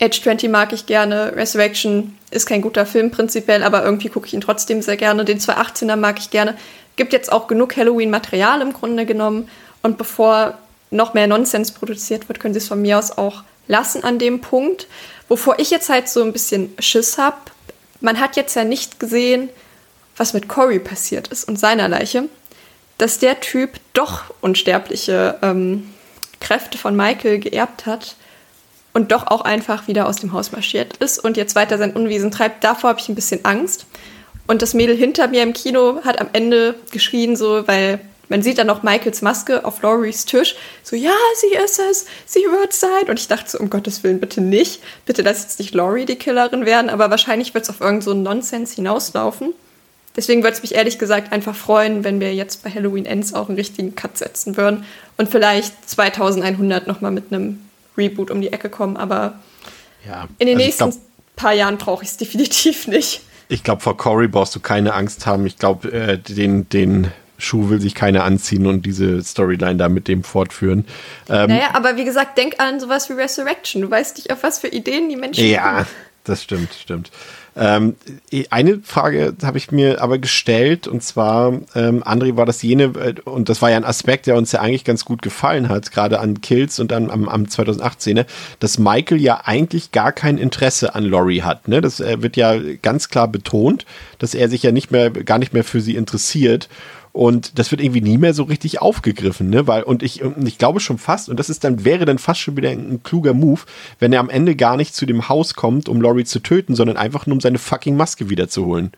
Age 0.00 0.22
20 0.22 0.50
mag 0.50 0.72
ich 0.72 0.86
gerne. 0.86 1.34
Resurrection 1.36 2.18
ist 2.30 2.46
kein 2.46 2.62
guter 2.62 2.84
Film 2.84 3.10
prinzipiell, 3.10 3.62
aber 3.62 3.84
irgendwie 3.84 4.08
gucke 4.08 4.26
ich 4.26 4.34
ihn 4.34 4.40
trotzdem 4.40 4.82
sehr 4.82 4.96
gerne. 4.96 5.24
Den 5.24 5.38
218er 5.38 5.96
mag 5.96 6.18
ich 6.18 6.30
gerne. 6.30 6.56
Gibt 6.96 7.12
jetzt 7.12 7.30
auch 7.32 7.46
genug 7.46 7.76
Halloween-Material 7.76 8.60
im 8.60 8.72
Grunde 8.72 9.06
genommen. 9.06 9.48
Und 9.82 9.98
bevor 9.98 10.58
noch 10.90 11.14
mehr 11.14 11.26
Nonsens 11.26 11.72
produziert 11.72 12.28
wird, 12.28 12.40
können 12.40 12.54
sie 12.54 12.58
es 12.58 12.68
von 12.68 12.80
mir 12.80 12.98
aus 12.98 13.16
auch 13.16 13.42
lassen 13.66 14.04
an 14.04 14.18
dem 14.18 14.40
Punkt. 14.40 14.86
Wovor 15.28 15.58
ich 15.58 15.70
jetzt 15.70 15.88
halt 15.88 16.08
so 16.08 16.22
ein 16.22 16.32
bisschen 16.32 16.74
Schiss 16.78 17.18
habe, 17.18 17.36
man 18.00 18.20
hat 18.20 18.36
jetzt 18.36 18.54
ja 18.54 18.64
nicht 18.64 19.00
gesehen, 19.00 19.48
was 20.16 20.34
mit 20.34 20.48
Cory 20.48 20.78
passiert 20.78 21.28
ist 21.28 21.48
und 21.48 21.58
seiner 21.58 21.88
Leiche, 21.88 22.28
dass 22.98 23.18
der 23.18 23.40
Typ 23.40 23.80
doch 23.94 24.24
unsterbliche 24.40 25.38
ähm, 25.42 25.90
Kräfte 26.40 26.78
von 26.78 26.94
Michael 26.94 27.40
geerbt 27.40 27.86
hat 27.86 28.16
und 28.92 29.10
doch 29.10 29.26
auch 29.26 29.40
einfach 29.40 29.88
wieder 29.88 30.06
aus 30.06 30.16
dem 30.16 30.32
Haus 30.32 30.52
marschiert 30.52 30.96
ist 30.98 31.18
und 31.18 31.36
jetzt 31.36 31.56
weiter 31.56 31.78
sein 31.78 31.94
Unwesen 31.94 32.30
treibt. 32.30 32.62
Davor 32.62 32.90
habe 32.90 33.00
ich 33.00 33.08
ein 33.08 33.14
bisschen 33.14 33.44
Angst. 33.44 33.86
Und 34.46 34.60
das 34.60 34.74
Mädel 34.74 34.94
hinter 34.94 35.26
mir 35.28 35.42
im 35.42 35.54
Kino 35.54 36.00
hat 36.04 36.20
am 36.20 36.28
Ende 36.32 36.74
geschrien, 36.92 37.34
so, 37.34 37.66
weil 37.66 38.00
man 38.28 38.42
sieht 38.42 38.58
dann 38.58 38.66
noch 38.66 38.82
Michaels 38.82 39.22
Maske 39.22 39.64
auf 39.64 39.82
Laurie's 39.82 40.24
Tisch. 40.24 40.56
So, 40.82 40.96
ja, 40.96 41.12
sie 41.40 41.54
ist 41.56 41.78
es, 41.78 42.06
sie 42.26 42.40
wird 42.40 42.72
es 42.72 42.80
sein. 42.80 43.08
Und 43.08 43.18
ich 43.18 43.28
dachte 43.28 43.50
so, 43.50 43.58
um 43.58 43.70
Gottes 43.70 44.02
Willen, 44.02 44.20
bitte 44.20 44.40
nicht. 44.40 44.82
Bitte 45.06 45.22
lass 45.22 45.42
jetzt 45.42 45.58
nicht 45.58 45.74
Laurie 45.74 46.06
die 46.06 46.16
Killerin 46.16 46.66
werden, 46.66 46.90
aber 46.90 47.10
wahrscheinlich 47.10 47.54
wird 47.54 47.64
es 47.64 47.70
auf 47.70 47.80
irgendeinen 47.80 48.02
so 48.02 48.14
Nonsens 48.14 48.72
hinauslaufen. 48.72 49.52
Deswegen 50.16 50.42
würde 50.42 50.56
es 50.56 50.62
mich 50.62 50.74
ehrlich 50.74 50.98
gesagt 50.98 51.32
einfach 51.32 51.56
freuen, 51.56 52.04
wenn 52.04 52.20
wir 52.20 52.34
jetzt 52.34 52.62
bei 52.62 52.70
Halloween 52.70 53.04
Ends 53.04 53.34
auch 53.34 53.48
einen 53.48 53.56
richtigen 53.56 53.96
Cut 53.96 54.16
setzen 54.16 54.56
würden 54.56 54.84
und 55.16 55.28
vielleicht 55.28 55.88
2100 55.88 56.86
nochmal 56.86 57.10
mit 57.10 57.32
einem 57.32 57.58
Reboot 57.96 58.30
um 58.30 58.40
die 58.40 58.52
Ecke 58.52 58.70
kommen. 58.70 58.96
Aber 58.96 59.40
ja, 60.06 60.28
in 60.38 60.46
den 60.46 60.56
also 60.56 60.66
nächsten 60.66 60.90
glaub, 60.90 61.02
paar 61.36 61.52
Jahren 61.52 61.78
brauche 61.78 62.04
ich 62.04 62.10
es 62.10 62.16
definitiv 62.16 62.86
nicht. 62.86 63.22
Ich 63.48 63.64
glaube, 63.64 63.82
vor 63.82 63.96
Corey 63.96 64.28
brauchst 64.28 64.54
du 64.54 64.60
keine 64.60 64.94
Angst 64.94 65.26
haben. 65.26 65.46
Ich 65.46 65.58
glaube, 65.58 65.92
äh, 65.92 66.18
den, 66.18 66.68
den 66.68 67.10
Schuh 67.44 67.68
will 67.70 67.80
sich 67.80 67.94
keiner 67.94 68.24
anziehen 68.24 68.66
und 68.66 68.84
diese 68.86 69.22
Storyline 69.22 69.76
da 69.76 69.88
mit 69.88 70.08
dem 70.08 70.24
fortführen. 70.24 70.84
Ähm, 71.28 71.48
naja, 71.50 71.68
aber 71.74 71.96
wie 71.96 72.04
gesagt, 72.04 72.38
denk 72.38 72.60
an 72.60 72.80
sowas 72.80 73.08
wie 73.08 73.14
Resurrection. 73.14 73.82
Du 73.82 73.90
weißt 73.90 74.16
nicht, 74.16 74.32
auf 74.32 74.42
was 74.42 74.58
für 74.58 74.68
Ideen 74.68 75.08
die 75.08 75.16
Menschen 75.16 75.46
Ja, 75.46 75.72
kommen. 75.74 75.86
das 76.24 76.42
stimmt, 76.42 76.74
stimmt. 76.74 77.10
Ähm, 77.56 77.94
eine 78.50 78.80
Frage 78.82 79.32
habe 79.44 79.58
ich 79.58 79.70
mir 79.70 80.02
aber 80.02 80.18
gestellt 80.18 80.88
und 80.88 81.04
zwar, 81.04 81.52
ähm, 81.76 82.02
André, 82.02 82.36
war 82.36 82.46
das 82.46 82.62
jene, 82.62 82.84
äh, 82.84 83.14
und 83.24 83.48
das 83.48 83.62
war 83.62 83.70
ja 83.70 83.76
ein 83.76 83.84
Aspekt, 83.84 84.26
der 84.26 84.34
uns 84.36 84.50
ja 84.50 84.60
eigentlich 84.60 84.82
ganz 84.84 85.04
gut 85.04 85.22
gefallen 85.22 85.68
hat, 85.68 85.92
gerade 85.92 86.18
an 86.18 86.40
Kills 86.40 86.80
und 86.80 86.90
dann 86.90 87.10
am, 87.10 87.28
am 87.28 87.48
2018, 87.48 88.24
dass 88.58 88.78
Michael 88.80 89.20
ja 89.20 89.42
eigentlich 89.44 89.92
gar 89.92 90.10
kein 90.10 90.36
Interesse 90.36 90.96
an 90.96 91.04
Laurie 91.04 91.42
hat. 91.42 91.68
Ne? 91.68 91.80
Das 91.80 92.00
äh, 92.00 92.20
wird 92.22 92.36
ja 92.36 92.56
ganz 92.82 93.08
klar 93.08 93.28
betont, 93.28 93.86
dass 94.18 94.34
er 94.34 94.48
sich 94.48 94.64
ja 94.64 94.72
nicht 94.72 94.90
mehr, 94.90 95.10
gar 95.10 95.38
nicht 95.38 95.52
mehr 95.52 95.64
für 95.64 95.80
sie 95.80 95.94
interessiert. 95.94 96.68
Und 97.14 97.60
das 97.60 97.70
wird 97.70 97.80
irgendwie 97.80 98.00
nie 98.00 98.18
mehr 98.18 98.34
so 98.34 98.42
richtig 98.42 98.82
aufgegriffen, 98.82 99.48
ne? 99.48 99.68
Weil, 99.68 99.84
und 99.84 100.02
ich, 100.02 100.24
und 100.24 100.48
ich 100.48 100.58
glaube 100.58 100.80
schon 100.80 100.98
fast, 100.98 101.28
und 101.28 101.38
das 101.38 101.48
ist 101.48 101.62
dann, 101.62 101.84
wäre 101.84 102.06
dann 102.06 102.18
fast 102.18 102.40
schon 102.40 102.56
wieder 102.56 102.70
ein, 102.70 102.94
ein 102.94 103.02
kluger 103.04 103.34
Move, 103.34 103.60
wenn 104.00 104.12
er 104.12 104.18
am 104.18 104.28
Ende 104.28 104.56
gar 104.56 104.76
nicht 104.76 104.96
zu 104.96 105.06
dem 105.06 105.28
Haus 105.28 105.54
kommt, 105.54 105.88
um 105.88 106.02
Laurie 106.02 106.24
zu 106.24 106.40
töten, 106.40 106.74
sondern 106.74 106.96
einfach 106.96 107.26
nur 107.26 107.34
um 107.34 107.40
seine 107.40 107.58
fucking 107.58 107.96
Maske 107.96 108.30
wiederzuholen. 108.30 108.90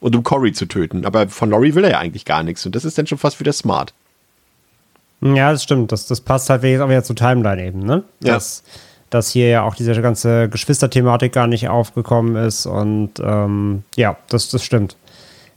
Und 0.00 0.16
um 0.16 0.22
Cory 0.22 0.52
zu 0.52 0.64
töten. 0.64 1.04
Aber 1.04 1.28
von 1.28 1.50
Laurie 1.50 1.74
will 1.74 1.84
er 1.84 1.90
ja 1.90 1.98
eigentlich 1.98 2.24
gar 2.24 2.42
nichts. 2.42 2.64
Und 2.64 2.74
das 2.74 2.86
ist 2.86 2.96
dann 2.96 3.06
schon 3.06 3.18
fast 3.18 3.38
wieder 3.38 3.52
smart. 3.52 3.92
Ja, 5.20 5.52
das 5.52 5.62
stimmt. 5.62 5.92
Das, 5.92 6.06
das 6.06 6.22
passt 6.22 6.48
halt 6.48 6.64
auch 6.64 6.88
wieder 6.88 7.04
zur 7.04 7.16
Timeline 7.16 7.66
eben, 7.66 7.80
ne? 7.80 8.02
Ja. 8.20 8.32
Dass, 8.32 8.64
dass 9.10 9.30
hier 9.30 9.48
ja 9.48 9.62
auch 9.62 9.74
diese 9.74 9.92
ganze 10.00 10.48
Geschwisterthematik 10.48 11.34
gar 11.34 11.46
nicht 11.46 11.68
aufgekommen 11.68 12.34
ist. 12.34 12.64
Und 12.64 13.20
ähm, 13.22 13.84
ja, 13.94 14.16
das, 14.30 14.48
das 14.48 14.64
stimmt. 14.64 14.96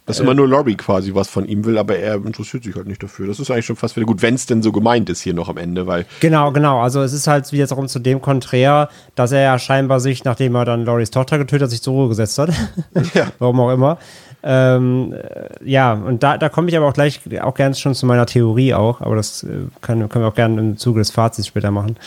Dass 0.05 0.19
äh, 0.19 0.23
immer 0.23 0.33
nur 0.33 0.47
Lobby 0.47 0.75
quasi 0.75 1.15
was 1.15 1.29
von 1.29 1.45
ihm 1.47 1.65
will, 1.65 1.77
aber 1.77 1.97
er 1.97 2.15
interessiert 2.15 2.63
sich 2.63 2.75
halt 2.75 2.87
nicht 2.87 3.01
dafür. 3.01 3.27
Das 3.27 3.39
ist 3.39 3.49
eigentlich 3.49 3.65
schon 3.65 3.75
fast 3.75 3.95
wieder 3.95 4.05
gut, 4.05 4.21
wenn 4.21 4.35
es 4.35 4.45
denn 4.45 4.61
so 4.61 4.71
gemeint 4.71 5.09
ist 5.09 5.21
hier 5.21 5.33
noch 5.33 5.49
am 5.49 5.57
Ende, 5.57 5.87
weil. 5.87 6.05
Genau, 6.19 6.51
genau. 6.51 6.81
Also 6.81 7.01
es 7.01 7.13
ist 7.13 7.27
halt 7.27 7.51
wieder 7.51 7.65
darum 7.65 7.87
zu 7.87 7.99
dem 7.99 8.21
Konträr, 8.21 8.89
dass 9.15 9.31
er 9.31 9.41
ja 9.41 9.59
scheinbar 9.59 9.99
sich, 9.99 10.23
nachdem 10.23 10.55
er 10.55 10.65
dann 10.65 10.85
Loris 10.85 11.11
Tochter 11.11 11.37
getötet 11.37 11.63
hat, 11.63 11.71
sich 11.71 11.81
zur 11.81 11.93
Ruhe 11.93 12.09
gesetzt 12.09 12.37
hat. 12.37 12.51
Ja. 13.13 13.27
Warum 13.39 13.59
auch 13.59 13.71
immer. 13.71 13.97
Ähm, 14.43 15.13
äh, 15.13 15.69
ja, 15.69 15.93
und 15.93 16.21
da, 16.21 16.37
da 16.37 16.49
komme 16.49 16.69
ich 16.69 16.77
aber 16.77 16.87
auch 16.87 16.93
gleich 16.93 17.19
auch 17.41 17.55
gerne 17.55 17.75
schon 17.75 17.95
zu 17.95 18.05
meiner 18.05 18.25
Theorie 18.25 18.73
auch, 18.73 19.01
aber 19.01 19.15
das 19.15 19.43
äh, 19.43 19.47
können, 19.81 20.07
können 20.07 20.23
wir 20.23 20.29
auch 20.29 20.35
gerne 20.35 20.59
im 20.59 20.77
Zuge 20.77 20.99
des 20.99 21.11
Fazits 21.11 21.47
später 21.47 21.71
machen. 21.71 21.97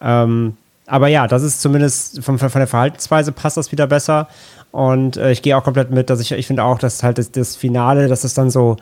Ähm, 0.00 0.56
aber 0.86 1.08
ja, 1.08 1.26
das 1.26 1.42
ist 1.42 1.62
zumindest 1.62 2.22
von, 2.22 2.38
von 2.38 2.50
der 2.52 2.66
Verhaltensweise 2.66 3.32
passt 3.32 3.56
das 3.56 3.72
wieder 3.72 3.86
besser. 3.86 4.28
Und 4.74 5.16
äh, 5.16 5.30
ich 5.30 5.42
gehe 5.42 5.56
auch 5.56 5.62
komplett 5.62 5.92
mit, 5.92 6.10
dass 6.10 6.18
ich, 6.18 6.32
ich 6.32 6.48
finde 6.48 6.64
auch, 6.64 6.80
dass 6.80 7.04
halt 7.04 7.18
das, 7.18 7.30
das 7.30 7.54
Finale, 7.54 8.08
dass 8.08 8.24
es 8.24 8.34
dann 8.34 8.50
so, 8.50 8.76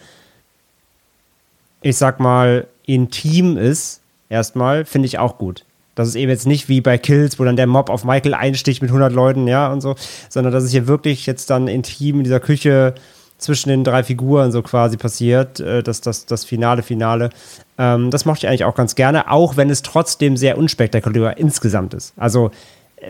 ich 1.83 1.99
sag 1.99 2.19
mal, 2.19 2.67
intim 2.87 3.59
ist, 3.59 4.01
erstmal, 4.31 4.87
finde 4.87 5.05
ich 5.05 5.19
auch 5.19 5.37
gut. 5.37 5.67
Das 5.95 6.09
ist 6.09 6.15
eben 6.15 6.31
jetzt 6.31 6.47
nicht 6.47 6.71
wie 6.71 6.81
bei 6.81 6.97
Kills, 6.97 7.39
wo 7.39 7.45
dann 7.45 7.57
der 7.57 7.67
Mob 7.67 7.91
auf 7.91 8.05
Michael 8.05 8.33
einsticht 8.33 8.81
mit 8.81 8.89
100 8.89 9.13
Leuten, 9.13 9.47
ja, 9.47 9.71
und 9.71 9.83
so, 9.83 9.95
sondern 10.31 10.55
dass 10.55 10.65
es 10.65 10.71
hier 10.71 10.87
wirklich 10.87 11.27
jetzt 11.27 11.51
dann 11.51 11.69
intim 11.69 12.17
in 12.17 12.25
dieser 12.25 12.41
Küche 12.41 12.95
zwischen 13.37 13.69
den 13.69 13.85
drei 13.85 14.03
Figuren 14.03 14.51
so 14.51 14.63
quasi 14.63 14.97
passiert, 14.97 15.61
äh, 15.61 15.83
das, 15.83 16.01
das, 16.01 16.25
das 16.25 16.47
Finale, 16.47 16.83
Finale. 16.83 17.29
Ähm, 17.77 18.11
das 18.11 18.25
mochte 18.25 18.47
ich 18.47 18.49
eigentlich 18.49 18.65
auch 18.65 18.77
ganz 18.77 18.95
gerne, 18.95 19.31
auch 19.31 19.59
wenn 19.59 19.69
es 19.69 19.83
trotzdem 19.83 20.39
sehr 20.39 20.57
unspektakulär 20.57 21.37
insgesamt 21.37 21.93
ist. 21.93 22.15
Also 22.17 22.51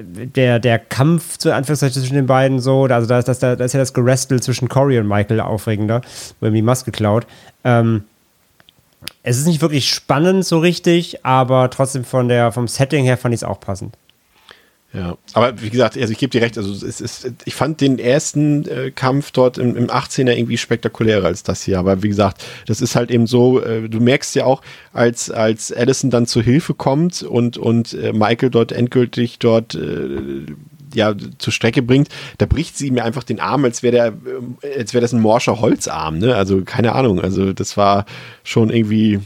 der, 0.00 0.58
der 0.58 0.78
Kampf 0.78 1.38
zu 1.38 1.54
Anführungszeichen 1.54 2.00
zwischen 2.00 2.14
den 2.14 2.26
beiden 2.26 2.60
so, 2.60 2.84
also 2.84 3.06
da 3.06 3.18
ist, 3.18 3.28
das, 3.28 3.38
da 3.38 3.52
ist 3.52 3.72
ja 3.72 3.80
das 3.80 3.92
Gerestel 3.92 4.42
zwischen 4.42 4.68
Corey 4.68 4.98
und 4.98 5.06
Michael 5.06 5.40
aufregender, 5.40 6.00
wo 6.40 6.46
ihm 6.46 6.54
die 6.54 6.62
Maske 6.62 6.90
klaut. 6.92 7.26
Ähm, 7.64 8.04
es 9.22 9.38
ist 9.38 9.46
nicht 9.46 9.60
wirklich 9.60 9.88
spannend 9.88 10.44
so 10.44 10.58
richtig, 10.58 11.24
aber 11.24 11.70
trotzdem 11.70 12.04
von 12.04 12.28
der, 12.28 12.52
vom 12.52 12.68
Setting 12.68 13.04
her 13.04 13.16
fand 13.16 13.34
ich 13.34 13.40
es 13.40 13.44
auch 13.44 13.60
passend. 13.60 13.94
Ja, 14.94 15.16
aber 15.32 15.62
wie 15.62 15.70
gesagt, 15.70 15.96
also 15.96 16.12
ich 16.12 16.18
gebe 16.18 16.30
dir 16.30 16.42
recht, 16.42 16.58
also 16.58 16.70
es 16.86 17.00
ist, 17.00 17.32
ich 17.46 17.54
fand 17.54 17.80
den 17.80 17.98
ersten 17.98 18.68
äh, 18.68 18.90
Kampf 18.90 19.30
dort 19.30 19.56
im, 19.56 19.74
im 19.74 19.86
18er 19.88 20.36
irgendwie 20.36 20.58
spektakulärer 20.58 21.24
als 21.24 21.42
das 21.42 21.62
hier. 21.62 21.78
Aber 21.78 22.02
wie 22.02 22.08
gesagt, 22.08 22.44
das 22.66 22.82
ist 22.82 22.94
halt 22.94 23.10
eben 23.10 23.26
so, 23.26 23.62
äh, 23.62 23.88
du 23.88 24.00
merkst 24.00 24.34
ja 24.34 24.44
auch, 24.44 24.60
als, 24.92 25.30
als 25.30 25.72
Allison 25.72 26.10
dann 26.10 26.26
zur 26.26 26.42
Hilfe 26.42 26.74
kommt 26.74 27.22
und, 27.22 27.56
und 27.56 27.94
äh, 27.94 28.12
Michael 28.12 28.50
dort 28.50 28.70
endgültig 28.70 29.38
dort 29.38 29.74
äh, 29.74 30.44
ja 30.94 31.14
zur 31.38 31.54
Strecke 31.54 31.80
bringt, 31.80 32.08
da 32.36 32.44
bricht 32.44 32.76
sie 32.76 32.90
mir 32.90 33.04
einfach 33.04 33.24
den 33.24 33.40
Arm, 33.40 33.64
als 33.64 33.82
wäre 33.82 33.92
der, 33.92 34.06
äh, 34.60 34.78
als 34.78 34.92
wäre 34.92 35.00
das 35.00 35.14
ein 35.14 35.22
morscher 35.22 35.60
Holzarm, 35.60 36.18
ne? 36.18 36.34
Also 36.34 36.64
keine 36.64 36.92
Ahnung, 36.94 37.18
also 37.18 37.54
das 37.54 37.78
war 37.78 38.04
schon 38.44 38.68
irgendwie 38.68 39.20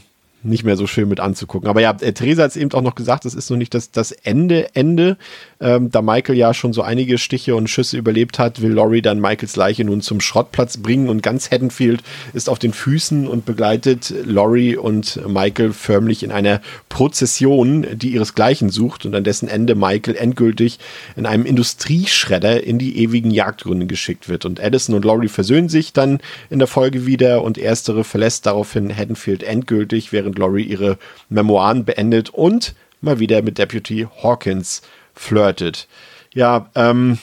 nicht 0.47 0.65
mehr 0.65 0.76
so 0.76 0.86
schön 0.86 1.08
mit 1.08 1.20
anzugucken. 1.20 1.68
Aber 1.68 1.81
ja, 1.81 1.97
äh, 2.00 2.12
Theresa 2.12 2.44
hat 2.44 2.50
es 2.50 2.57
eben 2.57 2.73
auch 2.73 2.83
noch 2.83 2.94
gesagt, 2.94 3.25
es 3.25 3.34
ist 3.34 3.50
noch 3.50 3.57
nicht 3.57 3.75
das, 3.75 3.91
das 3.91 4.12
Ende, 4.12 4.75
Ende. 4.75 5.16
Ähm, 5.60 5.91
da 5.91 6.02
Michael 6.02 6.36
ja 6.36 6.55
schon 6.55 6.73
so 6.73 6.83
einige 6.83 7.18
Stiche 7.18 7.57
und 7.57 7.68
Schüsse 7.68 7.97
überlebt 7.97 8.39
hat, 8.39 8.62
will 8.62 8.73
Laurie 8.73 9.02
dann 9.02 9.20
Michaels 9.20 9.57
Leiche 9.57 9.84
nun 9.84 10.00
zum 10.00 10.20
Schrottplatz 10.20 10.76
bringen 10.78 11.08
und 11.08 11.23
ganz 11.23 11.50
Haddonfield 11.50 12.02
ist 12.34 12.49
auf 12.49 12.58
den 12.58 12.73
Füßen 12.73 13.26
und 13.26 13.47
begleitet 13.47 14.12
Laurie 14.25 14.76
und 14.76 15.20
Michael 15.26 15.73
förmlich 15.73 16.23
in 16.23 16.33
einer 16.33 16.60
Prozession, 16.89 17.86
die 17.94 18.10
ihresgleichen 18.10 18.70
sucht 18.70 19.07
und 19.07 19.15
an 19.15 19.25
dessen 19.25 19.49
Ende 19.49 19.75
Michael 19.75 20.16
endgültig 20.16 20.78
in 21.16 21.26
einem 21.26 21.47
Industrieschredder 21.47 22.65
in 22.65 22.78
die 22.78 22.99
ewigen 22.99 23.31
Jagdgründe 23.31 23.86
geschickt 23.86 24.28
wird. 24.28 24.44
Und 24.44 24.62
Addison 24.62 24.94
und 24.94 25.05
Laurie 25.05 25.28
versöhnen 25.28 25.68
sich 25.68 25.92
dann 25.92 26.20
in 26.50 26.58
der 26.58 26.68
Folge 26.68 27.07
wieder 27.07 27.42
und 27.42 27.58
erstere 27.58 28.05
verlässt 28.05 28.47
daraufhin 28.47 28.94
Haddonfield 28.94 29.42
endgültig, 29.42 30.12
während 30.12 30.35
Laurie 30.39 30.65
ihre 30.65 30.98
Memoiren 31.28 31.84
beendet 31.84 32.31
und 32.31 32.74
mal 33.00 33.18
wieder 33.18 33.42
mit 33.42 33.58
Deputy 33.58 34.06
Hawkins 34.23 34.82
flirtet. 35.15 35.89
Ja, 36.34 36.70
ähm, 36.74 37.18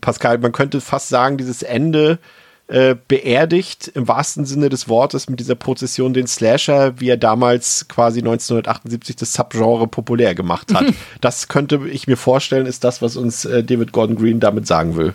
Pascal, 0.00 0.38
man 0.38 0.52
könnte 0.52 0.80
fast 0.80 1.08
sagen, 1.08 1.38
dieses 1.38 1.62
Ende 1.62 2.18
äh, 2.68 2.94
beerdigt 3.08 3.88
im 3.88 4.08
wahrsten 4.08 4.44
Sinne 4.44 4.68
des 4.68 4.88
Wortes 4.88 5.28
mit 5.28 5.40
dieser 5.40 5.56
Prozession 5.56 6.14
den 6.14 6.26
Slasher, 6.26 6.98
wie 7.00 7.08
er 7.08 7.16
damals 7.16 7.88
quasi 7.88 8.20
1978 8.20 9.16
das 9.16 9.32
Subgenre 9.32 9.86
populär 9.88 10.34
gemacht 10.34 10.72
hat. 10.72 10.86
das 11.20 11.48
könnte 11.48 11.80
ich 11.90 12.06
mir 12.06 12.16
vorstellen, 12.16 12.66
ist 12.66 12.84
das, 12.84 13.02
was 13.02 13.16
uns 13.16 13.44
äh, 13.44 13.64
David 13.64 13.92
Gordon 13.92 14.16
Green 14.16 14.40
damit 14.40 14.66
sagen 14.66 14.96
will. 14.96 15.14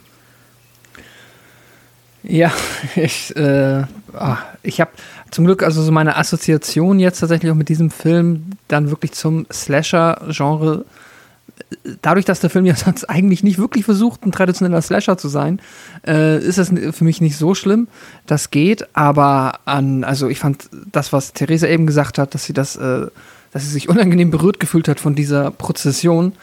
Ja, 2.21 2.51
ich, 2.95 3.35
äh, 3.35 3.83
ah, 4.13 4.37
ich 4.61 4.81
habe 4.81 4.91
zum 5.31 5.45
Glück 5.45 5.63
also 5.63 5.81
so 5.81 5.91
meine 5.91 6.17
Assoziation 6.17 6.99
jetzt 6.99 7.19
tatsächlich 7.19 7.51
auch 7.51 7.55
mit 7.55 7.69
diesem 7.69 7.89
Film 7.89 8.51
dann 8.67 8.89
wirklich 8.89 9.13
zum 9.13 9.45
Slasher-Genre 9.51 10.85
dadurch, 12.01 12.25
dass 12.25 12.39
der 12.39 12.49
Film 12.49 12.65
ja 12.65 12.75
sonst 12.85 13.05
eigentlich 13.05 13.43
nicht 13.43 13.57
wirklich 13.57 13.85
versucht, 13.85 14.25
ein 14.25 14.31
traditioneller 14.31 14.81
Slasher 14.81 15.17
zu 15.17 15.27
sein, 15.27 15.59
äh, 16.05 16.39
ist 16.39 16.57
es 16.57 16.69
für 16.95 17.03
mich 17.03 17.21
nicht 17.21 17.37
so 17.37 17.55
schlimm. 17.55 17.87
Das 18.25 18.51
geht, 18.51 18.95
aber 18.95 19.59
an, 19.65 20.03
also 20.03 20.27
ich 20.27 20.39
fand 20.39 20.69
das, 20.91 21.13
was 21.13 21.33
Theresa 21.33 21.67
eben 21.67 21.87
gesagt 21.87 22.17
hat, 22.17 22.33
dass 22.33 22.45
sie 22.45 22.53
das, 22.53 22.75
äh, 22.75 23.07
dass 23.51 23.63
sie 23.63 23.69
sich 23.69 23.89
unangenehm 23.89 24.31
berührt 24.31 24.59
gefühlt 24.59 24.87
hat 24.87 24.99
von 24.99 25.15
dieser 25.15 25.51
Prozession, 25.51 26.33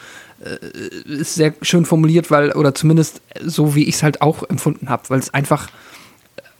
äh, 0.44 1.10
ist 1.10 1.34
sehr 1.34 1.54
schön 1.62 1.84
formuliert, 1.84 2.30
weil, 2.30 2.52
oder 2.52 2.74
zumindest 2.74 3.20
so, 3.44 3.74
wie 3.74 3.84
ich 3.84 3.96
es 3.96 4.02
halt 4.02 4.22
auch 4.22 4.42
empfunden 4.48 4.88
habe, 4.88 5.04
weil 5.08 5.18
es 5.18 5.32
einfach 5.32 5.68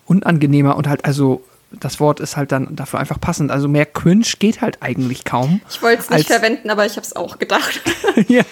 unangenehmer 0.07 0.77
und 0.77 0.87
halt 0.87 1.05
also 1.05 1.43
das 1.81 2.01
Wort 2.01 2.21
ist 2.21 2.37
halt 2.37 2.53
dann 2.53 2.77
dafür 2.77 3.01
einfach 3.01 3.21
passend. 3.21 3.51
Also 3.51 3.69
mehr 3.69 3.87
Cringe 3.87 4.27
geht 4.39 4.61
halt 4.61 4.83
eigentlich 4.83 5.25
kaum. 5.25 5.61
Ich 5.69 5.83
wollte 5.83 6.03
es 6.03 6.11
nicht 6.11 6.27
verwenden, 6.27 6.71
aber 6.71 6.87
ich 6.87 6.93
habe 6.93 7.07
es 7.07 7.15
auch 7.15 7.39
gedacht. 7.39 7.81
ja. 8.29 8.43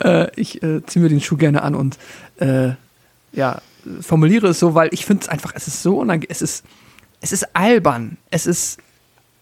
Äh, 0.00 0.30
ich 0.36 0.62
äh, 0.62 0.84
ziehe 0.86 1.02
mir 1.02 1.08
den 1.08 1.20
Schuh 1.20 1.36
gerne 1.36 1.62
an 1.62 1.74
und 1.74 1.98
äh, 2.38 2.70
ja, 3.32 3.60
formuliere 4.00 4.48
es 4.48 4.58
so, 4.58 4.74
weil 4.74 4.88
ich 4.92 5.04
finde 5.06 5.22
es 5.22 5.28
einfach, 5.28 5.52
es 5.54 5.66
ist 5.66 5.82
so 5.82 5.98
unangenehm, 5.98 6.30
es 6.30 6.42
ist, 6.42 6.64
es 7.20 7.32
ist 7.32 7.54
albern, 7.54 8.16
es 8.30 8.46
ist 8.46 8.78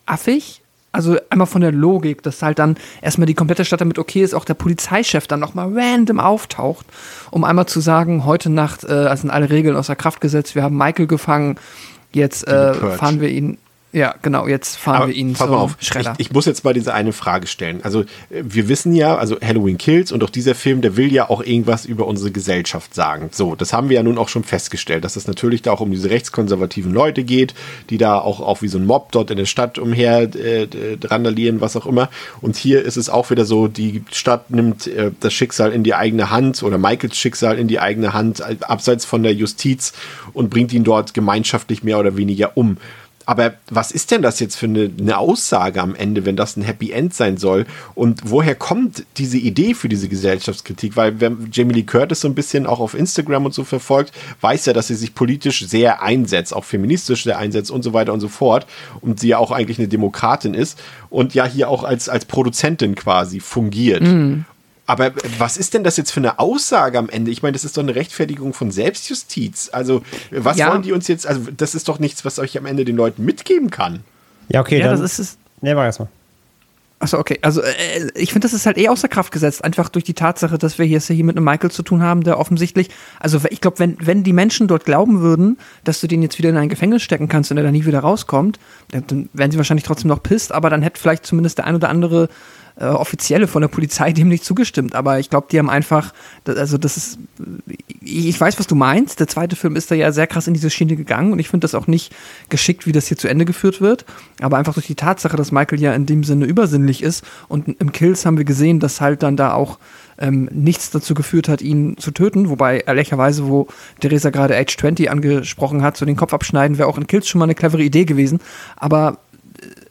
affig. 0.06 0.60
Also 0.94 1.16
einmal 1.30 1.46
von 1.46 1.62
der 1.62 1.72
Logik, 1.72 2.22
dass 2.22 2.42
halt 2.42 2.58
dann 2.58 2.76
erstmal 3.00 3.24
die 3.24 3.32
komplette 3.32 3.64
Stadt 3.64 3.80
damit 3.80 3.98
okay 3.98 4.22
ist, 4.22 4.34
auch 4.34 4.44
der 4.44 4.52
Polizeichef 4.52 5.26
dann 5.26 5.40
nochmal 5.40 5.72
random 5.72 6.20
auftaucht, 6.20 6.84
um 7.30 7.44
einmal 7.44 7.64
zu 7.64 7.80
sagen, 7.80 8.26
heute 8.26 8.50
Nacht 8.50 8.84
äh, 8.84 9.16
sind 9.16 9.30
alle 9.30 9.48
Regeln 9.48 9.74
außer 9.74 9.96
Kraft 9.96 10.20
gesetzt, 10.20 10.54
wir 10.54 10.62
haben 10.62 10.76
Michael 10.76 11.06
gefangen, 11.06 11.56
Jetzt 12.14 12.46
äh, 12.46 12.74
fahren 12.74 13.20
wir 13.20 13.28
ihn 13.28 13.58
ja, 13.94 14.14
genau, 14.22 14.48
jetzt 14.48 14.76
fahren 14.76 14.96
Aber 14.96 15.08
wir 15.08 15.14
ihn 15.14 15.34
pass 15.34 15.46
zum 15.46 15.54
auf. 15.54 15.76
Ich, 15.78 15.90
ich, 16.16 16.32
muss 16.32 16.46
jetzt 16.46 16.64
mal 16.64 16.72
diese 16.72 16.94
eine 16.94 17.12
Frage 17.12 17.46
stellen. 17.46 17.80
Also, 17.82 18.04
wir 18.30 18.68
wissen 18.68 18.94
ja, 18.94 19.16
also 19.16 19.36
Halloween 19.42 19.76
Kills 19.76 20.12
und 20.12 20.24
auch 20.24 20.30
dieser 20.30 20.54
Film, 20.54 20.80
der 20.80 20.96
will 20.96 21.12
ja 21.12 21.28
auch 21.28 21.42
irgendwas 21.42 21.84
über 21.84 22.06
unsere 22.06 22.30
Gesellschaft 22.30 22.94
sagen. 22.94 23.28
So, 23.32 23.54
das 23.54 23.74
haben 23.74 23.90
wir 23.90 23.96
ja 23.96 24.02
nun 24.02 24.16
auch 24.16 24.30
schon 24.30 24.44
festgestellt, 24.44 25.04
dass 25.04 25.16
es 25.16 25.26
natürlich 25.26 25.60
da 25.60 25.72
auch 25.72 25.80
um 25.80 25.90
diese 25.90 26.08
rechtskonservativen 26.08 26.90
Leute 26.90 27.22
geht, 27.22 27.52
die 27.90 27.98
da 27.98 28.18
auch, 28.18 28.40
auch 28.40 28.62
wie 28.62 28.68
so 28.68 28.78
ein 28.78 28.86
Mob 28.86 29.12
dort 29.12 29.30
in 29.30 29.36
der 29.36 29.44
Stadt 29.44 29.78
umher 29.78 30.22
äh, 30.36 30.68
randalieren, 31.04 31.60
was 31.60 31.76
auch 31.76 31.84
immer. 31.84 32.08
Und 32.40 32.56
hier 32.56 32.82
ist 32.82 32.96
es 32.96 33.10
auch 33.10 33.28
wieder 33.28 33.44
so, 33.44 33.68
die 33.68 34.04
Stadt 34.10 34.50
nimmt 34.50 34.86
äh, 34.86 35.10
das 35.20 35.34
Schicksal 35.34 35.70
in 35.70 35.84
die 35.84 35.94
eigene 35.94 36.30
Hand 36.30 36.62
oder 36.62 36.78
Michaels 36.78 37.18
Schicksal 37.18 37.58
in 37.58 37.68
die 37.68 37.78
eigene 37.78 38.14
Hand, 38.14 38.42
abseits 38.62 39.04
von 39.04 39.22
der 39.22 39.34
Justiz 39.34 39.92
und 40.32 40.48
bringt 40.48 40.72
ihn 40.72 40.82
dort 40.82 41.12
gemeinschaftlich 41.12 41.82
mehr 41.82 41.98
oder 41.98 42.16
weniger 42.16 42.56
um. 42.56 42.78
Aber 43.26 43.54
was 43.70 43.92
ist 43.92 44.10
denn 44.10 44.22
das 44.22 44.40
jetzt 44.40 44.56
für 44.56 44.66
eine, 44.66 44.90
eine, 44.98 45.18
Aussage 45.18 45.80
am 45.80 45.94
Ende, 45.94 46.24
wenn 46.24 46.36
das 46.36 46.56
ein 46.56 46.62
Happy 46.62 46.92
End 46.92 47.14
sein 47.14 47.36
soll? 47.36 47.66
Und 47.94 48.20
woher 48.24 48.54
kommt 48.54 49.04
diese 49.18 49.38
Idee 49.38 49.74
für 49.74 49.88
diese 49.88 50.08
Gesellschaftskritik? 50.08 50.96
Weil 50.96 51.20
wenn 51.20 51.48
Jamie 51.52 51.74
Lee 51.74 51.82
Curtis 51.82 52.20
so 52.20 52.28
ein 52.28 52.34
bisschen 52.34 52.66
auch 52.66 52.80
auf 52.80 52.94
Instagram 52.94 53.46
und 53.46 53.54
so 53.54 53.64
verfolgt, 53.64 54.12
weiß 54.40 54.66
ja, 54.66 54.72
dass 54.72 54.88
sie 54.88 54.94
sich 54.94 55.14
politisch 55.14 55.66
sehr 55.66 56.02
einsetzt, 56.02 56.54
auch 56.54 56.64
feministisch 56.64 57.24
sehr 57.24 57.38
einsetzt 57.38 57.70
und 57.70 57.82
so 57.82 57.92
weiter 57.92 58.12
und 58.12 58.20
so 58.20 58.28
fort. 58.28 58.66
Und 59.00 59.20
sie 59.20 59.28
ja 59.28 59.38
auch 59.38 59.50
eigentlich 59.50 59.78
eine 59.78 59.88
Demokratin 59.88 60.54
ist 60.54 60.80
und 61.10 61.34
ja 61.34 61.46
hier 61.46 61.68
auch 61.68 61.84
als, 61.84 62.08
als 62.08 62.24
Produzentin 62.24 62.94
quasi 62.94 63.40
fungiert. 63.40 64.02
Mhm. 64.02 64.44
Aber 64.86 65.12
was 65.38 65.56
ist 65.56 65.74
denn 65.74 65.84
das 65.84 65.96
jetzt 65.96 66.10
für 66.10 66.20
eine 66.20 66.38
Aussage 66.38 66.98
am 66.98 67.08
Ende? 67.08 67.30
Ich 67.30 67.42
meine, 67.42 67.52
das 67.52 67.64
ist 67.64 67.76
doch 67.76 67.82
eine 67.82 67.94
Rechtfertigung 67.94 68.52
von 68.52 68.70
Selbstjustiz. 68.70 69.70
Also, 69.72 70.02
was 70.30 70.56
ja. 70.56 70.70
wollen 70.70 70.82
die 70.82 70.92
uns 70.92 71.08
jetzt? 71.08 71.26
Also, 71.26 71.50
das 71.56 71.74
ist 71.74 71.88
doch 71.88 71.98
nichts, 71.98 72.24
was 72.24 72.38
euch 72.38 72.58
am 72.58 72.66
Ende 72.66 72.84
den 72.84 72.96
Leuten 72.96 73.24
mitgeben 73.24 73.70
kann. 73.70 74.02
Ja, 74.48 74.60
okay, 74.60 74.78
ja, 74.78 74.88
dann. 74.88 75.00
Das 75.00 75.12
ist 75.12 75.18
es. 75.18 75.38
Nee, 75.60 75.76
war 75.76 75.84
erstmal. 75.84 76.08
Achso, 77.02 77.18
okay. 77.18 77.40
Also 77.42 77.62
äh, 77.62 78.10
ich 78.14 78.32
finde, 78.32 78.46
das 78.46 78.52
ist 78.52 78.64
halt 78.64 78.78
eh 78.78 78.88
außer 78.88 79.08
Kraft 79.08 79.32
gesetzt, 79.32 79.64
einfach 79.64 79.88
durch 79.88 80.04
die 80.04 80.14
Tatsache, 80.14 80.56
dass 80.56 80.78
wir 80.78 80.86
hier, 80.86 81.00
hier 81.00 81.24
mit 81.24 81.36
einem 81.36 81.44
Michael 81.44 81.72
zu 81.72 81.82
tun 81.82 82.00
haben, 82.00 82.22
der 82.22 82.38
offensichtlich, 82.38 82.90
also 83.18 83.40
ich 83.50 83.60
glaube, 83.60 83.80
wenn, 83.80 83.96
wenn 84.00 84.22
die 84.22 84.32
Menschen 84.32 84.68
dort 84.68 84.84
glauben 84.84 85.20
würden, 85.20 85.58
dass 85.82 86.00
du 86.00 86.06
den 86.06 86.22
jetzt 86.22 86.38
wieder 86.38 86.50
in 86.50 86.56
ein 86.56 86.68
Gefängnis 86.68 87.02
stecken 87.02 87.28
kannst 87.28 87.50
und 87.50 87.56
er 87.56 87.64
da 87.64 87.72
nie 87.72 87.86
wieder 87.86 87.98
rauskommt, 87.98 88.60
dann 88.92 89.28
wären 89.32 89.50
sie 89.50 89.56
wahrscheinlich 89.56 89.84
trotzdem 89.84 90.10
noch 90.10 90.22
pisst, 90.22 90.52
aber 90.52 90.70
dann 90.70 90.80
hätte 90.80 91.00
vielleicht 91.00 91.26
zumindest 91.26 91.58
der 91.58 91.66
ein 91.66 91.74
oder 91.74 91.88
andere 91.88 92.28
äh, 92.82 92.86
Offizielle 92.86 93.46
von 93.46 93.62
der 93.62 93.68
Polizei 93.68 94.12
dem 94.12 94.28
nicht 94.28 94.44
zugestimmt. 94.44 94.96
Aber 94.96 95.20
ich 95.20 95.30
glaube, 95.30 95.46
die 95.50 95.58
haben 95.58 95.70
einfach, 95.70 96.12
also 96.44 96.78
das 96.78 96.96
ist, 96.96 97.18
ich 98.00 98.40
weiß, 98.40 98.58
was 98.58 98.66
du 98.66 98.74
meinst. 98.74 99.20
Der 99.20 99.28
zweite 99.28 99.54
Film 99.54 99.76
ist 99.76 99.90
da 99.90 99.94
ja 99.94 100.10
sehr 100.10 100.26
krass 100.26 100.48
in 100.48 100.54
diese 100.54 100.68
Schiene 100.68 100.96
gegangen 100.96 101.32
und 101.32 101.38
ich 101.38 101.48
finde 101.48 101.64
das 101.64 101.76
auch 101.76 101.86
nicht 101.86 102.12
geschickt, 102.48 102.84
wie 102.84 102.92
das 102.92 103.06
hier 103.06 103.16
zu 103.16 103.28
Ende 103.28 103.44
geführt 103.44 103.80
wird. 103.80 104.04
Aber 104.40 104.58
einfach 104.58 104.74
durch 104.74 104.88
die 104.88 104.96
Tatsache, 104.96 105.36
dass 105.36 105.52
Michael 105.52 105.80
ja 105.80 105.94
in 105.94 106.06
dem 106.06 106.24
Sinne 106.24 106.44
übersinnlich 106.44 107.04
ist 107.04 107.24
und 107.46 107.68
im 107.80 107.92
Kills 107.92 108.26
haben 108.26 108.36
wir 108.36 108.44
gesehen, 108.44 108.80
dass 108.80 109.00
halt 109.00 109.22
dann 109.22 109.36
da 109.36 109.54
auch 109.54 109.78
ähm, 110.18 110.48
nichts 110.52 110.90
dazu 110.90 111.14
geführt 111.14 111.48
hat, 111.48 111.62
ihn 111.62 111.96
zu 111.98 112.10
töten. 112.10 112.48
Wobei, 112.48 112.80
ehrlicherweise, 112.80 113.46
wo 113.46 113.68
Theresa 114.00 114.30
gerade 114.30 114.56
Age 114.56 114.76
20 114.76 115.08
angesprochen 115.08 115.82
hat, 115.82 115.96
so 115.96 116.04
den 116.04 116.16
Kopf 116.16 116.34
abschneiden, 116.34 116.78
wäre 116.78 116.88
auch 116.88 116.98
in 116.98 117.06
Kills 117.06 117.28
schon 117.28 117.38
mal 117.38 117.44
eine 117.44 117.54
clevere 117.54 117.82
Idee 117.82 118.04
gewesen. 118.04 118.40
Aber 118.76 119.18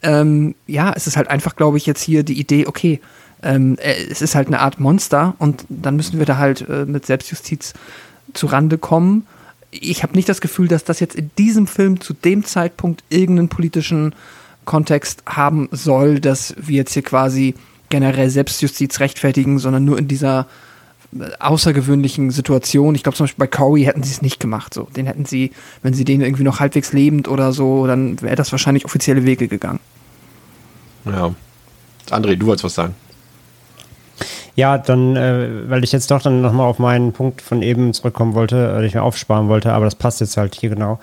ähm, 0.04 0.56
ja, 0.68 0.94
es 0.96 1.08
ist 1.08 1.18
halt 1.18 1.30
einfach, 1.30 1.56
glaube 1.56 1.78
ich, 1.78 1.86
jetzt 1.86 2.02
hier 2.02 2.24
die 2.24 2.40
Idee, 2.40 2.68
okay, 2.68 3.00
ähm, 3.44 3.78
äh, 3.80 3.94
es 4.10 4.22
ist 4.22 4.36
halt 4.36 4.48
eine 4.48 4.60
Art 4.60 4.80
Monster 4.80 5.36
und 5.40 5.66
dann 5.70 5.96
müssen 5.96 6.20
wir 6.20 6.26
da 6.26 6.38
halt 6.38 6.68
äh, 6.70 6.86
mit 6.86 7.06
Selbstjustiz 7.06 7.74
zu 8.34 8.48
Rande 8.48 8.78
kommen. 8.78 9.28
Ich 9.72 10.04
habe 10.04 10.16
nicht 10.16 10.30
das 10.30 10.42
Gefühl, 10.42 10.68
dass 10.68 10.84
das 10.84 11.00
jetzt 11.00 11.16
in 11.16 11.32
diesem 11.38 11.68
Film 11.68 12.02
zu 12.02 12.14
dem 12.14 12.44
Zeitpunkt 12.46 13.04
irgendeinen 13.10 13.50
politischen 13.50 14.14
Kontext 14.66 15.24
haben 15.26 15.70
soll, 15.72 16.20
dass 16.20 16.56
wir 16.58 16.78
jetzt 16.78 16.94
hier 16.94 17.04
quasi 17.04 17.56
generell 17.90 18.30
Selbstjustiz 18.30 19.00
rechtfertigen, 19.00 19.60
sondern 19.60 19.86
nur 19.86 19.98
in 19.98 20.08
dieser 20.08 20.48
außergewöhnlichen 21.40 22.32
Situation. 22.32 22.96
Ich 22.96 23.04
glaube 23.04 23.18
zum 23.18 23.26
Beispiel 23.26 23.46
bei 23.46 23.48
Corey 23.48 23.84
hätten 23.84 24.04
sie 24.04 24.12
es 24.12 24.22
nicht 24.22 24.40
gemacht. 24.40 24.74
So, 24.74 24.84
den 24.96 25.06
hätten 25.06 25.26
sie, 25.26 25.52
wenn 25.82 25.94
sie 25.94 26.06
den 26.06 26.22
irgendwie 26.22 26.44
noch 26.44 26.60
halbwegs 26.60 26.94
lebend 26.94 27.28
oder 27.28 27.52
so, 27.52 27.88
dann 27.88 28.22
wäre 28.22 28.36
das 28.36 28.52
wahrscheinlich 28.52 28.86
offizielle 28.86 29.26
Wege 29.26 29.48
gegangen. 29.48 29.80
Ja. 31.06 31.34
André, 32.10 32.36
du 32.36 32.46
wolltest 32.46 32.64
was 32.64 32.76
sagen. 32.76 32.96
Ja, 34.56 34.78
dann, 34.78 35.16
äh, 35.16 35.70
weil 35.70 35.84
ich 35.84 35.92
jetzt 35.92 36.12
doch 36.12 36.22
dann 36.22 36.42
nochmal 36.42 36.68
auf 36.68 36.78
meinen 36.78 37.14
Punkt 37.14 37.42
von 37.42 37.62
eben 37.62 37.94
zurückkommen 37.94 38.34
wollte, 38.34 38.76
äh, 38.78 38.86
ich 38.86 38.94
mir 38.94 39.02
aufsparen 39.02 39.48
wollte, 39.48 39.72
aber 39.74 39.86
das 39.86 39.96
passt 39.96 40.20
jetzt 40.20 40.38
halt 40.38 40.56
hier 40.56 40.70
genau. 40.70 41.00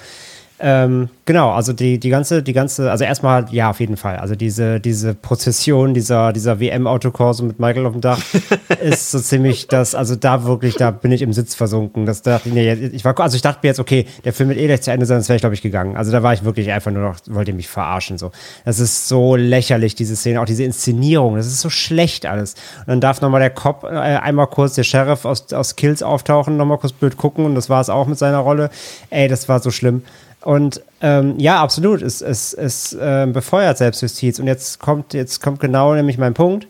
Ähm, 0.60 1.08
genau, 1.24 1.50
also 1.50 1.72
die, 1.72 2.00
die 2.00 2.08
ganze, 2.08 2.42
die 2.42 2.52
ganze, 2.52 2.90
also 2.90 3.04
erstmal, 3.04 3.46
ja, 3.52 3.70
auf 3.70 3.78
jeden 3.78 3.96
Fall. 3.96 4.16
Also 4.16 4.34
diese, 4.34 4.80
diese 4.80 5.14
Prozession, 5.14 5.94
dieser, 5.94 6.32
dieser 6.32 6.58
WM-Autokorso 6.58 7.44
mit 7.44 7.60
Michael 7.60 7.86
auf 7.86 7.92
dem 7.92 8.00
Dach 8.00 8.20
ist 8.82 9.12
so 9.12 9.20
ziemlich 9.20 9.68
das, 9.68 9.94
also 9.94 10.16
da 10.16 10.44
wirklich, 10.44 10.74
da 10.74 10.90
bin 10.90 11.12
ich 11.12 11.22
im 11.22 11.32
Sitz 11.32 11.54
versunken. 11.54 12.06
Das 12.06 12.22
dachte 12.22 12.48
ich, 12.48 12.54
nee, 12.54 12.72
ich 12.72 13.04
war, 13.04 13.18
also 13.20 13.36
ich 13.36 13.42
dachte 13.42 13.60
mir 13.62 13.68
jetzt, 13.68 13.78
okay, 13.78 14.06
der 14.24 14.32
Film 14.32 14.48
wird 14.48 14.58
eh 14.58 14.66
gleich 14.66 14.82
zu 14.82 14.90
Ende 14.90 15.06
sein, 15.06 15.18
das 15.18 15.28
wäre 15.28 15.36
ich, 15.36 15.42
glaube 15.42 15.54
ich, 15.54 15.62
gegangen. 15.62 15.96
Also 15.96 16.10
da 16.10 16.24
war 16.24 16.32
ich 16.32 16.42
wirklich 16.42 16.72
einfach 16.72 16.90
nur 16.90 17.02
noch, 17.02 17.16
wollte 17.26 17.52
mich 17.52 17.68
verarschen, 17.68 18.18
so. 18.18 18.32
Das 18.64 18.80
ist 18.80 19.06
so 19.06 19.36
lächerlich, 19.36 19.94
diese 19.94 20.16
Szene, 20.16 20.40
auch 20.40 20.46
diese 20.46 20.64
Inszenierung, 20.64 21.36
das 21.36 21.46
ist 21.46 21.60
so 21.60 21.70
schlecht 21.70 22.26
alles. 22.26 22.54
Und 22.80 22.88
dann 22.88 23.00
darf 23.00 23.20
nochmal 23.20 23.40
der 23.40 23.50
Cop 23.50 23.84
äh, 23.84 23.86
einmal 23.86 24.48
kurz, 24.48 24.74
der 24.74 24.82
Sheriff 24.82 25.24
aus, 25.24 25.52
aus 25.52 25.76
Kills 25.76 26.02
auftauchen, 26.02 26.56
nochmal 26.56 26.78
kurz 26.78 26.92
blöd 26.92 27.16
gucken 27.16 27.44
und 27.44 27.54
das 27.54 27.70
war 27.70 27.80
es 27.80 27.90
auch 27.90 28.08
mit 28.08 28.18
seiner 28.18 28.38
Rolle. 28.38 28.70
Ey, 29.10 29.28
das 29.28 29.48
war 29.48 29.60
so 29.60 29.70
schlimm. 29.70 30.02
Und 30.42 30.82
ähm, 31.00 31.38
ja, 31.38 31.62
absolut, 31.62 32.02
es, 32.02 32.22
es, 32.22 32.54
es 32.54 32.92
äh, 32.92 33.26
befeuert 33.30 33.78
Selbstjustiz. 33.78 34.38
Und 34.38 34.46
jetzt 34.46 34.78
kommt, 34.78 35.14
jetzt 35.14 35.42
kommt 35.42 35.60
genau 35.60 35.94
nämlich 35.94 36.18
mein 36.18 36.34
Punkt. 36.34 36.66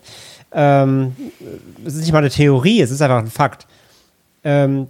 Ähm, 0.51 1.15
es 1.85 1.93
ist 1.93 2.01
nicht 2.01 2.11
mal 2.11 2.19
eine 2.19 2.29
Theorie, 2.29 2.81
es 2.81 2.91
ist 2.91 3.01
einfach 3.01 3.19
ein 3.19 3.29
Fakt. 3.29 3.67
Ähm, 4.43 4.87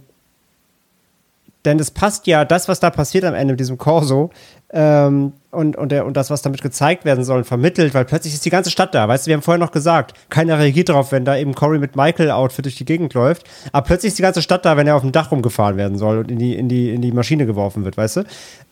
denn 1.64 1.78
es 1.78 1.90
passt 1.90 2.26
ja, 2.26 2.44
das, 2.44 2.68
was 2.68 2.80
da 2.80 2.90
passiert 2.90 3.24
am 3.24 3.34
Ende 3.34 3.52
mit 3.52 3.60
diesem 3.60 3.76
Corso, 3.76 4.30
ähm, 4.72 5.32
und, 5.50 5.76
und, 5.76 5.90
der, 5.90 6.06
und 6.06 6.16
das, 6.16 6.30
was 6.30 6.42
damit 6.42 6.62
gezeigt 6.62 7.04
werden 7.04 7.24
soll, 7.24 7.42
vermittelt, 7.42 7.92
weil 7.92 8.04
plötzlich 8.04 8.34
ist 8.34 8.44
die 8.44 8.50
ganze 8.50 8.70
Stadt 8.70 8.94
da. 8.94 9.08
Weißt 9.08 9.26
du, 9.26 9.28
wir 9.28 9.34
haben 9.34 9.42
vorher 9.42 9.58
noch 9.58 9.72
gesagt, 9.72 10.14
keiner 10.28 10.58
reagiert 10.58 10.88
darauf, 10.88 11.10
wenn 11.10 11.24
da 11.24 11.36
eben 11.36 11.54
Cory 11.54 11.78
mit 11.78 11.96
Michael-Outfit 11.96 12.64
durch 12.64 12.76
die 12.76 12.84
Gegend 12.84 13.12
läuft. 13.14 13.44
Aber 13.72 13.84
plötzlich 13.84 14.10
ist 14.10 14.18
die 14.18 14.22
ganze 14.22 14.42
Stadt 14.42 14.64
da, 14.64 14.76
wenn 14.76 14.86
er 14.86 14.94
auf 14.94 15.02
dem 15.02 15.10
Dach 15.10 15.32
rumgefahren 15.32 15.76
werden 15.76 15.98
soll 15.98 16.18
und 16.18 16.30
in 16.30 16.38
die, 16.38 16.54
in 16.54 16.68
die, 16.68 16.90
in 16.90 17.02
die 17.02 17.10
Maschine 17.10 17.46
geworfen 17.46 17.84
wird, 17.84 17.96
weißt 17.96 18.18
du? 18.18 18.24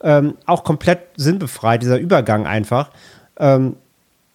Ähm, 0.02 0.34
auch 0.46 0.62
komplett 0.62 1.00
sinnbefreit, 1.16 1.82
dieser 1.82 1.98
Übergang 1.98 2.46
einfach. 2.46 2.90
Ähm, 3.40 3.74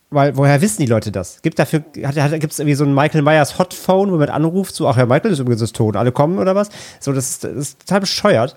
weil, 0.10 0.36
woher 0.38 0.62
wissen 0.62 0.82
die 0.82 0.88
Leute 0.88 1.12
das? 1.12 1.42
Gibt 1.42 1.58
dafür, 1.58 1.84
hat, 2.04 2.18
hat, 2.18 2.40
gibt 2.40 2.52
es 2.52 2.60
irgendwie 2.60 2.76
so 2.76 2.84
ein 2.84 2.94
Michael 2.94 3.22
Myers 3.22 3.58
Hotphone, 3.58 4.12
wo 4.12 4.18
man 4.18 4.30
anruft, 4.30 4.76
so, 4.76 4.88
ach 4.88 4.98
ja, 4.98 5.06
Michael 5.06 5.32
ist 5.32 5.40
übrigens 5.40 5.72
tot, 5.72 5.96
alle 5.96 6.12
kommen 6.12 6.38
oder 6.40 6.56
was? 6.56 6.70
So, 7.00 7.14
das 7.14 7.30
ist, 7.30 7.44
das 7.46 7.54
ist 7.54 7.80
total 7.88 8.02
bescheuert. 8.02 8.56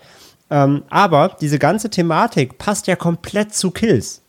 Ähm, 0.50 0.83
aber 0.89 1.36
diese 1.41 1.58
ganze 1.58 1.91
Thematik 1.91 2.58
passt 2.58 2.86
ja 2.86 2.97
komplett 2.97 3.55
zu 3.55 3.70
Kills. 3.70 4.23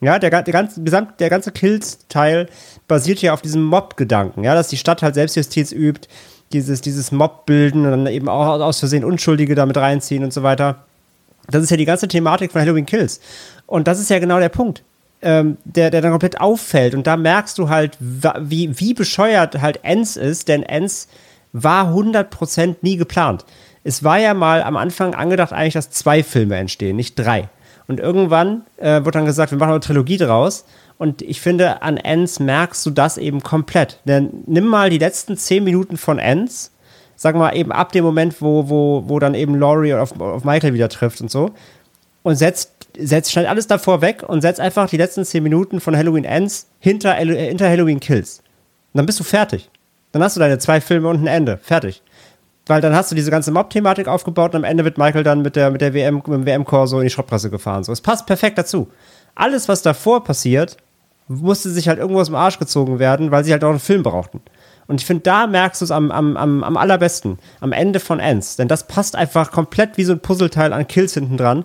Ja, 0.00 0.18
der, 0.18 0.30
der, 0.42 0.52
ganze, 0.52 0.80
der 0.82 1.30
ganze 1.30 1.52
Kills-Teil 1.52 2.48
basiert 2.86 3.22
ja 3.22 3.32
auf 3.32 3.40
diesem 3.40 3.64
Mob-Gedanken, 3.64 4.44
ja, 4.44 4.54
dass 4.54 4.68
die 4.68 4.76
Stadt 4.76 5.02
halt 5.02 5.14
Selbstjustiz 5.14 5.72
übt, 5.72 6.08
dieses, 6.52 6.82
dieses 6.82 7.12
Mob-Bilden 7.12 7.84
und 7.86 7.90
dann 7.90 8.06
eben 8.06 8.28
auch 8.28 8.60
aus 8.60 8.78
Versehen 8.78 9.04
Unschuldige 9.04 9.54
damit 9.54 9.76
reinziehen 9.78 10.22
und 10.22 10.32
so 10.32 10.42
weiter. 10.42 10.84
Das 11.48 11.62
ist 11.62 11.70
ja 11.70 11.76
die 11.76 11.86
ganze 11.86 12.08
Thematik 12.08 12.52
von 12.52 12.60
Halloween 12.60 12.86
Kills. 12.86 13.20
Und 13.66 13.88
das 13.88 13.98
ist 13.98 14.10
ja 14.10 14.18
genau 14.18 14.38
der 14.38 14.50
Punkt, 14.50 14.82
ähm, 15.22 15.56
der, 15.64 15.90
der 15.90 16.02
dann 16.02 16.10
komplett 16.10 16.40
auffällt. 16.40 16.94
Und 16.94 17.06
da 17.06 17.16
merkst 17.16 17.56
du 17.58 17.68
halt, 17.68 17.96
wie, 17.98 18.78
wie 18.78 18.94
bescheuert 18.94 19.60
halt 19.60 19.80
Enz 19.82 20.16
ist, 20.16 20.48
denn 20.48 20.62
Enz 20.62 21.08
war 21.52 21.92
100% 21.92 22.76
nie 22.82 22.96
geplant 22.96 23.44
es 23.86 24.02
war 24.02 24.18
ja 24.18 24.34
mal 24.34 24.64
am 24.64 24.76
Anfang 24.76 25.14
angedacht 25.14 25.52
eigentlich, 25.52 25.74
dass 25.74 25.90
zwei 25.90 26.24
Filme 26.24 26.56
entstehen, 26.56 26.96
nicht 26.96 27.14
drei. 27.14 27.48
Und 27.86 28.00
irgendwann 28.00 28.62
äh, 28.78 29.04
wird 29.04 29.14
dann 29.14 29.26
gesagt, 29.26 29.52
wir 29.52 29.58
machen 29.58 29.70
eine 29.70 29.80
Trilogie 29.80 30.16
draus. 30.16 30.64
Und 30.98 31.22
ich 31.22 31.40
finde, 31.40 31.82
an 31.82 31.96
Ends 31.96 32.40
merkst 32.40 32.84
du 32.84 32.90
das 32.90 33.16
eben 33.16 33.42
komplett. 33.42 34.00
Denn 34.04 34.42
nimm 34.46 34.66
mal 34.66 34.90
die 34.90 34.98
letzten 34.98 35.36
zehn 35.36 35.62
Minuten 35.62 35.98
von 35.98 36.18
Ends, 36.18 36.72
sag 37.14 37.36
mal 37.36 37.54
eben 37.56 37.70
ab 37.70 37.92
dem 37.92 38.04
Moment, 38.04 38.42
wo, 38.42 38.68
wo, 38.68 39.04
wo 39.06 39.20
dann 39.20 39.34
eben 39.34 39.54
Laurie 39.54 39.94
auf, 39.94 40.20
auf 40.20 40.42
Michael 40.42 40.74
wieder 40.74 40.88
trifft 40.88 41.20
und 41.20 41.30
so, 41.30 41.52
und 42.24 42.34
setzt, 42.34 42.72
setzt, 42.98 43.30
schneid 43.30 43.46
alles 43.46 43.68
davor 43.68 44.00
weg 44.00 44.24
und 44.26 44.40
setzt 44.40 44.58
einfach 44.58 44.88
die 44.88 44.96
letzten 44.96 45.24
zehn 45.24 45.44
Minuten 45.44 45.80
von 45.80 45.96
Halloween 45.96 46.24
Ends 46.24 46.66
hinter, 46.80 47.14
hinter 47.14 47.68
Halloween 47.68 48.00
Kills. 48.00 48.38
Und 48.92 48.98
dann 48.98 49.06
bist 49.06 49.20
du 49.20 49.24
fertig. 49.24 49.70
Dann 50.10 50.24
hast 50.24 50.34
du 50.34 50.40
deine 50.40 50.58
zwei 50.58 50.80
Filme 50.80 51.08
und 51.08 51.22
ein 51.22 51.28
Ende. 51.28 51.58
Fertig 51.62 52.02
weil 52.66 52.80
dann 52.80 52.94
hast 52.94 53.10
du 53.10 53.14
diese 53.14 53.30
ganze 53.30 53.52
Mob-Thematik 53.52 54.08
aufgebaut 54.08 54.54
und 54.54 54.58
am 54.58 54.64
Ende 54.64 54.84
wird 54.84 54.98
Michael 54.98 55.22
dann 55.22 55.42
mit 55.42 55.56
der, 55.56 55.70
mit 55.70 55.80
der 55.80 55.94
WM, 55.94 56.16
mit 56.16 56.26
dem 56.26 56.46
WM-Korso 56.46 56.98
in 56.98 57.04
die 57.04 57.10
Schrottpresse 57.10 57.50
gefahren. 57.50 57.84
So, 57.84 57.92
es 57.92 58.00
passt 58.00 58.26
perfekt 58.26 58.58
dazu. 58.58 58.88
Alles, 59.34 59.68
was 59.68 59.82
davor 59.82 60.24
passiert, 60.24 60.76
musste 61.28 61.70
sich 61.70 61.88
halt 61.88 61.98
irgendwo 61.98 62.20
aus 62.20 62.26
dem 62.26 62.34
Arsch 62.34 62.58
gezogen 62.58 62.98
werden, 62.98 63.30
weil 63.30 63.44
sie 63.44 63.52
halt 63.52 63.64
auch 63.64 63.70
einen 63.70 63.80
Film 63.80 64.02
brauchten. 64.02 64.40
Und 64.88 65.00
ich 65.00 65.06
finde, 65.06 65.22
da 65.22 65.46
merkst 65.46 65.80
du 65.80 65.84
es 65.84 65.90
am, 65.90 66.10
am, 66.10 66.36
am, 66.36 66.62
am 66.62 66.76
allerbesten, 66.76 67.38
am 67.60 67.72
Ende 67.72 68.00
von 68.00 68.20
Ends. 68.20 68.56
Denn 68.56 68.68
das 68.68 68.86
passt 68.86 69.16
einfach 69.16 69.50
komplett 69.50 69.96
wie 69.96 70.04
so 70.04 70.12
ein 70.12 70.20
Puzzleteil 70.20 70.72
an 70.72 70.86
Kills 70.86 71.14
hinten 71.14 71.36
dran. 71.36 71.64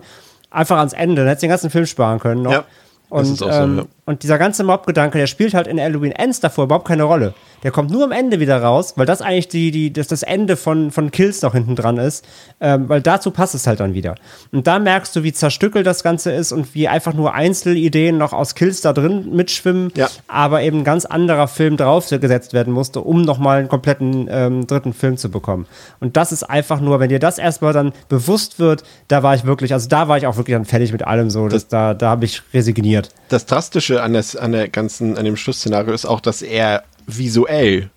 Einfach 0.50 0.78
ans 0.78 0.92
Ende. 0.92 1.16
Dann 1.16 1.28
hättest 1.28 1.42
du 1.42 1.46
den 1.46 1.50
ganzen 1.50 1.70
Film 1.70 1.86
sparen 1.86 2.18
können 2.18 2.42
noch. 2.42 2.52
Ja, 2.52 2.64
und, 3.08 3.24
so, 3.36 3.48
ähm, 3.48 3.78
ja. 3.78 3.84
Und 4.04 4.24
dieser 4.24 4.36
ganze 4.36 4.64
Mob-Gedanke, 4.64 5.18
der 5.18 5.28
spielt 5.28 5.54
halt 5.54 5.68
in 5.68 5.80
Halloween 5.80 6.10
Ends 6.10 6.40
davor 6.40 6.64
überhaupt 6.64 6.88
keine 6.88 7.04
Rolle. 7.04 7.34
Der 7.62 7.70
kommt 7.70 7.90
nur 7.92 8.02
am 8.02 8.10
Ende 8.10 8.40
wieder 8.40 8.60
raus, 8.60 8.94
weil 8.96 9.06
das 9.06 9.22
eigentlich 9.22 9.46
die, 9.46 9.70
die, 9.70 9.92
das, 9.92 10.08
das 10.08 10.24
Ende 10.24 10.56
von, 10.56 10.90
von 10.90 11.12
Kills 11.12 11.42
noch 11.42 11.52
hinten 11.52 11.76
dran 11.76 11.98
ist. 11.98 12.24
Ähm, 12.60 12.88
weil 12.88 13.00
dazu 13.00 13.30
passt 13.30 13.54
es 13.54 13.68
halt 13.68 13.78
dann 13.78 13.94
wieder. 13.94 14.16
Und 14.50 14.66
da 14.66 14.80
merkst 14.80 15.14
du, 15.14 15.22
wie 15.22 15.32
zerstückelt 15.32 15.86
das 15.86 16.02
Ganze 16.02 16.32
ist 16.32 16.50
und 16.50 16.74
wie 16.74 16.88
einfach 16.88 17.14
nur 17.14 17.34
Einzelideen 17.34 18.18
noch 18.18 18.32
aus 18.32 18.56
Kills 18.56 18.80
da 18.80 18.92
drin 18.92 19.34
mitschwimmen, 19.36 19.92
ja. 19.94 20.08
aber 20.26 20.62
eben 20.62 20.78
ein 20.78 20.84
ganz 20.84 21.04
anderer 21.04 21.46
Film 21.46 21.76
draufgesetzt 21.76 22.52
werden 22.52 22.72
musste, 22.72 23.02
um 23.02 23.22
nochmal 23.22 23.60
einen 23.60 23.68
kompletten 23.68 24.26
ähm, 24.28 24.66
dritten 24.66 24.94
Film 24.94 25.16
zu 25.16 25.30
bekommen. 25.30 25.66
Und 26.00 26.16
das 26.16 26.32
ist 26.32 26.42
einfach 26.42 26.80
nur, 26.80 26.98
wenn 26.98 27.08
dir 27.08 27.20
das 27.20 27.38
erstmal 27.38 27.72
dann 27.72 27.92
bewusst 28.08 28.58
wird, 28.58 28.82
da 29.06 29.22
war 29.22 29.36
ich 29.36 29.44
wirklich, 29.44 29.72
also 29.72 29.88
da 29.88 30.08
war 30.08 30.18
ich 30.18 30.26
auch 30.26 30.36
wirklich 30.36 30.56
dann 30.56 30.64
fertig 30.64 30.90
mit 30.90 31.06
allem 31.06 31.30
so. 31.30 31.46
Das, 31.46 31.68
da 31.68 31.94
da 31.94 32.10
habe 32.10 32.24
ich 32.24 32.42
resigniert. 32.52 33.10
Das 33.28 33.46
Drastische 33.46 33.91
an, 34.00 34.12
das, 34.12 34.36
an 34.36 34.52
der 34.52 34.68
ganzen, 34.68 35.18
an 35.18 35.24
dem 35.24 35.36
Schlussszenario 35.36 35.92
ist 35.92 36.04
auch, 36.04 36.20
dass 36.20 36.42
er 36.42 36.84
visuell 37.06 37.90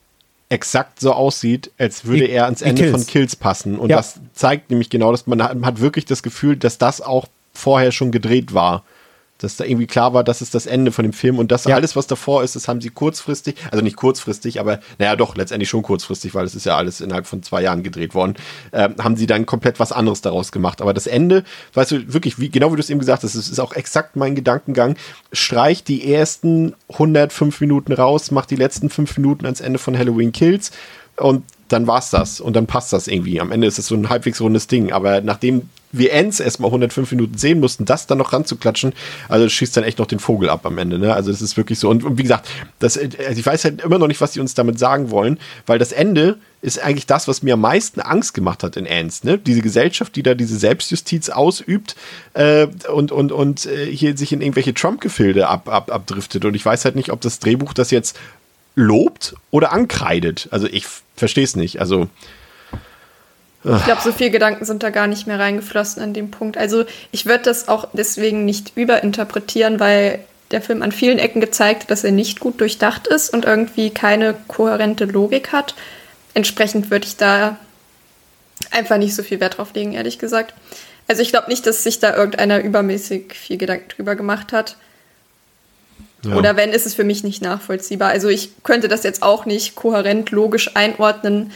exakt 0.49 0.99
so 0.99 1.14
aussieht, 1.14 1.72
als 1.77 2.06
würde 2.06 2.25
er 2.25 2.45
ans 2.45 2.61
Ende 2.61 2.83
Kills. 2.83 2.91
von 2.91 3.07
Kills 3.07 3.35
passen. 3.35 3.77
Und 3.77 3.90
ja. 3.90 3.98
das 3.98 4.19
zeigt 4.33 4.69
nämlich 4.69 4.90
genau, 4.90 5.11
dass 5.11 5.27
man 5.27 5.41
hat 5.43 5.80
wirklich 5.80 6.06
das 6.06 6.24
Gefühl, 6.24 6.56
dass 6.56 6.77
das 6.77 7.01
auch 7.01 7.27
vorher 7.53 7.91
schon 7.91 8.11
gedreht 8.11 8.53
war 8.53 8.83
dass 9.38 9.57
da 9.57 9.65
irgendwie 9.65 9.88
klar 9.88 10.14
war, 10.14 10.23
das 10.23 10.41
ist 10.41 10.55
das 10.55 10.65
Ende 10.65 10.91
von 10.91 11.03
dem 11.03 11.11
Film 11.11 11.39
und 11.39 11.51
das 11.51 11.65
ja. 11.65 11.75
alles, 11.75 11.95
was 11.95 12.07
davor 12.07 12.43
ist, 12.43 12.55
das 12.55 12.67
haben 12.67 12.80
sie 12.80 12.89
kurzfristig, 12.89 13.55
also 13.69 13.83
nicht 13.83 13.97
kurzfristig, 13.97 14.59
aber 14.59 14.80
naja 14.97 15.15
doch, 15.15 15.35
letztendlich 15.35 15.69
schon 15.69 15.81
kurzfristig, 15.83 16.33
weil 16.33 16.45
es 16.45 16.55
ist 16.55 16.65
ja 16.65 16.77
alles 16.77 17.01
innerhalb 17.01 17.27
von 17.27 17.43
zwei 17.43 17.61
Jahren 17.61 17.83
gedreht 17.83 18.15
worden, 18.15 18.35
äh, 18.72 18.89
haben 18.99 19.17
sie 19.17 19.27
dann 19.27 19.45
komplett 19.45 19.80
was 19.80 19.91
anderes 19.91 20.22
daraus 20.22 20.51
gemacht. 20.51 20.81
Aber 20.81 20.93
das 20.93 21.05
Ende, 21.05 21.43
weißt 21.73 21.91
du, 21.91 22.14
wirklich, 22.14 22.39
wie, 22.39 22.49
genau 22.49 22.72
wie 22.72 22.75
du 22.75 22.81
es 22.81 22.89
eben 22.89 22.99
gesagt 22.99 23.23
hast, 23.23 23.35
es 23.35 23.49
ist 23.49 23.59
auch 23.59 23.73
exakt 23.73 24.15
mein 24.15 24.35
Gedankengang, 24.35 24.95
streicht 25.33 25.89
die 25.89 26.14
ersten 26.14 26.73
105 26.89 27.59
Minuten 27.59 27.91
raus, 27.91 28.31
macht 28.31 28.51
die 28.51 28.55
letzten 28.55 28.89
fünf 28.89 29.17
Minuten 29.17 29.45
ans 29.45 29.59
Ende 29.59 29.80
von 29.80 29.97
Halloween 29.97 30.31
Kills 30.31 30.72
und 31.17 31.43
dann 31.67 31.88
war's 31.88 32.09
das 32.09 32.39
und 32.39 32.55
dann 32.55 32.67
passt 32.67 32.93
das 32.93 33.07
irgendwie. 33.07 33.41
Am 33.41 33.51
Ende 33.51 33.67
ist 33.67 33.80
es 33.80 33.88
so 33.88 33.95
ein 33.95 34.09
halbwegs 34.09 34.39
rundes 34.39 34.67
Ding, 34.67 34.91
aber 34.91 35.22
nachdem 35.22 35.69
Ends 35.98 36.40
erstmal 36.40 36.69
105 36.69 37.11
Minuten 37.11 37.38
sehen 37.38 37.59
mussten, 37.59 37.85
das 37.85 38.07
dann 38.07 38.17
noch 38.17 38.33
ranzuklatschen, 38.33 38.93
also 39.30 39.48
schießt 39.48 39.75
dann 39.77 39.83
echt 39.83 39.99
noch 39.99 40.07
den 40.07 40.19
Vogel 40.19 40.49
ab 40.49 40.65
am 40.65 40.77
Ende. 40.77 40.99
Ne? 40.99 41.14
Also 41.14 41.32
es 41.32 41.41
ist 41.41 41.57
wirklich 41.57 41.80
so. 41.80 41.90
Und, 41.90 42.03
und 42.03 42.17
wie 42.17 42.24
gesagt, 42.24 42.48
das, 42.80 42.98
also 42.98 43.40
ich 43.40 43.45
weiß 43.45 43.64
halt 43.64 43.82
immer 43.82 43.98
noch 43.98 44.07
nicht, 44.07 44.22
was 44.22 44.33
sie 44.33 44.40
uns 44.40 44.53
damit 44.53 44.80
sagen 44.80 45.11
wollen, 45.11 45.40
weil 45.65 45.80
das 45.80 45.91
Ende 45.91 46.38
ist 46.61 46.82
eigentlich 46.82 47.06
das, 47.06 47.27
was 47.27 47.43
mir 47.43 47.53
am 47.53 47.61
meisten 47.61 48.01
Angst 48.01 48.33
gemacht 48.33 48.64
hat 48.64 48.75
in 48.75 48.85
Ends. 48.85 49.24
Ne? 49.24 49.38
Diese 49.38 49.61
Gesellschaft, 49.61 50.15
die 50.15 50.24
da 50.24 50.33
diese 50.33 50.57
Selbstjustiz 50.57 51.30
ausübt 51.30 51.95
äh, 52.33 52.67
und, 52.91 53.11
und, 53.11 53.32
und 53.32 53.67
äh, 53.67 53.85
hier 53.85 54.17
sich 54.17 54.33
in 54.33 54.41
irgendwelche 54.41 54.74
Trump-Gefilde 54.74 55.48
ab, 55.48 55.69
ab, 55.69 55.91
abdriftet. 55.91 56.43
Und 56.43 56.56
ich 56.56 56.65
weiß 56.65 56.85
halt 56.85 56.95
nicht, 56.95 57.11
ob 57.11 57.22
das 57.22 57.40
Drehbuch 57.40 57.74
das 57.74 57.91
jetzt 57.91 58.17
lobt 58.75 59.35
oder 59.51 59.72
ankreidet. 59.72 60.48
Also 60.51 60.67
ich 60.67 60.85
verstehe 61.15 61.43
es 61.43 61.56
nicht. 61.56 61.80
Also 61.80 62.09
ich 63.66 63.85
glaube, 63.85 64.02
so 64.03 64.11
viele 64.11 64.30
Gedanken 64.30 64.66
sind 64.66 64.84
da 64.84 64.92
gar 64.92 65.08
nicht 65.08 65.26
mehr 65.26 65.40
reingeflossen 65.40 66.02
an 66.03 66.14
dem 66.14 66.30
Punkt. 66.30 66.58
Also 66.58 66.85
ich 67.11 67.26
würde 67.26 67.45
das 67.45 67.68
auch 67.68 67.88
deswegen 67.94 68.45
nicht 68.45 68.74
überinterpretieren, 68.76 69.80
weil 69.80 70.19
der 70.52 70.61
Film 70.61 70.84
an 70.84 70.92
vielen 70.92 71.18
Ecken 71.18 71.42
gezeigt 71.42 71.84
hat, 71.84 71.92
dass 71.92 72.03
er 72.03 72.11
nicht 72.11 72.40
gut 72.40 72.61
durchdacht 72.61 73.08
ist 73.08 73.34
und 73.34 73.45
irgendwie 73.45 73.90
keine 73.90 74.35
kohärente 74.48 75.06
Logik 75.06 75.52
hat. 75.52 75.74
Entsprechend 76.35 76.92
würde 76.92 77.08
ich 77.08 77.18
da 77.18 77.58
einfach 78.72 78.98
nicht 78.98 79.16
so 79.16 79.24
viel 79.24 79.40
Wert 79.40 79.58
drauf 79.58 79.74
legen, 79.74 79.94
ehrlich 79.94 80.19
gesagt. 80.19 80.53
Also 81.08 81.22
ich 81.22 81.30
glaube 81.30 81.50
nicht, 81.50 81.66
dass 81.66 81.84
sich 81.84 82.00
da 82.00 82.16
irgendeiner 82.16 82.60
übermäßig 82.60 83.34
viel 83.34 83.58
Gedanken 83.58 83.90
drüber 83.90 84.16
gemacht 84.16 84.53
hat. 84.53 84.77
Ja. 86.24 86.35
Oder 86.35 86.56
wenn, 86.56 86.72
ist 86.72 86.85
es 86.85 86.94
für 86.94 87.03
mich 87.03 87.24
nicht 87.24 87.42
nachvollziehbar. 87.42 88.10
Also 88.10 88.30
ich 88.30 88.52
könnte 88.64 88.88
das 88.88 89.03
jetzt 89.03 89.24
auch 89.24 89.45
nicht 89.45 89.76
kohärent, 89.76 90.32
logisch 90.32 90.76
einordnen, 90.76 91.52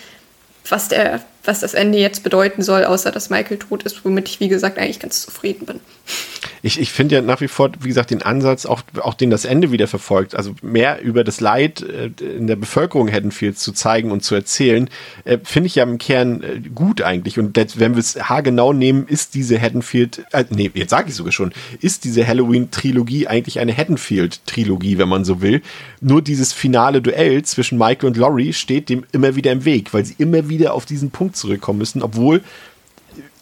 was, 0.67 0.87
der, 0.87 1.21
was 1.49 1.61
das 1.61 1.73
Ende 1.73 1.97
jetzt 1.97 2.23
bedeuten 2.23 2.61
soll, 2.61 2.85
außer 2.85 3.11
dass 3.11 3.31
Michael 3.31 3.57
tot 3.57 3.81
ist, 3.81 4.05
womit 4.05 4.29
ich, 4.29 4.39
wie 4.39 4.49
gesagt, 4.49 4.77
eigentlich 4.77 4.99
ganz 4.99 5.21
zufrieden 5.23 5.65
bin. 5.65 5.79
Ich, 6.61 6.79
ich 6.79 6.91
finde 6.91 7.15
ja 7.15 7.21
nach 7.21 7.41
wie 7.41 7.47
vor, 7.47 7.71
wie 7.79 7.87
gesagt, 7.87 8.11
den 8.11 8.21
Ansatz, 8.21 8.65
auch, 8.65 8.81
auch 9.01 9.13
den 9.13 9.29
das 9.29 9.45
Ende 9.45 9.71
wieder 9.71 9.87
verfolgt, 9.87 10.35
also 10.35 10.55
mehr 10.61 11.01
über 11.01 11.23
das 11.23 11.41
Leid 11.41 11.81
äh, 11.81 12.11
in 12.23 12.47
der 12.47 12.55
Bevölkerung 12.55 13.11
Haddonfields 13.11 13.61
zu 13.61 13.71
zeigen 13.71 14.11
und 14.11 14.23
zu 14.23 14.35
erzählen, 14.35 14.89
äh, 15.25 15.37
finde 15.43 15.67
ich 15.67 15.75
ja 15.75 15.83
im 15.83 15.97
Kern 15.97 16.43
äh, 16.43 16.59
gut 16.73 17.01
eigentlich. 17.01 17.39
Und 17.39 17.57
das, 17.57 17.79
wenn 17.79 17.93
wir 17.93 17.99
es 17.99 18.15
haargenau 18.29 18.73
nehmen, 18.73 19.07
ist 19.07 19.33
diese 19.33 19.59
Haddonfield, 19.59 20.25
äh, 20.31 20.45
nee, 20.49 20.71
jetzt 20.73 20.91
sage 20.91 21.09
ich 21.09 21.15
sogar 21.15 21.31
schon, 21.31 21.53
ist 21.81 22.03
diese 22.03 22.25
Halloween-Trilogie 22.25 23.27
eigentlich 23.27 23.59
eine 23.59 23.75
Haddonfield-Trilogie, 23.75 24.97
wenn 24.97 25.09
man 25.09 25.25
so 25.25 25.41
will. 25.41 25.61
Nur 26.01 26.21
dieses 26.21 26.53
finale 26.53 27.01
Duell 27.01 27.43
zwischen 27.43 27.77
Michael 27.77 28.07
und 28.07 28.17
Laurie 28.17 28.53
steht 28.53 28.89
dem 28.89 29.03
immer 29.11 29.35
wieder 29.35 29.51
im 29.51 29.65
Weg, 29.65 29.93
weil 29.93 30.05
sie 30.05 30.15
immer 30.17 30.49
wieder 30.49 30.73
auf 30.73 30.85
diesen 30.85 31.11
Punkt 31.11 31.35
zurückkommen 31.35 31.79
müssen, 31.79 32.01
obwohl 32.01 32.41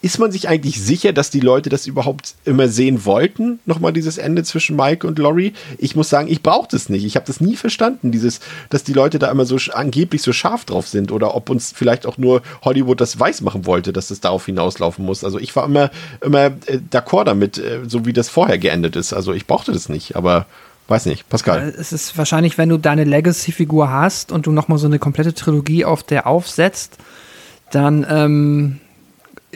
ist 0.07 0.19
man 0.19 0.31
sich 0.31 0.47
eigentlich 0.47 0.81
sicher, 0.81 1.11
dass 1.11 1.31
die 1.31 1.41
Leute 1.41 1.67
das 1.67 1.85
überhaupt 1.85 2.35
immer 2.45 2.69
sehen 2.69 3.03
wollten? 3.03 3.59
Nochmal 3.65 3.91
dieses 3.91 4.17
Ende 4.17 4.43
zwischen 4.43 4.77
Mike 4.77 5.05
und 5.05 5.19
Laurie. 5.19 5.51
Ich 5.79 5.97
muss 5.97 6.07
sagen, 6.07 6.29
ich 6.29 6.41
brauche 6.41 6.69
das 6.71 6.87
nicht. 6.87 7.03
Ich 7.03 7.17
habe 7.17 7.25
das 7.25 7.41
nie 7.41 7.57
verstanden, 7.57 8.13
dieses, 8.13 8.39
dass 8.69 8.85
die 8.85 8.93
Leute 8.93 9.19
da 9.19 9.29
immer 9.29 9.45
so 9.45 9.57
angeblich 9.73 10.21
so 10.21 10.31
scharf 10.31 10.63
drauf 10.63 10.87
sind 10.87 11.11
oder 11.11 11.35
ob 11.35 11.49
uns 11.49 11.73
vielleicht 11.75 12.05
auch 12.05 12.17
nur 12.17 12.41
Hollywood 12.61 13.01
das 13.01 13.19
weiß 13.19 13.41
machen 13.41 13.65
wollte, 13.65 13.91
dass 13.91 14.09
es 14.09 14.21
darauf 14.21 14.45
hinauslaufen 14.45 15.03
muss. 15.03 15.25
Also 15.25 15.39
ich 15.39 15.53
war 15.57 15.65
immer, 15.65 15.91
immer 16.21 16.45
äh, 16.45 16.79
d'accord 16.89 17.25
damit, 17.25 17.57
äh, 17.57 17.81
so 17.85 18.05
wie 18.05 18.13
das 18.13 18.29
vorher 18.29 18.57
geendet 18.57 18.95
ist. 18.95 19.11
Also 19.11 19.33
ich 19.33 19.45
brauchte 19.45 19.73
das 19.73 19.89
nicht, 19.89 20.15
aber 20.15 20.45
Weiß 20.89 21.05
nicht, 21.05 21.27
Pascal. 21.27 21.75
Es 21.77 21.91
ist 21.91 22.17
wahrscheinlich, 22.17 22.57
wenn 22.57 22.69
du 22.69 22.77
deine 22.77 23.03
Legacy-Figur 23.03 23.91
hast 23.91 24.31
und 24.31 24.45
du 24.47 24.53
nochmal 24.53 24.77
so 24.77 24.87
eine 24.87 24.99
komplette 24.99 25.33
Trilogie 25.33 25.83
auf 25.83 26.01
der 26.01 26.27
aufsetzt, 26.27 26.97
dann 27.71 28.07
ähm, 28.09 28.79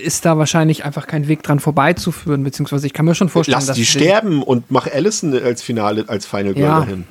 ist 0.02 0.26
da 0.26 0.38
wahrscheinlich 0.38 0.86
einfach 0.86 1.08
kein 1.08 1.28
Weg 1.28 1.44
dran 1.44 1.60
vorbeizuführen, 1.60 2.44
beziehungsweise 2.44 2.88
ich 2.88 2.94
kann 2.94 3.06
mir 3.06 3.16
schon 3.16 3.30
vorstellen, 3.30 3.58
Lass 3.58 3.68
dass 3.68 3.76
die 3.76 3.86
sterben 3.86 4.44
und 4.44 4.70
mach 4.70 4.88
Allison 4.88 5.34
als 5.34 5.62
Finale, 5.62 6.06
als 6.08 6.26
Final 6.26 6.54
Girl 6.54 6.66
ja, 6.66 6.80
dahin. 6.80 7.04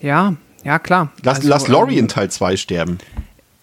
Ja, 0.00 0.34
ja, 0.64 0.78
klar. 0.78 1.12
Lass, 1.22 1.38
also, 1.38 1.48
lass 1.48 1.68
Laurie 1.68 1.94
ähm, 1.94 2.00
in 2.00 2.08
Teil 2.08 2.30
2 2.30 2.56
sterben. 2.56 2.98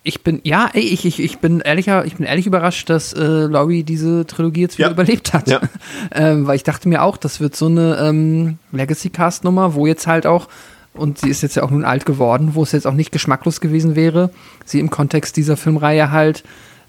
Ich 0.03 0.23
bin, 0.23 0.39
ja, 0.43 0.69
ich, 0.73 1.05
ich, 1.05 1.19
ich 1.19 1.39
bin 1.39 1.59
ehrlicher, 1.59 2.05
ich 2.05 2.15
bin 2.15 2.25
ehrlich 2.25 2.47
überrascht, 2.47 2.89
dass 2.89 3.11
äh, 3.13 3.21
Laurie 3.21 3.83
diese 3.83 4.25
Trilogie 4.25 4.61
jetzt 4.61 4.77
wieder 4.77 4.87
ja. 4.87 4.93
überlebt 4.93 5.33
hat. 5.33 5.49
Ja. 5.49 5.59
ähm, 6.13 6.47
weil 6.47 6.55
ich 6.55 6.63
dachte 6.63 6.87
mir 6.87 7.03
auch, 7.03 7.17
das 7.17 7.41
wird 7.41 7.55
so 7.55 7.65
eine 7.65 7.97
ähm, 8.01 8.57
Legacy-Cast-Nummer, 8.71 9.73
wo 9.73 9.85
jetzt 9.85 10.07
halt 10.07 10.25
auch, 10.25 10.47
und 10.93 11.19
sie 11.19 11.29
ist 11.29 11.41
jetzt 11.41 11.55
ja 11.55 11.63
auch 11.63 11.71
nun 11.71 11.83
alt 11.83 12.05
geworden, 12.05 12.51
wo 12.53 12.63
es 12.63 12.71
jetzt 12.71 12.87
auch 12.87 12.93
nicht 12.93 13.11
geschmacklos 13.11 13.59
gewesen 13.59 13.95
wäre, 13.95 14.31
sie 14.63 14.79
im 14.79 14.89
Kontext 14.89 15.35
dieser 15.35 15.57
Filmreihe 15.57 16.09
halt 16.09 16.43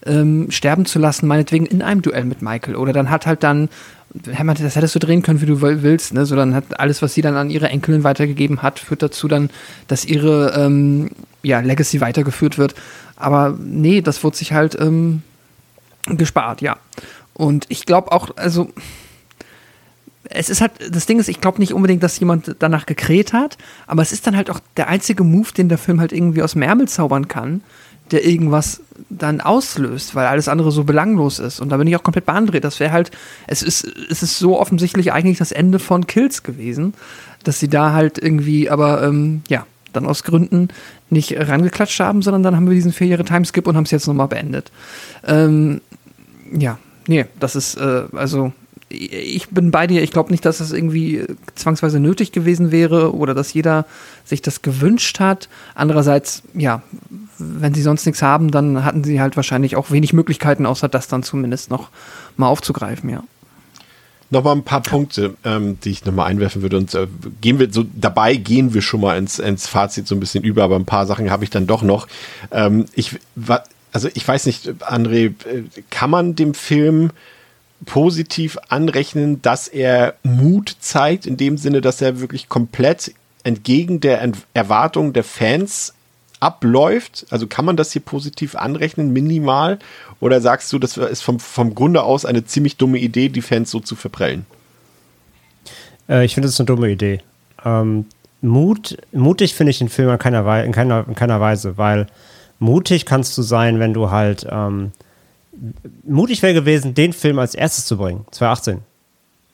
ähm, 0.06 0.50
sterben 0.50 0.86
zu 0.86 0.98
lassen, 0.98 1.26
meinetwegen 1.26 1.66
in 1.66 1.82
einem 1.82 2.02
Duell 2.02 2.24
mit 2.24 2.42
Michael. 2.42 2.76
Oder 2.76 2.92
dann 2.92 3.10
hat 3.10 3.26
halt 3.26 3.42
dann, 3.42 3.68
das 4.14 4.76
hättest 4.76 4.94
du 4.94 4.98
drehen 4.98 5.22
können, 5.22 5.40
wie 5.40 5.46
du 5.46 5.60
willst, 5.60 6.14
ne? 6.14 6.24
So 6.26 6.36
dann 6.36 6.54
hat 6.54 6.80
alles, 6.80 7.02
was 7.02 7.14
sie 7.14 7.22
dann 7.22 7.36
an 7.36 7.50
ihre 7.50 7.68
Enkelin 7.68 8.04
weitergegeben 8.04 8.62
hat, 8.62 8.78
führt 8.78 9.02
dazu 9.02 9.28
dann, 9.28 9.50
dass 9.86 10.04
ihre 10.04 10.54
ähm, 10.56 11.10
ja, 11.42 11.60
Legacy 11.60 12.00
weitergeführt 12.00 12.58
wird. 12.58 12.74
Aber 13.16 13.56
nee, 13.60 14.00
das 14.00 14.22
wurde 14.24 14.36
sich 14.36 14.52
halt 14.52 14.78
ähm, 14.80 15.22
gespart, 16.06 16.62
ja. 16.62 16.76
Und 17.34 17.66
ich 17.68 17.86
glaube 17.86 18.12
auch, 18.12 18.36
also 18.36 18.70
es 20.30 20.50
ist 20.50 20.60
halt, 20.60 20.72
das 20.90 21.06
Ding 21.06 21.18
ist, 21.18 21.28
ich 21.28 21.40
glaube 21.40 21.58
nicht 21.58 21.72
unbedingt, 21.72 22.02
dass 22.02 22.18
jemand 22.18 22.56
danach 22.58 22.86
gekräht 22.86 23.32
hat, 23.32 23.56
aber 23.86 24.02
es 24.02 24.12
ist 24.12 24.26
dann 24.26 24.36
halt 24.36 24.50
auch 24.50 24.60
der 24.76 24.88
einzige 24.88 25.24
Move, 25.24 25.52
den 25.56 25.68
der 25.68 25.78
Film 25.78 26.00
halt 26.00 26.12
irgendwie 26.12 26.42
aus 26.42 26.52
dem 26.52 26.62
Ärmel 26.62 26.88
zaubern 26.88 27.28
kann, 27.28 27.62
der 28.10 28.26
irgendwas 28.26 28.80
dann 29.10 29.40
auslöst, 29.40 30.14
weil 30.14 30.26
alles 30.26 30.48
andere 30.48 30.70
so 30.72 30.84
belanglos 30.84 31.38
ist. 31.38 31.60
Und 31.60 31.70
da 31.70 31.76
bin 31.76 31.86
ich 31.86 31.96
auch 31.96 32.02
komplett 32.02 32.26
beandreht. 32.26 32.64
Das 32.64 32.80
wäre 32.80 32.92
halt, 32.92 33.10
es 33.46 33.62
ist, 33.62 33.84
es 34.10 34.22
ist 34.22 34.38
so 34.38 34.58
offensichtlich 34.58 35.12
eigentlich 35.12 35.38
das 35.38 35.52
Ende 35.52 35.78
von 35.78 36.06
Kills 36.06 36.42
gewesen, 36.42 36.94
dass 37.44 37.60
sie 37.60 37.68
da 37.68 37.92
halt 37.92 38.18
irgendwie, 38.18 38.70
aber 38.70 39.02
ähm, 39.02 39.42
ja, 39.48 39.66
dann 39.92 40.06
aus 40.06 40.24
Gründen 40.24 40.68
nicht 41.10 41.34
rangeklatscht 41.36 42.00
haben, 42.00 42.22
sondern 42.22 42.42
dann 42.42 42.56
haben 42.56 42.66
wir 42.66 42.74
diesen 42.74 42.92
vier 42.92 43.06
Jahre 43.06 43.24
Timeskip 43.24 43.66
und 43.66 43.76
haben 43.76 43.84
es 43.84 43.90
jetzt 43.90 44.06
nochmal 44.06 44.28
beendet. 44.28 44.70
Ähm, 45.26 45.80
ja, 46.52 46.78
nee, 47.06 47.26
das 47.40 47.56
ist, 47.56 47.76
äh, 47.76 48.04
also 48.12 48.52
ich 48.90 49.48
bin 49.50 49.70
bei 49.70 49.86
dir. 49.86 50.02
Ich 50.02 50.12
glaube 50.12 50.30
nicht, 50.30 50.44
dass 50.44 50.58
das 50.58 50.72
irgendwie 50.72 51.24
zwangsweise 51.54 52.00
nötig 52.00 52.32
gewesen 52.32 52.72
wäre 52.72 53.14
oder 53.14 53.34
dass 53.34 53.52
jeder 53.52 53.86
sich 54.24 54.40
das 54.40 54.62
gewünscht 54.62 55.20
hat. 55.20 55.48
Andererseits, 55.74 56.42
ja, 56.54 56.82
wenn 57.38 57.74
sie 57.74 57.82
sonst 57.82 58.04
nichts 58.06 58.22
haben, 58.22 58.50
dann 58.50 58.84
hatten 58.84 59.04
sie 59.04 59.20
halt 59.20 59.36
wahrscheinlich 59.36 59.76
auch 59.76 59.90
wenig 59.90 60.12
Möglichkeiten, 60.12 60.66
außer 60.66 60.88
das 60.88 61.08
dann 61.08 61.22
zumindest 61.22 61.70
noch 61.70 61.90
mal 62.36 62.48
aufzugreifen, 62.48 63.10
ja. 63.10 63.22
Nochmal 64.30 64.56
ein 64.56 64.62
paar 64.62 64.82
Punkte, 64.82 65.36
ähm, 65.44 65.80
die 65.80 65.90
ich 65.90 66.04
nochmal 66.04 66.30
einwerfen 66.30 66.60
würde. 66.60 66.76
Und 66.76 66.94
äh, 66.94 67.06
gehen 67.40 67.58
wir 67.58 67.72
so, 67.72 67.84
dabei 67.94 68.34
gehen 68.34 68.74
wir 68.74 68.82
schon 68.82 69.00
mal 69.00 69.16
ins, 69.16 69.38
ins 69.38 69.66
Fazit 69.66 70.06
so 70.06 70.14
ein 70.14 70.20
bisschen 70.20 70.44
über, 70.44 70.64
aber 70.64 70.76
ein 70.76 70.84
paar 70.84 71.06
Sachen 71.06 71.30
habe 71.30 71.44
ich 71.44 71.50
dann 71.50 71.66
doch 71.66 71.82
noch. 71.82 72.08
Ähm, 72.50 72.84
ich, 72.92 73.16
also 73.90 74.08
ich 74.12 74.28
weiß 74.28 74.44
nicht, 74.44 74.68
André, 74.82 75.32
äh, 75.46 75.62
kann 75.88 76.10
man 76.10 76.34
dem 76.34 76.52
Film 76.52 77.10
positiv 77.86 78.58
anrechnen, 78.68 79.40
dass 79.40 79.66
er 79.66 80.14
Mut 80.24 80.76
zeigt, 80.80 81.26
in 81.26 81.38
dem 81.38 81.56
Sinne, 81.56 81.80
dass 81.80 82.02
er 82.02 82.20
wirklich 82.20 82.50
komplett 82.50 83.14
entgegen 83.44 84.00
der 84.00 84.30
Erwartung 84.52 85.14
der 85.14 85.24
Fans 85.24 85.94
abläuft? 86.40 87.26
Also 87.30 87.46
kann 87.46 87.64
man 87.64 87.76
das 87.76 87.92
hier 87.92 88.02
positiv 88.02 88.54
anrechnen, 88.56 89.12
minimal? 89.12 89.78
Oder 90.20 90.40
sagst 90.40 90.72
du, 90.72 90.78
das 90.78 90.96
ist 90.96 91.22
vom, 91.22 91.40
vom 91.40 91.74
Grunde 91.74 92.02
aus 92.02 92.24
eine 92.24 92.44
ziemlich 92.44 92.76
dumme 92.76 92.98
Idee, 92.98 93.28
die 93.28 93.42
Fans 93.42 93.70
so 93.70 93.80
zu 93.80 93.96
verprellen? 93.96 94.46
Äh, 96.08 96.24
ich 96.24 96.34
finde, 96.34 96.46
das 96.46 96.54
ist 96.54 96.60
eine 96.60 96.66
dumme 96.66 96.90
Idee. 96.90 97.20
Ähm, 97.64 98.06
Mut, 98.40 98.96
mutig 99.12 99.54
finde 99.54 99.70
ich 99.70 99.78
den 99.78 99.88
Film 99.88 100.10
in 100.10 100.18
keiner, 100.18 100.64
in, 100.64 100.72
keiner, 100.72 101.04
in 101.08 101.14
keiner 101.14 101.40
Weise, 101.40 101.76
weil 101.76 102.06
mutig 102.58 103.04
kannst 103.04 103.36
du 103.36 103.42
sein, 103.42 103.80
wenn 103.80 103.94
du 103.94 104.10
halt 104.10 104.46
ähm, 104.48 104.92
mutig 106.04 106.42
wäre 106.42 106.54
gewesen, 106.54 106.94
den 106.94 107.12
Film 107.12 107.38
als 107.38 107.54
erstes 107.54 107.86
zu 107.86 107.96
bringen, 107.96 108.24
2018. 108.30 108.80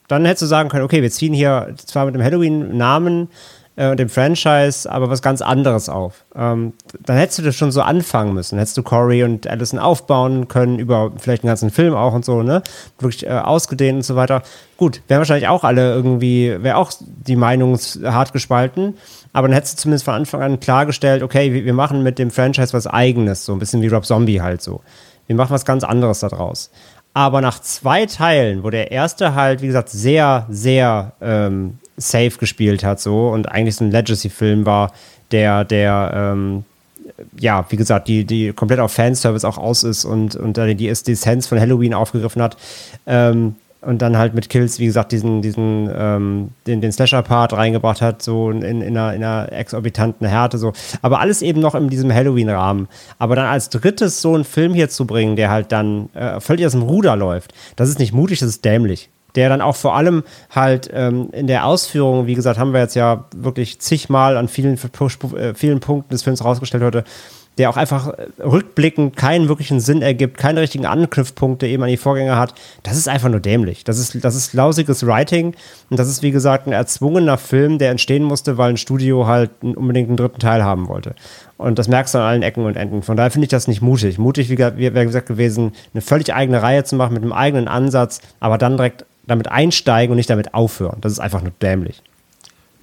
Dann 0.08 0.26
hättest 0.26 0.42
du 0.42 0.46
sagen 0.46 0.68
können, 0.68 0.84
okay, 0.84 1.00
wir 1.00 1.10
ziehen 1.10 1.32
hier 1.32 1.74
zwar 1.76 2.04
mit 2.04 2.14
dem 2.14 2.22
Halloween-Namen 2.22 3.28
äh, 3.76 3.90
und 3.90 3.98
dem 3.98 4.08
Franchise, 4.08 4.90
aber 4.90 5.10
was 5.10 5.22
ganz 5.22 5.42
anderes 5.42 5.88
auf. 5.88 6.24
Ähm, 6.34 6.72
dann 7.04 7.16
hättest 7.16 7.38
du 7.38 7.42
das 7.42 7.56
schon 7.56 7.72
so 7.72 7.82
anfangen 7.82 8.34
müssen. 8.34 8.58
Hättest 8.58 8.76
du 8.76 8.82
Corey 8.82 9.24
und 9.24 9.46
Allison 9.46 9.78
aufbauen 9.78 10.48
können, 10.48 10.78
über 10.78 11.12
vielleicht 11.18 11.42
einen 11.42 11.50
ganzen 11.50 11.70
Film 11.70 11.94
auch 11.94 12.12
und 12.12 12.24
so, 12.24 12.42
ne? 12.42 12.62
Wirklich 12.98 13.26
äh, 13.26 13.30
ausgedehnt 13.30 13.96
und 13.96 14.02
so 14.02 14.16
weiter. 14.16 14.42
Gut, 14.76 15.02
wären 15.08 15.18
wahrscheinlich 15.18 15.48
auch 15.48 15.64
alle 15.64 15.94
irgendwie, 15.94 16.56
wäre 16.60 16.76
auch 16.76 16.92
die 16.98 17.36
Meinung 17.36 17.78
hart 18.04 18.32
gespalten. 18.32 18.94
Aber 19.32 19.48
dann 19.48 19.54
hättest 19.54 19.78
du 19.78 19.82
zumindest 19.82 20.04
von 20.04 20.14
Anfang 20.14 20.42
an 20.42 20.60
klargestellt, 20.60 21.22
okay, 21.22 21.64
wir, 21.64 21.74
machen 21.74 22.02
mit 22.02 22.18
dem 22.18 22.30
Franchise 22.30 22.72
was 22.72 22.86
Eigenes, 22.86 23.44
so 23.44 23.52
ein 23.52 23.58
bisschen 23.58 23.82
wie 23.82 23.88
Rob 23.88 24.04
Zombie 24.04 24.40
halt 24.40 24.62
so 24.62 24.80
wir 25.26 25.36
machen 25.36 25.50
was 25.50 25.64
ganz 25.64 25.84
anderes 25.84 26.20
daraus. 26.20 26.70
Aber 27.12 27.40
nach 27.40 27.60
zwei 27.60 28.06
Teilen, 28.06 28.64
wo 28.64 28.70
der 28.70 28.90
erste 28.90 29.34
halt, 29.34 29.62
wie 29.62 29.68
gesagt, 29.68 29.88
sehr, 29.88 30.46
sehr 30.48 31.12
ähm, 31.20 31.78
safe 31.96 32.32
gespielt 32.38 32.84
hat, 32.84 33.00
so 33.00 33.28
und 33.28 33.50
eigentlich 33.50 33.76
so 33.76 33.84
ein 33.84 33.90
Legacy-Film 33.90 34.66
war, 34.66 34.92
der, 35.30 35.64
der, 35.64 36.12
ähm, 36.14 36.64
ja, 37.38 37.64
wie 37.68 37.76
gesagt, 37.76 38.08
die, 38.08 38.24
die 38.24 38.52
komplett 38.52 38.80
auf 38.80 38.92
Fanservice 38.92 39.44
auch 39.44 39.58
aus 39.58 39.82
ist 39.82 40.04
und, 40.04 40.36
und 40.36 40.56
die, 40.56 40.74
die 40.74 40.88
Essenz 40.88 41.46
von 41.46 41.60
Halloween 41.60 41.94
aufgegriffen 41.94 42.42
hat, 42.42 42.56
ähm, 43.06 43.56
und 43.84 44.02
dann 44.02 44.16
halt 44.16 44.34
mit 44.34 44.48
Kills, 44.48 44.78
wie 44.78 44.86
gesagt, 44.86 45.12
diesen, 45.12 45.42
diesen, 45.42 45.90
ähm, 45.94 46.50
den, 46.66 46.80
den 46.80 46.92
Slasher-Part 46.92 47.52
reingebracht 47.52 48.00
hat, 48.00 48.22
so 48.22 48.50
in, 48.50 48.62
in, 48.62 48.82
einer, 48.82 49.14
in 49.14 49.22
einer 49.22 49.52
exorbitanten 49.52 50.26
Härte, 50.26 50.58
so. 50.58 50.72
Aber 51.02 51.20
alles 51.20 51.42
eben 51.42 51.60
noch 51.60 51.74
in 51.74 51.88
diesem 51.88 52.12
Halloween-Rahmen. 52.12 52.88
Aber 53.18 53.36
dann 53.36 53.46
als 53.46 53.68
drittes 53.68 54.20
so 54.20 54.34
einen 54.34 54.44
Film 54.44 54.74
hier 54.74 54.88
zu 54.88 55.06
bringen, 55.06 55.36
der 55.36 55.50
halt 55.50 55.72
dann 55.72 56.08
äh, 56.14 56.40
völlig 56.40 56.66
aus 56.66 56.72
dem 56.72 56.82
Ruder 56.82 57.16
läuft, 57.16 57.52
das 57.76 57.88
ist 57.88 57.98
nicht 57.98 58.12
mutig, 58.12 58.40
das 58.40 58.48
ist 58.48 58.64
dämlich. 58.64 59.10
Der 59.36 59.48
dann 59.48 59.60
auch 59.60 59.76
vor 59.76 59.96
allem 59.96 60.22
halt 60.50 60.90
ähm, 60.92 61.28
in 61.32 61.46
der 61.46 61.66
Ausführung, 61.66 62.26
wie 62.26 62.34
gesagt, 62.34 62.58
haben 62.58 62.72
wir 62.72 62.80
jetzt 62.80 62.94
ja 62.94 63.24
wirklich 63.34 63.80
zigmal 63.80 64.36
an 64.36 64.48
vielen, 64.48 64.74
äh, 64.74 65.54
vielen 65.54 65.80
Punkten 65.80 66.10
des 66.10 66.22
Films 66.22 66.44
rausgestellt 66.44 66.84
heute, 66.84 67.04
der 67.58 67.70
auch 67.70 67.76
einfach 67.76 68.12
rückblickend 68.42 69.16
keinen 69.16 69.48
wirklichen 69.48 69.80
Sinn 69.80 70.02
ergibt, 70.02 70.38
keine 70.38 70.60
richtigen 70.60 70.86
Anknüpfpunkte 70.86 71.66
eben 71.66 71.82
an 71.82 71.88
die 71.88 71.96
Vorgänger 71.96 72.36
hat, 72.36 72.54
das 72.82 72.96
ist 72.96 73.08
einfach 73.08 73.28
nur 73.28 73.40
dämlich. 73.40 73.84
Das 73.84 73.98
ist, 73.98 74.24
das 74.24 74.34
ist 74.34 74.54
lausiges 74.54 75.06
Writing 75.06 75.54
und 75.90 75.98
das 75.98 76.08
ist, 76.08 76.22
wie 76.22 76.32
gesagt, 76.32 76.66
ein 76.66 76.72
erzwungener 76.72 77.38
Film, 77.38 77.78
der 77.78 77.90
entstehen 77.90 78.24
musste, 78.24 78.58
weil 78.58 78.70
ein 78.70 78.76
Studio 78.76 79.26
halt 79.26 79.50
unbedingt 79.62 80.08
einen 80.08 80.16
dritten 80.16 80.40
Teil 80.40 80.64
haben 80.64 80.88
wollte. 80.88 81.14
Und 81.56 81.78
das 81.78 81.86
merkst 81.86 82.14
du 82.14 82.18
an 82.18 82.24
allen 82.24 82.42
Ecken 82.42 82.64
und 82.64 82.76
Enden. 82.76 83.02
Von 83.02 83.16
daher 83.16 83.30
finde 83.30 83.44
ich 83.44 83.50
das 83.50 83.68
nicht 83.68 83.80
mutig. 83.80 84.18
Mutig 84.18 84.50
wäre 84.50 85.06
gesagt 85.06 85.28
gewesen, 85.28 85.72
eine 85.92 86.00
völlig 86.00 86.34
eigene 86.34 86.60
Reihe 86.60 86.82
zu 86.82 86.96
machen 86.96 87.14
mit 87.14 87.22
einem 87.22 87.32
eigenen 87.32 87.68
Ansatz, 87.68 88.20
aber 88.40 88.58
dann 88.58 88.76
direkt 88.76 89.06
damit 89.26 89.48
einsteigen 89.48 90.12
und 90.12 90.16
nicht 90.16 90.30
damit 90.30 90.54
aufhören. 90.54 90.98
Das 91.00 91.12
ist 91.12 91.20
einfach 91.20 91.42
nur 91.42 91.52
dämlich. 91.62 92.02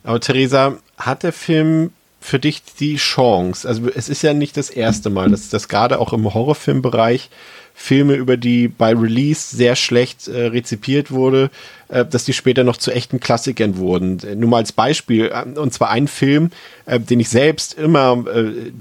Aber 0.04 0.20
Theresa, 0.20 0.78
hat 0.98 1.24
der 1.24 1.34
Film 1.34 1.92
für 2.20 2.40
dich 2.40 2.64
die 2.80 2.98
Chance? 2.98 3.68
Also 3.68 3.90
es 3.90 4.10
ist 4.10 4.22
ja 4.22 4.34
nicht 4.34 4.58
das 4.58 4.70
erste 4.70 5.10
Mal, 5.10 5.30
dass 5.30 5.50
das 5.50 5.68
gerade 5.68 6.00
auch 6.00 6.14
im 6.14 6.34
Horrorfilmbereich 6.34 7.30
Filme, 7.74 8.14
über 8.14 8.38
die 8.38 8.68
bei 8.68 8.94
Release 8.94 9.56
sehr 9.56 9.76
schlecht 9.76 10.28
äh, 10.28 10.48
rezipiert 10.48 11.10
wurde, 11.10 11.50
äh, 11.88 12.06
dass 12.06 12.26
die 12.26 12.34
später 12.34 12.64
noch 12.64 12.78
zu 12.78 12.92
echten 12.92 13.20
Klassikern 13.20 13.78
wurden. 13.78 14.22
Nur 14.36 14.50
mal 14.50 14.58
als 14.58 14.72
Beispiel, 14.72 15.32
äh, 15.34 15.58
und 15.58 15.74
zwar 15.74 15.90
ein 15.90 16.08
Film, 16.08 16.52
äh, 16.86 17.00
den 17.00 17.20
ich 17.20 17.30
selbst 17.30 17.74
immer 17.74 18.24
äh, 18.28 18.72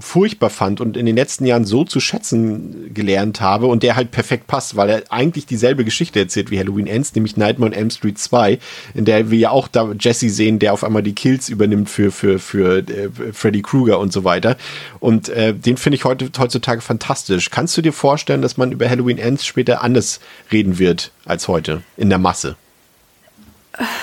furchtbar 0.00 0.50
fand 0.50 0.80
und 0.80 0.96
in 0.96 1.06
den 1.06 1.16
letzten 1.16 1.44
Jahren 1.44 1.64
so 1.64 1.84
zu 1.84 2.00
schätzen 2.00 2.92
gelernt 2.94 3.40
habe 3.40 3.66
und 3.66 3.82
der 3.82 3.96
halt 3.96 4.10
perfekt 4.10 4.46
passt, 4.46 4.76
weil 4.76 4.88
er 4.88 5.02
eigentlich 5.10 5.46
dieselbe 5.46 5.84
Geschichte 5.84 6.18
erzählt 6.18 6.50
wie 6.50 6.58
Halloween 6.58 6.86
Ends, 6.86 7.14
nämlich 7.14 7.36
Nightmare 7.36 7.70
on 7.70 7.76
Elm 7.76 7.90
Street 7.90 8.18
2, 8.18 8.58
in 8.94 9.04
der 9.04 9.30
wir 9.30 9.38
ja 9.38 9.50
auch 9.50 9.68
da 9.68 9.92
Jesse 9.98 10.30
sehen, 10.30 10.58
der 10.58 10.72
auf 10.72 10.84
einmal 10.84 11.02
die 11.02 11.14
Kills 11.14 11.48
übernimmt 11.48 11.90
für, 11.90 12.10
für, 12.10 12.38
für 12.38 12.78
äh, 12.78 13.10
Freddy 13.32 13.62
Krueger 13.62 13.98
und 13.98 14.12
so 14.12 14.24
weiter. 14.24 14.56
Und 15.00 15.28
äh, 15.28 15.54
den 15.54 15.76
finde 15.76 15.96
ich 15.96 16.04
heute, 16.04 16.30
heutzutage 16.38 16.80
fantastisch. 16.80 17.50
Kannst 17.50 17.76
du 17.76 17.82
dir 17.82 17.92
vorstellen, 17.92 18.42
dass 18.42 18.56
man 18.56 18.72
über 18.72 18.88
Halloween 18.88 19.18
Ends 19.18 19.44
später 19.44 19.82
anders 19.82 20.20
reden 20.50 20.78
wird 20.78 21.12
als 21.24 21.48
heute 21.48 21.82
in 21.96 22.08
der 22.08 22.18
Masse? 22.18 22.56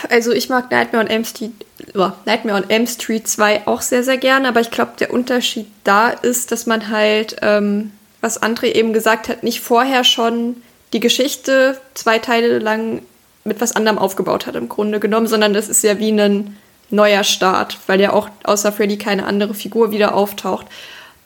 Also 0.10 0.32
ich 0.32 0.50
mag 0.50 0.72
Nightmare 0.72 1.04
on 1.04 1.10
Elm 1.10 1.26
Street, 1.26 1.52
oh, 1.94 2.12
Nightmare 2.26 2.58
on 2.58 2.70
Elm 2.70 2.88
Street 2.88 3.28
2 3.28 3.68
auch 3.68 3.82
sehr, 3.82 4.04
sehr 4.04 4.18
gerne, 4.18 4.48
aber 4.48 4.62
ich 4.62 4.72
glaube, 4.72 4.94
der 5.00 5.14
Unterschied 5.14 5.68
da 5.84 6.10
ist, 6.10 6.52
dass 6.52 6.66
man 6.66 6.90
halt, 6.90 7.36
ähm, 7.42 7.92
was 8.22 8.42
André 8.42 8.74
eben 8.74 8.94
gesagt 8.94 9.30
hat, 9.30 9.44
nicht 9.44 9.62
vorher 9.62 10.04
schon 10.04 10.58
die 10.94 11.00
Geschichte 11.00 11.80
zwei 11.94 12.18
Teile 12.18 12.60
lang 12.60 13.04
mit 13.44 13.62
was 13.62 13.76
anderem 13.76 14.00
aufgebaut 14.00 14.48
hat 14.48 14.56
im 14.56 14.70
Grunde 14.70 15.00
genommen, 15.00 15.28
sondern 15.28 15.54
das 15.54 15.70
ist 15.70 15.84
ja 15.84 16.00
wie 16.00 16.12
ein 16.12 16.58
neuer 16.90 17.24
Start, 17.24 17.78
weil 17.88 18.02
ja 18.02 18.12
auch 18.14 18.30
außer 18.44 18.72
Freddy 18.72 18.98
keine 18.98 19.26
andere 19.26 19.54
Figur 19.54 19.92
wieder 19.92 20.16
auftaucht. 20.16 20.66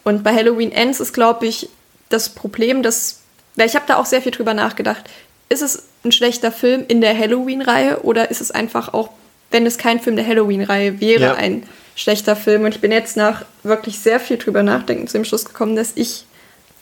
Und 0.04 0.24
bei 0.24 0.34
Halloween 0.34 0.72
Ends 0.72 1.00
ist, 1.00 1.14
glaube 1.14 1.48
ich, 1.48 1.70
das 2.10 2.30
Problem, 2.30 2.84
dass, 2.84 3.22
weil 3.56 3.68
ich 3.68 3.76
habe 3.76 3.86
da 3.88 3.96
auch 3.96 4.06
sehr 4.06 4.22
viel 4.22 4.34
drüber 4.34 4.54
nachgedacht, 4.54 5.10
ist 5.50 5.62
es 5.62 5.84
ein 6.04 6.12
schlechter 6.12 6.52
Film 6.52 6.84
in 6.88 7.02
der 7.02 7.18
Halloween-Reihe 7.18 8.02
oder 8.04 8.30
ist 8.32 8.42
es 8.42 8.52
einfach 8.52 8.94
auch, 8.94 9.10
wenn 9.52 9.66
es 9.66 9.78
kein 9.78 10.00
Film 10.00 10.16
der 10.16 10.28
Halloween-Reihe 10.28 11.00
wäre, 11.00 11.22
ja. 11.22 11.34
ein 11.36 11.64
schlechter 11.96 12.36
Film? 12.36 12.64
Und 12.64 12.76
ich 12.76 12.82
bin 12.82 12.92
jetzt 12.92 13.18
nach 13.18 13.46
wirklich 13.64 14.00
sehr 14.00 14.20
viel 14.20 14.38
drüber 14.38 14.64
nachdenken 14.64 15.08
zu 15.08 15.18
dem 15.18 15.26
Schluss 15.26 15.46
gekommen, 15.46 15.76
dass 15.76 15.94
ich 15.96 16.26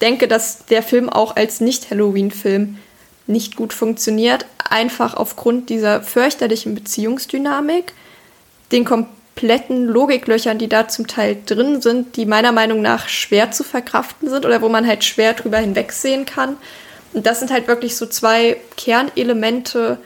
denke, 0.01 0.27
dass 0.27 0.65
der 0.65 0.83
Film 0.83 1.09
auch 1.09 1.35
als 1.35 1.61
Nicht-Halloween-Film 1.61 2.77
nicht 3.27 3.55
gut 3.55 3.73
funktioniert, 3.73 4.45
einfach 4.69 5.13
aufgrund 5.13 5.69
dieser 5.69 6.01
fürchterlichen 6.01 6.75
Beziehungsdynamik, 6.75 7.93
den 8.71 8.85
kompletten 8.85 9.85
Logiklöchern, 9.85 10.57
die 10.57 10.69
da 10.69 10.87
zum 10.87 11.07
Teil 11.07 11.37
drin 11.45 11.81
sind, 11.81 12.15
die 12.15 12.25
meiner 12.25 12.51
Meinung 12.51 12.81
nach 12.81 13.07
schwer 13.07 13.51
zu 13.51 13.63
verkraften 13.63 14.29
sind 14.29 14.45
oder 14.45 14.61
wo 14.61 14.69
man 14.69 14.87
halt 14.87 15.03
schwer 15.03 15.33
drüber 15.33 15.57
hinwegsehen 15.57 16.25
kann. 16.25 16.57
Und 17.13 17.25
das 17.25 17.39
sind 17.39 17.51
halt 17.51 17.67
wirklich 17.67 17.95
so 17.95 18.05
zwei 18.05 18.57
Kernelemente, 18.77 19.97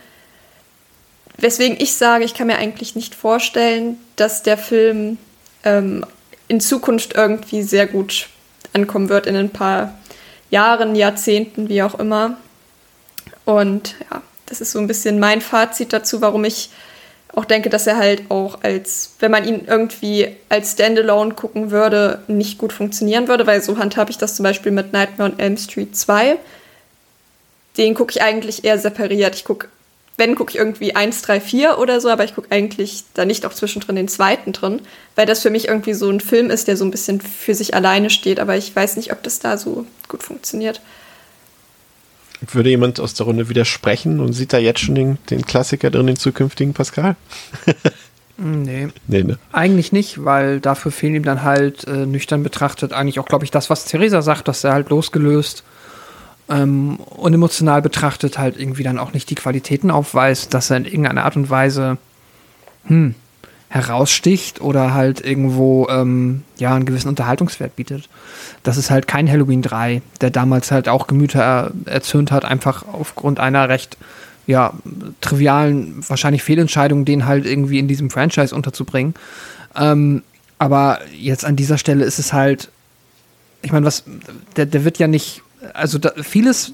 weswegen 1.38 1.78
ich 1.80 1.94
sage, 1.96 2.24
ich 2.24 2.34
kann 2.34 2.48
mir 2.48 2.58
eigentlich 2.58 2.96
nicht 2.96 3.16
vorstellen, 3.16 3.98
dass 4.16 4.44
der 4.44 4.58
Film 4.58 5.18
ähm, 5.64 6.06
in 6.48 6.60
Zukunft 6.62 7.14
irgendwie 7.16 7.64
sehr 7.64 7.88
gut 7.88 8.28
ankommen 8.74 9.10
wird, 9.10 9.28
in 9.28 9.36
ein 9.36 9.50
paar 9.50 9.98
Jahren, 10.50 10.96
Jahrzehnten, 10.96 11.70
wie 11.70 11.84
auch 11.84 11.96
immer. 11.96 12.38
Und 13.46 13.96
ja, 14.12 14.22
das 14.46 14.62
ist 14.62 14.72
so 14.72 14.80
ein 14.80 14.88
bisschen 14.88 15.20
mein 15.20 15.42
Fazit 15.42 15.94
dazu, 15.94 16.22
warum 16.22 16.46
ich 16.46 16.70
auch 17.34 17.46
denke, 17.46 17.70
dass 17.70 17.86
er 17.86 17.98
halt 17.98 18.24
auch 18.30 18.60
als, 18.64 19.16
wenn 19.20 19.32
man 19.32 19.46
ihn 19.46 19.66
irgendwie 19.68 20.36
als 20.48 20.72
Standalone 20.74 21.34
gucken 21.34 21.70
würde, 21.70 22.24
nicht 22.28 22.58
gut 22.58 22.72
funktionieren 22.72 23.28
würde, 23.28 23.46
weil 23.46 23.62
so 23.62 23.78
handhabe 23.78 24.10
ich 24.12 24.18
das 24.18 24.36
zum 24.36 24.44
Beispiel 24.44 24.72
mit 24.72 24.94
Nightmare 24.94 25.32
on 25.32 25.40
Elm 25.40 25.58
Street 25.58 25.98
2 25.98 26.38
den 27.78 27.94
gucke 27.94 28.12
ich 28.12 28.22
eigentlich 28.22 28.64
eher 28.64 28.80
separiert. 28.80 29.36
Ich 29.36 29.44
gucke, 29.44 29.68
wenn 30.18 30.36
gucke 30.36 30.52
ich 30.52 30.58
irgendwie 30.58 30.96
1, 30.96 31.22
3, 31.22 31.42
4 31.42 31.78
oder 31.78 32.00
so, 32.00 32.10
aber 32.10 32.24
ich 32.24 32.36
gucke 32.36 32.52
eigentlich 32.52 33.04
da 33.14 33.26
nicht 33.26 33.46
auch 33.46 33.54
zwischendrin 33.54 33.96
den 33.96 34.08
zweiten 34.08 34.54
drin, 34.54 34.82
weil 35.16 35.26
das 35.26 35.42
für 35.42 35.50
mich 35.50 35.68
irgendwie 35.68 35.94
so 35.94 36.10
ein 36.10 36.22
Film 36.22 36.50
ist, 36.50 36.68
der 36.68 36.78
so 36.78 36.86
ein 36.86 36.92
bisschen 36.92 37.20
für 37.22 37.54
sich 37.54 37.74
alleine 37.74 38.10
steht, 38.10 38.40
aber 38.40 38.56
ich 38.56 38.76
weiß 38.76 38.96
nicht, 38.98 39.12
ob 39.12 39.24
das 39.24 39.40
da 39.40 39.58
so 39.58 39.86
gut 40.08 40.24
funktioniert. 40.24 40.82
Würde 42.52 42.70
jemand 42.70 43.00
aus 43.00 43.14
der 43.14 43.26
Runde 43.26 43.50
widersprechen 43.50 44.20
und 44.20 44.34
sieht 44.34 44.54
da 44.54 44.58
jetzt 44.58 44.82
schon 44.82 44.96
den, 44.96 45.18
den 45.30 45.46
Klassiker 45.46 45.90
drin, 45.90 46.08
den 46.08 46.18
zukünftigen 46.18 46.74
Pascal? 46.74 47.16
Nee. 48.38 48.90
nee 49.08 49.24
ne? 49.24 49.38
Eigentlich 49.54 49.94
nicht, 49.94 50.26
weil 50.26 50.60
dafür 50.60 50.92
fehlen 50.92 51.16
ihm 51.16 51.24
dann 51.24 51.44
halt 51.44 51.88
äh, 51.88 52.06
nüchtern 52.06 52.44
betrachtet 52.44 52.92
eigentlich 52.92 53.18
auch, 53.20 53.28
glaube 53.28 53.46
ich, 53.46 53.52
das, 53.52 53.70
was 53.70 53.86
Theresa 53.86 54.22
sagt, 54.22 54.50
dass 54.50 54.66
er 54.66 54.74
halt 54.74 54.90
losgelöst 54.90 55.64
ähm, 56.50 56.98
und 56.98 57.34
emotional 57.34 57.82
betrachtet 57.82 58.38
halt 58.38 58.60
irgendwie 58.60 58.84
dann 58.84 59.00
auch 59.00 59.14
nicht 59.14 59.30
die 59.30 59.36
Qualitäten 59.36 59.92
aufweist, 59.92 60.54
dass 60.54 60.70
er 60.70 60.78
in 60.78 60.86
irgendeiner 60.86 61.26
Art 61.26 61.36
und 61.36 61.50
Weise 61.50 61.98
hm, 62.86 63.16
heraussticht 63.70 64.62
oder 64.62 64.94
halt 64.94 65.26
irgendwo 65.26 65.88
ähm, 65.90 66.44
ja 66.58 66.74
einen 66.74 66.86
gewissen 66.86 67.10
Unterhaltungswert 67.10 67.76
bietet. 67.76 68.10
Das 68.64 68.78
ist 68.78 68.92
halt 68.92 69.08
kein 69.08 69.30
Halloween 69.30 69.62
3, 69.62 70.02
der 70.22 70.30
damals 70.30 70.72
halt 70.72 70.88
auch 70.88 71.08
Gemüter 71.08 71.42
er 71.42 71.72
erzürnt 71.86 72.32
hat, 72.32 72.46
einfach 72.46 72.86
aufgrund 72.92 73.40
einer 73.40 73.68
recht 73.68 73.98
ja, 74.48 74.74
trivialen, 75.22 76.04
wahrscheinlich 76.08 76.44
Fehlentscheidung, 76.44 77.04
den 77.04 77.26
halt 77.26 77.48
irgendwie 77.48 77.80
in 77.80 77.88
diesem 77.88 78.12
Franchise 78.12 78.54
unterzubringen. 78.54 79.16
Ähm, 79.76 80.22
aber 80.60 81.00
jetzt 81.18 81.46
an 81.46 81.56
dieser 81.56 81.78
Stelle 81.78 82.06
ist 82.06 82.20
es 82.20 82.32
halt, 82.32 82.70
ich 83.62 83.72
meine, 83.72 83.86
was, 83.86 84.04
der, 84.56 84.68
der 84.68 84.86
wird 84.86 85.00
ja 85.00 85.08
nicht 85.08 85.42
also 85.74 85.98
da, 85.98 86.12
vieles, 86.22 86.74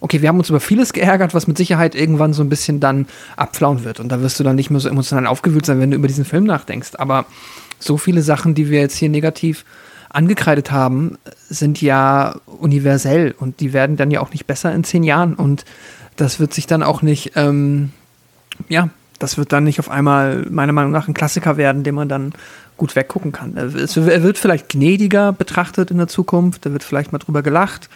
okay, 0.00 0.22
wir 0.22 0.28
haben 0.28 0.38
uns 0.38 0.48
über 0.48 0.60
vieles 0.60 0.92
geärgert, 0.92 1.34
was 1.34 1.46
mit 1.46 1.56
Sicherheit 1.56 1.94
irgendwann 1.94 2.32
so 2.32 2.42
ein 2.42 2.48
bisschen 2.48 2.80
dann 2.80 3.06
abflauen 3.36 3.84
wird. 3.84 4.00
Und 4.00 4.10
da 4.10 4.20
wirst 4.20 4.38
du 4.40 4.44
dann 4.44 4.56
nicht 4.56 4.70
mehr 4.70 4.80
so 4.80 4.88
emotional 4.88 5.26
aufgewühlt 5.26 5.66
sein, 5.66 5.80
wenn 5.80 5.90
du 5.90 5.96
über 5.96 6.08
diesen 6.08 6.24
Film 6.24 6.44
nachdenkst. 6.44 6.92
Aber 6.98 7.26
so 7.78 7.96
viele 7.96 8.22
Sachen, 8.22 8.54
die 8.54 8.70
wir 8.70 8.80
jetzt 8.80 8.96
hier 8.96 9.08
negativ 9.08 9.64
angekreidet 10.08 10.70
haben, 10.70 11.18
sind 11.48 11.80
ja 11.80 12.36
universell 12.46 13.34
und 13.38 13.60
die 13.60 13.72
werden 13.72 13.96
dann 13.96 14.10
ja 14.10 14.20
auch 14.20 14.30
nicht 14.30 14.46
besser 14.46 14.72
in 14.74 14.84
zehn 14.84 15.04
Jahren. 15.04 15.34
Und 15.34 15.64
das 16.16 16.38
wird 16.38 16.52
sich 16.52 16.66
dann 16.66 16.82
auch 16.82 17.02
nicht, 17.02 17.32
ähm, 17.36 17.92
ja, 18.68 18.90
das 19.22 19.38
wird 19.38 19.52
dann 19.52 19.64
nicht 19.64 19.78
auf 19.78 19.90
einmal 19.90 20.44
meiner 20.50 20.72
Meinung 20.72 20.90
nach 20.90 21.08
ein 21.08 21.14
Klassiker 21.14 21.56
werden, 21.56 21.84
den 21.84 21.94
man 21.94 22.08
dann 22.08 22.32
gut 22.76 22.96
weggucken 22.96 23.30
kann. 23.30 23.56
Er, 23.56 23.72
wird 23.72 24.38
vielleicht 24.38 24.70
gnädiger 24.70 25.32
betrachtet 25.32 25.90
in 25.90 25.98
der 25.98 26.08
Zukunft, 26.08 26.66
da 26.66 26.72
wird 26.72 26.82
vielleicht 26.82 27.12
mal 27.12 27.18
drüber 27.18 27.42
gelacht. 27.42 27.88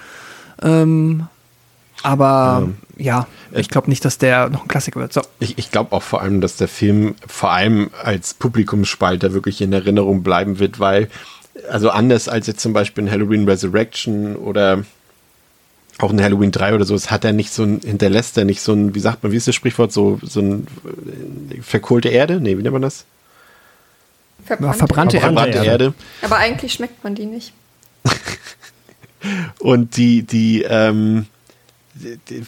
Ähm, 0.62 1.26
aber 2.02 2.62
ähm, 2.64 2.76
ja, 2.96 3.26
ich 3.52 3.68
glaube 3.68 3.88
nicht, 3.90 4.04
dass 4.04 4.18
der 4.18 4.48
noch 4.48 4.62
ein 4.62 4.68
Klassiker 4.68 5.00
wird. 5.00 5.12
So. 5.12 5.22
Ich, 5.40 5.58
ich 5.58 5.70
glaube 5.70 5.92
auch 5.92 6.02
vor 6.02 6.22
allem, 6.22 6.40
dass 6.40 6.56
der 6.56 6.68
Film 6.68 7.16
vor 7.26 7.50
allem 7.50 7.90
als 8.02 8.34
Publikumsspalter 8.34 9.32
wirklich 9.32 9.60
in 9.60 9.72
Erinnerung 9.72 10.22
bleiben 10.22 10.58
wird, 10.58 10.78
weil, 10.78 11.08
also 11.68 11.90
anders 11.90 12.28
als 12.28 12.46
jetzt 12.46 12.60
zum 12.60 12.72
Beispiel 12.72 13.04
in 13.04 13.10
Halloween 13.10 13.48
Resurrection 13.48 14.36
oder 14.36 14.84
auch 15.98 16.12
in 16.12 16.22
Halloween 16.22 16.52
3 16.52 16.74
oder 16.74 16.84
so, 16.84 16.94
es 16.94 17.10
hat 17.10 17.24
er 17.24 17.32
nicht 17.32 17.52
so 17.52 17.62
ein, 17.62 17.80
hinterlässt 17.82 18.36
er 18.36 18.44
nicht 18.44 18.60
so 18.60 18.72
ein, 18.72 18.94
wie 18.94 19.00
sagt 19.00 19.22
man, 19.22 19.32
wie 19.32 19.36
ist 19.36 19.48
das 19.48 19.54
Sprichwort, 19.54 19.92
so, 19.92 20.18
so 20.22 20.40
ein 20.40 20.66
äh, 21.50 21.62
verkohlte 21.62 22.08
Erde? 22.08 22.40
Nee, 22.40 22.58
wie 22.58 22.62
nennt 22.62 22.72
man 22.72 22.82
das? 22.82 23.04
Verbrannte, 24.44 24.78
verbrannte, 24.78 25.20
verbrannte 25.20 25.58
Erde. 25.58 25.68
Erde. 25.70 25.94
Aber 26.22 26.36
eigentlich 26.36 26.72
schmeckt 26.74 27.02
man 27.02 27.14
die 27.14 27.26
nicht. 27.26 27.52
und 29.58 29.96
die, 29.96 30.22
die, 30.22 30.62
ähm, 30.62 31.26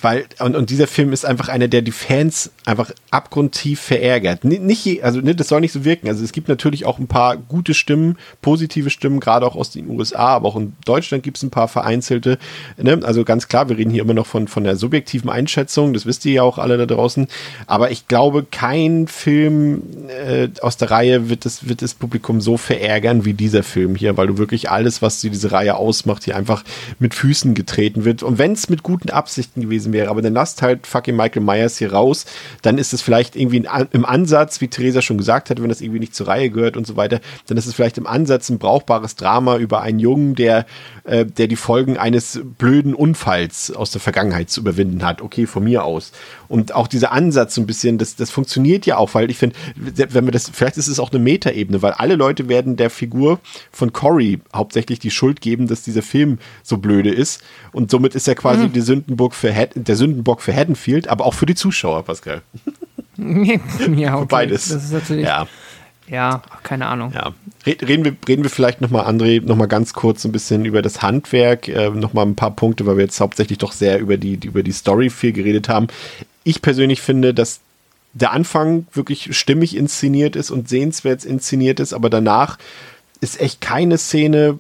weil 0.03 0.27
und, 0.41 0.57
und 0.57 0.71
dieser 0.71 0.87
Film 0.87 1.13
ist 1.13 1.25
einfach 1.25 1.49
einer, 1.49 1.69
der 1.69 1.83
die 1.83 1.93
Fans 1.93 2.51
einfach 2.65 2.91
abgrundtief 3.11 3.81
verärgert. 3.81 4.45
Nicht, 4.45 5.03
also 5.03 5.21
ne, 5.21 5.35
das 5.35 5.49
soll 5.49 5.61
nicht 5.61 5.73
so 5.73 5.85
wirken. 5.85 6.09
Also 6.09 6.23
es 6.23 6.33
gibt 6.33 6.49
natürlich 6.49 6.85
auch 6.85 6.99
ein 6.99 7.07
paar 7.07 7.37
gute 7.37 7.75
Stimmen, 7.75 8.17
positive 8.43 8.91
Stimmen, 8.91 9.21
gerade 9.21 9.47
auch 9.47 9.57
aus 9.57 9.71
den 9.71 9.89
USA, 9.89 10.29
aber 10.29 10.49
auch 10.49 10.57
in 10.57 10.75
Deutschland 10.85 11.23
gibt 11.23 11.39
es 11.39 11.43
ein 11.43 11.51
paar 11.51 11.69
vereinzelte. 11.69 12.39
Ne? 12.77 13.01
Also 13.03 13.25
ganz 13.25 13.49
klar, 13.49 13.69
wir 13.69 13.79
reden 13.79 13.91
hier 13.91 14.03
immer 14.03 14.15
noch 14.15 14.27
von 14.27 14.49
von 14.49 14.65
der 14.65 14.77
subjektiven 14.77 15.31
Einschätzung. 15.31 15.95
Das 15.95 16.05
wisst 16.05 16.27
ihr 16.27 16.33
ja 16.33 16.43
auch 16.43 16.59
alle 16.59 16.77
da 16.77 16.87
draußen. 16.87 17.27
Aber 17.67 17.91
ich 17.91 18.07
glaube, 18.07 18.45
kein 18.51 19.09
Film 19.09 19.83
äh, 20.09 20.49
aus 20.61 20.77
der 20.77 20.91
Reihe 20.91 21.31
wird 21.31 21.45
das 21.45 21.69
wird 21.69 21.81
das 21.83 21.95
Publikum 21.95 22.41
so 22.41 22.57
verärgern 22.59 23.25
wie 23.25 23.35
dieser 23.35 23.63
Film 23.63 23.97
hier, 23.97 24.17
weil 24.17 24.27
du 24.27 24.39
wirklich 24.39 24.71
alles, 24.71 25.01
was 25.01 25.21
diese 25.21 25.53
Reihe 25.53 25.77
ausmacht, 25.77 26.25
hier 26.25 26.37
einfach 26.37 26.65
mit 26.99 27.15
Füßen 27.15 27.55
getreten 27.55 28.05
wird. 28.05 28.23
Und 28.23 28.39
wenn 28.39 28.53
es 28.53 28.69
mit 28.69 28.83
guten 28.83 29.11
Absichten 29.11 29.38
Absichten 29.39 29.61
gewesen 29.61 29.93
wäre, 29.93 30.11
aber 30.11 30.21
dann 30.21 30.33
lasst 30.33 30.63
halt 30.63 30.85
fucking 30.85 31.15
Michael 31.15 31.43
Myers 31.43 31.79
hier 31.79 31.93
raus, 31.93 32.27
dann 32.63 32.77
ist 32.77 32.93
es 32.93 33.03
vielleicht 33.03 33.37
irgendwie 33.37 33.69
im 33.93 34.05
Ansatz, 34.05 34.61
wie 34.61 34.67
Theresa 34.67 35.01
schon 35.01 35.17
gesagt 35.17 35.49
hat, 35.49 35.63
wenn 35.63 35.69
das 35.69 35.81
irgendwie 35.81 36.01
nicht 36.01 36.15
zur 36.15 36.27
Reihe 36.27 36.51
gehört 36.51 36.77
und 36.77 36.89
so 36.89 36.97
weiter, 36.97 37.21
dann 37.47 37.57
ist 37.57 37.67
es 37.67 37.75
vielleicht 37.75 37.99
im 37.99 38.07
Ansatz 38.09 38.49
ein 38.49 38.59
brauchbares 38.59 39.15
Drama 39.15 39.57
über 39.57 39.81
einen 39.81 40.01
Jungen, 40.01 40.35
der, 40.35 40.67
äh, 41.09 41.25
der 41.25 41.47
die 41.47 41.57
Folgen 41.57 41.97
eines 41.97 42.41
blöden 42.59 42.95
Unfalls 42.95 43.71
aus 43.71 43.91
der 43.91 44.01
Vergangenheit 44.01 44.51
zu 44.51 44.61
überwinden 44.61 45.05
hat. 45.05 45.23
Okay, 45.23 45.47
von 45.47 45.65
mir 45.65 45.85
aus. 45.85 46.13
Und 46.49 46.75
auch 46.75 46.87
dieser 46.87 47.13
Ansatz 47.13 47.55
so 47.55 47.63
ein 47.63 47.67
bisschen, 47.67 47.97
das, 47.97 48.15
das 48.17 48.31
funktioniert 48.31 48.85
ja 48.85 48.99
auch, 48.99 49.15
weil 49.15 49.31
ich 49.31 49.39
finde, 49.39 49.57
wenn 49.75 50.27
wir 50.27 50.33
das, 50.33 50.51
vielleicht 50.53 50.77
ist 50.77 50.87
es 50.87 51.01
auch 51.01 51.11
eine 51.11 51.19
Metaebene, 51.19 51.81
weil 51.81 51.93
alle 51.93 52.15
Leute 52.15 52.49
werden 52.49 52.77
der 52.77 52.91
Figur 52.91 53.41
von 53.73 53.93
Cory 53.93 54.41
hauptsächlich 54.55 54.99
die 54.99 55.11
Schuld 55.11 55.41
geben, 55.41 55.67
dass 55.67 55.83
dieser 55.83 56.03
Film 56.03 56.39
so 56.63 56.77
blöde 56.77 57.11
ist. 57.11 57.43
Und 57.73 57.91
somit 57.91 58.15
ist 58.15 58.29
er 58.29 58.35
quasi 58.35 58.65
mhm. 58.65 58.73
die 58.75 58.83
Sündenbock 58.83 59.35
für 59.35 59.51
der 59.53 59.97
Sündenbock 59.97 60.43
für 60.43 60.55
Haddonfield, 60.55 61.09
aber 61.09 61.25
auch 61.25 61.35
für 61.35 61.47
die 61.47 61.55
Zuschauer, 61.55 62.03
Pascal. 62.05 62.43
ja, 63.17 64.17
okay. 64.17 64.27
Beides. 64.29 64.69
Das 64.69 64.85
ist 64.85 64.93
natürlich. 64.93 65.25
Ja. 65.25 65.47
Ja, 66.11 66.43
keine 66.63 66.87
Ahnung. 66.87 67.13
Ja. 67.15 67.33
Reden 67.67 68.05
wir, 68.05 68.17
reden 68.27 68.43
wir 68.43 68.51
vielleicht 68.51 68.81
nochmal, 68.81 69.07
André, 69.07 69.45
nochmal 69.45 69.69
ganz 69.69 69.93
kurz 69.93 70.25
ein 70.25 70.33
bisschen 70.33 70.65
über 70.65 70.81
das 70.81 71.03
Handwerk, 71.03 71.69
äh, 71.69 71.91
nochmal 71.91 72.27
ein 72.27 72.37
paar 72.37 72.53
Punkte, 72.53 72.87
weil 72.87 72.97
wir 72.97 73.05
jetzt 73.05 73.21
hauptsächlich 73.21 73.59
doch 73.59 73.73
sehr 73.73 73.99
über 73.99 74.17
die, 74.17 74.35
über 74.43 74.63
die 74.63 74.73
Story 74.73 75.11
viel 75.11 75.33
geredet 75.33 75.69
haben. 75.69 75.89
Ich 76.45 76.63
persönlich 76.63 77.03
finde, 77.03 77.35
dass 77.35 77.61
der 78.15 78.33
Anfang 78.33 78.87
wirklich 78.93 79.37
stimmig 79.37 79.77
inszeniert 79.77 80.35
ist 80.35 80.51
und 80.51 80.69
sehenswert 80.69 81.25
inszeniert 81.25 81.79
ist, 81.79 81.93
aber 81.93 82.09
danach 82.09 82.59
ist 83.21 83.41
echt 83.41 83.61
keine 83.61 83.99
Szene 83.99 84.59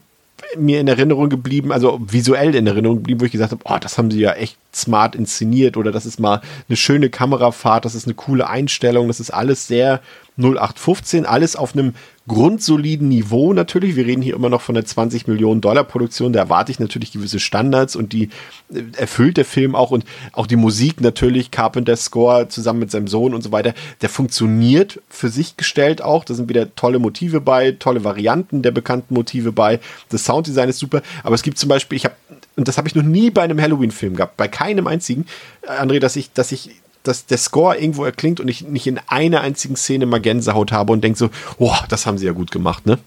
mir 0.57 0.81
in 0.81 0.89
Erinnerung 0.89 1.29
geblieben, 1.29 1.73
also 1.73 2.01
visuell 2.01 2.55
in 2.55 2.67
Erinnerung 2.67 2.99
geblieben, 2.99 3.21
wo 3.21 3.25
ich 3.25 3.33
gesagt 3.33 3.53
habe, 3.53 3.63
oh, 3.65 3.79
das 3.79 3.99
haben 3.99 4.11
sie 4.11 4.21
ja 4.21 4.33
echt 4.33 4.57
smart 4.75 5.15
inszeniert 5.15 5.77
oder 5.77 5.93
das 5.93 6.07
ist 6.07 6.21
mal 6.21 6.41
eine 6.69 6.77
schöne 6.77 7.11
Kamerafahrt, 7.11 7.85
das 7.85 7.95
ist 7.95 8.07
eine 8.07 8.15
coole 8.15 8.49
Einstellung, 8.49 9.09
das 9.09 9.21
ist 9.21 9.31
alles 9.31 9.67
sehr 9.67 10.01
0815, 10.39 11.27
alles 11.27 11.57
auf 11.57 11.75
einem 11.75 11.95
grundsoliden 12.29 13.09
Niveau 13.09 13.53
natürlich. 13.53 13.97
Wir 13.97 14.07
reden 14.07 14.23
hier 14.23 14.37
immer 14.37 14.49
noch 14.49 14.61
von 14.61 14.77
einer 14.77 14.85
20 14.85 15.27
Millionen 15.27 15.61
Dollar 15.61 15.85
Produktion. 15.85 16.33
Da 16.33 16.41
erwarte 16.41 16.71
ich 16.71 16.79
natürlich 16.79 17.11
gewisse 17.13 17.41
Standards 17.41 17.97
und 17.97 18.13
die 18.13 18.29
äh, 18.73 18.83
erfüllt 18.97 19.37
der 19.37 19.45
Film 19.45 19.75
auch 19.75 19.91
und 19.91 20.05
auch 20.33 20.47
die 20.47 20.57
Musik 20.57 21.01
natürlich, 21.01 21.51
Carpenter 21.51 21.97
Score 21.97 22.49
zusammen 22.49 22.81
mit 22.81 22.91
seinem 22.91 23.09
Sohn 23.09 23.35
und 23.35 23.43
so 23.43 23.51
weiter. 23.51 23.75
Der 24.03 24.09
funktioniert 24.09 25.01
für 25.09 25.29
sich 25.29 25.57
gestellt 25.57 26.03
auch. 26.03 26.25
Da 26.25 26.35
sind 26.35 26.49
wieder 26.49 26.75
tolle 26.77 26.99
Motive 26.99 27.41
bei, 27.41 27.73
tolle 27.73 28.05
Varianten 28.05 28.63
der 28.63 28.71
bekannten 28.71 29.15
Motive 29.15 29.51
bei. 29.51 29.81
Das 30.11 30.25
Sounddesign 30.25 30.69
ist 30.69 30.79
super. 30.79 31.03
Aber 31.25 31.35
es 31.35 31.43
gibt 31.43 31.59
zum 31.59 31.69
Beispiel, 31.69 31.97
ich 31.97 32.05
habe, 32.05 32.15
und 32.57 32.69
das 32.69 32.79
habe 32.79 32.87
ich 32.87 32.95
noch 32.95 33.03
nie 33.03 33.31
bei 33.31 33.43
einem 33.43 33.61
Halloween-Film 33.61 34.15
gehabt, 34.15 34.37
bei 34.37 34.47
keinem 34.47 34.87
einzigen, 34.87 35.27
äh, 35.63 35.71
André, 35.71 35.99
dass 35.99 36.15
ich, 36.17 36.33
dass 36.33 36.53
ich 36.53 36.71
dass 37.09 37.27
der 37.27 37.39
Score 37.39 37.77
irgendwo 37.77 38.05
erklingt 38.05 38.39
und 38.39 38.49
ich 38.49 38.69
nicht 38.69 38.87
in 38.87 39.01
einer 39.09 39.41
einzigen 39.41 39.77
Szene 39.77 40.07
mal 40.07 40.21
Gänsehaut 40.21 40.71
habe 40.73 40.93
und 40.93 41.03
denke 41.03 41.19
so, 41.19 41.31
oh, 41.59 41.75
das 41.89 42.07
haben 42.07 42.19
sie 42.19 42.27
ja 42.27 42.33
gut 42.33 42.51
gemacht, 42.51 42.87
ne? 42.87 42.99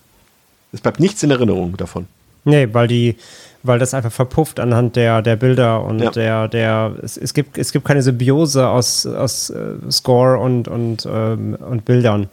Es 0.73 0.81
bleibt 0.81 0.99
nichts 0.99 1.21
in 1.23 1.31
Erinnerung 1.31 1.77
davon. 1.77 2.07
Nee, 2.43 2.69
weil 2.71 2.87
die, 2.87 3.17
weil 3.63 3.77
das 3.77 3.93
einfach 3.93 4.11
verpufft 4.11 4.59
anhand 4.59 4.95
der, 4.95 5.21
der 5.21 5.35
Bilder 5.35 5.83
und 5.83 5.99
ja. 5.99 6.09
der, 6.11 6.47
der, 6.47 6.95
es, 7.03 7.17
es, 7.17 7.33
gibt, 7.33 7.57
es 7.57 7.71
gibt 7.71 7.85
keine 7.85 8.01
Symbiose 8.01 8.67
aus, 8.67 9.05
aus 9.05 9.49
äh, 9.49 9.75
Score 9.91 10.39
und, 10.39 10.67
und, 10.67 11.07
ähm, 11.11 11.55
und 11.55 11.85
Bildern. 11.85 12.27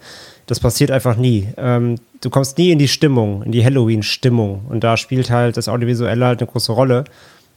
Das 0.47 0.61
passiert 0.61 0.91
einfach 0.91 1.17
nie. 1.17 1.49
Ähm, 1.59 1.97
du 2.23 2.31
kommst 2.31 2.57
nie 2.57 2.71
in 2.71 2.79
die 2.79 2.89
Stimmung, 2.89 3.43
in 3.43 3.53
die 3.53 3.63
Halloween-Stimmung. 3.63 4.63
Und 4.69 4.83
da 4.83 4.97
spielt 4.97 5.31
halt 5.31 5.59
das 5.59 5.69
Audiovisuelle 5.69 6.25
halt 6.25 6.41
eine 6.41 6.51
große 6.51 6.73
Rolle. 6.73 7.05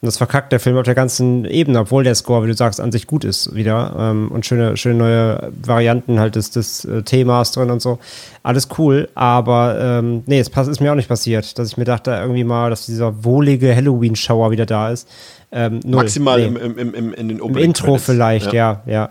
Und 0.02 0.08
das 0.08 0.18
verkackt 0.18 0.52
der 0.52 0.60
Film 0.60 0.78
auf 0.78 0.84
der 0.84 0.96
ganzen 0.96 1.46
Ebene, 1.46 1.80
obwohl 1.82 2.04
der 2.04 2.16
Score, 2.16 2.44
wie 2.44 2.48
du 2.48 2.56
sagst, 2.56 2.82
an 2.82 2.92
sich 2.92 3.06
gut 3.06 3.24
ist 3.24 3.54
wieder. 3.54 3.96
Ähm, 4.00 4.32
und 4.32 4.48
schöne, 4.48 4.76
schöne 4.76 4.96
neue 4.96 5.52
Varianten 5.64 6.20
halt 6.20 6.36
des, 6.36 6.50
des 6.50 6.86
äh, 6.86 7.04
Themas 7.04 7.52
drin 7.52 7.70
und 7.70 7.84
so. 7.84 8.00
Alles 8.42 8.68
cool, 8.80 9.10
aber 9.14 9.80
ähm, 9.80 10.24
nee, 10.26 10.40
es 10.40 10.48
ist 10.48 10.82
mir 10.82 10.92
auch 10.92 10.96
nicht 10.96 11.08
passiert, 11.08 11.60
dass 11.60 11.68
ich 11.68 11.78
mir 11.78 11.86
dachte 11.86 12.10
irgendwie 12.12 12.44
mal, 12.44 12.72
dass 12.72 12.88
dieser 12.88 13.24
wohlige 13.24 13.76
Halloween-Schauer 13.76 14.50
wieder 14.50 14.66
da 14.66 14.90
ist. 14.90 15.08
Ähm, 15.52 15.82
Maximal 15.86 16.40
nee. 16.40 16.48
im, 16.48 16.78
im, 16.78 16.94
im, 16.96 17.14
in 17.14 17.28
den 17.30 17.38
Im 17.38 17.58
Intro 17.58 18.00
vielleicht, 18.00 18.54
ja, 18.54 18.82
ja. 18.88 18.94
ja 18.94 19.10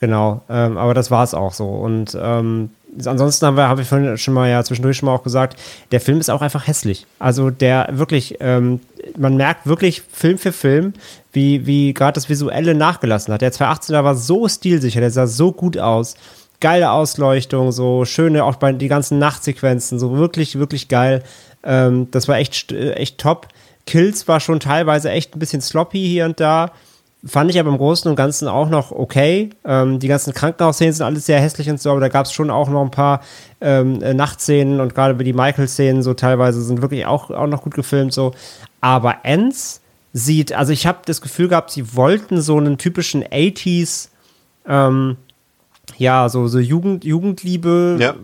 genau. 0.00 0.42
Ähm, 0.48 0.78
aber 0.78 0.94
das 0.94 1.10
war 1.10 1.24
es 1.24 1.34
auch 1.34 1.52
so. 1.52 1.66
Und 1.66 2.16
ähm, 2.20 2.70
ansonsten 3.04 3.46
haben 3.46 3.56
wir, 3.56 3.68
habe 3.68 3.82
ich 3.82 3.88
vorhin 3.88 4.16
schon 4.16 4.34
mal 4.34 4.48
ja 4.48 4.62
zwischendurch 4.64 4.96
schon 4.96 5.06
mal 5.06 5.14
auch 5.14 5.22
gesagt, 5.22 5.58
der 5.92 6.00
Film 6.00 6.20
ist 6.20 6.30
auch 6.30 6.42
einfach 6.42 6.66
hässlich. 6.66 7.06
Also 7.18 7.50
der 7.50 7.88
wirklich, 7.92 8.36
ähm, 8.40 8.80
man 9.16 9.36
merkt 9.36 9.66
wirklich 9.66 10.02
Film 10.10 10.38
für 10.38 10.52
Film, 10.52 10.94
wie, 11.32 11.66
wie 11.66 11.92
gerade 11.92 12.14
das 12.14 12.28
Visuelle 12.28 12.74
nachgelassen 12.74 13.32
hat. 13.34 13.42
Der 13.42 13.52
2018er 13.52 14.04
war 14.04 14.14
so 14.14 14.48
stilsicher, 14.48 15.00
der 15.00 15.10
sah 15.10 15.26
so 15.26 15.52
gut 15.52 15.78
aus. 15.78 16.16
Geile 16.60 16.90
Ausleuchtung, 16.90 17.70
so 17.70 18.06
schöne, 18.06 18.44
auch 18.44 18.56
bei 18.56 18.72
die 18.72 18.88
ganzen 18.88 19.18
Nachtsequenzen, 19.18 19.98
so 19.98 20.16
wirklich, 20.16 20.58
wirklich 20.58 20.88
geil. 20.88 21.22
Ähm, 21.62 22.08
das 22.10 22.28
war 22.28 22.38
echt, 22.38 22.72
echt 22.72 23.18
top. 23.18 23.48
Kills 23.84 24.26
war 24.26 24.40
schon 24.40 24.58
teilweise 24.58 25.10
echt 25.10 25.36
ein 25.36 25.38
bisschen 25.38 25.60
sloppy 25.60 26.00
hier 26.00 26.24
und 26.24 26.40
da. 26.40 26.72
Fand 27.26 27.50
ich 27.50 27.58
aber 27.58 27.70
im 27.70 27.78
Großen 27.78 28.08
und 28.08 28.16
Ganzen 28.16 28.46
auch 28.46 28.68
noch 28.68 28.92
okay. 28.92 29.50
Ähm, 29.64 29.98
die 29.98 30.08
ganzen 30.08 30.32
Krankenhausszenen 30.32 30.92
sind 30.92 31.04
alles 31.04 31.26
sehr 31.26 31.40
hässlich 31.40 31.68
und 31.68 31.80
so, 31.80 31.90
aber 31.90 32.00
da 32.00 32.08
gab 32.08 32.26
es 32.26 32.32
schon 32.32 32.50
auch 32.50 32.68
noch 32.68 32.82
ein 32.82 32.90
paar 32.90 33.20
ähm, 33.60 34.00
äh, 34.02 34.14
Nachtszenen 34.14 34.80
und 34.80 34.94
gerade 34.94 35.16
die 35.16 35.32
Michael-Szenen 35.32 36.02
so 36.02 36.14
teilweise 36.14 36.62
sind 36.62 36.82
wirklich 36.82 37.06
auch, 37.06 37.30
auch 37.30 37.46
noch 37.46 37.62
gut 37.62 37.74
gefilmt 37.74 38.12
so. 38.12 38.32
Aber 38.80 39.16
Ends 39.24 39.80
sieht, 40.12 40.52
also 40.52 40.72
ich 40.72 40.86
habe 40.86 40.98
das 41.04 41.20
Gefühl 41.20 41.48
gehabt, 41.48 41.70
sie 41.70 41.96
wollten 41.96 42.40
so 42.40 42.56
einen 42.56 42.78
typischen 42.78 43.24
80s 43.24 44.08
ähm, 44.68 45.16
ja, 45.98 46.28
so, 46.28 46.46
so 46.48 46.58
Jugend, 46.58 47.04
Jugendliebe, 47.04 47.96
ja. 48.00 48.14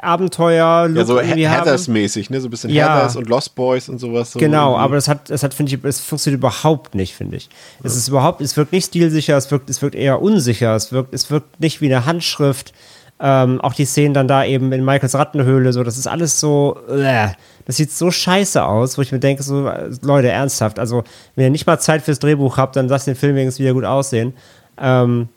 Abenteuer, 0.00 0.88
Ja, 0.94 1.04
so 1.04 1.20
Heathers-mäßig, 1.20 2.30
ne? 2.30 2.40
So 2.40 2.48
ein 2.48 2.50
bisschen 2.50 2.70
ja. 2.70 2.94
Heathers 2.94 3.16
und 3.16 3.28
Lost 3.28 3.54
Boys 3.54 3.88
und 3.88 3.98
sowas. 3.98 4.32
So 4.32 4.38
genau, 4.38 4.76
aber 4.76 4.96
das 4.96 5.08
hat, 5.08 5.30
das 5.30 5.42
hat, 5.42 5.54
finde 5.54 5.74
ich, 5.74 5.84
es 5.84 6.00
funktioniert 6.00 6.38
überhaupt 6.38 6.94
nicht, 6.94 7.14
finde 7.14 7.36
ich. 7.36 7.46
Ja. 7.46 7.86
Es 7.86 7.96
ist 7.96 8.08
überhaupt, 8.08 8.40
es 8.40 8.56
wirkt 8.56 8.72
nicht 8.72 8.86
stilsicher, 8.86 9.36
es 9.36 9.50
wirkt, 9.50 9.70
es 9.70 9.82
wirkt 9.82 9.94
eher 9.94 10.22
unsicher, 10.22 10.74
es 10.74 10.92
wirkt, 10.92 11.12
es 11.14 11.30
wirkt 11.30 11.60
nicht 11.60 11.80
wie 11.80 11.92
eine 11.92 12.06
Handschrift. 12.06 12.72
Ähm, 13.24 13.60
auch 13.60 13.74
die 13.74 13.84
Szenen 13.84 14.14
dann 14.14 14.26
da 14.26 14.44
eben 14.44 14.72
in 14.72 14.84
Michaels 14.84 15.14
Rattenhöhle, 15.14 15.72
so, 15.72 15.84
das 15.84 15.96
ist 15.96 16.08
alles 16.08 16.40
so, 16.40 16.76
äh, 16.90 17.28
das 17.66 17.76
sieht 17.76 17.92
so 17.92 18.10
scheiße 18.10 18.64
aus, 18.64 18.98
wo 18.98 19.02
ich 19.02 19.12
mir 19.12 19.20
denke, 19.20 19.44
so, 19.44 19.70
Leute, 20.02 20.28
ernsthaft, 20.28 20.80
also, 20.80 21.04
wenn 21.36 21.44
ihr 21.44 21.50
nicht 21.50 21.64
mal 21.64 21.78
Zeit 21.78 22.02
fürs 22.02 22.18
Drehbuch 22.18 22.56
habt, 22.56 22.74
dann 22.74 22.88
lasst 22.88 23.06
den 23.06 23.14
Film 23.14 23.36
wenigstens 23.36 23.60
wieder 23.60 23.74
gut 23.74 23.84
aussehen. 23.84 24.32
Ähm, 24.76 25.28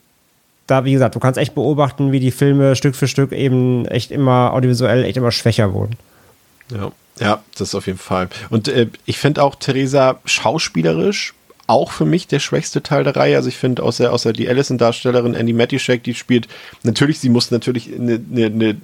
da, 0.66 0.84
wie 0.84 0.92
gesagt, 0.92 1.14
du 1.14 1.20
kannst 1.20 1.38
echt 1.38 1.54
beobachten, 1.54 2.12
wie 2.12 2.20
die 2.20 2.30
Filme 2.30 2.76
Stück 2.76 2.96
für 2.96 3.08
Stück 3.08 3.32
eben 3.32 3.86
echt 3.86 4.10
immer 4.10 4.52
audiovisuell 4.52 5.04
echt 5.04 5.16
immer 5.16 5.32
schwächer 5.32 5.72
wurden. 5.72 5.96
Ja, 6.70 6.92
ja, 7.20 7.42
das 7.56 7.74
auf 7.74 7.86
jeden 7.86 7.98
Fall. 7.98 8.28
Und 8.50 8.68
äh, 8.68 8.88
ich 9.04 9.18
finde 9.18 9.42
auch 9.42 9.54
Theresa 9.54 10.18
schauspielerisch 10.24 11.34
auch 11.66 11.90
für 11.90 12.04
mich 12.04 12.28
der 12.28 12.38
schwächste 12.38 12.82
Teil 12.82 13.04
der 13.04 13.16
Reihe. 13.16 13.36
Also 13.36 13.48
ich 13.48 13.56
finde, 13.56 13.82
außer, 13.82 14.12
außer 14.12 14.32
die 14.32 14.48
Allison-Darstellerin 14.48 15.34
Andy 15.34 15.52
Matischek, 15.52 16.02
die 16.04 16.14
spielt, 16.14 16.48
natürlich, 16.82 17.18
sie 17.18 17.28
muss 17.28 17.50
natürlich 17.50 17.92
eine, 17.92 18.20
eine, 18.30 18.46
eine 18.46 18.76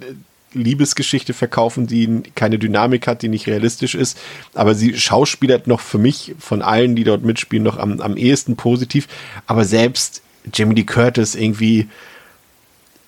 Liebesgeschichte 0.53 1.33
verkaufen, 1.33 1.87
die 1.87 2.23
keine 2.35 2.59
Dynamik 2.59 3.07
hat, 3.07 3.21
die 3.21 3.29
nicht 3.29 3.47
realistisch 3.47 3.95
ist. 3.95 4.17
Aber 4.53 4.75
sie 4.75 4.97
schauspielert 4.97 5.67
noch 5.67 5.79
für 5.79 5.97
mich 5.97 6.35
von 6.39 6.61
allen, 6.61 6.95
die 6.95 7.03
dort 7.03 7.23
mitspielen, 7.23 7.63
noch 7.63 7.77
am, 7.77 8.01
am 8.01 8.17
ehesten 8.17 8.55
positiv. 8.55 9.07
Aber 9.47 9.65
selbst 9.65 10.21
Jamie 10.51 10.75
Lee 10.75 10.83
Curtis 10.83 11.35
irgendwie 11.35 11.89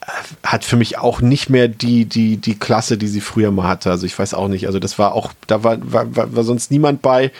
äh, 0.01 0.07
hat 0.43 0.63
für 0.63 0.75
mich 0.75 0.97
auch 0.97 1.21
nicht 1.21 1.49
mehr 1.49 1.67
die, 1.67 2.05
die, 2.05 2.37
die 2.37 2.57
Klasse, 2.57 2.97
die 2.97 3.07
sie 3.07 3.21
früher 3.21 3.51
mal 3.51 3.67
hatte. 3.67 3.91
Also 3.91 4.05
ich 4.05 4.17
weiß 4.17 4.33
auch 4.33 4.47
nicht. 4.47 4.67
Also 4.67 4.79
das 4.79 4.99
war 4.99 5.13
auch, 5.13 5.31
da 5.47 5.63
war, 5.63 5.77
war, 5.81 6.15
war, 6.15 6.35
war 6.35 6.43
sonst 6.43 6.71
niemand 6.71 7.01
bei, 7.01 7.31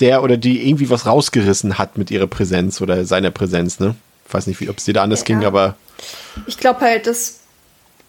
der 0.00 0.22
oder 0.22 0.36
die 0.36 0.66
irgendwie 0.68 0.90
was 0.90 1.06
rausgerissen 1.06 1.78
hat 1.78 1.98
mit 1.98 2.10
ihrer 2.10 2.26
Präsenz 2.26 2.80
oder 2.80 3.04
seiner 3.04 3.30
Präsenz, 3.30 3.80
ne? 3.80 3.94
Ich 4.26 4.34
weiß 4.34 4.46
nicht, 4.46 4.68
ob 4.68 4.78
es 4.78 4.84
dir 4.84 4.94
da 4.94 5.02
anders 5.02 5.20
ja. 5.20 5.26
ging, 5.26 5.44
aber. 5.44 5.74
Ich 6.46 6.56
glaube 6.56 6.80
halt, 6.80 7.06
dass 7.06 7.40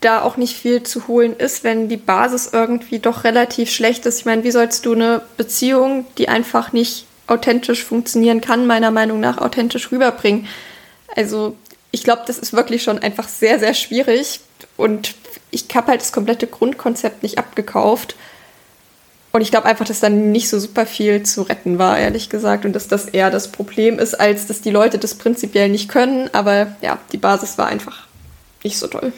da 0.02 0.22
auch 0.22 0.38
nicht 0.38 0.56
viel 0.56 0.84
zu 0.84 1.08
holen 1.08 1.36
ist, 1.36 1.64
wenn 1.64 1.90
die 1.90 1.98
Basis 1.98 2.50
irgendwie 2.54 3.00
doch 3.00 3.24
relativ 3.24 3.70
schlecht 3.70 4.06
ist. 4.06 4.20
Ich 4.20 4.26
meine, 4.26 4.44
wie 4.44 4.52
sollst 4.52 4.86
du 4.86 4.94
eine 4.94 5.22
Beziehung, 5.38 6.06
die 6.18 6.28
einfach 6.30 6.74
nicht 6.74 7.06
authentisch 7.28 7.84
funktionieren 7.84 8.42
kann, 8.42 8.68
meiner 8.68 8.92
Meinung 8.92 9.20
nach 9.20 9.38
authentisch 9.38 9.92
rüberbringen? 9.92 10.48
Also 11.16 11.56
ich 11.92 12.04
glaube, 12.04 12.24
das 12.26 12.38
ist 12.38 12.54
wirklich 12.54 12.84
schon 12.84 13.00
einfach 13.00 13.28
sehr, 13.28 13.60
sehr 13.60 13.74
schwierig. 13.74 14.40
Und 14.78 15.16
ich 15.52 15.66
habe 15.74 15.88
halt 15.88 16.02
das 16.02 16.12
komplette 16.12 16.48
Grundkonzept 16.48 17.24
nicht 17.24 17.38
abgekauft. 17.38 18.16
Und 19.34 19.42
ich 19.42 19.52
glaube 19.52 19.68
einfach, 19.68 19.86
dass 19.86 20.02
dann 20.02 20.32
nicht 20.32 20.50
so 20.50 20.60
super 20.60 20.86
viel 20.86 21.24
zu 21.24 21.44
retten 21.44 21.80
war, 21.80 21.98
ehrlich 21.98 22.30
gesagt. 22.30 22.66
Und 22.66 22.74
dass 22.74 22.88
das 22.88 23.06
eher 23.06 23.32
das 23.32 23.52
Problem 23.52 24.00
ist, 24.00 24.20
als 24.20 24.48
dass 24.48 24.62
die 24.62 24.72
Leute 24.72 24.98
das 24.98 25.16
prinzipiell 25.16 25.70
nicht 25.70 25.90
können. 25.90 26.30
Aber 26.34 26.76
ja, 26.82 27.00
die 27.12 27.18
Basis 27.18 27.58
war 27.58 27.68
einfach 27.68 28.08
nicht 28.64 28.78
so 28.78 28.88
toll. 28.88 29.14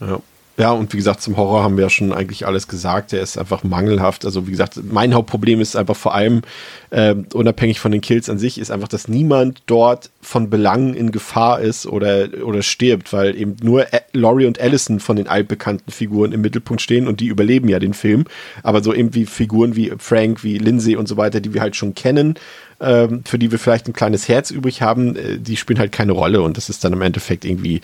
Ja. 0.00 0.20
Ja, 0.58 0.72
und 0.72 0.92
wie 0.92 0.96
gesagt, 0.96 1.22
zum 1.22 1.36
Horror 1.36 1.62
haben 1.62 1.76
wir 1.76 1.84
ja 1.84 1.90
schon 1.90 2.12
eigentlich 2.12 2.44
alles 2.44 2.66
gesagt. 2.66 3.12
Der 3.12 3.20
ist 3.20 3.38
einfach 3.38 3.62
mangelhaft. 3.62 4.24
Also 4.24 4.48
wie 4.48 4.50
gesagt, 4.50 4.80
mein 4.90 5.14
Hauptproblem 5.14 5.60
ist 5.60 5.76
einfach 5.76 5.94
vor 5.94 6.16
allem, 6.16 6.42
äh, 6.90 7.14
unabhängig 7.32 7.78
von 7.78 7.92
den 7.92 8.00
Kills 8.00 8.28
an 8.28 8.40
sich, 8.40 8.58
ist 8.58 8.72
einfach, 8.72 8.88
dass 8.88 9.06
niemand 9.06 9.62
dort 9.66 10.10
von 10.20 10.50
Belang 10.50 10.94
in 10.94 11.12
Gefahr 11.12 11.60
ist 11.60 11.86
oder, 11.86 12.28
oder 12.44 12.62
stirbt, 12.62 13.12
weil 13.12 13.36
eben 13.36 13.54
nur 13.62 13.86
Laurie 14.12 14.46
und 14.46 14.60
Allison 14.60 14.98
von 14.98 15.14
den 15.14 15.28
altbekannten 15.28 15.92
Figuren 15.92 16.32
im 16.32 16.40
Mittelpunkt 16.40 16.82
stehen 16.82 17.06
und 17.06 17.20
die 17.20 17.28
überleben 17.28 17.68
ja 17.68 17.78
den 17.78 17.94
Film. 17.94 18.24
Aber 18.64 18.82
so 18.82 18.92
eben 18.92 19.14
wie 19.14 19.26
Figuren 19.26 19.76
wie 19.76 19.92
Frank, 19.98 20.42
wie 20.42 20.58
Lindsay 20.58 20.96
und 20.96 21.06
so 21.06 21.16
weiter, 21.16 21.40
die 21.40 21.54
wir 21.54 21.60
halt 21.60 21.76
schon 21.76 21.94
kennen 21.94 22.34
ähm, 22.80 23.22
für 23.24 23.38
die 23.38 23.50
wir 23.50 23.58
vielleicht 23.58 23.88
ein 23.88 23.92
kleines 23.92 24.28
Herz 24.28 24.50
übrig 24.50 24.82
haben, 24.82 25.16
äh, 25.16 25.38
die 25.38 25.56
spielen 25.56 25.78
halt 25.78 25.92
keine 25.92 26.12
Rolle 26.12 26.42
und 26.42 26.56
das 26.56 26.68
ist 26.68 26.84
dann 26.84 26.92
im 26.92 27.02
Endeffekt 27.02 27.44
irgendwie, 27.44 27.80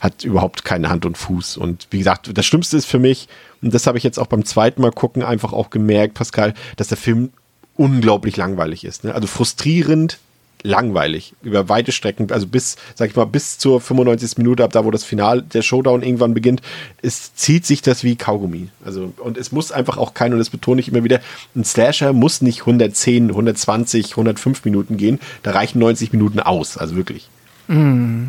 hat 0.00 0.24
überhaupt 0.24 0.64
keine 0.64 0.88
Hand 0.88 1.04
und 1.04 1.18
Fuß. 1.18 1.56
Und 1.56 1.86
wie 1.90 1.98
gesagt, 1.98 2.30
das 2.36 2.46
Schlimmste 2.46 2.76
ist 2.76 2.86
für 2.86 2.98
mich, 2.98 3.28
und 3.60 3.74
das 3.74 3.86
habe 3.86 3.98
ich 3.98 4.04
jetzt 4.04 4.18
auch 4.18 4.26
beim 4.26 4.44
zweiten 4.44 4.80
Mal 4.80 4.92
gucken 4.92 5.22
einfach 5.22 5.52
auch 5.52 5.70
gemerkt, 5.70 6.14
Pascal, 6.14 6.54
dass 6.76 6.88
der 6.88 6.96
Film 6.96 7.30
unglaublich 7.76 8.36
langweilig 8.36 8.84
ist. 8.84 9.04
Ne? 9.04 9.14
Also 9.14 9.26
frustrierend 9.26 10.18
langweilig 10.62 11.34
über 11.42 11.68
weite 11.68 11.92
Strecken, 11.92 12.30
also 12.32 12.46
bis, 12.46 12.76
sag 12.94 13.10
ich 13.10 13.16
mal, 13.16 13.24
bis 13.26 13.58
zur 13.58 13.80
95. 13.80 14.38
Minute, 14.38 14.64
ab 14.64 14.72
da, 14.72 14.84
wo 14.84 14.90
das 14.90 15.04
Finale, 15.04 15.42
der 15.42 15.62
Showdown 15.62 16.02
irgendwann 16.02 16.34
beginnt, 16.34 16.62
es 17.02 17.34
zieht 17.34 17.64
sich 17.64 17.82
das 17.82 18.04
wie 18.04 18.16
Kaugummi. 18.16 18.68
Also, 18.84 19.12
und 19.18 19.38
es 19.38 19.52
muss 19.52 19.72
einfach 19.72 19.98
auch 19.98 20.14
kein, 20.14 20.32
und 20.32 20.38
das 20.38 20.50
betone 20.50 20.80
ich 20.80 20.88
immer 20.88 21.04
wieder, 21.04 21.20
ein 21.54 21.64
Slasher 21.64 22.12
muss 22.12 22.42
nicht 22.42 22.60
110, 22.60 23.30
120, 23.30 24.10
105 24.12 24.64
Minuten 24.64 24.96
gehen, 24.96 25.20
da 25.42 25.52
reichen 25.52 25.78
90 25.78 26.12
Minuten 26.12 26.40
aus, 26.40 26.76
also 26.76 26.96
wirklich. 26.96 27.28
Mm. 27.68 28.28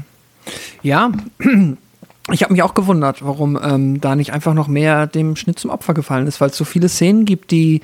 Ja, 0.82 1.12
ich 2.32 2.44
habe 2.44 2.54
mich 2.54 2.64
auch 2.64 2.74
gewundert, 2.74 3.24
warum 3.24 3.60
ähm, 3.62 4.02
da 4.02 4.16
nicht 4.16 4.34
einfach 4.34 4.54
noch 4.54 4.68
mehr 4.68 5.08
dem 5.08 5.36
Schnitt 5.36 5.60
zum 5.60 5.72
Opfer 5.72 5.94
gefallen 5.94 6.28
ist, 6.28 6.42
weil 6.42 6.50
es 6.50 6.58
so 6.58 6.66
viele 6.66 6.90
Szenen 6.90 7.26
gibt, 7.26 7.52
die 7.52 7.82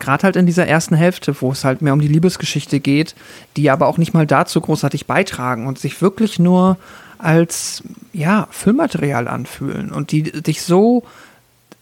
gerade 0.00 0.24
halt 0.24 0.36
in 0.36 0.46
dieser 0.46 0.66
ersten 0.66 0.94
Hälfte, 0.94 1.34
wo 1.40 1.52
es 1.52 1.64
halt 1.64 1.82
mehr 1.82 1.92
um 1.92 2.00
die 2.00 2.08
Liebesgeschichte 2.08 2.80
geht, 2.80 3.14
die 3.56 3.70
aber 3.70 3.86
auch 3.86 3.98
nicht 3.98 4.14
mal 4.14 4.26
dazu 4.26 4.60
großartig 4.60 5.06
beitragen 5.06 5.66
und 5.66 5.78
sich 5.78 6.00
wirklich 6.02 6.38
nur 6.38 6.76
als 7.18 7.82
ja, 8.12 8.48
Filmmaterial 8.50 9.28
anfühlen 9.28 9.92
und 9.92 10.10
die 10.10 10.22
dich 10.22 10.62
so, 10.62 11.04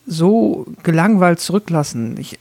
so 0.07 0.67
gelangweilt 0.83 1.41
zurücklassen. 1.41 2.17
Ich, 2.19 2.39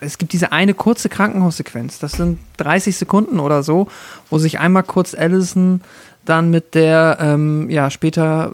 es 0.00 0.18
gibt 0.18 0.32
diese 0.32 0.52
eine 0.52 0.74
kurze 0.74 1.08
Krankenhaussequenz, 1.08 1.98
das 1.98 2.12
sind 2.12 2.38
30 2.58 2.96
Sekunden 2.96 3.40
oder 3.40 3.62
so, 3.62 3.88
wo 4.30 4.38
sich 4.38 4.58
einmal 4.58 4.82
kurz 4.82 5.14
Allison 5.14 5.80
dann 6.24 6.50
mit 6.50 6.74
der 6.74 7.18
ähm, 7.20 7.68
ja, 7.70 7.90
später 7.90 8.52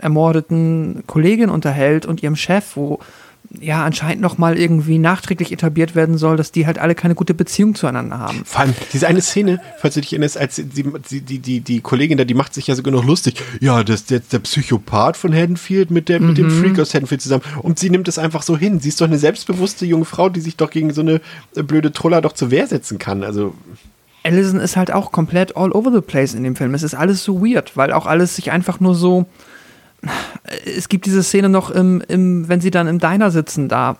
ermordeten 0.00 1.04
Kollegin 1.06 1.50
unterhält 1.50 2.06
und 2.06 2.22
ihrem 2.22 2.36
Chef, 2.36 2.76
wo 2.76 3.00
ja 3.60 3.84
anscheinend 3.84 4.20
noch 4.20 4.38
mal 4.38 4.58
irgendwie 4.58 4.98
nachträglich 4.98 5.52
etabliert 5.52 5.94
werden 5.94 6.18
soll, 6.18 6.36
dass 6.36 6.52
die 6.52 6.66
halt 6.66 6.78
alle 6.78 6.94
keine 6.94 7.14
gute 7.14 7.34
Beziehung 7.34 7.74
zueinander 7.74 8.18
haben. 8.18 8.42
Vor 8.44 8.60
allem 8.60 8.74
diese 8.92 9.06
eine 9.06 9.20
Szene, 9.20 9.60
falls 9.78 9.94
du 9.94 10.00
dich 10.00 10.12
erinnerst, 10.12 10.38
als 10.38 10.56
die, 10.56 11.20
die, 11.20 11.38
die, 11.38 11.60
die, 11.60 11.80
Kollegin 11.80 12.18
da, 12.18 12.24
die 12.24 12.34
macht 12.34 12.54
sich 12.54 12.66
ja 12.66 12.74
sogar 12.74 12.92
noch 12.92 13.04
lustig. 13.04 13.42
Ja, 13.60 13.82
das 13.84 14.02
ist 14.02 14.10
jetzt 14.10 14.32
der 14.32 14.40
Psychopath 14.40 15.16
von 15.16 15.34
Haddonfield 15.34 15.90
mit, 15.90 16.08
der, 16.08 16.20
mhm. 16.20 16.28
mit 16.28 16.38
dem. 16.38 16.50
Freak 16.50 16.78
aus 16.78 16.94
Haddonfield 16.94 17.22
zusammen. 17.22 17.42
Und 17.62 17.78
sie 17.78 17.90
nimmt 17.90 18.08
es 18.08 18.18
einfach 18.18 18.42
so 18.42 18.56
hin. 18.56 18.80
Sie 18.80 18.88
ist 18.88 19.00
doch 19.00 19.06
eine 19.06 19.18
selbstbewusste 19.18 19.84
junge 19.86 20.04
Frau, 20.04 20.28
die 20.28 20.40
sich 20.40 20.56
doch 20.56 20.70
gegen 20.70 20.92
so 20.92 21.02
eine 21.02 21.20
blöde 21.54 21.92
Troller 21.92 22.20
doch 22.20 22.32
zur 22.32 22.50
Wehr 22.50 22.66
setzen 22.66 22.98
kann. 22.98 23.22
Also 23.22 23.54
Allison 24.26 24.60
ist 24.60 24.76
halt 24.76 24.92
auch 24.92 25.12
komplett 25.12 25.56
all 25.56 25.70
over 25.72 25.92
the 25.92 26.00
place 26.00 26.34
in 26.34 26.42
dem 26.42 26.56
Film. 26.56 26.74
Es 26.74 26.82
ist 26.82 26.94
alles 26.94 27.22
so 27.22 27.40
weird, 27.40 27.76
weil 27.76 27.92
auch 27.92 28.06
alles 28.06 28.36
sich 28.36 28.50
einfach 28.50 28.80
nur 28.80 28.94
so 28.94 29.26
es 30.64 30.88
gibt 30.88 31.06
diese 31.06 31.22
Szene 31.22 31.48
noch, 31.48 31.70
im, 31.70 32.02
im, 32.08 32.48
wenn 32.48 32.60
sie 32.60 32.70
dann 32.70 32.86
im 32.86 32.98
Diner 32.98 33.30
sitzen, 33.30 33.68
da, 33.68 33.96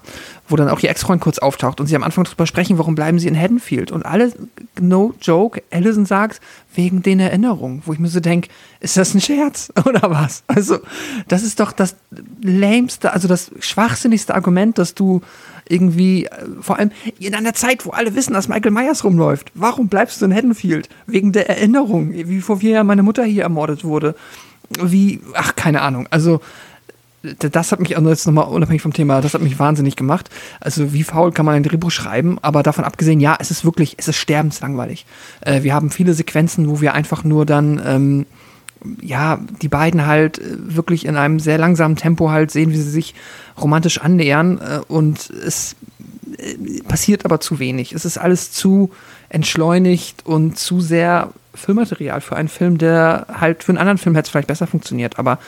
wo 0.49 0.57
dann 0.57 0.69
auch 0.69 0.81
ihr 0.81 0.91
Ex-Freund 0.91 1.21
kurz 1.21 1.39
auftaucht 1.39 1.81
und 1.81 1.87
sie 1.87 1.97
am 1.97 2.03
Anfang 2.03 2.25
darüber 2.25 2.47
sprechen, 2.47 2.79
warum 2.79 2.95
bleiben 2.95 3.19
sie 3.19 3.29
in 3.29 3.39
Haddonfield. 3.39 3.91
Und 3.91 4.05
alle, 4.05 4.33
no 4.81 5.15
joke, 5.21 5.63
Allison 5.71 6.07
sagt, 6.07 6.41
wegen 6.75 7.03
den 7.03 7.21
Erinnerungen, 7.21 7.83
wo 7.85 7.93
ich 7.93 7.99
mir 7.99 8.09
so 8.09 8.21
denke, 8.21 8.49
ist 8.81 8.97
das 8.97 9.15
ein 9.15 9.21
Scherz 9.21 9.73
oder 9.85 10.11
was? 10.11 10.45
Also, 10.47 10.79
das 11.29 11.43
ist 11.43 11.61
doch 11.61 11.73
das 11.73 11.97
lämste, 12.41 13.13
also 13.13 13.29
das 13.29 13.51
schwachsinnigste 13.61 14.35
Argument, 14.35 14.79
dass 14.79 14.95
du 14.95 15.23
irgendwie, 15.69 16.27
äh, 16.27 16.31
vor 16.61 16.79
allem 16.79 16.93
in 17.19 17.35
einer 17.35 17.55
Zeit, 17.55 17.85
wo 17.87 17.91
alle 17.91 18.15
wissen, 18.15 18.35
dass 18.35 18.47
Michael 18.47 18.71
Myers 18.71 19.03
rumläuft. 19.03 19.51
Warum 19.55 19.89
bleibst 19.89 20.21
du 20.21 20.27
in 20.27 20.35
Haddonfield? 20.35 20.89
Wegen 21.07 21.33
der 21.33 21.49
Erinnerung, 21.49 22.13
wie 22.13 22.41
vor 22.41 22.59
vier 22.59 22.71
Jahren 22.71 22.87
meine 22.87 23.03
Mutter 23.03 23.25
hier 23.25 23.43
ermordet 23.43 23.83
wurde 23.83 24.15
wie, 24.81 25.21
ach, 25.35 25.57
keine 25.57 25.83
Ahnung. 25.83 26.07
Also, 26.11 26.41
das 27.39 27.73
hat 27.73 27.81
mich, 27.81 27.97
also 27.97 28.09
jetzt 28.09 28.27
nochmal 28.27 28.47
unabhängig 28.47 28.83
vom 28.83 28.93
Thema, 28.93 29.21
das 29.21 29.35
hat 29.35 29.41
mich 29.41 29.59
wahnsinnig 29.59 29.97
gemacht. 29.97 30.31
Also, 30.61 30.93
wie 30.93 31.03
faul 31.03 31.33
kann 31.33 31.47
man 31.47 31.55
ein 31.55 31.63
Drehbuch 31.63 31.91
schreiben? 31.91 32.39
Aber 32.43 32.63
davon 32.63 32.85
abgesehen, 32.85 33.21
ja, 33.21 33.37
es 33.39 33.51
ist 33.51 33.65
wirklich, 33.65 33.97
es 33.99 34.09
ist 34.09 34.17
sterbenslangweilig. 34.17 35.07
Äh, 35.41 35.63
wir 35.63 35.75
haben 35.75 35.91
viele 35.91 36.15
Sequenzen, 36.15 36.69
wo 36.69 36.81
wir 36.81 36.95
einfach 36.95 37.25
nur 37.25 37.47
dann, 37.47 37.81
ähm, 37.85 38.27
ja, 39.01 39.41
die 39.63 39.69
beiden 39.69 40.07
halt 40.07 40.39
äh, 40.39 40.45
wirklich 40.59 41.07
in 41.07 41.17
einem 41.17 41.41
sehr 41.41 41.59
langsamen 41.59 41.97
Tempo 41.97 42.31
halt 42.31 42.51
sehen, 42.51 42.71
wie 42.71 42.77
sie 42.77 42.91
sich 42.91 43.15
romantisch 43.61 44.01
annähern. 44.01 44.59
Äh, 44.59 44.81
und 44.89 45.31
es 45.31 45.77
äh, 46.39 46.83
passiert 46.83 47.25
aber 47.25 47.41
zu 47.41 47.59
wenig. 47.59 47.93
Es 47.93 48.05
ist 48.05 48.19
alles 48.19 48.53
zu 48.53 48.91
entschleunigt 49.29 50.25
und 50.25 50.59
zu 50.59 50.81
sehr 50.81 51.31
Filmmaterial 51.55 52.21
für 52.21 52.37
einen 52.37 52.49
Film, 52.49 52.79
der 52.79 53.27
halt 53.41 53.65
für 53.65 53.73
einen 53.73 53.79
anderen 53.79 53.99
Film 53.99 54.15
hätte 54.15 54.27
es 54.27 54.31
vielleicht 54.31 54.49
besser 54.49 54.67
funktioniert, 54.67 55.19
aber 55.19 55.39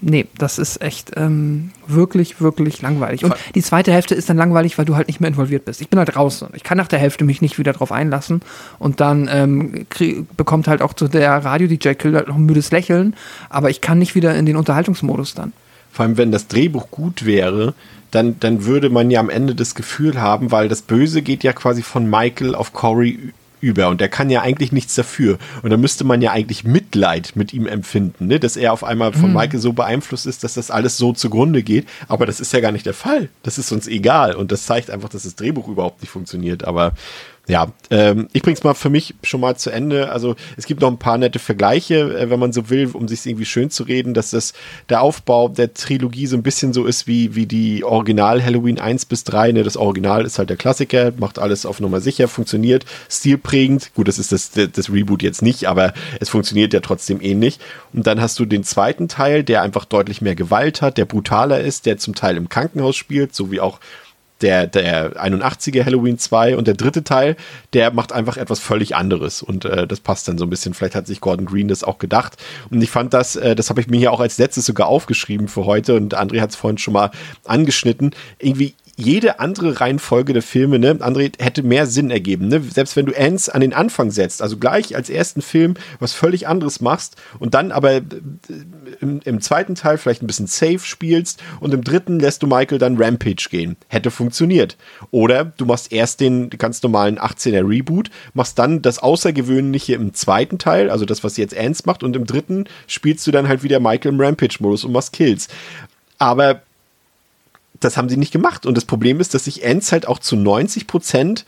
nee, 0.00 0.26
das 0.36 0.58
ist 0.58 0.80
echt 0.82 1.12
ähm, 1.16 1.70
wirklich, 1.86 2.40
wirklich 2.40 2.82
langweilig. 2.82 3.24
Und 3.24 3.34
die 3.54 3.62
zweite 3.62 3.92
Hälfte 3.92 4.14
ist 4.14 4.28
dann 4.28 4.36
langweilig, 4.36 4.78
weil 4.78 4.84
du 4.84 4.96
halt 4.96 5.08
nicht 5.08 5.20
mehr 5.20 5.28
involviert 5.28 5.64
bist. 5.64 5.80
Ich 5.80 5.88
bin 5.88 5.98
halt 5.98 6.14
raus. 6.16 6.44
Ich 6.54 6.62
kann 6.62 6.78
nach 6.78 6.88
der 6.88 6.98
Hälfte 6.98 7.24
mich 7.24 7.42
nicht 7.42 7.58
wieder 7.58 7.72
drauf 7.72 7.92
einlassen 7.92 8.42
und 8.78 9.00
dann 9.00 9.28
ähm, 9.32 9.86
bekommt 10.36 10.68
halt 10.68 10.82
auch 10.82 10.94
zu 10.94 11.08
der 11.08 11.32
Radio-DJ 11.44 11.94
Kill 11.94 12.14
halt 12.14 12.28
noch 12.28 12.36
ein 12.36 12.46
müdes 12.46 12.70
Lächeln, 12.70 13.14
aber 13.48 13.70
ich 13.70 13.80
kann 13.80 13.98
nicht 13.98 14.14
wieder 14.14 14.34
in 14.34 14.46
den 14.46 14.56
Unterhaltungsmodus 14.56 15.34
dann. 15.34 15.52
Vor 15.92 16.04
allem, 16.04 16.16
wenn 16.16 16.32
das 16.32 16.48
Drehbuch 16.48 16.90
gut 16.90 17.24
wäre, 17.24 17.74
dann, 18.10 18.38
dann 18.40 18.64
würde 18.64 18.90
man 18.90 19.10
ja 19.10 19.20
am 19.20 19.30
Ende 19.30 19.54
das 19.54 19.74
Gefühl 19.74 20.20
haben, 20.20 20.50
weil 20.50 20.68
das 20.68 20.82
Böse 20.82 21.22
geht 21.22 21.44
ja 21.44 21.52
quasi 21.52 21.82
von 21.82 22.08
Michael 22.08 22.54
auf 22.54 22.72
Corey 22.72 23.32
über 23.60 23.88
und 23.88 24.00
der 24.00 24.08
kann 24.08 24.30
ja 24.30 24.42
eigentlich 24.42 24.72
nichts 24.72 24.94
dafür. 24.94 25.38
Und 25.62 25.70
da 25.70 25.76
müsste 25.76 26.04
man 26.04 26.22
ja 26.22 26.30
eigentlich 26.32 26.64
Mitleid 26.64 27.32
mit 27.34 27.52
ihm 27.52 27.66
empfinden, 27.66 28.28
ne? 28.28 28.38
dass 28.38 28.56
er 28.56 28.72
auf 28.72 28.84
einmal 28.84 29.12
von 29.12 29.30
mhm. 29.30 29.36
Michael 29.36 29.60
so 29.60 29.72
beeinflusst 29.72 30.26
ist, 30.26 30.44
dass 30.44 30.54
das 30.54 30.70
alles 30.70 30.96
so 30.96 31.12
zugrunde 31.12 31.62
geht. 31.62 31.86
Aber 32.06 32.26
das 32.26 32.40
ist 32.40 32.52
ja 32.52 32.60
gar 32.60 32.72
nicht 32.72 32.86
der 32.86 32.94
Fall. 32.94 33.28
Das 33.42 33.58
ist 33.58 33.72
uns 33.72 33.88
egal 33.88 34.34
und 34.34 34.52
das 34.52 34.64
zeigt 34.64 34.90
einfach, 34.90 35.08
dass 35.08 35.24
das 35.24 35.34
Drehbuch 35.34 35.68
überhaupt 35.68 36.02
nicht 36.02 36.10
funktioniert. 36.10 36.64
Aber 36.64 36.92
ja, 37.48 37.72
ähm, 37.90 38.28
ich 38.34 38.42
bring's 38.42 38.62
mal 38.62 38.74
für 38.74 38.90
mich 38.90 39.14
schon 39.22 39.40
mal 39.40 39.56
zu 39.56 39.70
Ende. 39.70 40.12
Also 40.12 40.36
es 40.58 40.66
gibt 40.66 40.82
noch 40.82 40.90
ein 40.90 40.98
paar 40.98 41.16
nette 41.16 41.38
Vergleiche, 41.38 42.18
äh, 42.18 42.30
wenn 42.30 42.38
man 42.38 42.52
so 42.52 42.68
will, 42.68 42.90
um 42.92 43.08
sich 43.08 43.24
irgendwie 43.24 43.46
schön 43.46 43.70
zu 43.70 43.84
reden, 43.84 44.12
dass 44.12 44.30
das 44.30 44.52
der 44.90 45.00
Aufbau 45.00 45.48
der 45.48 45.72
Trilogie 45.72 46.26
so 46.26 46.36
ein 46.36 46.42
bisschen 46.42 46.74
so 46.74 46.84
ist 46.84 47.06
wie, 47.06 47.34
wie 47.34 47.46
die 47.46 47.84
Original 47.84 48.44
Halloween 48.44 48.78
1 48.78 49.06
bis 49.06 49.24
3. 49.24 49.52
Ne? 49.52 49.62
Das 49.62 49.78
Original 49.78 50.26
ist 50.26 50.38
halt 50.38 50.50
der 50.50 50.58
Klassiker, 50.58 51.12
macht 51.16 51.38
alles 51.38 51.64
auf 51.64 51.80
Nummer 51.80 52.02
sicher, 52.02 52.28
funktioniert, 52.28 52.84
stilprägend. 53.08 53.94
Gut, 53.94 54.08
das 54.08 54.18
ist 54.18 54.30
das, 54.30 54.50
das 54.50 54.92
Reboot 54.92 55.22
jetzt 55.22 55.40
nicht, 55.40 55.66
aber 55.66 55.94
es 56.20 56.28
funktioniert 56.28 56.74
ja 56.74 56.80
trotzdem 56.80 57.22
ähnlich. 57.22 57.60
Und 57.94 58.06
dann 58.06 58.20
hast 58.20 58.38
du 58.38 58.44
den 58.44 58.62
zweiten 58.62 59.08
Teil, 59.08 59.42
der 59.42 59.62
einfach 59.62 59.86
deutlich 59.86 60.20
mehr 60.20 60.34
Gewalt 60.34 60.82
hat, 60.82 60.98
der 60.98 61.06
brutaler 61.06 61.60
ist, 61.60 61.86
der 61.86 61.96
zum 61.96 62.14
Teil 62.14 62.36
im 62.36 62.50
Krankenhaus 62.50 62.96
spielt, 62.96 63.34
so 63.34 63.50
wie 63.50 63.60
auch 63.60 63.80
der, 64.40 64.66
der 64.66 65.22
81er 65.22 65.84
Halloween 65.84 66.18
2 66.18 66.56
und 66.56 66.66
der 66.66 66.74
dritte 66.74 67.04
Teil, 67.04 67.36
der 67.72 67.92
macht 67.92 68.12
einfach 68.12 68.36
etwas 68.36 68.60
völlig 68.60 68.94
anderes 68.96 69.42
und 69.42 69.64
äh, 69.64 69.86
das 69.86 70.00
passt 70.00 70.28
dann 70.28 70.38
so 70.38 70.44
ein 70.44 70.50
bisschen. 70.50 70.74
Vielleicht 70.74 70.94
hat 70.94 71.06
sich 71.06 71.20
Gordon 71.20 71.46
Green 71.46 71.68
das 71.68 71.84
auch 71.84 71.98
gedacht 71.98 72.36
und 72.70 72.82
ich 72.82 72.90
fand 72.90 73.14
das, 73.14 73.36
äh, 73.36 73.54
das 73.54 73.70
habe 73.70 73.80
ich 73.80 73.88
mir 73.88 73.98
hier 73.98 74.12
auch 74.12 74.20
als 74.20 74.38
letztes 74.38 74.66
sogar 74.66 74.88
aufgeschrieben 74.88 75.48
für 75.48 75.64
heute 75.64 75.94
und 75.94 76.16
André 76.16 76.40
hat 76.40 76.50
es 76.50 76.56
vorhin 76.56 76.78
schon 76.78 76.94
mal 76.94 77.10
angeschnitten. 77.44 78.12
Irgendwie 78.38 78.74
jede 78.98 79.38
andere 79.38 79.80
Reihenfolge 79.80 80.32
der 80.32 80.42
Filme, 80.42 80.80
ne, 80.80 80.94
André, 80.94 81.30
hätte 81.40 81.62
mehr 81.62 81.86
Sinn 81.86 82.10
ergeben. 82.10 82.48
Ne? 82.48 82.60
Selbst 82.60 82.96
wenn 82.96 83.06
du 83.06 83.14
Ants 83.16 83.48
an 83.48 83.60
den 83.60 83.72
Anfang 83.72 84.10
setzt, 84.10 84.42
also 84.42 84.56
gleich 84.56 84.96
als 84.96 85.08
ersten 85.08 85.40
Film 85.40 85.74
was 86.00 86.12
völlig 86.12 86.48
anderes 86.48 86.80
machst 86.80 87.14
und 87.38 87.54
dann 87.54 87.70
aber 87.70 87.92
äh, 87.92 88.02
im, 89.00 89.20
im, 89.24 89.40
zweiten 89.40 89.76
Teil 89.76 89.98
vielleicht 89.98 90.22
ein 90.22 90.26
bisschen 90.26 90.48
safe 90.48 90.80
spielst 90.80 91.40
und 91.60 91.72
im 91.72 91.84
dritten 91.84 92.18
lässt 92.18 92.42
du 92.42 92.48
Michael 92.48 92.78
dann 92.78 93.00
Rampage 93.00 93.46
gehen. 93.48 93.76
Hätte 93.86 94.10
funktioniert. 94.10 94.76
Oder 95.12 95.44
du 95.44 95.64
machst 95.64 95.92
erst 95.92 96.18
den 96.18 96.50
ganz 96.50 96.82
normalen 96.82 97.20
18er 97.20 97.68
Reboot, 97.68 98.10
machst 98.34 98.58
dann 98.58 98.82
das 98.82 98.98
Außergewöhnliche 98.98 99.94
im 99.94 100.12
zweiten 100.12 100.58
Teil, 100.58 100.90
also 100.90 101.04
das, 101.04 101.22
was 101.22 101.36
jetzt 101.36 101.56
Ants 101.56 101.86
macht, 101.86 102.02
und 102.02 102.16
im 102.16 102.26
dritten 102.26 102.64
spielst 102.88 103.24
du 103.28 103.30
dann 103.30 103.46
halt 103.46 103.62
wieder 103.62 103.78
Michael 103.78 104.14
im 104.14 104.20
Rampage-Modus 104.20 104.84
und 104.84 104.90
machst 104.90 105.12
Kills. 105.12 105.46
Aber 106.18 106.62
das 107.80 107.96
haben 107.96 108.08
sie 108.08 108.16
nicht 108.16 108.32
gemacht. 108.32 108.66
Und 108.66 108.76
das 108.76 108.84
Problem 108.84 109.20
ist, 109.20 109.34
dass 109.34 109.44
sich 109.44 109.62
Ends 109.62 109.92
halt 109.92 110.06
auch 110.06 110.18
zu 110.18 110.36
90 110.36 110.86
Prozent 110.86 111.44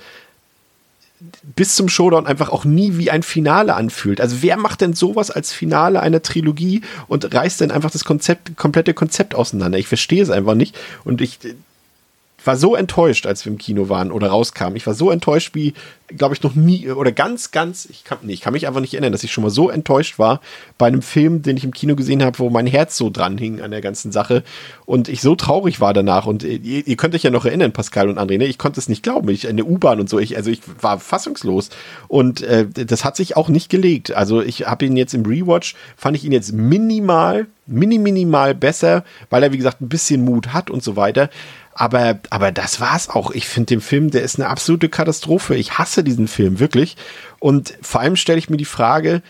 bis 1.43 1.75
zum 1.75 1.89
Showdown 1.89 2.27
einfach 2.27 2.49
auch 2.49 2.65
nie 2.65 2.97
wie 2.97 3.11
ein 3.11 3.23
Finale 3.23 3.75
anfühlt. 3.75 4.21
Also 4.21 4.37
wer 4.41 4.57
macht 4.57 4.81
denn 4.81 4.95
sowas 4.95 5.31
als 5.31 5.53
Finale 5.53 6.01
einer 6.01 6.23
Trilogie 6.23 6.81
und 7.09 7.35
reißt 7.35 7.61
dann 7.61 7.71
einfach 7.71 7.91
das 7.91 8.05
Konzept, 8.05 8.57
komplette 8.57 8.95
Konzept 8.95 9.35
auseinander? 9.35 9.79
Ich 9.79 9.89
verstehe 9.89 10.23
es 10.23 10.31
einfach 10.31 10.55
nicht. 10.55 10.79
Und 11.05 11.21
ich 11.21 11.39
war 12.45 12.57
so 12.57 12.75
enttäuscht, 12.75 13.27
als 13.27 13.45
wir 13.45 13.53
im 13.53 13.59
Kino 13.59 13.89
waren 13.89 14.11
oder 14.11 14.29
rauskamen. 14.29 14.77
Ich 14.77 14.87
war 14.87 14.95
so 14.95 15.11
enttäuscht 15.11 15.55
wie, 15.55 15.75
glaube 16.09 16.35
ich, 16.35 16.43
noch 16.43 16.55
nie 16.55 16.91
oder 16.91 17.13
ganz, 17.13 17.51
ganz, 17.51 17.87
ich 17.87 18.05
kann, 18.05 18.19
nee, 18.23 18.33
ich 18.33 18.41
kann 18.41 18.53
mich 18.53 18.67
einfach 18.67 18.81
nicht 18.81 18.95
erinnern, 18.95 19.13
dass 19.13 19.25
ich 19.25 19.33
schon 19.33 19.45
mal 19.45 19.51
so 19.51 19.71
enttäuscht 19.71 20.19
war 20.19 20.41
bei 20.79 20.87
einem 20.87 21.03
Film, 21.03 21.43
den 21.43 21.57
ich 21.57 21.65
im 21.65 21.73
Kino 21.73 21.97
gesehen 21.97 22.23
habe, 22.23 22.39
wo 22.39 22.51
mein 22.51 22.67
Herz 22.67 22.97
so 22.97 23.11
dran 23.11 23.39
hing 23.39 23.61
an 23.61 23.71
der 23.71 23.81
ganzen 23.81 24.13
Sache 24.13 24.43
und 24.87 25.09
ich 25.09 25.21
so 25.21 25.35
traurig 25.37 25.81
war 25.81 25.93
danach. 25.93 26.27
Und 26.27 26.43
ihr, 26.43 26.87
ihr 26.87 26.97
könnt 26.97 27.15
euch 27.15 27.23
ja 27.23 27.31
noch 27.31 27.45
erinnern, 27.45 27.73
Pascal 27.73 28.09
und 28.09 28.19
André, 28.19 28.39
ne? 28.39 28.47
ich 28.47 28.59
konnte 28.59 28.81
es 28.81 28.89
nicht 28.89 29.03
glauben. 29.03 29.29
Ich 29.29 29.45
in 29.45 29.57
der 29.57 29.67
U-Bahn 29.67 30.01
und 30.01 30.09
so, 30.09 30.19
ich, 30.19 30.37
also 30.37 30.51
ich 30.51 30.61
war 30.81 30.99
fassungslos. 30.99 31.71
Und 32.09 32.43
äh, 32.43 32.67
das 32.69 33.05
hat 33.05 33.17
sich 33.17 33.37
auch 33.37 33.49
nicht 33.49 33.69
gelegt. 33.71 34.13
Also 34.13 34.43
ich 34.43 34.67
habe 34.67 34.87
ihn 34.87 34.97
jetzt 34.97 35.15
im 35.15 35.25
Rewatch, 35.25 35.75
fand 35.97 36.17
ich 36.17 36.25
ihn 36.25 36.33
jetzt 36.33 36.53
minimal, 36.53 37.47
mini, 37.67 37.99
minimal 37.99 38.55
besser, 38.55 39.05
weil 39.29 39.43
er, 39.43 39.53
wie 39.53 39.59
gesagt, 39.59 39.81
ein 39.81 39.89
bisschen 39.89 40.25
Mut 40.25 40.53
hat 40.53 40.71
und 40.71 40.83
so 40.83 40.97
weiter. 40.97 41.31
Aber, 41.73 42.21
aber 42.31 42.53
das 42.53 42.81
war's 42.81 43.09
auch. 43.09 43.31
Ich 43.31 43.47
finde 43.47 43.67
den 43.67 43.81
Film, 43.81 44.11
der 44.11 44.23
ist 44.23 44.39
eine 44.39 44.49
absolute 44.49 44.89
Katastrophe. 44.89 45.55
Ich 45.55 45.79
hasse 45.79 46.05
diesen 46.05 46.29
Film 46.29 46.59
wirklich. 46.59 46.97
Und 47.39 47.75
vor 47.81 48.01
allem 48.01 48.17
stelle 48.17 48.39
ich 48.39 48.51
mir 48.51 48.57
die 48.57 48.65
Frage, 48.65 49.23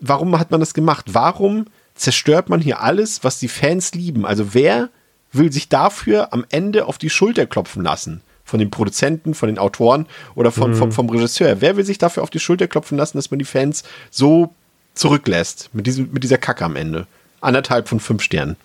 warum 0.00 0.38
hat 0.38 0.50
man 0.50 0.60
das 0.60 0.74
gemacht? 0.74 1.06
Warum 1.12 1.66
zerstört 1.94 2.48
man 2.48 2.60
hier 2.60 2.80
alles, 2.80 3.24
was 3.24 3.38
die 3.38 3.48
Fans 3.48 3.94
lieben? 3.94 4.26
Also 4.26 4.54
wer 4.54 4.88
will 5.32 5.52
sich 5.52 5.68
dafür 5.68 6.32
am 6.32 6.44
Ende 6.50 6.86
auf 6.86 6.98
die 6.98 7.10
Schulter 7.10 7.46
klopfen 7.46 7.82
lassen? 7.82 8.22
Von 8.44 8.58
den 8.58 8.70
Produzenten, 8.70 9.34
von 9.34 9.48
den 9.48 9.58
Autoren 9.58 10.06
oder 10.34 10.50
von, 10.50 10.72
mhm. 10.72 10.76
vom, 10.76 10.92
vom 10.92 11.08
Regisseur. 11.08 11.60
Wer 11.60 11.76
will 11.76 11.84
sich 11.84 11.98
dafür 11.98 12.22
auf 12.22 12.30
die 12.30 12.40
Schulter 12.40 12.66
klopfen 12.66 12.98
lassen, 12.98 13.16
dass 13.16 13.30
man 13.30 13.38
die 13.38 13.44
Fans 13.44 13.84
so 14.10 14.52
zurücklässt 14.94 15.70
mit, 15.72 15.86
diesem, 15.86 16.10
mit 16.12 16.24
dieser 16.24 16.38
Kacke 16.38 16.64
am 16.64 16.76
Ende? 16.76 17.06
Anderthalb 17.40 17.88
von 17.88 18.00
fünf 18.00 18.22
Sternen. 18.22 18.56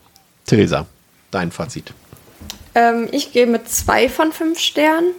Theresa, 0.46 0.88
dein 1.32 1.52
Fazit. 1.52 1.94
Ähm, 2.78 3.08
ich 3.12 3.32
gehe 3.32 3.48
mit 3.48 3.68
zwei 3.68 4.08
von 4.08 4.32
fünf 4.32 4.60
Sternen. 4.60 5.14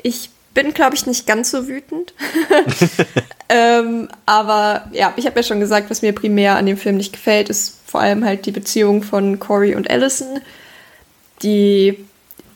Ich 0.00 0.30
bin, 0.54 0.72
glaube 0.72 0.94
ich, 0.94 1.06
nicht 1.06 1.26
ganz 1.26 1.50
so 1.50 1.66
wütend. 1.66 2.14
ähm, 3.48 4.08
aber 4.26 4.88
ja, 4.92 5.12
ich 5.16 5.26
habe 5.26 5.40
ja 5.40 5.42
schon 5.42 5.58
gesagt, 5.58 5.90
was 5.90 6.02
mir 6.02 6.14
primär 6.14 6.54
an 6.54 6.66
dem 6.66 6.76
Film 6.76 6.96
nicht 6.96 7.12
gefällt, 7.12 7.48
ist 7.48 7.80
vor 7.84 8.00
allem 8.00 8.24
halt 8.24 8.46
die 8.46 8.52
Beziehung 8.52 9.02
von 9.02 9.40
Corey 9.40 9.74
und 9.74 9.90
Allison. 9.90 10.40
Die 11.42 11.98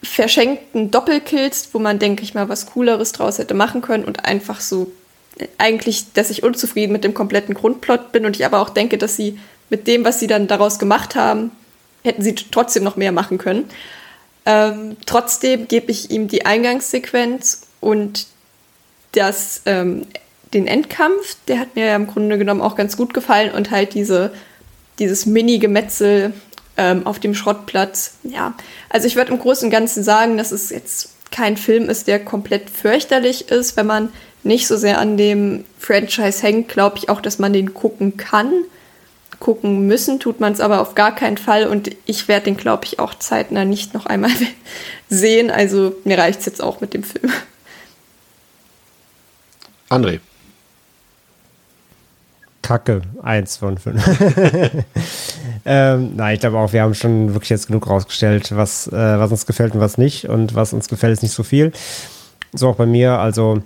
verschenkten 0.05 0.93
Doppelkills, 0.93 1.71
wo 1.73 1.81
man, 1.81 1.99
denke 1.99 2.23
ich 2.23 2.35
mal, 2.35 2.49
was 2.49 2.67
Cooleres 2.67 3.11
draus 3.11 3.39
hätte 3.39 3.55
machen 3.55 3.83
können 3.83 4.05
und 4.05 4.25
einfach 4.25 4.61
so 4.61 4.93
eigentlich, 5.59 6.13
dass 6.13 6.31
ich 6.31 6.45
unzufrieden 6.45 6.93
mit 6.93 7.03
dem 7.03 7.15
kompletten 7.15 7.57
Grundplot 7.57 8.13
bin 8.13 8.25
und 8.25 8.37
ich 8.37 8.47
aber 8.47 8.61
auch 8.61 8.71
denke, 8.71 8.99
dass 8.99 9.17
sie 9.17 9.41
mit 9.69 9.89
dem, 9.89 10.05
was 10.05 10.21
sie 10.21 10.29
dann 10.29 10.47
daraus 10.47 10.79
gemacht 10.79 11.17
haben, 11.17 11.51
hätten 12.05 12.23
sie 12.23 12.37
trotzdem 12.37 12.85
noch 12.85 12.95
mehr 12.95 13.11
machen 13.11 13.39
können. 13.39 13.69
Ähm, 14.49 14.97
trotzdem 15.05 15.69
gebe 15.69 15.93
ich 15.93 16.11
ihm 16.11 16.27
die 16.27 16.47
Eingangssequenz 16.47 17.67
und 17.81 18.27
das, 19.13 19.61
ähm, 19.67 20.07
den 20.55 20.67
Endkampf, 20.67 21.37
der 21.49 21.59
hat 21.59 21.77
mir 21.77 21.85
ja 21.85 21.97
im 21.97 22.07
Grunde 22.07 22.39
genommen 22.39 22.63
auch 22.63 22.75
ganz 22.75 22.97
gut 22.97 23.13
gefallen 23.13 23.53
und 23.53 23.71
halt 23.71 23.93
diese, 23.93 24.33
dieses 24.99 25.27
Mini-Gemetzel 25.27 26.33
ähm, 26.79 27.07
auf 27.07 27.19
dem 27.19 27.35
Schrottplatz. 27.35 28.15
Ja, 28.23 28.55
also 28.89 29.07
ich 29.07 29.17
würde 29.17 29.33
im 29.33 29.39
Großen 29.39 29.67
und 29.67 29.71
Ganzen 29.71 30.03
sagen, 30.03 30.39
dass 30.39 30.51
es 30.51 30.71
jetzt 30.71 31.11
kein 31.31 31.59
Film 31.59 31.91
ist, 31.91 32.07
der 32.07 32.25
komplett 32.25 32.71
fürchterlich 32.71 33.51
ist. 33.51 33.77
Wenn 33.77 33.87
man 33.87 34.09
nicht 34.45 34.67
so 34.67 34.79
sehr 34.79 34.99
an 34.99 35.19
dem 35.19 35.67
Franchise 35.79 36.43
hängt, 36.43 36.69
glaube 36.69 36.97
ich 36.97 37.11
auch, 37.11 37.21
dass 37.21 37.39
man 37.39 37.53
den 37.53 37.75
gucken 37.75 38.17
kann 38.17 38.65
gucken 39.41 39.87
müssen, 39.87 40.21
tut 40.21 40.41
man 40.41 40.53
es 40.53 40.61
aber 40.61 40.81
auf 40.81 40.95
gar 40.95 41.15
keinen 41.15 41.39
Fall 41.39 41.67
und 41.67 41.91
ich 42.07 42.29
werde 42.29 42.47
den, 42.47 42.57
glaube 42.57 42.85
ich, 42.85 42.99
auch 42.99 43.15
zeitnah 43.15 43.65
nicht 43.65 43.95
noch 43.95 44.07
einmal 44.07 44.31
sehen. 45.09 45.51
Also 45.51 45.95
mir 46.05 46.19
reicht 46.19 46.41
es 46.41 46.47
jetzt 46.47 46.63
auch 46.63 46.81
mit 46.81 46.95
dem 46.95 47.03
Film. 47.03 47.33
André. 49.89 50.21
Kacke, 52.63 53.01
eins 53.23 53.57
von 53.57 53.79
fünf. 53.79 54.05
ähm, 55.65 56.17
nein, 56.17 56.35
ich 56.35 56.41
glaube 56.41 56.59
auch, 56.59 56.75
wir 56.75 56.83
haben 56.83 56.95
schon 56.95 57.33
wirklich 57.33 57.49
jetzt 57.49 57.69
genug 57.69 57.89
rausgestellt, 57.89 58.55
was, 58.55 58.89
äh, 58.89 58.93
was 58.93 59.31
uns 59.31 59.47
gefällt 59.47 59.75
und 59.75 59.81
was 59.81 59.97
nicht. 59.97 60.27
Und 60.27 60.55
was 60.55 60.75
uns 60.75 60.89
gefällt, 60.89 61.15
ist 61.15 61.23
nicht 61.23 61.33
so 61.33 61.45
viel. 61.45 61.73
So 62.53 62.69
auch 62.69 62.77
bei 62.77 62.85
mir. 62.85 63.21
Also 63.21 63.63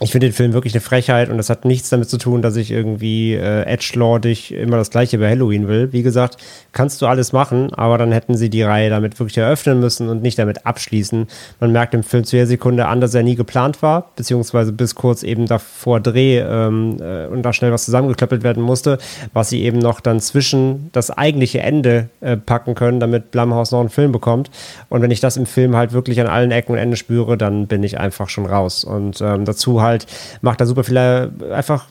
ich 0.00 0.12
finde 0.12 0.28
den 0.28 0.32
Film 0.32 0.52
wirklich 0.54 0.72
eine 0.72 0.80
Frechheit 0.80 1.28
und 1.28 1.36
das 1.36 1.50
hat 1.50 1.64
nichts 1.64 1.90
damit 1.90 2.08
zu 2.08 2.16
tun, 2.16 2.40
dass 2.40 2.56
ich 2.56 2.70
irgendwie 2.70 3.34
äh, 3.34 3.62
edgelordig 3.62 4.52
immer 4.52 4.78
das 4.78 4.90
gleiche 4.90 5.18
bei 5.18 5.28
Halloween 5.28 5.68
will. 5.68 5.92
Wie 5.92 6.02
gesagt, 6.02 6.38
kannst 6.72 7.02
du 7.02 7.06
alles 7.06 7.32
machen, 7.32 7.72
aber 7.74 7.98
dann 7.98 8.10
hätten 8.10 8.34
sie 8.34 8.48
die 8.48 8.62
Reihe 8.62 8.88
damit 8.88 9.18
wirklich 9.18 9.36
eröffnen 9.36 9.78
müssen 9.78 10.08
und 10.08 10.22
nicht 10.22 10.38
damit 10.38 10.64
abschließen. 10.64 11.26
Man 11.60 11.72
merkt 11.72 11.92
im 11.92 12.02
Film 12.02 12.24
zu 12.24 12.36
der 12.36 12.46
Sekunde 12.46 12.86
an, 12.86 13.00
dass 13.00 13.14
er 13.14 13.22
nie 13.22 13.34
geplant 13.34 13.82
war, 13.82 14.10
beziehungsweise 14.16 14.72
bis 14.72 14.94
kurz 14.94 15.22
eben 15.22 15.46
davor 15.46 16.00
Dreh 16.00 16.38
ähm, 16.38 16.96
äh, 17.00 17.26
und 17.26 17.42
da 17.42 17.52
schnell 17.52 17.72
was 17.72 17.84
zusammengeklöppelt 17.84 18.42
werden 18.42 18.62
musste, 18.62 18.98
was 19.34 19.50
sie 19.50 19.62
eben 19.62 19.78
noch 19.78 20.00
dann 20.00 20.20
zwischen 20.20 20.88
das 20.92 21.10
eigentliche 21.10 21.60
Ende 21.60 22.08
äh, 22.20 22.38
packen 22.38 22.74
können, 22.74 23.00
damit 23.00 23.30
Blumhouse 23.30 23.72
noch 23.72 23.80
einen 23.80 23.90
Film 23.90 24.12
bekommt. 24.12 24.50
Und 24.88 25.02
wenn 25.02 25.10
ich 25.10 25.20
das 25.20 25.36
im 25.36 25.44
Film 25.44 25.76
halt 25.76 25.92
wirklich 25.92 26.20
an 26.22 26.26
allen 26.26 26.52
Ecken 26.52 26.72
und 26.72 26.78
Enden 26.78 26.96
spüre, 26.96 27.36
dann 27.36 27.66
bin 27.66 27.82
ich 27.82 28.00
einfach 28.00 28.30
schon 28.30 28.46
raus. 28.46 28.84
Und 28.84 29.20
ähm, 29.20 29.44
dazu 29.44 29.82
halt 29.82 29.89
halt, 29.90 30.06
macht 30.40 30.60
da 30.60 30.66
super 30.66 30.84
viele 30.84 31.32
einfach 31.52 31.86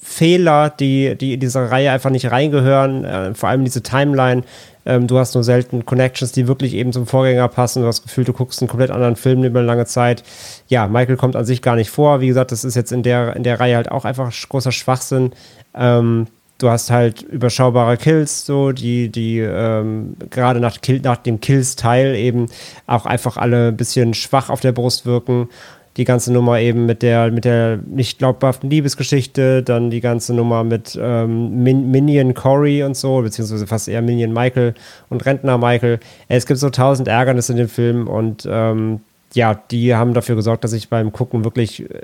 Fehler, 0.00 0.70
die, 0.70 1.16
die 1.16 1.34
in 1.34 1.40
dieser 1.40 1.70
Reihe 1.70 1.90
einfach 1.90 2.10
nicht 2.10 2.30
reingehören. 2.30 3.04
Äh, 3.04 3.34
vor 3.34 3.48
allem 3.48 3.64
diese 3.64 3.82
Timeline. 3.82 4.42
Ähm, 4.86 5.08
du 5.08 5.18
hast 5.18 5.34
nur 5.34 5.42
selten 5.42 5.84
Connections, 5.84 6.30
die 6.30 6.46
wirklich 6.46 6.74
eben 6.74 6.92
zum 6.92 7.06
Vorgänger 7.06 7.48
passen. 7.48 7.82
Du 7.82 7.88
hast 7.88 7.98
das 7.98 8.04
Gefühl, 8.04 8.24
du 8.24 8.32
guckst 8.32 8.62
einen 8.62 8.68
komplett 8.68 8.92
anderen 8.92 9.16
Film 9.16 9.42
über 9.42 9.58
eine 9.58 9.66
lange 9.66 9.84
Zeit. 9.84 10.22
Ja, 10.68 10.86
Michael 10.86 11.16
kommt 11.16 11.34
an 11.34 11.44
sich 11.44 11.60
gar 11.60 11.74
nicht 11.74 11.90
vor. 11.90 12.20
Wie 12.20 12.28
gesagt, 12.28 12.52
das 12.52 12.64
ist 12.64 12.76
jetzt 12.76 12.92
in 12.92 13.02
der, 13.02 13.34
in 13.34 13.42
der 13.42 13.58
Reihe 13.58 13.76
halt 13.76 13.90
auch 13.90 14.04
einfach 14.04 14.32
großer 14.48 14.72
Schwachsinn. 14.72 15.32
Ähm, 15.74 16.28
du 16.58 16.70
hast 16.70 16.90
halt 16.90 17.22
überschaubare 17.22 17.96
Kills, 17.96 18.46
so, 18.46 18.70
die, 18.72 19.10
die 19.10 19.40
ähm, 19.40 20.16
gerade 20.30 20.60
nach, 20.60 20.78
nach 21.02 21.16
dem 21.16 21.40
Kills-Teil 21.40 22.14
eben 22.14 22.46
auch 22.86 23.06
einfach 23.06 23.36
alle 23.36 23.68
ein 23.68 23.76
bisschen 23.76 24.14
schwach 24.14 24.50
auf 24.50 24.60
der 24.60 24.72
Brust 24.72 25.04
wirken 25.04 25.48
die 25.96 26.04
ganze 26.04 26.32
Nummer 26.32 26.60
eben 26.60 26.84
mit 26.84 27.02
der, 27.02 27.30
mit 27.30 27.44
der 27.44 27.78
nicht 27.86 28.18
glaubhaften 28.18 28.68
Liebesgeschichte, 28.68 29.62
dann 29.62 29.90
die 29.90 30.00
ganze 30.00 30.34
Nummer 30.34 30.62
mit 30.62 30.98
ähm, 31.00 31.62
Min 31.62 31.90
Minion 31.90 32.34
Corey 32.34 32.82
und 32.82 32.96
so, 32.96 33.22
beziehungsweise 33.22 33.66
fast 33.66 33.88
eher 33.88 34.02
Minion 34.02 34.32
Michael 34.32 34.74
und 35.08 35.24
Rentner 35.24 35.56
Michael. 35.56 35.98
Es 36.28 36.46
gibt 36.46 36.60
so 36.60 36.70
tausend 36.70 37.08
Ärgernisse 37.08 37.52
in 37.52 37.58
dem 37.58 37.68
Film 37.68 38.08
und 38.08 38.46
ähm, 38.50 39.00
ja, 39.32 39.54
die 39.70 39.94
haben 39.94 40.14
dafür 40.14 40.36
gesorgt, 40.36 40.64
dass 40.64 40.72
ich 40.72 40.88
beim 40.88 41.12
Gucken 41.12 41.44
wirklich 41.44 41.82
äh, 41.82 42.00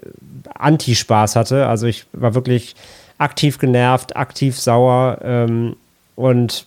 Anti-Spaß 0.54 1.36
hatte. 1.36 1.66
Also 1.66 1.86
ich 1.86 2.06
war 2.12 2.34
wirklich 2.34 2.74
aktiv 3.18 3.58
genervt, 3.58 4.16
aktiv 4.16 4.58
sauer 4.58 5.18
ähm, 5.22 5.76
und 6.16 6.66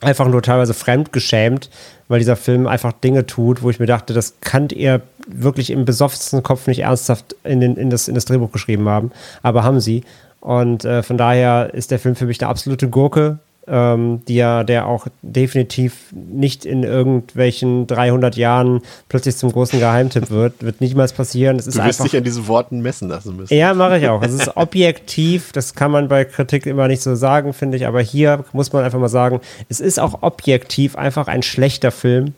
einfach 0.00 0.26
nur 0.28 0.42
teilweise 0.42 0.74
fremdgeschämt, 0.74 1.70
weil 2.12 2.18
dieser 2.18 2.36
Film 2.36 2.66
einfach 2.66 2.92
Dinge 2.92 3.24
tut, 3.24 3.62
wo 3.62 3.70
ich 3.70 3.80
mir 3.80 3.86
dachte, 3.86 4.12
das 4.12 4.34
kann 4.42 4.68
ihr 4.68 5.00
wirklich 5.26 5.70
im 5.70 5.86
besoffensten 5.86 6.42
Kopf 6.42 6.66
nicht 6.66 6.80
ernsthaft 6.80 7.34
in, 7.42 7.58
den, 7.58 7.76
in, 7.76 7.88
das, 7.88 8.06
in 8.06 8.14
das 8.14 8.26
Drehbuch 8.26 8.52
geschrieben 8.52 8.86
haben. 8.86 9.12
Aber 9.42 9.64
haben 9.64 9.80
sie. 9.80 10.04
Und 10.38 10.84
äh, 10.84 11.02
von 11.02 11.16
daher 11.16 11.72
ist 11.72 11.90
der 11.90 11.98
Film 11.98 12.14
für 12.14 12.26
mich 12.26 12.38
eine 12.42 12.50
absolute 12.50 12.90
Gurke 12.90 13.38
ähm, 13.68 14.22
die 14.26 14.34
ja, 14.34 14.64
der 14.64 14.86
auch 14.86 15.06
definitiv 15.22 16.12
nicht 16.12 16.64
in 16.64 16.82
irgendwelchen 16.82 17.86
300 17.86 18.36
Jahren 18.36 18.80
plötzlich 19.08 19.36
zum 19.36 19.52
großen 19.52 19.78
Geheimtipp 19.78 20.30
wird. 20.30 20.62
Wird 20.62 20.80
niemals 20.80 21.12
passieren. 21.12 21.58
Es 21.58 21.68
ist 21.68 21.78
du 21.78 21.84
wirst 21.84 22.02
dich 22.02 22.16
an 22.16 22.24
diesen 22.24 22.48
Worten 22.48 22.80
messen 22.80 23.08
lassen 23.08 23.36
müssen. 23.36 23.54
Ja, 23.54 23.72
mache 23.74 23.98
ich 23.98 24.08
auch. 24.08 24.22
Es 24.22 24.32
ist 24.32 24.56
objektiv, 24.56 25.52
das 25.52 25.74
kann 25.74 25.92
man 25.92 26.08
bei 26.08 26.24
Kritik 26.24 26.66
immer 26.66 26.88
nicht 26.88 27.02
so 27.02 27.14
sagen, 27.14 27.52
finde 27.52 27.76
ich, 27.76 27.86
aber 27.86 28.00
hier 28.00 28.44
muss 28.52 28.72
man 28.72 28.84
einfach 28.84 28.98
mal 28.98 29.08
sagen, 29.08 29.40
es 29.68 29.78
ist 29.78 30.00
auch 30.00 30.22
objektiv 30.22 30.96
einfach 30.96 31.28
ein 31.28 31.42
schlechter 31.42 31.90
Film. 31.90 32.34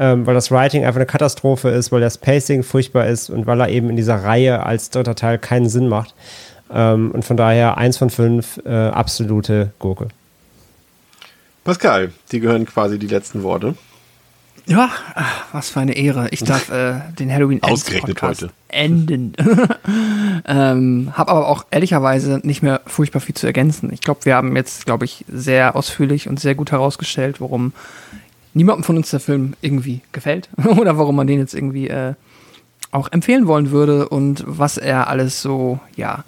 Ähm, 0.00 0.26
weil 0.26 0.34
das 0.34 0.52
Writing 0.52 0.84
einfach 0.84 0.98
eine 0.98 1.06
Katastrophe 1.06 1.70
ist, 1.70 1.90
weil 1.90 2.00
das 2.00 2.18
Pacing 2.18 2.62
furchtbar 2.62 3.06
ist 3.06 3.30
und 3.30 3.46
weil 3.46 3.60
er 3.60 3.68
eben 3.68 3.90
in 3.90 3.96
dieser 3.96 4.22
Reihe 4.22 4.64
als 4.64 4.90
dritter 4.90 5.16
Teil 5.16 5.38
keinen 5.38 5.68
Sinn 5.68 5.88
macht. 5.88 6.14
Ähm, 6.72 7.10
und 7.10 7.24
von 7.24 7.36
daher 7.36 7.78
eins 7.78 7.96
von 7.96 8.10
fünf 8.10 8.60
äh, 8.64 8.70
absolute 8.70 9.72
Gurke. 9.80 10.08
Pascal, 11.68 12.12
die 12.32 12.40
gehören 12.40 12.64
quasi 12.64 12.98
die 12.98 13.08
letzten 13.08 13.42
Worte. 13.42 13.74
Ja, 14.64 14.88
was 15.52 15.68
für 15.68 15.80
eine 15.80 15.98
Ehre. 15.98 16.28
Ich 16.30 16.42
darf 16.42 16.70
äh, 16.70 16.94
den 17.18 17.30
Halloween 17.30 17.62
Ausgerechnet 17.62 18.22
heute. 18.22 18.48
enden. 18.68 19.34
ähm, 20.46 21.12
Habe 21.12 21.30
aber 21.30 21.46
auch 21.46 21.66
ehrlicherweise 21.70 22.40
nicht 22.42 22.62
mehr 22.62 22.80
furchtbar 22.86 23.20
viel 23.20 23.34
zu 23.34 23.46
ergänzen. 23.46 23.92
Ich 23.92 24.00
glaube, 24.00 24.24
wir 24.24 24.34
haben 24.34 24.56
jetzt, 24.56 24.86
glaube 24.86 25.04
ich, 25.04 25.26
sehr 25.30 25.76
ausführlich 25.76 26.26
und 26.26 26.40
sehr 26.40 26.54
gut 26.54 26.72
herausgestellt, 26.72 27.38
warum 27.38 27.74
niemandem 28.54 28.84
von 28.84 28.96
uns 28.96 29.10
der 29.10 29.20
Film 29.20 29.52
irgendwie 29.60 30.00
gefällt 30.12 30.48
oder 30.78 30.96
warum 30.96 31.16
man 31.16 31.26
den 31.26 31.38
jetzt 31.38 31.52
irgendwie 31.52 31.88
äh, 31.88 32.14
auch 32.92 33.12
empfehlen 33.12 33.46
wollen 33.46 33.72
würde 33.72 34.08
und 34.08 34.42
was 34.46 34.78
er 34.78 35.08
alles 35.08 35.42
so, 35.42 35.80
ja, 35.96 36.24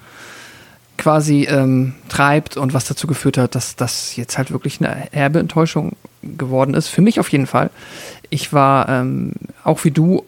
quasi 1.01 1.45
ähm, 1.45 1.95
treibt 2.09 2.57
und 2.57 2.75
was 2.75 2.85
dazu 2.85 3.07
geführt 3.07 3.39
hat, 3.39 3.55
dass 3.55 3.75
das 3.75 4.15
jetzt 4.17 4.37
halt 4.39 4.51
wirklich 4.53 4.81
eine 4.81 5.09
herbe 5.11 5.39
Enttäuschung 5.39 5.97
geworden 6.23 6.75
ist. 6.75 6.89
Für 6.89 7.01
mich 7.01 7.19
auf 7.19 7.31
jeden 7.31 7.47
Fall. 7.47 7.71
Ich 8.29 8.53
war 8.53 8.89
ähm, 8.89 9.33
auch 9.65 9.85
wie 9.85 9.91
du 9.91 10.25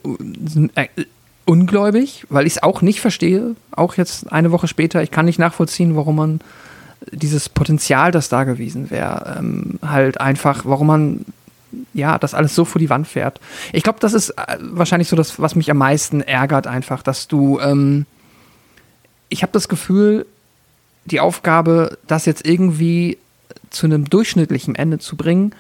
äh, 0.75 0.89
ungläubig, 1.45 2.25
weil 2.31 2.47
ich 2.47 2.55
es 2.55 2.63
auch 2.63 2.81
nicht 2.81 3.01
verstehe. 3.01 3.55
Auch 3.71 3.97
jetzt 3.97 4.33
eine 4.33 4.51
Woche 4.51 4.67
später. 4.67 5.03
Ich 5.03 5.11
kann 5.11 5.27
nicht 5.27 5.39
nachvollziehen, 5.39 5.95
warum 5.95 6.17
man 6.17 6.41
dieses 7.11 7.51
Potenzial, 7.51 8.11
das 8.11 8.31
da 8.31 8.45
gewesen 8.45 8.91
wäre, 8.91 9.37
ähm, 9.39 9.79
halt 9.83 10.21
einfach, 10.21 10.65
warum 10.65 10.87
man 10.87 11.25
ja, 11.93 12.19
das 12.19 12.35
alles 12.35 12.55
so 12.55 12.65
vor 12.65 12.79
die 12.79 12.91
Wand 12.91 13.07
fährt. 13.07 13.41
Ich 13.73 13.83
glaube, 13.83 13.99
das 14.01 14.15
ist 14.15 14.31
äh, 14.31 14.59
wahrscheinlich 14.61 15.09
so 15.09 15.17
das, 15.17 15.39
was 15.39 15.55
mich 15.55 15.71
am 15.71 15.79
meisten 15.79 16.23
ärgert, 16.23 16.67
einfach, 16.67 17.03
dass 17.03 17.29
du, 17.29 17.59
ähm, 17.61 18.07
ich 19.29 19.43
habe 19.43 19.53
das 19.53 19.69
Gefühl, 19.69 20.27
die 21.05 21.21
Aufgabe, 21.21 21.99
das 22.07 22.27
jetzt 22.27 22.47
irgendwie 22.47 23.19
zu 23.71 23.87
einem 23.87 24.09
durchschnittlichen 24.09 24.75
Ende 24.75 24.99
zu 24.99 25.17
bringen, 25.17 25.55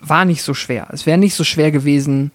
war 0.00 0.24
nicht 0.24 0.42
so 0.42 0.54
schwer. 0.54 0.88
Es 0.92 1.06
wäre 1.06 1.18
nicht 1.18 1.34
so 1.34 1.44
schwer 1.44 1.70
gewesen, 1.70 2.30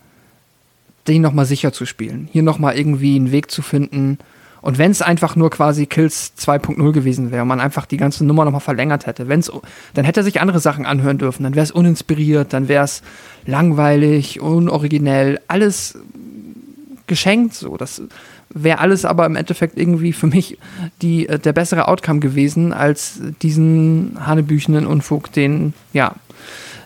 den 1.08 1.22
nochmal 1.22 1.46
sicher 1.46 1.74
zu 1.74 1.86
spielen. 1.86 2.30
Hier 2.32 2.44
nochmal 2.44 2.78
irgendwie 2.78 3.16
einen 3.16 3.32
Weg 3.32 3.52
zu 3.52 3.62
finden. 3.62 4.20
Und 4.62 4.78
wenn 4.78 4.92
es 4.92 5.02
einfach 5.02 5.36
nur 5.36 5.50
quasi 5.50 5.88
Kills 5.88 6.34
2.0 6.38 6.92
gewesen 6.92 7.32
wäre, 7.32 7.46
man 7.46 7.60
einfach 7.60 7.88
die 7.88 7.98
ganze 7.98 8.24
Nummer 8.24 8.46
nochmal 8.46 8.62
verlängert 8.62 9.08
hätte, 9.08 9.28
wenn's, 9.28 9.52
dann 9.96 10.06
hätte 10.06 10.20
er 10.20 10.24
sich 10.24 10.40
andere 10.40 10.60
Sachen 10.60 10.86
anhören 10.86 11.18
dürfen, 11.18 11.44
dann 11.44 11.56
wäre 11.56 11.64
es 11.64 11.72
uninspiriert, 11.72 12.54
dann 12.54 12.68
wäre 12.68 12.86
es 12.86 13.02
langweilig, 13.48 14.40
unoriginell, 14.40 15.40
alles 15.48 15.98
geschenkt 17.08 17.56
so. 17.56 17.76
Das 17.76 18.04
wäre 18.54 18.80
alles 18.80 19.06
aber 19.06 19.26
im 19.26 19.36
Endeffekt 19.36 19.78
irgendwie 19.78 20.14
für 20.14 20.28
mich 20.28 20.58
die, 21.02 21.28
äh, 21.28 21.40
der 21.40 21.54
bessere 21.54 21.88
Outcome 21.88 22.20
gewesen 22.20 22.74
als 22.74 23.20
diesen 23.42 24.18
hanebüchenen 24.20 24.86
Unfug, 24.86 25.32
den, 25.32 25.74
ja, 25.94 26.16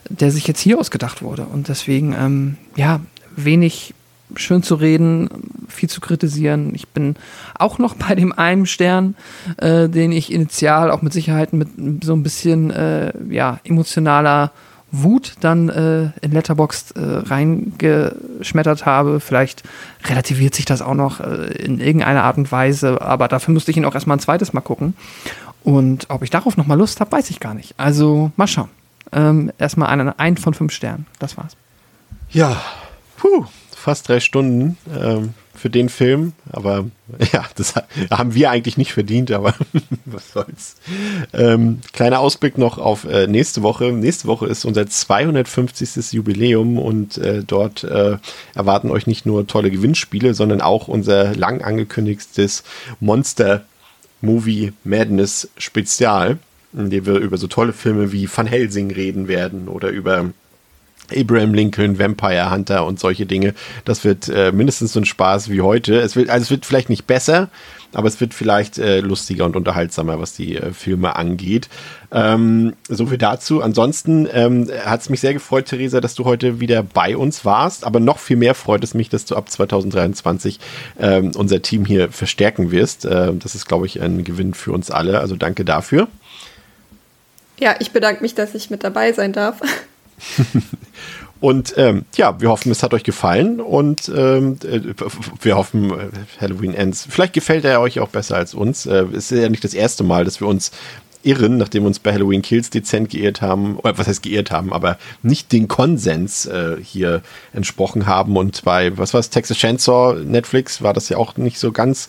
der 0.09 0.31
sich 0.31 0.47
jetzt 0.47 0.61
hier 0.61 0.79
ausgedacht 0.79 1.21
wurde. 1.21 1.45
Und 1.45 1.67
deswegen, 1.67 2.13
ähm, 2.17 2.57
ja, 2.75 2.99
wenig 3.35 3.93
schön 4.35 4.63
zu 4.63 4.75
reden, 4.75 5.29
viel 5.67 5.89
zu 5.89 6.01
kritisieren. 6.01 6.73
Ich 6.73 6.87
bin 6.87 7.15
auch 7.57 7.77
noch 7.77 7.95
bei 8.07 8.15
dem 8.15 8.33
einen 8.33 8.65
Stern, 8.65 9.15
äh, 9.57 9.89
den 9.89 10.11
ich 10.11 10.31
initial 10.31 10.91
auch 10.91 11.01
mit 11.01 11.13
Sicherheit 11.13 11.53
mit 11.53 11.69
so 12.03 12.13
ein 12.13 12.23
bisschen 12.23 12.71
äh, 12.71 13.13
ja, 13.29 13.59
emotionaler 13.63 14.51
Wut 15.03 15.35
dann 15.41 15.69
äh, 15.69 16.11
in 16.21 16.31
Letterboxd 16.31 16.95
äh, 16.95 16.99
reingeschmettert 16.99 18.85
habe. 18.85 19.19
Vielleicht 19.19 19.63
relativiert 20.05 20.55
sich 20.55 20.65
das 20.65 20.81
auch 20.81 20.93
noch 20.93 21.19
äh, 21.19 21.53
in 21.53 21.79
irgendeiner 21.79 22.23
Art 22.23 22.37
und 22.37 22.51
Weise, 22.51 23.01
aber 23.01 23.27
dafür 23.27 23.53
müsste 23.53 23.71
ich 23.71 23.77
ihn 23.77 23.85
auch 23.85 23.95
erstmal 23.95 24.17
ein 24.17 24.21
zweites 24.21 24.53
Mal 24.53 24.61
gucken. 24.61 24.95
Und 25.63 26.09
ob 26.09 26.21
ich 26.21 26.29
darauf 26.29 26.57
nochmal 26.57 26.77
Lust 26.77 26.99
habe, 26.99 27.11
weiß 27.11 27.29
ich 27.31 27.39
gar 27.39 27.53
nicht. 27.53 27.73
Also 27.77 28.31
mal 28.35 28.47
schauen. 28.47 28.69
Ähm, 29.11 29.51
erstmal 29.57 29.89
einen, 29.89 30.09
ein 30.19 30.37
von 30.37 30.53
fünf 30.53 30.71
Sternen. 30.71 31.07
Das 31.19 31.37
war's. 31.37 31.55
Ja, 32.29 32.61
puh, 33.17 33.45
fast 33.75 34.07
drei 34.07 34.19
Stunden 34.19 34.77
ähm, 34.95 35.33
für 35.55 35.69
den 35.69 35.89
Film. 35.89 36.33
Aber 36.51 36.85
ja, 37.33 37.45
das 37.55 37.73
haben 38.11 38.33
wir 38.33 38.49
eigentlich 38.49 38.77
nicht 38.77 38.93
verdient, 38.93 39.31
aber 39.31 39.55
was 40.05 40.31
soll's. 40.31 40.75
Ähm, 41.33 41.79
kleiner 41.93 42.19
Ausblick 42.19 42.57
noch 42.57 42.77
auf 42.77 43.05
äh, 43.05 43.27
nächste 43.27 43.61
Woche. 43.63 43.91
Nächste 43.91 44.27
Woche 44.27 44.47
ist 44.47 44.65
unser 44.65 44.87
250. 44.87 46.13
Jubiläum 46.13 46.77
und 46.77 47.17
äh, 47.17 47.43
dort 47.45 47.83
äh, 47.83 48.17
erwarten 48.53 48.91
euch 48.91 49.07
nicht 49.07 49.25
nur 49.25 49.47
tolle 49.47 49.71
Gewinnspiele, 49.71 50.33
sondern 50.33 50.61
auch 50.61 50.87
unser 50.87 51.35
lang 51.35 51.61
angekündigtes 51.61 52.63
Monster 52.99 53.65
Movie 54.21 54.73
Madness 54.83 55.49
Spezial, 55.57 56.37
in 56.73 56.89
dem 56.89 57.05
wir 57.05 57.15
über 57.15 57.37
so 57.37 57.47
tolle 57.47 57.73
Filme 57.73 58.11
wie 58.11 58.29
Van 58.33 58.47
Helsing 58.47 58.91
reden 58.91 59.27
werden 59.27 59.67
oder 59.67 59.89
über 59.89 60.31
Abraham 61.13 61.53
Lincoln, 61.53 61.99
Vampire 61.99 62.51
Hunter 62.51 62.85
und 62.85 62.99
solche 62.99 63.25
Dinge. 63.25 63.53
Das 63.83 64.03
wird 64.03 64.29
äh, 64.29 64.51
mindestens 64.51 64.93
so 64.93 64.99
ein 64.99 65.05
Spaß 65.05 65.49
wie 65.49 65.61
heute. 65.61 65.99
Es 65.99 66.15
wird, 66.15 66.29
also 66.29 66.43
es 66.43 66.51
wird 66.51 66.65
vielleicht 66.65 66.89
nicht 66.89 67.07
besser, 67.07 67.49
aber 67.93 68.07
es 68.07 68.19
wird 68.19 68.33
vielleicht 68.33 68.77
äh, 68.77 68.99
lustiger 68.99 69.45
und 69.45 69.55
unterhaltsamer, 69.55 70.19
was 70.19 70.33
die 70.33 70.57
äh, 70.57 70.73
Filme 70.73 71.15
angeht. 71.15 71.69
Ähm, 72.11 72.73
so 72.89 73.07
viel 73.07 73.17
dazu. 73.17 73.61
Ansonsten 73.61 74.27
ähm, 74.31 74.69
hat 74.85 75.01
es 75.01 75.09
mich 75.09 75.21
sehr 75.21 75.33
gefreut, 75.33 75.65
Theresa, 75.65 76.01
dass 76.01 76.15
du 76.15 76.25
heute 76.25 76.59
wieder 76.59 76.83
bei 76.83 77.15
uns 77.15 77.45
warst. 77.45 77.85
Aber 77.85 77.99
noch 77.99 78.19
viel 78.19 78.37
mehr 78.37 78.55
freut 78.55 78.83
es 78.83 78.93
mich, 78.93 79.09
dass 79.09 79.25
du 79.25 79.35
ab 79.35 79.49
2023 79.49 80.59
ähm, 80.99 81.31
unser 81.35 81.61
Team 81.61 81.85
hier 81.85 82.11
verstärken 82.11 82.71
wirst. 82.71 83.05
Äh, 83.05 83.33
das 83.33 83.55
ist, 83.55 83.65
glaube 83.65 83.85
ich, 83.85 84.01
ein 84.01 84.23
Gewinn 84.23 84.53
für 84.53 84.73
uns 84.73 84.91
alle. 84.91 85.19
Also 85.19 85.35
danke 85.35 85.63
dafür. 85.63 86.07
Ja, 87.57 87.75
ich 87.79 87.91
bedanke 87.91 88.21
mich, 88.21 88.35
dass 88.35 88.53
ich 88.53 88.69
mit 88.69 88.83
dabei 88.83 89.13
sein 89.13 89.31
darf. 89.31 89.61
Und 91.41 91.75
ähm, 91.77 92.05
ja, 92.15 92.39
wir 92.39 92.49
hoffen, 92.49 92.71
es 92.71 92.81
hat 92.81 92.93
euch 92.93 93.03
gefallen 93.03 93.59
und 93.59 94.09
ähm, 94.09 94.57
äh, 94.63 94.79
wir 95.41 95.57
hoffen, 95.57 95.91
äh, 95.91 96.09
Halloween 96.39 96.73
Ends. 96.73 97.05
Vielleicht 97.07 97.33
gefällt 97.33 97.65
er 97.65 97.81
euch 97.81 97.99
auch 97.99 98.07
besser 98.07 98.37
als 98.37 98.53
uns. 98.53 98.85
Äh, 98.85 99.05
es 99.13 99.31
ist 99.31 99.41
ja 99.41 99.49
nicht 99.49 99.63
das 99.63 99.73
erste 99.73 100.03
Mal, 100.03 100.23
dass 100.25 100.39
wir 100.39 100.47
uns 100.47 100.71
irren, 101.21 101.57
nachdem 101.57 101.83
wir 101.83 101.87
uns 101.87 101.99
bei 101.99 102.13
Halloween 102.13 102.41
Kills 102.41 102.69
dezent 102.69 103.09
geirrt 103.09 103.41
haben, 103.41 103.77
oder 103.77 103.97
was 103.97 104.07
heißt 104.07 104.23
geirrt 104.23 104.51
haben, 104.51 104.71
aber 104.71 104.97
nicht 105.23 105.51
den 105.51 105.67
Konsens 105.67 106.45
äh, 106.45 106.77
hier 106.81 107.21
entsprochen 107.51 108.05
haben. 108.05 108.37
Und 108.37 108.63
bei, 108.63 108.97
was 108.97 109.13
war 109.13 109.19
es, 109.19 109.29
Texas 109.29 109.57
Chainsaw 109.57 110.15
Netflix 110.23 110.81
war 110.81 110.93
das 110.93 111.09
ja 111.09 111.17
auch 111.17 111.35
nicht 111.37 111.59
so 111.59 111.71
ganz 111.71 112.07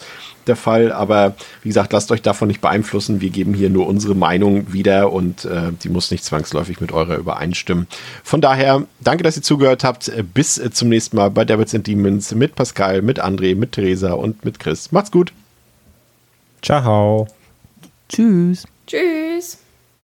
der 0.49 0.57
Fall. 0.57 0.93
Aber 0.93 1.35
wie 1.63 1.69
gesagt, 1.69 1.93
lasst 1.93 2.11
euch 2.13 2.23
davon 2.23 2.49
nicht 2.49 2.61
beeinflussen. 2.61 3.21
Wir 3.21 3.31
geben 3.31 3.55
hier 3.55 3.71
nur 3.71 3.87
unsere 3.87 4.15
Meinung 4.15 4.73
wieder 4.73 5.13
und 5.13 5.45
äh, 5.45 5.73
die 5.83 5.89
muss 5.89 6.11
nicht 6.11 6.25
zwangsläufig 6.25 6.81
mit 6.81 6.93
eurer 6.93 7.17
übereinstimmen. 7.17 7.87
Von 8.23 8.41
daher, 8.41 8.85
danke, 9.01 9.23
dass 9.23 9.37
ihr 9.37 9.43
zugehört 9.43 9.85
habt. 9.85 10.11
Bis 10.35 10.59
äh, 10.59 10.71
zum 10.71 10.89
nächsten 10.89 11.17
Mal 11.17 11.31
bei 11.31 11.45
Devils 11.45 11.75
and 11.75 11.87
Demons 11.87 12.35
mit 12.35 12.55
Pascal, 12.55 13.03
mit 13.03 13.23
André, 13.23 13.57
mit 13.57 13.73
Theresa 13.73 14.13
und 14.13 14.45
mit 14.45 14.59
Chris. 14.59 14.93
Macht's 14.93 15.11
gut. 15.11 15.33
Ciao. 16.63 17.29
Tschüss. 18.09 18.67
Tschüss. 18.87 19.59